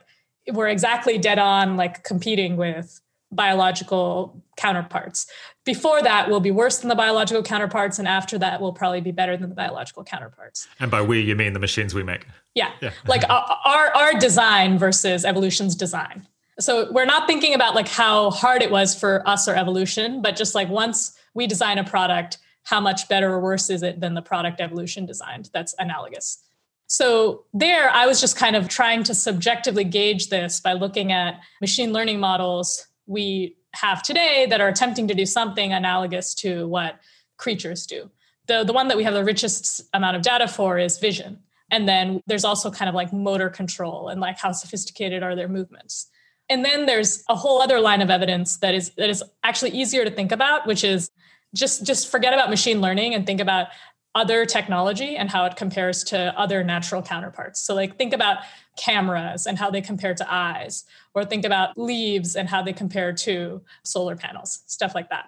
we're 0.50 0.68
exactly 0.68 1.18
dead 1.18 1.38
on, 1.38 1.76
like 1.76 2.02
competing 2.02 2.56
with 2.56 3.00
biological 3.30 4.42
counterparts. 4.56 5.26
Before 5.64 6.02
that, 6.02 6.28
we'll 6.30 6.40
be 6.40 6.50
worse 6.50 6.78
than 6.78 6.88
the 6.88 6.94
biological 6.94 7.42
counterparts, 7.42 7.98
and 7.98 8.08
after 8.08 8.38
that, 8.38 8.60
we'll 8.60 8.72
probably 8.72 9.02
be 9.02 9.12
better 9.12 9.36
than 9.36 9.50
the 9.50 9.54
biological 9.54 10.04
counterparts. 10.04 10.66
And 10.80 10.90
by 10.90 11.02
we, 11.02 11.20
you 11.20 11.36
mean 11.36 11.52
the 11.52 11.60
machines 11.60 11.94
we 11.94 12.02
make? 12.02 12.26
Yeah, 12.54 12.72
yeah. 12.80 12.92
like 13.06 13.22
our 13.28 13.94
our 13.94 14.18
design 14.18 14.78
versus 14.78 15.24
evolution's 15.24 15.76
design 15.76 16.26
so 16.60 16.90
we're 16.92 17.04
not 17.04 17.26
thinking 17.26 17.54
about 17.54 17.74
like 17.74 17.88
how 17.88 18.30
hard 18.30 18.62
it 18.62 18.70
was 18.70 18.98
for 18.98 19.26
us 19.28 19.48
or 19.48 19.54
evolution 19.54 20.22
but 20.22 20.36
just 20.36 20.54
like 20.54 20.68
once 20.68 21.16
we 21.34 21.46
design 21.46 21.78
a 21.78 21.84
product 21.84 22.38
how 22.64 22.80
much 22.80 23.08
better 23.08 23.32
or 23.32 23.40
worse 23.40 23.70
is 23.70 23.82
it 23.82 24.00
than 24.00 24.14
the 24.14 24.22
product 24.22 24.60
evolution 24.60 25.06
designed? 25.06 25.50
That's 25.52 25.74
analogous. 25.78 26.38
So 26.86 27.44
there 27.54 27.90
i 27.90 28.06
was 28.06 28.20
just 28.20 28.36
kind 28.36 28.56
of 28.56 28.68
trying 28.68 29.04
to 29.04 29.14
subjectively 29.14 29.84
gauge 29.84 30.28
this 30.28 30.60
by 30.60 30.72
looking 30.72 31.12
at 31.12 31.40
machine 31.60 31.92
learning 31.92 32.18
models 32.18 32.86
we 33.06 33.56
have 33.74 34.02
today 34.02 34.46
that 34.50 34.60
are 34.60 34.68
attempting 34.68 35.06
to 35.08 35.14
do 35.14 35.24
something 35.24 35.72
analogous 35.72 36.34
to 36.34 36.66
what 36.66 36.98
creatures 37.36 37.86
do. 37.86 38.10
The, 38.48 38.64
the 38.64 38.72
one 38.72 38.88
that 38.88 38.96
we 38.96 39.04
have 39.04 39.14
the 39.14 39.24
richest 39.24 39.82
amount 39.94 40.16
of 40.16 40.22
data 40.22 40.48
for 40.48 40.78
is 40.78 40.98
vision. 40.98 41.38
And 41.70 41.88
then 41.88 42.20
there's 42.26 42.44
also 42.44 42.70
kind 42.70 42.88
of 42.88 42.96
like 42.96 43.12
motor 43.12 43.48
control 43.48 44.08
and 44.08 44.20
like 44.20 44.38
how 44.38 44.50
sophisticated 44.50 45.22
are 45.22 45.36
their 45.36 45.48
movements 45.48 46.08
and 46.50 46.64
then 46.64 46.84
there's 46.84 47.22
a 47.28 47.36
whole 47.36 47.62
other 47.62 47.80
line 47.80 48.02
of 48.02 48.10
evidence 48.10 48.56
that 48.58 48.74
is 48.74 48.90
that 48.98 49.08
is 49.08 49.22
actually 49.44 49.70
easier 49.70 50.04
to 50.04 50.10
think 50.10 50.32
about, 50.32 50.66
which 50.66 50.84
is 50.84 51.10
just 51.54 51.86
just 51.86 52.10
forget 52.10 52.34
about 52.34 52.50
machine 52.50 52.80
learning 52.80 53.14
and 53.14 53.24
think 53.24 53.40
about 53.40 53.68
other 54.16 54.44
technology 54.44 55.16
and 55.16 55.30
how 55.30 55.44
it 55.44 55.54
compares 55.54 56.02
to 56.02 56.36
other 56.36 56.64
natural 56.64 57.00
counterparts. 57.00 57.60
So 57.60 57.74
like 57.74 57.96
think 57.96 58.12
about 58.12 58.38
cameras 58.76 59.46
and 59.46 59.56
how 59.56 59.70
they 59.70 59.80
compare 59.80 60.14
to 60.14 60.34
eyes 60.34 60.84
or 61.14 61.24
think 61.24 61.44
about 61.44 61.78
leaves 61.78 62.34
and 62.34 62.48
how 62.48 62.60
they 62.60 62.72
compare 62.72 63.12
to 63.12 63.62
solar 63.84 64.16
panels, 64.16 64.64
stuff 64.66 64.96
like 64.96 65.10
that. 65.10 65.26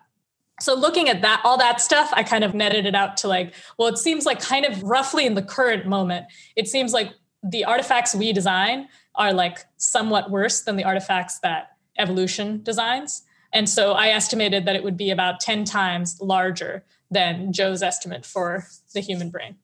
So 0.60 0.74
looking 0.74 1.08
at 1.08 1.22
that 1.22 1.40
all 1.44 1.56
that 1.58 1.80
stuff 1.80 2.10
I 2.12 2.24
kind 2.24 2.42
of 2.42 2.54
netted 2.54 2.84
it 2.84 2.96
out 2.96 3.16
to 3.18 3.28
like 3.28 3.54
well 3.78 3.88
it 3.88 3.98
seems 3.98 4.26
like 4.26 4.40
kind 4.40 4.66
of 4.66 4.82
roughly 4.82 5.24
in 5.26 5.34
the 5.34 5.42
current 5.42 5.86
moment 5.86 6.26
it 6.56 6.66
seems 6.66 6.92
like 6.92 7.12
the 7.44 7.64
artifacts 7.64 8.14
we 8.14 8.32
design 8.32 8.88
are 9.14 9.32
like 9.32 9.58
somewhat 9.76 10.30
worse 10.30 10.62
than 10.62 10.76
the 10.76 10.84
artifacts 10.84 11.38
that 11.40 11.76
evolution 11.98 12.62
designs. 12.62 13.22
And 13.52 13.68
so 13.68 13.92
I 13.92 14.08
estimated 14.08 14.64
that 14.64 14.76
it 14.76 14.82
would 14.82 14.96
be 14.96 15.10
about 15.10 15.40
10 15.40 15.64
times 15.64 16.18
larger 16.20 16.84
than 17.10 17.52
Joe's 17.52 17.82
estimate 17.82 18.24
for 18.24 18.66
the 18.94 19.00
human 19.00 19.30
brain. 19.30 19.56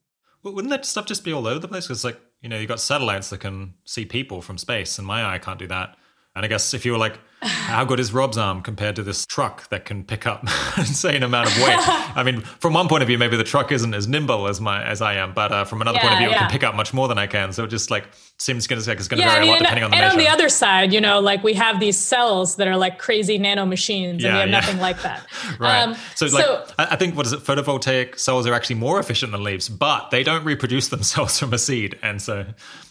Well, 0.43 0.53
wouldn't 0.53 0.69
that 0.69 0.85
stuff 0.85 1.05
just 1.07 1.23
be 1.23 1.33
all 1.33 1.47
over 1.47 1.59
the 1.59 1.67
place? 1.67 1.87
Because, 1.87 2.05
like, 2.05 2.19
you 2.41 2.49
know, 2.49 2.57
you've 2.57 2.69
got 2.69 2.79
satellites 2.79 3.29
that 3.31 3.39
can 3.39 3.73
see 3.83 4.05
people 4.05 4.41
from 4.41 4.57
space, 4.57 4.97
and 4.97 5.07
my 5.07 5.25
eye 5.25 5.39
can't 5.39 5.59
do 5.59 5.67
that. 5.67 5.97
And 6.35 6.45
I 6.45 6.47
guess 6.47 6.73
if 6.73 6.85
you 6.85 6.91
were 6.91 6.97
like, 6.97 7.19
how 7.47 7.85
good 7.85 7.99
is 7.99 8.11
Rob's 8.11 8.37
arm 8.37 8.61
compared 8.61 8.97
to 8.97 9.03
this 9.03 9.25
truck 9.25 9.69
that 9.69 9.85
can 9.85 10.03
pick 10.03 10.27
up 10.27 10.43
an 10.43 10.49
insane 10.77 11.23
amount 11.23 11.47
of 11.47 11.57
weight? 11.57 11.77
I 11.79 12.23
mean, 12.23 12.41
from 12.41 12.73
one 12.73 12.89
point 12.89 13.01
of 13.01 13.07
view, 13.07 13.17
maybe 13.17 13.37
the 13.37 13.45
truck 13.45 13.71
isn't 13.71 13.93
as 13.93 14.07
nimble 14.09 14.47
as 14.47 14.59
my 14.59 14.83
as 14.83 15.01
I 15.01 15.15
am, 15.15 15.33
but 15.33 15.51
uh, 15.51 15.63
from 15.63 15.81
another 15.81 15.97
yeah, 15.97 16.01
point 16.01 16.13
of 16.13 16.19
view, 16.19 16.29
yeah. 16.29 16.35
it 16.35 16.39
can 16.39 16.49
pick 16.49 16.63
up 16.63 16.75
much 16.75 16.93
more 16.93 17.07
than 17.07 17.17
I 17.17 17.27
can. 17.27 17.53
So 17.53 17.63
it 17.63 17.69
just 17.69 17.89
like 17.89 18.07
seems 18.37 18.67
going 18.67 18.79
to 18.79 18.83
say 18.83 18.91
it's 18.91 19.07
going 19.07 19.21
to 19.21 19.25
yeah, 19.25 19.35
vary 19.35 19.37
I 19.37 19.41
mean, 19.41 19.49
a 19.49 19.53
lot 19.53 19.59
depending 19.59 19.83
on 19.85 19.91
the 19.91 19.95
and 19.95 20.03
measure. 20.03 20.13
on 20.13 20.19
the 20.19 20.27
other 20.27 20.49
side, 20.49 20.91
you 20.91 20.99
know, 20.99 21.21
like 21.21 21.41
we 21.43 21.53
have 21.53 21.79
these 21.79 21.97
cells 21.97 22.57
that 22.57 22.67
are 22.67 22.77
like 22.77 22.97
crazy 22.97 23.37
nano 23.37 23.65
machines, 23.65 24.23
and 24.23 24.33
we 24.33 24.39
have 24.39 24.49
nothing 24.49 24.79
like 24.79 25.01
that. 25.03 25.25
right. 25.59 25.83
Um, 25.83 25.95
so, 26.15 26.25
like, 26.25 26.43
so, 26.43 26.65
I 26.77 26.97
think 26.97 27.15
what 27.15 27.25
is 27.25 27.31
it? 27.31 27.39
Photovoltaic 27.39 28.19
cells 28.19 28.47
are 28.47 28.53
actually 28.53 28.75
more 28.75 28.99
efficient 28.99 29.31
than 29.31 29.43
leaves, 29.43 29.69
but 29.69 30.11
they 30.11 30.23
don't 30.23 30.43
reproduce 30.43 30.89
themselves 30.89 31.39
from 31.39 31.53
a 31.53 31.57
seed, 31.57 31.97
and 32.01 32.21
so 32.21 32.45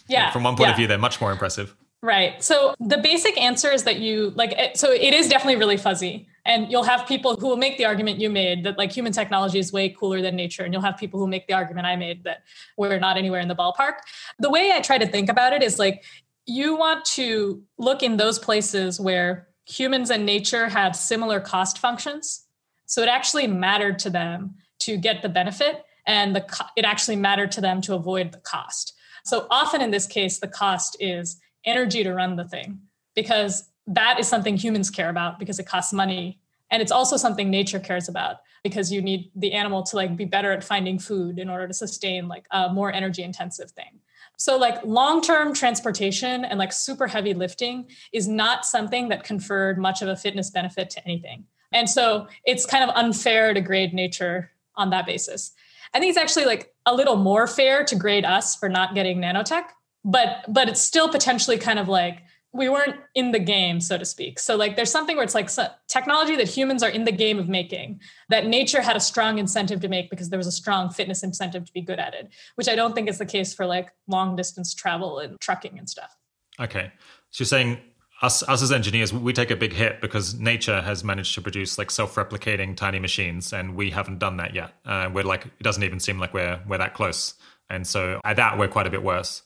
yeah, 0.07 0.31
from 0.31 0.43
one 0.43 0.55
point 0.55 0.71
of 0.71 0.75
view, 0.75 0.87
they're 0.87 0.97
much 0.97 1.21
more 1.21 1.31
impressive. 1.31 1.75
Right. 2.01 2.41
So 2.41 2.75
the 2.79 2.97
basic 2.97 3.39
answer 3.39 3.69
is 3.71 3.83
that 3.83 3.99
you 3.99 4.29
like 4.31 4.55
so 4.75 4.91
it 4.91 5.13
is 5.13 5.27
definitely 5.27 5.57
really 5.57 5.75
fuzzy. 5.75 6.27
And 6.45 6.71
you'll 6.71 6.83
have 6.83 7.05
people 7.05 7.35
who 7.35 7.47
will 7.47 7.57
make 7.57 7.77
the 7.77 7.83
argument 7.85 8.19
you 8.19 8.29
made 8.29 8.63
that 8.63 8.77
like 8.77 8.91
human 8.91 9.11
technology 9.11 9.59
is 9.59 9.73
way 9.73 9.89
cooler 9.89 10.21
than 10.21 10.35
nature. 10.35 10.63
And 10.63 10.73
you'll 10.73 10.81
have 10.81 10.97
people 10.97 11.19
who 11.19 11.27
make 11.27 11.45
the 11.47 11.53
argument 11.53 11.85
I 11.85 11.97
made 11.97 12.23
that 12.23 12.43
we're 12.77 12.99
not 12.99 13.17
anywhere 13.17 13.41
in 13.41 13.49
the 13.49 13.55
ballpark. 13.55 13.95
The 14.39 14.49
way 14.49 14.71
I 14.71 14.79
try 14.79 14.97
to 14.97 15.05
think 15.05 15.29
about 15.29 15.51
it 15.51 15.61
is 15.61 15.77
like 15.77 16.05
you 16.45 16.77
want 16.77 17.03
to 17.05 17.61
look 17.77 18.01
in 18.01 18.15
those 18.15 18.39
places 18.39 18.97
where 18.99 19.49
humans 19.67 20.09
and 20.09 20.25
nature 20.25 20.69
have 20.69 20.95
similar 20.95 21.41
cost 21.41 21.79
functions. 21.79 22.45
So 22.85 23.01
it 23.03 23.09
actually 23.09 23.45
mattered 23.45 23.99
to 23.99 24.09
them 24.09 24.55
to 24.79 24.97
get 24.97 25.21
the 25.21 25.29
benefit 25.29 25.83
and 26.07 26.33
the 26.33 26.45
it 26.77 26.85
actually 26.85 27.17
mattered 27.17 27.51
to 27.51 27.61
them 27.61 27.81
to 27.81 27.93
avoid 27.93 28.31
the 28.31 28.39
cost. 28.39 28.93
So 29.25 29.47
often 29.51 29.81
in 29.81 29.91
this 29.91 30.07
case, 30.07 30.39
the 30.39 30.47
cost 30.47 30.95
is 30.99 31.39
energy 31.65 32.03
to 32.03 32.13
run 32.13 32.35
the 32.35 32.45
thing 32.45 32.79
because 33.15 33.69
that 33.87 34.19
is 34.19 34.27
something 34.27 34.55
humans 34.55 34.89
care 34.89 35.09
about 35.09 35.39
because 35.39 35.59
it 35.59 35.65
costs 35.65 35.93
money. 35.93 36.39
And 36.71 36.81
it's 36.81 36.91
also 36.91 37.17
something 37.17 37.49
nature 37.49 37.79
cares 37.79 38.07
about 38.07 38.37
because 38.63 38.91
you 38.91 39.01
need 39.01 39.31
the 39.35 39.53
animal 39.53 39.83
to 39.83 39.95
like 39.95 40.15
be 40.15 40.25
better 40.25 40.51
at 40.51 40.63
finding 40.63 40.99
food 40.99 41.39
in 41.39 41.49
order 41.49 41.67
to 41.67 41.73
sustain 41.73 42.27
like 42.27 42.45
a 42.51 42.71
more 42.71 42.91
energy 42.91 43.23
intensive 43.23 43.71
thing. 43.71 43.99
So 44.37 44.57
like 44.57 44.83
long-term 44.85 45.53
transportation 45.53 46.45
and 46.45 46.59
like 46.59 46.71
super 46.71 47.07
heavy 47.07 47.33
lifting 47.33 47.89
is 48.13 48.27
not 48.27 48.65
something 48.65 49.09
that 49.09 49.23
conferred 49.23 49.77
much 49.77 50.01
of 50.01 50.07
a 50.07 50.15
fitness 50.15 50.49
benefit 50.49 50.89
to 50.91 51.03
anything. 51.03 51.45
And 51.71 51.89
so 51.89 52.27
it's 52.45 52.65
kind 52.65 52.83
of 52.83 52.95
unfair 52.95 53.53
to 53.53 53.61
grade 53.61 53.93
nature 53.93 54.51
on 54.75 54.91
that 54.91 55.05
basis. 55.05 55.51
I 55.93 55.99
think 55.99 56.11
it's 56.11 56.17
actually 56.17 56.45
like 56.45 56.73
a 56.85 56.95
little 56.95 57.15
more 57.15 57.47
fair 57.47 57.83
to 57.83 57.95
grade 57.95 58.23
us 58.23 58.55
for 58.55 58.69
not 58.69 58.93
getting 58.93 59.19
nanotech 59.19 59.65
but 60.03 60.45
but 60.47 60.69
it's 60.69 60.81
still 60.81 61.09
potentially 61.09 61.57
kind 61.57 61.79
of 61.79 61.87
like 61.87 62.23
we 62.51 62.67
weren't 62.67 62.95
in 63.13 63.31
the 63.31 63.39
game 63.39 63.79
so 63.79 63.97
to 63.97 64.05
speak. 64.05 64.39
So 64.39 64.55
like 64.55 64.75
there's 64.75 64.91
something 64.91 65.15
where 65.15 65.23
it's 65.23 65.35
like 65.35 65.49
technology 65.87 66.35
that 66.35 66.47
humans 66.47 66.81
are 66.81 66.89
in 66.89 67.05
the 67.05 67.11
game 67.11 67.37
of 67.37 67.47
making 67.47 68.01
that 68.29 68.47
nature 68.47 68.81
had 68.81 68.95
a 68.95 68.99
strong 68.99 69.37
incentive 69.37 69.81
to 69.81 69.87
make 69.87 70.09
because 70.09 70.29
there 70.29 70.39
was 70.39 70.47
a 70.47 70.51
strong 70.51 70.89
fitness 70.89 71.21
incentive 71.21 71.65
to 71.65 71.73
be 71.73 71.81
good 71.81 71.99
at 71.99 72.13
it 72.13 72.29
which 72.55 72.67
i 72.67 72.75
don't 72.75 72.95
think 72.95 73.07
is 73.07 73.19
the 73.19 73.25
case 73.25 73.53
for 73.53 73.65
like 73.65 73.89
long 74.07 74.35
distance 74.35 74.73
travel 74.73 75.19
and 75.19 75.39
trucking 75.39 75.77
and 75.77 75.89
stuff. 75.89 76.15
Okay. 76.59 76.91
So 77.29 77.43
you're 77.43 77.47
saying 77.47 77.79
us, 78.21 78.43
us 78.43 78.61
as 78.61 78.71
engineers 78.71 79.13
we 79.13 79.31
take 79.31 79.51
a 79.51 79.55
big 79.55 79.71
hit 79.71 80.01
because 80.01 80.37
nature 80.39 80.81
has 80.81 81.03
managed 81.03 81.35
to 81.35 81.41
produce 81.41 81.77
like 81.77 81.89
self-replicating 81.91 82.75
tiny 82.75 82.99
machines 82.99 83.53
and 83.53 83.75
we 83.75 83.91
haven't 83.91 84.19
done 84.19 84.37
that 84.37 84.53
yet. 84.53 84.73
Uh, 84.85 85.09
we're 85.13 85.23
like 85.23 85.45
it 85.45 85.63
doesn't 85.63 85.83
even 85.83 85.99
seem 85.99 86.19
like 86.19 86.33
we're 86.33 86.59
we're 86.67 86.79
that 86.79 86.95
close. 86.95 87.35
And 87.69 87.85
so 87.85 88.19
at 88.25 88.37
that 88.37 88.57
we're 88.57 88.67
quite 88.67 88.87
a 88.87 88.89
bit 88.89 89.03
worse 89.03 89.43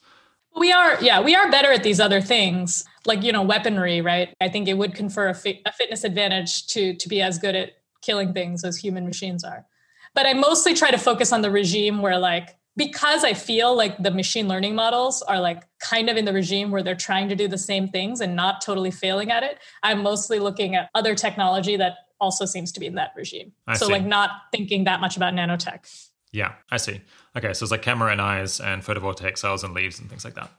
we 0.55 0.71
are, 0.71 1.01
yeah, 1.01 1.21
we 1.21 1.35
are 1.35 1.49
better 1.49 1.71
at 1.71 1.83
these 1.83 1.99
other 1.99 2.21
things, 2.21 2.85
like 3.05 3.23
you 3.23 3.31
know, 3.31 3.41
weaponry, 3.41 4.01
right? 4.01 4.33
I 4.39 4.49
think 4.49 4.67
it 4.67 4.77
would 4.77 4.95
confer 4.95 5.29
a, 5.29 5.33
fi- 5.33 5.61
a 5.65 5.71
fitness 5.71 6.03
advantage 6.03 6.67
to 6.67 6.95
to 6.95 7.09
be 7.09 7.21
as 7.21 7.37
good 7.37 7.55
at 7.55 7.71
killing 8.01 8.33
things 8.33 8.63
as 8.63 8.77
human 8.77 9.05
machines 9.05 9.43
are. 9.43 9.65
But 10.13 10.25
I 10.27 10.33
mostly 10.33 10.73
try 10.73 10.91
to 10.91 10.97
focus 10.97 11.31
on 11.31 11.41
the 11.41 11.49
regime 11.49 12.01
where, 12.01 12.19
like, 12.19 12.55
because 12.75 13.23
I 13.23 13.33
feel 13.33 13.75
like 13.75 14.01
the 14.01 14.11
machine 14.11 14.47
learning 14.47 14.75
models 14.75 15.21
are 15.23 15.39
like 15.39 15.63
kind 15.79 16.09
of 16.09 16.17
in 16.17 16.25
the 16.25 16.33
regime 16.33 16.71
where 16.71 16.81
they're 16.81 16.95
trying 16.95 17.29
to 17.29 17.35
do 17.35 17.47
the 17.47 17.57
same 17.57 17.87
things 17.87 18.19
and 18.19 18.35
not 18.35 18.61
totally 18.61 18.91
failing 18.91 19.31
at 19.31 19.43
it. 19.43 19.59
I'm 19.83 20.01
mostly 20.01 20.39
looking 20.39 20.75
at 20.75 20.89
other 20.95 21.13
technology 21.13 21.77
that 21.77 21.97
also 22.19 22.45
seems 22.45 22.71
to 22.71 22.79
be 22.79 22.87
in 22.87 22.95
that 22.95 23.11
regime. 23.15 23.51
I 23.67 23.75
so, 23.75 23.87
see. 23.87 23.91
like, 23.91 24.05
not 24.05 24.31
thinking 24.51 24.85
that 24.85 25.01
much 25.01 25.17
about 25.17 25.33
nanotech. 25.33 26.09
Yeah, 26.31 26.53
I 26.71 26.77
see. 26.77 27.01
Okay, 27.35 27.53
so 27.53 27.63
it's 27.63 27.71
like 27.71 27.81
camera 27.81 28.11
and 28.11 28.21
eyes 28.21 28.59
and 28.59 28.83
photovoltaic 28.83 29.37
cells 29.37 29.63
and 29.63 29.73
leaves 29.73 29.99
and 29.99 30.09
things 30.09 30.23
like 30.23 30.35
that. 30.35 30.51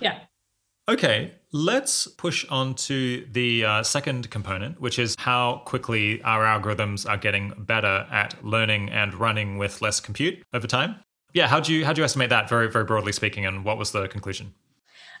Yeah. 0.00 0.20
Okay, 0.86 1.32
let's 1.52 2.06
push 2.06 2.44
on 2.50 2.74
to 2.74 3.26
the 3.32 3.64
uh, 3.64 3.82
second 3.82 4.30
component, 4.30 4.80
which 4.80 4.98
is 4.98 5.14
how 5.18 5.62
quickly 5.64 6.22
our 6.22 6.44
algorithms 6.44 7.08
are 7.08 7.16
getting 7.16 7.54
better 7.56 8.06
at 8.10 8.42
learning 8.44 8.90
and 8.90 9.14
running 9.14 9.56
with 9.56 9.80
less 9.80 9.98
compute 10.00 10.42
over 10.52 10.66
time. 10.66 10.96
Yeah, 11.32 11.46
how 11.46 11.58
do 11.58 11.72
you 11.72 11.84
how 11.84 11.92
do 11.92 12.00
you 12.00 12.04
estimate 12.04 12.30
that 12.30 12.48
very 12.48 12.70
very 12.70 12.84
broadly 12.84 13.12
speaking, 13.12 13.46
and 13.46 13.64
what 13.64 13.78
was 13.78 13.92
the 13.92 14.08
conclusion? 14.08 14.54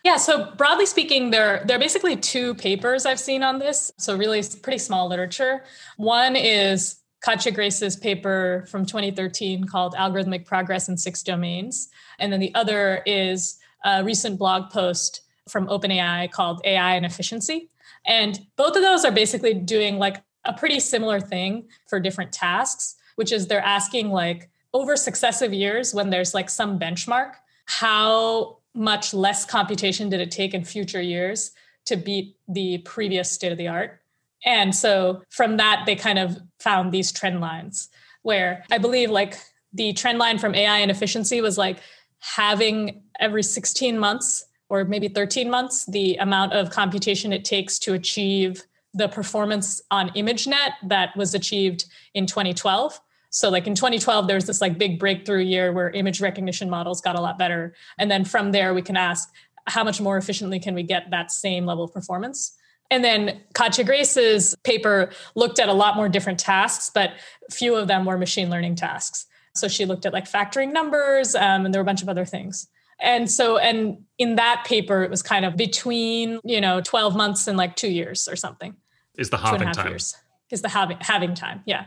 Yeah, 0.04 0.18
so 0.18 0.52
broadly 0.56 0.84
speaking, 0.84 1.30
there, 1.30 1.64
there 1.64 1.78
are 1.78 1.80
basically 1.80 2.14
two 2.14 2.54
papers 2.56 3.06
I've 3.06 3.18
seen 3.18 3.42
on 3.42 3.58
this. 3.58 3.90
So, 3.96 4.14
really, 4.14 4.42
pretty 4.62 4.78
small 4.78 5.08
literature. 5.08 5.64
One 5.96 6.36
is 6.36 6.96
Katja 7.24 7.52
Grace's 7.52 7.96
paper 7.96 8.66
from 8.68 8.84
2013 8.84 9.64
called 9.64 9.94
Algorithmic 9.94 10.44
Progress 10.44 10.90
in 10.90 10.98
Six 10.98 11.22
Domains. 11.22 11.88
And 12.18 12.30
then 12.30 12.38
the 12.38 12.54
other 12.54 13.02
is 13.06 13.58
a 13.82 14.04
recent 14.04 14.38
blog 14.38 14.70
post 14.70 15.22
from 15.48 15.66
OpenAI 15.68 16.30
called 16.30 16.60
AI 16.66 16.96
and 16.96 17.06
Efficiency. 17.06 17.70
And 18.04 18.46
both 18.56 18.76
of 18.76 18.82
those 18.82 19.06
are 19.06 19.10
basically 19.10 19.54
doing 19.54 19.98
like 19.98 20.22
a 20.44 20.52
pretty 20.52 20.78
similar 20.78 21.18
thing 21.18 21.66
for 21.86 21.98
different 21.98 22.30
tasks, 22.30 22.96
which 23.16 23.32
is 23.32 23.46
they're 23.46 23.60
asking 23.60 24.10
like 24.10 24.50
over 24.74 24.94
successive 24.94 25.54
years 25.54 25.94
when 25.94 26.10
there's 26.10 26.34
like 26.34 26.50
some 26.50 26.78
benchmark, 26.78 27.36
how 27.64 28.58
much 28.74 29.14
less 29.14 29.46
computation 29.46 30.10
did 30.10 30.20
it 30.20 30.30
take 30.30 30.52
in 30.52 30.62
future 30.62 31.00
years 31.00 31.52
to 31.86 31.96
beat 31.96 32.36
the 32.48 32.78
previous 32.84 33.30
state 33.30 33.50
of 33.50 33.56
the 33.56 33.68
art? 33.68 34.02
And 34.44 34.74
so 34.74 35.22
from 35.30 35.56
that, 35.56 35.84
they 35.86 35.96
kind 35.96 36.18
of 36.18 36.38
found 36.64 36.90
these 36.90 37.12
trend 37.12 37.40
lines 37.40 37.88
where 38.22 38.64
I 38.72 38.78
believe 38.78 39.10
like 39.10 39.36
the 39.72 39.92
trend 39.92 40.18
line 40.18 40.38
from 40.38 40.54
AI 40.54 40.78
and 40.78 40.90
efficiency 40.90 41.40
was 41.40 41.58
like 41.58 41.78
having 42.20 43.02
every 43.20 43.42
16 43.42 43.98
months 43.98 44.46
or 44.70 44.84
maybe 44.84 45.08
13 45.08 45.50
months 45.50 45.84
the 45.86 46.16
amount 46.16 46.54
of 46.54 46.70
computation 46.70 47.32
it 47.32 47.44
takes 47.44 47.78
to 47.80 47.92
achieve 47.92 48.64
the 48.94 49.08
performance 49.08 49.82
on 49.90 50.08
ImageNet 50.10 50.70
that 50.84 51.14
was 51.16 51.34
achieved 51.34 51.84
in 52.14 52.26
2012. 52.26 52.98
So 53.30 53.50
like 53.50 53.66
in 53.66 53.74
2012, 53.74 54.26
there 54.26 54.36
was 54.36 54.46
this 54.46 54.60
like 54.60 54.78
big 54.78 54.98
breakthrough 54.98 55.42
year 55.42 55.72
where 55.72 55.90
image 55.90 56.20
recognition 56.20 56.70
models 56.70 57.00
got 57.00 57.18
a 57.18 57.20
lot 57.20 57.36
better. 57.36 57.74
And 57.98 58.10
then 58.10 58.24
from 58.24 58.52
there, 58.52 58.72
we 58.72 58.82
can 58.82 58.96
ask 58.96 59.28
how 59.66 59.82
much 59.82 60.00
more 60.00 60.16
efficiently 60.16 60.60
can 60.60 60.74
we 60.74 60.84
get 60.84 61.10
that 61.10 61.32
same 61.32 61.66
level 61.66 61.84
of 61.84 61.92
performance? 61.92 62.56
And 62.90 63.02
then 63.02 63.40
Katja 63.54 63.84
Grace's 63.84 64.54
paper 64.62 65.10
looked 65.34 65.58
at 65.58 65.68
a 65.68 65.72
lot 65.72 65.96
more 65.96 66.08
different 66.08 66.38
tasks, 66.38 66.90
but 66.92 67.12
few 67.50 67.74
of 67.74 67.88
them 67.88 68.04
were 68.04 68.18
machine 68.18 68.50
learning 68.50 68.76
tasks. 68.76 69.26
So 69.54 69.68
she 69.68 69.84
looked 69.84 70.04
at 70.04 70.12
like 70.12 70.30
factoring 70.30 70.72
numbers, 70.72 71.34
um, 71.34 71.64
and 71.64 71.72
there 71.72 71.80
were 71.80 71.84
a 71.84 71.86
bunch 71.86 72.02
of 72.02 72.08
other 72.08 72.24
things. 72.24 72.68
And 73.00 73.30
so, 73.30 73.58
and 73.58 73.98
in 74.18 74.36
that 74.36 74.64
paper, 74.66 75.02
it 75.02 75.10
was 75.10 75.22
kind 75.22 75.44
of 75.44 75.56
between, 75.56 76.40
you 76.44 76.60
know, 76.60 76.80
12 76.80 77.16
months 77.16 77.46
and 77.46 77.58
like 77.58 77.76
two 77.76 77.90
years 77.90 78.28
or 78.28 78.36
something. 78.36 78.74
Is 79.16 79.30
the 79.30 79.36
halving 79.36 79.72
time. 79.72 79.88
Years 79.88 80.14
is 80.50 80.62
the 80.62 80.68
halving, 80.68 80.98
halving 81.00 81.34
time. 81.34 81.62
Yeah. 81.66 81.86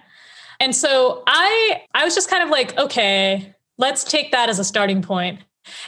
And 0.60 0.76
so 0.76 1.24
I, 1.28 1.84
I 1.94 2.04
was 2.04 2.16
just 2.16 2.30
kind 2.30 2.44
of 2.44 2.50
like, 2.50 2.78
okay, 2.78 3.56
let's 3.78 4.04
take 4.04 4.32
that 4.32 4.50
as 4.50 4.60
a 4.60 4.64
starting 4.64 5.02
point. 5.02 5.40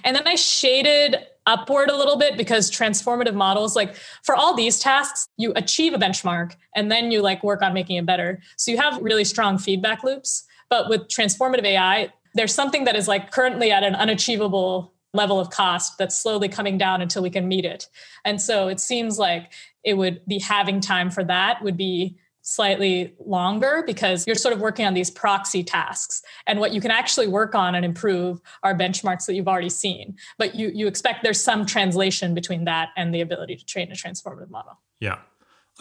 And 0.03 0.15
then 0.15 0.27
I 0.27 0.35
shaded 0.35 1.17
upward 1.45 1.89
a 1.89 1.97
little 1.97 2.17
bit 2.17 2.37
because 2.37 2.69
transformative 2.69 3.33
models 3.33 3.75
like 3.75 3.95
for 4.23 4.35
all 4.35 4.53
these 4.53 4.77
tasks 4.77 5.27
you 5.37 5.51
achieve 5.55 5.93
a 5.93 5.97
benchmark 5.97 6.55
and 6.75 6.91
then 6.91 7.11
you 7.11 7.21
like 7.21 7.43
work 7.43 7.61
on 7.61 7.73
making 7.73 7.97
it 7.97 8.05
better. 8.05 8.39
So 8.57 8.71
you 8.71 8.77
have 8.77 9.01
really 9.01 9.23
strong 9.23 9.57
feedback 9.57 10.03
loops. 10.03 10.45
But 10.69 10.89
with 10.89 11.07
transformative 11.07 11.65
ai 11.65 12.13
there's 12.35 12.53
something 12.53 12.83
that 12.83 12.95
is 12.95 13.07
like 13.07 13.31
currently 13.31 13.71
at 13.71 13.83
an 13.83 13.95
unachievable 13.95 14.93
level 15.13 15.39
of 15.39 15.49
cost 15.49 15.97
that's 15.97 16.15
slowly 16.15 16.47
coming 16.47 16.77
down 16.77 17.01
until 17.01 17.23
we 17.23 17.29
can 17.29 17.47
meet 17.47 17.65
it. 17.65 17.87
And 18.23 18.39
so 18.41 18.67
it 18.67 18.79
seems 18.79 19.17
like 19.17 19.51
it 19.83 19.95
would 19.95 20.21
be 20.27 20.39
having 20.39 20.79
time 20.81 21.09
for 21.09 21.23
that 21.23 21.63
would 21.63 21.77
be 21.77 22.17
slightly 22.49 23.13
longer 23.23 23.83
because 23.85 24.25
you're 24.25 24.35
sort 24.35 24.55
of 24.55 24.59
working 24.59 24.83
on 24.83 24.95
these 24.95 25.11
proxy 25.11 25.63
tasks. 25.63 26.23
And 26.47 26.59
what 26.59 26.73
you 26.73 26.81
can 26.81 26.89
actually 26.89 27.27
work 27.27 27.53
on 27.53 27.75
and 27.75 27.85
improve 27.85 28.41
are 28.63 28.73
benchmarks 28.73 29.27
that 29.27 29.35
you've 29.35 29.47
already 29.47 29.69
seen. 29.69 30.17
But 30.39 30.55
you 30.55 30.71
you 30.73 30.87
expect 30.87 31.23
there's 31.23 31.41
some 31.41 31.65
translation 31.65 32.33
between 32.33 32.65
that 32.65 32.89
and 32.97 33.13
the 33.13 33.21
ability 33.21 33.55
to 33.57 33.65
train 33.65 33.91
a 33.91 33.95
transformative 33.95 34.49
model. 34.49 34.79
Yeah. 34.99 35.19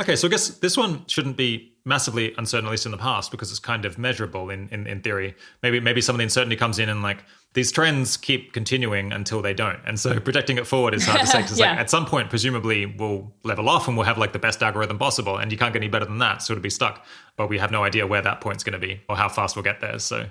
Okay 0.01 0.15
so 0.15 0.29
i 0.29 0.31
guess 0.31 0.49
this 0.49 0.77
one 0.77 1.05
shouldn't 1.09 1.37
be 1.37 1.73
massively 1.89 2.35
uncertain 2.37 2.67
at 2.67 2.71
least 2.71 2.87
in 2.87 2.93
the 2.93 2.99
past 2.99 3.31
because 3.31 3.51
it's 3.51 3.59
kind 3.59 3.85
of 3.85 3.99
measurable 3.99 4.51
in 4.51 4.69
in, 4.69 4.87
in 4.87 5.01
theory 5.01 5.35
maybe 5.63 5.81
maybe 5.81 6.01
some 6.01 6.15
of 6.15 6.19
the 6.19 6.25
uncertainty 6.25 6.57
comes 6.57 6.79
in 6.79 6.89
and 6.89 7.03
like 7.03 7.25
these 7.55 7.73
trends 7.73 8.17
keep 8.17 8.53
continuing 8.53 9.13
until 9.13 9.41
they 9.41 9.55
don't. 9.55 9.81
And 9.87 9.99
so 9.99 10.21
projecting 10.21 10.59
it 10.59 10.67
forward 10.67 10.95
is 10.95 11.07
hard 11.07 11.21
to 11.21 11.27
say 11.27 11.43
because 11.43 11.59
yeah. 11.61 11.71
like 11.71 11.81
at 11.81 11.91
some 11.91 12.05
point, 12.05 12.29
presumably 12.29 12.87
we'll 12.87 13.33
level 13.43 13.69
off 13.69 13.89
and 13.89 13.97
we'll 13.97 14.07
have 14.07 14.19
like 14.19 14.33
the 14.33 14.39
best 14.39 14.63
algorithm 14.63 14.99
possible. 14.99 15.39
And 15.39 15.51
you 15.51 15.57
can't 15.57 15.73
get 15.73 15.81
any 15.81 15.89
better 15.89 16.05
than 16.05 16.19
that. 16.19 16.43
So 16.43 16.53
it'll 16.53 16.63
be 16.63 16.71
stuck. 16.71 17.05
But 17.37 17.49
we 17.49 17.59
have 17.59 17.71
no 17.71 17.85
idea 17.85 18.07
where 18.07 18.21
that 18.21 18.41
point's 18.41 18.65
going 18.65 18.79
to 18.81 18.87
be 18.87 19.01
or 19.09 19.17
how 19.17 19.29
fast 19.29 19.57
we'll 19.57 19.63
get 19.63 19.81
there. 19.81 19.99
So 19.99 20.27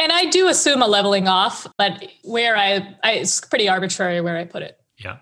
and 0.00 0.12
I 0.12 0.26
do 0.26 0.48
assume 0.48 0.82
a 0.82 0.86
leveling 0.86 1.26
off, 1.26 1.66
but 1.76 2.04
where 2.22 2.56
I, 2.56 2.96
I 3.02 3.12
it's 3.12 3.40
pretty 3.40 3.68
arbitrary 3.68 4.20
where 4.20 4.36
I 4.36 4.44
put 4.44 4.62
it. 4.62 4.78
Yeah. 4.98 5.18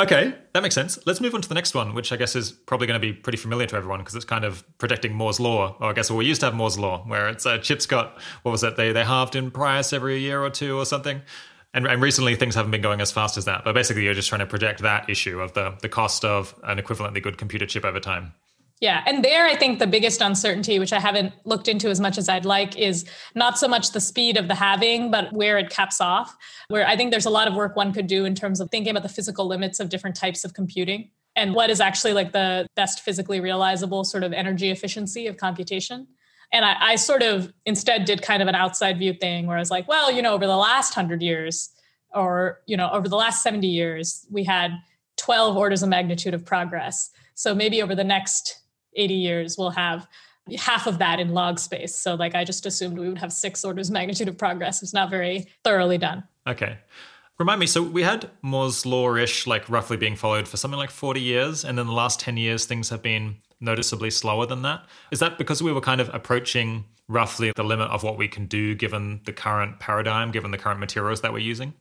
Okay, 0.00 0.34
that 0.52 0.62
makes 0.62 0.74
sense. 0.74 0.98
Let's 1.06 1.20
move 1.20 1.34
on 1.36 1.42
to 1.42 1.48
the 1.48 1.54
next 1.54 1.72
one, 1.72 1.94
which 1.94 2.10
I 2.10 2.16
guess 2.16 2.34
is 2.34 2.50
probably 2.50 2.88
going 2.88 3.00
to 3.00 3.06
be 3.06 3.12
pretty 3.12 3.38
familiar 3.38 3.66
to 3.68 3.76
everyone 3.76 4.00
because 4.00 4.16
it's 4.16 4.24
kind 4.24 4.44
of 4.44 4.64
predicting 4.78 5.14
Moore's 5.14 5.38
law. 5.38 5.76
Or 5.80 5.90
I 5.90 5.92
guess 5.92 6.10
well, 6.10 6.18
we 6.18 6.26
used 6.26 6.40
to 6.40 6.46
have 6.46 6.54
Moore's 6.54 6.76
law, 6.76 7.04
where 7.06 7.28
it's 7.28 7.46
uh, 7.46 7.58
chips 7.58 7.86
got 7.86 8.18
what 8.42 8.50
was 8.50 8.64
it? 8.64 8.76
They 8.76 8.90
they 8.90 9.04
halved 9.04 9.36
in 9.36 9.52
price 9.52 9.92
every 9.92 10.18
year 10.18 10.42
or 10.42 10.50
two 10.50 10.76
or 10.76 10.84
something. 10.84 11.22
And, 11.74 11.86
and 11.86 12.00
recently 12.02 12.36
things 12.36 12.54
haven't 12.54 12.70
been 12.70 12.82
going 12.82 13.00
as 13.00 13.10
fast 13.12 13.36
as 13.36 13.44
that. 13.44 13.62
But 13.64 13.74
basically, 13.74 14.04
you're 14.04 14.14
just 14.14 14.28
trying 14.28 14.40
to 14.40 14.46
project 14.46 14.82
that 14.82 15.08
issue 15.08 15.40
of 15.40 15.52
the 15.54 15.76
the 15.80 15.88
cost 15.88 16.24
of 16.24 16.56
an 16.64 16.78
equivalently 16.78 17.22
good 17.22 17.38
computer 17.38 17.66
chip 17.66 17.84
over 17.84 18.00
time. 18.00 18.32
Yeah. 18.80 19.02
And 19.06 19.24
there, 19.24 19.46
I 19.46 19.56
think 19.56 19.78
the 19.78 19.86
biggest 19.86 20.20
uncertainty, 20.20 20.78
which 20.78 20.92
I 20.92 20.98
haven't 20.98 21.32
looked 21.44 21.68
into 21.68 21.88
as 21.88 22.00
much 22.00 22.18
as 22.18 22.28
I'd 22.28 22.44
like, 22.44 22.76
is 22.76 23.06
not 23.34 23.56
so 23.58 23.68
much 23.68 23.92
the 23.92 24.00
speed 24.00 24.36
of 24.36 24.48
the 24.48 24.54
halving, 24.54 25.10
but 25.10 25.32
where 25.32 25.58
it 25.58 25.70
caps 25.70 26.00
off. 26.00 26.36
Where 26.68 26.86
I 26.86 26.96
think 26.96 27.10
there's 27.10 27.24
a 27.24 27.30
lot 27.30 27.48
of 27.48 27.54
work 27.54 27.76
one 27.76 27.92
could 27.92 28.06
do 28.06 28.24
in 28.24 28.34
terms 28.34 28.60
of 28.60 28.70
thinking 28.70 28.90
about 28.90 29.02
the 29.02 29.08
physical 29.08 29.46
limits 29.46 29.80
of 29.80 29.88
different 29.88 30.16
types 30.16 30.44
of 30.44 30.54
computing 30.54 31.10
and 31.36 31.54
what 31.54 31.70
is 31.70 31.80
actually 31.80 32.12
like 32.12 32.32
the 32.32 32.66
best 32.74 33.00
physically 33.00 33.40
realizable 33.40 34.04
sort 34.04 34.22
of 34.22 34.32
energy 34.32 34.70
efficiency 34.70 35.26
of 35.26 35.36
computation. 35.36 36.06
And 36.52 36.64
I, 36.64 36.76
I 36.80 36.96
sort 36.96 37.22
of 37.22 37.52
instead 37.64 38.04
did 38.04 38.22
kind 38.22 38.42
of 38.42 38.48
an 38.48 38.54
outside 38.54 38.98
view 38.98 39.14
thing 39.14 39.46
where 39.46 39.56
I 39.56 39.60
was 39.60 39.70
like, 39.70 39.88
well, 39.88 40.12
you 40.12 40.22
know, 40.22 40.34
over 40.34 40.46
the 40.46 40.56
last 40.56 40.94
hundred 40.94 41.22
years, 41.22 41.70
or 42.14 42.60
you 42.66 42.76
know, 42.76 42.90
over 42.90 43.08
the 43.08 43.16
last 43.16 43.42
70 43.42 43.66
years, 43.66 44.26
we 44.30 44.44
had 44.44 44.72
12 45.16 45.56
orders 45.56 45.82
of 45.82 45.88
magnitude 45.88 46.34
of 46.34 46.44
progress. 46.44 47.10
So 47.34 47.54
maybe 47.54 47.82
over 47.82 47.94
the 47.94 48.04
next 48.04 48.60
80 48.96 49.14
years, 49.14 49.56
we'll 49.58 49.70
have 49.70 50.06
half 50.58 50.86
of 50.86 50.98
that 50.98 51.20
in 51.20 51.30
log 51.32 51.58
space. 51.58 51.94
So 51.94 52.14
like 52.14 52.34
I 52.34 52.44
just 52.44 52.66
assumed 52.66 52.98
we 52.98 53.08
would 53.08 53.18
have 53.18 53.32
six 53.32 53.64
orders 53.64 53.90
magnitude 53.90 54.28
of 54.28 54.36
progress. 54.36 54.82
It's 54.82 54.92
not 54.92 55.10
very 55.10 55.46
thoroughly 55.62 55.98
done. 55.98 56.24
Okay. 56.46 56.78
Remind 57.38 57.58
me, 57.58 57.66
so 57.66 57.82
we 57.82 58.02
had 58.02 58.30
Moore's 58.42 58.86
law 58.86 59.16
ish, 59.16 59.46
like 59.46 59.68
roughly 59.68 59.96
being 59.96 60.14
followed 60.14 60.46
for 60.46 60.56
something 60.56 60.78
like 60.78 60.90
40 60.90 61.20
years. 61.20 61.64
And 61.64 61.76
then 61.76 61.86
the 61.86 61.92
last 61.92 62.20
10 62.20 62.36
years, 62.36 62.64
things 62.64 62.90
have 62.90 63.02
been 63.02 63.36
noticeably 63.60 64.10
slower 64.10 64.46
than 64.46 64.62
that. 64.62 64.84
Is 65.10 65.18
that 65.18 65.36
because 65.36 65.60
we 65.60 65.72
were 65.72 65.80
kind 65.80 66.00
of 66.00 66.14
approaching 66.14 66.84
roughly 67.08 67.52
the 67.56 67.64
limit 67.64 67.90
of 67.90 68.02
what 68.02 68.16
we 68.16 68.28
can 68.28 68.46
do 68.46 68.74
given 68.74 69.20
the 69.24 69.32
current 69.32 69.80
paradigm, 69.80 70.30
given 70.30 70.52
the 70.52 70.58
current 70.58 70.78
materials 70.78 71.22
that 71.22 71.32
we're 71.32 71.38
using? 71.38 71.74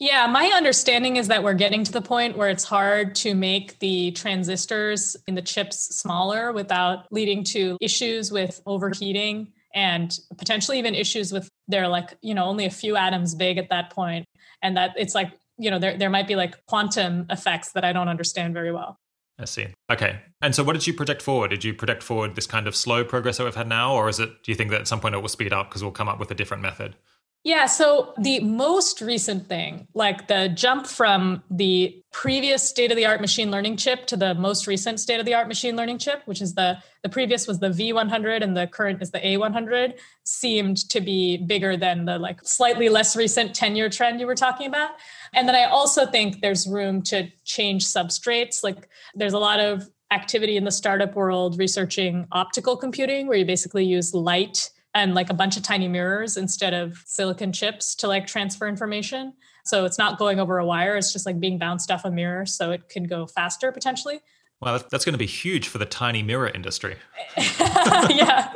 Yeah, 0.00 0.28
my 0.28 0.46
understanding 0.54 1.16
is 1.16 1.26
that 1.26 1.42
we're 1.42 1.54
getting 1.54 1.82
to 1.82 1.90
the 1.90 2.00
point 2.00 2.36
where 2.36 2.48
it's 2.48 2.62
hard 2.62 3.16
to 3.16 3.34
make 3.34 3.80
the 3.80 4.12
transistors 4.12 5.16
in 5.26 5.34
the 5.34 5.42
chips 5.42 5.96
smaller 5.96 6.52
without 6.52 7.06
leading 7.10 7.42
to 7.44 7.76
issues 7.80 8.30
with 8.30 8.60
overheating 8.64 9.52
and 9.74 10.16
potentially 10.36 10.78
even 10.78 10.94
issues 10.94 11.32
with 11.32 11.48
they're 11.66 11.88
like, 11.88 12.16
you 12.22 12.32
know, 12.32 12.44
only 12.44 12.64
a 12.64 12.70
few 12.70 12.96
atoms 12.96 13.34
big 13.34 13.58
at 13.58 13.70
that 13.70 13.90
point 13.90 14.24
and 14.62 14.76
that 14.76 14.92
it's 14.96 15.16
like, 15.16 15.32
you 15.58 15.70
know, 15.70 15.80
there 15.80 15.98
there 15.98 16.10
might 16.10 16.28
be 16.28 16.36
like 16.36 16.54
quantum 16.66 17.26
effects 17.28 17.72
that 17.72 17.84
I 17.84 17.92
don't 17.92 18.08
understand 18.08 18.54
very 18.54 18.72
well. 18.72 18.98
I 19.36 19.46
see. 19.46 19.66
Okay. 19.90 20.20
And 20.40 20.54
so 20.54 20.62
what 20.62 20.74
did 20.74 20.86
you 20.86 20.94
predict 20.94 21.22
forward? 21.22 21.50
Did 21.50 21.64
you 21.64 21.74
predict 21.74 22.04
forward 22.04 22.36
this 22.36 22.46
kind 22.46 22.68
of 22.68 22.76
slow 22.76 23.04
progress 23.04 23.38
that 23.38 23.44
we've 23.44 23.54
had 23.54 23.68
now 23.68 23.94
or 23.94 24.08
is 24.08 24.20
it 24.20 24.44
do 24.44 24.52
you 24.52 24.54
think 24.54 24.70
that 24.70 24.80
at 24.80 24.88
some 24.88 25.00
point 25.00 25.16
it 25.16 25.18
will 25.18 25.28
speed 25.28 25.52
up 25.52 25.68
because 25.68 25.82
we'll 25.82 25.90
come 25.90 26.08
up 26.08 26.20
with 26.20 26.30
a 26.30 26.36
different 26.36 26.62
method? 26.62 26.94
Yeah, 27.44 27.66
so 27.66 28.14
the 28.18 28.40
most 28.40 29.00
recent 29.00 29.46
thing, 29.46 29.86
like 29.94 30.26
the 30.26 30.48
jump 30.48 30.86
from 30.86 31.42
the 31.50 32.02
previous 32.12 32.68
state 32.68 32.90
of 32.90 32.96
the 32.96 33.06
art 33.06 33.20
machine 33.20 33.50
learning 33.50 33.76
chip 33.76 34.06
to 34.08 34.16
the 34.16 34.34
most 34.34 34.66
recent 34.66 34.98
state 34.98 35.20
of 35.20 35.24
the 35.24 35.34
art 35.34 35.46
machine 35.46 35.76
learning 35.76 35.98
chip, 35.98 36.22
which 36.26 36.42
is 36.42 36.54
the 36.54 36.78
the 37.04 37.08
previous 37.08 37.46
was 37.46 37.60
the 37.60 37.68
V100 37.68 38.42
and 38.42 38.56
the 38.56 38.66
current 38.66 39.00
is 39.00 39.12
the 39.12 39.20
A100, 39.20 39.98
seemed 40.24 40.88
to 40.90 41.00
be 41.00 41.36
bigger 41.36 41.76
than 41.76 42.06
the 42.06 42.18
like 42.18 42.40
slightly 42.42 42.88
less 42.88 43.14
recent 43.16 43.52
10-year 43.52 43.88
trend 43.88 44.18
you 44.18 44.26
were 44.26 44.34
talking 44.34 44.66
about. 44.66 44.90
And 45.32 45.48
then 45.48 45.54
I 45.54 45.64
also 45.64 46.06
think 46.06 46.40
there's 46.40 46.66
room 46.66 47.02
to 47.02 47.28
change 47.44 47.86
substrates. 47.86 48.64
Like 48.64 48.88
there's 49.14 49.32
a 49.32 49.38
lot 49.38 49.60
of 49.60 49.88
activity 50.10 50.56
in 50.56 50.64
the 50.64 50.72
startup 50.72 51.14
world 51.14 51.58
researching 51.58 52.26
optical 52.32 52.76
computing 52.76 53.28
where 53.28 53.38
you 53.38 53.44
basically 53.44 53.84
use 53.84 54.12
light 54.12 54.70
and 54.98 55.14
like 55.14 55.30
a 55.30 55.34
bunch 55.34 55.56
of 55.56 55.62
tiny 55.62 55.88
mirrors 55.88 56.36
instead 56.36 56.74
of 56.74 57.02
silicon 57.06 57.52
chips 57.52 57.94
to 57.96 58.08
like 58.08 58.26
transfer 58.26 58.68
information. 58.68 59.32
So 59.64 59.84
it's 59.84 59.98
not 59.98 60.18
going 60.18 60.40
over 60.40 60.58
a 60.58 60.66
wire, 60.66 60.96
it's 60.96 61.12
just 61.12 61.26
like 61.26 61.38
being 61.40 61.58
bounced 61.58 61.90
off 61.90 62.04
a 62.04 62.10
mirror 62.10 62.46
so 62.46 62.70
it 62.70 62.88
can 62.88 63.04
go 63.04 63.26
faster 63.26 63.70
potentially. 63.72 64.20
Well, 64.60 64.82
that's 64.90 65.04
going 65.04 65.12
to 65.12 65.18
be 65.18 65.26
huge 65.26 65.68
for 65.68 65.78
the 65.78 65.86
tiny 65.86 66.22
mirror 66.22 66.48
industry. 66.48 66.96
yeah. 67.36 68.48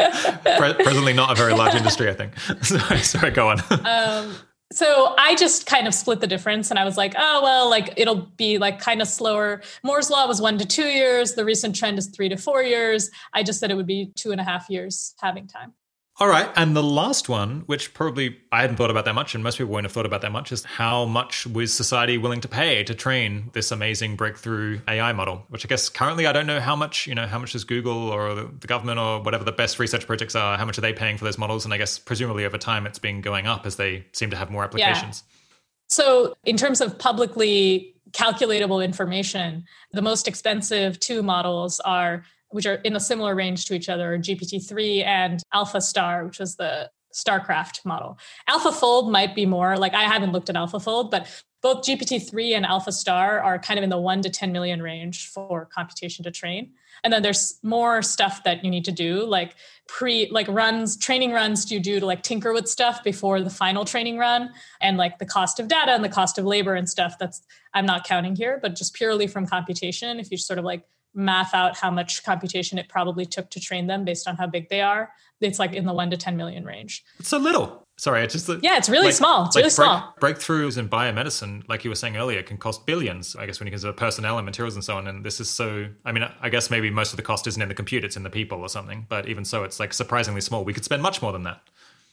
Presently, 0.43 1.13
not 1.13 1.31
a 1.31 1.35
very 1.37 1.55
large 1.55 1.77
industry, 1.77 2.11
I 2.11 2.15
think. 2.15 2.39
sorry, 2.63 2.99
sorry, 3.01 3.31
go 3.31 3.49
on. 3.49 3.61
Um, 3.85 4.35
so 4.73 5.15
I 5.19 5.35
just 5.35 5.67
kind 5.67 5.87
of 5.87 5.93
split 5.93 6.21
the 6.21 6.27
difference 6.27 6.71
and 6.71 6.79
I 6.79 6.85
was 6.85 6.97
like, 6.97 7.15
oh, 7.19 7.41
well, 7.43 7.69
like 7.69 7.93
it'll 7.99 8.27
be 8.37 8.57
like 8.57 8.81
kind 8.81 9.03
of 9.03 9.09
slower. 9.09 9.61
Moore's 9.85 10.09
Law 10.09 10.27
was 10.27 10.41
one 10.41 10.57
to 10.59 10.65
two 10.65 10.87
years. 10.87 11.35
The 11.35 11.45
recent 11.45 11.77
trend 11.77 11.99
is 11.99 12.07
three 12.09 12.31
to 12.31 12.37
four 12.39 12.63
years. 12.63 13.11
I 13.35 13.43
just 13.43 13.61
said 13.61 13.71
it 13.71 13.75
would 13.75 13.87
be 13.87 14.13
two 14.17 14.33
and 14.33 14.41
a 14.41 14.45
half 14.45 14.71
years 14.71 15.15
having 15.21 15.47
time. 15.47 15.75
All 16.21 16.29
right. 16.29 16.51
And 16.57 16.77
the 16.77 16.83
last 16.83 17.31
one, 17.31 17.63
which 17.67 17.95
probably 17.95 18.37
I 18.53 18.61
hadn't 18.61 18.77
thought 18.77 18.91
about 18.91 19.07
that 19.07 19.15
much, 19.15 19.35
and 19.35 19.43
most 19.43 19.57
people 19.57 19.73
wouldn't 19.73 19.87
have 19.87 19.93
thought 19.93 20.05
about 20.05 20.21
that 20.21 20.31
much, 20.31 20.53
is 20.53 20.63
how 20.63 21.07
much 21.07 21.47
was 21.47 21.73
society 21.73 22.19
willing 22.19 22.43
to 22.43 22.49
pay 22.49 22.85
to 22.85 22.95
train 22.95 23.51
this 23.55 23.71
amazing 23.71 24.17
breakthrough 24.17 24.81
AI 24.87 25.13
model? 25.15 25.47
Which 25.49 25.65
I 25.65 25.69
guess 25.69 25.89
currently 25.89 26.27
I 26.27 26.33
don't 26.33 26.47
know 26.47 26.61
how 26.61 26.77
much, 26.77 27.07
you 27.07 27.15
know, 27.15 27.27
how 27.27 27.39
much 27.39 27.55
is 27.55 27.65
Google 27.65 28.11
or 28.11 28.35
the 28.35 28.67
government 28.67 28.99
or 28.99 29.23
whatever 29.23 29.43
the 29.43 29.53
best 29.53 29.79
research 29.79 30.07
projects 30.07 30.35
are, 30.37 30.59
how 30.59 30.67
much 30.67 30.77
are 30.77 30.83
they 30.83 30.93
paying 30.93 31.17
for 31.17 31.25
those 31.25 31.39
models? 31.39 31.65
And 31.65 31.73
I 31.73 31.79
guess 31.79 31.99
presumably 31.99 32.45
over 32.45 32.59
time 32.59 32.87
it's 32.87 32.99
been 32.99 33.23
going 33.23 33.47
up 33.47 33.65
as 33.65 33.77
they 33.77 34.05
seem 34.13 34.29
to 34.31 34.37
have 34.37 34.51
more 34.51 34.65
applications. 34.65 35.25
Yeah. 35.27 35.57
So 35.89 36.35
in 36.45 36.59
terms 36.59 36.83
of 36.83 36.99
publicly 36.99 37.95
calculatable 38.13 38.85
information, 38.85 39.65
the 39.93 40.03
most 40.03 40.29
expensive 40.29 41.01
two 41.01 41.23
models 41.23 41.81
are 41.81 42.25
which 42.53 42.67
are 42.67 42.77
in 42.77 42.97
a 42.97 43.01
similar 43.01 43.35
range 43.35 43.65
to 43.67 43.75
each 43.75 43.89
other, 43.89 44.19
GPT-3 44.19 45.05
and 45.05 45.43
AlphaStar, 45.55 46.25
which 46.25 46.39
was 46.39 46.57
the 46.57 46.91
StarCraft 47.15 47.85
model. 47.85 48.19
AlphaFold 48.49 49.11
might 49.11 49.35
be 49.35 49.47
more 49.47 49.77
like 49.77 49.95
I 49.95 50.05
haven't 50.05 50.33
looked 50.33 50.49
at 50.49 50.57
AlphaFold, 50.57 51.11
but 51.11 51.27
both 51.63 51.85
GPT-3 51.87 52.57
and 52.57 52.67
AlphaStar 52.67 53.43
are 53.43 53.59
kind 53.59 53.79
of 53.79 53.85
in 53.85 53.91
the 53.91 53.99
1 53.99 54.23
to 54.23 54.31
10 54.31 54.51
million 54.51 54.83
range 54.83 55.29
for 55.29 55.67
computation 55.67 56.25
to 56.25 56.31
train. 56.31 56.73
And 57.05 57.13
then 57.13 57.23
there's 57.23 57.59
more 57.63 58.03
stuff 58.03 58.43
that 58.45 58.65
you 58.65 58.71
need 58.71 58.85
to 58.85 58.93
do, 58.93 59.25
like 59.25 59.55
pre 59.89 60.29
like 60.31 60.49
runs, 60.49 60.97
training 60.97 61.33
runs 61.33 61.65
do 61.65 61.75
you 61.75 61.81
do 61.81 62.01
to 62.01 62.07
like 62.07 62.23
tinker 62.23 62.53
with 62.53 62.69
stuff 62.69 63.03
before 63.03 63.41
the 63.41 63.51
final 63.51 63.85
training 63.85 64.19
run 64.19 64.51
and 64.81 64.97
like 64.97 65.19
the 65.19 65.27
cost 65.27 65.61
of 65.61 65.69
data 65.69 65.93
and 65.93 66.05
the 66.05 66.09
cost 66.09 66.37
of 66.39 66.45
labor 66.45 66.75
and 66.75 66.89
stuff 66.89 67.17
that's 67.19 67.43
I'm 67.75 67.87
not 67.87 68.05
counting 68.05 68.37
here, 68.37 68.59
but 68.61 68.77
just 68.77 68.95
purely 68.95 69.27
from 69.27 69.47
computation, 69.47 70.21
if 70.21 70.31
you 70.31 70.37
sort 70.37 70.59
of 70.59 70.65
like 70.65 70.85
math 71.15 71.55
out 71.55 71.77
how 71.77 71.91
much 71.91 72.25
computation 72.25 72.79
it 72.79 72.89
probably 72.89 73.27
took 73.27 73.51
to 73.51 73.61
train 73.61 73.87
them 73.87 74.05
based 74.05 74.27
on 74.27 74.37
how 74.37 74.47
big 74.47 74.69
they 74.69 74.81
are, 74.81 75.11
it's 75.41 75.59
like 75.59 75.75
in 75.75 75.85
the 75.85 75.93
one 75.93 76.11
to 76.11 76.17
10 76.17 76.37
million 76.37 76.65
range. 76.65 77.05
It's 77.19 77.29
so 77.29 77.39
little. 77.39 77.87
Sorry, 77.99 78.25
it's 78.25 78.33
just 78.33 78.49
uh, 78.49 78.59
yeah, 78.63 78.79
it's 78.79 78.89
really 78.89 79.07
like, 79.07 79.15
small. 79.15 79.47
It's 79.47 79.55
like 79.55 79.63
really 79.63 79.75
break, 79.75 79.75
small. 79.75 80.15
Breakthroughs 80.21 80.79
in 80.79 80.89
biomedicine, 80.89 81.69
like 81.69 81.85
you 81.85 81.91
were 81.91 81.95
saying 81.95 82.17
earlier, 82.17 82.43
can 82.43 82.57
cost 82.57 82.87
billions. 82.87 83.37
I 83.37 83.47
guess 83.47 83.61
when 83.61 83.67
you 83.67 83.71
consider 83.71 83.93
personnel 83.93 84.39
and 84.39 84.47
materials 84.47 84.75
and 84.75 84.83
so 84.83 84.97
on. 84.97 85.07
And 85.07 85.25
this 85.25 85.41
is 85.41 85.49
so. 85.49 85.87
I 86.05 86.11
mean, 86.11 86.27
I 86.41 86.49
guess 86.49 86.71
maybe 86.71 86.91
most 86.91 87.13
of 87.13 87.17
the 87.17 87.23
cost 87.23 87.47
isn't 87.47 87.61
in 87.61 87.69
the 87.69 87.75
compute; 87.75 88.03
it's 88.03 88.17
in 88.17 88.23
the 88.23 88.31
people 88.31 88.61
or 88.61 88.69
something. 88.69 89.07
But 89.09 89.29
even 89.29 89.45
so, 89.45 89.63
it's 89.63 89.79
like 89.79 89.93
surprisingly 89.93 90.41
small. 90.41 90.65
We 90.65 90.73
could 90.73 90.85
spend 90.85 91.03
much 91.03 91.23
more 91.23 91.33
than 91.33 91.43
that. 91.45 91.61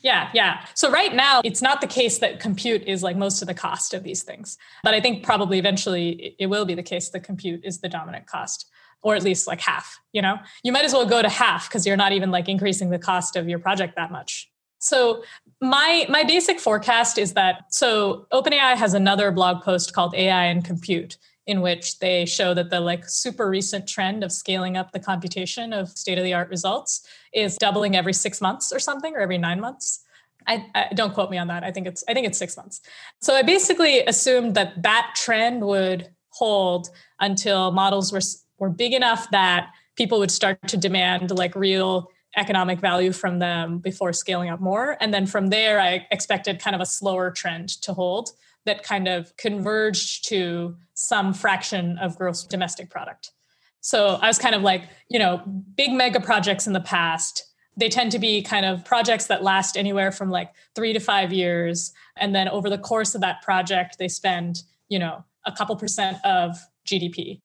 Yeah, 0.02 0.30
yeah. 0.34 0.66
So 0.76 0.92
right 0.92 1.14
now, 1.14 1.42
it's 1.44 1.62
not 1.62 1.82
the 1.82 1.88
case 1.88 2.20
that 2.20 2.40
compute 2.40 2.84
is 2.84 3.02
like 3.02 3.18
most 3.18 3.42
of 3.42 3.48
the 3.48 3.54
cost 3.54 3.94
of 3.94 4.04
these 4.04 4.24
things. 4.24 4.58
But 4.84 4.94
I 4.94 5.02
think 5.02 5.24
probably 5.24 5.60
eventually 5.60 6.36
it 6.40 6.48
will 6.48 6.66
be 6.66 6.76
the 6.76 6.84
case 6.84 7.10
that 7.10 7.22
compute 7.22 7.62
is 7.64 7.80
the 7.80 7.90
dominant 7.90 8.28
cost 8.28 8.70
or 9.02 9.16
at 9.16 9.24
least 9.24 9.48
like 9.48 9.62
half 9.62 10.00
you 10.14 10.22
know 10.22 10.38
you 10.64 10.72
might 10.72 10.86
as 10.86 10.94
well 10.94 11.06
go 11.06 11.22
to 11.22 11.30
half 11.30 11.68
because 11.70 11.86
you're 11.86 11.98
not 11.98 12.12
even 12.12 12.32
like 12.32 12.50
increasing 12.50 12.90
the 12.90 13.00
cost 13.00 13.36
of 13.36 13.48
your 13.48 13.60
project 13.60 13.96
that 13.96 14.12
much 14.12 14.50
so 14.80 15.24
my 15.62 16.06
my 16.10 16.24
basic 16.24 16.60
forecast 16.60 17.18
is 17.18 17.34
that 17.34 17.74
so 17.74 18.28
openai 18.32 18.76
has 18.76 18.94
another 18.94 19.32
blog 19.32 19.64
post 19.64 19.94
called 19.94 20.14
ai 20.16 20.46
and 20.46 20.66
compute 20.66 21.18
in 21.48 21.62
which 21.62 21.98
they 22.00 22.26
show 22.26 22.54
that 22.54 22.70
the 22.70 22.80
like 22.80 23.08
super 23.10 23.50
recent 23.50 23.88
trend 23.88 24.24
of 24.24 24.32
scaling 24.32 24.78
up 24.78 24.92
the 24.92 25.00
computation 25.00 25.74
of 25.74 25.90
state 25.90 26.18
of 26.18 26.24
the 26.24 26.34
art 26.34 26.50
results 26.50 27.08
is 27.34 27.58
doubling 27.58 27.96
every 27.96 28.14
6 28.14 28.42
months 28.42 28.72
or 28.72 28.80
something 28.80 29.16
or 29.16 29.20
every 29.20 29.38
9 29.38 29.60
months 29.60 30.04
I, 30.48 30.66
I, 30.74 30.94
don't 30.94 31.14
quote 31.14 31.30
me 31.30 31.38
on 31.38 31.48
that. 31.48 31.64
I 31.64 31.72
think 31.72 31.86
it's 31.86 32.04
I 32.08 32.14
think 32.14 32.26
it's 32.26 32.38
six 32.38 32.58
months. 32.58 32.82
So 33.22 33.36
I 33.36 33.44
basically 33.44 34.00
assumed 34.06 34.56
that 34.56 34.82
that 34.82 35.12
trend 35.16 35.62
would 35.64 36.10
hold 36.30 36.90
until 37.20 37.72
models 37.72 38.12
were 38.12 38.22
were 38.60 38.70
big 38.70 38.94
enough 38.94 39.30
that 39.32 39.72
people 39.96 40.20
would 40.20 40.32
start 40.32 40.60
to 40.68 40.78
demand 40.78 41.32
like 41.32 41.56
real 41.56 42.12
economic 42.38 42.80
value 42.80 43.12
from 43.12 43.40
them 43.40 43.80
before 43.80 44.14
scaling 44.14 44.50
up 44.50 44.60
more. 44.60 44.98
And 45.02 45.14
then 45.14 45.26
from 45.26 45.48
there, 45.48 45.80
I 45.80 46.08
expected 46.12 46.62
kind 46.62 46.76
of 46.76 46.82
a 46.82 46.86
slower 46.86 47.32
trend 47.32 47.70
to 47.82 47.94
hold 47.94 48.30
that 48.66 48.84
kind 48.84 49.08
of 49.08 49.36
converged 49.38 50.28
to 50.30 50.76
some 50.94 51.34
fraction 51.34 51.98
of 51.98 52.18
gross 52.18 52.44
domestic 52.44 52.90
product. 52.90 53.32
So 53.82 54.20
I 54.22 54.28
was 54.28 54.38
kind 54.38 54.54
of 54.54 54.62
like, 54.62 54.84
you 55.10 55.18
know, 55.18 55.42
big 55.76 55.92
mega 55.92 56.20
projects 56.20 56.68
in 56.68 56.74
the 56.74 56.82
past, 56.82 57.46
they 57.78 57.90
tend 57.90 58.12
to 58.12 58.20
be 58.20 58.42
kind 58.42 58.66
of 58.66 58.84
projects 58.84 59.28
that 59.28 59.42
last 59.42 59.78
anywhere 59.78 60.12
from 60.12 60.30
like 60.30 60.52
three 60.76 60.92
to 60.92 61.00
five 61.00 61.32
years. 61.32 61.94
And 62.18 62.36
then 62.36 62.50
over 62.50 62.70
the 62.70 62.78
course 62.78 63.16
of 63.16 63.22
that 63.22 63.42
project, 63.42 63.98
they 63.98 64.10
spend, 64.10 64.64
you 64.90 65.00
know, 65.00 65.24
a 65.46 65.52
couple 65.52 65.76
percent 65.78 66.18
of 66.26 66.58
GDP. 66.86 67.40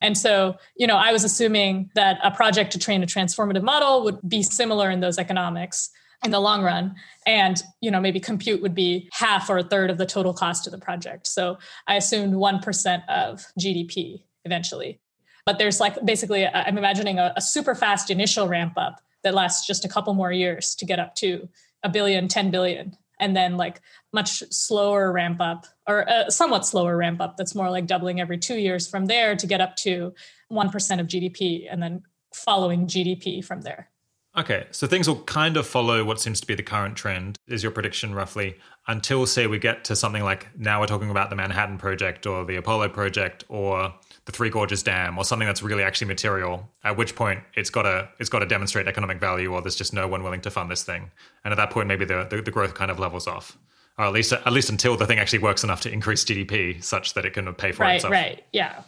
And 0.00 0.16
so, 0.16 0.56
you 0.76 0.86
know, 0.86 0.96
I 0.96 1.12
was 1.12 1.24
assuming 1.24 1.90
that 1.94 2.18
a 2.22 2.30
project 2.30 2.72
to 2.72 2.78
train 2.78 3.02
a 3.02 3.06
transformative 3.06 3.62
model 3.62 4.04
would 4.04 4.18
be 4.28 4.42
similar 4.42 4.90
in 4.90 5.00
those 5.00 5.18
economics 5.18 5.90
in 6.24 6.30
the 6.30 6.40
long 6.40 6.62
run. 6.62 6.94
And 7.26 7.62
you 7.80 7.90
know 7.90 8.00
maybe 8.00 8.20
compute 8.20 8.62
would 8.62 8.74
be 8.74 9.08
half 9.12 9.50
or 9.50 9.58
a 9.58 9.62
third 9.62 9.90
of 9.90 9.98
the 9.98 10.06
total 10.06 10.32
cost 10.32 10.66
of 10.66 10.72
the 10.72 10.78
project. 10.78 11.26
So 11.26 11.58
i 11.86 11.96
assumed 11.96 12.34
1% 12.34 13.08
of 13.08 13.46
gdp 13.58 14.22
eventually. 14.44 15.00
But 15.44 15.58
there's 15.58 15.80
like 15.80 16.04
basically 16.04 16.46
i'm 16.46 16.78
imagining 16.78 17.18
a, 17.18 17.32
a 17.36 17.40
super 17.40 17.74
fast 17.74 18.10
initial 18.10 18.48
ramp 18.48 18.74
up 18.76 19.00
that 19.22 19.34
lasts 19.34 19.66
just 19.66 19.84
a 19.84 19.88
couple 19.88 20.14
more 20.14 20.32
years 20.32 20.74
to 20.76 20.84
get 20.84 20.98
up 20.98 21.14
to 21.16 21.48
a 21.82 21.88
billion 21.88 22.28
10 22.28 22.50
billion 22.50 22.96
and 23.18 23.36
then 23.36 23.56
like 23.56 23.80
much 24.12 24.42
slower 24.50 25.12
ramp 25.12 25.40
up 25.40 25.66
or 25.86 26.04
a 26.08 26.30
somewhat 26.30 26.66
slower 26.66 26.96
ramp 26.96 27.20
up 27.20 27.36
that's 27.36 27.54
more 27.54 27.70
like 27.70 27.86
doubling 27.86 28.20
every 28.20 28.38
two 28.38 28.58
years 28.58 28.88
from 28.88 29.06
there 29.06 29.36
to 29.36 29.46
get 29.46 29.60
up 29.60 29.76
to 29.76 30.12
1% 30.50 31.00
of 31.00 31.06
gdp 31.06 31.66
and 31.70 31.82
then 31.82 32.02
following 32.34 32.86
gdp 32.86 33.44
from 33.44 33.62
there. 33.62 33.90
Okay, 34.36 34.66
so 34.70 34.86
things 34.86 35.08
will 35.08 35.22
kind 35.22 35.56
of 35.56 35.66
follow 35.66 36.04
what 36.04 36.20
seems 36.20 36.42
to 36.42 36.46
be 36.46 36.54
the 36.54 36.62
current 36.62 36.94
trend, 36.94 37.38
is 37.48 37.62
your 37.62 37.72
prediction 37.72 38.14
roughly, 38.14 38.58
until, 38.86 39.24
say, 39.24 39.46
we 39.46 39.58
get 39.58 39.84
to 39.84 39.96
something 39.96 40.22
like 40.22 40.46
now 40.58 40.80
we're 40.80 40.86
talking 40.86 41.08
about 41.08 41.30
the 41.30 41.36
Manhattan 41.36 41.78
Project 41.78 42.26
or 42.26 42.44
the 42.44 42.56
Apollo 42.56 42.90
Project 42.90 43.44
or 43.48 43.94
the 44.26 44.32
Three 44.32 44.50
Gorges 44.50 44.82
Dam 44.82 45.16
or 45.16 45.24
something 45.24 45.46
that's 45.46 45.62
really 45.62 45.82
actually 45.82 46.08
material. 46.08 46.68
At 46.84 46.96
which 46.96 47.14
point 47.14 47.40
it's 47.54 47.70
got 47.70 47.82
to 47.82 48.08
it's 48.18 48.28
got 48.28 48.40
to 48.40 48.46
demonstrate 48.46 48.86
economic 48.86 49.18
value, 49.18 49.52
or 49.52 49.62
there's 49.62 49.76
just 49.76 49.94
no 49.94 50.06
one 50.06 50.22
willing 50.22 50.40
to 50.42 50.50
fund 50.50 50.70
this 50.70 50.82
thing. 50.82 51.10
And 51.44 51.52
at 51.52 51.56
that 51.56 51.70
point, 51.70 51.88
maybe 51.88 52.04
the, 52.04 52.26
the, 52.28 52.42
the 52.42 52.50
growth 52.50 52.74
kind 52.74 52.90
of 52.90 52.98
levels 52.98 53.26
off, 53.26 53.56
or 53.96 54.04
at 54.04 54.12
least 54.12 54.32
at 54.32 54.52
least 54.52 54.68
until 54.68 54.96
the 54.96 55.06
thing 55.06 55.18
actually 55.18 55.38
works 55.38 55.64
enough 55.64 55.80
to 55.82 55.90
increase 55.90 56.24
GDP 56.24 56.82
such 56.82 57.14
that 57.14 57.24
it 57.24 57.32
can 57.32 57.52
pay 57.54 57.72
for 57.72 57.84
right, 57.84 57.96
itself. 57.96 58.12
Right, 58.12 58.26
right, 58.26 58.44
yeah. 58.52 58.82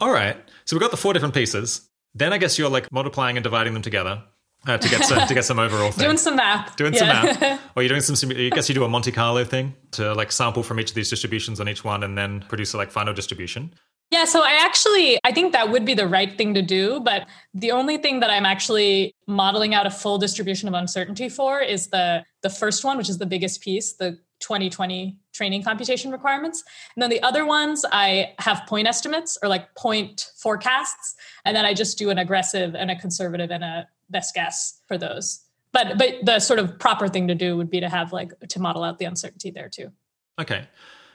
All 0.00 0.12
right, 0.12 0.36
so 0.64 0.74
we've 0.74 0.82
got 0.82 0.90
the 0.90 0.96
four 0.96 1.12
different 1.12 1.34
pieces. 1.34 1.88
Then 2.16 2.32
I 2.32 2.38
guess 2.38 2.58
you're 2.58 2.68
like 2.68 2.90
multiplying 2.92 3.36
and 3.36 3.44
dividing 3.44 3.74
them 3.74 3.82
together 3.82 4.22
uh, 4.66 4.78
to 4.78 4.88
get 4.88 5.04
some, 5.04 5.26
to 5.26 5.34
get 5.34 5.44
some 5.44 5.58
overall 5.58 5.90
thing. 5.90 6.04
Doing 6.04 6.16
some 6.16 6.36
math. 6.36 6.76
Doing 6.76 6.94
some 6.94 7.08
math. 7.08 7.60
Or 7.76 7.82
you're 7.82 7.88
doing 7.88 8.00
some. 8.00 8.30
I 8.30 8.50
guess 8.50 8.68
you 8.68 8.74
do 8.74 8.84
a 8.84 8.88
Monte 8.88 9.12
Carlo 9.12 9.44
thing 9.44 9.74
to 9.92 10.14
like 10.14 10.30
sample 10.30 10.62
from 10.62 10.78
each 10.78 10.90
of 10.90 10.94
these 10.94 11.10
distributions 11.10 11.60
on 11.60 11.68
each 11.68 11.84
one, 11.84 12.02
and 12.02 12.16
then 12.16 12.44
produce 12.48 12.72
a 12.74 12.76
like 12.76 12.90
final 12.90 13.12
distribution. 13.12 13.74
Yeah, 14.14 14.26
so 14.26 14.42
I 14.42 14.64
actually 14.64 15.18
I 15.24 15.32
think 15.32 15.52
that 15.54 15.72
would 15.72 15.84
be 15.84 15.92
the 15.92 16.06
right 16.06 16.38
thing 16.38 16.54
to 16.54 16.62
do, 16.62 17.00
but 17.00 17.26
the 17.52 17.72
only 17.72 17.96
thing 17.98 18.20
that 18.20 18.30
I'm 18.30 18.46
actually 18.46 19.12
modeling 19.26 19.74
out 19.74 19.88
a 19.88 19.90
full 19.90 20.18
distribution 20.18 20.68
of 20.68 20.74
uncertainty 20.74 21.28
for 21.28 21.58
is 21.58 21.88
the 21.88 22.22
the 22.42 22.48
first 22.48 22.84
one, 22.84 22.96
which 22.96 23.08
is 23.08 23.18
the 23.18 23.26
biggest 23.26 23.60
piece, 23.60 23.94
the 23.94 24.12
2020 24.38 25.18
training 25.32 25.64
computation 25.64 26.12
requirements. 26.12 26.62
And 26.94 27.02
then 27.02 27.10
the 27.10 27.20
other 27.24 27.44
ones 27.44 27.84
I 27.90 28.34
have 28.38 28.62
point 28.68 28.86
estimates 28.86 29.36
or 29.42 29.48
like 29.48 29.74
point 29.74 30.30
forecasts, 30.36 31.16
and 31.44 31.56
then 31.56 31.64
I 31.64 31.74
just 31.74 31.98
do 31.98 32.10
an 32.10 32.18
aggressive 32.18 32.76
and 32.76 32.92
a 32.92 32.96
conservative 32.96 33.50
and 33.50 33.64
a 33.64 33.88
best 34.10 34.32
guess 34.32 34.80
for 34.86 34.96
those. 34.96 35.40
But 35.72 35.98
but 35.98 36.24
the 36.24 36.38
sort 36.38 36.60
of 36.60 36.78
proper 36.78 37.08
thing 37.08 37.26
to 37.26 37.34
do 37.34 37.56
would 37.56 37.68
be 37.68 37.80
to 37.80 37.88
have 37.88 38.12
like 38.12 38.30
to 38.48 38.60
model 38.60 38.84
out 38.84 39.00
the 39.00 39.06
uncertainty 39.06 39.50
there 39.50 39.68
too. 39.68 39.90
Okay. 40.40 40.68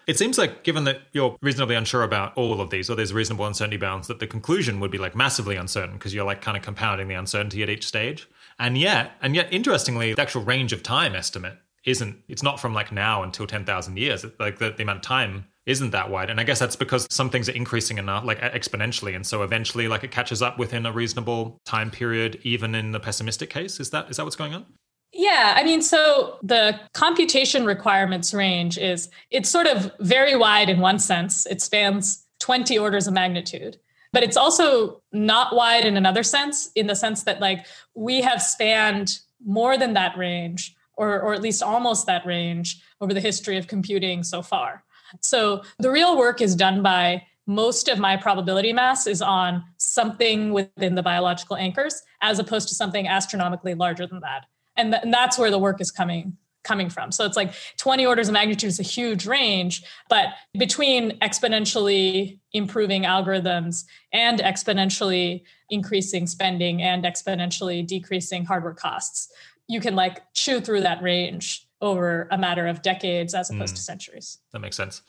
It 0.10 0.18
seems 0.18 0.40
like, 0.40 0.64
given 0.64 0.86
that 0.86 1.02
you're 1.12 1.38
reasonably 1.40 1.76
unsure 1.76 2.02
about 2.02 2.36
all 2.36 2.62
of 2.62 2.72
these, 2.72 2.90
or 2.90 2.96
there's 2.96 3.14
reasonable 3.14 3.46
uncertainty 3.46 3.78
bounds, 3.78 4.08
that 4.08 4.18
the 4.18 4.26
conclusion 4.26 4.80
would 4.80 4.90
be 4.90 4.98
like 4.98 5.16
massively 5.16 5.56
uncertain 5.56 5.94
because 5.94 6.16
you're 6.16 6.26
like 6.26 6.42
kind 6.42 6.58
of 6.58 6.64
compounding 6.64 7.08
the 7.08 7.14
uncertainty 7.14 7.62
at 7.62 7.70
each 7.70 7.86
stage. 7.86 8.28
And 8.58 8.76
yet, 8.76 9.12
and 9.22 9.36
yet, 9.36 9.54
interestingly, 9.54 10.16
the 10.16 10.22
actual 10.24 10.42
range 10.42 10.74
of 10.74 10.82
time 10.82 11.14
estimate 11.14 11.60
isn't. 11.86 12.24
It's 12.28 12.42
not 12.42 12.60
from 12.60 12.74
like 12.74 12.92
now 12.92 13.22
until 13.22 13.46
ten 13.46 13.66
thousand 13.66 14.00
years. 14.00 14.26
Like 14.40 14.58
the, 14.58 14.72
the 14.72 14.82
amount 14.82 14.98
of 14.98 15.04
time 15.04 15.46
isn't 15.68 15.92
that 15.92 16.10
wide. 16.10 16.32
And 16.32 16.40
I 16.40 16.44
guess 16.44 16.58
that's 16.58 16.76
because 16.76 17.06
some 17.12 17.30
things 17.30 17.48
are 17.48 17.52
increasing 17.52 18.00
enough, 18.00 18.26
like 18.26 18.40
exponentially, 18.40 19.16
and 19.16 19.24
so 19.24 19.44
eventually, 19.44 19.88
like 19.88 20.04
it 20.04 20.10
catches 20.10 20.42
up 20.42 20.58
within 20.58 20.88
a 20.88 20.92
reasonable 20.92 21.60
time 21.66 21.92
period, 21.92 22.40
even 22.42 22.74
in 22.74 22.94
the 22.94 23.00
pessimistic 23.00 23.52
case. 23.52 23.80
Is 23.80 23.92
that 23.92 24.10
is 24.10 24.18
that 24.18 24.24
what's 24.24 24.36
going 24.36 24.56
on? 24.56 24.66
Yeah, 25.12 25.54
I 25.56 25.64
mean, 25.64 25.82
so 25.82 26.38
the 26.44 26.80
computation 26.94 27.66
requirements 27.66 28.34
range 28.34 28.78
is 28.78 29.10
it's 29.32 29.50
sort 29.50 29.66
of 29.66 29.92
very 30.00 30.36
wide 30.36 30.70
in 30.70 30.80
one 30.80 31.00
sense. 31.00 31.46
It 31.48 31.62
spans 31.62 32.26
20 32.40 32.78
orders 32.78 33.08
of 33.08 33.14
magnitude. 33.14 33.80
But 34.12 34.24
it's 34.24 34.38
also 34.38 35.02
not 35.12 35.56
wide 35.56 35.86
in 35.86 35.96
another 35.96 36.24
sense, 36.24 36.72
in 36.76 36.88
the 36.88 36.96
sense 36.96 37.24
that 37.24 37.40
like 37.40 37.66
we 37.94 38.22
have 38.22 38.42
spanned 38.42 39.20
more 39.46 39.78
than 39.78 39.94
that 39.94 40.18
range, 40.18 40.76
or, 40.98 41.22
or 41.22 41.34
at 41.34 41.42
least 41.42 41.62
almost 41.62 42.08
that 42.08 42.26
range 42.26 42.82
over 43.02 43.14
the 43.14 43.22
history 43.22 43.58
of 43.58 43.68
computing 43.68 44.24
so 44.24 44.42
far. 44.42 44.84
So 45.22 45.64
the 45.80 45.92
real 45.92 46.18
work 46.18 46.42
is 46.42 46.56
done 46.56 46.82
by 46.82 47.24
most 47.46 47.88
of 47.88 48.00
my 48.00 48.16
probability 48.16 48.74
mass 48.74 49.08
is 49.08 49.22
on 49.22 49.64
something 49.78 50.54
within 50.54 50.96
the 50.96 51.04
biological 51.04 51.56
anchors 51.56 52.02
as 52.22 52.38
opposed 52.38 52.68
to 52.70 52.76
something 52.76 53.08
astronomically 53.08 53.74
larger 53.74 54.06
than 54.06 54.20
that 54.20 54.46
and, 54.80 54.94
th- 54.94 55.04
and 55.04 55.14
that's 55.14 55.38
where 55.38 55.52
the 55.52 55.60
work 55.60 55.82
is 55.82 55.92
coming 55.92 56.38
coming 56.64 56.90
from. 56.90 57.12
So 57.12 57.26
it's 57.26 57.38
like 57.38 57.54
20 57.78 58.06
orders 58.06 58.28
of 58.28 58.34
magnitude 58.34 58.68
is 58.68 58.80
a 58.80 58.84
huge 58.84 59.26
range, 59.26 59.82
but 60.10 60.28
between 60.58 61.18
exponentially 61.20 62.40
improving 62.54 63.04
algorithms 63.04 63.86
and 64.12 64.40
exponentially 64.40 65.44
increasing 65.70 66.28
spending 66.28 66.82
and 66.82 67.06
exponentially 67.06 67.88
decreasing 67.88 68.46
hardware 68.46 68.74
costs, 68.74 69.32
you 69.68 69.80
can 69.80 69.96
like 69.96 70.22
chew 70.34 70.60
through 70.60 70.82
that 70.82 71.02
range 71.02 71.66
over 71.82 72.28
a 72.30 72.38
matter 72.38 72.68
of 72.68 72.82
decades 72.82 73.34
as 73.34 73.50
opposed 73.50 73.74
mm. 73.74 73.78
to 73.78 73.82
centuries. 73.82 74.40
That 74.52 74.60
makes 74.60 74.76
sense. 74.76 75.02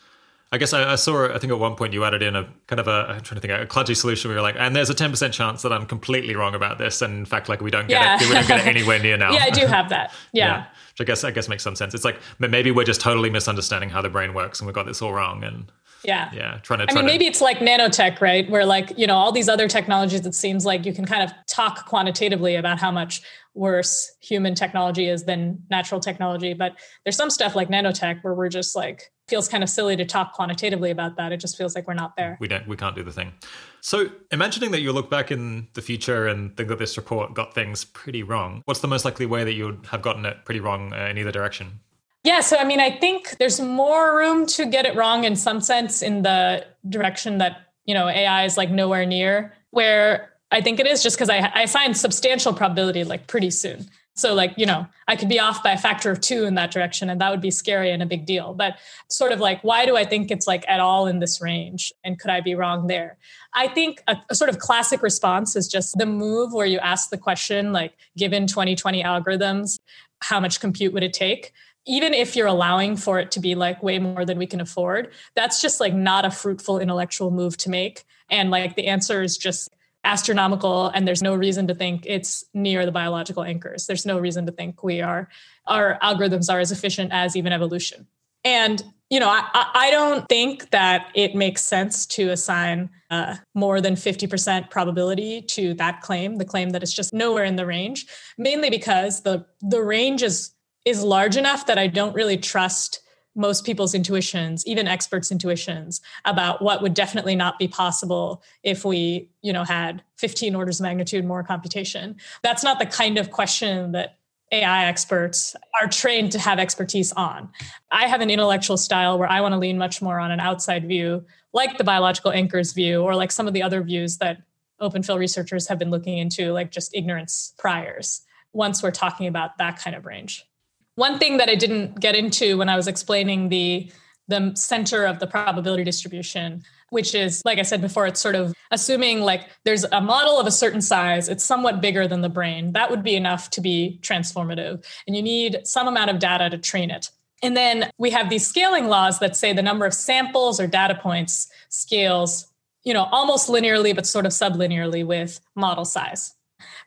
I 0.53 0.59
guess 0.59 0.73
I, 0.73 0.93
I, 0.93 0.97
saw. 0.97 1.33
I 1.33 1.39
think 1.39 1.53
at 1.53 1.61
one 1.61 1.77
point 1.77 1.93
you 1.93 2.05
added 2.05 2.23
in 2.23 2.35
a 2.35 2.49
kind 2.67 2.81
of 2.81 2.89
a. 2.89 3.07
I'm 3.09 3.21
trying 3.21 3.41
to 3.41 3.47
think 3.47 3.53
a 3.53 3.67
kludgy 3.67 3.97
solution. 3.97 4.29
Where 4.29 4.37
you're 4.37 4.43
like, 4.43 4.57
and 4.59 4.75
there's 4.75 4.91
a 4.91 4.95
10 4.95 5.11
percent 5.11 5.33
chance 5.33 5.63
that 5.63 5.73
I'm 5.73 5.87
completely 5.87 6.35
wrong 6.35 6.57
about 6.57 6.79
this, 6.79 7.03
and 7.03 7.19
in 7.19 7.25
fact, 7.25 7.49
like 7.49 7.61
we 7.61 7.71
don't 7.71 7.87
get 7.87 8.03
yeah. 8.03 8.17
it. 8.17 8.29
We 8.29 8.35
don't 8.35 8.49
get 8.49 8.61
it 8.61 8.67
anywhere 8.67 8.99
near 8.99 9.17
now. 9.17 9.33
yeah, 9.33 9.45
I 9.45 9.51
do 9.51 9.67
have 9.67 9.89
that. 9.91 10.13
Yeah. 10.33 10.47
yeah. 10.47 10.67
Which 10.93 11.01
I 11.01 11.05
guess 11.05 11.25
I 11.25 11.31
guess 11.31 11.49
makes 11.49 11.63
some 11.63 11.77
sense. 11.77 11.95
It's 11.95 12.05
like 12.05 12.19
maybe 12.39 12.71
we're 12.73 12.85
just 12.85 13.01
totally 13.01 13.31
misunderstanding 13.31 13.91
how 13.91 14.03
the 14.03 14.09
brain 14.09 14.35
works, 14.35 14.61
and 14.61 14.67
we 14.67 14.73
got 14.73 14.87
this 14.87 15.01
all 15.01 15.13
wrong. 15.13 15.45
And 15.45 15.71
yeah, 16.05 16.31
yeah, 16.33 16.59
trying 16.63 16.81
to. 16.81 16.91
I 16.91 16.95
mean, 16.95 17.05
to, 17.05 17.07
maybe 17.07 17.27
it's 17.27 17.41
like 17.41 17.59
nanotech, 17.59 18.21
right? 18.21 18.49
Where 18.51 18.67
like 18.67 18.93
you 18.97 19.07
know 19.07 19.17
all 19.17 19.31
these 19.31 19.49
other 19.49 19.69
technologies, 19.69 20.27
it 20.27 20.35
seems 20.35 20.65
like 20.65 20.85
you 20.85 20.93
can 20.93 21.05
kind 21.05 21.23
of 21.23 21.33
talk 21.47 21.87
quantitatively 21.87 22.57
about 22.57 22.79
how 22.79 22.91
much 22.91 23.23
worse 23.55 24.13
human 24.21 24.55
technology 24.55 25.09
is 25.09 25.25
than 25.25 25.63
natural 25.71 26.01
technology. 26.01 26.55
But 26.55 26.79
there's 27.05 27.17
some 27.17 27.31
stuff 27.31 27.55
like 27.55 27.69
nanotech 27.69 28.23
where 28.23 28.35
we're 28.35 28.49
just 28.49 28.75
like 28.75 29.13
feels 29.31 29.49
kind 29.49 29.63
of 29.63 29.71
silly 29.71 29.97
to 29.97 30.05
talk 30.05 30.35
quantitatively 30.35 30.91
about 30.91 31.17
that. 31.17 31.33
It 31.33 31.39
just 31.39 31.57
feels 31.57 31.75
like 31.75 31.87
we're 31.89 31.95
not 31.95 32.17
there. 32.17 32.37
We 32.41 32.49
don't 32.49 32.67
we 32.67 32.77
can't 32.77 32.95
do 32.95 33.03
the 33.03 33.13
thing. 33.13 33.33
So 33.81 34.11
imagining 34.31 34.73
that 34.73 34.81
you 34.81 34.93
look 34.93 35.09
back 35.09 35.31
in 35.31 35.69
the 35.73 35.81
future 35.81 36.27
and 36.27 36.55
think 36.57 36.69
that 36.69 36.79
this 36.79 36.97
report 36.97 37.33
got 37.33 37.55
things 37.55 37.85
pretty 37.85 38.23
wrong, 38.23 38.63
what's 38.67 38.81
the 38.81 38.89
most 38.89 39.05
likely 39.07 39.25
way 39.25 39.45
that 39.45 39.55
you 39.55 39.65
would 39.67 39.87
have 39.91 40.03
gotten 40.03 40.27
it 40.27 40.45
pretty 40.45 40.61
wrong 40.61 40.93
uh, 40.93 41.07
in 41.07 41.17
either 41.17 41.33
direction? 41.33 41.81
Yeah, 42.25 42.41
so 42.41 42.59
I 42.59 42.65
mean, 42.65 42.81
I 42.81 42.91
think 42.91 43.39
there's 43.39 43.61
more 43.61 44.15
room 44.17 44.45
to 44.47 44.67
get 44.67 44.85
it 44.85 44.95
wrong 44.95 45.25
in 45.25 45.37
some 45.37 45.63
sense 45.63 46.03
in 46.03 46.23
the 46.23 46.67
direction 46.87 47.39
that, 47.39 47.73
you 47.87 47.95
know, 47.95 48.09
AI 48.09 48.45
is 48.45 48.59
like 48.59 48.71
nowhere 48.71 49.07
near 49.07 49.55
where 49.71 50.35
I 50.51 50.61
think 50.61 50.81
it 50.81 50.87
is 50.87 51.03
just 51.03 51.17
because 51.17 51.31
I, 51.31 51.51
I 51.55 51.63
assign 51.63 51.95
substantial 51.95 52.53
probability 52.53 53.05
like 53.05 53.27
pretty 53.27 53.51
soon. 53.51 53.87
So, 54.17 54.35
like, 54.35 54.53
you 54.57 54.67
know, 54.67 54.87
I 55.09 55.17
could 55.17 55.29
be 55.29 55.41
off 55.41 55.63
by 55.63 55.73
a 55.73 55.79
factor 55.79 56.11
of 56.11 56.21
two 56.21 56.45
in 56.45 56.55
that 56.57 56.71
direction, 56.71 57.09
and 57.09 57.21
that 57.21 57.31
would 57.31 57.41
be 57.41 57.51
scary 57.51 57.91
and 57.91 58.03
a 58.03 58.07
big 58.07 58.27
deal. 58.27 58.53
But 58.55 58.79
sort 59.09 59.33
of 59.33 59.41
like, 59.41 59.63
why 59.63 59.87
do 59.87 59.97
I 59.97 60.05
think 60.05 60.31
it's 60.31 60.47
like 60.47 60.65
at 60.69 60.81
all 60.81 61.07
in 61.07 61.21
this 61.21 61.41
range? 61.41 61.93
And 62.05 62.19
could 62.19 62.31
I 62.31 62.41
be 62.41 62.55
wrong 62.55 62.87
there? 62.87 63.19
I 63.55 63.69
think 63.69 64.03
a, 64.09 64.17
a 64.29 64.35
sort 64.35 64.51
of 64.51 64.59
classic 64.59 65.03
response 65.03 65.57
is 65.57 65.69
just 65.69 65.97
the 65.97 66.07
move 66.07 66.53
where 66.53 66.67
you 66.67 66.79
ask 66.81 67.11
the 67.11 67.19
question, 67.19 67.73
like, 67.73 67.95
given 68.17 68.47
2020 68.47 69.03
algorithms, 69.03 69.79
how 70.21 70.41
much 70.41 70.61
compute 70.61 70.93
would 70.93 71.03
it 71.03 71.15
take? 71.15 71.53
even 71.87 72.13
if 72.13 72.37
you're 72.37 72.47
allowing 72.47 72.97
for 72.97 73.19
it 73.19 73.31
to 73.33 73.41
be 73.41 73.55
like 73.55 73.83
way 73.83 73.99
more 73.99 74.25
than 74.25 74.39
we 74.39 74.47
can 74.47 74.61
afford, 74.61 75.13
that's 75.35 75.61
just 75.63 75.81
like 75.81 75.95
not 75.95 76.25
a 76.25 76.31
fruitful 76.31 76.79
intellectual 76.79 77.31
move 77.31 77.57
to 77.57 77.71
make. 77.71 78.05
And 78.29 78.51
like 78.51 78.77
the 78.77 78.87
answer 78.87 79.23
is 79.23 79.37
just 79.37 79.75
astronomical 80.05 80.89
and 80.89 81.07
there's 81.07 81.23
no 81.23 81.35
reason 81.35 81.67
to 81.67 81.75
think 81.75 82.05
it's 82.07 82.45
near 82.55 82.87
the 82.87 82.93
biological 82.93 83.43
anchors. 83.43 83.87
There's 83.87 84.07
no 84.07 84.19
reason 84.19 84.47
to 84.47 84.53
think 84.53 84.83
we 84.83 85.01
are 85.01 85.29
our 85.67 85.99
algorithms 86.03 86.53
are 86.53 86.61
as 86.61 86.73
efficient 86.73 87.13
as 87.13 87.37
even 87.37 87.53
evolution. 87.53 88.07
And 88.45 88.83
you 89.11 89.19
know 89.19 89.29
i, 89.29 89.45
I 89.53 89.91
don't 89.91 90.27
think 90.29 90.71
that 90.71 91.09
it 91.15 91.35
makes 91.35 91.63
sense 91.63 92.07
to 92.07 92.31
assign 92.31 92.89
uh, 93.11 93.35
more 93.55 93.81
than 93.81 93.97
50% 93.97 94.71
probability 94.71 95.43
to 95.43 95.75
that 95.75 96.01
claim 96.01 96.37
the 96.37 96.45
claim 96.45 96.71
that 96.71 96.83
it's 96.83 96.93
just 96.93 97.13
nowhere 97.13 97.45
in 97.45 97.57
the 97.57 97.67
range 97.67 98.07
mainly 98.39 98.71
because 98.71 99.23
the 99.23 99.45
the 99.61 99.83
range 99.83 100.23
is 100.23 100.55
is 100.87 101.03
large 101.03 101.37
enough 101.37 101.67
that 101.67 101.79
i 101.79 101.87
don't 101.87 102.15
really 102.15 102.39
trust 102.39 103.01
most 103.35 103.65
people's 103.65 103.95
intuitions 103.95 104.67
even 104.67 104.89
experts 104.89 105.31
intuitions 105.31 106.01
about 106.25 106.61
what 106.61 106.83
would 106.83 106.95
definitely 106.95 107.37
not 107.37 107.59
be 107.59 107.69
possible 107.69 108.43
if 108.63 108.85
we 108.85 109.29
you 109.43 109.53
know 109.53 109.65
had 109.65 110.03
15 110.17 110.55
orders 110.55 110.81
of 110.81 110.85
magnitude 110.85 111.25
more 111.25 111.43
computation. 111.43 112.17
That's 112.43 112.65
not 112.65 112.79
the 112.79 112.87
kind 112.87 113.19
of 113.19 113.31
question 113.31 113.93
that 113.93 114.17
ai 114.53 114.87
experts 114.87 115.55
are 115.81 115.87
trained 115.87 116.33
to 116.33 116.39
have 116.39 116.59
expertise 116.59 117.13
on. 117.13 117.49
I 117.93 118.09
have 118.09 118.21
an 118.21 118.31
intellectual 118.31 118.77
style 118.77 119.19
where 119.19 119.31
i 119.31 119.41
want 119.41 119.53
to 119.53 119.59
lean 119.59 119.79
much 119.79 120.03
more 120.03 120.19
on 120.19 120.31
an 120.31 120.41
outside 120.41 120.87
view 120.87 121.25
like 121.53 121.79
the 121.79 121.85
biological 121.85 122.33
anchors 122.33 122.73
view 122.73 123.03
or 123.03 123.15
like 123.15 123.33
some 123.33 123.47
of 123.47 123.55
the 123.55 123.63
other 123.63 123.83
views 123.83 124.19
that 124.19 124.39
Open 124.81 125.03
Phil 125.03 125.19
researchers 125.19 125.69
have 125.69 125.79
been 125.79 125.91
looking 125.91 126.19
into 126.19 126.53
like 126.53 126.71
just 126.71 126.95
ignorance 126.95 127.55
priors 127.59 128.23
once 128.53 128.83
we're 128.83 128.91
talking 128.91 129.27
about 129.27 129.59
that 129.59 129.79
kind 129.79 129.95
of 129.95 130.07
range 130.07 130.47
one 130.95 131.19
thing 131.19 131.39
that 131.39 131.49
I 131.49 131.55
didn't 131.55 132.01
get 132.01 132.15
into 132.15 132.59
when 132.59 132.69
I 132.69 132.77
was 132.77 132.89
explaining 132.89 133.49
the 133.49 133.91
the 134.29 134.53
center 134.55 135.07
of 135.07 135.19
the 135.19 135.27
probability 135.27 135.83
distribution 135.83 136.63
which 136.91 137.17
is 137.17 137.43
like 137.45 137.59
i 137.59 137.63
said 137.63 137.81
before 137.81 138.07
it's 138.07 138.21
sort 138.21 138.37
of 138.37 138.55
assuming 138.71 139.23
like 139.23 139.49
there's 139.65 139.83
a 139.85 140.01
model 140.01 140.39
of 140.39 140.47
a 140.47 140.53
certain 140.53 140.81
size 140.81 141.29
it's 141.29 141.43
somewhat 141.43 141.81
bigger 141.81 142.07
than 142.07 142.21
the 142.21 142.29
brain 142.29 142.73
that 142.73 142.91
would 142.91 143.03
be 143.03 143.17
enough 143.17 143.51
to 143.51 143.61
be 143.61 143.99
transformative 144.03 144.85
and 145.07 145.17
you 145.17 145.23
need 145.23 145.61
some 145.65 145.89
amount 145.89 146.11
of 146.11 146.19
data 146.19 146.49
to 146.49 146.59
train 146.59 146.91
it. 146.91 147.11
And 147.43 147.57
then 147.57 147.91
we 147.99 148.11
have 148.11 148.29
these 148.29 148.47
scaling 148.47 148.89
laws 148.89 149.19
that 149.21 149.35
say 149.35 149.53
the 149.53 149.63
number 149.63 149.87
of 149.87 149.95
samples 149.95 150.61
or 150.61 150.67
data 150.67 150.95
points 150.95 151.49
scales 151.69 152.47
you 152.85 152.95
know 152.95 153.05
almost 153.13 153.49
linearly 153.49 153.95
but 153.95 154.07
sort 154.07 154.27
of 154.27 154.33
sublinearly 154.33 155.05
with 155.05 155.41
model 155.55 155.85
size. 155.85 156.35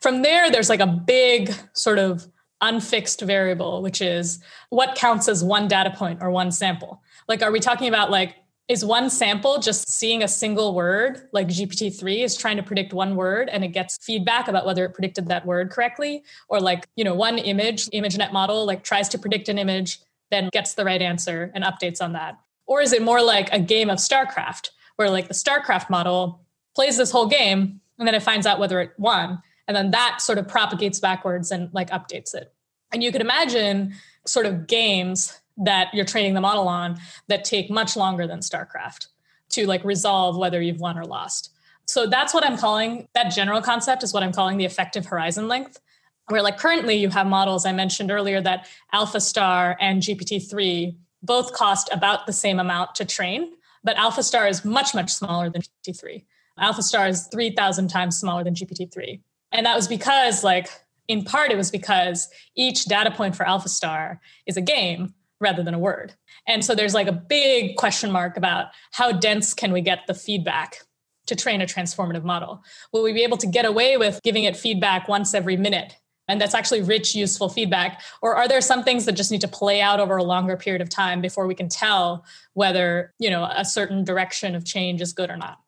From 0.02 0.22
there, 0.22 0.52
there's 0.52 0.70
like 0.70 0.80
a 0.80 0.88
big 0.88 1.54
sort 1.74 1.98
of 1.98 2.28
unfixed 2.64 3.22
variable, 3.22 3.82
which 3.82 4.02
is 4.02 4.40
what 4.70 4.96
counts 4.96 5.28
as 5.28 5.44
one 5.44 5.68
data 5.68 5.92
point 5.92 6.24
or 6.24 6.32
one 6.32 6.52
sample. 6.52 7.02
Like, 7.28 7.44
are 7.44 7.52
we 7.52 7.60
talking 7.60 7.88
about 7.88 8.10
like, 8.10 8.36
is 8.70 8.86
one 8.86 9.10
sample 9.10 9.60
just 9.60 9.92
seeing 9.92 10.24
a 10.24 10.28
single 10.28 10.74
word, 10.74 11.28
like 11.34 11.50
GPT-3 11.50 12.24
is 12.24 12.38
trying 12.38 12.56
to 12.56 12.64
predict 12.64 12.94
one 12.94 13.18
word 13.18 13.50
and 13.50 13.64
it 13.64 13.70
gets 13.70 13.98
feedback 13.98 14.48
about 14.48 14.66
whether 14.66 14.86
it 14.86 14.94
predicted 14.94 15.28
that 15.28 15.46
word 15.46 15.70
correctly? 15.70 16.24
Or 16.48 16.62
like, 16.62 16.88
you 16.96 17.04
know, 17.04 17.14
one 17.14 17.38
image, 17.38 17.88
ImageNet 17.88 18.32
model, 18.32 18.66
like 18.66 18.84
tries 18.84 19.10
to 19.10 19.20
predict 19.20 19.50
an 19.50 19.60
image, 19.60 20.00
then 20.32 20.50
gets 20.54 20.76
the 20.76 20.86
right 20.86 21.02
answer 21.02 21.52
and 21.54 21.66
updates 21.66 22.02
on 22.02 22.14
that? 22.14 22.40
Or 22.66 22.82
is 22.82 22.94
it 22.94 23.02
more 23.02 23.22
like 23.22 23.52
a 23.52 23.60
game 23.60 23.90
of 23.90 23.98
StarCraft, 24.00 24.70
where 24.96 25.10
like 25.10 25.28
the 25.28 25.34
StarCraft 25.34 25.90
model 25.90 26.42
plays 26.74 26.98
this 26.98 27.12
whole 27.12 27.28
game 27.28 27.82
and 28.00 28.08
then 28.08 28.16
it 28.16 28.24
finds 28.24 28.48
out 28.48 28.60
whether 28.60 28.80
it 28.80 28.94
won 28.98 29.44
and 29.68 29.76
then 29.76 29.92
that 29.92 30.22
sort 30.22 30.38
of 30.38 30.48
propagates 30.48 31.00
backwards 31.00 31.52
and 31.52 31.70
like 31.74 31.90
updates 31.90 32.34
it 32.34 32.53
and 32.94 33.04
you 33.04 33.12
could 33.12 33.22
imagine 33.22 33.94
sort 34.26 34.46
of 34.46 34.68
games 34.68 35.40
that 35.58 35.94
you're 35.94 36.06
training 36.06 36.34
the 36.34 36.42
model 36.42 36.68
on 36.68 36.98
that 37.28 37.44
take 37.44 37.70
much 37.70 37.96
longer 37.96 38.26
than 38.26 38.40
starcraft 38.40 39.08
to 39.50 39.68
like 39.68 39.84
resolve 39.84 40.38
whether 40.38 40.62
you've 40.62 40.80
won 40.80 40.98
or 40.98 41.06
lost. 41.06 41.52
So 41.86 42.08
that's 42.08 42.34
what 42.34 42.46
i'm 42.46 42.58
calling 42.58 43.10
that 43.14 43.30
general 43.34 43.62
concept 43.62 44.04
is 44.04 44.14
what 44.14 44.24
i'm 44.24 44.32
calling 44.32 44.58
the 44.58 44.66
effective 44.66 45.06
horizon 45.06 45.50
length 45.50 45.82
where 46.30 46.42
like 46.42 46.58
currently 46.58 46.96
you 46.96 47.10
have 47.10 47.28
models 47.28 47.66
i 47.66 47.74
mentioned 47.74 48.10
earlier 48.10 48.40
that 48.40 48.68
AlphaStar 48.94 49.76
and 49.82 50.02
gpt-3 50.02 50.96
both 51.22 51.52
cost 51.52 51.90
about 51.92 52.26
the 52.26 52.32
same 52.32 52.60
amount 52.60 52.96
to 52.96 53.04
train 53.04 53.52
but 53.84 53.98
AlphaStar 53.98 54.50
is 54.50 54.64
much 54.64 54.96
much 54.96 55.12
smaller 55.12 55.50
than 55.50 55.62
gpt-3 55.62 56.24
AlphaStar 56.58 57.10
is 57.10 57.28
3000 57.28 57.90
times 57.90 58.18
smaller 58.18 58.46
than 58.46 58.56
gpt-3 58.56 59.20
and 59.54 59.68
that 59.68 59.76
was 59.76 59.88
because, 59.88 60.44
like, 60.44 60.68
in 61.14 61.24
part, 61.24 61.52
it 61.52 61.58
was 61.58 61.72
because 61.72 62.28
each 62.58 62.86
data 62.86 63.12
point 63.12 63.36
for 63.36 63.46
AlphaStar 63.46 64.20
is 64.48 64.58
a 64.58 64.62
game 64.62 65.14
rather 65.40 65.62
than 65.62 65.74
a 65.74 65.80
word. 65.80 66.14
And 66.48 66.66
so 66.66 66.74
there's 66.74 66.96
like 66.96 67.08
a 67.08 67.12
big 67.12 67.76
question 67.76 68.12
mark 68.12 68.36
about 68.36 68.68
how 68.92 69.12
dense 69.12 69.54
can 69.54 69.72
we 69.72 69.82
get 69.82 70.08
the 70.08 70.14
feedback 70.14 70.80
to 71.28 71.36
train 71.36 71.62
a 71.62 71.66
transformative 71.66 72.24
model? 72.24 72.64
Will 72.92 73.04
we 73.04 73.14
be 73.14 73.24
able 73.24 73.38
to 73.38 73.48
get 73.48 73.66
away 73.66 73.96
with 73.96 74.20
giving 74.24 74.44
it 74.44 74.58
feedback 74.58 75.08
once 75.08 75.34
every 75.34 75.56
minute? 75.56 75.96
And 76.28 76.42
that's 76.42 76.56
actually 76.56 76.82
rich, 76.82 77.14
useful 77.16 77.50
feedback. 77.50 78.02
Or 78.22 78.36
are 78.36 78.48
there 78.48 78.62
some 78.62 78.84
things 78.84 79.06
that 79.06 79.14
just 79.14 79.32
need 79.32 79.42
to 79.42 79.48
play 79.48 79.82
out 79.82 80.00
over 80.00 80.18
a 80.18 80.24
longer 80.24 80.58
period 80.58 80.82
of 80.82 80.90
time 80.90 81.22
before 81.22 81.46
we 81.46 81.56
can 81.56 81.70
tell 81.70 82.26
whether, 82.54 83.14
you 83.20 83.30
know, 83.30 83.44
a 83.44 83.66
certain 83.66 84.04
direction 84.04 84.56
of 84.56 84.66
change 84.66 85.02
is 85.02 85.14
good 85.14 85.30
or 85.30 85.38
not? 85.38 85.60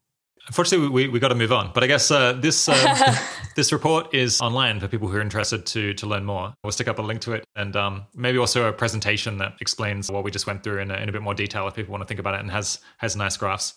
Unfortunately, 0.47 0.89
we, 0.89 1.07
we 1.07 1.19
got 1.19 1.30
to 1.30 1.35
move 1.35 1.51
on. 1.51 1.72
But 1.73 1.84
I 1.84 1.88
guess 1.88 2.11
uh, 2.11 2.34
this 2.34 2.69
uh, 2.69 3.15
this 3.55 3.72
report 3.72 4.13
is 4.13 4.41
online 4.41 4.80
for 4.80 4.88
people 4.88 5.07
who 5.07 5.17
are 5.17 5.22
interested 5.22 5.65
to 5.67 5.93
to 5.95 6.05
learn 6.05 6.26
more. 6.26 6.53
We'll 6.63 6.72
stick 6.72 6.88
up 6.88 6.99
a 6.99 7.01
link 7.01 7.22
to 7.22 7.34
it 7.34 7.45
and 7.55 7.76
um, 7.76 8.05
maybe 8.13 8.38
also 8.38 8.67
a 8.67 8.73
presentation 8.73 9.38
that 9.39 9.53
explains 9.59 10.11
what 10.11 10.23
we 10.23 10.31
just 10.31 10.45
went 10.45 10.63
through 10.63 10.80
in 10.80 10.91
a, 10.91 10.95
in 10.95 11.09
a 11.09 11.11
bit 11.11 11.22
more 11.22 11.34
detail 11.34 11.67
if 11.67 11.76
people 11.76 11.91
want 11.91 12.03
to 12.03 12.07
think 12.07 12.19
about 12.19 12.35
it 12.35 12.41
and 12.41 12.51
has 12.51 12.80
has 12.97 13.15
nice 13.15 13.38
graphs. 13.38 13.73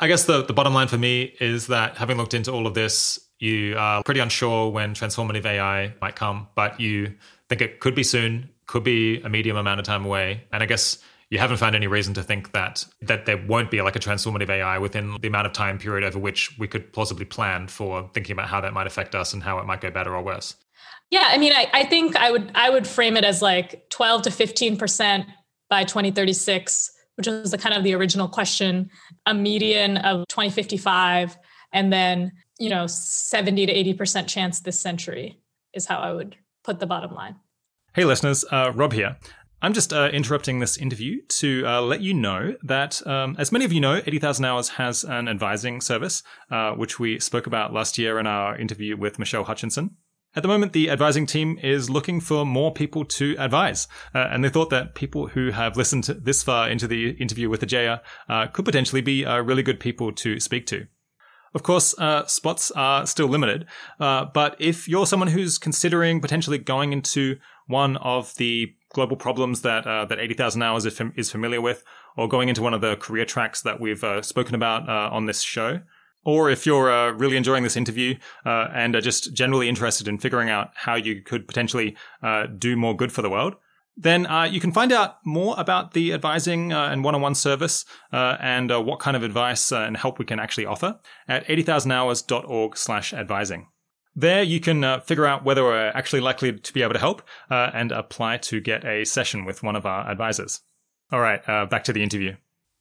I 0.00 0.08
guess 0.08 0.24
the, 0.24 0.42
the 0.42 0.52
bottom 0.52 0.74
line 0.74 0.88
for 0.88 0.98
me 0.98 1.34
is 1.40 1.68
that 1.68 1.96
having 1.96 2.16
looked 2.16 2.34
into 2.34 2.50
all 2.50 2.66
of 2.66 2.74
this, 2.74 3.18
you 3.38 3.76
are 3.78 4.02
pretty 4.02 4.20
unsure 4.20 4.70
when 4.70 4.92
transformative 4.92 5.46
AI 5.46 5.94
might 6.00 6.16
come, 6.16 6.48
but 6.56 6.80
you 6.80 7.14
think 7.48 7.60
it 7.60 7.78
could 7.78 7.94
be 7.94 8.02
soon, 8.02 8.50
could 8.66 8.82
be 8.82 9.20
a 9.22 9.28
medium 9.28 9.56
amount 9.56 9.78
of 9.78 9.86
time 9.86 10.04
away. 10.04 10.44
And 10.52 10.62
I 10.62 10.66
guess 10.66 10.98
you 11.30 11.38
haven't 11.38 11.56
found 11.56 11.74
any 11.74 11.86
reason 11.86 12.14
to 12.14 12.22
think 12.22 12.52
that 12.52 12.84
that 13.02 13.26
there 13.26 13.36
won't 13.36 13.70
be 13.70 13.82
like 13.82 13.96
a 13.96 13.98
transformative 13.98 14.50
AI 14.50 14.78
within 14.78 15.16
the 15.20 15.28
amount 15.28 15.46
of 15.46 15.52
time 15.52 15.78
period 15.78 16.04
over 16.04 16.18
which 16.18 16.56
we 16.58 16.68
could 16.68 16.92
plausibly 16.92 17.24
plan 17.24 17.66
for 17.66 18.10
thinking 18.14 18.32
about 18.32 18.48
how 18.48 18.60
that 18.60 18.72
might 18.72 18.86
affect 18.86 19.14
us 19.14 19.32
and 19.32 19.42
how 19.42 19.58
it 19.58 19.66
might 19.66 19.80
go 19.80 19.90
better 19.90 20.14
or 20.14 20.22
worse. 20.22 20.56
Yeah, 21.10 21.24
I 21.26 21.38
mean, 21.38 21.52
I, 21.52 21.68
I 21.72 21.84
think 21.84 22.16
I 22.16 22.30
would 22.30 22.50
I 22.54 22.70
would 22.70 22.86
frame 22.86 23.16
it 23.16 23.24
as 23.24 23.42
like 23.42 23.88
12 23.90 24.22
to 24.22 24.30
15 24.30 24.76
percent 24.76 25.26
by 25.70 25.84
2036, 25.84 26.90
which 27.16 27.26
was 27.26 27.50
the 27.50 27.58
kind 27.58 27.74
of 27.74 27.84
the 27.84 27.94
original 27.94 28.28
question, 28.28 28.90
a 29.26 29.34
median 29.34 29.96
of 29.98 30.26
2055, 30.28 31.36
and 31.72 31.92
then 31.92 32.32
you 32.58 32.70
know 32.70 32.86
70 32.86 33.66
to 33.66 33.72
80 33.72 33.94
percent 33.94 34.28
chance 34.28 34.60
this 34.60 34.80
century 34.80 35.40
is 35.72 35.86
how 35.86 35.98
I 35.98 36.12
would 36.12 36.36
put 36.62 36.80
the 36.80 36.86
bottom 36.86 37.14
line. 37.14 37.36
Hey, 37.94 38.04
listeners, 38.04 38.44
uh, 38.50 38.72
Rob 38.74 38.92
here. 38.92 39.16
I'm 39.64 39.72
just 39.72 39.94
uh, 39.94 40.10
interrupting 40.12 40.58
this 40.58 40.76
interview 40.76 41.22
to 41.40 41.64
uh, 41.66 41.80
let 41.80 42.02
you 42.02 42.12
know 42.12 42.54
that, 42.64 43.04
um, 43.06 43.34
as 43.38 43.50
many 43.50 43.64
of 43.64 43.72
you 43.72 43.80
know, 43.80 44.02
80,000 44.04 44.44
Hours 44.44 44.68
has 44.68 45.04
an 45.04 45.26
advising 45.26 45.80
service, 45.80 46.22
uh, 46.50 46.72
which 46.72 47.00
we 47.00 47.18
spoke 47.18 47.46
about 47.46 47.72
last 47.72 47.96
year 47.96 48.18
in 48.18 48.26
our 48.26 48.58
interview 48.58 48.94
with 48.94 49.18
Michelle 49.18 49.44
Hutchinson. 49.44 49.96
At 50.36 50.42
the 50.42 50.50
moment, 50.50 50.74
the 50.74 50.90
advising 50.90 51.24
team 51.24 51.58
is 51.62 51.88
looking 51.88 52.20
for 52.20 52.44
more 52.44 52.74
people 52.74 53.06
to 53.06 53.36
advise, 53.38 53.88
uh, 54.14 54.28
and 54.30 54.44
they 54.44 54.50
thought 54.50 54.68
that 54.68 54.94
people 54.94 55.28
who 55.28 55.50
have 55.50 55.78
listened 55.78 56.04
this 56.04 56.42
far 56.42 56.68
into 56.68 56.86
the 56.86 57.12
interview 57.12 57.48
with 57.48 57.62
Ajeya 57.62 58.02
uh, 58.28 58.48
could 58.48 58.66
potentially 58.66 59.00
be 59.00 59.24
uh, 59.24 59.40
really 59.40 59.62
good 59.62 59.80
people 59.80 60.12
to 60.12 60.40
speak 60.40 60.66
to. 60.66 60.88
Of 61.54 61.62
course, 61.62 61.94
uh, 61.98 62.26
spots 62.26 62.70
are 62.72 63.06
still 63.06 63.28
limited, 63.28 63.64
uh, 63.98 64.26
but 64.26 64.56
if 64.58 64.88
you're 64.88 65.06
someone 65.06 65.28
who's 65.28 65.56
considering 65.56 66.20
potentially 66.20 66.58
going 66.58 66.92
into 66.92 67.38
one 67.66 67.96
of 67.96 68.34
the 68.34 68.74
global 68.94 69.16
problems 69.16 69.60
that 69.60 69.86
uh, 69.86 70.06
that 70.06 70.18
80,000 70.18 70.62
hours 70.62 70.86
is, 70.86 70.96
fam- 70.96 71.12
is, 71.16 71.30
familiar 71.30 71.60
with, 71.60 71.84
or 72.16 72.26
going 72.26 72.48
into 72.48 72.62
one 72.62 72.72
of 72.72 72.80
the 72.80 72.96
career 72.96 73.26
tracks 73.26 73.60
that 73.62 73.80
we've 73.80 74.02
uh, 74.02 74.22
spoken 74.22 74.54
about 74.54 74.88
uh, 74.88 75.10
on 75.12 75.26
this 75.26 75.42
show. 75.42 75.80
Or 76.24 76.48
if 76.48 76.64
you're 76.64 76.90
uh, 76.90 77.10
really 77.10 77.36
enjoying 77.36 77.64
this 77.64 77.76
interview 77.76 78.16
uh, 78.46 78.68
and 78.72 78.96
are 78.96 79.02
just 79.02 79.34
generally 79.34 79.68
interested 79.68 80.08
in 80.08 80.16
figuring 80.16 80.48
out 80.48 80.70
how 80.74 80.94
you 80.94 81.20
could 81.20 81.46
potentially 81.46 81.96
uh, 82.22 82.46
do 82.46 82.76
more 82.76 82.96
good 82.96 83.12
for 83.12 83.20
the 83.20 83.28
world, 83.28 83.56
then 83.96 84.26
you 84.50 84.58
can 84.58 84.72
find 84.72 84.90
out 84.90 85.18
more 85.24 85.54
about 85.58 85.92
the 85.92 86.12
advising 86.12 86.72
and 86.72 87.04
one-on-one 87.04 87.34
service 87.34 87.84
and 88.10 88.70
what 88.70 88.98
kind 88.98 89.16
of 89.16 89.22
advice 89.22 89.70
and 89.70 89.96
help 89.96 90.18
we 90.18 90.24
can 90.24 90.40
actually 90.40 90.66
offer 90.66 90.98
at 91.28 91.46
80,000hours.org 91.46 92.76
slash 92.76 93.12
advising. 93.12 93.68
There, 94.16 94.42
you 94.42 94.60
can 94.60 94.84
uh, 94.84 95.00
figure 95.00 95.26
out 95.26 95.44
whether 95.44 95.64
we're 95.64 95.88
actually 95.88 96.20
likely 96.20 96.52
to 96.52 96.72
be 96.72 96.82
able 96.82 96.92
to 96.92 97.00
help 97.00 97.22
uh, 97.50 97.70
and 97.74 97.90
apply 97.90 98.38
to 98.38 98.60
get 98.60 98.84
a 98.84 99.04
session 99.04 99.44
with 99.44 99.62
one 99.62 99.74
of 99.74 99.86
our 99.86 100.08
advisors. 100.08 100.60
All 101.10 101.20
right, 101.20 101.46
uh, 101.48 101.66
back 101.66 101.84
to 101.84 101.92
the 101.92 102.02
interview. 102.02 102.36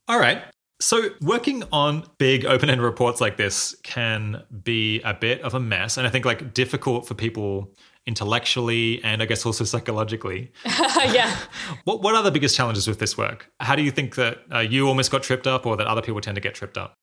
All 0.08 0.20
right. 0.20 0.44
So, 0.80 1.10
working 1.22 1.64
on 1.72 2.06
big 2.18 2.46
open 2.46 2.70
end 2.70 2.82
reports 2.82 3.22
like 3.22 3.38
this 3.38 3.76
can 3.84 4.44
be 4.64 5.02
a 5.02 5.14
bit 5.14 5.42
of 5.42 5.54
a 5.54 5.60
mess, 5.60 5.98
and 5.98 6.06
I 6.06 6.10
think 6.10 6.26
like 6.26 6.54
difficult 6.54 7.08
for 7.08 7.14
people 7.14 7.74
intellectually 8.06 9.02
and 9.02 9.22
I 9.22 9.26
guess 9.26 9.46
also 9.46 9.64
psychologically. 9.64 10.52
yeah. 10.66 11.38
what 11.86 12.02
What 12.02 12.16
are 12.16 12.24
the 12.24 12.32
biggest 12.32 12.56
challenges 12.56 12.88
with 12.88 13.00
this 13.00 13.18
work? 13.18 13.50
How 13.60 13.76
do 13.76 13.82
you 13.82 13.92
think 13.92 14.16
that 14.16 14.40
uh, 14.54 14.60
you 14.60 14.88
almost 14.88 15.10
got 15.10 15.24
tripped 15.24 15.48
up, 15.48 15.66
or 15.66 15.78
that 15.78 15.88
other 15.88 16.02
people 16.02 16.22
tend 16.22 16.36
to 16.36 16.42
get 16.42 16.54
tripped 16.54 16.78
up? 16.78 16.96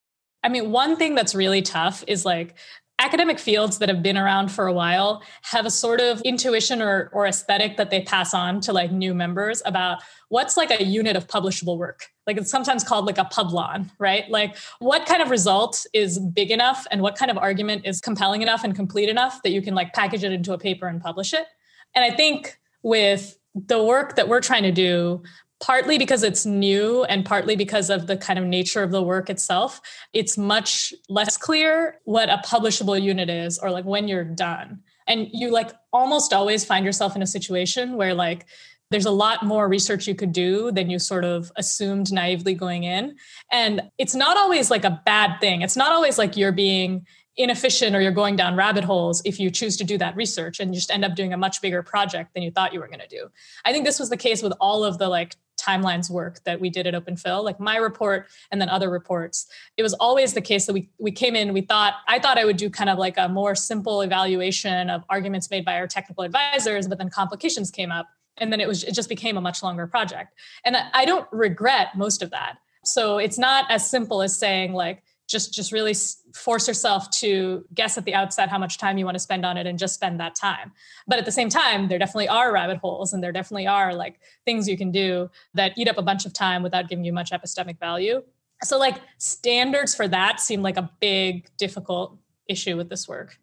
I 0.42 0.48
mean, 0.48 0.70
one 0.70 0.96
thing 0.96 1.14
that's 1.14 1.34
really 1.34 1.62
tough 1.62 2.02
is 2.06 2.24
like 2.24 2.54
academic 3.00 3.38
fields 3.38 3.78
that 3.78 3.88
have 3.88 4.02
been 4.02 4.16
around 4.16 4.52
for 4.52 4.66
a 4.66 4.72
while 4.72 5.22
have 5.42 5.66
a 5.66 5.70
sort 5.70 6.00
of 6.00 6.20
intuition 6.20 6.82
or, 6.82 7.10
or 7.12 7.26
aesthetic 7.26 7.76
that 7.78 7.90
they 7.90 8.02
pass 8.02 8.34
on 8.34 8.60
to 8.60 8.72
like 8.72 8.92
new 8.92 9.14
members 9.14 9.62
about 9.64 10.02
what's 10.28 10.56
like 10.56 10.70
a 10.70 10.84
unit 10.84 11.16
of 11.16 11.26
publishable 11.26 11.78
work. 11.78 12.06
Like 12.26 12.36
it's 12.36 12.50
sometimes 12.50 12.84
called 12.84 13.06
like 13.06 13.18
a 13.18 13.24
publon 13.24 13.90
right? 13.98 14.30
Like 14.30 14.56
what 14.78 15.06
kind 15.06 15.22
of 15.22 15.30
result 15.30 15.86
is 15.92 16.18
big 16.18 16.50
enough 16.50 16.86
and 16.90 17.00
what 17.00 17.16
kind 17.16 17.30
of 17.30 17.38
argument 17.38 17.86
is 17.86 18.00
compelling 18.00 18.42
enough 18.42 18.62
and 18.62 18.74
complete 18.74 19.08
enough 19.08 19.42
that 19.42 19.50
you 19.50 19.62
can 19.62 19.74
like 19.74 19.92
package 19.94 20.22
it 20.22 20.32
into 20.32 20.52
a 20.52 20.58
paper 20.58 20.86
and 20.86 21.00
publish 21.00 21.32
it? 21.32 21.46
And 21.94 22.04
i 22.04 22.14
think 22.14 22.58
with 22.82 23.38
the 23.54 23.82
work 23.82 24.16
that 24.16 24.28
we're 24.28 24.40
trying 24.40 24.62
to 24.62 24.72
do 24.72 25.22
partly 25.60 25.98
because 25.98 26.22
it's 26.22 26.46
new 26.46 27.04
and 27.04 27.24
partly 27.24 27.54
because 27.54 27.90
of 27.90 28.06
the 28.06 28.16
kind 28.16 28.38
of 28.38 28.44
nature 28.44 28.82
of 28.82 28.90
the 28.90 29.02
work 29.02 29.28
itself 29.28 29.80
it's 30.12 30.36
much 30.36 30.92
less 31.08 31.36
clear 31.36 31.98
what 32.04 32.28
a 32.28 32.40
publishable 32.44 33.00
unit 33.00 33.28
is 33.28 33.58
or 33.58 33.70
like 33.70 33.84
when 33.84 34.08
you're 34.08 34.24
done. 34.24 34.80
And 35.06 35.28
you 35.32 35.50
like 35.50 35.72
almost 35.92 36.32
always 36.32 36.64
find 36.64 36.84
yourself 36.84 37.16
in 37.16 37.22
a 37.22 37.26
situation 37.26 37.96
where 37.96 38.14
like 38.14 38.46
there's 38.90 39.06
a 39.06 39.10
lot 39.10 39.44
more 39.44 39.68
research 39.68 40.06
you 40.06 40.14
could 40.14 40.32
do 40.32 40.72
than 40.72 40.90
you 40.90 40.98
sort 40.98 41.24
of 41.24 41.52
assumed 41.56 42.12
naively 42.12 42.54
going 42.54 42.84
in. 42.84 43.16
And 43.52 43.82
it's 43.98 44.14
not 44.14 44.36
always 44.36 44.70
like 44.70 44.84
a 44.84 45.00
bad 45.04 45.38
thing. 45.40 45.62
It's 45.62 45.76
not 45.76 45.92
always 45.92 46.18
like 46.18 46.36
you're 46.36 46.52
being 46.52 47.06
inefficient 47.36 47.94
or 47.94 48.00
you're 48.00 48.12
going 48.12 48.36
down 48.36 48.56
rabbit 48.56 48.84
holes 48.84 49.22
if 49.24 49.38
you 49.38 49.50
choose 49.50 49.76
to 49.76 49.84
do 49.84 49.96
that 49.98 50.14
research 50.16 50.60
and 50.60 50.74
you 50.74 50.80
just 50.80 50.90
end 50.90 51.04
up 51.04 51.14
doing 51.14 51.32
a 51.32 51.36
much 51.36 51.62
bigger 51.62 51.82
project 51.82 52.34
than 52.34 52.42
you 52.42 52.50
thought 52.50 52.72
you 52.74 52.80
were 52.80 52.88
going 52.88 53.00
to 53.00 53.08
do. 53.08 53.28
I 53.64 53.72
think 53.72 53.84
this 53.84 53.98
was 53.98 54.10
the 54.10 54.16
case 54.16 54.42
with 54.42 54.52
all 54.60 54.84
of 54.84 54.98
the 54.98 55.08
like 55.08 55.36
timelines 55.60 56.10
work 56.10 56.42
that 56.44 56.60
we 56.60 56.70
did 56.70 56.86
at 56.86 56.94
OpenPhil, 56.94 57.44
like 57.44 57.60
my 57.60 57.76
report 57.76 58.26
and 58.50 58.60
then 58.60 58.68
other 58.68 58.90
reports. 58.90 59.46
It 59.76 59.82
was 59.82 59.94
always 59.94 60.34
the 60.34 60.40
case 60.40 60.66
that 60.66 60.72
we 60.72 60.90
we 60.98 61.12
came 61.12 61.36
in, 61.36 61.52
we 61.52 61.60
thought 61.60 61.94
I 62.08 62.18
thought 62.18 62.38
I 62.38 62.44
would 62.44 62.56
do 62.56 62.70
kind 62.70 62.90
of 62.90 62.98
like 62.98 63.18
a 63.18 63.28
more 63.28 63.54
simple 63.54 64.02
evaluation 64.02 64.90
of 64.90 65.04
arguments 65.08 65.50
made 65.50 65.64
by 65.64 65.74
our 65.76 65.86
technical 65.86 66.24
advisors, 66.24 66.88
but 66.88 66.98
then 66.98 67.10
complications 67.10 67.70
came 67.70 67.92
up 67.92 68.06
and 68.38 68.52
then 68.52 68.60
it 68.60 68.68
was 68.68 68.84
it 68.84 68.94
just 68.94 69.08
became 69.08 69.36
a 69.36 69.40
much 69.40 69.62
longer 69.62 69.86
project. 69.86 70.34
And 70.64 70.76
I 70.76 71.04
don't 71.04 71.26
regret 71.32 71.96
most 71.96 72.22
of 72.22 72.30
that. 72.30 72.58
So 72.84 73.18
it's 73.18 73.38
not 73.38 73.70
as 73.70 73.88
simple 73.88 74.22
as 74.22 74.38
saying 74.38 74.72
like 74.72 75.02
just 75.30 75.54
just 75.54 75.70
really 75.70 75.94
force 76.34 76.66
yourself 76.66 77.08
to 77.10 77.64
guess 77.72 77.96
at 77.96 78.04
the 78.04 78.14
outset 78.14 78.48
how 78.48 78.58
much 78.58 78.78
time 78.78 78.98
you 78.98 79.04
want 79.04 79.14
to 79.14 79.20
spend 79.20 79.46
on 79.46 79.56
it 79.56 79.66
and 79.66 79.78
just 79.78 79.94
spend 79.94 80.18
that 80.18 80.34
time. 80.34 80.72
But 81.06 81.18
at 81.18 81.24
the 81.24 81.32
same 81.32 81.48
time 81.48 81.88
there 81.88 81.98
definitely 81.98 82.28
are 82.28 82.52
rabbit 82.52 82.78
holes 82.78 83.12
and 83.12 83.22
there 83.22 83.32
definitely 83.32 83.66
are 83.66 83.94
like 83.94 84.20
things 84.44 84.68
you 84.68 84.76
can 84.76 84.90
do 84.90 85.30
that 85.54 85.72
eat 85.76 85.88
up 85.88 85.98
a 85.98 86.02
bunch 86.02 86.26
of 86.26 86.32
time 86.32 86.62
without 86.62 86.88
giving 86.88 87.04
you 87.04 87.12
much 87.12 87.30
epistemic 87.30 87.78
value. 87.78 88.22
So 88.62 88.76
like 88.78 88.96
standards 89.18 89.94
for 89.94 90.08
that 90.08 90.40
seem 90.40 90.62
like 90.62 90.76
a 90.76 90.90
big 91.00 91.48
difficult 91.56 92.18
issue 92.48 92.76
with 92.76 92.88
this 92.88 93.08
work. 93.08 93.38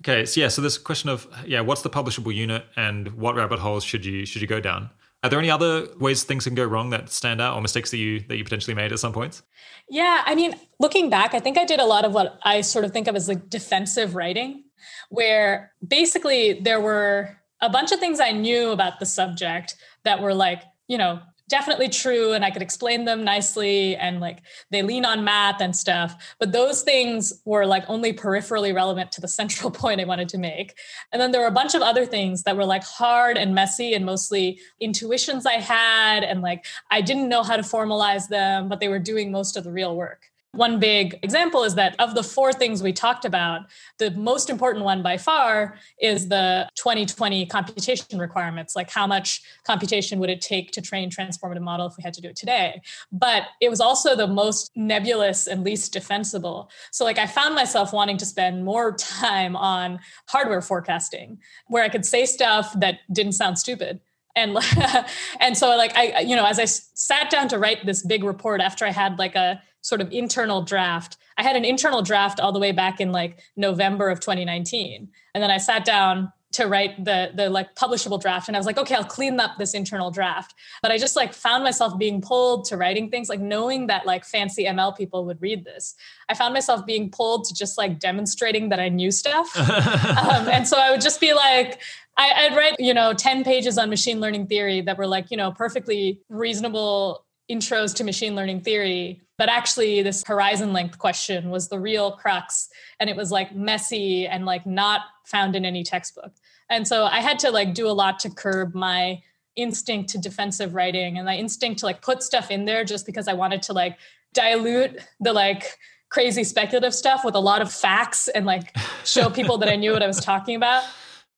Okay 0.00 0.24
so 0.24 0.40
yeah 0.40 0.48
so 0.48 0.62
this 0.62 0.78
question 0.78 1.10
of 1.10 1.26
yeah 1.44 1.60
what's 1.60 1.82
the 1.82 1.90
publishable 1.90 2.34
unit 2.34 2.64
and 2.76 3.08
what 3.14 3.34
rabbit 3.34 3.58
holes 3.58 3.84
should 3.84 4.04
you 4.04 4.24
should 4.24 4.42
you 4.42 4.48
go 4.48 4.60
down 4.60 4.90
are 5.22 5.30
there 5.30 5.38
any 5.38 5.50
other 5.50 5.86
ways 6.00 6.24
things 6.24 6.44
can 6.44 6.54
go 6.54 6.64
wrong 6.64 6.90
that 6.90 7.10
stand 7.10 7.40
out 7.40 7.54
or 7.54 7.60
mistakes 7.60 7.90
that 7.92 7.98
you 7.98 8.20
that 8.20 8.36
you 8.36 8.44
potentially 8.44 8.74
made 8.74 8.92
at 8.92 8.98
some 8.98 9.12
points? 9.12 9.42
Yeah, 9.88 10.22
I 10.24 10.34
mean, 10.34 10.54
looking 10.80 11.10
back, 11.10 11.34
I 11.34 11.40
think 11.40 11.58
I 11.58 11.64
did 11.64 11.80
a 11.80 11.84
lot 11.84 12.04
of 12.04 12.12
what 12.12 12.38
I 12.42 12.60
sort 12.62 12.84
of 12.84 12.92
think 12.92 13.08
of 13.08 13.14
as 13.14 13.28
like 13.28 13.48
defensive 13.48 14.14
writing, 14.14 14.64
where 15.10 15.72
basically 15.86 16.60
there 16.60 16.80
were 16.80 17.36
a 17.60 17.70
bunch 17.70 17.92
of 17.92 18.00
things 18.00 18.18
I 18.18 18.32
knew 18.32 18.70
about 18.70 18.98
the 18.98 19.06
subject 19.06 19.76
that 20.04 20.20
were 20.20 20.34
like, 20.34 20.62
you 20.88 20.98
know, 20.98 21.20
definitely 21.52 21.90
true 21.90 22.32
and 22.32 22.46
I 22.46 22.50
could 22.50 22.62
explain 22.62 23.04
them 23.04 23.24
nicely 23.24 23.94
and 23.94 24.20
like 24.20 24.38
they 24.70 24.82
lean 24.82 25.04
on 25.04 25.22
math 25.22 25.60
and 25.60 25.76
stuff. 25.76 26.34
But 26.38 26.50
those 26.50 26.80
things 26.82 27.30
were 27.44 27.66
like 27.66 27.84
only 27.88 28.14
peripherally 28.14 28.74
relevant 28.74 29.12
to 29.12 29.20
the 29.20 29.28
central 29.28 29.70
point 29.82 30.00
I 30.00 30.04
wanted 30.04 30.30
to 30.30 30.38
make. 30.38 30.78
And 31.12 31.20
then 31.20 31.30
there 31.30 31.42
were 31.42 31.46
a 31.46 31.58
bunch 31.60 31.74
of 31.74 31.82
other 31.82 32.06
things 32.06 32.44
that 32.44 32.56
were 32.56 32.64
like 32.64 32.82
hard 32.84 33.36
and 33.36 33.54
messy 33.54 33.92
and 33.92 34.06
mostly 34.06 34.60
intuitions 34.80 35.44
I 35.44 35.58
had 35.60 36.24
and 36.24 36.40
like 36.40 36.64
I 36.90 37.02
didn't 37.02 37.28
know 37.28 37.42
how 37.42 37.56
to 37.56 37.62
formalize 37.62 38.28
them, 38.28 38.70
but 38.70 38.80
they 38.80 38.88
were 38.88 38.98
doing 38.98 39.30
most 39.30 39.58
of 39.58 39.64
the 39.64 39.72
real 39.72 39.94
work. 39.94 40.31
One 40.54 40.78
big 40.78 41.18
example 41.22 41.64
is 41.64 41.76
that 41.76 41.96
of 41.98 42.14
the 42.14 42.22
four 42.22 42.52
things 42.52 42.82
we 42.82 42.92
talked 42.92 43.24
about, 43.24 43.62
the 43.96 44.10
most 44.10 44.50
important 44.50 44.84
one 44.84 45.02
by 45.02 45.16
far 45.16 45.78
is 45.98 46.28
the 46.28 46.68
2020 46.74 47.46
computation 47.46 48.18
requirements. 48.18 48.76
Like, 48.76 48.90
how 48.90 49.06
much 49.06 49.40
computation 49.64 50.18
would 50.18 50.28
it 50.28 50.42
take 50.42 50.70
to 50.72 50.82
train 50.82 51.10
transformative 51.10 51.62
model 51.62 51.86
if 51.86 51.96
we 51.96 52.02
had 52.02 52.12
to 52.14 52.20
do 52.20 52.28
it 52.28 52.36
today? 52.36 52.82
But 53.10 53.44
it 53.62 53.70
was 53.70 53.80
also 53.80 54.14
the 54.14 54.26
most 54.26 54.70
nebulous 54.76 55.46
and 55.46 55.64
least 55.64 55.90
defensible. 55.94 56.70
So, 56.90 57.06
like, 57.06 57.16
I 57.16 57.26
found 57.26 57.54
myself 57.54 57.94
wanting 57.94 58.18
to 58.18 58.26
spend 58.26 58.62
more 58.62 58.92
time 58.92 59.56
on 59.56 60.00
hardware 60.28 60.60
forecasting, 60.60 61.38
where 61.68 61.82
I 61.82 61.88
could 61.88 62.04
say 62.04 62.26
stuff 62.26 62.78
that 62.78 62.98
didn't 63.10 63.32
sound 63.32 63.58
stupid 63.58 64.00
and 64.34 64.56
and 65.40 65.58
so 65.58 65.76
like 65.76 65.94
i 65.94 66.20
you 66.20 66.34
know 66.34 66.46
as 66.46 66.58
i 66.58 66.64
sat 66.64 67.28
down 67.28 67.48
to 67.48 67.58
write 67.58 67.84
this 67.84 68.02
big 68.02 68.24
report 68.24 68.62
after 68.62 68.86
i 68.86 68.90
had 68.90 69.18
like 69.18 69.34
a 69.34 69.60
sort 69.82 70.00
of 70.00 70.10
internal 70.12 70.62
draft. 70.62 71.18
I 71.36 71.42
had 71.42 71.56
an 71.56 71.64
internal 71.64 72.02
draft 72.02 72.40
all 72.40 72.52
the 72.52 72.58
way 72.58 72.72
back 72.72 73.00
in 73.00 73.12
like 73.12 73.38
November 73.56 74.08
of 74.08 74.20
2019. 74.20 75.08
And 75.34 75.42
then 75.42 75.50
I 75.50 75.58
sat 75.58 75.84
down 75.84 76.32
to 76.52 76.66
write 76.66 77.02
the 77.02 77.30
the 77.34 77.48
like 77.48 77.74
publishable 77.74 78.20
draft 78.20 78.46
and 78.46 78.56
I 78.56 78.60
was 78.60 78.66
like, 78.66 78.78
okay, 78.78 78.94
I'll 78.94 79.04
clean 79.04 79.40
up 79.40 79.52
this 79.58 79.74
internal 79.74 80.10
draft. 80.10 80.54
But 80.82 80.92
I 80.92 80.98
just 80.98 81.16
like 81.16 81.32
found 81.32 81.64
myself 81.64 81.98
being 81.98 82.20
pulled 82.20 82.66
to 82.66 82.76
writing 82.76 83.10
things 83.10 83.28
like 83.28 83.40
knowing 83.40 83.86
that 83.86 84.06
like 84.06 84.24
fancy 84.24 84.64
ML 84.64 84.96
people 84.96 85.24
would 85.24 85.40
read 85.40 85.64
this. 85.64 85.94
I 86.28 86.34
found 86.34 86.52
myself 86.54 86.84
being 86.84 87.10
pulled 87.10 87.44
to 87.46 87.54
just 87.54 87.78
like 87.78 87.98
demonstrating 87.98 88.68
that 88.68 88.80
I 88.80 88.90
knew 88.90 89.10
stuff. 89.10 89.56
um, 89.58 90.48
and 90.48 90.68
so 90.68 90.78
I 90.78 90.90
would 90.90 91.00
just 91.00 91.20
be 91.20 91.32
like, 91.32 91.80
I, 92.18 92.48
would 92.48 92.56
write, 92.56 92.76
you 92.78 92.92
know, 92.92 93.14
10 93.14 93.42
pages 93.42 93.78
on 93.78 93.88
machine 93.88 94.20
learning 94.20 94.46
theory 94.46 94.82
that 94.82 94.98
were 94.98 95.06
like, 95.06 95.30
you 95.30 95.36
know, 95.38 95.50
perfectly 95.50 96.20
reasonable 96.28 97.24
intros 97.52 97.94
to 97.94 98.04
machine 98.04 98.34
learning 98.34 98.60
theory 98.60 99.20
but 99.42 99.48
actually 99.48 100.02
this 100.02 100.22
horizon 100.24 100.72
length 100.72 100.98
question 100.98 101.50
was 101.50 101.68
the 101.68 101.78
real 101.78 102.12
crux 102.12 102.68
and 103.00 103.10
it 103.10 103.16
was 103.16 103.32
like 103.32 103.52
messy 103.56 104.24
and 104.24 104.46
like 104.46 104.64
not 104.66 105.00
found 105.24 105.56
in 105.56 105.64
any 105.64 105.82
textbook. 105.82 106.32
And 106.70 106.86
so 106.86 107.06
i 107.06 107.20
had 107.20 107.40
to 107.40 107.50
like 107.50 107.74
do 107.74 107.88
a 107.88 107.92
lot 108.02 108.20
to 108.20 108.30
curb 108.30 108.72
my 108.74 109.20
instinct 109.56 110.10
to 110.10 110.18
defensive 110.18 110.74
writing 110.74 111.18
and 111.18 111.26
my 111.26 111.36
instinct 111.36 111.80
to 111.80 111.86
like 111.86 112.02
put 112.02 112.22
stuff 112.22 112.50
in 112.50 112.64
there 112.64 112.84
just 112.84 113.04
because 113.04 113.28
i 113.28 113.34
wanted 113.34 113.62
to 113.62 113.72
like 113.72 113.98
dilute 114.32 114.96
the 115.20 115.32
like 115.32 115.76
crazy 116.08 116.44
speculative 116.44 116.94
stuff 116.94 117.24
with 117.24 117.34
a 117.34 117.40
lot 117.40 117.60
of 117.60 117.70
facts 117.70 118.28
and 118.28 118.46
like 118.46 118.74
show 119.04 119.28
people 119.28 119.58
that 119.58 119.68
i 119.68 119.76
knew 119.76 119.92
what 119.92 120.02
i 120.02 120.06
was 120.06 120.20
talking 120.20 120.54
about. 120.56 120.84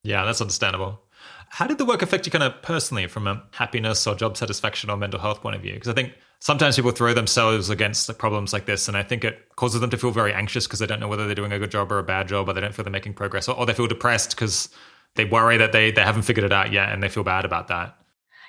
Yeah 0.07 0.27
that's 0.27 0.43
understandable 0.43 1.01
how 1.55 1.69
did 1.69 1.79
the 1.79 1.85
work 1.85 2.03
affect 2.03 2.27
you 2.27 2.33
kind 2.33 2.43
of 2.43 2.61
personally 2.63 3.07
from 3.07 3.29
a 3.29 3.41
happiness 3.53 4.09
or 4.09 4.17
job 4.17 4.37
satisfaction 4.37 4.91
or 4.91 4.97
mental 4.97 5.21
health 5.21 5.41
point 5.41 5.55
of 5.55 5.63
view 5.63 5.75
because 5.75 5.89
i 5.89 5.93
think 5.93 6.13
sometimes 6.41 6.75
people 6.75 6.91
throw 6.91 7.15
themselves 7.15 7.71
against 7.71 8.19
problems 8.19 8.53
like 8.53 8.67
this 8.67 8.89
and 8.89 8.97
i 8.97 9.03
think 9.05 9.23
it 9.23 9.39
causes 9.55 9.81
them 9.81 9.89
to 9.89 9.97
feel 9.97 10.11
very 10.11 10.33
anxious 10.33 10.67
because 10.67 10.81
they 10.81 10.87
don't 10.87 10.99
know 10.99 11.07
whether 11.07 11.27
they're 11.27 11.35
doing 11.35 11.53
a 11.53 11.59
good 11.59 11.71
job 11.71 11.93
or 11.93 12.01
a 12.01 12.03
bad 12.03 12.27
job 12.27 12.49
or 12.49 12.53
they 12.53 12.61
don't 12.61 12.75
feel 12.75 12.85
they're 12.85 12.91
making 12.91 13.15
progress 13.15 13.49
or, 13.49 13.57
or 13.57 13.67
they 13.67 13.73
feel 13.73 13.87
depressed 13.87 14.31
because 14.31 14.69
they 15.15 15.25
worry 15.25 15.57
that 15.57 15.71
they, 15.71 15.93
they 15.93 16.03
haven't 16.03 16.23
figured 16.23 16.45
it 16.45 16.53
out 16.53 16.73
yet 16.73 16.91
and 16.91 17.03
they 17.03 17.09
feel 17.09 17.25
bad 17.25 17.45
about 17.45 17.69
that 17.69 17.97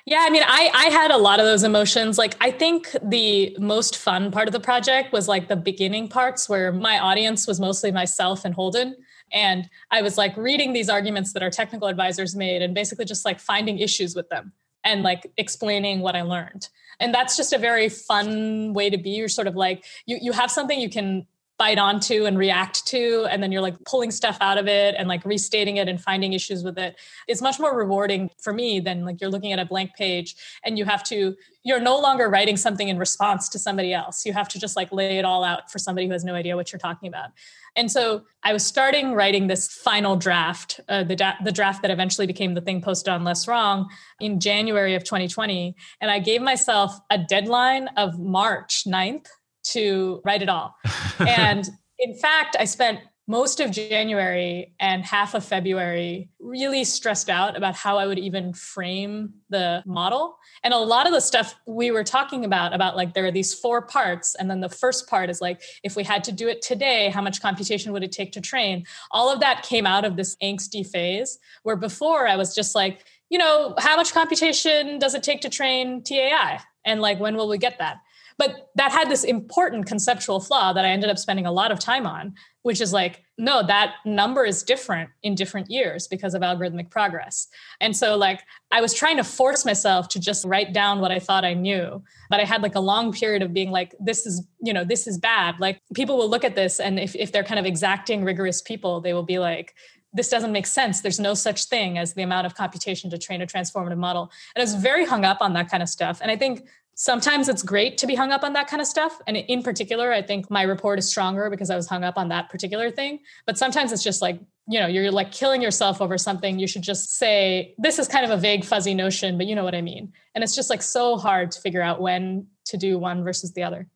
yeah, 0.08 0.20
I 0.20 0.30
mean, 0.30 0.44
I 0.46 0.70
I 0.72 0.84
had 0.84 1.10
a 1.10 1.16
lot 1.16 1.40
of 1.40 1.46
those 1.46 1.64
emotions. 1.64 2.16
Like 2.16 2.36
I 2.40 2.52
think 2.52 2.94
the 3.02 3.56
most 3.58 3.96
fun 3.96 4.30
part 4.30 4.46
of 4.46 4.52
the 4.52 4.60
project 4.60 5.12
was 5.12 5.26
like 5.26 5.48
the 5.48 5.56
beginning 5.56 6.06
parts 6.06 6.48
where 6.48 6.70
my 6.70 7.00
audience 7.00 7.48
was 7.48 7.58
mostly 7.58 7.90
myself 7.90 8.44
and 8.44 8.54
Holden. 8.54 8.94
And 9.32 9.68
I 9.90 10.02
was 10.02 10.16
like 10.16 10.36
reading 10.36 10.72
these 10.72 10.88
arguments 10.88 11.32
that 11.32 11.42
our 11.42 11.50
technical 11.50 11.88
advisors 11.88 12.36
made 12.36 12.62
and 12.62 12.74
basically 12.74 13.04
just 13.04 13.24
like 13.24 13.40
finding 13.40 13.78
issues 13.78 14.14
with 14.14 14.28
them 14.28 14.52
and 14.84 15.02
like 15.02 15.32
explaining 15.36 16.00
what 16.00 16.14
I 16.14 16.22
learned. 16.22 16.68
And 17.00 17.12
that's 17.12 17.36
just 17.36 17.52
a 17.52 17.58
very 17.58 17.88
fun 17.88 18.72
way 18.72 18.88
to 18.88 18.96
be. 18.96 19.10
You're 19.10 19.28
sort 19.28 19.46
of 19.46 19.56
like 19.56 19.84
you 20.06 20.18
you 20.20 20.32
have 20.32 20.50
something 20.50 20.80
you 20.80 20.88
can 20.88 21.26
bite 21.58 21.78
onto 21.78 22.26
and 22.26 22.38
react 22.38 22.86
to 22.86 23.26
and 23.30 23.42
then 23.42 23.50
you're 23.50 23.62
like 23.62 23.76
pulling 23.84 24.10
stuff 24.10 24.36
out 24.40 24.58
of 24.58 24.68
it 24.68 24.94
and 24.98 25.08
like 25.08 25.24
restating 25.24 25.78
it 25.78 25.88
and 25.88 26.00
finding 26.00 26.32
issues 26.32 26.62
with 26.62 26.78
it 26.78 26.96
it's 27.28 27.40
much 27.40 27.58
more 27.58 27.76
rewarding 27.76 28.30
for 28.38 28.52
me 28.52 28.78
than 28.78 29.04
like 29.04 29.20
you're 29.20 29.30
looking 29.30 29.52
at 29.52 29.58
a 29.58 29.64
blank 29.64 29.94
page 29.94 30.36
and 30.64 30.78
you 30.78 30.84
have 30.84 31.02
to 31.02 31.34
you're 31.64 31.80
no 31.80 31.98
longer 31.98 32.28
writing 32.28 32.56
something 32.56 32.88
in 32.88 32.98
response 32.98 33.48
to 33.48 33.58
somebody 33.58 33.94
else 33.94 34.26
you 34.26 34.32
have 34.32 34.48
to 34.48 34.58
just 34.58 34.76
like 34.76 34.92
lay 34.92 35.18
it 35.18 35.24
all 35.24 35.42
out 35.42 35.70
for 35.70 35.78
somebody 35.78 36.06
who 36.06 36.12
has 36.12 36.24
no 36.24 36.34
idea 36.34 36.56
what 36.56 36.72
you're 36.72 36.78
talking 36.78 37.08
about 37.08 37.30
and 37.76 37.92
so 37.92 38.22
I 38.42 38.54
was 38.54 38.64
starting 38.64 39.12
writing 39.12 39.48
this 39.48 39.68
final 39.68 40.16
draft, 40.16 40.80
uh, 40.88 41.04
the, 41.04 41.14
da- 41.14 41.34
the 41.44 41.52
draft 41.52 41.82
that 41.82 41.90
eventually 41.90 42.26
became 42.26 42.54
the 42.54 42.62
thing 42.62 42.80
posted 42.80 43.12
on 43.12 43.22
LessWrong 43.22 43.86
in 44.18 44.40
January 44.40 44.94
of 44.94 45.04
2020. 45.04 45.76
And 46.00 46.10
I 46.10 46.18
gave 46.18 46.40
myself 46.40 46.98
a 47.10 47.18
deadline 47.18 47.88
of 47.98 48.18
March 48.18 48.84
9th 48.86 49.26
to 49.72 50.20
write 50.24 50.42
it 50.42 50.48
all. 50.48 50.76
and 51.18 51.68
in 51.98 52.14
fact, 52.14 52.56
I 52.58 52.64
spent 52.64 53.00
most 53.28 53.58
of 53.58 53.72
January 53.72 54.72
and 54.78 55.04
half 55.04 55.34
of 55.34 55.44
February 55.44 56.28
really 56.38 56.84
stressed 56.84 57.28
out 57.28 57.56
about 57.56 57.74
how 57.74 57.98
I 57.98 58.06
would 58.06 58.20
even 58.20 58.52
frame 58.52 59.34
the 59.50 59.82
model. 59.84 60.38
And 60.62 60.72
a 60.72 60.78
lot 60.78 61.06
of 61.06 61.12
the 61.12 61.20
stuff 61.20 61.56
we 61.66 61.90
were 61.90 62.04
talking 62.04 62.44
about, 62.44 62.72
about 62.72 62.96
like 62.96 63.14
there 63.14 63.24
are 63.24 63.32
these 63.32 63.52
four 63.52 63.82
parts. 63.82 64.36
And 64.36 64.48
then 64.48 64.60
the 64.60 64.68
first 64.68 65.08
part 65.08 65.28
is 65.28 65.40
like, 65.40 65.60
if 65.82 65.96
we 65.96 66.04
had 66.04 66.22
to 66.24 66.32
do 66.32 66.46
it 66.46 66.62
today, 66.62 67.08
how 67.08 67.20
much 67.20 67.42
computation 67.42 67.92
would 67.92 68.04
it 68.04 68.12
take 68.12 68.30
to 68.32 68.40
train? 68.40 68.86
All 69.10 69.32
of 69.32 69.40
that 69.40 69.64
came 69.64 69.86
out 69.86 70.04
of 70.04 70.16
this 70.16 70.36
angsty 70.36 70.86
phase 70.86 71.38
where 71.64 71.76
before 71.76 72.28
I 72.28 72.36
was 72.36 72.54
just 72.54 72.76
like, 72.76 73.04
you 73.28 73.38
know, 73.38 73.74
how 73.78 73.96
much 73.96 74.12
computation 74.12 75.00
does 75.00 75.14
it 75.14 75.24
take 75.24 75.40
to 75.40 75.48
train 75.48 76.04
TAI? 76.04 76.60
And 76.84 77.00
like, 77.00 77.18
when 77.18 77.36
will 77.36 77.48
we 77.48 77.58
get 77.58 77.78
that? 77.78 77.98
But 78.38 78.68
that 78.74 78.92
had 78.92 79.08
this 79.08 79.24
important 79.24 79.86
conceptual 79.86 80.40
flaw 80.40 80.72
that 80.72 80.84
I 80.84 80.88
ended 80.88 81.08
up 81.08 81.18
spending 81.18 81.46
a 81.46 81.52
lot 81.52 81.72
of 81.72 81.78
time 81.78 82.06
on, 82.06 82.34
which 82.62 82.80
is 82.80 82.92
like, 82.92 83.22
no, 83.38 83.62
that 83.66 83.94
number 84.04 84.44
is 84.44 84.62
different 84.62 85.10
in 85.22 85.34
different 85.34 85.70
years 85.70 86.06
because 86.06 86.34
of 86.34 86.42
algorithmic 86.42 86.90
progress. 86.90 87.48
And 87.80 87.96
so, 87.96 88.16
like, 88.16 88.42
I 88.70 88.80
was 88.80 88.92
trying 88.92 89.16
to 89.16 89.24
force 89.24 89.64
myself 89.64 90.08
to 90.08 90.20
just 90.20 90.44
write 90.44 90.72
down 90.72 91.00
what 91.00 91.12
I 91.12 91.18
thought 91.18 91.44
I 91.44 91.54
knew. 91.54 92.02
But 92.28 92.40
I 92.40 92.44
had 92.44 92.62
like 92.62 92.74
a 92.74 92.80
long 92.80 93.12
period 93.12 93.42
of 93.42 93.54
being 93.54 93.70
like, 93.70 93.94
this 94.00 94.26
is, 94.26 94.46
you 94.60 94.72
know, 94.72 94.84
this 94.84 95.06
is 95.06 95.16
bad. 95.16 95.58
Like, 95.58 95.80
people 95.94 96.18
will 96.18 96.28
look 96.28 96.44
at 96.44 96.54
this, 96.54 96.78
and 96.80 96.98
if, 96.98 97.14
if 97.14 97.32
they're 97.32 97.44
kind 97.44 97.60
of 97.60 97.66
exacting, 97.66 98.24
rigorous 98.24 98.60
people, 98.60 99.00
they 99.00 99.14
will 99.14 99.22
be 99.22 99.38
like, 99.38 99.74
this 100.12 100.28
doesn't 100.30 100.52
make 100.52 100.66
sense. 100.66 101.02
There's 101.02 101.20
no 101.20 101.34
such 101.34 101.66
thing 101.66 101.98
as 101.98 102.14
the 102.14 102.22
amount 102.22 102.46
of 102.46 102.54
computation 102.54 103.10
to 103.10 103.18
train 103.18 103.42
a 103.42 103.46
transformative 103.46 103.98
model. 103.98 104.30
And 104.54 104.62
I 104.62 104.64
was 104.64 104.74
very 104.74 105.04
hung 105.04 105.24
up 105.24 105.38
on 105.42 105.52
that 105.52 105.70
kind 105.70 105.82
of 105.82 105.90
stuff. 105.90 106.20
And 106.22 106.30
I 106.30 106.36
think 106.36 106.66
sometimes 106.96 107.48
it's 107.50 107.62
great 107.62 107.98
to 107.98 108.06
be 108.06 108.14
hung 108.14 108.32
up 108.32 108.42
on 108.42 108.54
that 108.54 108.66
kind 108.68 108.80
of 108.80 108.88
stuff. 108.88 109.20
And 109.26 109.36
in 109.36 109.62
particular, 109.62 110.12
I 110.12 110.22
think 110.22 110.50
my 110.50 110.62
report 110.62 110.98
is 110.98 111.06
stronger 111.06 111.50
because 111.50 111.68
I 111.68 111.76
was 111.76 111.86
hung 111.86 112.02
up 112.02 112.16
on 112.16 112.30
that 112.30 112.48
particular 112.48 112.90
thing. 112.90 113.20
But 113.44 113.58
sometimes 113.58 113.92
it's 113.92 114.02
just 114.02 114.22
like, 114.22 114.40
you 114.66 114.80
know, 114.80 114.86
you're 114.86 115.12
like 115.12 115.30
killing 115.30 115.60
yourself 115.60 116.00
over 116.00 116.16
something. 116.16 116.58
You 116.58 116.66
should 116.66 116.82
just 116.82 117.16
say, 117.16 117.74
this 117.76 117.98
is 117.98 118.08
kind 118.08 118.24
of 118.24 118.30
a 118.30 118.36
vague, 118.38 118.64
fuzzy 118.64 118.94
notion, 118.94 119.36
but 119.36 119.46
you 119.46 119.54
know 119.54 119.62
what 119.62 119.74
I 119.74 119.82
mean. 119.82 120.12
And 120.34 120.42
it's 120.42 120.56
just 120.56 120.70
like 120.70 120.80
so 120.80 121.18
hard 121.18 121.50
to 121.52 121.60
figure 121.60 121.82
out 121.82 122.00
when 122.00 122.46
to 122.64 122.78
do 122.78 122.98
one 122.98 123.22
versus 123.22 123.52
the 123.52 123.62
other. 123.62 123.88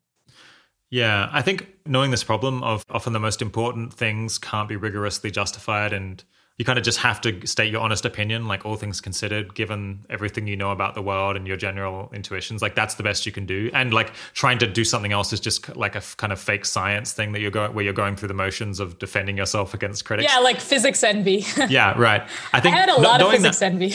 Yeah, 0.91 1.27
I 1.31 1.41
think 1.41 1.67
knowing 1.87 2.11
this 2.11 2.23
problem 2.23 2.61
of 2.63 2.85
often 2.89 3.13
the 3.13 3.19
most 3.19 3.41
important 3.41 3.93
things 3.93 4.37
can't 4.37 4.69
be 4.69 4.75
rigorously 4.75 5.31
justified 5.31 5.91
and 5.91 6.23
you 6.57 6.65
kind 6.65 6.77
of 6.77 6.85
just 6.85 6.99
have 6.99 7.19
to 7.21 7.47
state 7.47 7.71
your 7.71 7.81
honest 7.81 8.05
opinion, 8.05 8.47
like 8.47 8.65
all 8.65 8.75
things 8.75 9.01
considered, 9.01 9.55
given 9.55 10.05
everything 10.09 10.47
you 10.47 10.55
know 10.55 10.71
about 10.71 10.93
the 10.93 11.01
world 11.01 11.35
and 11.35 11.47
your 11.47 11.57
general 11.57 12.09
intuitions. 12.13 12.61
Like 12.61 12.75
that's 12.75 12.95
the 12.95 13.03
best 13.03 13.25
you 13.25 13.31
can 13.31 13.45
do. 13.45 13.71
And 13.73 13.93
like 13.93 14.13
trying 14.33 14.59
to 14.59 14.67
do 14.67 14.83
something 14.83 15.11
else 15.11 15.33
is 15.33 15.39
just 15.39 15.75
like 15.75 15.95
a 15.95 16.01
kind 16.17 16.31
of 16.31 16.39
fake 16.39 16.65
science 16.65 17.13
thing 17.13 17.31
that 17.31 17.39
you're 17.39 17.51
going 17.51 17.73
where 17.73 17.83
you're 17.83 17.93
going 17.93 18.15
through 18.15 18.27
the 18.27 18.35
motions 18.35 18.79
of 18.79 18.99
defending 18.99 19.37
yourself 19.37 19.73
against 19.73 20.05
critics. 20.05 20.31
Yeah, 20.31 20.39
like 20.39 20.59
physics 20.59 21.03
envy. 21.03 21.45
yeah, 21.69 21.97
right. 21.97 22.27
I 22.53 22.59
think 22.59 22.75
I 22.75 22.79
had 22.79 22.89
a 22.89 23.01
lot 23.01 23.21
of 23.21 23.31
physics 23.31 23.59
that, 23.59 23.71
envy. 23.71 23.93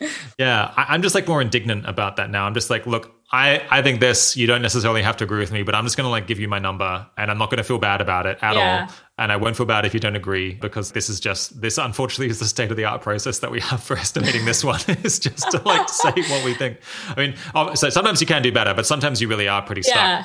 yeah, 0.38 0.72
I, 0.76 0.94
I'm 0.94 1.02
just 1.02 1.14
like 1.14 1.28
more 1.28 1.42
indignant 1.42 1.86
about 1.86 2.16
that 2.16 2.30
now. 2.30 2.46
I'm 2.46 2.54
just 2.54 2.70
like, 2.70 2.86
look, 2.86 3.17
I, 3.30 3.62
I 3.70 3.82
think 3.82 4.00
this, 4.00 4.36
you 4.36 4.46
don't 4.46 4.62
necessarily 4.62 5.02
have 5.02 5.18
to 5.18 5.24
agree 5.24 5.40
with 5.40 5.52
me, 5.52 5.62
but 5.62 5.74
I'm 5.74 5.84
just 5.84 5.98
going 5.98 6.06
to 6.06 6.10
like 6.10 6.26
give 6.26 6.40
you 6.40 6.48
my 6.48 6.58
number 6.58 7.06
and 7.18 7.30
I'm 7.30 7.36
not 7.36 7.50
going 7.50 7.58
to 7.58 7.64
feel 7.64 7.78
bad 7.78 8.00
about 8.00 8.26
it 8.26 8.38
at 8.40 8.56
yeah. 8.56 8.86
all. 8.88 8.94
And 9.18 9.30
I 9.32 9.36
won't 9.36 9.56
feel 9.56 9.66
bad 9.66 9.84
if 9.84 9.92
you 9.92 10.00
don't 10.00 10.16
agree 10.16 10.54
because 10.54 10.92
this 10.92 11.10
is 11.10 11.20
just, 11.20 11.60
this 11.60 11.76
unfortunately 11.76 12.30
is 12.30 12.38
the 12.38 12.46
state 12.46 12.70
of 12.70 12.76
the 12.76 12.84
art 12.84 13.02
process 13.02 13.40
that 13.40 13.50
we 13.50 13.60
have 13.60 13.82
for 13.82 13.98
estimating 13.98 14.46
this 14.46 14.64
one 14.64 14.80
is 15.02 15.18
just 15.18 15.50
to 15.50 15.60
like 15.66 15.88
say 15.90 16.12
what 16.28 16.44
we 16.44 16.54
think. 16.54 16.78
I 17.08 17.26
mean, 17.26 17.34
so 17.74 17.90
sometimes 17.90 18.20
you 18.22 18.26
can 18.26 18.40
do 18.40 18.52
better, 18.52 18.72
but 18.72 18.86
sometimes 18.86 19.20
you 19.20 19.28
really 19.28 19.48
are 19.48 19.60
pretty 19.60 19.82
stuck. 19.82 19.96
Yeah. 19.96 20.24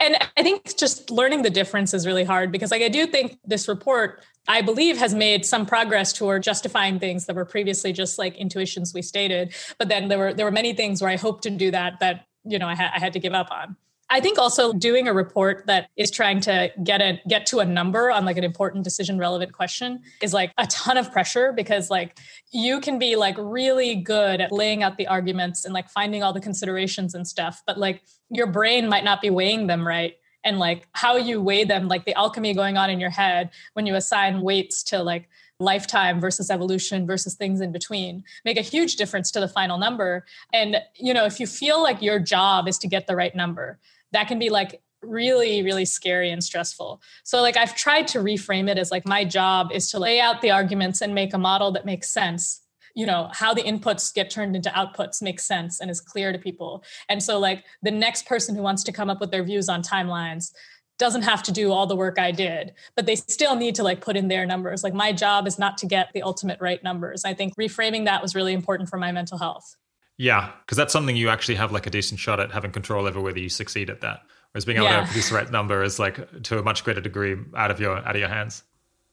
And 0.00 0.16
I 0.36 0.42
think 0.42 0.76
just 0.76 1.10
learning 1.10 1.42
the 1.42 1.50
difference 1.50 1.94
is 1.94 2.06
really 2.06 2.24
hard 2.24 2.52
because 2.52 2.70
like 2.70 2.82
I 2.82 2.88
do 2.88 3.06
think 3.06 3.38
this 3.44 3.68
report 3.68 4.22
I 4.48 4.62
believe 4.62 4.96
has 4.96 5.14
made 5.14 5.44
some 5.44 5.66
progress 5.66 6.12
toward 6.12 6.42
justifying 6.42 6.98
things 6.98 7.26
that 7.26 7.36
were 7.36 7.44
previously 7.44 7.92
just 7.92 8.18
like 8.18 8.34
intuitions 8.36 8.94
we 8.94 9.02
stated. 9.02 9.54
But 9.78 9.88
then 9.88 10.08
there 10.08 10.18
were 10.18 10.32
there 10.32 10.46
were 10.46 10.52
many 10.52 10.72
things 10.72 11.02
where 11.02 11.10
I 11.10 11.16
hoped 11.16 11.42
to 11.42 11.50
do 11.50 11.70
that 11.70 12.00
that 12.00 12.26
you 12.44 12.58
know 12.58 12.66
I, 12.66 12.74
ha- 12.74 12.92
I 12.94 12.98
had 12.98 13.12
to 13.12 13.18
give 13.18 13.34
up 13.34 13.48
on. 13.50 13.76
I 14.10 14.20
think 14.20 14.38
also 14.38 14.72
doing 14.72 15.06
a 15.06 15.12
report 15.12 15.66
that 15.66 15.90
is 15.96 16.10
trying 16.10 16.40
to 16.42 16.70
get 16.82 17.02
a 17.02 17.20
get 17.28 17.44
to 17.46 17.58
a 17.58 17.64
number 17.64 18.10
on 18.10 18.24
like 18.24 18.38
an 18.38 18.44
important 18.44 18.84
decision 18.84 19.18
relevant 19.18 19.52
question 19.52 20.00
is 20.22 20.32
like 20.32 20.52
a 20.56 20.66
ton 20.66 20.96
of 20.96 21.12
pressure 21.12 21.52
because 21.52 21.90
like 21.90 22.18
you 22.50 22.80
can 22.80 22.98
be 22.98 23.16
like 23.16 23.36
really 23.38 23.96
good 23.96 24.40
at 24.40 24.50
laying 24.50 24.82
out 24.82 24.96
the 24.96 25.06
arguments 25.06 25.64
and 25.64 25.74
like 25.74 25.90
finding 25.90 26.22
all 26.22 26.32
the 26.32 26.40
considerations 26.40 27.14
and 27.14 27.28
stuff 27.28 27.62
but 27.66 27.78
like 27.78 28.02
your 28.30 28.46
brain 28.46 28.88
might 28.88 29.04
not 29.04 29.20
be 29.20 29.30
weighing 29.30 29.66
them 29.66 29.86
right. 29.86 30.14
And 30.44 30.58
like 30.58 30.86
how 30.92 31.16
you 31.16 31.42
weigh 31.42 31.64
them 31.64 31.88
like 31.88 32.06
the 32.06 32.14
alchemy 32.14 32.54
going 32.54 32.78
on 32.78 32.88
in 32.88 33.00
your 33.00 33.10
head 33.10 33.50
when 33.74 33.86
you 33.86 33.94
assign 33.96 34.40
weights 34.40 34.82
to 34.84 35.02
like 35.02 35.28
lifetime 35.60 36.20
versus 36.20 36.50
evolution 36.50 37.06
versus 37.06 37.34
things 37.34 37.60
in 37.60 37.72
between 37.72 38.22
make 38.44 38.56
a 38.56 38.62
huge 38.62 38.94
difference 38.94 39.30
to 39.32 39.40
the 39.40 39.48
final 39.48 39.76
number. 39.76 40.24
And 40.54 40.76
you 40.94 41.12
know 41.12 41.26
if 41.26 41.40
you 41.40 41.46
feel 41.46 41.82
like 41.82 42.00
your 42.00 42.18
job 42.18 42.68
is 42.68 42.78
to 42.78 42.88
get 42.88 43.06
the 43.06 43.16
right 43.16 43.34
number 43.34 43.78
that 44.12 44.28
can 44.28 44.38
be 44.38 44.50
like 44.50 44.80
really 45.02 45.62
really 45.62 45.84
scary 45.84 46.30
and 46.30 46.42
stressful 46.42 47.00
so 47.22 47.40
like 47.40 47.56
i've 47.56 47.74
tried 47.76 48.08
to 48.08 48.18
reframe 48.18 48.68
it 48.68 48.78
as 48.78 48.90
like 48.90 49.06
my 49.06 49.24
job 49.24 49.70
is 49.72 49.90
to 49.90 49.98
lay 49.98 50.20
out 50.20 50.40
the 50.42 50.50
arguments 50.50 51.00
and 51.00 51.14
make 51.14 51.32
a 51.32 51.38
model 51.38 51.70
that 51.70 51.86
makes 51.86 52.10
sense 52.10 52.62
you 52.96 53.06
know 53.06 53.30
how 53.32 53.54
the 53.54 53.62
inputs 53.62 54.12
get 54.12 54.28
turned 54.28 54.56
into 54.56 54.70
outputs 54.70 55.22
makes 55.22 55.44
sense 55.44 55.80
and 55.80 55.88
is 55.88 56.00
clear 56.00 56.32
to 56.32 56.38
people 56.38 56.82
and 57.08 57.22
so 57.22 57.38
like 57.38 57.64
the 57.82 57.92
next 57.92 58.26
person 58.26 58.56
who 58.56 58.62
wants 58.62 58.82
to 58.82 58.90
come 58.90 59.08
up 59.08 59.20
with 59.20 59.30
their 59.30 59.44
views 59.44 59.68
on 59.68 59.82
timelines 59.82 60.50
doesn't 60.98 61.22
have 61.22 61.42
to 61.44 61.52
do 61.52 61.72
all 61.72 61.86
the 61.86 61.96
work 61.96 62.18
I 62.18 62.32
did, 62.32 62.74
but 62.96 63.06
they 63.06 63.14
still 63.14 63.54
need 63.54 63.76
to 63.76 63.84
like 63.84 64.00
put 64.00 64.16
in 64.16 64.28
their 64.28 64.44
numbers. 64.44 64.82
Like 64.82 64.94
my 64.94 65.12
job 65.12 65.46
is 65.46 65.58
not 65.58 65.78
to 65.78 65.86
get 65.86 66.08
the 66.12 66.22
ultimate 66.22 66.60
right 66.60 66.82
numbers. 66.82 67.24
I 67.24 67.34
think 67.34 67.54
reframing 67.56 68.04
that 68.06 68.20
was 68.20 68.34
really 68.34 68.52
important 68.52 68.88
for 68.90 68.98
my 68.98 69.12
mental 69.12 69.38
health. 69.38 69.76
Yeah, 70.18 70.50
because 70.60 70.76
that's 70.76 70.92
something 70.92 71.16
you 71.16 71.28
actually 71.28 71.54
have 71.54 71.72
like 71.72 71.86
a 71.86 71.90
decent 71.90 72.20
shot 72.20 72.40
at 72.40 72.50
having 72.50 72.72
control 72.72 73.06
over 73.06 73.20
whether 73.20 73.38
you 73.38 73.48
succeed 73.48 73.88
at 73.88 74.00
that. 74.00 74.20
Whereas 74.52 74.64
being 74.64 74.78
able 74.78 74.88
yeah. 74.88 75.00
to 75.00 75.06
produce 75.06 75.28
the 75.28 75.36
right 75.36 75.50
number 75.50 75.82
is 75.82 75.98
like 75.98 76.42
to 76.44 76.58
a 76.58 76.62
much 76.62 76.82
greater 76.82 77.00
degree 77.00 77.36
out 77.56 77.70
of 77.70 77.80
your 77.80 77.96
out 77.96 78.16
of 78.16 78.20
your 78.20 78.28
hands. 78.28 78.64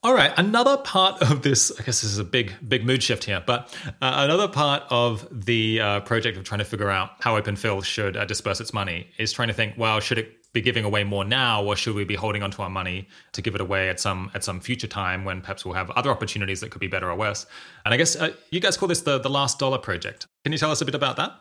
All 0.02 0.14
right, 0.14 0.32
another 0.38 0.78
part 0.78 1.22
of 1.24 1.42
this, 1.42 1.72
I 1.72 1.84
guess 1.84 2.02
this 2.02 2.04
is 2.04 2.20
a 2.20 2.24
big, 2.24 2.54
big 2.68 2.86
mood 2.86 3.02
shift 3.02 3.24
here, 3.24 3.42
but 3.44 3.76
uh, 3.88 4.14
another 4.18 4.48
part 4.48 4.84
of 4.92 5.28
the 5.32 5.82
uh, 5.82 6.00
project 6.02 6.38
of 6.38 6.44
trying 6.44 6.60
to 6.60 6.66
figure 6.66 6.92
out 6.92 7.12
how 7.22 7.42
OpenPhil 7.42 7.84
should 7.84 8.16
uh, 8.16 8.24
disperse 8.24 8.62
its 8.62 8.72
money 8.72 9.10
is 9.18 9.32
trying 9.32 9.48
to 9.48 9.54
think, 9.56 9.74
well, 9.80 10.00
should 10.00 10.20
it 10.20 10.45
be 10.56 10.62
giving 10.62 10.86
away 10.86 11.04
more 11.04 11.24
now, 11.24 11.64
or 11.64 11.76
should 11.76 11.94
we 11.94 12.04
be 12.04 12.16
holding 12.16 12.42
onto 12.42 12.64
our 12.64 12.70
money 12.70 13.08
to 13.34 13.42
give 13.44 13.54
it 13.54 13.62
away 13.62 13.90
at 13.90 14.00
some 14.00 14.32
at 14.34 14.44
some 14.44 14.60
future 14.60 14.88
time 14.88 15.24
when 15.24 15.42
perhaps 15.42 15.64
we'll 15.64 15.76
have 15.76 15.92
other 15.92 16.10
opportunities 16.10 16.62
that 16.62 16.72
could 16.72 16.82
be 16.82 16.88
better 16.88 17.12
or 17.12 17.16
worse? 17.16 17.46
And 17.84 17.94
I 17.94 17.98
guess 17.98 18.16
uh, 18.16 18.32
you 18.50 18.60
guys 18.60 18.78
call 18.78 18.88
this 18.88 19.02
the 19.02 19.20
the 19.20 19.30
last 19.30 19.60
dollar 19.60 19.78
project. 19.78 20.26
Can 20.44 20.52
you 20.52 20.58
tell 20.58 20.72
us 20.72 20.82
a 20.82 20.86
bit 20.86 20.96
about 20.96 21.18
that? 21.18 21.34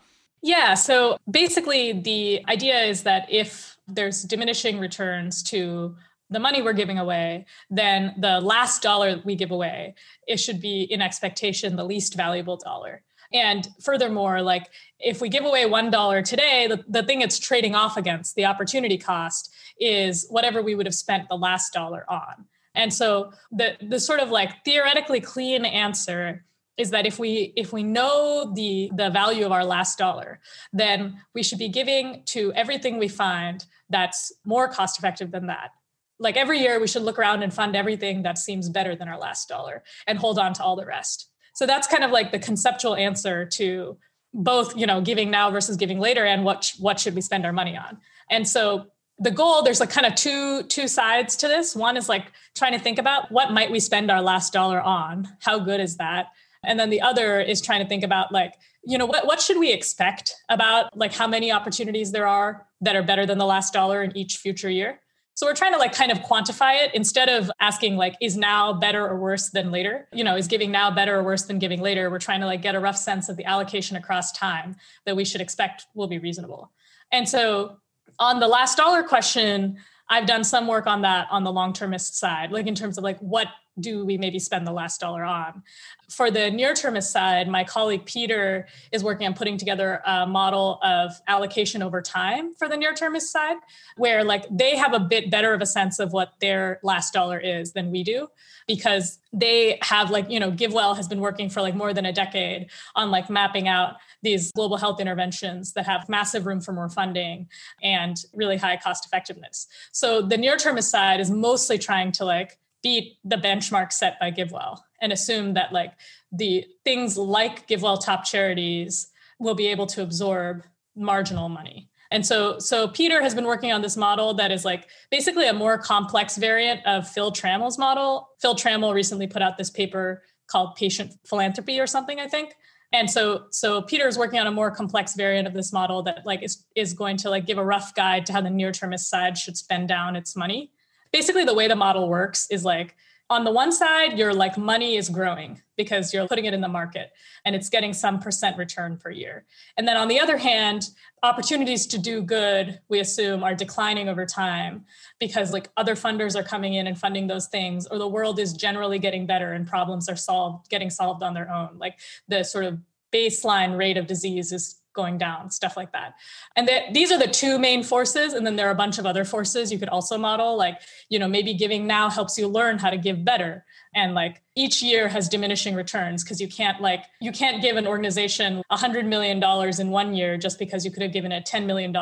Yeah. 0.43 0.75
So 0.75 1.17
basically, 1.31 1.93
the 1.93 2.45
idea 2.49 2.83
is 2.83 3.05
that 3.05 3.27
if 3.31 3.79
there's 3.87 4.23
diminishing 4.23 4.79
returns 4.79 5.43
to 5.45 5.97
the 6.31 6.41
money 6.41 6.61
we're 6.61 6.73
giving 6.73 6.99
away, 6.99 7.47
then 7.71 8.15
the 8.19 8.41
last 8.41 8.83
dollar 8.83 9.23
we 9.25 9.37
give 9.37 9.53
away, 9.53 9.95
it 10.27 10.39
should 10.39 10.61
be 10.61 10.83
in 10.83 11.01
expectation 11.01 11.77
the 11.77 11.85
least 11.85 12.15
valuable 12.15 12.57
dollar. 12.57 13.03
And 13.35 13.69
furthermore, 13.83 14.41
like 14.41 14.71
if 15.01 15.21
we 15.21 15.29
give 15.29 15.45
away 15.45 15.65
$1 15.65 16.25
today, 16.25 16.69
the, 16.69 16.85
the 16.89 17.03
thing 17.03 17.21
it's 17.21 17.39
trading 17.39 17.75
off 17.75 17.97
against, 17.97 18.37
the 18.37 18.47
opportunity 18.47 18.97
cost, 18.97 19.53
is 19.79 20.27
whatever 20.31 20.63
we 20.63 20.77
would 20.77 20.87
have 20.87 20.95
spent 20.95 21.29
the 21.29 21.37
last 21.37 21.73
dollar 21.73 22.07
on. 22.09 22.47
And 22.77 22.93
so 22.93 23.33
the 23.53 23.77
the 23.81 24.01
sort 24.01 24.21
of 24.21 24.31
like 24.31 24.65
theoretically 24.65 25.21
clean 25.21 25.65
answer 25.65 26.45
is 26.77 26.91
that 26.91 27.07
if 27.07 27.19
we 27.19 27.53
if 27.57 27.73
we 27.73 27.83
know 27.83 28.53
the 28.55 28.91
the 28.97 29.11
value 29.11 29.47
of 29.47 29.53
our 29.53 29.65
last 29.65 29.97
dollar 29.97 30.41
then 30.73 31.21
we 31.35 31.43
should 31.43 31.59
be 31.59 31.69
giving 31.69 32.23
to 32.27 32.53
everything 32.55 32.99
we 32.99 33.09
find 33.09 33.65
that's 33.91 34.33
more 34.45 34.69
cost 34.69 34.99
effective 34.99 35.31
than 35.31 35.47
that 35.47 35.71
like 36.19 36.37
every 36.37 36.59
year 36.59 36.81
we 36.81 36.89
should 36.89 37.03
look 37.03 37.19
around 37.19 37.45
and 37.45 37.55
fund 37.55 37.77
everything 37.77 38.23
that 38.23 38.39
seems 38.39 38.69
better 38.69 38.97
than 38.97 39.09
our 39.09 39.19
last 39.19 39.49
dollar 39.49 39.85
and 40.09 40.19
hold 40.19 40.37
on 40.39 40.53
to 40.53 40.63
all 40.63 40.75
the 40.75 40.87
rest 40.87 41.29
so 41.55 41.67
that's 41.67 41.87
kind 41.87 42.05
of 42.05 42.11
like 42.11 42.33
the 42.33 42.39
conceptual 42.39 42.95
answer 42.97 43.47
to 43.47 43.97
both, 44.35 44.77
you 44.77 44.87
know, 44.87 45.01
giving 45.01 45.31
now 45.31 45.51
versus 45.51 45.77
giving 45.77 46.01
later 46.01 46.27
and 46.27 46.45
what 46.45 46.73
what 46.79 47.01
should 47.01 47.15
we 47.15 47.21
spend 47.21 47.47
our 47.47 47.53
money 47.53 47.77
on. 47.77 47.99
And 48.31 48.47
so 48.47 48.89
the 49.19 49.31
goal 49.31 49.63
there's 49.63 49.79
like 49.79 49.91
kind 49.91 50.07
of 50.07 50.17
two 50.17 50.65
two 50.65 50.89
sides 50.89 51.37
to 51.37 51.49
this. 51.49 51.77
One 51.77 51.97
is 51.97 52.09
like 52.09 52.33
trying 52.57 52.73
to 52.73 52.81
think 52.81 52.99
about 52.99 53.31
what 53.31 53.53
might 53.53 53.71
we 53.71 53.79
spend 53.79 54.11
our 54.11 54.21
last 54.21 54.53
dollar 54.53 54.81
on? 54.81 55.29
How 55.41 55.61
good 55.61 55.81
is 55.81 55.97
that? 55.97 56.27
And 56.65 56.79
then 56.81 56.91
the 56.91 57.01
other 57.01 57.41
is 57.41 57.61
trying 57.61 57.83
to 57.83 57.89
think 57.89 58.03
about 58.03 58.33
like, 58.33 58.55
you 58.83 58.99
know, 58.99 59.07
what 59.07 59.25
what 59.25 59.41
should 59.41 59.59
we 59.59 59.73
expect 59.73 60.35
about 60.49 60.97
like 60.97 61.15
how 61.15 61.29
many 61.29 61.53
opportunities 61.53 62.11
there 62.11 62.27
are 62.27 62.67
that 62.81 62.97
are 62.97 63.03
better 63.03 63.25
than 63.25 63.39
the 63.39 63.47
last 63.47 63.73
dollar 63.73 64.03
in 64.03 64.17
each 64.17 64.39
future 64.39 64.71
year? 64.71 64.99
So 65.35 65.47
we're 65.47 65.55
trying 65.55 65.73
to 65.73 65.79
like 65.79 65.93
kind 65.93 66.13
of 66.13 66.19
quantify 66.19 66.85
it 66.85 66.95
instead 66.95 67.29
of 67.29 67.51
asking 67.61 67.97
like 67.97 68.15
is 68.21 68.37
now 68.37 68.73
better 68.73 69.07
or 69.07 69.19
worse 69.19 69.51
than 69.51 69.73
later? 69.73 70.09
You 70.13 70.23
know, 70.23 70.37
is 70.37 70.47
giving 70.47 70.71
now 70.71 70.93
better 70.93 71.19
or 71.19 71.25
worse 71.25 71.43
than 71.43 71.59
giving 71.59 71.81
later? 71.81 72.09
We're 72.09 72.21
trying 72.21 72.41
to 72.41 72.47
like 72.47 72.63
get 72.63 72.77
a 72.77 72.81
rough 72.81 72.97
sense 72.97 73.29
of 73.29 73.37
the 73.37 73.45
allocation 73.45 73.97
across 73.97 74.31
time 74.31 74.77
that 75.07 75.17
we 75.17 75.25
should 75.25 75.41
expect 75.41 75.87
will 75.95 76.07
be 76.07 76.19
reasonable. 76.19 76.71
And 77.11 77.29
so 77.29 77.79
on 78.21 78.39
the 78.39 78.47
last 78.47 78.77
dollar 78.77 79.03
question, 79.03 79.79
I've 80.09 80.27
done 80.27 80.45
some 80.45 80.67
work 80.67 80.87
on 80.87 81.03
that 81.03 81.27
on 81.31 81.45
the 81.45 81.53
long-termist 81.53 82.17
side, 82.17 82.53
like 82.53 82.67
in 82.67 82.75
terms 82.75 82.99
of 82.99 83.05
like 83.05 83.19
what 83.19 83.49
do 83.79 84.05
we 84.05 84.17
maybe 84.17 84.39
spend 84.39 84.67
the 84.67 84.73
last 84.73 85.01
dollar 85.01 85.25
on? 85.25 85.63
For 86.09 86.31
the 86.31 86.51
near 86.51 86.75
termist 86.75 87.11
side, 87.11 87.49
my 87.49 87.65
colleague 87.65 88.05
Peter 88.05 88.67
is 88.93 89.03
working 89.03 89.27
on 89.27 89.35
putting 89.35 89.57
together 89.57 90.01
a 90.07 90.27
model 90.27 90.79
of 90.83 91.13
allocation 91.27 91.83
over 91.83 92.01
time 92.01 92.55
for 92.55 92.69
the 92.69 92.77
near 92.77 92.95
termist 92.95 93.33
side, 93.33 93.57
where 93.97 94.23
like 94.23 94.45
they 94.51 94.77
have 94.77 94.93
a 94.93 95.01
bit 95.01 95.31
better 95.31 95.55
of 95.55 95.61
a 95.61 95.67
sense 95.67 95.99
of 95.99 96.13
what 96.13 96.35
their 96.41 96.79
last 96.83 97.13
dollar 97.13 97.39
is 97.39 97.73
than 97.73 97.91
we 97.91 98.05
do, 98.05 98.29
because 98.69 99.19
they 99.33 99.79
have 99.83 100.11
like, 100.11 100.31
you 100.31 100.39
know, 100.39 100.53
GiveWell 100.53 100.97
has 100.97 101.09
been 101.09 101.21
working 101.21 101.51
for 101.51 101.61
like 101.61 101.75
more 101.75 101.93
than 101.93 102.07
a 102.07 102.13
decade 102.13 102.71
on 102.95 103.11
like 103.11 103.29
mapping 103.29 103.67
out 103.67 103.97
these 104.23 104.53
global 104.53 104.77
health 104.77 105.01
interventions 105.01 105.73
that 105.73 105.85
have 105.85 106.09
massive 106.09 106.47
room 106.47 106.61
for 106.61 106.73
more 106.73 106.89
funding 106.89 107.49
and 107.83 108.25
really 108.35 108.57
high 108.57 108.77
cost 108.77 109.05
effectiveness. 109.05 109.67
So 109.93 110.23
the 110.23 110.37
near 110.37 110.57
termist 110.57 110.91
side 110.91 111.21
is 111.21 111.31
mostly 111.31 111.79
trying 111.79 112.13
to 112.13 112.25
like 112.25 112.59
beat 112.85 113.17
the 113.25 113.37
benchmark 113.37 113.93
set 113.93 114.21
by 114.21 114.31
GiveWell 114.31 114.79
and 115.01 115.11
assume 115.13 115.55
that 115.55 115.73
like 115.73 115.95
the 116.31 116.65
things 116.85 117.17
like 117.17 117.67
GiveWell 117.67 118.05
top 118.05 118.25
charities 118.25 119.09
will 119.41 119.55
be 119.55 119.67
able 119.67 119.87
to 119.87 120.03
absorb 120.03 120.65
marginal 120.95 121.49
money. 121.49 121.89
And 122.11 122.25
so, 122.25 122.59
so 122.61 122.87
Peter 122.87 123.21
has 123.23 123.35
been 123.35 123.47
working 123.47 123.73
on 123.73 123.83
this 123.83 123.97
model 123.97 124.35
that 124.35 124.53
is 124.53 124.65
like 124.65 124.89
basically 125.11 125.49
a 125.49 125.53
more 125.53 125.79
complex 125.79 126.37
variant 126.37 126.87
of 126.87 127.09
Phil 127.09 127.33
Trammell's 127.33 127.79
model. 127.79 128.29
Phil 128.41 128.55
Trammell 128.55 128.95
recently 128.95 129.27
put 129.27 129.43
out 129.43 129.57
this 129.57 129.71
paper 129.71 130.23
called 130.47 130.77
Patient 130.77 131.13
Philanthropy 131.27 131.81
or 131.81 131.87
something, 131.87 132.21
I 132.21 132.29
think. 132.29 132.55
And 132.93 133.11
so, 133.11 133.47
so 133.51 133.83
Peter 133.83 134.07
is 134.07 134.17
working 134.17 134.39
on 134.39 134.47
a 134.47 134.53
more 134.53 134.71
complex 134.71 135.17
variant 135.17 135.49
of 135.49 135.55
this 135.55 135.73
model 135.73 136.03
that 136.05 136.25
like 136.25 136.43
is 136.45 136.65
is 136.77 136.93
going 136.93 137.17
to 137.17 137.31
like 137.31 137.47
give 137.47 137.59
a 137.59 137.65
rough 137.65 137.95
guide 137.95 138.27
to 138.27 138.33
how 138.33 138.43
the 138.43 138.51
near 138.51 138.71
termist 138.71 139.09
side 139.09 139.37
should 139.37 139.57
spend 139.57 139.89
down 139.89 140.15
its 140.15 140.37
money 140.37 140.71
basically 141.15 141.45
the 141.45 141.55
way 141.55 141.69
the 141.69 141.77
model 141.77 142.09
works 142.09 142.49
is 142.51 142.65
like 142.65 142.97
on 143.31 143.45
the 143.45 143.53
one 143.53 143.71
side, 143.71 144.19
your 144.19 144.35
like 144.35 144.59
money 144.59 144.97
is 144.97 145.09
growing 145.09 145.63
because 145.77 146.13
you're 146.13 146.27
putting 146.27 146.45
it 146.45 146.53
in 146.53 146.61
the 146.61 146.69
market 146.69 147.13
and 147.45 147.55
it's 147.55 147.71
getting 147.71 147.93
some 147.93 148.19
percent 148.19 148.59
return 148.59 148.97
per 148.97 149.11
year. 149.11 149.47
And 149.77 149.87
then 149.87 149.97
on 149.97 150.09
the 150.09 150.19
other 150.19 150.37
hand, 150.37 150.91
opportunities 151.23 151.87
to 151.87 151.99
do 151.99 152.21
good, 152.21 152.81
we 152.89 152.99
assume, 152.99 153.45
are 153.45 153.55
declining 153.55 154.09
over 154.09 154.27
time 154.27 154.87
because 155.21 155.53
like 155.53 155.71
other 155.77 155.95
funders 155.95 156.35
are 156.35 156.43
coming 156.43 156.75
in 156.75 156.89
and 156.89 156.99
funding 156.99 157.29
those 157.29 157.47
things, 157.47 157.87
or 157.87 157.99
the 157.99 158.09
world 158.09 158.41
is 158.41 158.53
generally 158.53 158.99
getting 158.99 159.25
better 159.25 159.53
and 159.53 159.69
problems 159.69 160.09
are 160.09 160.17
solved, 160.17 160.69
getting 160.69 160.91
solved 160.91 161.23
on 161.23 161.33
their 161.33 161.49
own. 161.49 161.79
Like 161.79 162.01
the 162.27 162.43
sort 162.43 162.65
of 162.65 162.81
baseline 163.13 163.79
rate 163.79 163.97
of 163.97 164.09
disease 164.09 164.51
is 164.51 164.81
going 164.95 165.19
down, 165.19 165.51
stuff 165.51 165.77
like 165.77 165.93
that. 165.93 166.15
And 166.57 166.67
that 166.69 166.95
these 166.95 167.13
are 167.13 167.19
the 167.19 167.27
two 167.27 167.59
main 167.59 167.83
forces. 167.83 168.33
And 168.33 168.47
then 168.47 168.57
there 168.57 168.69
are 168.69 168.73
a 168.73 168.77
bunch 168.77 168.99
of 168.99 169.05
other 169.05 169.25
forces 169.25 169.71
you 169.71 169.79
could 169.79 169.89
also 169.89 170.17
model, 170.17 170.57
like, 170.57 170.81
you 171.09 171.19
know, 171.19 171.29
maybe 171.29 171.53
giving 171.53 171.87
now 171.87 172.09
helps 172.09 172.39
you 172.39 172.49
learn 172.49 172.79
how 172.79 172.91
to 172.91 172.97
give 172.97 173.25
better. 173.25 173.65
And 173.95 174.15
like 174.15 174.43
each 174.55 174.83
year 174.83 175.09
has 175.09 175.29
diminishing 175.29 175.75
returns 175.75 176.25
because 176.25 176.41
you 176.41 176.49
can't 176.49 176.81
like, 176.81 177.05
you 177.21 177.33
can't 177.33 177.61
give 177.61 177.77
an 177.77 177.87
organization 177.87 178.63
a 178.71 178.77
$100 178.77 179.07
million 179.07 179.43
in 179.81 179.91
one 179.91 180.15
year 180.15 180.39
just 180.39 180.59
because 180.59 180.85
you 180.85 180.91
could 180.91 181.03
have 181.03 181.13
given 181.13 181.33
it 181.33 181.45
$10 181.45 181.67
million 181.67 181.95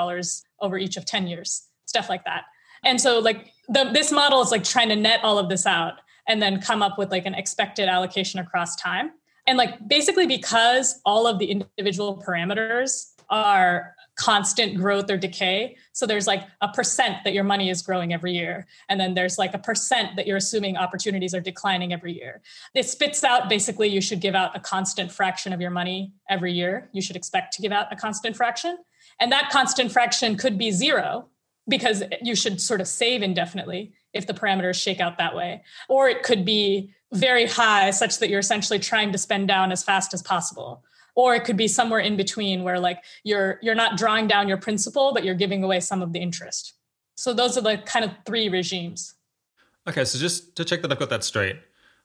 over 0.61 0.79
each 0.79 0.97
of 0.97 1.05
10 1.05 1.27
years, 1.27 1.67
stuff 1.87 2.09
like 2.09 2.25
that. 2.25 2.45
And 2.85 3.01
so 3.01 3.19
like 3.19 3.53
the, 3.69 3.91
this 3.93 4.13
model 4.13 4.43
is 4.43 4.51
like 4.51 4.65
trying 4.65 4.89
to 4.91 4.97
net 4.97 5.21
all 5.23 5.39
of 5.39 5.49
this 5.49 5.67
out 5.67 5.95
and 6.29 6.41
then 6.41 6.61
come 6.61 6.83
up 6.83 6.99
with 6.99 7.11
like 7.11 7.27
an 7.27 7.35
expected 7.35 7.89
allocation 7.89 8.41
across 8.41 8.77
time. 8.77 9.13
And 9.47 9.59
like 9.59 9.87
basically 9.89 10.27
because 10.27 11.01
all 11.05 11.27
of 11.27 11.39
the 11.39 11.47
individual 11.47 12.23
parameters 12.25 13.13
are 13.33 13.95
constant 14.15 14.77
growth 14.77 15.11
or 15.11 15.17
decay. 15.17 15.77
So 15.93 16.07
there's 16.07 16.27
like 16.27 16.43
a 16.61 16.69
percent 16.69 17.17
that 17.25 17.33
your 17.33 17.45
money 17.45 17.71
is 17.71 17.81
growing 17.81 18.13
every 18.13 18.33
year. 18.33 18.67
And 18.91 19.01
then 19.01 19.15
there's 19.15 19.39
like 19.39 19.55
a 19.55 19.59
percent 19.59 20.17
that 20.17 20.27
you're 20.27 20.37
assuming 20.37 20.77
opportunities 20.77 21.35
are 21.35 21.41
declining 21.41 21.95
every 21.95 22.13
year. 22.13 22.43
It 22.75 22.85
spits 22.85 23.25
out 23.25 23.49
basically 23.49 23.89
you 23.89 24.03
should 24.03 24.21
give 24.21 24.35
out 24.35 24.55
a 24.55 24.61
constant 24.61 25.11
fraction 25.11 25.55
of 25.55 25.63
your 25.63 25.71
money 25.71 26.13
every 26.29 26.53
year. 26.53 26.91
You 26.93 27.01
should 27.01 27.17
expect 27.17 27.55
to 27.55 27.63
give 27.63 27.73
out 27.73 27.91
a 27.91 27.97
constant 27.97 28.37
fraction. 28.37 28.77
And 29.19 29.33
that 29.33 29.51
constant 29.51 29.91
fraction 29.91 30.37
could 30.37 30.59
be 30.59 30.71
zero 30.71 31.29
because 31.69 32.03
you 32.21 32.35
should 32.35 32.61
sort 32.61 32.81
of 32.83 32.89
save 32.89 33.23
indefinitely 33.23 33.95
if 34.13 34.27
the 34.27 34.35
parameters 34.35 34.81
shake 34.81 35.01
out 35.01 35.17
that 35.19 35.35
way. 35.35 35.63
Or 35.89 36.09
it 36.09 36.23
could 36.23 36.45
be 36.45 36.93
very 37.13 37.47
high 37.47 37.91
such 37.91 38.19
that 38.19 38.29
you're 38.31 38.41
essentially 38.41 38.79
trying 38.79 39.13
to 39.13 39.19
spend 39.19 39.49
down 39.49 39.71
as 39.73 39.83
fast 39.83 40.15
as 40.15 40.23
possible. 40.23 40.83
Or 41.15 41.35
it 41.35 41.45
could 41.45 41.59
be 41.59 41.69
somewhere 41.69 42.01
in 42.01 42.17
between 42.17 42.63
where 42.63 42.81
like 42.81 43.05
you're 43.23 43.59
you're 43.63 43.75
not 43.75 43.99
drawing 43.99 44.27
down 44.27 44.49
your 44.49 44.57
principal 44.57 45.13
but 45.13 45.25
you're 45.25 45.35
giving 45.35 45.63
away 45.63 45.81
some 45.81 46.03
of 46.03 46.13
the 46.13 46.21
interest. 46.21 46.75
So 47.15 47.35
those 47.35 47.59
are 47.59 47.61
the 47.61 47.79
kind 47.85 48.05
of 48.05 48.13
three 48.25 48.49
regimes. 48.49 49.15
Okay 49.87 50.05
so 50.05 50.19
just 50.19 50.57
to 50.57 50.65
check 50.65 50.81
that 50.83 50.93
i've 50.93 50.99
got 50.99 51.11
that 51.11 51.25
straight 51.25 51.57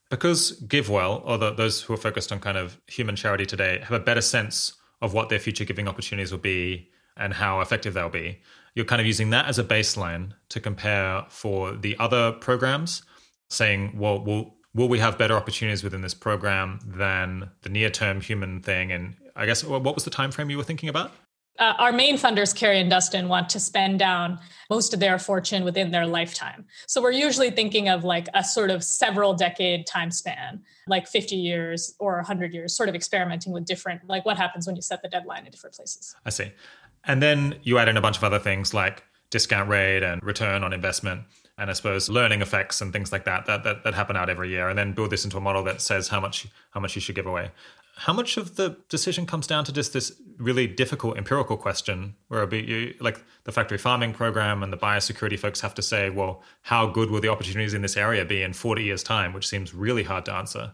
because 0.10 0.60
givewell 0.68 1.22
or 1.26 1.38
the, 1.38 1.54
those 1.54 1.82
who 1.82 1.94
are 1.94 1.98
focused 1.98 2.32
on 2.32 2.40
kind 2.40 2.58
of 2.58 2.80
human 2.88 3.16
charity 3.16 3.46
today 3.46 3.80
have 3.84 3.92
a 3.92 4.00
better 4.00 4.22
sense 4.22 4.74
of 5.02 5.14
what 5.14 5.30
their 5.30 5.40
future 5.40 5.64
giving 5.64 5.88
opportunities 5.88 6.32
will 6.32 6.40
be 6.40 6.90
and 7.18 7.34
how 7.34 7.62
effective 7.62 7.94
they'll 7.94 8.10
be 8.10 8.42
you're 8.74 8.86
kind 8.86 9.00
of 9.00 9.06
using 9.06 9.30
that 9.30 9.46
as 9.46 9.60
a 9.60 9.64
baseline 9.64 10.32
to 10.50 10.60
compare 10.60 11.24
for 11.30 11.74
the 11.74 11.96
other 12.00 12.32
programs 12.32 13.04
saying 13.50 13.92
well 13.96 14.24
we'll 14.24 14.57
will 14.74 14.88
we 14.88 15.00
have 15.00 15.18
better 15.18 15.36
opportunities 15.36 15.84
within 15.84 16.02
this 16.02 16.14
program 16.14 16.80
than 16.86 17.50
the 17.62 17.70
near 17.70 17.90
term 17.90 18.22
human 18.22 18.62
thing? 18.62 18.92
And 18.92 19.16
I 19.36 19.46
guess 19.46 19.64
what 19.64 19.84
was 19.84 20.04
the 20.04 20.10
time 20.10 20.32
frame 20.32 20.50
you 20.50 20.58
were 20.58 20.64
thinking 20.64 20.90
about? 20.90 21.12
Uh, 21.60 21.74
our 21.80 21.92
main 21.92 22.18
funders, 22.18 22.56
Cari 22.56 22.80
and 22.80 22.90
Dustin, 22.90 23.28
want 23.28 23.50
to 23.50 23.60
spend 23.60 23.98
down 23.98 24.38
most 24.70 24.94
of 24.94 25.00
their 25.00 25.18
fortune 25.18 25.64
within 25.64 25.90
their 25.90 26.06
lifetime. 26.06 26.66
So 26.88 27.02
we're 27.02 27.12
usually 27.12 27.50
thinking 27.50 27.90
of 27.90 28.04
like 28.04 28.28
a 28.36 28.44
sort 28.44 28.70
of 28.70 28.84
several 28.84 29.34
decade 29.34 29.88
time 29.88 30.12
span, 30.12 30.62
like 30.88 31.08
50 31.08 31.36
years 31.36 31.96
or 32.00 32.18
100 32.18 32.54
years, 32.54 32.76
sort 32.76 32.90
of 32.90 32.96
experimenting 32.96 33.54
with 33.54 33.66
different, 33.66 34.02
like 34.08 34.24
what 34.24 34.38
happens 34.38 34.68
when 34.68 34.76
you 34.76 34.84
set 34.84 35.02
the 35.02 35.10
deadline 35.10 35.46
in 35.46 35.52
different 35.52 35.76
places. 35.76 36.16
I 36.26 36.30
see. 36.30 36.52
And 37.06 37.24
then 37.24 37.56
you 37.64 37.80
add 37.80 37.88
in 37.88 37.98
a 37.98 38.02
bunch 38.02 38.18
of 38.18 38.24
other 38.24 38.40
things 38.40 38.74
like 38.74 39.04
discount 39.32 39.70
rate 39.70 40.04
and 40.04 40.22
return 40.22 40.64
on 40.64 40.74
investment 40.74 41.22
and 41.58 41.70
I 41.70 41.74
suppose 41.74 42.10
learning 42.10 42.42
effects 42.42 42.82
and 42.82 42.94
things 42.94 43.12
like 43.12 43.26
that, 43.26 43.46
that 43.48 43.64
that 43.64 43.84
that 43.84 43.94
happen 43.94 44.16
out 44.16 44.30
every 44.30 44.50
year, 44.50 44.70
and 44.70 44.78
then 44.78 44.94
build 44.94 45.10
this 45.10 45.26
into 45.26 45.38
a 45.38 45.42
model 45.42 45.64
that 45.64 45.82
says 45.82 46.08
how 46.08 46.20
much 46.20 46.48
how 46.72 46.80
much 46.80 46.96
you 46.96 47.02
should 47.02 47.16
give 47.16 47.26
away. 47.26 47.52
How 47.96 48.14
much 48.14 48.38
of 48.38 48.58
the 48.58 48.78
decision 48.90 49.26
comes 49.26 49.48
down 49.48 49.64
to 49.66 49.74
just 49.74 49.92
this 49.92 50.12
really 50.38 50.68
difficult 50.68 51.18
empirical 51.18 51.58
question, 51.58 52.16
where 52.28 52.46
be 52.46 52.60
you, 52.60 52.94
like 53.00 53.24
the 53.46 53.52
factory 53.52 53.80
farming 53.80 54.14
program 54.14 54.62
and 54.62 54.72
the 54.72 54.78
biosecurity 54.78 55.40
folks 55.40 55.62
have 55.62 55.74
to 55.74 55.82
say, 55.82 56.12
well, 56.12 56.44
how 56.62 56.86
good 56.86 57.10
will 57.10 57.22
the 57.22 57.30
opportunities 57.30 57.74
in 57.74 57.82
this 57.82 57.98
area 57.98 58.24
be 58.24 58.44
in 58.44 58.54
40 58.54 58.84
years' 58.84 59.02
time, 59.02 59.34
which 59.34 59.48
seems 59.48 59.74
really 59.74 60.04
hard 60.04 60.26
to 60.26 60.34
answer. 60.34 60.74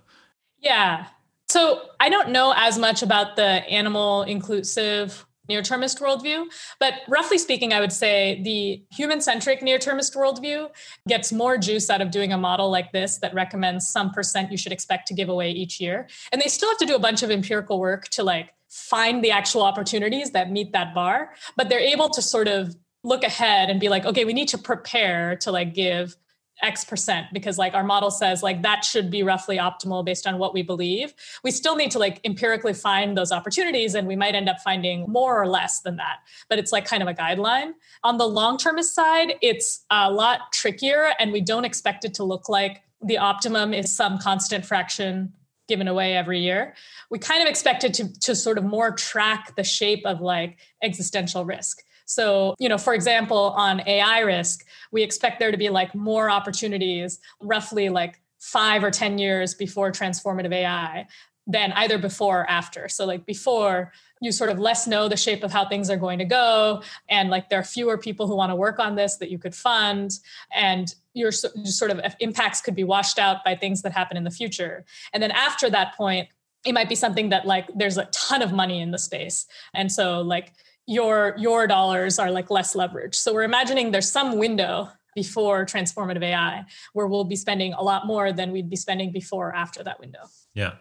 Yeah. 0.60 1.06
So 1.48 1.84
I 2.00 2.10
don't 2.10 2.30
know 2.30 2.54
as 2.58 2.78
much 2.78 3.02
about 3.02 3.38
the 3.38 3.44
animal 3.70 4.24
inclusive 4.24 5.26
near-termist 5.50 6.00
worldview 6.00 6.46
but 6.80 6.94
roughly 7.08 7.38
speaking 7.38 7.74
i 7.74 7.80
would 7.80 7.92
say 7.92 8.42
the 8.44 8.84
human-centric 8.96 9.62
near-termist 9.62 10.14
worldview 10.14 10.70
gets 11.08 11.32
more 11.32 11.58
juice 11.58 11.90
out 11.90 12.02
of 12.02 12.12
doing 12.12 12.32
a 12.32 12.38
model 12.38 12.70
like 12.70 12.92
this 12.92 13.18
that 13.18 13.34
recommends 13.34 13.88
some 13.88 14.12
percent 14.12 14.52
you 14.52 14.58
should 14.58 14.72
expect 14.72 15.08
to 15.08 15.14
give 15.14 15.30
away 15.30 15.52
each 15.52 15.80
year. 15.80 16.08
And 16.32 16.42
they 16.42 16.48
still 16.48 16.70
have 16.70 16.78
to 16.80 16.86
do 16.86 16.96
a 16.96 17.00
bunch 17.00 17.24
of 17.24 17.32
empirical 17.32 17.80
work 17.80 18.08
to 18.10 18.24
like 18.24 18.54
find 18.70 19.24
the 19.24 19.32
actual 19.32 19.62
opportunities 19.62 20.32
that 20.32 20.52
meet 20.52 20.72
that 20.72 20.96
bar 20.96 21.32
but 21.56 21.70
they're 21.70 21.80
able 21.80 22.10
to 22.10 22.24
sort 22.24 22.48
of 22.48 22.76
look 23.04 23.24
ahead 23.24 23.70
and 23.70 23.80
be 23.80 23.88
like 23.88 24.04
okay 24.04 24.26
we 24.26 24.34
need 24.34 24.48
to 24.48 24.58
prepare 24.58 25.36
to 25.36 25.52
like 25.52 25.76
give 25.76 26.16
X 26.64 26.86
percent 26.86 27.28
because 27.34 27.58
like 27.58 27.74
our 27.74 27.84
model 27.84 28.10
says 28.10 28.42
like 28.42 28.62
that 28.64 28.84
should 28.84 29.12
be 29.12 29.22
roughly 29.22 29.58
optimal 29.58 30.04
based 30.04 30.26
on 30.26 30.38
what 30.38 30.54
we 30.54 30.62
believe. 30.62 31.14
We 31.44 31.52
still 31.52 31.76
need 31.76 31.92
to 31.92 32.00
like 32.00 32.20
empirically 32.24 32.74
find 32.74 33.18
those 33.18 33.32
opportunities 33.32 33.94
and 33.94 34.08
we 34.08 34.16
might 34.16 34.34
end 34.34 34.50
up 34.50 34.60
finding 34.64 35.06
more 35.08 35.40
or 35.40 35.48
less 35.48 35.82
than 35.82 35.98
that. 35.98 36.20
But 36.50 36.60
it's 36.60 36.72
like 36.72 36.86
kind 36.86 37.04
of 37.04 37.10
a 37.10 37.14
guideline. 37.14 37.74
On 38.04 38.18
the 38.18 38.28
long-termist 38.28 38.96
side, 38.96 39.36
it's 39.42 39.86
a 39.92 40.10
lot 40.10 40.52
trickier 40.52 41.14
and 41.20 41.32
we 41.32 41.42
don't 41.42 41.66
expect 41.66 42.06
it 42.06 42.14
to 42.16 42.24
look 42.24 42.50
like 42.50 42.82
the 43.04 43.18
optimum 43.18 43.74
is 43.74 43.96
some 43.96 44.18
constant 44.18 44.66
fraction 44.66 45.34
given 45.68 45.88
away 45.88 46.16
every 46.16 46.40
year. 46.40 46.74
We 47.10 47.20
kind 47.20 47.42
of 47.42 47.48
expect 47.48 47.84
it 47.84 47.94
to, 47.96 48.20
to 48.22 48.36
sort 48.36 48.58
of 48.58 48.64
more 48.64 48.92
track 48.92 49.56
the 49.56 49.64
shape 49.64 50.06
of 50.06 50.22
like 50.22 50.58
existential 50.82 51.46
risk. 51.46 51.84
So, 52.06 52.56
you 52.60 52.70
know, 52.70 52.78
for 52.78 52.94
example, 52.94 53.54
on 53.58 53.88
AI 53.88 54.20
risk, 54.20 54.66
we 54.92 55.04
expect 55.04 55.40
there 55.40 55.52
to 55.52 55.58
be 55.58 55.70
like 55.70 55.94
more 55.96 56.30
opportunities 56.30 57.20
roughly 57.42 57.90
like 57.90 58.20
five 58.40 58.84
or 58.84 58.92
10 58.92 59.18
years 59.18 59.54
before 59.54 59.92
transformative 59.92 60.54
AI 60.54 61.08
than 61.48 61.72
either 61.74 61.98
before 61.98 62.42
or 62.42 62.50
after. 62.50 62.88
So, 62.88 63.06
like 63.06 63.26
before, 63.26 63.92
you 64.22 64.32
sort 64.32 64.50
of 64.50 64.58
less 64.58 64.88
know 64.88 65.10
the 65.10 65.18
shape 65.18 65.44
of 65.44 65.52
how 65.52 65.68
things 65.68 65.90
are 65.90 65.98
going 65.98 66.20
to 66.20 66.26
go. 66.26 66.82
And 67.10 67.30
like 67.30 67.50
there 67.50 67.60
are 67.60 67.64
fewer 67.64 67.98
people 67.98 68.26
who 68.26 68.36
want 68.36 68.52
to 68.52 68.56
work 68.56 68.80
on 68.80 68.96
this 68.96 69.18
that 69.18 69.30
you 69.30 69.38
could 69.38 69.54
fund. 69.54 70.12
And 70.56 70.94
your 71.14 71.32
sort 71.32 71.92
of 71.92 72.00
impacts 72.20 72.62
could 72.62 72.76
be 72.76 72.86
washed 72.86 73.20
out 73.20 73.44
by 73.44 73.56
things 73.56 73.82
that 73.82 73.92
happen 73.92 74.16
in 74.16 74.24
the 74.24 74.32
future. 74.32 74.86
And 75.12 75.22
then 75.22 75.32
after 75.32 75.70
that 75.70 75.96
point, 75.96 76.30
it 76.66 76.74
might 76.74 76.88
be 76.88 76.96
something 76.96 77.30
that 77.30 77.46
like 77.46 77.68
there's 77.76 77.98
a 77.98 78.06
ton 78.06 78.42
of 78.42 78.54
money 78.54 78.80
in 78.80 78.92
the 78.92 78.98
space. 78.98 79.46
And 79.74 79.92
so, 79.92 80.22
like, 80.22 80.54
your 80.88 81.36
your 81.38 81.68
dollars 81.68 82.20
are 82.20 82.32
like 82.32 82.50
less 82.50 82.76
leveraged. 82.76 83.16
So 83.16 83.34
we're 83.34 83.44
imagining 83.44 83.92
there's 83.92 84.12
some 84.12 84.38
window 84.38 84.90
before 85.16 85.66
transformative 85.66 86.24
AI 86.24 86.66
where 86.94 87.08
we'll 87.08 87.24
be 87.24 87.36
spending 87.36 87.74
a 87.74 87.84
lot 87.84 88.08
more 88.08 88.32
than 88.32 88.52
we'd 88.52 88.70
be 88.70 88.76
spending 88.76 89.12
before 89.12 89.50
or 89.50 89.56
after 89.56 89.84
that 89.84 90.00
window. 90.00 90.22
Yeah. 90.54 90.74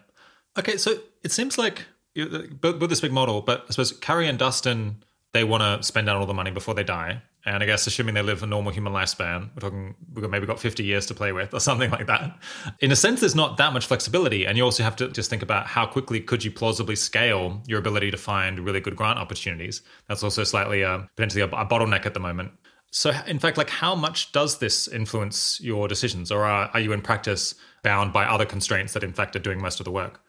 Okay, 0.57 0.77
so 0.77 0.95
it 1.23 1.31
seems 1.31 1.57
like 1.57 1.85
build 2.15 2.79
this 2.89 3.01
big 3.01 3.11
model, 3.11 3.41
but 3.41 3.65
I 3.67 3.71
suppose 3.71 3.91
Cari 3.91 4.27
and 4.27 4.37
Dustin 4.37 5.03
they 5.33 5.43
want 5.43 5.63
to 5.63 5.85
spend 5.85 6.07
down 6.07 6.17
all 6.17 6.25
the 6.25 6.33
money 6.33 6.51
before 6.51 6.75
they 6.75 6.83
die. 6.83 7.21
And 7.45 7.61
I 7.61 7.65
guess 7.65 7.85
assuming 7.87 8.15
they 8.15 8.21
live 8.21 8.41
a 8.41 8.47
normal 8.47 8.71
human 8.71 8.93
lifespan, 8.93 9.49
we're 9.53 9.59
talking 9.59 9.95
we've 10.13 10.29
maybe 10.29 10.45
got 10.45 10.59
50 10.59 10.83
years 10.83 11.05
to 11.07 11.13
play 11.13 11.33
with 11.33 11.53
or 11.53 11.59
something 11.69 11.91
like 11.91 12.07
that. 12.07 12.37
In 12.79 12.91
a 12.91 12.95
sense, 12.95 13.19
there's 13.19 13.35
not 13.35 13.57
that 13.57 13.73
much 13.73 13.85
flexibility. 13.85 14.45
And 14.45 14.57
you 14.57 14.63
also 14.63 14.83
have 14.83 14.95
to 14.97 15.09
just 15.09 15.29
think 15.29 15.41
about 15.41 15.67
how 15.67 15.85
quickly 15.85 16.21
could 16.21 16.43
you 16.43 16.51
plausibly 16.51 16.95
scale 16.95 17.61
your 17.67 17.79
ability 17.79 18.11
to 18.11 18.17
find 18.17 18.59
really 18.59 18.79
good 18.79 18.95
grant 18.95 19.19
opportunities. 19.19 19.81
That's 20.07 20.23
also 20.23 20.43
slightly 20.43 20.83
uh, 20.83 20.99
potentially 21.15 21.41
a, 21.41 21.47
a 21.47 21.65
bottleneck 21.65 22.05
at 22.05 22.13
the 22.13 22.19
moment. 22.19 22.51
So, 22.91 23.11
in 23.25 23.39
fact, 23.39 23.57
like 23.57 23.71
how 23.71 23.95
much 23.95 24.31
does 24.33 24.59
this 24.59 24.87
influence 24.87 25.59
your 25.59 25.87
decisions, 25.87 26.31
or 26.31 26.45
are, 26.45 26.69
are 26.75 26.79
you 26.79 26.93
in 26.93 27.01
practice 27.01 27.55
bound 27.81 28.13
by 28.13 28.23
other 28.23 28.45
constraints 28.45 28.93
that, 28.93 29.03
in 29.03 29.13
fact, 29.13 29.35
are 29.35 29.39
doing 29.39 29.59
most 29.59 29.79
of 29.79 29.85
the 29.85 29.91
work? 29.91 30.22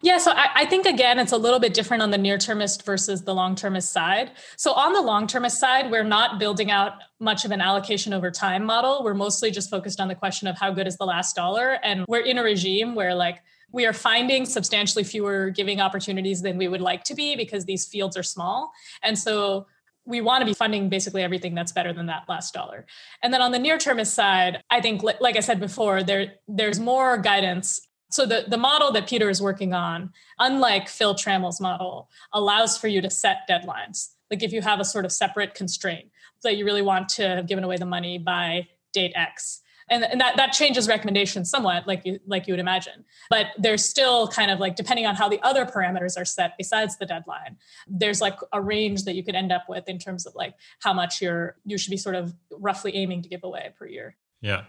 Yeah, 0.00 0.18
so 0.18 0.30
I, 0.30 0.48
I, 0.54 0.64
think 0.64 0.86
again, 0.86 1.18
it's 1.18 1.32
a 1.32 1.36
little 1.36 1.58
bit 1.58 1.74
different 1.74 2.04
on 2.04 2.12
the 2.12 2.18
near 2.18 2.38
termist 2.38 2.86
versus 2.86 3.24
the 3.24 3.34
long 3.34 3.56
termist 3.56 3.90
side. 3.92 4.30
So, 4.56 4.72
on 4.72 4.92
the 4.92 5.02
long 5.02 5.26
termist 5.26 5.58
side, 5.58 5.90
we're 5.90 6.04
not 6.04 6.38
building 6.38 6.70
out 6.70 6.92
much 7.18 7.44
of 7.44 7.50
an 7.50 7.60
allocation 7.60 8.12
over 8.12 8.30
time 8.30 8.64
model. 8.64 9.02
We're 9.02 9.14
mostly 9.14 9.50
just 9.50 9.68
focused 9.70 10.00
on 10.00 10.06
the 10.06 10.14
question 10.14 10.46
of 10.46 10.56
how 10.56 10.70
good 10.70 10.86
is 10.86 10.96
the 10.98 11.04
last 11.04 11.34
dollar. 11.34 11.78
And 11.82 12.04
we're 12.06 12.20
in 12.20 12.38
a 12.38 12.44
regime 12.44 12.94
where, 12.94 13.14
like, 13.14 13.42
we 13.72 13.86
are 13.86 13.92
finding 13.92 14.46
substantially 14.46 15.02
fewer 15.02 15.50
giving 15.50 15.80
opportunities 15.80 16.42
than 16.42 16.58
we 16.58 16.68
would 16.68 16.80
like 16.80 17.02
to 17.04 17.14
be 17.14 17.34
because 17.34 17.64
these 17.64 17.84
fields 17.84 18.16
are 18.16 18.22
small. 18.22 18.72
And 19.02 19.18
so, 19.18 19.66
we 20.08 20.22
want 20.22 20.40
to 20.40 20.46
be 20.46 20.54
funding 20.54 20.88
basically 20.88 21.22
everything 21.22 21.54
that's 21.54 21.72
better 21.72 21.92
than 21.92 22.06
that 22.06 22.24
last 22.28 22.54
dollar. 22.54 22.86
And 23.22 23.34
then 23.34 23.42
on 23.42 23.52
the 23.52 23.58
near 23.58 23.76
termist 23.78 24.14
side, 24.14 24.62
I 24.70 24.80
think, 24.80 25.02
like 25.02 25.36
I 25.36 25.40
said 25.40 25.60
before, 25.60 26.02
there 26.02 26.34
there's 26.46 26.80
more 26.80 27.18
guidance. 27.18 27.80
So 28.10 28.24
the, 28.24 28.44
the 28.48 28.56
model 28.56 28.90
that 28.92 29.08
Peter 29.08 29.28
is 29.28 29.42
working 29.42 29.74
on, 29.74 30.12
unlike 30.38 30.88
Phil 30.88 31.14
Trammell's 31.14 31.60
model, 31.60 32.08
allows 32.32 32.78
for 32.78 32.88
you 32.88 33.00
to 33.02 33.10
set 33.10 33.48
deadlines. 33.48 34.10
Like 34.30 34.42
if 34.42 34.52
you 34.52 34.62
have 34.62 34.80
a 34.80 34.84
sort 34.84 35.04
of 35.04 35.12
separate 35.12 35.54
constraint 35.54 36.10
that 36.42 36.56
you 36.56 36.64
really 36.64 36.82
want 36.82 37.08
to 37.10 37.28
have 37.28 37.46
given 37.46 37.64
away 37.64 37.76
the 37.76 37.86
money 37.86 38.18
by 38.18 38.68
date 38.92 39.12
X, 39.14 39.60
and, 39.90 40.04
and 40.04 40.20
that 40.20 40.36
that 40.36 40.52
changes 40.52 40.86
recommendations 40.86 41.48
somewhat 41.48 41.86
like 41.86 42.04
you 42.04 42.20
like 42.26 42.46
you 42.46 42.52
would 42.52 42.60
imagine. 42.60 43.06
But 43.30 43.46
there's 43.56 43.84
still 43.84 44.28
kind 44.28 44.50
of 44.50 44.60
like 44.60 44.76
depending 44.76 45.06
on 45.06 45.14
how 45.14 45.30
the 45.30 45.40
other 45.42 45.64
parameters 45.64 46.18
are 46.18 46.26
set 46.26 46.58
besides 46.58 46.98
the 46.98 47.06
deadline 47.06 47.56
there's 47.86 48.20
like 48.20 48.38
a 48.52 48.60
range 48.60 49.04
that 49.04 49.14
you 49.14 49.24
could 49.24 49.34
end 49.34 49.50
up 49.50 49.64
with 49.66 49.88
in 49.88 49.98
terms 49.98 50.26
of 50.26 50.34
like 50.34 50.54
how 50.80 50.92
much 50.92 51.22
you're 51.22 51.56
you 51.64 51.78
should 51.78 51.90
be 51.90 51.96
sort 51.96 52.16
of 52.16 52.34
roughly 52.50 52.94
aiming 52.96 53.22
to 53.22 53.30
give 53.30 53.44
away 53.44 53.72
per 53.78 53.86
year. 53.86 54.14
Yeah 54.42 54.64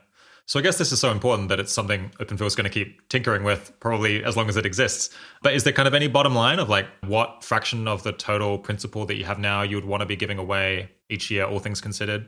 so 0.50 0.58
I 0.58 0.64
guess 0.64 0.80
this 0.80 0.92
is 0.92 1.00
so 1.00 1.12
important 1.12 1.48
that 1.50 1.60
it's 1.60 1.72
something 1.72 2.10
OpenPhil 2.20 2.48
is 2.48 2.56
going 2.56 2.64
to 2.64 2.72
keep 2.72 3.08
tinkering 3.08 3.44
with 3.44 3.72
probably 3.80 4.24
as 4.24 4.36
long 4.36 4.50
as 4.50 4.58
it 4.58 4.66
exists. 4.66 5.16
But 5.44 5.54
is 5.54 5.64
there 5.64 5.72
kind 5.72 5.88
of 5.88 5.94
any 5.94 6.08
bottom 6.08 6.34
line 6.34 6.58
of 6.58 6.68
like 6.68 6.88
what 7.06 7.44
fraction 7.44 7.88
of 7.88 8.02
the 8.02 8.14
total 8.14 8.58
principal 8.58 9.06
that 9.06 9.14
you 9.14 9.26
have 9.26 9.38
now 9.38 9.62
you 9.62 9.76
would 9.76 9.86
want 9.86 10.02
to 10.02 10.08
be 10.08 10.16
giving 10.16 10.40
away 10.40 10.90
each 11.08 11.30
year, 11.30 11.46
all 11.46 11.60
things 11.60 11.80
considered? 11.82 12.26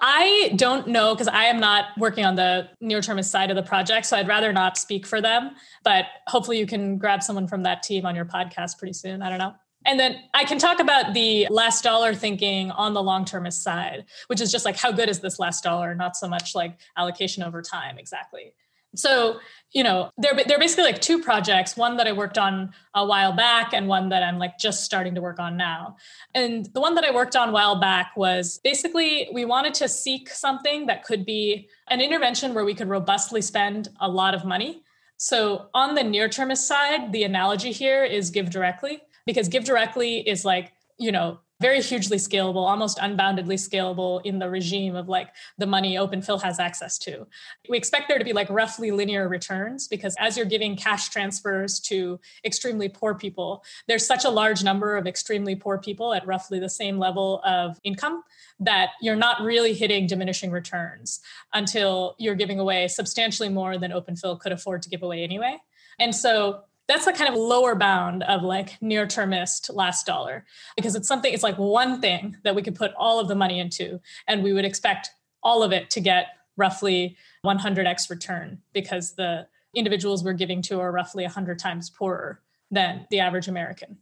I 0.00 0.52
don't 0.56 0.88
know 0.88 1.14
because 1.14 1.28
I 1.28 1.44
am 1.44 1.60
not 1.60 1.96
working 1.96 2.24
on 2.24 2.34
the 2.34 2.70
near 2.80 3.00
termist 3.00 3.30
side 3.30 3.50
of 3.50 3.56
the 3.56 3.62
project. 3.62 4.06
So 4.06 4.16
I'd 4.16 4.26
rather 4.26 4.52
not 4.52 4.76
speak 4.76 5.06
for 5.06 5.20
them. 5.20 5.52
But 5.84 6.06
hopefully 6.26 6.58
you 6.58 6.66
can 6.66 6.98
grab 6.98 7.22
someone 7.22 7.46
from 7.46 7.62
that 7.62 7.84
team 7.84 8.04
on 8.04 8.16
your 8.16 8.24
podcast 8.24 8.78
pretty 8.78 8.94
soon. 8.94 9.22
I 9.22 9.28
don't 9.28 9.38
know. 9.38 9.54
And 9.88 9.98
then 9.98 10.20
I 10.34 10.44
can 10.44 10.58
talk 10.58 10.80
about 10.80 11.14
the 11.14 11.46
last 11.48 11.82
dollar 11.82 12.14
thinking 12.14 12.70
on 12.72 12.92
the 12.92 13.02
long 13.02 13.24
termist 13.24 13.62
side, 13.62 14.04
which 14.26 14.38
is 14.38 14.52
just 14.52 14.66
like 14.66 14.76
how 14.76 14.92
good 14.92 15.08
is 15.08 15.20
this 15.20 15.38
last 15.38 15.64
dollar, 15.64 15.94
not 15.94 16.14
so 16.14 16.28
much 16.28 16.54
like 16.54 16.78
allocation 16.98 17.42
over 17.42 17.62
time 17.62 17.98
exactly. 17.98 18.52
So, 18.94 19.40
you 19.72 19.82
know, 19.82 20.10
they're, 20.18 20.38
they're 20.46 20.58
basically 20.58 20.84
like 20.84 21.00
two 21.00 21.22
projects, 21.22 21.74
one 21.74 21.96
that 21.96 22.06
I 22.06 22.12
worked 22.12 22.36
on 22.36 22.72
a 22.94 23.06
while 23.06 23.32
back 23.32 23.72
and 23.72 23.88
one 23.88 24.10
that 24.10 24.22
I'm 24.22 24.38
like 24.38 24.58
just 24.58 24.84
starting 24.84 25.14
to 25.14 25.22
work 25.22 25.38
on 25.38 25.56
now. 25.56 25.96
And 26.34 26.66
the 26.66 26.80
one 26.80 26.94
that 26.96 27.04
I 27.04 27.10
worked 27.10 27.34
on 27.34 27.48
a 27.48 27.52
while 27.52 27.80
back 27.80 28.12
was 28.14 28.60
basically 28.62 29.30
we 29.32 29.46
wanted 29.46 29.72
to 29.74 29.88
seek 29.88 30.28
something 30.28 30.84
that 30.86 31.04
could 31.04 31.24
be 31.24 31.66
an 31.88 32.02
intervention 32.02 32.52
where 32.52 32.64
we 32.64 32.74
could 32.74 32.88
robustly 32.88 33.40
spend 33.40 33.88
a 34.00 34.08
lot 34.08 34.34
of 34.34 34.44
money. 34.44 34.82
So 35.16 35.68
on 35.72 35.94
the 35.94 36.04
near 36.04 36.28
termist 36.28 36.68
side, 36.68 37.10
the 37.12 37.24
analogy 37.24 37.72
here 37.72 38.04
is 38.04 38.30
GiveDirectly 38.30 39.00
because 39.28 39.50
GiveDirectly 39.50 40.24
is 40.24 40.42
like, 40.42 40.72
you 40.96 41.12
know, 41.12 41.38
very 41.60 41.82
hugely 41.82 42.16
scalable, 42.16 42.66
almost 42.66 42.96
unboundedly 42.96 43.58
scalable 43.58 44.24
in 44.24 44.38
the 44.38 44.48
regime 44.48 44.96
of 44.96 45.06
like 45.06 45.28
the 45.58 45.66
money 45.66 45.98
Open 45.98 46.22
OpenPhil 46.22 46.40
has 46.42 46.58
access 46.58 46.96
to. 47.00 47.26
We 47.68 47.76
expect 47.76 48.08
there 48.08 48.18
to 48.18 48.24
be 48.24 48.32
like 48.32 48.48
roughly 48.48 48.90
linear 48.90 49.28
returns 49.28 49.86
because 49.86 50.16
as 50.18 50.38
you're 50.38 50.46
giving 50.46 50.76
cash 50.76 51.10
transfers 51.10 51.78
to 51.80 52.18
extremely 52.42 52.88
poor 52.88 53.14
people, 53.14 53.62
there's 53.86 54.06
such 54.06 54.24
a 54.24 54.30
large 54.30 54.64
number 54.64 54.96
of 54.96 55.06
extremely 55.06 55.56
poor 55.56 55.76
people 55.76 56.14
at 56.14 56.26
roughly 56.26 56.58
the 56.58 56.70
same 56.70 56.98
level 56.98 57.42
of 57.44 57.78
income 57.84 58.22
that 58.60 58.92
you're 59.02 59.14
not 59.14 59.42
really 59.42 59.74
hitting 59.74 60.06
diminishing 60.06 60.50
returns 60.50 61.20
until 61.52 62.14
you're 62.18 62.34
giving 62.34 62.60
away 62.60 62.88
substantially 62.88 63.50
more 63.50 63.76
than 63.76 63.92
Open 63.92 64.14
OpenPhil 64.14 64.40
could 64.40 64.52
afford 64.52 64.80
to 64.80 64.88
give 64.88 65.02
away 65.02 65.22
anyway. 65.22 65.58
And 65.98 66.14
so 66.14 66.62
that's 66.88 67.04
the 67.04 67.12
kind 67.12 67.28
of 67.32 67.38
lower 67.38 67.74
bound 67.74 68.22
of 68.24 68.42
like 68.42 68.80
near 68.80 69.06
termist 69.06 69.70
last 69.70 70.06
dollar 70.06 70.44
because 70.74 70.96
it's 70.96 71.06
something 71.06 71.32
it's 71.32 71.42
like 71.42 71.58
one 71.58 72.00
thing 72.00 72.36
that 72.42 72.54
we 72.54 72.62
could 72.62 72.74
put 72.74 72.92
all 72.94 73.20
of 73.20 73.28
the 73.28 73.34
money 73.34 73.60
into 73.60 74.00
and 74.26 74.42
we 74.42 74.52
would 74.52 74.64
expect 74.64 75.10
all 75.42 75.62
of 75.62 75.70
it 75.70 75.90
to 75.90 76.00
get 76.00 76.28
roughly 76.56 77.16
100x 77.44 78.10
return 78.10 78.58
because 78.72 79.14
the 79.14 79.46
individuals 79.74 80.24
we're 80.24 80.32
giving 80.32 80.62
to 80.62 80.80
are 80.80 80.90
roughly 80.90 81.22
100 81.22 81.58
times 81.58 81.90
poorer 81.90 82.40
than 82.70 83.06
the 83.10 83.20
average 83.20 83.48
american. 83.48 83.98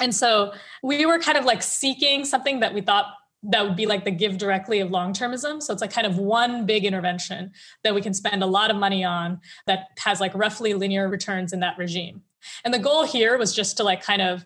And 0.00 0.14
so 0.14 0.52
we 0.82 1.06
were 1.06 1.18
kind 1.18 1.36
of 1.36 1.44
like 1.44 1.62
seeking 1.62 2.24
something 2.24 2.60
that 2.60 2.72
we 2.72 2.82
thought 2.82 3.06
that 3.42 3.64
would 3.64 3.76
be 3.76 3.86
like 3.86 4.04
the 4.04 4.12
GiveDirectly 4.12 4.82
of 4.82 4.90
long 4.90 5.12
termism. 5.12 5.62
So 5.62 5.72
it's 5.72 5.80
like 5.80 5.92
kind 5.92 6.06
of 6.06 6.18
one 6.18 6.66
big 6.66 6.84
intervention 6.84 7.52
that 7.84 7.94
we 7.94 8.02
can 8.02 8.14
spend 8.14 8.42
a 8.42 8.46
lot 8.46 8.70
of 8.70 8.76
money 8.76 9.04
on 9.04 9.40
that 9.66 9.88
has 9.98 10.20
like 10.20 10.34
roughly 10.34 10.74
linear 10.74 11.08
returns 11.08 11.52
in 11.52 11.60
that 11.60 11.78
regime. 11.78 12.22
And 12.64 12.74
the 12.74 12.78
goal 12.78 13.04
here 13.04 13.38
was 13.38 13.54
just 13.54 13.76
to 13.76 13.84
like 13.84 14.02
kind 14.02 14.22
of 14.22 14.44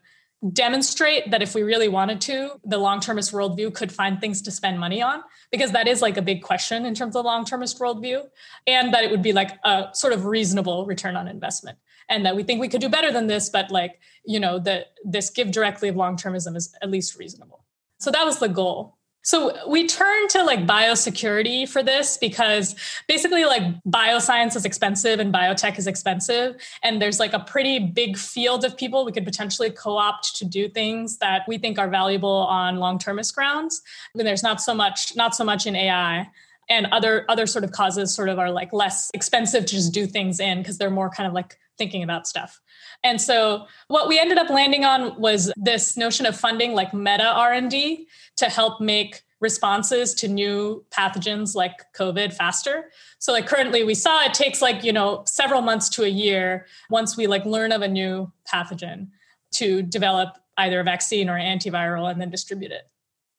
demonstrate 0.53 1.31
that 1.31 1.41
if 1.41 1.55
we 1.55 1.63
really 1.63 1.89
wanted 1.89 2.21
to, 2.21 2.51
the 2.65 2.77
long 2.77 3.01
termist 3.01 3.33
worldview 3.33 3.73
could 3.73 3.93
find 3.93 4.21
things 4.21 4.43
to 4.43 4.51
spend 4.51 4.79
money 4.79 5.01
on, 5.01 5.23
because 5.53 5.71
that 5.71 5.87
is 5.87 6.03
like 6.03 6.17
a 6.17 6.23
big 6.23 6.43
question 6.43 6.85
in 6.85 6.95
terms 6.95 7.15
of 7.15 7.25
long 7.25 7.45
termist 7.45 7.79
worldview, 7.79 8.25
and 8.67 8.93
that 8.93 9.05
it 9.05 9.11
would 9.11 9.23
be 9.23 9.33
like 9.33 9.53
a 9.65 9.89
sort 9.93 10.13
of 10.13 10.27
reasonable 10.27 10.85
return 10.85 11.17
on 11.17 11.29
investment. 11.29 11.79
And 12.09 12.27
that 12.27 12.35
we 12.35 12.43
think 12.43 12.61
we 12.61 12.69
could 12.69 12.81
do 12.81 12.89
better 12.89 13.13
than 13.13 13.29
this, 13.29 13.49
but 13.49 13.71
like, 13.71 14.01
you 14.25 14.41
know, 14.41 14.59
that 14.59 14.95
this 15.05 15.31
GiveDirectly 15.31 15.89
of 15.89 15.97
long 15.97 16.17
termism 16.17 16.57
is 16.57 16.75
at 16.83 16.91
least 16.91 17.17
reasonable. 17.17 17.62
So 18.03 18.11
that 18.11 18.25
was 18.25 18.39
the 18.39 18.49
goal. 18.49 18.97
So 19.25 19.57
we 19.69 19.87
turned 19.87 20.31
to 20.31 20.43
like 20.43 20.67
biosecurity 20.67 21.69
for 21.69 21.81
this 21.81 22.19
because 22.19 22.75
basically 23.07 23.45
like 23.45 23.63
bioscience 23.85 24.57
is 24.57 24.65
expensive 24.65 25.21
and 25.21 25.33
biotech 25.33 25.79
is 25.79 25.87
expensive 25.87 26.57
and 26.83 27.01
there's 27.01 27.21
like 27.21 27.33
a 27.33 27.39
pretty 27.39 27.79
big 27.79 28.17
field 28.17 28.65
of 28.65 28.77
people 28.77 29.05
we 29.05 29.13
could 29.13 29.25
potentially 29.25 29.71
co-opt 29.71 30.35
to 30.39 30.45
do 30.45 30.69
things 30.69 31.19
that 31.19 31.43
we 31.47 31.57
think 31.57 31.79
are 31.79 31.89
valuable 31.89 32.29
on 32.29 32.79
long-termist 32.79 33.33
grounds. 33.37 33.81
I 34.13 34.19
mean, 34.19 34.25
there's 34.25 34.43
not 34.43 34.61
so 34.61 34.75
much 34.75 35.15
not 35.15 35.37
so 35.37 35.45
much 35.45 35.67
in 35.67 35.77
AI 35.77 36.29
and 36.69 36.87
other 36.87 37.25
other 37.29 37.47
sort 37.47 37.63
of 37.63 37.71
causes 37.71 38.13
sort 38.13 38.29
of 38.29 38.41
are 38.41 38.51
like 38.51 38.73
less 38.73 39.09
expensive 39.15 39.67
to 39.67 39.75
just 39.77 39.93
do 39.93 40.09
things 40.09 40.41
in 40.41 40.59
because 40.59 40.79
they're 40.79 40.91
more 40.91 41.11
kind 41.11 41.29
of 41.29 41.33
like 41.33 41.57
thinking 41.79 42.03
about 42.03 42.27
stuff. 42.27 42.61
And 43.05 43.21
so 43.21 43.67
what 43.89 44.09
we 44.09 44.19
ended 44.19 44.39
up 44.39 44.49
landing 44.49 44.85
on 44.85 45.21
was 45.21 45.53
this 45.57 45.97
notion 45.97 46.25
of 46.27 46.37
funding 46.37 46.73
like 46.73 46.95
meta 46.95 47.27
R&D 47.27 48.07
to 48.37 48.45
help 48.47 48.81
make 48.81 49.23
responses 49.41 50.15
to 50.15 50.29
new 50.29 50.85
pathogens 50.91 51.57
like 51.57 51.93
COVID 51.95 52.33
faster. 52.33 52.91
So 53.19 53.33
like 53.33 53.47
currently 53.47 53.83
we 53.83 53.95
saw 53.95 54.23
it 54.23 54.35
takes 54.35 54.63
like, 54.63 54.85
you 54.85 54.93
know, 54.93 55.25
several 55.27 55.63
months 55.63 55.89
to 55.91 56.05
a 56.05 56.09
year 56.09 56.67
once 56.91 57.17
we 57.17 57.27
like 57.27 57.45
learn 57.45 57.73
of 57.73 57.83
a 57.83 57.89
new 57.89 58.31
pathogen 58.51 59.09
to 59.55 59.83
develop 59.83 60.39
either 60.59 60.81
a 60.81 60.85
vaccine 60.85 61.29
or 61.29 61.37
an 61.37 61.59
antiviral 61.59 62.11
and 62.11 62.21
then 62.21 62.31
distribute 62.31 62.71
it. 62.71 62.89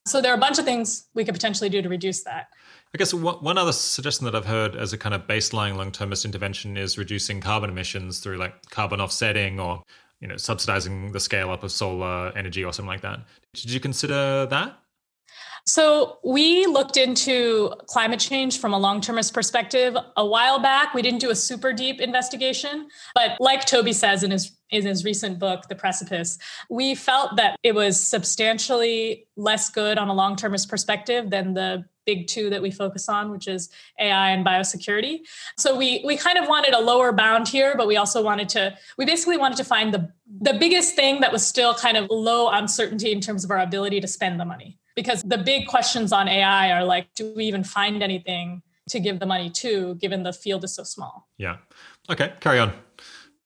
So 0.05 0.21
there 0.21 0.33
are 0.33 0.37
a 0.37 0.39
bunch 0.39 0.59
of 0.59 0.65
things 0.65 1.05
we 1.13 1.23
could 1.23 1.33
potentially 1.33 1.69
do 1.69 1.81
to 1.81 1.87
reduce 1.87 2.23
that. 2.23 2.47
I 2.95 2.99
guess 2.99 3.11
one 3.11 3.57
other 3.57 3.71
suggestion 3.71 4.25
that 4.25 4.35
I've 4.35 4.45
heard 4.45 4.75
as 4.75 4.93
a 4.93 4.99
kind 4.99 5.15
of 5.15 5.25
baseline 5.25 5.77
long-termist 5.77 6.25
intervention 6.25 6.77
is 6.77 6.95
reducing 6.95 7.41
carbon 7.41 7.71
emissions 7.71 8.19
through 8.19 8.37
like 8.37 8.69
carbon 8.69 9.01
offsetting 9.01 9.59
or 9.59 9.81
you 10.19 10.27
know 10.27 10.37
subsidizing 10.37 11.11
the 11.11 11.19
scale 11.19 11.49
up 11.49 11.63
of 11.63 11.71
solar 11.71 12.31
energy 12.37 12.63
or 12.63 12.71
something 12.71 12.89
like 12.89 13.01
that. 13.01 13.21
Did 13.55 13.71
you 13.71 13.79
consider 13.79 14.45
that? 14.45 14.77
So 15.65 16.19
we 16.23 16.65
looked 16.65 16.97
into 16.97 17.73
climate 17.87 18.19
change 18.19 18.59
from 18.59 18.73
a 18.73 18.77
long-termist 18.77 19.33
perspective 19.33 19.95
a 20.17 20.25
while 20.25 20.59
back. 20.59 20.93
We 20.93 21.01
didn't 21.01 21.19
do 21.19 21.29
a 21.29 21.35
super 21.35 21.71
deep 21.71 22.01
investigation, 22.01 22.89
but 23.15 23.37
like 23.39 23.65
Toby 23.65 23.93
says 23.93 24.23
in 24.23 24.29
his 24.29 24.51
in 24.69 24.85
his 24.85 25.03
recent 25.03 25.39
book, 25.39 25.67
The 25.67 25.75
Precipice, 25.75 26.37
we 26.69 26.93
felt 26.93 27.37
that 27.37 27.55
it 27.63 27.73
was 27.73 28.01
substantially 28.01 29.25
less 29.35 29.69
good 29.69 29.97
on 29.97 30.09
a 30.09 30.13
long-termist 30.13 30.69
perspective 30.69 31.29
than 31.29 31.53
the 31.53 31.85
big 32.05 32.27
two 32.27 32.49
that 32.49 32.61
we 32.61 32.71
focus 32.71 33.09
on, 33.09 33.31
which 33.31 33.47
is 33.47 33.69
AI 33.99 34.31
and 34.31 34.45
biosecurity. 34.45 35.19
So 35.57 35.75
we 35.75 36.03
we 36.05 36.17
kind 36.17 36.37
of 36.37 36.47
wanted 36.47 36.73
a 36.73 36.79
lower 36.79 37.11
bound 37.11 37.47
here, 37.47 37.75
but 37.77 37.87
we 37.87 37.97
also 37.97 38.21
wanted 38.21 38.49
to 38.49 38.77
we 38.97 39.05
basically 39.05 39.37
wanted 39.37 39.57
to 39.57 39.63
find 39.63 39.93
the 39.93 40.11
the 40.41 40.53
biggest 40.53 40.95
thing 40.95 41.21
that 41.21 41.31
was 41.31 41.45
still 41.45 41.73
kind 41.73 41.97
of 41.97 42.07
low 42.09 42.49
uncertainty 42.49 43.11
in 43.11 43.21
terms 43.21 43.43
of 43.43 43.51
our 43.51 43.59
ability 43.59 44.01
to 44.01 44.07
spend 44.07 44.39
the 44.39 44.45
money 44.45 44.79
because 44.95 45.23
the 45.23 45.37
big 45.37 45.67
questions 45.67 46.11
on 46.11 46.27
AI 46.27 46.71
are 46.71 46.83
like, 46.83 47.13
do 47.15 47.33
we 47.35 47.45
even 47.45 47.63
find 47.63 48.03
anything 48.03 48.61
to 48.89 48.99
give 48.99 49.19
the 49.19 49.25
money 49.25 49.49
to, 49.49 49.95
given 49.95 50.23
the 50.23 50.33
field 50.33 50.63
is 50.63 50.75
so 50.75 50.83
small? 50.83 51.27
Yeah. 51.37 51.57
Okay, 52.09 52.33
carry 52.39 52.59
on. 52.59 52.73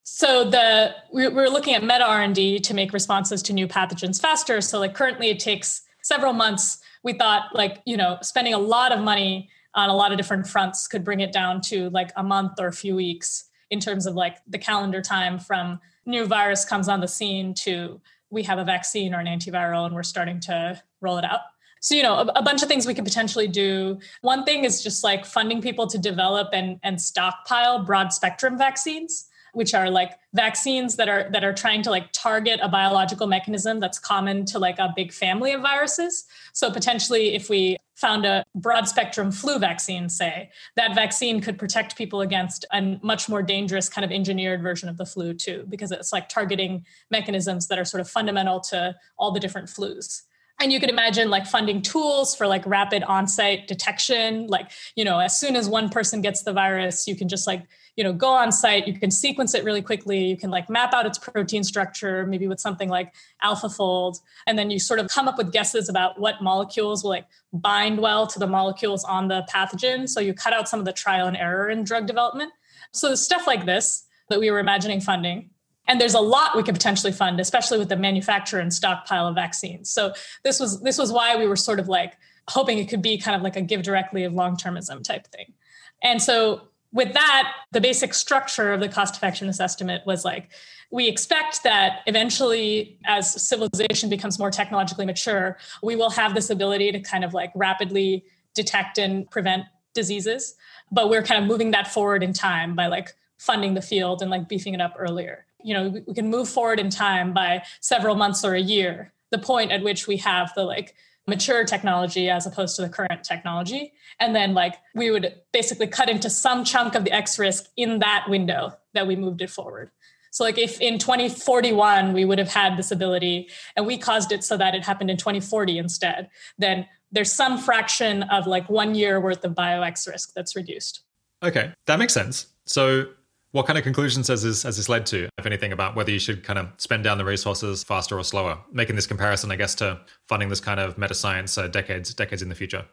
So 0.03 0.49
the 0.49 0.95
we're 1.11 1.49
looking 1.49 1.75
at 1.75 1.83
meta 1.83 2.05
R 2.05 2.21
and 2.21 2.33
D 2.33 2.59
to 2.59 2.73
make 2.73 2.93
responses 2.93 3.43
to 3.43 3.53
new 3.53 3.67
pathogens 3.67 4.21
faster. 4.21 4.61
So 4.61 4.79
like 4.79 4.95
currently, 4.95 5.29
it 5.29 5.39
takes 5.39 5.81
several 6.01 6.33
months. 6.33 6.79
We 7.03 7.13
thought 7.13 7.49
like 7.53 7.81
you 7.85 7.97
know 7.97 8.17
spending 8.21 8.53
a 8.53 8.59
lot 8.59 8.91
of 8.91 8.99
money 8.99 9.49
on 9.75 9.89
a 9.89 9.95
lot 9.95 10.11
of 10.11 10.17
different 10.17 10.47
fronts 10.47 10.87
could 10.87 11.03
bring 11.03 11.19
it 11.19 11.31
down 11.31 11.61
to 11.61 11.89
like 11.91 12.11
a 12.15 12.23
month 12.23 12.59
or 12.59 12.67
a 12.67 12.73
few 12.73 12.95
weeks 12.95 13.45
in 13.69 13.79
terms 13.79 14.05
of 14.05 14.15
like 14.15 14.37
the 14.47 14.57
calendar 14.57 15.01
time 15.01 15.37
from 15.37 15.79
new 16.05 16.25
virus 16.25 16.65
comes 16.65 16.87
on 16.87 16.99
the 16.99 17.07
scene 17.07 17.53
to 17.53 18.01
we 18.29 18.43
have 18.43 18.59
a 18.59 18.63
vaccine 18.63 19.13
or 19.13 19.19
an 19.19 19.27
antiviral 19.27 19.85
and 19.85 19.95
we're 19.95 20.03
starting 20.03 20.39
to 20.41 20.81
roll 21.01 21.17
it 21.17 21.23
out. 21.23 21.41
So, 21.79 21.95
you 21.95 22.03
know, 22.03 22.15
a, 22.15 22.25
a, 22.35 22.41
bunch 22.41 22.63
of 22.63 22.67
things 22.67 22.85
we 22.85 22.93
could 22.93 23.05
potentially 23.05 23.47
do. 23.47 23.99
One 24.21 24.43
thing 24.43 24.65
is 24.65 24.83
just 24.83 25.03
like 25.03 25.25
funding 25.25 25.61
people 25.61 25.87
to 25.87 25.97
develop 25.97 26.49
and, 26.51 26.79
and 26.83 26.99
stockpile 26.99 27.83
broad 27.83 28.11
spectrum 28.11 28.57
vaccines. 28.57 29.26
Which 29.53 29.73
are 29.73 29.89
like 29.89 30.13
vaccines 30.33 30.95
that 30.95 31.09
are 31.09 31.29
that 31.31 31.43
are 31.43 31.53
trying 31.53 31.81
to 31.83 31.89
like 31.89 32.11
target 32.11 32.59
a 32.61 32.69
biological 32.69 33.27
mechanism 33.27 33.79
that's 33.79 33.99
common 33.99 34.45
to 34.45 34.59
like 34.59 34.79
a 34.79 34.93
big 34.95 35.11
family 35.11 35.51
of 35.51 35.61
viruses. 35.61 36.25
So 36.53 36.71
potentially 36.71 37.35
if 37.35 37.49
we 37.49 37.77
found 37.97 38.25
a 38.25 38.43
broad 38.53 38.87
spectrum 38.87 39.31
flu 39.31 39.57
vaccine 39.57 40.07
say 40.07 40.49
that 40.75 40.93
vaccine 40.93 41.41
could 41.41 41.57
protect 41.57 41.97
people 41.97 42.21
against 42.21 42.63
a 42.71 42.99
much 43.01 43.27
more 43.27 43.41
dangerous 43.41 43.89
kind 43.89 44.05
of 44.05 44.11
engineered 44.11 44.61
version 44.61 44.87
of 44.87 44.97
the 44.97 45.05
flu 45.05 45.33
too 45.33 45.65
because 45.67 45.91
it's 45.91 46.13
like 46.13 46.29
targeting 46.29 46.85
mechanisms 47.09 47.67
that 47.67 47.79
are 47.79 47.85
sort 47.85 47.99
of 47.99 48.07
fundamental 48.09 48.59
to 48.59 48.95
all 49.17 49.31
the 49.31 49.39
different 49.39 49.67
flus. 49.67 50.21
And 50.59 50.71
you 50.71 50.79
could 50.79 50.89
imagine 50.89 51.29
like 51.29 51.45
funding 51.45 51.81
tools 51.81 52.35
for 52.35 52.47
like 52.47 52.65
rapid 52.65 53.03
on-site 53.03 53.67
detection. 53.67 54.47
Like 54.47 54.71
you 54.95 55.03
know 55.03 55.19
as 55.19 55.39
soon 55.39 55.55
as 55.55 55.67
one 55.67 55.89
person 55.89 56.21
gets 56.21 56.43
the 56.43 56.53
virus 56.53 57.07
you 57.07 57.15
can 57.15 57.27
just 57.27 57.47
like 57.47 57.63
you 57.97 58.03
know 58.03 58.13
go 58.13 58.29
on 58.29 58.51
site 58.51 58.87
you 58.87 58.93
can 58.93 59.11
sequence 59.11 59.53
it 59.53 59.65
really 59.65 59.81
quickly 59.81 60.23
you 60.23 60.37
can 60.37 60.49
like 60.49 60.69
map 60.69 60.93
out 60.93 61.05
its 61.05 61.17
protein 61.17 61.63
structure 61.63 62.25
maybe 62.25 62.47
with 62.47 62.59
something 62.59 62.87
like 62.87 63.13
alphafold 63.43 64.21
and 64.45 64.57
then 64.57 64.69
you 64.69 64.79
sort 64.79 64.99
of 64.99 65.09
come 65.09 65.27
up 65.27 65.37
with 65.37 65.51
guesses 65.51 65.89
about 65.89 66.19
what 66.19 66.41
molecules 66.41 67.03
will 67.03 67.09
like 67.09 67.25
bind 67.51 67.99
well 67.99 68.25
to 68.27 68.39
the 68.39 68.47
molecules 68.47 69.03
on 69.03 69.27
the 69.27 69.45
pathogen. 69.51 70.07
So 70.07 70.19
you 70.19 70.33
cut 70.33 70.53
out 70.53 70.69
some 70.69 70.79
of 70.79 70.85
the 70.85 70.93
trial 70.93 71.27
and 71.27 71.35
error 71.35 71.69
in 71.69 71.83
drug 71.83 72.05
development. 72.05 72.53
So 72.93 73.15
stuff 73.15 73.47
like 73.47 73.65
this 73.65 74.05
that 74.29 74.39
we 74.39 74.51
were 74.51 74.59
imagining 74.59 75.01
funding 75.01 75.49
and 75.87 75.99
there's 75.99 76.13
a 76.13 76.19
lot 76.19 76.55
we 76.55 76.63
could 76.63 76.75
potentially 76.75 77.13
fund 77.13 77.39
especially 77.39 77.79
with 77.79 77.89
the 77.89 77.95
manufacture 77.95 78.59
and 78.59 78.73
stockpile 78.73 79.27
of 79.27 79.35
vaccines. 79.35 79.89
So 79.89 80.13
this 80.43 80.59
was 80.59 80.81
this 80.81 80.97
was 80.97 81.11
why 81.11 81.35
we 81.35 81.47
were 81.47 81.55
sort 81.55 81.79
of 81.79 81.87
like 81.87 82.13
hoping 82.49 82.77
it 82.77 82.87
could 82.89 83.01
be 83.01 83.17
kind 83.17 83.35
of 83.35 83.41
like 83.41 83.57
a 83.57 83.61
GiveDirectly 83.61 84.25
of 84.25 84.33
long-termism 84.33 85.03
type 85.03 85.27
thing. 85.27 85.53
And 86.01 86.21
so 86.21 86.69
with 86.97 87.13
that 87.13 87.53
the 87.71 87.79
basic 87.79 88.13
structure 88.13 88.73
of 88.73 88.79
the 88.81 88.89
cost 88.89 89.15
effectiveness 89.15 89.59
estimate 89.59 90.01
was 90.05 90.25
like 90.25 90.49
we 90.91 91.07
expect 91.07 91.63
that 91.63 91.99
eventually 92.07 92.97
as 93.05 93.23
civilization 93.49 94.09
becomes 94.09 94.39
more 94.39 94.51
technologically 94.51 95.05
mature 95.05 95.57
we 95.81 95.95
will 95.95 96.09
have 96.09 96.35
this 96.35 96.49
ability 96.49 96.91
to 96.91 96.99
kind 96.99 97.23
of 97.23 97.33
like 97.33 97.51
rapidly 97.55 98.25
detect 98.57 98.97
and 98.97 99.29
prevent 99.29 99.63
diseases. 99.97 100.55
But 100.91 101.09
we're 101.09 101.23
kind 101.23 101.41
of 101.41 101.47
moving 101.47 101.71
that 101.71 101.87
forward 101.87 102.23
in 102.23 102.33
time 102.33 102.75
by 102.75 102.87
like 102.87 103.13
funding 103.37 103.73
the 103.73 103.81
field 103.81 104.21
and 104.21 104.31
like 104.31 104.49
beefing 104.49 104.73
it 104.73 104.81
up 104.81 104.95
earlier. 104.97 105.45
You 105.63 105.73
know 105.73 106.03
we 106.07 106.13
can 106.13 106.29
move 106.29 106.47
forward 106.47 106.79
in 106.79 106.89
time 106.89 107.33
by 107.33 107.63
several 107.81 108.15
months 108.15 108.45
or 108.45 108.53
a 108.53 108.61
year 108.61 109.11
the 109.31 109.37
point 109.37 109.71
at 109.71 109.83
which 109.83 110.07
we 110.07 110.17
have 110.17 110.53
the 110.55 110.63
like 110.63 110.95
mature 111.27 111.65
technology 111.65 112.29
as 112.29 112.47
opposed 112.47 112.75
to 112.77 112.81
the 112.81 112.89
current 112.89 113.23
technology. 113.23 113.93
And 114.19 114.35
then 114.35 114.53
like 114.53 114.75
we 114.95 115.11
would 115.11 115.35
basically 115.51 115.87
cut 115.87 116.09
into 116.09 116.29
some 116.29 116.63
chunk 116.63 116.95
of 116.95 117.03
the 117.03 117.11
x 117.11 117.37
risk 117.37 117.65
in 117.75 117.99
that 117.99 118.25
window 118.29 118.73
that 118.93 119.07
we 119.07 119.15
moved 119.15 119.41
it 119.41 119.49
forward. 119.49 119.91
So 120.31 120.43
like 120.43 120.57
if 120.57 120.79
in 120.79 120.99
2041 120.99 122.13
we 122.13 122.23
would 122.23 122.39
have 122.39 122.49
had 122.49 122.77
this 122.77 122.91
ability 122.91 123.49
and 123.75 123.85
we 123.85 123.97
caused 123.97 124.31
it 124.31 124.43
so 124.43 124.55
that 124.57 124.73
it 124.73 124.85
happened 124.85 125.09
in 125.09 125.17
2040 125.17 125.77
instead 125.77 126.29
then 126.57 126.85
there's 127.11 127.31
some 127.31 127.57
fraction 127.57 128.23
of 128.23 128.47
like 128.47 128.69
one 128.69 128.93
year 128.93 129.19
worth 129.19 129.43
of 129.43 129.55
bio 129.55 129.81
x 129.81 130.07
risk 130.07 130.33
that's 130.33 130.55
reduced. 130.55 131.01
Okay 131.43 131.73
that 131.85 131.99
makes 131.99 132.13
sense. 132.13 132.47
So 132.65 133.07
what 133.51 133.65
kind 133.65 133.77
of 133.77 133.83
conclusions 133.83 134.27
has 134.27 134.43
this, 134.43 134.63
has 134.63 134.77
this 134.77 134.89
led 134.89 135.05
to, 135.07 135.29
if 135.37 135.45
anything, 135.45 135.71
about 135.71 135.95
whether 135.95 136.11
you 136.11 136.19
should 136.19 136.43
kind 136.43 136.59
of 136.59 136.67
spend 136.77 137.03
down 137.03 137.17
the 137.17 137.25
resources 137.25 137.83
faster 137.83 138.17
or 138.17 138.23
slower? 138.23 138.57
Making 138.71 138.95
this 138.95 139.07
comparison, 139.07 139.51
I 139.51 139.55
guess, 139.55 139.75
to 139.75 140.01
funding 140.27 140.49
this 140.49 140.59
kind 140.59 140.79
of 140.79 140.97
meta 140.97 141.13
science 141.13 141.57
uh, 141.57 141.67
decades 141.67 142.13
decades 142.13 142.41
in 142.41 142.49
the 142.49 142.55
future. 142.55 142.85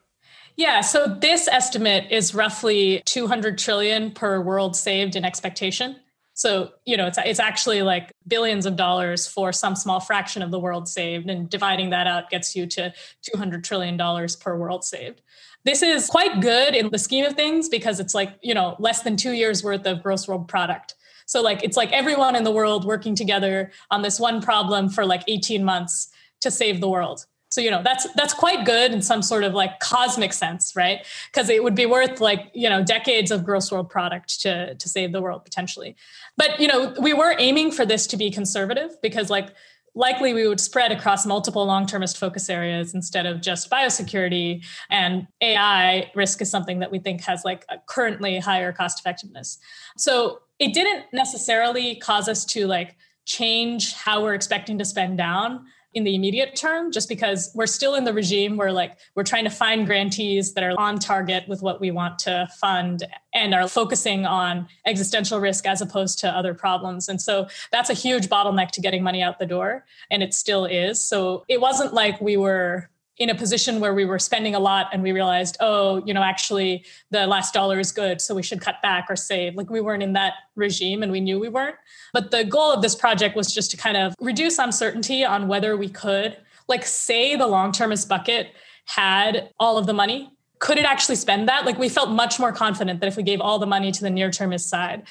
Yeah, 0.57 0.83
so 0.83 1.07
this 1.07 1.49
estimate 1.49 2.13
is 2.13 2.35
roughly 2.35 3.03
200 3.07 3.59
trillion 3.59 4.13
per 4.13 4.41
world 4.41 4.77
saved 4.77 5.17
in 5.17 5.25
expectation. 5.25 5.97
So, 6.35 6.73
you 6.85 6.97
know, 6.97 7.07
it's 7.07 7.19
it's 7.25 7.41
actually 7.41 7.83
like 7.83 8.13
billions 8.27 8.67
of 8.67 8.77
dollars 8.77 9.27
for 9.27 9.53
some 9.53 9.77
small 9.77 10.01
fraction 10.01 10.43
of 10.43 10.51
the 10.51 10.59
world 10.59 10.89
saved 10.89 11.31
and 11.31 11.49
dividing 11.49 11.91
that 11.91 12.07
out 12.07 12.31
gets 12.31 12.55
you 12.55 12.67
to 12.67 12.93
200 13.33 13.65
trillion 13.65 13.97
dollars 13.97 14.35
per 14.37 14.57
world 14.57 14.85
saved. 14.85 15.23
This 15.65 15.83
is 15.83 16.09
quite 16.09 16.41
good 16.41 16.75
in 16.75 16.91
the 16.91 16.99
scheme 16.99 17.25
of 17.25 17.35
things 17.35 17.69
because 17.69 18.01
it's 18.01 18.15
like, 18.15 18.39
you 18.43 18.55
know, 18.55 18.77
less 18.79 19.03
than 19.03 19.17
2 19.17 19.33
years 19.33 19.65
worth 19.65 19.87
of 19.87 20.03
gross 20.03 20.29
world 20.29 20.47
product. 20.47 20.95
So 21.27 21.41
like 21.41 21.63
it's 21.63 21.77
like 21.77 21.93
everyone 21.93 22.37
in 22.37 22.45
the 22.45 22.51
world 22.51 22.85
working 22.85 23.15
together 23.15 23.73
on 23.91 24.03
this 24.03 24.21
one 24.21 24.43
problem 24.43 24.89
for 24.89 25.07
like 25.07 25.23
18 25.27 25.65
months 25.65 26.11
to 26.41 26.51
save 26.51 26.81
the 26.81 26.89
world. 26.89 27.27
So 27.51 27.61
you 27.61 27.71
know 27.71 27.83
that's 27.85 28.07
that's 28.15 28.35
quite 28.35 28.67
good 28.67 28.93
in 28.93 29.01
some 29.01 29.23
sort 29.23 29.45
of 29.45 29.55
like 29.55 29.79
cosmic 29.79 30.33
sense, 30.33 30.75
right? 30.75 31.07
Because 31.33 31.49
it 31.49 31.63
would 31.63 31.77
be 31.77 31.87
worth 31.87 32.21
like 32.21 32.51
you 32.53 32.69
know 32.69 32.83
decades 32.83 33.31
of 33.31 33.45
gross 33.45 33.71
world 33.71 33.89
product 33.89 34.41
to 34.41 34.75
to 34.75 34.89
save 34.89 35.13
the 35.13 35.23
world 35.23 35.45
potentially. 35.45 35.95
But 36.37 36.59
you 36.59 36.67
know 36.67 36.95
we 37.01 37.13
were 37.13 37.37
aiming 37.39 37.71
for 37.71 37.87
this 37.87 38.09
to 38.09 38.17
be 38.17 38.31
conservative 38.31 39.01
because 39.01 39.31
like 39.31 39.55
likely 39.95 40.35
we 40.35 40.47
would 40.47 40.61
spread 40.61 40.91
across 40.93 41.25
multiple 41.25 41.65
long-termist 41.65 42.19
focus 42.19 42.51
areas 42.51 42.95
instead 42.95 43.27
of 43.27 43.41
just 43.41 43.71
biosecurity. 43.71 44.65
And 44.91 45.27
ai 45.41 46.11
risk 46.15 46.43
is 46.43 46.51
something 46.51 46.81
that 46.81 46.91
we 46.91 46.99
think 46.99 47.23
has 47.23 47.45
like 47.45 47.65
a 47.69 47.77
currently 47.87 48.39
higher 48.39 48.73
cost 48.73 48.99
effectiveness. 48.99 49.59
So 49.97 50.41
it 50.59 50.75
didn't 50.75 51.05
necessarily 51.13 51.97
cause 51.97 52.29
us 52.29 52.45
to 52.47 52.67
like 52.67 52.97
change 53.25 53.95
how 53.95 54.23
we're 54.23 54.35
expecting 54.35 54.79
to 54.79 54.85
spend 54.85 55.19
down 55.19 55.65
in 55.95 56.05
the 56.05 56.15
immediate 56.15 56.57
term 56.57 56.91
just 56.91 57.09
because 57.09 57.51
we're 57.55 57.67
still 57.67 57.95
in 57.95 58.05
the 58.05 58.13
regime 58.13 58.57
where 58.57 58.73
like 58.73 58.99
we're 59.15 59.23
trying 59.23 59.45
to 59.45 59.51
find 59.51 59.87
grantees 59.87 60.53
that 60.55 60.65
are 60.65 60.79
on 60.79 60.99
target 60.99 61.49
with 61.49 61.63
what 61.63 61.81
we 61.81 61.91
want 61.91 62.19
to 62.19 62.49
fund 62.61 63.05
and 63.33 63.55
are 63.55 63.69
focusing 63.69 64.27
on 64.27 64.67
existential 64.87 65.41
risk 65.41 65.67
as 65.67 65.81
opposed 65.81 66.19
to 66.19 66.29
other 66.29 66.53
problems. 66.53 67.09
And 67.09 67.23
so 67.23 67.49
that's 67.71 67.91
a 67.91 67.95
huge 67.95 68.29
bottleneck 68.29 68.71
to 68.73 68.81
getting 68.81 69.03
money 69.03 69.23
out 69.23 69.39
the 69.39 69.47
door 69.47 69.85
and 70.11 70.23
it 70.23 70.35
still 70.35 70.65
is. 70.65 71.03
So 71.05 71.45
it 71.49 71.61
wasn't 71.61 71.95
like 71.95 72.21
we 72.21 72.37
were 72.37 72.91
in 73.19 73.31
a 73.31 73.35
position 73.35 73.79
where 73.79 73.95
we 73.95 74.05
were 74.05 74.19
spending 74.19 74.55
a 74.55 74.59
lot 74.59 74.89
and 74.93 75.03
we 75.03 75.13
realized, 75.13 75.57
oh, 75.61 76.03
you 76.05 76.13
know, 76.13 76.23
actually 76.23 76.85
the 77.11 77.27
last 77.27 77.55
dollar 77.55 77.79
is 77.79 77.93
good, 77.93 78.21
so 78.21 78.35
we 78.35 78.43
should 78.43 78.61
cut 78.61 78.83
back 78.83 79.07
or 79.09 79.17
save. 79.17 79.55
Like 79.55 79.71
we 79.71 79.81
weren't 79.81 80.03
in 80.03 80.15
that 80.15 80.35
regime 80.57 81.03
and 81.03 81.13
we 81.13 81.21
knew 81.21 81.39
we 81.39 81.49
weren't. 81.49 81.77
But 82.13 82.31
the 82.31 82.45
goal 82.45 82.73
of 82.73 82.83
this 82.83 82.95
project 82.95 83.37
was 83.37 83.53
just 83.53 83.71
to 83.71 83.77
kind 83.77 83.97
of 83.97 84.15
reduce 84.21 84.59
uncertainty 84.59 85.25
on 85.25 85.47
whether 85.47 85.77
we 85.77 85.89
could, 85.89 86.37
like, 86.67 86.85
say 86.85 87.37
the 87.37 87.47
long 87.47 87.73
termist 87.73 88.09
bucket 88.09 88.49
had 88.87 89.51
all 89.61 89.79
of 89.79 89.87
the 89.87 89.93
money. 89.93 90.31
Could 90.59 90.79
it 90.79 90.85
actually 90.85 91.17
spend 91.17 91.49
that? 91.49 91.67
Like 91.67 91.79
we 91.79 91.89
felt 91.89 92.11
much 92.11 92.39
more 92.39 92.53
confident 92.53 93.01
that 93.01 93.07
if 93.07 93.17
we 93.17 93.23
gave 93.23 93.41
all 93.41 93.59
the 93.59 93.67
money 93.67 93.93
to 93.93 94.01
the 94.01 94.11
near 94.11 94.31
termist 94.31 94.69
side, 94.69 95.03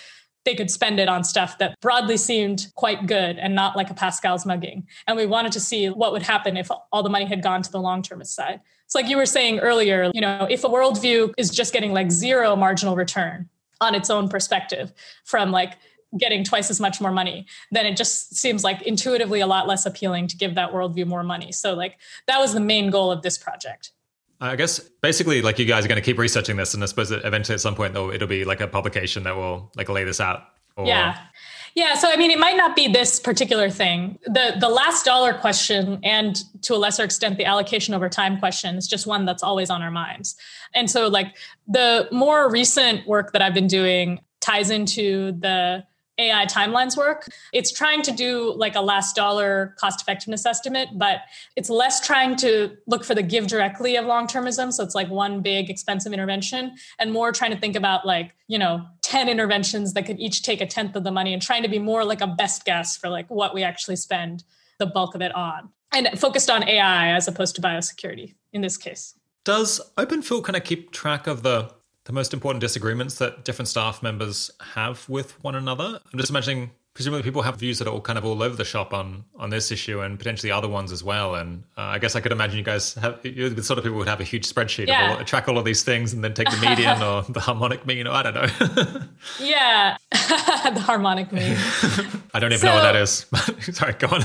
they 0.46 0.56
could 0.56 0.70
spend 0.70 1.00
it 1.00 1.08
on 1.08 1.24
stuff 1.24 1.58
that 1.58 1.80
broadly 1.82 2.18
seemed 2.18 2.68
quite 2.76 3.08
good 3.08 3.38
and 3.38 3.56
not 3.56 3.76
like 3.76 3.90
a 3.90 3.94
Pascal's 3.94 4.46
mugging. 4.46 4.88
And 5.08 5.18
we 5.18 5.26
wanted 5.26 5.52
to 5.54 5.60
see 5.60 5.88
what 5.88 6.12
would 6.12 6.24
happen 6.24 6.58
if 6.58 6.70
all 6.92 7.04
the 7.04 7.10
money 7.10 7.26
had 7.26 7.42
gone 7.42 7.62
to 7.62 7.72
the 7.72 7.80
long 7.80 8.02
termist 8.02 8.36
side. 8.36 8.60
It's 8.86 8.96
like 8.96 9.08
you 9.08 9.18
were 9.18 9.26
saying 9.26 9.60
earlier, 9.60 10.12
you 10.14 10.22
know, 10.22 10.48
if 10.50 10.64
a 10.64 10.68
worldview 10.68 11.34
is 11.38 11.50
just 11.50 11.74
getting 11.74 11.94
like 11.94 12.12
zero 12.12 12.56
marginal 12.56 12.96
return 12.96 13.50
on 13.82 13.96
its 13.96 14.10
own 14.10 14.30
perspective 14.30 14.94
from 15.24 15.52
like 15.52 15.78
getting 16.18 16.44
twice 16.44 16.70
as 16.70 16.80
much 16.80 17.02
more 17.02 17.12
money, 17.12 17.48
then 17.72 17.86
it 17.86 17.98
just 17.98 18.36
seems 18.36 18.64
like 18.64 18.82
intuitively 18.84 19.40
a 19.40 19.48
lot 19.48 19.68
less 19.68 19.86
appealing 19.86 20.28
to 20.28 20.38
give 20.38 20.56
that 20.56 20.72
worldview 20.72 21.08
more 21.08 21.24
money. 21.24 21.52
So, 21.52 21.74
like, 21.74 21.98
that 22.28 22.40
was 22.40 22.54
the 22.54 22.60
main 22.60 22.92
goal 22.92 23.12
of 23.12 23.24
this 23.24 23.38
project. 23.38 23.93
I 24.44 24.56
guess 24.58 24.80
basically, 25.02 25.42
like 25.42 25.58
you 25.58 25.66
guys 25.66 25.86
are 25.86 25.88
going 25.88 26.02
to 26.02 26.06
keep 26.06 26.18
researching 26.18 26.58
this, 26.58 26.74
and 26.74 26.84
I 26.84 26.86
suppose 26.86 27.10
that 27.10 27.24
eventually 27.24 27.54
at 27.54 27.62
some 27.62 27.76
point, 27.76 27.94
though, 27.94 28.12
it'll 28.12 28.28
be 28.28 28.44
like 28.44 28.60
a 28.60 28.68
publication 28.68 29.24
that 29.24 29.36
will 29.36 29.72
like 29.78 29.88
lay 29.88 30.04
this 30.04 30.20
out. 30.20 30.44
Or... 30.76 30.86
Yeah, 30.86 31.18
yeah. 31.76 31.96
So 31.96 32.10
I 32.10 32.18
mean, 32.18 32.30
it 32.30 32.40
might 32.40 32.58
not 32.58 32.76
be 32.76 32.90
this 32.90 33.22
particular 33.22 33.70
thing. 33.70 34.20
the 34.26 34.58
The 34.60 34.68
last 34.68 35.06
dollar 35.06 35.34
question, 35.34 36.00
and 36.04 36.38
to 36.64 36.76
a 36.76 36.78
lesser 36.78 37.06
extent, 37.06 37.38
the 37.38 37.46
allocation 37.46 37.94
over 37.94 38.10
time 38.10 38.38
question, 38.38 38.76
is 38.76 38.86
just 38.86 39.08
one 39.08 39.26
that's 39.26 39.44
always 39.44 39.70
on 39.70 39.82
our 39.82 39.92
minds. 39.92 40.36
And 40.76 40.92
so, 40.92 41.08
like 41.08 41.38
the 41.68 42.10
more 42.12 42.52
recent 42.52 43.08
work 43.08 43.32
that 43.32 43.42
I've 43.42 43.54
been 43.54 43.68
doing 43.68 44.20
ties 44.42 44.70
into 44.70 45.32
the 45.40 45.86
AI 46.18 46.46
timelines 46.46 46.96
work. 46.96 47.28
It's 47.54 47.72
trying 47.72 48.02
to 48.04 48.12
do 48.12 48.54
like 48.54 48.76
a 48.76 48.82
last 48.82 49.16
dollar 49.16 49.76
cost 49.80 50.02
effectiveness 50.02 50.46
estimate, 50.46 50.90
but 50.94 51.22
it's 51.56 51.70
less 51.70 52.06
trying 52.06 52.36
to 52.38 52.78
look 52.88 53.04
for 53.04 53.16
the 53.16 53.24
GiveDirectly 53.24 54.00
of 54.00 54.06
long 54.06 54.28
termism. 54.28 54.72
So 54.72 54.84
it's 54.84 54.96
like 54.96 55.10
one 55.10 55.42
big 55.42 55.70
expensive 55.70 56.14
intervention 56.14 56.76
and 57.00 57.12
more 57.12 57.32
trying 57.32 57.52
to 57.52 57.58
think 57.58 57.76
about 57.76 58.06
like, 58.06 58.36
you 58.48 58.60
know, 58.60 58.86
10 59.02 59.28
interventions 59.28 59.94
that 59.94 60.06
could 60.06 60.20
each 60.20 60.44
take 60.44 60.62
a 60.62 60.68
tenth 60.68 60.96
of 60.96 61.04
the 61.04 61.12
money 61.12 61.34
and 61.34 61.42
trying 61.42 61.64
to 61.64 61.70
be 61.70 61.80
more 61.80 62.04
like 62.04 62.22
a 62.22 62.28
best 62.28 62.66
guess 62.66 62.96
for 62.96 63.10
like 63.10 63.30
what 63.30 63.54
we 63.54 63.64
actually 63.64 63.96
spend 63.96 64.44
the 64.80 64.86
bulk 64.86 65.16
of 65.16 65.22
it 65.22 65.34
on 65.36 65.70
and 65.94 66.08
focused 66.20 66.50
on 66.50 66.68
AI 66.68 67.16
as 67.16 67.28
opposed 67.28 67.56
to 67.56 67.62
biosecurity 67.62 68.36
in 68.52 68.62
this 68.62 68.78
case. 68.78 69.16
Does 69.46 69.82
OpenPhil 69.98 70.44
kind 70.44 70.56
of 70.56 70.64
keep 70.64 70.92
track 70.92 71.28
of 71.28 71.44
the 71.44 71.72
most 72.12 72.34
important 72.34 72.60
disagreements 72.60 73.16
that 73.20 73.46
different 73.46 73.70
staff 73.70 74.04
members 74.04 74.52
have 74.60 75.08
with 75.08 75.42
one 75.44 75.56
another. 75.56 76.00
I'm 76.12 76.20
just 76.20 76.30
imagining 76.30 76.72
presumably 76.94 77.24
people 77.24 77.42
have 77.42 77.56
views 77.56 77.80
that 77.80 77.88
are 77.88 77.92
all 77.92 78.02
kind 78.02 78.20
of 78.20 78.26
all 78.26 78.44
over 78.44 78.56
the 78.56 78.66
shop 78.66 78.94
on 78.94 79.24
on 79.36 79.50
this 79.50 79.72
issue 79.72 80.02
and 80.02 80.18
potentially 80.18 80.52
other 80.52 80.68
ones 80.68 80.92
as 80.92 81.04
well. 81.04 81.36
And 81.36 81.64
uh, 81.78 81.82
I 81.82 82.00
guess 82.00 82.16
I 82.16 82.20
could 82.20 82.32
imagine 82.32 82.58
you 82.58 82.64
guys 82.64 82.94
have 82.96 83.20
you're 83.24 83.50
the 83.50 83.64
sort 83.64 83.78
of 83.78 83.84
people 83.84 83.98
would 83.98 84.08
have 84.08 84.20
a 84.20 84.26
huge 84.26 84.48
spreadsheet 84.48 84.88
yeah. 84.88 85.14
of 85.14 85.20
all, 85.20 85.26
track 85.26 85.48
all 85.48 85.58
of 85.58 85.66
these 85.66 85.84
things 85.84 86.14
and 86.14 86.24
then 86.24 86.34
take 86.34 86.50
the 86.50 86.58
median 86.58 87.02
or 87.02 87.24
the 87.24 87.40
harmonic 87.40 87.86
mean 87.86 88.08
or 88.08 88.12
I 88.12 88.24
don't 88.24 88.36
know. 88.36 88.48
yeah, 89.40 89.98
the 90.12 90.84
harmonic 90.86 91.32
mean. 91.32 91.56
I 92.34 92.40
don't 92.40 92.52
even 92.52 92.60
so, 92.60 92.68
know 92.68 92.76
what 92.76 92.84
that 92.84 92.96
is. 92.96 93.26
Sorry, 93.76 93.94
go 93.94 94.08
on. 94.08 94.22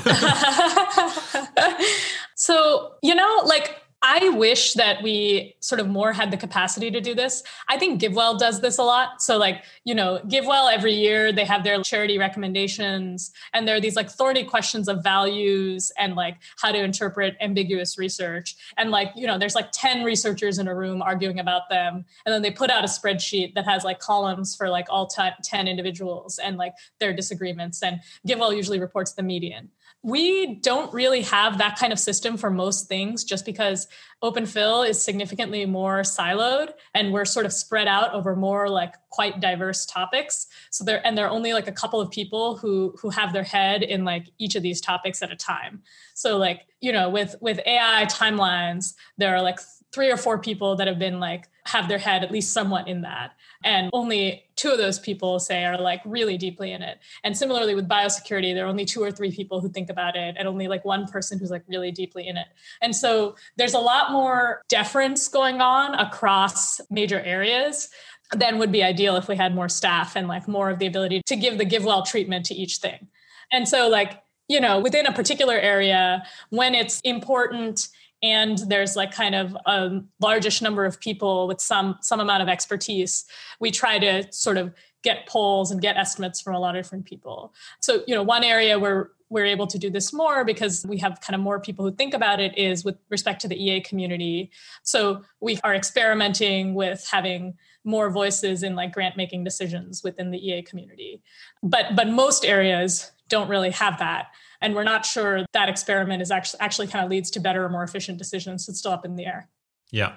so 2.35 2.95
you 3.03 3.15
know, 3.15 3.43
like 3.45 3.77
I 4.01 4.29
wish 4.29 4.75
that 4.75 5.03
we 5.03 5.57
sort 5.59 5.81
of 5.81 5.89
more 5.89 6.13
had 6.13 6.31
the 6.31 6.37
capacity 6.37 6.89
to 6.91 7.01
do 7.01 7.17
this. 7.17 7.43
I 7.69 7.77
think 7.79 8.01
GiveWell 8.01 8.39
does 8.39 8.61
this 8.61 8.79
a 8.79 8.85
lot. 8.85 9.21
So, 9.21 9.39
like, 9.39 9.65
you 9.85 9.93
know, 9.93 10.21
GiveWell 10.27 10.73
every 10.73 10.95
year 10.95 11.33
they 11.33 11.45
have 11.45 11.65
their 11.65 11.83
charity 11.83 12.17
recommendations, 12.17 13.33
and 13.53 13.67
there 13.67 13.75
are 13.75 13.81
these 13.81 13.97
like 13.97 14.09
thorny 14.09 14.45
questions 14.45 14.89
of 14.89 15.03
values 15.03 15.91
and 15.99 16.15
like 16.15 16.37
how 16.61 16.71
to 16.71 16.79
interpret 16.79 17.37
ambiguous 17.41 17.99
research. 17.99 18.55
And 18.77 18.93
like, 18.93 19.11
you 19.17 19.27
know, 19.27 19.37
there's 19.37 19.57
like 19.57 19.73
10 19.73 20.05
researchers 20.05 20.59
in 20.59 20.69
a 20.69 20.75
room 20.75 21.03
arguing 21.03 21.41
about 21.41 21.69
them. 21.69 22.05
And 22.25 22.33
then 22.33 22.43
they 22.43 22.53
put 22.53 22.71
out 22.71 22.85
a 22.85 22.89
spreadsheet 22.89 23.55
that 23.55 23.65
has 23.65 23.83
like 23.83 23.99
columns 23.99 24.55
for 24.55 24.69
like 24.69 24.87
all 24.91 25.09
t- 25.09 25.23
10 25.43 25.67
individuals 25.67 26.39
and 26.39 26.57
like 26.57 26.75
their 27.01 27.13
disagreements. 27.13 27.83
And 27.83 28.01
GiveWell 28.29 28.55
usually 28.55 28.79
reports 28.79 29.15
the 29.15 29.25
median 29.25 29.71
we 30.03 30.55
don't 30.57 30.93
really 30.95 31.23
have 31.23 31.59
that 31.59 31.77
kind 31.79 31.93
of 31.93 31.99
system 31.99 32.37
for 32.37 32.51
most 32.51 32.87
things 32.87 33.25
just 33.25 33.45
because 33.45 33.89
open 34.23 34.47
phil 34.47 34.83
is 34.83 35.03
significantly 35.03 35.67
more 35.67 36.03
siloed 36.03 36.71
and 36.95 37.13
we're 37.13 37.25
sort 37.25 37.45
of 37.45 37.53
spread 37.53 37.89
out 37.89 38.13
over 38.15 38.37
more 38.37 38.69
like 38.69 38.95
quite 39.11 39.41
diverse 39.41 39.85
topics. 39.87 40.47
So 40.71 40.85
there 40.85 41.05
and 41.05 41.19
there 41.19 41.27
are 41.27 41.31
only 41.31 41.53
like 41.53 41.67
a 41.67 41.73
couple 41.73 42.01
of 42.01 42.11
people 42.11 42.57
who 42.57 42.95
who 43.01 43.11
have 43.11 43.33
their 43.33 43.43
head 43.43 43.83
in 43.83 44.05
like 44.05 44.29
each 44.39 44.55
of 44.55 44.63
these 44.63 44.81
topics 44.81 45.23
at 45.23 45.33
a 45.33 45.37
time. 45.37 45.83
So 46.15 46.37
like 46.37 46.67
you 46.81 46.93
know 46.93 47.11
with 47.11 47.35
with 47.41 47.61
ai 47.67 48.07
timelines 48.07 48.95
there 49.17 49.35
are 49.35 49.43
like 49.43 49.59
three 49.93 50.11
or 50.11 50.17
four 50.17 50.39
people 50.39 50.77
that 50.77 50.87
have 50.87 50.99
been 50.99 51.19
like 51.19 51.49
have 51.69 51.89
their 51.89 51.99
head 51.99 52.25
at 52.25 52.31
least 52.31 52.53
somewhat 52.53 52.89
in 52.89 53.03
that. 53.03 53.33
And 53.63 53.91
only 53.93 54.45
two 54.57 54.71
of 54.71 54.79
those 54.79 54.99
people 54.99 55.39
say 55.39 55.65
are 55.67 55.79
like 55.79 56.01
really 56.07 56.39
deeply 56.39 56.73
in 56.73 56.81
it. 56.81 56.99
And 57.25 57.37
similarly 57.37 57.75
with 57.75 57.87
biosecurity 57.87 58.55
there 58.55 58.65
are 58.65 58.69
only 58.69 58.87
two 58.87 59.03
or 59.03 59.11
three 59.11 59.31
people 59.31 59.61
who 59.61 59.69
think 59.69 59.91
about 59.91 60.17
it 60.17 60.35
and 60.39 60.49
only 60.49 60.67
like 60.67 60.85
one 60.87 61.07
person 61.07 61.39
who's 61.39 61.51
like 61.51 61.65
really 61.69 61.93
deeply 61.93 62.27
in 62.27 62.39
it. 62.39 62.47
And 62.81 62.97
so 62.97 63.37
there's 63.57 63.75
a 63.75 63.79
lot 63.79 64.13
more 64.13 64.63
deference 64.69 65.29
going 65.29 65.61
on 65.61 65.95
across 65.95 66.81
major 66.91 67.21
areas 67.21 67.91
than 68.35 68.59
would 68.59 68.73
be 68.73 68.83
ideal 68.83 69.17
if 69.17 69.29
we 69.29 69.37
had 69.37 69.55
more 69.55 69.69
staff 69.69 70.17
and 70.17 70.27
like 70.27 70.49
more 70.49 70.71
of 70.71 70.79
the 70.79 70.87
ability 70.87 71.21
to 71.27 71.37
give 71.37 71.59
the 71.59 71.67
GiveWell 71.67 72.07
treatment 72.07 72.47
to 72.47 72.55
each 72.55 72.79
thing. 72.79 73.09
And 73.53 73.69
so 73.69 73.89
like 73.89 74.23
you 74.49 74.61
know 74.61 74.81
within 74.81 75.05
a 75.05 75.13
particular 75.13 75.59
area 75.59 76.23
when 76.49 76.75
it's 76.75 77.01
important 77.05 77.89
and 78.23 78.59
there's 78.67 78.97
like 78.97 79.13
kind 79.13 79.35
of 79.35 79.57
a 79.67 80.01
largish 80.21 80.61
number 80.61 80.85
of 80.85 81.01
people 81.01 81.47
with 81.47 81.61
some 81.61 81.99
some 82.01 82.21
amount 82.21 82.43
of 82.43 82.49
expertise. 82.49 83.25
We 83.61 83.71
try 83.71 83.99
to 83.99 84.31
sort 84.33 84.57
of 84.57 84.75
get 85.03 85.27
polls 85.27 85.71
and 85.71 85.81
get 85.81 85.97
estimates 85.97 86.41
from 86.41 86.55
a 86.55 86.59
lot 86.59 86.77
of 86.77 86.83
different 86.83 87.05
people. 87.05 87.55
So 87.81 88.03
you 88.07 88.15
know 88.15 88.23
one 88.23 88.45
area 88.45 88.79
where 88.79 89.11
we're 89.31 89.45
able 89.45 89.67
to 89.67 89.79
do 89.79 89.91
this 89.91 90.13
more 90.13 90.45
because 90.45 90.87
we 90.87 90.97
have 90.99 91.21
kind 91.21 91.35
of 91.35 91.41
more 91.41 91.61
people 91.61 91.85
who 91.85 91.93
think 91.93 92.15
about 92.15 92.41
it 92.41 92.57
is 92.57 92.85
with 92.85 92.97
respect 93.11 93.41
to 93.43 93.49
the 93.49 93.63
ea 93.63 93.81
community. 93.81 94.51
So 94.83 95.23
we 95.41 95.61
are 95.65 95.75
experimenting 95.75 96.75
with 96.75 97.07
having 97.11 97.55
more 97.85 98.11
voices 98.11 98.63
in 98.63 98.75
like 98.75 98.93
grant 98.93 99.17
making 99.17 99.45
decisions 99.45 100.03
within 100.03 100.31
the 100.31 100.39
ea 100.39 100.63
community. 100.63 101.23
But 101.63 101.95
but 101.95 102.09
most 102.09 102.45
areas 102.45 103.13
don't 103.29 103.49
really 103.49 103.71
have 103.71 103.99
that 103.99 104.29
and 104.61 104.75
we're 104.75 104.85
not 104.85 105.07
sure 105.07 105.45
that 105.53 105.69
experiment 105.69 106.23
is 106.23 106.31
actually 106.31 106.61
actually 106.61 106.87
kind 106.87 107.05
of 107.05 107.11
leads 107.11 107.31
to 107.31 107.41
better 107.41 107.65
or 107.65 107.69
more 107.69 107.83
efficient 107.83 108.19
decisions. 108.19 108.69
It's 108.69 108.79
still 108.79 108.93
up 108.93 109.05
in 109.05 109.17
the 109.17 109.27
air. 109.27 109.49
Yeah. 109.91 110.15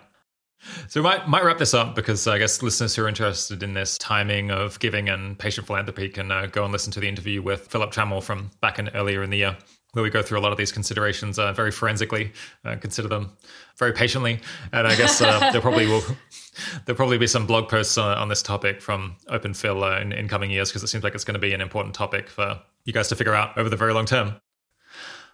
So 0.90 1.02
we 1.02 1.04
might, 1.04 1.28
might 1.28 1.44
wrap 1.44 1.58
this 1.58 1.74
up 1.74 1.96
because 1.96 2.28
I 2.28 2.38
guess 2.38 2.62
listeners 2.62 2.96
who 2.96 3.04
are 3.04 3.08
interested 3.08 3.64
in 3.64 3.74
this 3.74 3.98
timing 3.98 4.52
of 4.52 4.80
giving 4.80 5.10
and 5.10 5.38
patient 5.38 5.66
philanthropy 5.66 6.10
can 6.10 6.32
uh, 6.32 6.46
go 6.46 6.64
and 6.64 6.72
listen 6.72 6.92
to 6.94 7.00
the 7.00 7.08
interview 7.08 7.42
with 7.42 7.68
Philip 7.68 7.92
Trammell 7.92 8.22
from 8.22 8.52
back 8.62 8.78
in 8.78 8.90
earlier 8.90 9.24
in 9.24 9.32
the 9.32 9.38
year, 9.38 9.58
where 9.94 10.04
we 10.04 10.12
go 10.12 10.22
through 10.22 10.38
a 10.38 10.42
lot 10.42 10.52
of 10.52 10.60
these 10.60 10.72
considerations 10.72 11.40
uh, 11.40 11.52
very 11.54 11.72
forensically, 11.72 12.32
uh, 12.64 12.76
consider 12.76 13.08
them 13.08 13.32
very 13.78 13.92
patiently, 13.92 14.40
and 14.72 14.88
I 14.88 14.96
guess 14.96 15.20
uh, 15.20 15.52
there 15.52 15.62
probably 15.62 15.88
will 15.88 16.04
there'll 16.86 16.98
probably 16.98 17.18
be 17.18 17.28
some 17.28 17.48
blog 17.48 17.68
posts 17.68 17.98
on, 17.98 18.16
on 18.18 18.30
this 18.30 18.44
topic 18.44 18.82
from 18.82 19.16
Open 19.30 19.56
Phil 19.56 19.84
uh, 19.84 20.00
in, 20.00 20.12
in 20.12 20.28
coming 20.28 20.52
years 20.52 20.70
because 20.70 20.84
it 20.84 20.88
seems 20.88 21.04
like 21.04 21.16
it's 21.16 21.24
going 21.24 21.34
to 21.34 21.40
be 21.40 21.54
an 21.54 21.62
important 21.62 21.96
topic 21.96 22.30
for 22.30 22.62
you 22.86 22.94
guys 22.94 23.08
to 23.10 23.16
figure 23.16 23.34
out 23.34 23.58
over 23.58 23.70
the 23.70 23.76
very 23.76 23.94
long 23.94 24.06
term. 24.06 24.36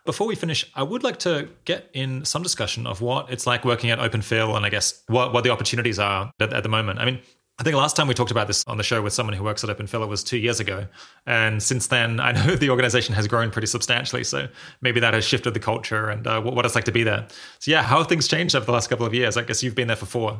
Before 0.06 0.28
we 0.28 0.36
finish, 0.36 0.70
I 0.74 0.84
would 0.84 1.04
like 1.04 1.20
to 1.20 1.50
get 1.66 1.90
in 1.94 2.24
some 2.24 2.42
discussion 2.42 2.88
of 2.88 3.02
what 3.02 3.30
it's 3.30 3.46
like 3.46 3.66
working 3.66 3.90
at 3.90 4.00
Open 4.00 4.22
Phil 4.22 4.56
and 4.56 4.66
I 4.66 4.70
guess 4.70 5.04
what, 5.08 5.34
what 5.34 5.44
the 5.44 5.50
opportunities 5.50 6.00
are 6.00 6.32
at, 6.40 6.54
at 6.54 6.64
the 6.64 6.70
moment. 6.70 7.00
I 7.00 7.06
mean, 7.06 7.20
I 7.60 7.64
think 7.64 7.76
last 7.76 7.96
time 7.96 8.08
we 8.08 8.14
talked 8.14 8.30
about 8.30 8.46
this 8.46 8.64
on 8.68 8.78
the 8.78 8.84
show 8.84 9.02
with 9.02 9.14
someone 9.14 9.36
who 9.36 9.44
works 9.44 9.64
at 9.64 9.70
Open 9.70 9.88
Phil 9.88 10.04
it 10.04 10.08
was 10.08 10.24
two 10.24 10.38
years 10.38 10.60
ago. 10.60 10.86
And 11.26 11.62
since 11.62 11.88
then, 11.88 12.20
I 12.20 12.32
know 12.32 12.56
the 12.56 12.70
organization 12.70 13.16
has 13.16 13.28
grown 13.28 13.50
pretty 13.50 13.66
substantially. 13.66 14.24
So 14.24 14.48
maybe 14.82 15.00
that 15.00 15.16
has 15.16 15.26
shifted 15.26 15.56
the 15.56 15.60
culture 15.60 16.10
and 16.10 16.26
uh, 16.28 16.40
what 16.40 16.66
it's 16.66 16.76
like 16.76 16.84
to 16.84 16.92
be 16.92 17.04
there. 17.04 17.28
So, 17.60 17.72
yeah, 17.72 17.82
how 17.82 17.98
have 17.98 18.08
things 18.08 18.28
changed 18.28 18.56
over 18.56 18.66
the 18.66 18.72
last 18.72 18.90
couple 18.90 19.08
of 19.08 19.14
years? 19.14 19.38
I 19.38 19.44
guess 19.44 19.64
you've 19.64 19.76
been 19.76 19.88
there 19.88 19.98
for 19.98 20.06
four. 20.06 20.40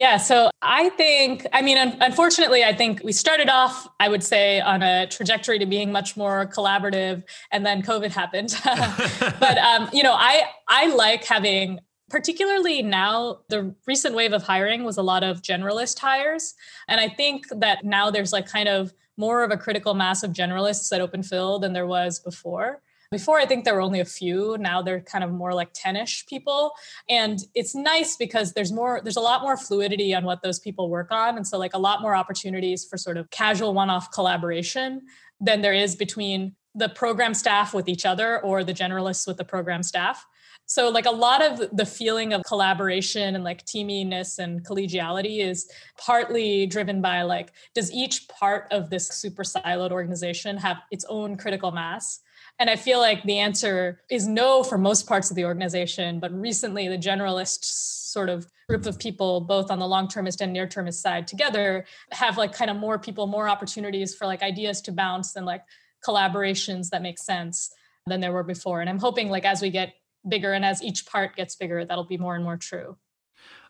Yeah, 0.00 0.16
so 0.16 0.50
I 0.62 0.88
think, 0.90 1.46
I 1.52 1.60
mean, 1.60 1.76
unfortunately, 1.76 2.64
I 2.64 2.74
think 2.74 3.02
we 3.04 3.12
started 3.12 3.50
off, 3.50 3.86
I 4.00 4.08
would 4.08 4.22
say, 4.24 4.58
on 4.58 4.82
a 4.82 5.06
trajectory 5.06 5.58
to 5.58 5.66
being 5.66 5.92
much 5.92 6.16
more 6.16 6.46
collaborative, 6.46 7.22
and 7.52 7.66
then 7.66 7.82
COVID 7.82 8.10
happened. 8.10 8.58
but 9.38 9.58
um, 9.58 9.90
you 9.92 10.02
know, 10.02 10.14
I 10.14 10.44
I 10.68 10.86
like 10.94 11.24
having, 11.24 11.80
particularly 12.08 12.80
now, 12.80 13.40
the 13.50 13.74
recent 13.86 14.14
wave 14.14 14.32
of 14.32 14.42
hiring 14.42 14.84
was 14.84 14.96
a 14.96 15.02
lot 15.02 15.22
of 15.22 15.42
generalist 15.42 15.98
hires, 15.98 16.54
and 16.88 16.98
I 16.98 17.08
think 17.10 17.44
that 17.50 17.84
now 17.84 18.10
there's 18.10 18.32
like 18.32 18.46
kind 18.46 18.70
of 18.70 18.94
more 19.18 19.44
of 19.44 19.50
a 19.50 19.58
critical 19.58 19.92
mass 19.92 20.22
of 20.22 20.30
generalists 20.30 20.90
at 20.94 21.02
Open 21.02 21.22
Phil 21.22 21.58
than 21.58 21.74
there 21.74 21.86
was 21.86 22.18
before. 22.20 22.80
Before, 23.10 23.40
I 23.40 23.46
think 23.46 23.64
there 23.64 23.74
were 23.74 23.80
only 23.80 23.98
a 23.98 24.04
few. 24.04 24.56
Now 24.60 24.82
they're 24.82 25.00
kind 25.00 25.24
of 25.24 25.32
more 25.32 25.52
like 25.52 25.70
10 25.74 25.96
ish 25.96 26.26
people. 26.26 26.70
And 27.08 27.40
it's 27.56 27.74
nice 27.74 28.16
because 28.16 28.52
there's 28.52 28.70
more, 28.70 29.00
there's 29.02 29.16
a 29.16 29.20
lot 29.20 29.42
more 29.42 29.56
fluidity 29.56 30.14
on 30.14 30.22
what 30.22 30.42
those 30.42 30.60
people 30.60 30.88
work 30.88 31.10
on. 31.10 31.36
And 31.36 31.44
so, 31.44 31.58
like, 31.58 31.74
a 31.74 31.78
lot 31.78 32.02
more 32.02 32.14
opportunities 32.14 32.84
for 32.84 32.96
sort 32.96 33.16
of 33.16 33.28
casual 33.30 33.74
one 33.74 33.90
off 33.90 34.12
collaboration 34.12 35.02
than 35.40 35.60
there 35.60 35.72
is 35.72 35.96
between 35.96 36.54
the 36.76 36.88
program 36.88 37.34
staff 37.34 37.74
with 37.74 37.88
each 37.88 38.06
other 38.06 38.40
or 38.42 38.62
the 38.62 38.72
generalists 38.72 39.26
with 39.26 39.38
the 39.38 39.44
program 39.44 39.82
staff. 39.82 40.24
So, 40.66 40.88
like 40.88 41.06
a 41.06 41.10
lot 41.10 41.42
of 41.42 41.76
the 41.76 41.84
feeling 41.84 42.32
of 42.32 42.44
collaboration 42.44 43.34
and 43.34 43.42
like 43.42 43.66
teaminess 43.66 44.38
and 44.38 44.64
collegiality 44.64 45.44
is 45.44 45.68
partly 45.98 46.64
driven 46.66 47.02
by 47.02 47.22
like, 47.22 47.50
does 47.74 47.90
each 47.90 48.28
part 48.28 48.68
of 48.70 48.88
this 48.88 49.08
super 49.08 49.42
siloed 49.42 49.90
organization 49.90 50.56
have 50.58 50.76
its 50.92 51.04
own 51.08 51.36
critical 51.36 51.72
mass? 51.72 52.20
And 52.60 52.68
I 52.68 52.76
feel 52.76 52.98
like 52.98 53.22
the 53.22 53.38
answer 53.38 54.02
is 54.10 54.28
no 54.28 54.62
for 54.62 54.76
most 54.76 55.08
parts 55.08 55.30
of 55.30 55.34
the 55.34 55.46
organization. 55.46 56.20
But 56.20 56.30
recently, 56.38 56.88
the 56.88 56.98
generalist 56.98 57.64
sort 57.64 58.28
of 58.28 58.46
group 58.68 58.84
of 58.84 58.98
people, 58.98 59.40
both 59.40 59.70
on 59.70 59.78
the 59.78 59.88
long 59.88 60.08
termist 60.08 60.42
and 60.42 60.52
near 60.52 60.66
termist 60.66 61.00
side 61.00 61.26
together, 61.26 61.86
have 62.12 62.36
like 62.36 62.52
kind 62.52 62.70
of 62.70 62.76
more 62.76 62.98
people, 62.98 63.26
more 63.26 63.48
opportunities 63.48 64.14
for 64.14 64.26
like 64.26 64.42
ideas 64.42 64.82
to 64.82 64.92
bounce 64.92 65.36
and 65.36 65.46
like 65.46 65.62
collaborations 66.06 66.90
that 66.90 67.00
make 67.00 67.18
sense 67.18 67.70
than 68.06 68.20
there 68.20 68.30
were 68.30 68.42
before. 68.42 68.82
And 68.82 68.90
I'm 68.90 68.98
hoping 68.98 69.30
like 69.30 69.46
as 69.46 69.62
we 69.62 69.70
get 69.70 69.94
bigger 70.28 70.52
and 70.52 70.62
as 70.62 70.82
each 70.82 71.06
part 71.06 71.36
gets 71.36 71.56
bigger, 71.56 71.86
that'll 71.86 72.04
be 72.04 72.18
more 72.18 72.34
and 72.34 72.44
more 72.44 72.58
true. 72.58 72.98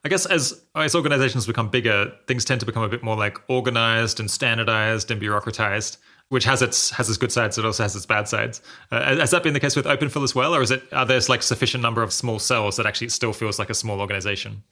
I 0.05 0.09
guess 0.09 0.27
as 0.27 0.65
as 0.75 0.97
organizations 0.97 1.47
become 1.47 1.69
bigger, 1.69 2.13
things 2.27 2.45
tend 2.45 2.59
to 2.59 2.67
become 2.67 2.83
a 2.83 2.89
bit 2.89 3.05
more 3.05 3.17
like 3.17 3.39
organized 3.49 4.19
and 4.19 4.29
standardized 4.29 5.13
and 5.13 5.23
bureaucratized 5.23 5.99
which 6.31 6.45
has 6.45 6.63
its 6.63 6.91
has 6.91 7.09
its 7.09 7.19
good 7.19 7.31
sides. 7.31 7.59
It 7.59 7.65
also 7.65 7.83
has 7.83 7.95
its 7.95 8.07
bad 8.07 8.27
sides. 8.27 8.63
Uh, 8.91 9.17
has 9.17 9.31
that 9.33 9.43
been 9.43 9.53
the 9.53 9.61
case 9.61 9.77
with 9.77 9.85
OpenPhil 9.85 10.25
as 10.25 10.35
well, 10.35 10.55
or 10.55 10.63
is 10.63 10.71
it 10.71 10.83
are 10.93 11.05
there 11.05 11.21
like 11.29 11.43
sufficient 11.43 11.83
number 11.83 12.03
of 12.03 12.13
small 12.13 12.39
cells 12.39 12.77
that 12.77 12.87
actually 12.87 13.09
it 13.09 13.13
still 13.13 13.33
feels 13.33 13.59
like 13.59 13.69
a 13.69 13.75
small 13.75 14.01
organization? 14.01 14.63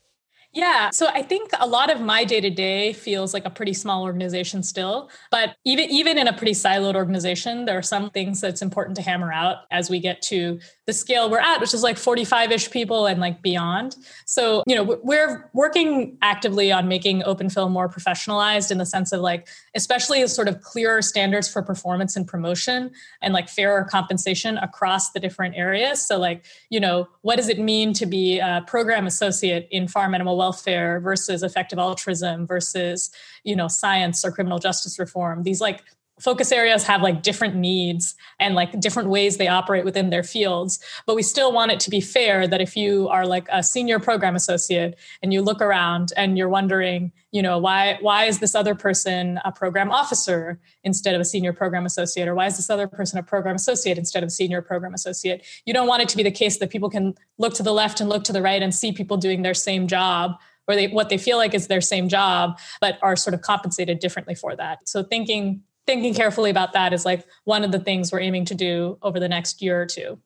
Yeah. 0.55 0.89
So 0.91 1.09
I 1.09 1.23
think 1.23 1.51
a 1.61 1.67
lot 1.67 1.91
of 1.91 2.01
my 2.01 2.25
day 2.25 2.41
to 2.41 2.49
day 2.49 2.95
feels 2.95 3.35
like 3.35 3.45
a 3.45 3.51
pretty 3.51 3.75
small 3.75 4.03
organization 4.05 4.63
still. 4.63 5.11
But 5.31 5.57
even 5.65 5.91
even 5.91 6.17
in 6.17 6.27
a 6.27 6.33
pretty 6.33 6.53
siloed 6.53 6.95
organization, 6.95 7.67
there 7.67 7.77
are 7.77 7.83
some 7.83 8.09
things 8.11 8.41
that's 8.41 8.63
important 8.63 8.97
to 8.97 9.03
hammer 9.03 9.31
out 9.31 9.59
as 9.71 9.91
we 9.91 10.01
get 10.01 10.23
to 10.23 10.59
the 10.87 10.95
scale 10.95 11.31
we're 11.31 11.39
at, 11.39 11.61
which 11.61 11.75
is 11.75 11.83
like 11.83 11.99
45 11.99 12.51
ish 12.51 12.71
people 12.71 13.07
and 13.07 13.21
like 13.21 13.43
beyond. 13.43 13.97
So, 14.25 14.63
you 14.67 14.75
know, 14.75 14.99
we're 15.03 15.51
working 15.53 16.17
actively 16.23 16.73
on 16.73 16.89
making 16.89 17.25
open 17.25 17.51
phil 17.51 17.69
more 17.69 17.89
professionalized 17.89 18.71
in 18.71 18.79
the 18.79 18.87
sense 18.87 19.13
of 19.13 19.21
like, 19.21 19.49
especially 19.77 20.27
sort 20.29 20.49
of 20.49 20.63
clearer 20.63 21.03
standards 21.03 21.47
for 21.47 21.63
performance 21.63 22.17
and 22.17 22.27
promotion 22.27 22.91
and 23.21 23.35
like 23.35 23.51
fairer 23.51 23.85
compensation 23.85 24.57
across 24.59 25.11
the 25.11 25.21
different 25.21 25.57
areas. 25.57 26.07
So, 26.07 26.19
like, 26.19 26.47
you 26.71 26.81
know, 26.81 27.07
what 27.21 27.37
does 27.37 27.51
it 27.51 27.59
mean 27.59 27.93
to 27.93 28.07
be 28.07 28.39
a 28.39 28.65
program 28.67 29.07
associate 29.07 29.69
in 29.71 29.89
farm 29.89 30.15
animal 30.15 30.38
welfare 30.39 31.01
versus 31.01 31.43
effective 31.43 31.79
altruism 31.79 32.47
versus, 32.47 33.11
you 33.45 33.55
know, 33.55 33.69
science 33.69 34.25
or 34.25 34.31
criminal 34.31 34.59
justice 34.59 34.99
reform? 34.99 35.43
These 35.43 35.61
like 35.61 35.83
focus 36.21 36.53
areas 36.53 36.85
have 36.85 37.03
like 37.03 37.23
different 37.23 37.55
needs 37.55 38.15
and 38.39 38.55
like 38.55 38.79
different 38.81 39.09
ways 39.09 39.37
they 39.37 39.49
operate 39.49 39.85
within 39.85 40.11
their 40.11 40.23
fields 40.23 40.79
but 41.07 41.15
we 41.15 41.23
still 41.23 41.53
want 41.53 41.71
it 41.71 41.81
to 41.81 41.91
be 41.91 42.01
fair 42.01 42.47
that 42.47 42.61
if 42.61 42.77
you 42.77 43.09
are 43.09 43.27
like 43.27 43.47
a 43.51 43.63
senior 43.63 43.99
program 43.99 44.35
associate 44.35 44.97
and 45.23 45.33
you 45.33 45.43
look 45.43 45.61
around 45.61 46.13
and 46.17 46.37
you're 46.37 46.49
wondering 46.49 47.13
you 47.31 47.43
know 47.43 47.59
why 47.59 47.99
why 48.01 48.25
is 48.25 48.39
this 48.39 48.55
other 48.55 48.75
person 48.75 49.41
a 49.45 49.53
program 49.53 49.91
officer 49.91 50.59
instead 50.85 51.15
of 51.15 51.21
a 51.21 51.25
senior 51.25 51.53
program 51.53 51.87
associate 51.87 52.29
or 52.29 52.35
why 52.35 52.47
is 52.47 52.57
this 52.57 52.71
other 52.71 52.89
person 52.89 53.19
a 53.19 53.23
program 53.23 53.55
associate 53.55 53.99
instead 53.99 54.23
of 54.23 54.29
a 54.29 54.31
senior 54.31 54.63
program 54.63 54.95
associate 54.95 55.45
you 55.65 55.75
don't 55.75 55.87
want 55.87 56.03
it 56.03 56.09
to 56.09 56.17
be 56.17 56.23
the 56.23 56.31
case 56.31 56.59
that 56.59 56.71
people 56.71 56.91
can 56.91 57.15
look 57.39 57.55
to 57.55 57.63
the 57.63 57.73
left 57.73 58.01
and 58.01 58.09
look 58.09 58.25
to 58.25 58.33
the 58.33 58.43
right 58.43 58.63
and 58.63 58.75
see 58.75 58.93
people 58.93 59.17
doing 59.17 59.43
their 59.43 59.55
same 59.55 59.87
job 59.87 60.37
or 60.69 60.77
they, 60.77 60.87
what 60.89 61.09
they 61.09 61.19
feel 61.19 61.39
like 61.39 61.55
is 61.55 61.67
their 61.67 61.81
same 61.81 62.09
job, 62.09 62.59
but 62.81 62.99
are 63.03 63.17
sort 63.17 63.35
of 63.35 63.41
compensated 63.41 63.99
differently 63.99 64.35
for 64.35 64.55
that. 64.55 64.87
So 64.87 65.03
thinking 65.03 65.63
thinking 65.89 66.13
carefully 66.13 66.51
about 66.51 66.75
that 66.75 66.93
is 66.93 67.07
like 67.07 67.25
one 67.45 67.65
of 67.65 67.73
the 67.73 67.79
things 67.79 68.13
we're 68.13 68.21
aiming 68.21 68.45
to 68.45 68.55
do 68.55 68.99
over 69.01 69.19
the 69.19 69.29
next 69.29 69.63
year 69.63 69.81
or 69.81 69.87
two. 69.87 70.19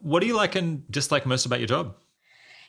What 0.00 0.20
do 0.20 0.26
you 0.26 0.36
like 0.36 0.54
and 0.54 0.86
dislike 0.92 1.24
most 1.24 1.46
about 1.46 1.60
your 1.60 1.66
job? 1.66 1.96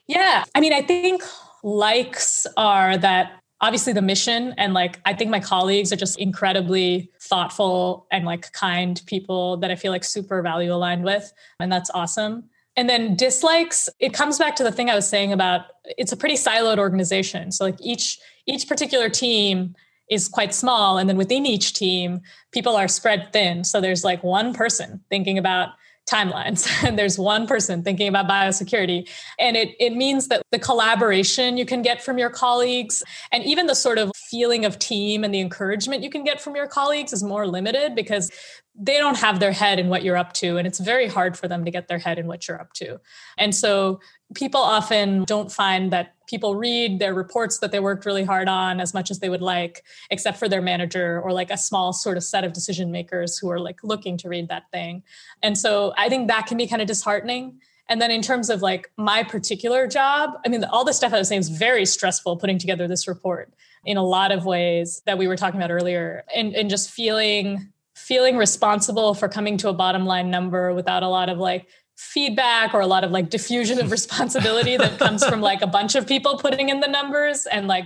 Yeah, 0.08 0.45
I 0.56 0.61
mean, 0.61 0.72
I 0.72 0.82
think 0.82 1.22
likes 1.64 2.48
are 2.56 2.98
that 2.98 3.34
obviously 3.59 3.92
the 3.92 4.01
mission 4.01 4.53
and 4.58 4.74
like 4.74 5.01
I 5.06 5.14
think 5.14 5.30
my 5.30 5.42
colleagues 5.42 5.92
are 5.92 5.98
just 5.98 6.18
incredibly 6.18 7.11
thoughtful 7.19 8.08
and 8.09 8.24
like 8.26 8.53
kind 8.53 9.01
people 9.06 9.58
that 9.58 9.69
I 9.69 9.76
feel 9.76 9.92
like 9.92 10.06
super 10.06 10.42
value 10.42 10.74
aligned 10.74 11.03
with 11.03 11.34
and 11.59 11.69
that's 11.69 11.90
awesome. 11.93 12.45
And 12.77 12.90
then 12.90 13.18
dislikes, 13.18 13.90
it 14.00 14.14
comes 14.14 14.40
back 14.40 14.56
to 14.56 14.64
the 14.64 14.72
thing 14.72 14.90
I 14.90 14.95
was 14.95 15.06
saying 15.06 15.34
about 15.34 15.66
it's 15.84 16.14
a 16.14 16.18
pretty 16.18 16.35
siloed 16.35 16.77
organization. 16.77 17.51
So 17.51 17.66
like 17.66 17.76
each 17.82 18.18
each 18.45 18.66
particular 18.69 19.09
team 19.09 19.76
is 20.09 20.27
quite 20.27 20.53
small. 20.53 20.97
And 20.97 21.07
then 21.07 21.17
within 21.17 21.45
each 21.45 21.73
team 21.73 22.21
people 22.51 22.75
are 22.75 22.88
spread 22.88 23.31
thin. 23.31 23.63
So 23.63 23.79
there's 23.79 24.03
like 24.03 24.23
one 24.23 24.53
person 24.53 25.01
thinking 25.09 25.38
about 25.38 25.69
timelines 26.09 26.67
and 26.83 26.97
there's 26.97 27.17
one 27.17 27.47
person 27.47 27.83
thinking 27.83 28.07
about 28.07 28.27
biosecurity. 28.27 29.07
And 29.38 29.55
it, 29.55 29.75
it 29.79 29.95
means 29.95 30.27
that 30.27 30.41
the 30.51 30.59
collaboration 30.59 31.57
you 31.57 31.65
can 31.65 31.81
get 31.81 32.03
from 32.03 32.17
your 32.17 32.29
colleagues 32.29 33.03
and 33.31 33.43
even 33.43 33.67
the 33.67 33.75
sort 33.75 33.97
of 33.97 34.11
feeling 34.15 34.65
of 34.65 34.79
team 34.79 35.23
and 35.23 35.33
the 35.33 35.39
encouragement 35.39 36.03
you 36.03 36.09
can 36.09 36.23
get 36.23 36.41
from 36.41 36.55
your 36.55 36.67
colleagues 36.67 37.13
is 37.13 37.23
more 37.23 37.47
limited 37.47 37.95
because 37.95 38.31
they 38.75 38.97
don't 38.97 39.17
have 39.17 39.39
their 39.39 39.51
head 39.51 39.77
in 39.77 39.89
what 39.89 40.03
you're 40.03 40.17
up 40.17 40.33
to 40.33 40.57
and 40.57 40.65
it's 40.65 40.79
very 40.79 41.07
hard 41.07 41.38
for 41.38 41.47
them 41.47 41.65
to 41.65 41.71
get 41.71 41.88
their 41.88 41.99
head 41.99 42.17
in 42.17 42.27
what 42.27 42.47
you're 42.47 42.59
up 42.59 42.73
to. 42.73 42.99
And 43.38 43.53
so 43.53 43.99
people 44.33 44.61
often 44.61 45.23
don't 45.25 45.51
find 45.51 45.91
that 45.91 46.15
people 46.30 46.56
read 46.56 46.99
their 46.99 47.14
reports 47.14 47.59
that 47.59 47.72
they 47.72 47.80
worked 47.80 48.06
really 48.06 48.24
hard 48.24 48.48
on 48.48 48.80
as 48.80 48.93
much 48.93 49.09
as 49.09 49.19
they 49.19 49.30
would 49.30 49.41
like 49.41 49.83
except 50.11 50.38
for 50.38 50.48
their 50.48 50.61
manager 50.61 51.19
or 51.22 51.32
like 51.33 51.49
a 51.49 51.58
small 51.58 51.91
sort 51.91 52.17
of 52.17 52.24
set 52.24 52.43
of 52.43 52.53
decision 52.53 52.91
makers 52.91 53.38
who 53.38 53.49
are 53.49 53.59
like 53.59 53.83
looking 53.83 54.17
to 54.17 54.30
read 54.30 54.48
that 54.48 54.69
thing. 54.72 55.03
And 55.41 55.58
so 55.58 55.93
i 55.98 56.08
think 56.09 56.27
that 56.27 56.45
can 56.45 56.58
be 56.58 56.67
kind 56.67 56.82
of 56.82 56.88
disheartening. 56.88 57.59
And 57.91 57.99
then 57.99 58.11
in 58.11 58.22
terms 58.22 58.51
of 58.51 58.61
like 58.61 58.91
my 58.98 59.24
particular 59.24 59.88
job 59.88 60.32
i 60.45 60.49
mean 60.49 60.64
all 60.66 60.85
the 60.85 60.93
stuff 60.93 61.14
i 61.14 61.17
was 61.17 61.27
saying 61.27 61.41
is 61.41 61.49
very 61.49 61.85
stressful 61.85 62.38
putting 62.38 62.59
together 62.59 62.88
this 62.88 63.08
report 63.08 63.51
in 63.85 63.98
a 63.98 64.03
lot 64.03 64.32
of 64.32 64.45
ways 64.45 65.01
that 65.06 65.17
we 65.17 65.27
were 65.27 65.38
talking 65.38 65.59
about 65.59 65.72
earlier. 65.72 66.24
And, 66.35 66.56
and 66.56 66.69
just 66.69 66.90
feeling 66.91 67.72
feeling 67.95 68.38
responsible 68.38 69.14
for 69.14 69.27
coming 69.27 69.58
to 69.58 69.67
a 69.67 69.74
bottom 69.74 70.06
line 70.06 70.32
number 70.32 70.74
without 70.74 71.03
a 71.03 71.08
lot 71.08 71.27
of 71.27 71.38
like 71.38 71.67
feedback 71.99 72.73
or 72.73 72.79
a 72.79 72.87
lot 72.87 73.03
of 73.03 73.11
like 73.11 73.29
diffusion 73.29 73.77
of 73.79 73.91
responsibility 73.99 74.77
that 74.77 74.97
comes 74.97 75.23
from 75.25 75.41
like 75.41 75.61
a 75.61 75.67
bunch 75.67 75.95
of 75.95 76.07
people 76.07 76.37
putting 76.37 76.69
in 76.69 76.79
the 76.79 76.87
numbers 76.87 77.45
and 77.45 77.67
like 77.67 77.85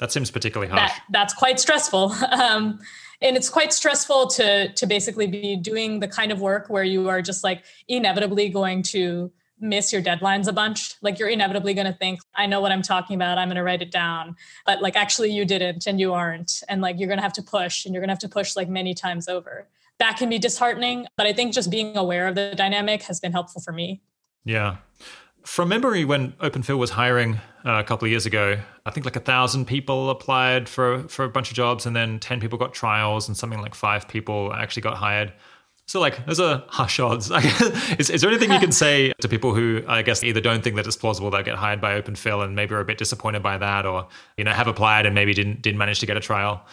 that 0.00 0.12
seems 0.12 0.30
particularly 0.30 0.70
harsh. 0.70 0.90
That, 0.90 1.02
that's 1.10 1.34
quite 1.34 1.58
stressful. 1.58 2.14
Um, 2.34 2.80
and 3.22 3.36
it's 3.36 3.48
quite 3.48 3.72
stressful 3.72 4.26
to 4.26 4.72
to 4.72 4.86
basically 4.86 5.26
be 5.26 5.56
doing 5.56 6.00
the 6.00 6.08
kind 6.08 6.30
of 6.30 6.40
work 6.40 6.68
where 6.68 6.82
you 6.82 7.08
are 7.08 7.22
just 7.22 7.42
like 7.42 7.64
inevitably 7.88 8.48
going 8.50 8.82
to 8.82 9.32
miss 9.60 9.92
your 9.92 10.02
deadlines 10.02 10.46
a 10.46 10.52
bunch. 10.52 10.96
Like 11.00 11.18
you're 11.18 11.28
inevitably 11.28 11.72
going 11.74 11.86
to 11.86 11.92
think 11.92 12.20
i 12.34 12.44
know 12.44 12.60
what 12.60 12.72
i'm 12.72 12.82
talking 12.82 13.14
about. 13.14 13.38
I'm 13.38 13.48
going 13.48 13.56
to 13.56 13.62
write 13.62 13.82
it 13.82 13.92
down. 13.92 14.36
But 14.66 14.82
like 14.82 14.96
actually 14.96 15.30
you 15.30 15.44
didn't 15.44 15.86
and 15.86 15.98
you 15.98 16.12
aren't. 16.12 16.62
And 16.68 16.82
like 16.82 16.98
you're 16.98 17.08
going 17.08 17.18
to 17.18 17.22
have 17.22 17.32
to 17.34 17.42
push 17.42 17.86
and 17.86 17.94
you're 17.94 18.02
going 18.02 18.08
to 18.08 18.14
have 18.14 18.18
to 18.18 18.28
push 18.28 18.56
like 18.56 18.68
many 18.68 18.94
times 18.94 19.28
over 19.28 19.68
that 19.98 20.16
can 20.16 20.28
be 20.28 20.38
disheartening. 20.38 21.06
But 21.16 21.26
I 21.26 21.32
think 21.32 21.52
just 21.52 21.70
being 21.70 21.96
aware 21.96 22.26
of 22.26 22.34
the 22.34 22.54
dynamic 22.56 23.02
has 23.04 23.20
been 23.20 23.32
helpful 23.32 23.60
for 23.60 23.72
me. 23.72 24.02
Yeah. 24.44 24.76
From 25.44 25.68
memory, 25.68 26.04
when 26.04 26.32
OpenPhil 26.32 26.78
was 26.78 26.90
hiring 26.90 27.34
uh, 27.66 27.72
a 27.72 27.84
couple 27.84 28.06
of 28.06 28.10
years 28.10 28.24
ago, 28.24 28.58
I 28.86 28.90
think 28.90 29.04
like 29.04 29.16
a 29.16 29.20
thousand 29.20 29.66
people 29.66 30.08
applied 30.08 30.68
for 30.68 31.06
for 31.08 31.24
a 31.24 31.28
bunch 31.28 31.50
of 31.50 31.56
jobs, 31.56 31.84
and 31.84 31.94
then 31.94 32.18
ten 32.18 32.40
people 32.40 32.58
got 32.58 32.72
trials, 32.72 33.28
and 33.28 33.36
something 33.36 33.60
like 33.60 33.74
five 33.74 34.08
people 34.08 34.54
actually 34.54 34.82
got 34.82 34.96
hired. 34.96 35.34
So, 35.86 36.00
like, 36.00 36.24
those 36.24 36.40
are 36.40 36.64
hush 36.68 36.98
odds. 36.98 37.30
is, 37.98 38.08
is 38.08 38.22
there 38.22 38.30
anything 38.30 38.50
you 38.50 38.58
can 38.58 38.72
say 38.84 39.12
to 39.20 39.28
people 39.28 39.54
who, 39.54 39.82
I 39.86 40.00
guess, 40.00 40.24
either 40.24 40.40
don't 40.40 40.64
think 40.64 40.76
that 40.76 40.86
it's 40.86 40.96
plausible 40.96 41.30
they'll 41.30 41.42
get 41.42 41.56
hired 41.56 41.80
by 41.80 42.00
OpenPhil 42.00 42.42
and 42.42 42.56
maybe 42.56 42.74
are 42.74 42.80
a 42.80 42.86
bit 42.86 42.96
disappointed 42.96 43.42
by 43.42 43.58
that, 43.58 43.84
or 43.84 44.08
you 44.38 44.44
know 44.44 44.52
have 44.52 44.66
applied 44.66 45.04
and 45.04 45.14
maybe 45.14 45.34
didn't 45.34 45.60
didn't 45.60 45.78
manage 45.78 46.00
to 46.00 46.06
get 46.06 46.16
a 46.16 46.20
trial? 46.20 46.64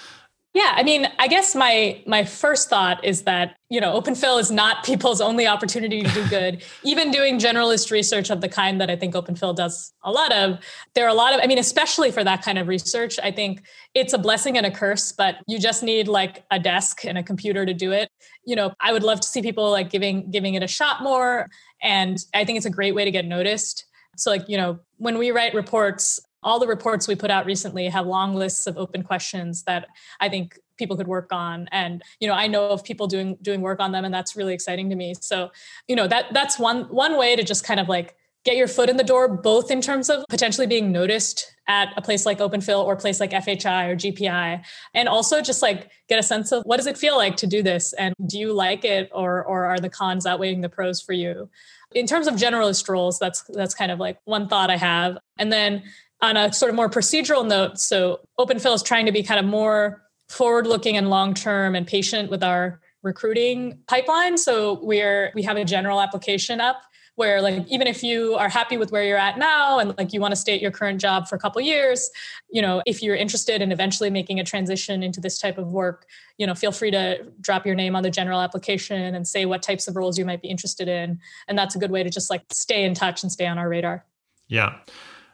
Yeah, 0.53 0.73
I 0.75 0.83
mean, 0.83 1.07
I 1.17 1.29
guess 1.29 1.55
my 1.55 2.03
my 2.05 2.25
first 2.25 2.69
thought 2.69 3.05
is 3.05 3.21
that 3.21 3.55
you 3.69 3.79
know 3.79 3.99
OpenPhil 3.99 4.37
is 4.37 4.51
not 4.51 4.83
people's 4.85 5.21
only 5.21 5.47
opportunity 5.47 6.03
to 6.03 6.09
do 6.09 6.27
good. 6.27 6.63
Even 6.83 7.09
doing 7.09 7.39
generalist 7.39 7.89
research 7.89 8.29
of 8.29 8.41
the 8.41 8.49
kind 8.49 8.81
that 8.81 8.89
I 8.89 8.97
think 8.97 9.13
OpenPhil 9.13 9.55
does 9.55 9.93
a 10.03 10.11
lot 10.11 10.33
of, 10.33 10.59
there 10.93 11.05
are 11.05 11.09
a 11.09 11.13
lot 11.13 11.33
of. 11.33 11.39
I 11.41 11.47
mean, 11.47 11.57
especially 11.57 12.11
for 12.11 12.23
that 12.25 12.43
kind 12.43 12.57
of 12.57 12.67
research, 12.67 13.17
I 13.23 13.31
think 13.31 13.63
it's 13.93 14.11
a 14.11 14.17
blessing 14.17 14.57
and 14.57 14.65
a 14.65 14.71
curse. 14.71 15.13
But 15.13 15.37
you 15.47 15.57
just 15.57 15.83
need 15.83 16.09
like 16.09 16.43
a 16.51 16.59
desk 16.59 17.05
and 17.05 17.17
a 17.17 17.23
computer 17.23 17.65
to 17.65 17.73
do 17.73 17.93
it. 17.93 18.09
You 18.45 18.57
know, 18.57 18.73
I 18.81 18.91
would 18.91 19.03
love 19.03 19.21
to 19.21 19.27
see 19.27 19.41
people 19.41 19.71
like 19.71 19.89
giving 19.89 20.31
giving 20.31 20.55
it 20.55 20.63
a 20.63 20.67
shot 20.67 21.01
more, 21.01 21.49
and 21.81 22.17
I 22.33 22.43
think 22.43 22.57
it's 22.57 22.65
a 22.65 22.71
great 22.71 22.93
way 22.93 23.05
to 23.05 23.11
get 23.11 23.23
noticed. 23.23 23.85
So, 24.17 24.29
like 24.29 24.49
you 24.49 24.57
know, 24.57 24.79
when 24.97 25.17
we 25.17 25.31
write 25.31 25.53
reports, 25.53 26.19
all 26.43 26.59
the 26.59 26.67
reports 26.67 27.07
we 27.07 27.15
put 27.15 27.31
out 27.31 27.45
recently 27.45 27.87
have 27.87 28.05
long 28.05 28.35
lists 28.35 28.67
of 28.67 28.77
open 28.77 29.03
questions 29.03 29.63
that 29.63 29.87
I 30.19 30.29
think 30.29 30.59
people 30.77 30.97
could 30.97 31.07
work 31.07 31.31
on. 31.31 31.67
And 31.71 32.03
you 32.19 32.27
know 32.27 32.33
i 32.33 32.47
know 32.47 32.69
of 32.69 32.83
people 32.83 33.07
doing 33.07 33.37
doing 33.41 33.61
work 33.61 33.79
on 33.79 33.91
them 33.91 34.05
and 34.05 34.13
that's 34.13 34.35
really 34.35 34.53
exciting 34.53 34.89
to 34.89 34.95
me. 34.95 35.13
So 35.19 35.51
you 35.87 35.95
know 35.95 36.07
that 36.07 36.33
that's 36.33 36.57
one 36.59 36.83
one 36.85 37.17
way 37.17 37.35
to 37.35 37.43
just 37.43 37.63
kind 37.63 37.79
of 37.79 37.87
like 37.87 38.15
get 38.43 38.55
your 38.55 38.67
foot 38.67 38.89
in 38.89 38.97
the 38.97 39.03
door 39.03 39.27
both 39.27 39.69
in 39.69 39.81
terms 39.81 40.09
of 40.09 40.25
potentially 40.29 40.65
being 40.65 40.91
noticed 40.91 41.53
at 41.67 41.89
a 41.95 42.01
place 42.01 42.25
like 42.25 42.39
openphil 42.39 42.83
or 42.83 42.93
a 42.93 42.97
place 42.97 43.19
like 43.19 43.31
fhi 43.31 43.87
or 43.87 43.95
gpi 43.95 44.63
and 44.95 45.07
also 45.07 45.41
just 45.41 45.61
like 45.61 45.91
get 46.09 46.17
a 46.17 46.23
sense 46.23 46.51
of 46.51 46.63
what 46.63 46.77
does 46.77 46.87
it 46.87 46.97
feel 46.97 47.15
like 47.15 47.35
to 47.35 47.45
do 47.45 47.61
this 47.61 47.93
and 47.93 48.15
do 48.25 48.39
you 48.39 48.51
like 48.51 48.83
it 48.83 49.09
or 49.13 49.43
or 49.45 49.65
are 49.65 49.79
the 49.79 49.89
cons 49.89 50.25
outweighing 50.25 50.61
the 50.61 50.69
pros 50.69 51.01
for 51.01 51.13
you? 51.13 51.49
In 51.93 52.07
terms 52.07 52.25
of 52.27 52.35
generalist 52.35 52.89
roles 52.89 53.19
that's 53.19 53.43
that's 53.43 53.75
kind 53.75 53.91
of 53.91 53.99
like 53.99 54.17
one 54.25 54.47
thought 54.47 54.71
i 54.71 54.77
have. 54.77 55.17
And 55.37 55.51
then 55.51 55.83
on 56.21 56.37
a 56.37 56.53
sort 56.53 56.69
of 56.69 56.75
more 56.75 56.89
procedural 56.89 57.47
note, 57.47 57.79
so 57.79 58.19
OpenPhil 58.39 58.75
is 58.75 58.83
trying 58.83 59.05
to 59.05 59.11
be 59.11 59.23
kind 59.23 59.39
of 59.39 59.45
more 59.45 60.01
forward 60.29 60.67
looking 60.67 60.95
and 60.97 61.09
long 61.09 61.33
term 61.33 61.75
and 61.75 61.85
patient 61.85 62.29
with 62.29 62.43
our 62.43 62.79
recruiting 63.03 63.79
pipeline. 63.87 64.37
So 64.37 64.79
we're 64.83 65.31
we 65.35 65.43
have 65.43 65.57
a 65.57 65.65
general 65.65 65.99
application 66.01 66.61
up 66.61 66.81
where 67.15 67.41
like 67.41 67.67
even 67.67 67.87
if 67.87 68.03
you 68.03 68.35
are 68.35 68.49
happy 68.49 68.77
with 68.77 68.91
where 68.91 69.03
you're 69.03 69.17
at 69.17 69.37
now 69.37 69.79
and 69.79 69.93
like 69.97 70.13
you 70.13 70.21
want 70.21 70.31
to 70.31 70.35
stay 70.35 70.55
at 70.55 70.61
your 70.61 70.71
current 70.71 70.99
job 71.01 71.27
for 71.27 71.35
a 71.35 71.39
couple 71.39 71.61
years 71.61 72.09
you 72.49 72.61
know 72.61 72.81
if 72.85 73.03
you're 73.03 73.15
interested 73.15 73.61
in 73.61 73.71
eventually 73.71 74.09
making 74.09 74.39
a 74.39 74.43
transition 74.43 75.03
into 75.03 75.19
this 75.19 75.37
type 75.37 75.57
of 75.57 75.67
work 75.67 76.05
you 76.37 76.47
know 76.47 76.55
feel 76.55 76.71
free 76.71 76.89
to 76.89 77.23
drop 77.41 77.65
your 77.65 77.75
name 77.75 77.95
on 77.95 78.03
the 78.03 78.09
general 78.09 78.39
application 78.39 79.13
and 79.13 79.27
say 79.27 79.45
what 79.45 79.61
types 79.61 79.87
of 79.87 79.95
roles 79.95 80.17
you 80.17 80.25
might 80.25 80.41
be 80.41 80.47
interested 80.47 80.87
in. 80.87 81.19
And 81.47 81.57
that's 81.57 81.75
a 81.75 81.79
good 81.79 81.91
way 81.91 82.01
to 82.01 82.09
just 82.09 82.29
like 82.29 82.43
stay 82.51 82.85
in 82.85 82.93
touch 82.93 83.23
and 83.23 83.31
stay 83.31 83.45
on 83.45 83.57
our 83.57 83.67
radar. 83.69 84.05
Yeah 84.47 84.77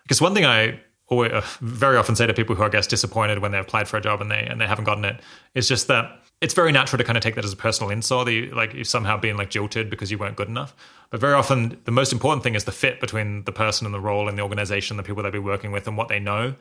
because 0.07 0.21
one 0.21 0.33
thing 0.33 0.45
I 0.45 0.79
always, 1.07 1.33
uh, 1.33 1.43
very 1.59 1.97
often 1.97 2.15
say 2.15 2.25
to 2.25 2.33
people 2.33 2.55
who 2.55 2.63
are, 2.63 2.67
I 2.67 2.69
guess, 2.69 2.87
disappointed 2.87 3.39
when 3.39 3.51
they 3.51 3.59
applied 3.59 3.89
for 3.89 3.97
a 3.97 4.01
job 4.01 4.21
and 4.21 4.31
they 4.31 4.39
and 4.49 4.59
they 4.61 4.65
haven't 4.65 4.85
gotten 4.85 5.03
it 5.03 5.19
is 5.53 5.67
just 5.67 5.87
that 5.87 6.23
it's 6.39 6.53
very 6.53 6.71
natural 6.71 6.97
to 6.97 7.03
kind 7.03 7.17
of 7.17 7.23
take 7.23 7.35
that 7.35 7.43
as 7.43 7.51
a 7.51 7.57
personal 7.57 7.89
insult, 7.89 8.29
you, 8.29 8.53
like 8.55 8.73
you've 8.73 8.87
somehow 8.87 9.17
been 9.17 9.37
like 9.37 9.49
jilted 9.49 9.89
because 9.89 10.11
you 10.11 10.17
weren't 10.17 10.35
good 10.35 10.47
enough. 10.47 10.73
But 11.09 11.19
very 11.19 11.33
often, 11.33 11.77
the 11.85 11.91
most 11.91 12.13
important 12.13 12.43
thing 12.43 12.53
is 12.55 12.65
the 12.65 12.71
fit 12.71 12.99
between 12.99 13.43
the 13.43 13.51
person 13.51 13.85
and 13.85 13.93
the 13.93 13.99
role 13.99 14.29
and 14.29 14.37
the 14.37 14.43
organization, 14.43 14.97
the 14.97 15.03
people 15.03 15.23
they'll 15.23 15.31
be 15.31 15.39
working 15.39 15.71
with, 15.71 15.87
and 15.87 15.97
what 15.97 16.09
they 16.09 16.19
know 16.19 16.53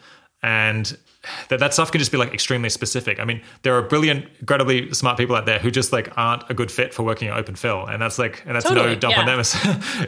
and 0.42 0.96
that, 1.48 1.60
that 1.60 1.74
stuff 1.74 1.90
can 1.90 1.98
just 1.98 2.12
be 2.12 2.18
like 2.18 2.32
extremely 2.32 2.68
specific. 2.68 3.18
I 3.18 3.24
mean, 3.24 3.42
there 3.62 3.74
are 3.76 3.82
brilliant, 3.82 4.26
incredibly 4.40 4.92
smart 4.92 5.18
people 5.18 5.34
out 5.34 5.46
there 5.46 5.58
who 5.58 5.70
just 5.70 5.92
like 5.92 6.16
aren't 6.16 6.48
a 6.50 6.54
good 6.54 6.70
fit 6.70 6.94
for 6.94 7.02
working 7.02 7.28
at 7.28 7.44
OpenPhil, 7.44 7.92
and 7.92 8.00
that's 8.00 8.18
like, 8.18 8.42
and 8.46 8.54
that's 8.54 8.66
totally, 8.66 8.94
no 8.94 8.94
dump 8.94 9.14
yeah. 9.14 9.20
on 9.20 9.26
them. 9.26 9.40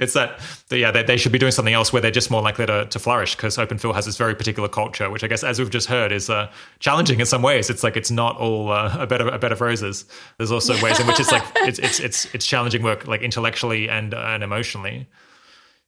it's 0.01 0.15
that, 0.15 0.41
yeah, 0.71 0.91
they, 0.91 1.03
they, 1.03 1.17
should 1.17 1.33
be 1.33 1.39
doing 1.39 1.53
something 1.53 1.75
else 1.75 1.93
where 1.93 2.01
they're 2.01 2.11
just 2.11 2.31
more 2.31 2.43
likely 2.43 2.67
to, 2.67 2.87
to 2.87 2.99
flourish 2.99 3.35
because 3.35 3.57
OpenPhil 3.57 3.95
has 3.95 4.07
this 4.07 4.17
very 4.17 4.35
particular 4.35 4.69
culture, 4.69 5.11
which 5.11 5.25
I 5.25 5.27
guess, 5.27 5.43
as 5.43 5.59
we've 5.59 5.71
just 5.71 5.89
heard, 5.89 6.13
is 6.13 6.31
uh, 6.31 6.51
challenging 6.79 7.21
in 7.21 7.27
some 7.27 7.43
ways. 7.43 7.71
It's 7.71 7.83
like 7.83 7.97
it's 7.97 8.11
not 8.11 8.37
all 8.37 8.71
uh, 8.71 8.97
a 8.99 9.07
bed 9.07 9.21
of 9.21 9.27
a 9.29 9.39
bed 9.39 9.53
of 9.53 9.61
roses. 9.61 10.05
There's 10.37 10.53
also 10.53 10.81
ways 10.83 11.01
in 11.01 11.07
which 11.07 11.21
it's 11.21 11.33
like 11.33 11.45
it's 11.57 11.79
it's 11.79 12.01
it's 12.01 12.35
it's 12.35 12.47
challenging 12.47 12.83
work, 12.83 13.07
like 13.07 13.23
intellectually 13.23 13.89
and 13.89 14.15
uh, 14.15 14.19
and 14.19 14.43
emotionally. 14.43 15.09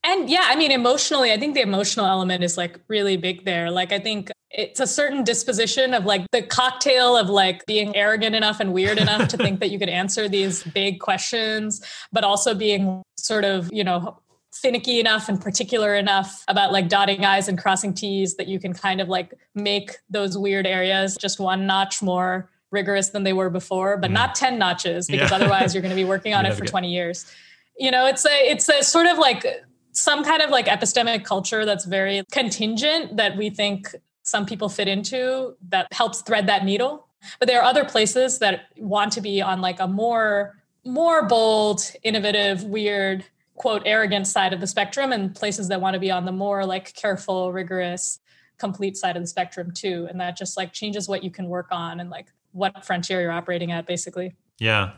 And 0.02 0.30
yeah, 0.30 0.44
I 0.44 0.56
mean, 0.56 0.70
emotionally, 0.70 1.32
I 1.32 1.38
think 1.38 1.54
the 1.54 1.60
emotional 1.60 2.06
element 2.06 2.42
is 2.42 2.56
like 2.56 2.80
really 2.88 3.16
big 3.16 3.44
there. 3.44 3.70
Like, 3.70 3.92
I 3.92 3.98
think 3.98 4.30
it's 4.50 4.80
a 4.80 4.86
certain 4.86 5.24
disposition 5.24 5.92
of 5.92 6.06
like 6.06 6.26
the 6.32 6.42
cocktail 6.42 7.16
of 7.16 7.28
like 7.28 7.64
being 7.66 7.94
arrogant 7.94 8.34
enough 8.34 8.60
and 8.60 8.72
weird 8.72 8.98
enough 8.98 9.28
to 9.28 9.36
think 9.36 9.60
that 9.60 9.70
you 9.70 9.78
could 9.78 9.90
answer 9.90 10.28
these 10.28 10.62
big 10.64 11.00
questions, 11.00 11.84
but 12.12 12.24
also 12.24 12.54
being 12.54 13.02
sort 13.16 13.44
of, 13.44 13.68
you 13.72 13.84
know, 13.84 14.18
finicky 14.52 15.00
enough 15.00 15.28
and 15.28 15.40
particular 15.40 15.94
enough 15.94 16.44
about 16.48 16.72
like 16.72 16.88
dotting 16.88 17.24
I's 17.24 17.48
and 17.48 17.58
crossing 17.58 17.94
T's 17.94 18.36
that 18.36 18.48
you 18.48 18.58
can 18.58 18.72
kind 18.72 19.00
of 19.00 19.08
like 19.08 19.34
make 19.54 19.96
those 20.08 20.36
weird 20.36 20.66
areas 20.66 21.16
just 21.16 21.38
one 21.38 21.66
notch 21.66 22.02
more 22.02 22.50
rigorous 22.70 23.10
than 23.10 23.22
they 23.22 23.32
were 23.32 23.50
before, 23.50 23.96
but 23.96 24.10
mm. 24.10 24.14
not 24.14 24.34
10 24.34 24.58
notches 24.58 25.06
because 25.06 25.30
yeah. 25.30 25.36
otherwise 25.36 25.74
you're 25.74 25.82
going 25.82 25.90
to 25.90 25.96
be 25.96 26.04
working 26.04 26.34
on 26.38 26.46
it 26.46 26.54
for 26.54 26.64
20 26.64 26.90
years. 26.90 27.30
You 27.78 27.90
know, 27.90 28.06
it's 28.06 28.26
a 28.26 28.50
it's 28.50 28.68
a 28.68 28.82
sort 28.82 29.06
of 29.06 29.16
like 29.16 29.46
some 29.92 30.24
kind 30.24 30.42
of 30.42 30.50
like 30.50 30.66
epistemic 30.66 31.24
culture 31.24 31.64
that's 31.64 31.84
very 31.84 32.22
contingent 32.30 33.16
that 33.16 33.36
we 33.36 33.50
think 33.50 33.94
some 34.22 34.46
people 34.46 34.68
fit 34.68 34.88
into 34.88 35.56
that 35.68 35.92
helps 35.92 36.22
thread 36.22 36.46
that 36.46 36.64
needle. 36.64 37.08
But 37.38 37.48
there 37.48 37.60
are 37.60 37.64
other 37.64 37.84
places 37.84 38.38
that 38.38 38.66
want 38.76 39.12
to 39.12 39.20
be 39.20 39.42
on 39.42 39.60
like 39.60 39.80
a 39.80 39.88
more 39.88 40.56
more 40.84 41.26
bold, 41.26 41.82
innovative, 42.02 42.64
weird, 42.64 43.24
quote 43.54 43.82
arrogant 43.84 44.26
side 44.26 44.54
of 44.54 44.60
the 44.60 44.66
spectrum 44.66 45.12
and 45.12 45.34
places 45.34 45.68
that 45.68 45.80
want 45.80 45.92
to 45.92 46.00
be 46.00 46.10
on 46.10 46.24
the 46.24 46.32
more 46.32 46.64
like 46.64 46.94
careful, 46.94 47.52
rigorous, 47.52 48.18
complete 48.58 48.96
side 48.96 49.16
of 49.16 49.22
the 49.22 49.26
spectrum 49.26 49.70
too. 49.70 50.06
And 50.08 50.20
that 50.20 50.36
just 50.36 50.56
like 50.56 50.72
changes 50.72 51.08
what 51.08 51.22
you 51.22 51.30
can 51.30 51.46
work 51.46 51.68
on 51.70 52.00
and 52.00 52.08
like 52.08 52.28
what 52.52 52.84
frontier 52.84 53.20
you're 53.20 53.30
operating 53.30 53.70
at 53.70 53.86
basically. 53.86 54.34
Yeah. 54.58 54.92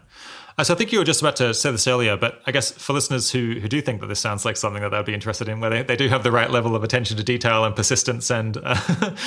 So 0.63 0.75
I 0.75 0.77
think 0.77 0.93
you 0.93 0.99
were 0.99 1.05
just 1.05 1.21
about 1.21 1.37
to 1.37 1.55
say 1.55 1.71
this 1.71 1.89
earlier, 1.89 2.17
but 2.17 2.41
I 2.47 2.53
guess 2.53 2.71
for 2.73 2.93
listeners 2.93 3.31
who, 3.31 3.59
who 3.61 3.69
do 3.69 3.81
think 3.81 4.01
that 4.01 4.07
this 4.07 4.21
sounds 4.21 4.45
like 4.45 4.57
something 4.57 4.83
that 4.83 4.91
they 4.91 4.97
would 4.97 5.07
be 5.07 5.15
interested 5.15 5.49
in, 5.49 5.61
where 5.61 5.71
they, 5.71 5.83
they 5.83 5.97
do 5.97 6.09
have 6.09 6.23
the 6.23 6.31
right 6.31 6.51
level 6.51 6.77
of 6.77 6.85
attention 6.85 7.17
to 7.17 7.25
detail 7.25 7.65
and 7.65 7.75
persistence, 7.75 8.31
and 8.31 8.59
uh, 8.63 8.75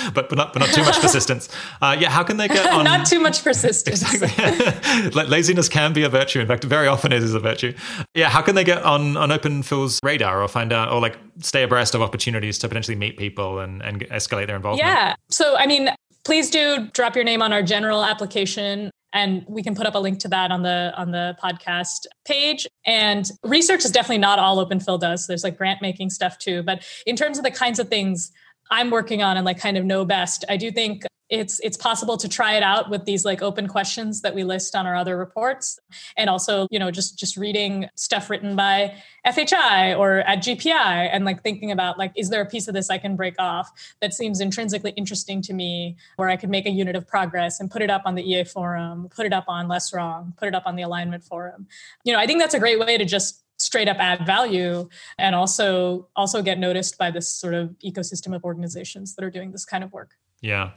but 0.14 0.30
but 0.30 0.38
not 0.38 0.54
but 0.54 0.60
not 0.60 0.70
too 0.70 0.84
much 0.84 1.00
persistence. 1.00 1.50
Uh, 1.82 1.96
yeah, 2.00 2.10
how 2.10 2.24
can 2.24 2.38
they 2.38 2.48
get 2.48 2.66
on? 2.72 2.84
not 2.84 3.06
too 3.06 3.20
much 3.20 3.44
persistence. 3.44 4.02
exactly. 4.02 5.10
Laziness 5.26 5.68
can 5.68 5.94
be 5.94 6.04
a 6.04 6.10
virtue. 6.10 6.40
In 6.40 6.48
fact, 6.48 6.64
very 6.64 6.88
often 6.88 7.12
it 7.12 7.24
is 7.24 7.34
a 7.34 7.40
virtue. 7.40 7.74
Yeah, 8.14 8.30
how 8.30 8.42
can 8.42 8.56
they 8.56 8.64
get 8.64 8.84
on 8.84 9.18
on 9.18 9.32
Open 9.32 9.64
Phil's 9.64 10.00
radar 10.04 10.42
or 10.42 10.48
find 10.48 10.72
out 10.72 10.92
or 10.92 11.02
like 11.02 11.18
stay 11.40 11.64
abreast 11.64 11.96
of 11.96 12.02
opportunities 12.02 12.58
to 12.60 12.68
potentially 12.68 12.96
meet 12.96 13.18
people 13.18 13.60
and 13.60 13.82
and 13.82 14.02
escalate 14.10 14.48
their 14.48 14.56
involvement? 14.56 14.88
Yeah. 14.88 15.16
So 15.30 15.58
I 15.58 15.66
mean, 15.66 15.90
please 16.26 16.50
do 16.50 16.90
drop 16.94 17.16
your 17.16 17.24
name 17.24 17.42
on 17.42 17.54
our 17.54 17.64
general 17.64 18.04
application 18.04 18.92
and 19.14 19.46
we 19.48 19.64
can 19.64 19.76
put 19.76 19.86
up 19.86 19.96
a 19.96 20.00
link 20.00 20.20
to 20.20 20.28
that 20.28 20.52
on 20.52 20.62
the 20.64 20.92
on 20.98 21.12
the 21.12 21.38
podcast 21.42 22.06
page. 22.26 22.68
And 22.86 23.32
research 23.44 23.86
is 23.86 23.92
definitely 23.92 24.18
not 24.18 24.40
all 24.40 24.60
open 24.60 24.82
phil 24.82 24.98
does. 24.98 25.26
There's 25.28 25.44
like 25.44 25.58
grant 25.58 25.82
making 25.82 26.10
stuff 26.10 26.38
too 26.38 26.64
but 26.64 26.84
in 27.06 27.16
terms 27.16 27.38
of 27.38 27.46
the 27.46 27.52
kinds 27.52 27.80
of 27.80 27.88
things 27.88 28.32
i'm 28.72 28.90
working 28.90 29.22
on 29.24 29.38
and 29.38 29.46
like 29.46 29.60
kind 29.60 29.78
of 29.78 29.86
know 29.86 30.06
best 30.06 30.46
i 30.50 30.58
do 30.58 30.72
think 30.72 31.04
it's 31.30 31.60
it's 31.62 31.78
possible 31.78 32.18
to 32.18 32.30
try 32.30 32.56
it 32.56 32.62
out 32.62 32.90
with 32.90 33.06
these 33.06 33.26
like 33.26 33.42
open 33.42 33.68
questions 33.68 34.22
that 34.22 34.36
we 34.36 34.44
list 34.44 34.76
on 34.76 34.86
our 34.86 34.96
other 34.96 35.18
reports. 35.18 35.80
And 36.18 36.30
also 36.30 36.68
you 36.70 36.78
know 36.78 36.92
just 36.92 37.18
just 37.18 37.36
reading 37.36 37.88
stuff 37.96 38.30
written 38.30 38.56
by 38.56 38.96
fhi 39.26 39.98
or 39.98 40.20
at 40.20 40.44
gpi 40.44 41.10
and 41.12 41.26
like 41.26 41.42
thinking 41.42 41.72
about 41.72 41.98
like 41.98 42.12
is 42.16 42.30
there 42.30 42.42
a 42.42 42.46
piece 42.46 42.68
of 42.68 42.74
this 42.74 42.90
i 42.90 42.98
can 42.98 43.16
break 43.16 43.36
off 43.40 43.72
that 44.02 44.14
seems 44.14 44.40
intrinsically 44.40 44.92
interesting 44.92 45.42
to 45.42 45.54
me 45.54 45.96
where 46.18 46.30
i 46.30 46.36
could 46.36 46.50
make 46.50 46.68
a 46.68 46.70
unit 46.70 46.96
of 46.96 47.08
progress 47.08 47.60
and 47.60 47.72
put 47.72 47.82
it 47.82 47.90
up 47.90 48.04
on 48.06 48.14
the 48.14 48.22
ea 48.22 48.44
forum 48.44 49.08
put 49.16 49.26
it 49.26 49.34
up 49.34 49.46
on 49.48 49.68
LessWrong 49.68 50.36
put 50.38 50.48
it 50.48 50.54
up 50.56 50.64
on 50.66 50.76
the 50.76 50.84
alignment 50.84 51.24
forum. 51.24 51.68
You 52.04 52.14
know 52.14 52.20
i 52.20 52.28
think 52.28 52.40
that's 52.40 52.54
a 52.54 52.60
great 52.60 52.80
way 52.80 52.98
to 52.98 53.06
just 53.06 53.45
straight 53.58 53.88
up 53.88 53.98
add 53.98 54.26
value 54.26 54.88
and 55.18 55.34
also 55.36 56.08
also 56.16 56.42
get 56.42 56.60
noticed 56.60 56.98
by 56.98 57.10
this 57.10 57.28
sort 57.28 57.54
of 57.54 57.70
ecosystem 57.86 58.36
of 58.36 58.44
organizations 58.44 59.16
that 59.16 59.24
are 59.24 59.30
doing 59.30 59.52
this 59.52 59.66
kind 59.66 59.84
of 59.84 59.94
work 59.94 60.16
yeah. 60.46 60.72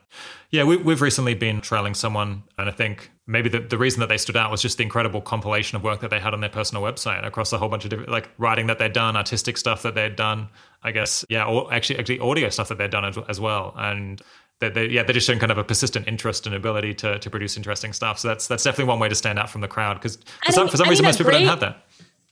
Yeah, 0.50 0.64
we, 0.64 0.78
have 0.78 1.02
recently 1.02 1.34
been 1.34 1.60
trailing 1.60 1.92
someone, 1.92 2.42
and 2.56 2.70
I 2.70 2.72
think 2.72 3.10
maybe 3.26 3.50
the, 3.50 3.60
the 3.60 3.76
reason 3.76 4.00
that 4.00 4.08
they 4.08 4.16
stood 4.16 4.36
out 4.36 4.50
was 4.50 4.62
just 4.62 4.78
the 4.78 4.82
incredible 4.82 5.20
compilation 5.20 5.76
of 5.76 5.82
work 5.82 6.00
that 6.00 6.08
they 6.08 6.20
had 6.20 6.32
on 6.32 6.40
their 6.40 6.48
personal 6.48 6.82
website 6.82 7.26
across 7.26 7.52
a 7.52 7.58
whole 7.58 7.68
bunch 7.68 7.84
of 7.84 7.90
different, 7.90 8.10
like 8.10 8.30
writing 8.38 8.66
that 8.68 8.78
they'd 8.78 8.94
done, 8.94 9.14
artistic 9.14 9.58
stuff 9.58 9.82
that 9.82 9.94
they'd 9.94 10.16
done, 10.16 10.48
I 10.82 10.92
guess, 10.92 11.22
yeah, 11.28 11.44
or 11.44 11.72
actually, 11.72 11.98
actually 11.98 12.18
audio 12.20 12.48
stuff 12.48 12.68
that 12.68 12.78
they'd 12.78 12.90
done 12.90 13.04
as, 13.04 13.18
as 13.28 13.40
well. 13.40 13.74
And 13.76 14.22
they, 14.60 14.70
they, 14.70 14.86
yeah, 14.86 15.02
they're 15.02 15.12
just 15.12 15.26
showing 15.26 15.38
kind 15.38 15.52
of 15.52 15.58
a 15.58 15.64
persistent 15.64 16.08
interest 16.08 16.46
and 16.46 16.54
ability 16.54 16.94
to, 16.94 17.18
to 17.18 17.28
produce 17.28 17.58
interesting 17.58 17.92
stuff. 17.92 18.18
So 18.18 18.28
that's 18.28 18.48
that's 18.48 18.64
definitely 18.64 18.88
one 18.88 19.00
way 19.00 19.10
to 19.10 19.14
stand 19.14 19.38
out 19.38 19.50
from 19.50 19.60
the 19.60 19.68
crowd 19.68 20.00
because 20.00 20.16
for, 20.46 20.66
for 20.66 20.76
some 20.78 20.88
reason, 20.88 21.04
most 21.04 21.18
people 21.18 21.32
don't 21.32 21.42
have 21.42 21.60
that. 21.60 21.84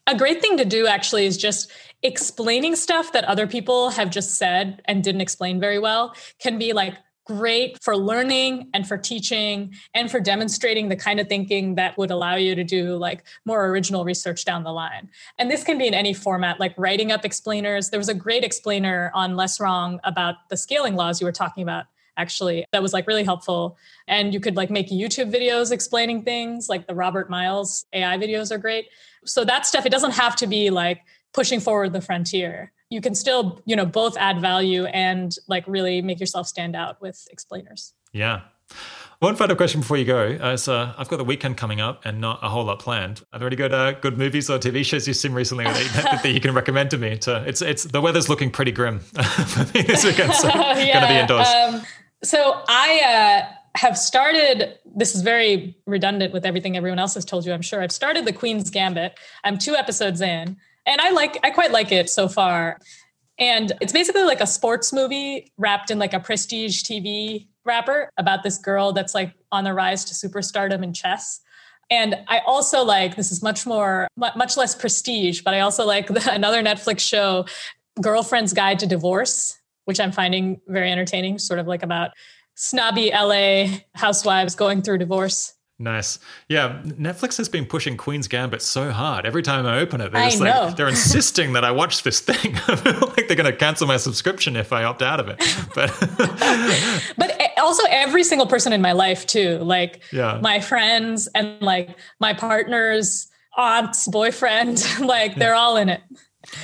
A 0.06 0.16
great 0.16 0.40
thing 0.40 0.56
to 0.56 0.64
do 0.64 0.86
actually 0.86 1.26
is 1.26 1.36
just 1.36 1.70
explaining 2.02 2.76
stuff 2.76 3.12
that 3.12 3.24
other 3.24 3.46
people 3.46 3.90
have 3.90 4.10
just 4.10 4.36
said 4.36 4.80
and 4.84 5.02
didn't 5.02 5.20
explain 5.20 5.58
very 5.58 5.78
well 5.78 6.14
can 6.38 6.58
be 6.58 6.72
like 6.72 6.94
great 7.26 7.76
for 7.82 7.96
learning 7.96 8.70
and 8.72 8.86
for 8.86 8.96
teaching 8.96 9.74
and 9.94 10.10
for 10.10 10.20
demonstrating 10.20 10.88
the 10.88 10.94
kind 10.94 11.18
of 11.18 11.26
thinking 11.26 11.74
that 11.74 11.98
would 11.98 12.12
allow 12.12 12.36
you 12.36 12.54
to 12.54 12.62
do 12.62 12.96
like 12.96 13.24
more 13.44 13.66
original 13.66 14.04
research 14.04 14.44
down 14.44 14.62
the 14.62 14.72
line. 14.72 15.10
And 15.38 15.50
this 15.50 15.64
can 15.64 15.76
be 15.76 15.88
in 15.88 15.94
any 15.94 16.14
format, 16.14 16.60
like 16.60 16.72
writing 16.76 17.10
up 17.10 17.24
explainers. 17.24 17.90
There 17.90 17.98
was 17.98 18.08
a 18.08 18.14
great 18.14 18.44
explainer 18.44 19.10
on 19.12 19.32
LessWrong 19.32 19.98
about 20.04 20.36
the 20.50 20.56
scaling 20.56 20.94
laws 20.94 21.20
you 21.20 21.26
were 21.26 21.32
talking 21.32 21.64
about 21.64 21.86
actually 22.16 22.64
that 22.72 22.82
was 22.82 22.92
like 22.92 23.06
really 23.06 23.24
helpful 23.24 23.76
and 24.08 24.32
you 24.32 24.40
could 24.40 24.56
like 24.56 24.70
make 24.70 24.88
youtube 24.90 25.32
videos 25.32 25.70
explaining 25.72 26.22
things 26.22 26.68
like 26.68 26.86
the 26.86 26.94
robert 26.94 27.28
miles 27.30 27.84
ai 27.92 28.16
videos 28.16 28.50
are 28.50 28.58
great 28.58 28.86
so 29.24 29.44
that 29.44 29.66
stuff 29.66 29.86
it 29.86 29.90
doesn't 29.90 30.12
have 30.12 30.36
to 30.36 30.46
be 30.46 30.70
like 30.70 31.00
pushing 31.32 31.60
forward 31.60 31.92
the 31.92 32.00
frontier 32.00 32.72
you 32.90 33.00
can 33.00 33.14
still 33.14 33.60
you 33.64 33.76
know 33.76 33.86
both 33.86 34.16
add 34.16 34.40
value 34.40 34.84
and 34.86 35.36
like 35.48 35.64
really 35.66 36.00
make 36.02 36.20
yourself 36.20 36.46
stand 36.46 36.74
out 36.74 37.00
with 37.00 37.26
explainers 37.30 37.92
yeah 38.12 38.40
one 39.18 39.34
final 39.34 39.56
question 39.56 39.80
before 39.80 39.96
you 39.96 40.04
go 40.04 40.24
is 40.26 40.68
uh, 40.68 40.92
I've 40.98 41.08
got 41.08 41.16
the 41.16 41.24
weekend 41.24 41.56
coming 41.56 41.80
up 41.80 42.04
and 42.04 42.20
not 42.20 42.38
a 42.42 42.50
whole 42.50 42.64
lot 42.64 42.80
planned. 42.80 43.22
Are 43.32 43.38
there 43.38 43.46
any 43.46 43.56
good 43.56 43.72
uh, 43.72 43.92
good 43.92 44.18
movies 44.18 44.50
or 44.50 44.58
TV 44.58 44.84
shows 44.84 45.08
you've 45.08 45.16
seen 45.16 45.32
recently 45.32 45.64
that, 45.64 46.20
that, 46.22 46.32
you 46.32 46.40
can 46.40 46.52
recommend 46.52 46.90
to 46.90 46.98
me? 46.98 47.16
To 47.18 47.42
it's 47.46 47.62
it's 47.62 47.84
the 47.84 48.02
weather's 48.02 48.28
looking 48.28 48.50
pretty 48.50 48.72
grim 48.72 49.00
for 49.00 49.60
me 49.72 49.82
this 49.82 50.04
weekend, 50.04 50.34
so 50.34 50.48
yeah, 50.54 50.92
going 50.92 51.02
to 51.02 51.08
be 51.08 51.14
indoors. 51.14 51.48
Um, 51.48 51.82
so 52.22 52.62
I 52.68 53.44
uh, 53.44 53.78
have 53.78 53.96
started. 53.98 54.78
This 54.84 55.14
is 55.14 55.22
very 55.22 55.76
redundant 55.86 56.32
with 56.32 56.46
everything 56.46 56.76
everyone 56.76 56.98
else 56.98 57.14
has 57.14 57.24
told 57.24 57.46
you. 57.46 57.52
I'm 57.52 57.62
sure 57.62 57.82
I've 57.82 57.92
started 57.92 58.24
the 58.24 58.32
Queen's 58.32 58.70
Gambit. 58.70 59.18
I'm 59.44 59.58
two 59.58 59.76
episodes 59.76 60.20
in 60.20 60.56
and 60.86 61.00
I 61.00 61.10
like 61.10 61.38
I 61.44 61.50
quite 61.50 61.72
like 61.72 61.92
it 61.92 62.08
so 62.08 62.28
far. 62.28 62.78
And 63.38 63.72
it's 63.82 63.92
basically 63.92 64.22
like 64.22 64.40
a 64.40 64.46
sports 64.46 64.92
movie 64.92 65.52
wrapped 65.58 65.90
in 65.90 65.98
like 65.98 66.14
a 66.14 66.20
prestige 66.20 66.82
TV 66.84 67.48
wrapper 67.64 68.10
about 68.16 68.42
this 68.42 68.56
girl 68.56 68.92
that's 68.92 69.14
like 69.14 69.34
on 69.52 69.64
the 69.64 69.74
rise 69.74 70.04
to 70.06 70.14
superstardom 70.14 70.82
in 70.82 70.94
chess. 70.94 71.40
And 71.90 72.16
I 72.28 72.40
also 72.46 72.82
like 72.82 73.16
this 73.16 73.30
is 73.30 73.42
much 73.42 73.66
more 73.66 74.08
much 74.16 74.56
less 74.56 74.74
prestige, 74.74 75.42
but 75.42 75.54
I 75.54 75.60
also 75.60 75.84
like 75.84 76.06
the, 76.06 76.30
another 76.32 76.62
Netflix 76.62 77.00
show, 77.00 77.46
Girlfriend's 78.00 78.52
Guide 78.52 78.78
to 78.78 78.86
Divorce, 78.86 79.58
which 79.86 79.98
I'm 79.98 80.12
finding 80.12 80.60
very 80.68 80.92
entertaining, 80.92 81.38
sort 81.38 81.58
of 81.58 81.66
like 81.66 81.82
about 81.82 82.10
snobby 82.54 83.10
LA 83.10 83.78
housewives 83.94 84.54
going 84.54 84.82
through 84.82 84.98
divorce. 84.98 85.54
Nice. 85.78 86.18
Yeah, 86.48 86.80
Netflix 86.84 87.36
has 87.36 87.50
been 87.50 87.66
pushing 87.66 87.98
Queen's 87.98 88.28
Gambit 88.28 88.62
so 88.62 88.90
hard. 88.92 89.26
Every 89.26 89.42
time 89.42 89.66
I 89.66 89.78
open 89.78 90.00
it, 90.00 90.10
they're 90.10 90.24
just 90.24 90.40
like 90.40 90.74
they're 90.74 90.88
insisting 90.88 91.52
that 91.52 91.64
I 91.64 91.70
watch 91.70 92.02
this 92.02 92.20
thing. 92.20 92.56
I 92.68 92.76
feel 92.76 93.08
like 93.08 93.28
they're 93.28 93.36
going 93.36 93.50
to 93.50 93.56
cancel 93.56 93.86
my 93.86 93.98
subscription 93.98 94.56
if 94.56 94.72
I 94.72 94.84
opt 94.84 95.02
out 95.02 95.20
of 95.20 95.28
it. 95.28 95.36
But 95.74 95.94
but 97.18 97.40
eh, 97.40 97.48
also 97.58 97.82
every 97.90 98.24
single 98.24 98.46
person 98.46 98.72
in 98.72 98.80
my 98.80 98.92
life 98.92 99.26
too, 99.26 99.58
like 99.58 100.02
yeah. 100.12 100.40
my 100.42 100.60
friends 100.60 101.28
and 101.34 101.60
like 101.60 101.94
my 102.20 102.32
partner's 102.32 103.28
aunt's 103.58 104.08
boyfriend, 104.08 104.82
like 105.00 105.34
they're 105.34 105.54
all 105.54 105.76
in 105.76 105.90
it. 105.90 106.00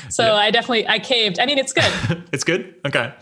So 0.09 0.25
yeah. 0.25 0.35
I 0.35 0.51
definitely 0.51 0.89
I 0.89 0.99
caved. 0.99 1.39
I 1.39 1.47
mean, 1.47 1.59
it's 1.59 1.73
good. 1.73 2.25
it's 2.33 2.44
good. 2.44 2.75
Okay. 2.86 3.12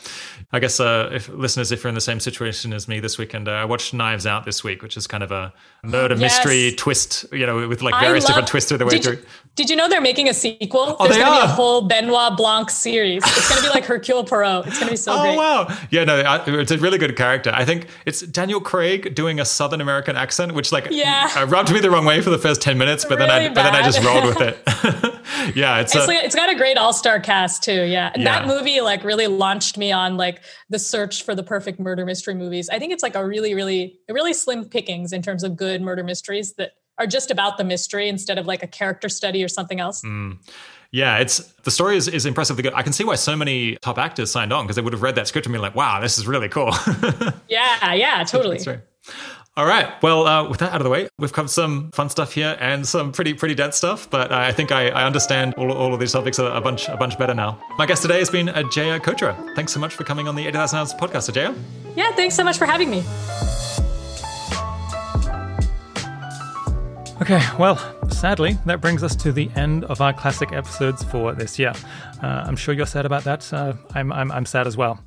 I 0.53 0.59
guess 0.59 0.81
uh, 0.81 1.11
if 1.13 1.29
listeners, 1.29 1.71
if 1.71 1.85
you're 1.85 1.89
in 1.89 1.95
the 1.95 2.01
same 2.01 2.19
situation 2.19 2.73
as 2.73 2.89
me 2.89 2.99
this 2.99 3.19
weekend, 3.19 3.47
uh, 3.47 3.53
I 3.53 3.65
watched 3.65 3.95
Knives 3.95 4.27
Out 4.27 4.45
this 4.45 4.65
week, 4.65 4.83
which 4.83 4.97
is 4.97 5.07
kind 5.07 5.23
of 5.23 5.31
a 5.31 5.53
murder 5.85 6.17
yes. 6.17 6.39
mystery 6.39 6.75
twist, 6.77 7.25
you 7.33 7.47
know, 7.47 7.69
with 7.69 7.83
like 7.83 7.95
various 8.01 8.25
love, 8.25 8.31
different 8.31 8.49
twists 8.49 8.69
through 8.69 8.79
the 8.79 8.85
way 8.85 8.91
did 8.91 9.05
through. 9.05 9.13
You, 9.13 9.23
did 9.55 9.71
you 9.71 9.77
know 9.77 9.89
they're 9.89 10.01
making 10.01 10.29
a 10.29 10.35
sequel? 10.35 10.97
Oh, 10.99 11.05
There's 11.05 11.17
they 11.17 11.23
gonna 11.23 11.37
are. 11.37 11.47
be 11.47 11.53
a 11.53 11.55
whole 11.55 11.83
Benoit 11.83 12.37
Blanc 12.37 12.69
series. 12.69 13.23
It's 13.25 13.49
gonna 13.49 13.63
be 13.63 13.69
like 13.69 13.85
Hercule 13.85 14.25
Poirot. 14.25 14.67
It's 14.67 14.79
gonna 14.81 14.91
be 14.91 14.97
so 14.97 15.13
oh, 15.17 15.23
great. 15.23 15.35
Oh 15.35 15.39
wow, 15.39 15.79
yeah, 15.91 16.03
no, 16.03 16.43
it's 16.47 16.73
a 16.73 16.79
really 16.79 16.99
good 16.99 17.17
character. 17.17 17.53
I 17.55 17.65
think 17.65 17.87
it's 18.05 18.23
Daniel 18.23 18.61
Craig 18.61 19.15
doing 19.15 19.39
a 19.39 19.45
Southern 19.45 19.81
American 19.81 20.17
accent, 20.17 20.55
which 20.55 20.73
like 20.73 20.89
yeah. 20.91 21.31
Uh, 21.37 21.47
rubbed 21.47 21.73
me 21.73 21.79
the 21.79 21.93
wrong 21.93 22.05
way 22.05 22.21
for 22.23 22.31
the 22.31 22.39
first 22.39 22.61
ten 22.61 22.77
minutes, 22.77 23.05
but 23.05 23.19
really 23.19 23.29
then 23.29 23.43
I 23.43 23.49
bad. 23.49 23.55
but 23.55 23.63
then 23.63 23.75
I 23.77 23.83
just 23.83 24.03
rolled 24.03 24.25
with 24.25 24.41
it. 24.41 25.17
yeah, 25.55 25.81
it's 25.81 25.95
it's, 25.95 26.05
a, 26.05 26.07
like, 26.07 26.25
it's 26.25 26.35
got 26.35 26.51
a 26.51 26.55
great 26.55 26.77
all 26.77 26.93
star 26.93 27.21
cast 27.21 27.63
too. 27.63 27.85
Yeah, 27.85 28.11
and 28.15 28.23
yeah. 28.23 28.41
that 28.41 28.49
movie 28.49 28.81
like 28.81 29.05
really 29.05 29.27
launched 29.27 29.79
me 29.79 29.93
on 29.93 30.17
like 30.17 30.40
the 30.69 30.79
search 30.79 31.23
for 31.23 31.35
the 31.35 31.43
perfect 31.43 31.81
murder 31.81 32.05
mystery 32.05 32.35
movies. 32.35 32.69
I 32.69 32.79
think 32.79 32.93
it's 32.93 33.03
like 33.03 33.15
a 33.15 33.25
really, 33.25 33.55
really, 33.55 33.99
really 34.09 34.33
slim 34.33 34.65
pickings 34.65 35.13
in 35.13 35.23
terms 35.23 35.43
of 35.43 35.57
good 35.57 35.83
murder 35.83 36.03
mysteries 36.05 36.55
that 36.55 36.73
are 36.99 37.07
just 37.07 37.31
about 37.31 37.57
the 37.57 37.65
mystery 37.65 38.09
instead 38.09 38.39
of 38.39 38.47
like 38.47 38.63
a 38.63 38.67
character 38.67 39.09
study 39.09 39.43
or 39.43 39.49
something 39.49 39.81
else. 39.81 40.03
Mm. 40.03 40.39
Yeah, 40.93 41.19
it's 41.19 41.39
the 41.63 41.71
story 41.71 41.97
is, 41.97 42.09
is 42.09 42.27
impressively 42.27 42.63
good. 42.63 42.75
I 42.75 42.83
can 42.83 42.93
see 42.93 43.05
why 43.05 43.15
so 43.15 43.37
many 43.37 43.77
top 43.77 43.97
actors 43.99 44.31
signed 44.31 44.53
on 44.53 44.65
because 44.65 44.77
they 44.77 44.83
would 44.83 44.93
have 44.93 45.03
read 45.03 45.15
that 45.15 45.29
script 45.29 45.47
and 45.47 45.53
been 45.53 45.63
like, 45.63 45.77
wow, 45.77 46.01
this 46.01 46.19
is 46.19 46.27
really 46.27 46.49
cool. 46.49 46.73
yeah, 47.49 47.95
yeah, 47.95 48.25
totally. 48.25 48.59
All 49.61 49.67
right. 49.67 50.03
Well, 50.03 50.27
uh, 50.27 50.49
with 50.49 50.61
that 50.61 50.73
out 50.73 50.81
of 50.81 50.85
the 50.85 50.89
way, 50.89 51.11
we've 51.19 51.35
covered 51.35 51.51
some 51.51 51.91
fun 51.91 52.09
stuff 52.09 52.33
here 52.33 52.57
and 52.61 52.89
some 52.89 53.13
pretty 53.13 53.35
pretty 53.35 53.55
dense 53.55 53.77
stuff. 53.77 54.09
But 54.09 54.33
I 54.33 54.53
think 54.53 54.73
I, 54.73 54.89
I 54.89 55.05
understand 55.05 55.53
all, 55.59 55.71
all 55.71 55.93
of 55.93 56.01
these 56.01 56.13
topics 56.13 56.39
a, 56.39 56.47
a, 56.47 56.63
bunch 56.63 56.89
a 56.89 56.97
bunch 56.97 57.19
better 57.19 57.35
now. 57.35 57.63
My 57.77 57.85
guest 57.85 58.01
today 58.01 58.21
has 58.21 58.31
been 58.31 58.47
Ajeya 58.47 59.01
Cotra. 59.01 59.37
Thanks 59.55 59.75
so 59.75 59.79
much 59.79 59.95
for 59.95 60.05
coming 60.05 60.29
on 60.29 60.35
the 60.35 60.47
80,000 60.47 60.79
Hours 60.79 60.95
podcast, 60.95 61.31
Ajeya. 61.31 61.55
Yeah, 61.95 62.11
thanks 62.13 62.37
so 62.37 62.43
much 62.43 62.57
for 62.57 62.65
having 62.65 62.89
me. 62.89 63.05
Okay, 67.21 67.43
well, 67.59 67.77
sadly, 68.09 68.57
that 68.65 68.81
brings 68.81 69.03
us 69.03 69.15
to 69.17 69.31
the 69.31 69.51
end 69.57 69.85
of 69.85 70.01
our 70.01 70.15
classic 70.15 70.53
episodes 70.53 71.05
for 71.05 71.35
this 71.35 71.59
year. 71.59 71.75
Uh, 72.23 72.45
I'm 72.47 72.57
sure 72.57 72.73
you're 72.73 72.87
sad 72.87 73.05
about 73.05 73.25
that. 73.25 73.53
Uh, 73.53 73.75
I'm, 73.95 74.11
I'm, 74.11 74.33
I'm 74.33 74.47
sad 74.47 74.67
as 74.67 74.79
well. 74.79 75.05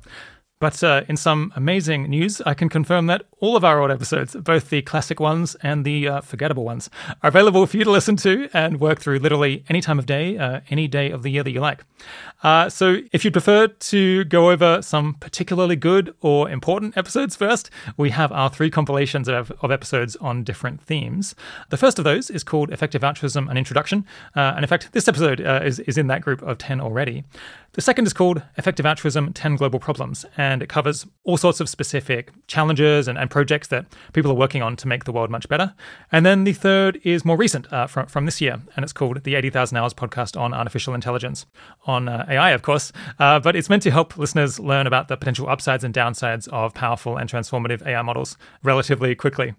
But 0.60 0.82
uh, 0.82 1.02
in 1.08 1.16
some 1.16 1.52
amazing 1.56 2.04
news, 2.04 2.40
I 2.42 2.54
can 2.54 2.68
confirm 2.68 3.06
that 3.06 3.26
all 3.40 3.56
of 3.56 3.64
our 3.64 3.80
old 3.80 3.90
episodes, 3.90 4.34
both 4.34 4.70
the 4.70 4.82
classic 4.82 5.20
ones 5.20 5.56
and 5.62 5.84
the 5.84 6.08
uh, 6.08 6.20
forgettable 6.20 6.64
ones, 6.64 6.88
are 7.22 7.28
available 7.28 7.66
for 7.66 7.76
you 7.76 7.84
to 7.84 7.90
listen 7.90 8.16
to 8.16 8.48
and 8.54 8.80
work 8.80 9.00
through 9.00 9.18
literally 9.18 9.64
any 9.68 9.80
time 9.80 9.98
of 9.98 10.06
day, 10.06 10.38
uh, 10.38 10.60
any 10.70 10.88
day 10.88 11.10
of 11.10 11.22
the 11.22 11.30
year 11.30 11.42
that 11.42 11.50
you 11.50 11.60
like. 11.60 11.84
Uh, 12.42 12.68
so 12.68 12.98
if 13.12 13.24
you 13.24 13.30
prefer 13.30 13.66
to 13.66 14.24
go 14.24 14.50
over 14.50 14.80
some 14.80 15.14
particularly 15.14 15.76
good 15.76 16.14
or 16.20 16.48
important 16.48 16.96
episodes 16.96 17.34
first, 17.34 17.68
we 17.96 18.10
have 18.10 18.30
our 18.32 18.48
three 18.48 18.70
compilations 18.70 19.28
of, 19.28 19.50
of 19.60 19.70
episodes 19.70 20.16
on 20.16 20.44
different 20.44 20.80
themes. 20.80 21.34
The 21.70 21.76
first 21.76 21.98
of 21.98 22.04
those 22.04 22.30
is 22.30 22.44
called 22.44 22.70
Effective 22.70 23.02
Altruism 23.02 23.48
An 23.48 23.56
Introduction. 23.56 24.06
Uh, 24.36 24.52
and 24.54 24.64
in 24.64 24.68
fact, 24.68 24.92
this 24.92 25.08
episode 25.08 25.40
uh, 25.40 25.60
is, 25.64 25.80
is 25.80 25.98
in 25.98 26.06
that 26.06 26.22
group 26.22 26.42
of 26.42 26.58
10 26.58 26.80
already. 26.80 27.24
The 27.74 27.80
second 27.80 28.06
is 28.06 28.12
called 28.12 28.40
Effective 28.56 28.86
Altruism 28.86 29.32
10 29.32 29.56
Global 29.56 29.80
Problems, 29.80 30.24
and 30.36 30.62
it 30.62 30.68
covers 30.68 31.08
all 31.24 31.36
sorts 31.36 31.58
of 31.58 31.68
specific 31.68 32.30
challenges 32.46 33.08
and, 33.08 33.18
and 33.18 33.28
projects 33.28 33.66
that 33.66 33.86
people 34.12 34.30
are 34.30 34.36
working 34.36 34.62
on 34.62 34.76
to 34.76 34.86
make 34.86 35.06
the 35.06 35.10
world 35.10 35.28
much 35.28 35.48
better. 35.48 35.74
And 36.12 36.24
then 36.24 36.44
the 36.44 36.52
third 36.52 37.00
is 37.02 37.24
more 37.24 37.36
recent 37.36 37.72
uh, 37.72 37.88
from, 37.88 38.06
from 38.06 38.26
this 38.26 38.40
year, 38.40 38.60
and 38.76 38.84
it's 38.84 38.92
called 38.92 39.24
the 39.24 39.34
80,000 39.34 39.76
Hours 39.76 39.92
Podcast 39.92 40.40
on 40.40 40.54
Artificial 40.54 40.94
Intelligence, 40.94 41.46
on 41.84 42.08
uh, 42.08 42.24
AI, 42.28 42.52
of 42.52 42.62
course, 42.62 42.92
uh, 43.18 43.40
but 43.40 43.56
it's 43.56 43.68
meant 43.68 43.82
to 43.82 43.90
help 43.90 44.16
listeners 44.16 44.60
learn 44.60 44.86
about 44.86 45.08
the 45.08 45.16
potential 45.16 45.48
upsides 45.48 45.82
and 45.82 45.92
downsides 45.92 46.46
of 46.50 46.74
powerful 46.74 47.16
and 47.16 47.28
transformative 47.28 47.84
AI 47.84 48.02
models 48.02 48.36
relatively 48.62 49.16
quickly. 49.16 49.56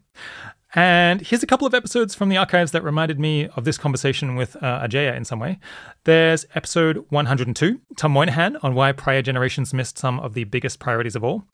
And 0.75 1.21
here's 1.21 1.41
a 1.41 1.47
couple 1.47 1.65
of 1.65 1.73
episodes 1.73 2.13
from 2.15 2.27
the 2.27 2.35
archives 2.35 2.73
that 2.73 2.83
reminded 2.83 3.17
me 3.17 3.47
of 3.47 3.63
this 3.63 3.77
conversation 3.77 4.35
with 4.35 4.57
uh, 4.57 4.85
Ajeya 4.85 5.15
in 5.15 5.23
some 5.23 5.39
way. 5.39 5.57
There's 6.03 6.45
episode 6.53 7.05
102, 7.09 7.79
Tom 7.95 8.11
Moynihan, 8.11 8.57
on 8.57 8.75
why 8.75 8.91
prior 8.91 9.21
generations 9.21 9.73
missed 9.73 9.97
some 9.97 10.19
of 10.19 10.33
the 10.33 10.43
biggest 10.43 10.79
priorities 10.79 11.15
of 11.15 11.23
all. 11.23 11.45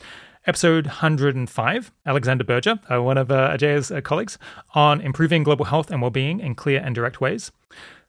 Episode 0.47 0.87
105, 0.87 1.91
Alexander 2.07 2.43
Berger, 2.43 2.79
uh, 2.91 3.03
one 3.03 3.19
of 3.19 3.31
uh, 3.31 3.55
Ajeya's 3.55 3.91
uh, 3.91 4.01
colleagues, 4.01 4.39
on 4.73 4.99
improving 4.99 5.43
global 5.43 5.65
health 5.65 5.91
and 5.91 6.01
well-being 6.01 6.39
in 6.39 6.55
clear 6.55 6.81
and 6.83 6.95
direct 6.95 7.21
ways. 7.21 7.51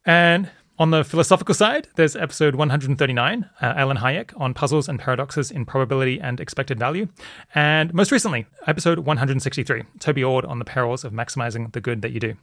And 0.07 0.51
on 0.83 0.91
the 0.91 1.05
philosophical 1.05 1.55
side, 1.55 1.87
there's 1.95 2.17
episode 2.17 2.57
139, 2.57 3.51
uh, 3.61 3.65
Alan 3.77 3.99
Hájek, 3.99 4.33
on 4.37 4.53
puzzles 4.53 4.89
and 4.89 4.99
paradoxes 4.99 5.53
in 5.53 5.65
probability 5.65 6.21
and 6.21 6.41
expected 6.41 6.77
value. 6.77 7.07
And 7.55 7.95
most 7.95 8.11
recently, 8.11 8.47
episode 8.67 8.99
163, 8.99 9.85
Toby 10.01 10.25
Ord 10.25 10.45
on 10.45 10.59
the 10.59 10.65
perils 10.65 11.05
of 11.05 11.13
maximizing 11.13 11.71
the 11.71 11.81
good 11.81 12.03
that 12.03 12.11
you 12.11 12.19
do. 12.19 12.35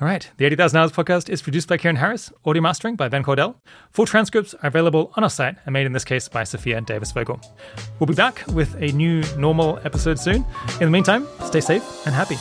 All 0.00 0.08
right, 0.08 0.26
the 0.38 0.46
80,000 0.46 0.78
Hours 0.78 0.92
podcast 0.92 1.28
is 1.28 1.42
produced 1.42 1.68
by 1.68 1.76
Kieran 1.76 1.96
Harris, 1.96 2.32
audio 2.46 2.62
mastering 2.62 2.96
by 2.96 3.10
Ben 3.10 3.22
Cordell. 3.22 3.56
Full 3.90 4.06
transcripts 4.06 4.54
are 4.54 4.68
available 4.68 5.12
on 5.14 5.22
our 5.22 5.28
site 5.28 5.56
and 5.66 5.74
made 5.74 5.84
in 5.84 5.92
this 5.92 6.04
case 6.04 6.28
by 6.28 6.44
Sophia 6.44 6.80
Davis 6.80 7.12
Vogel. 7.12 7.38
We'll 8.00 8.06
be 8.06 8.14
back 8.14 8.42
with 8.54 8.74
a 8.76 8.90
new 8.92 9.22
normal 9.36 9.80
episode 9.84 10.18
soon. 10.18 10.46
In 10.80 10.86
the 10.86 10.90
meantime, 10.90 11.26
stay 11.44 11.60
safe 11.60 12.06
and 12.06 12.14
happy. 12.14 12.36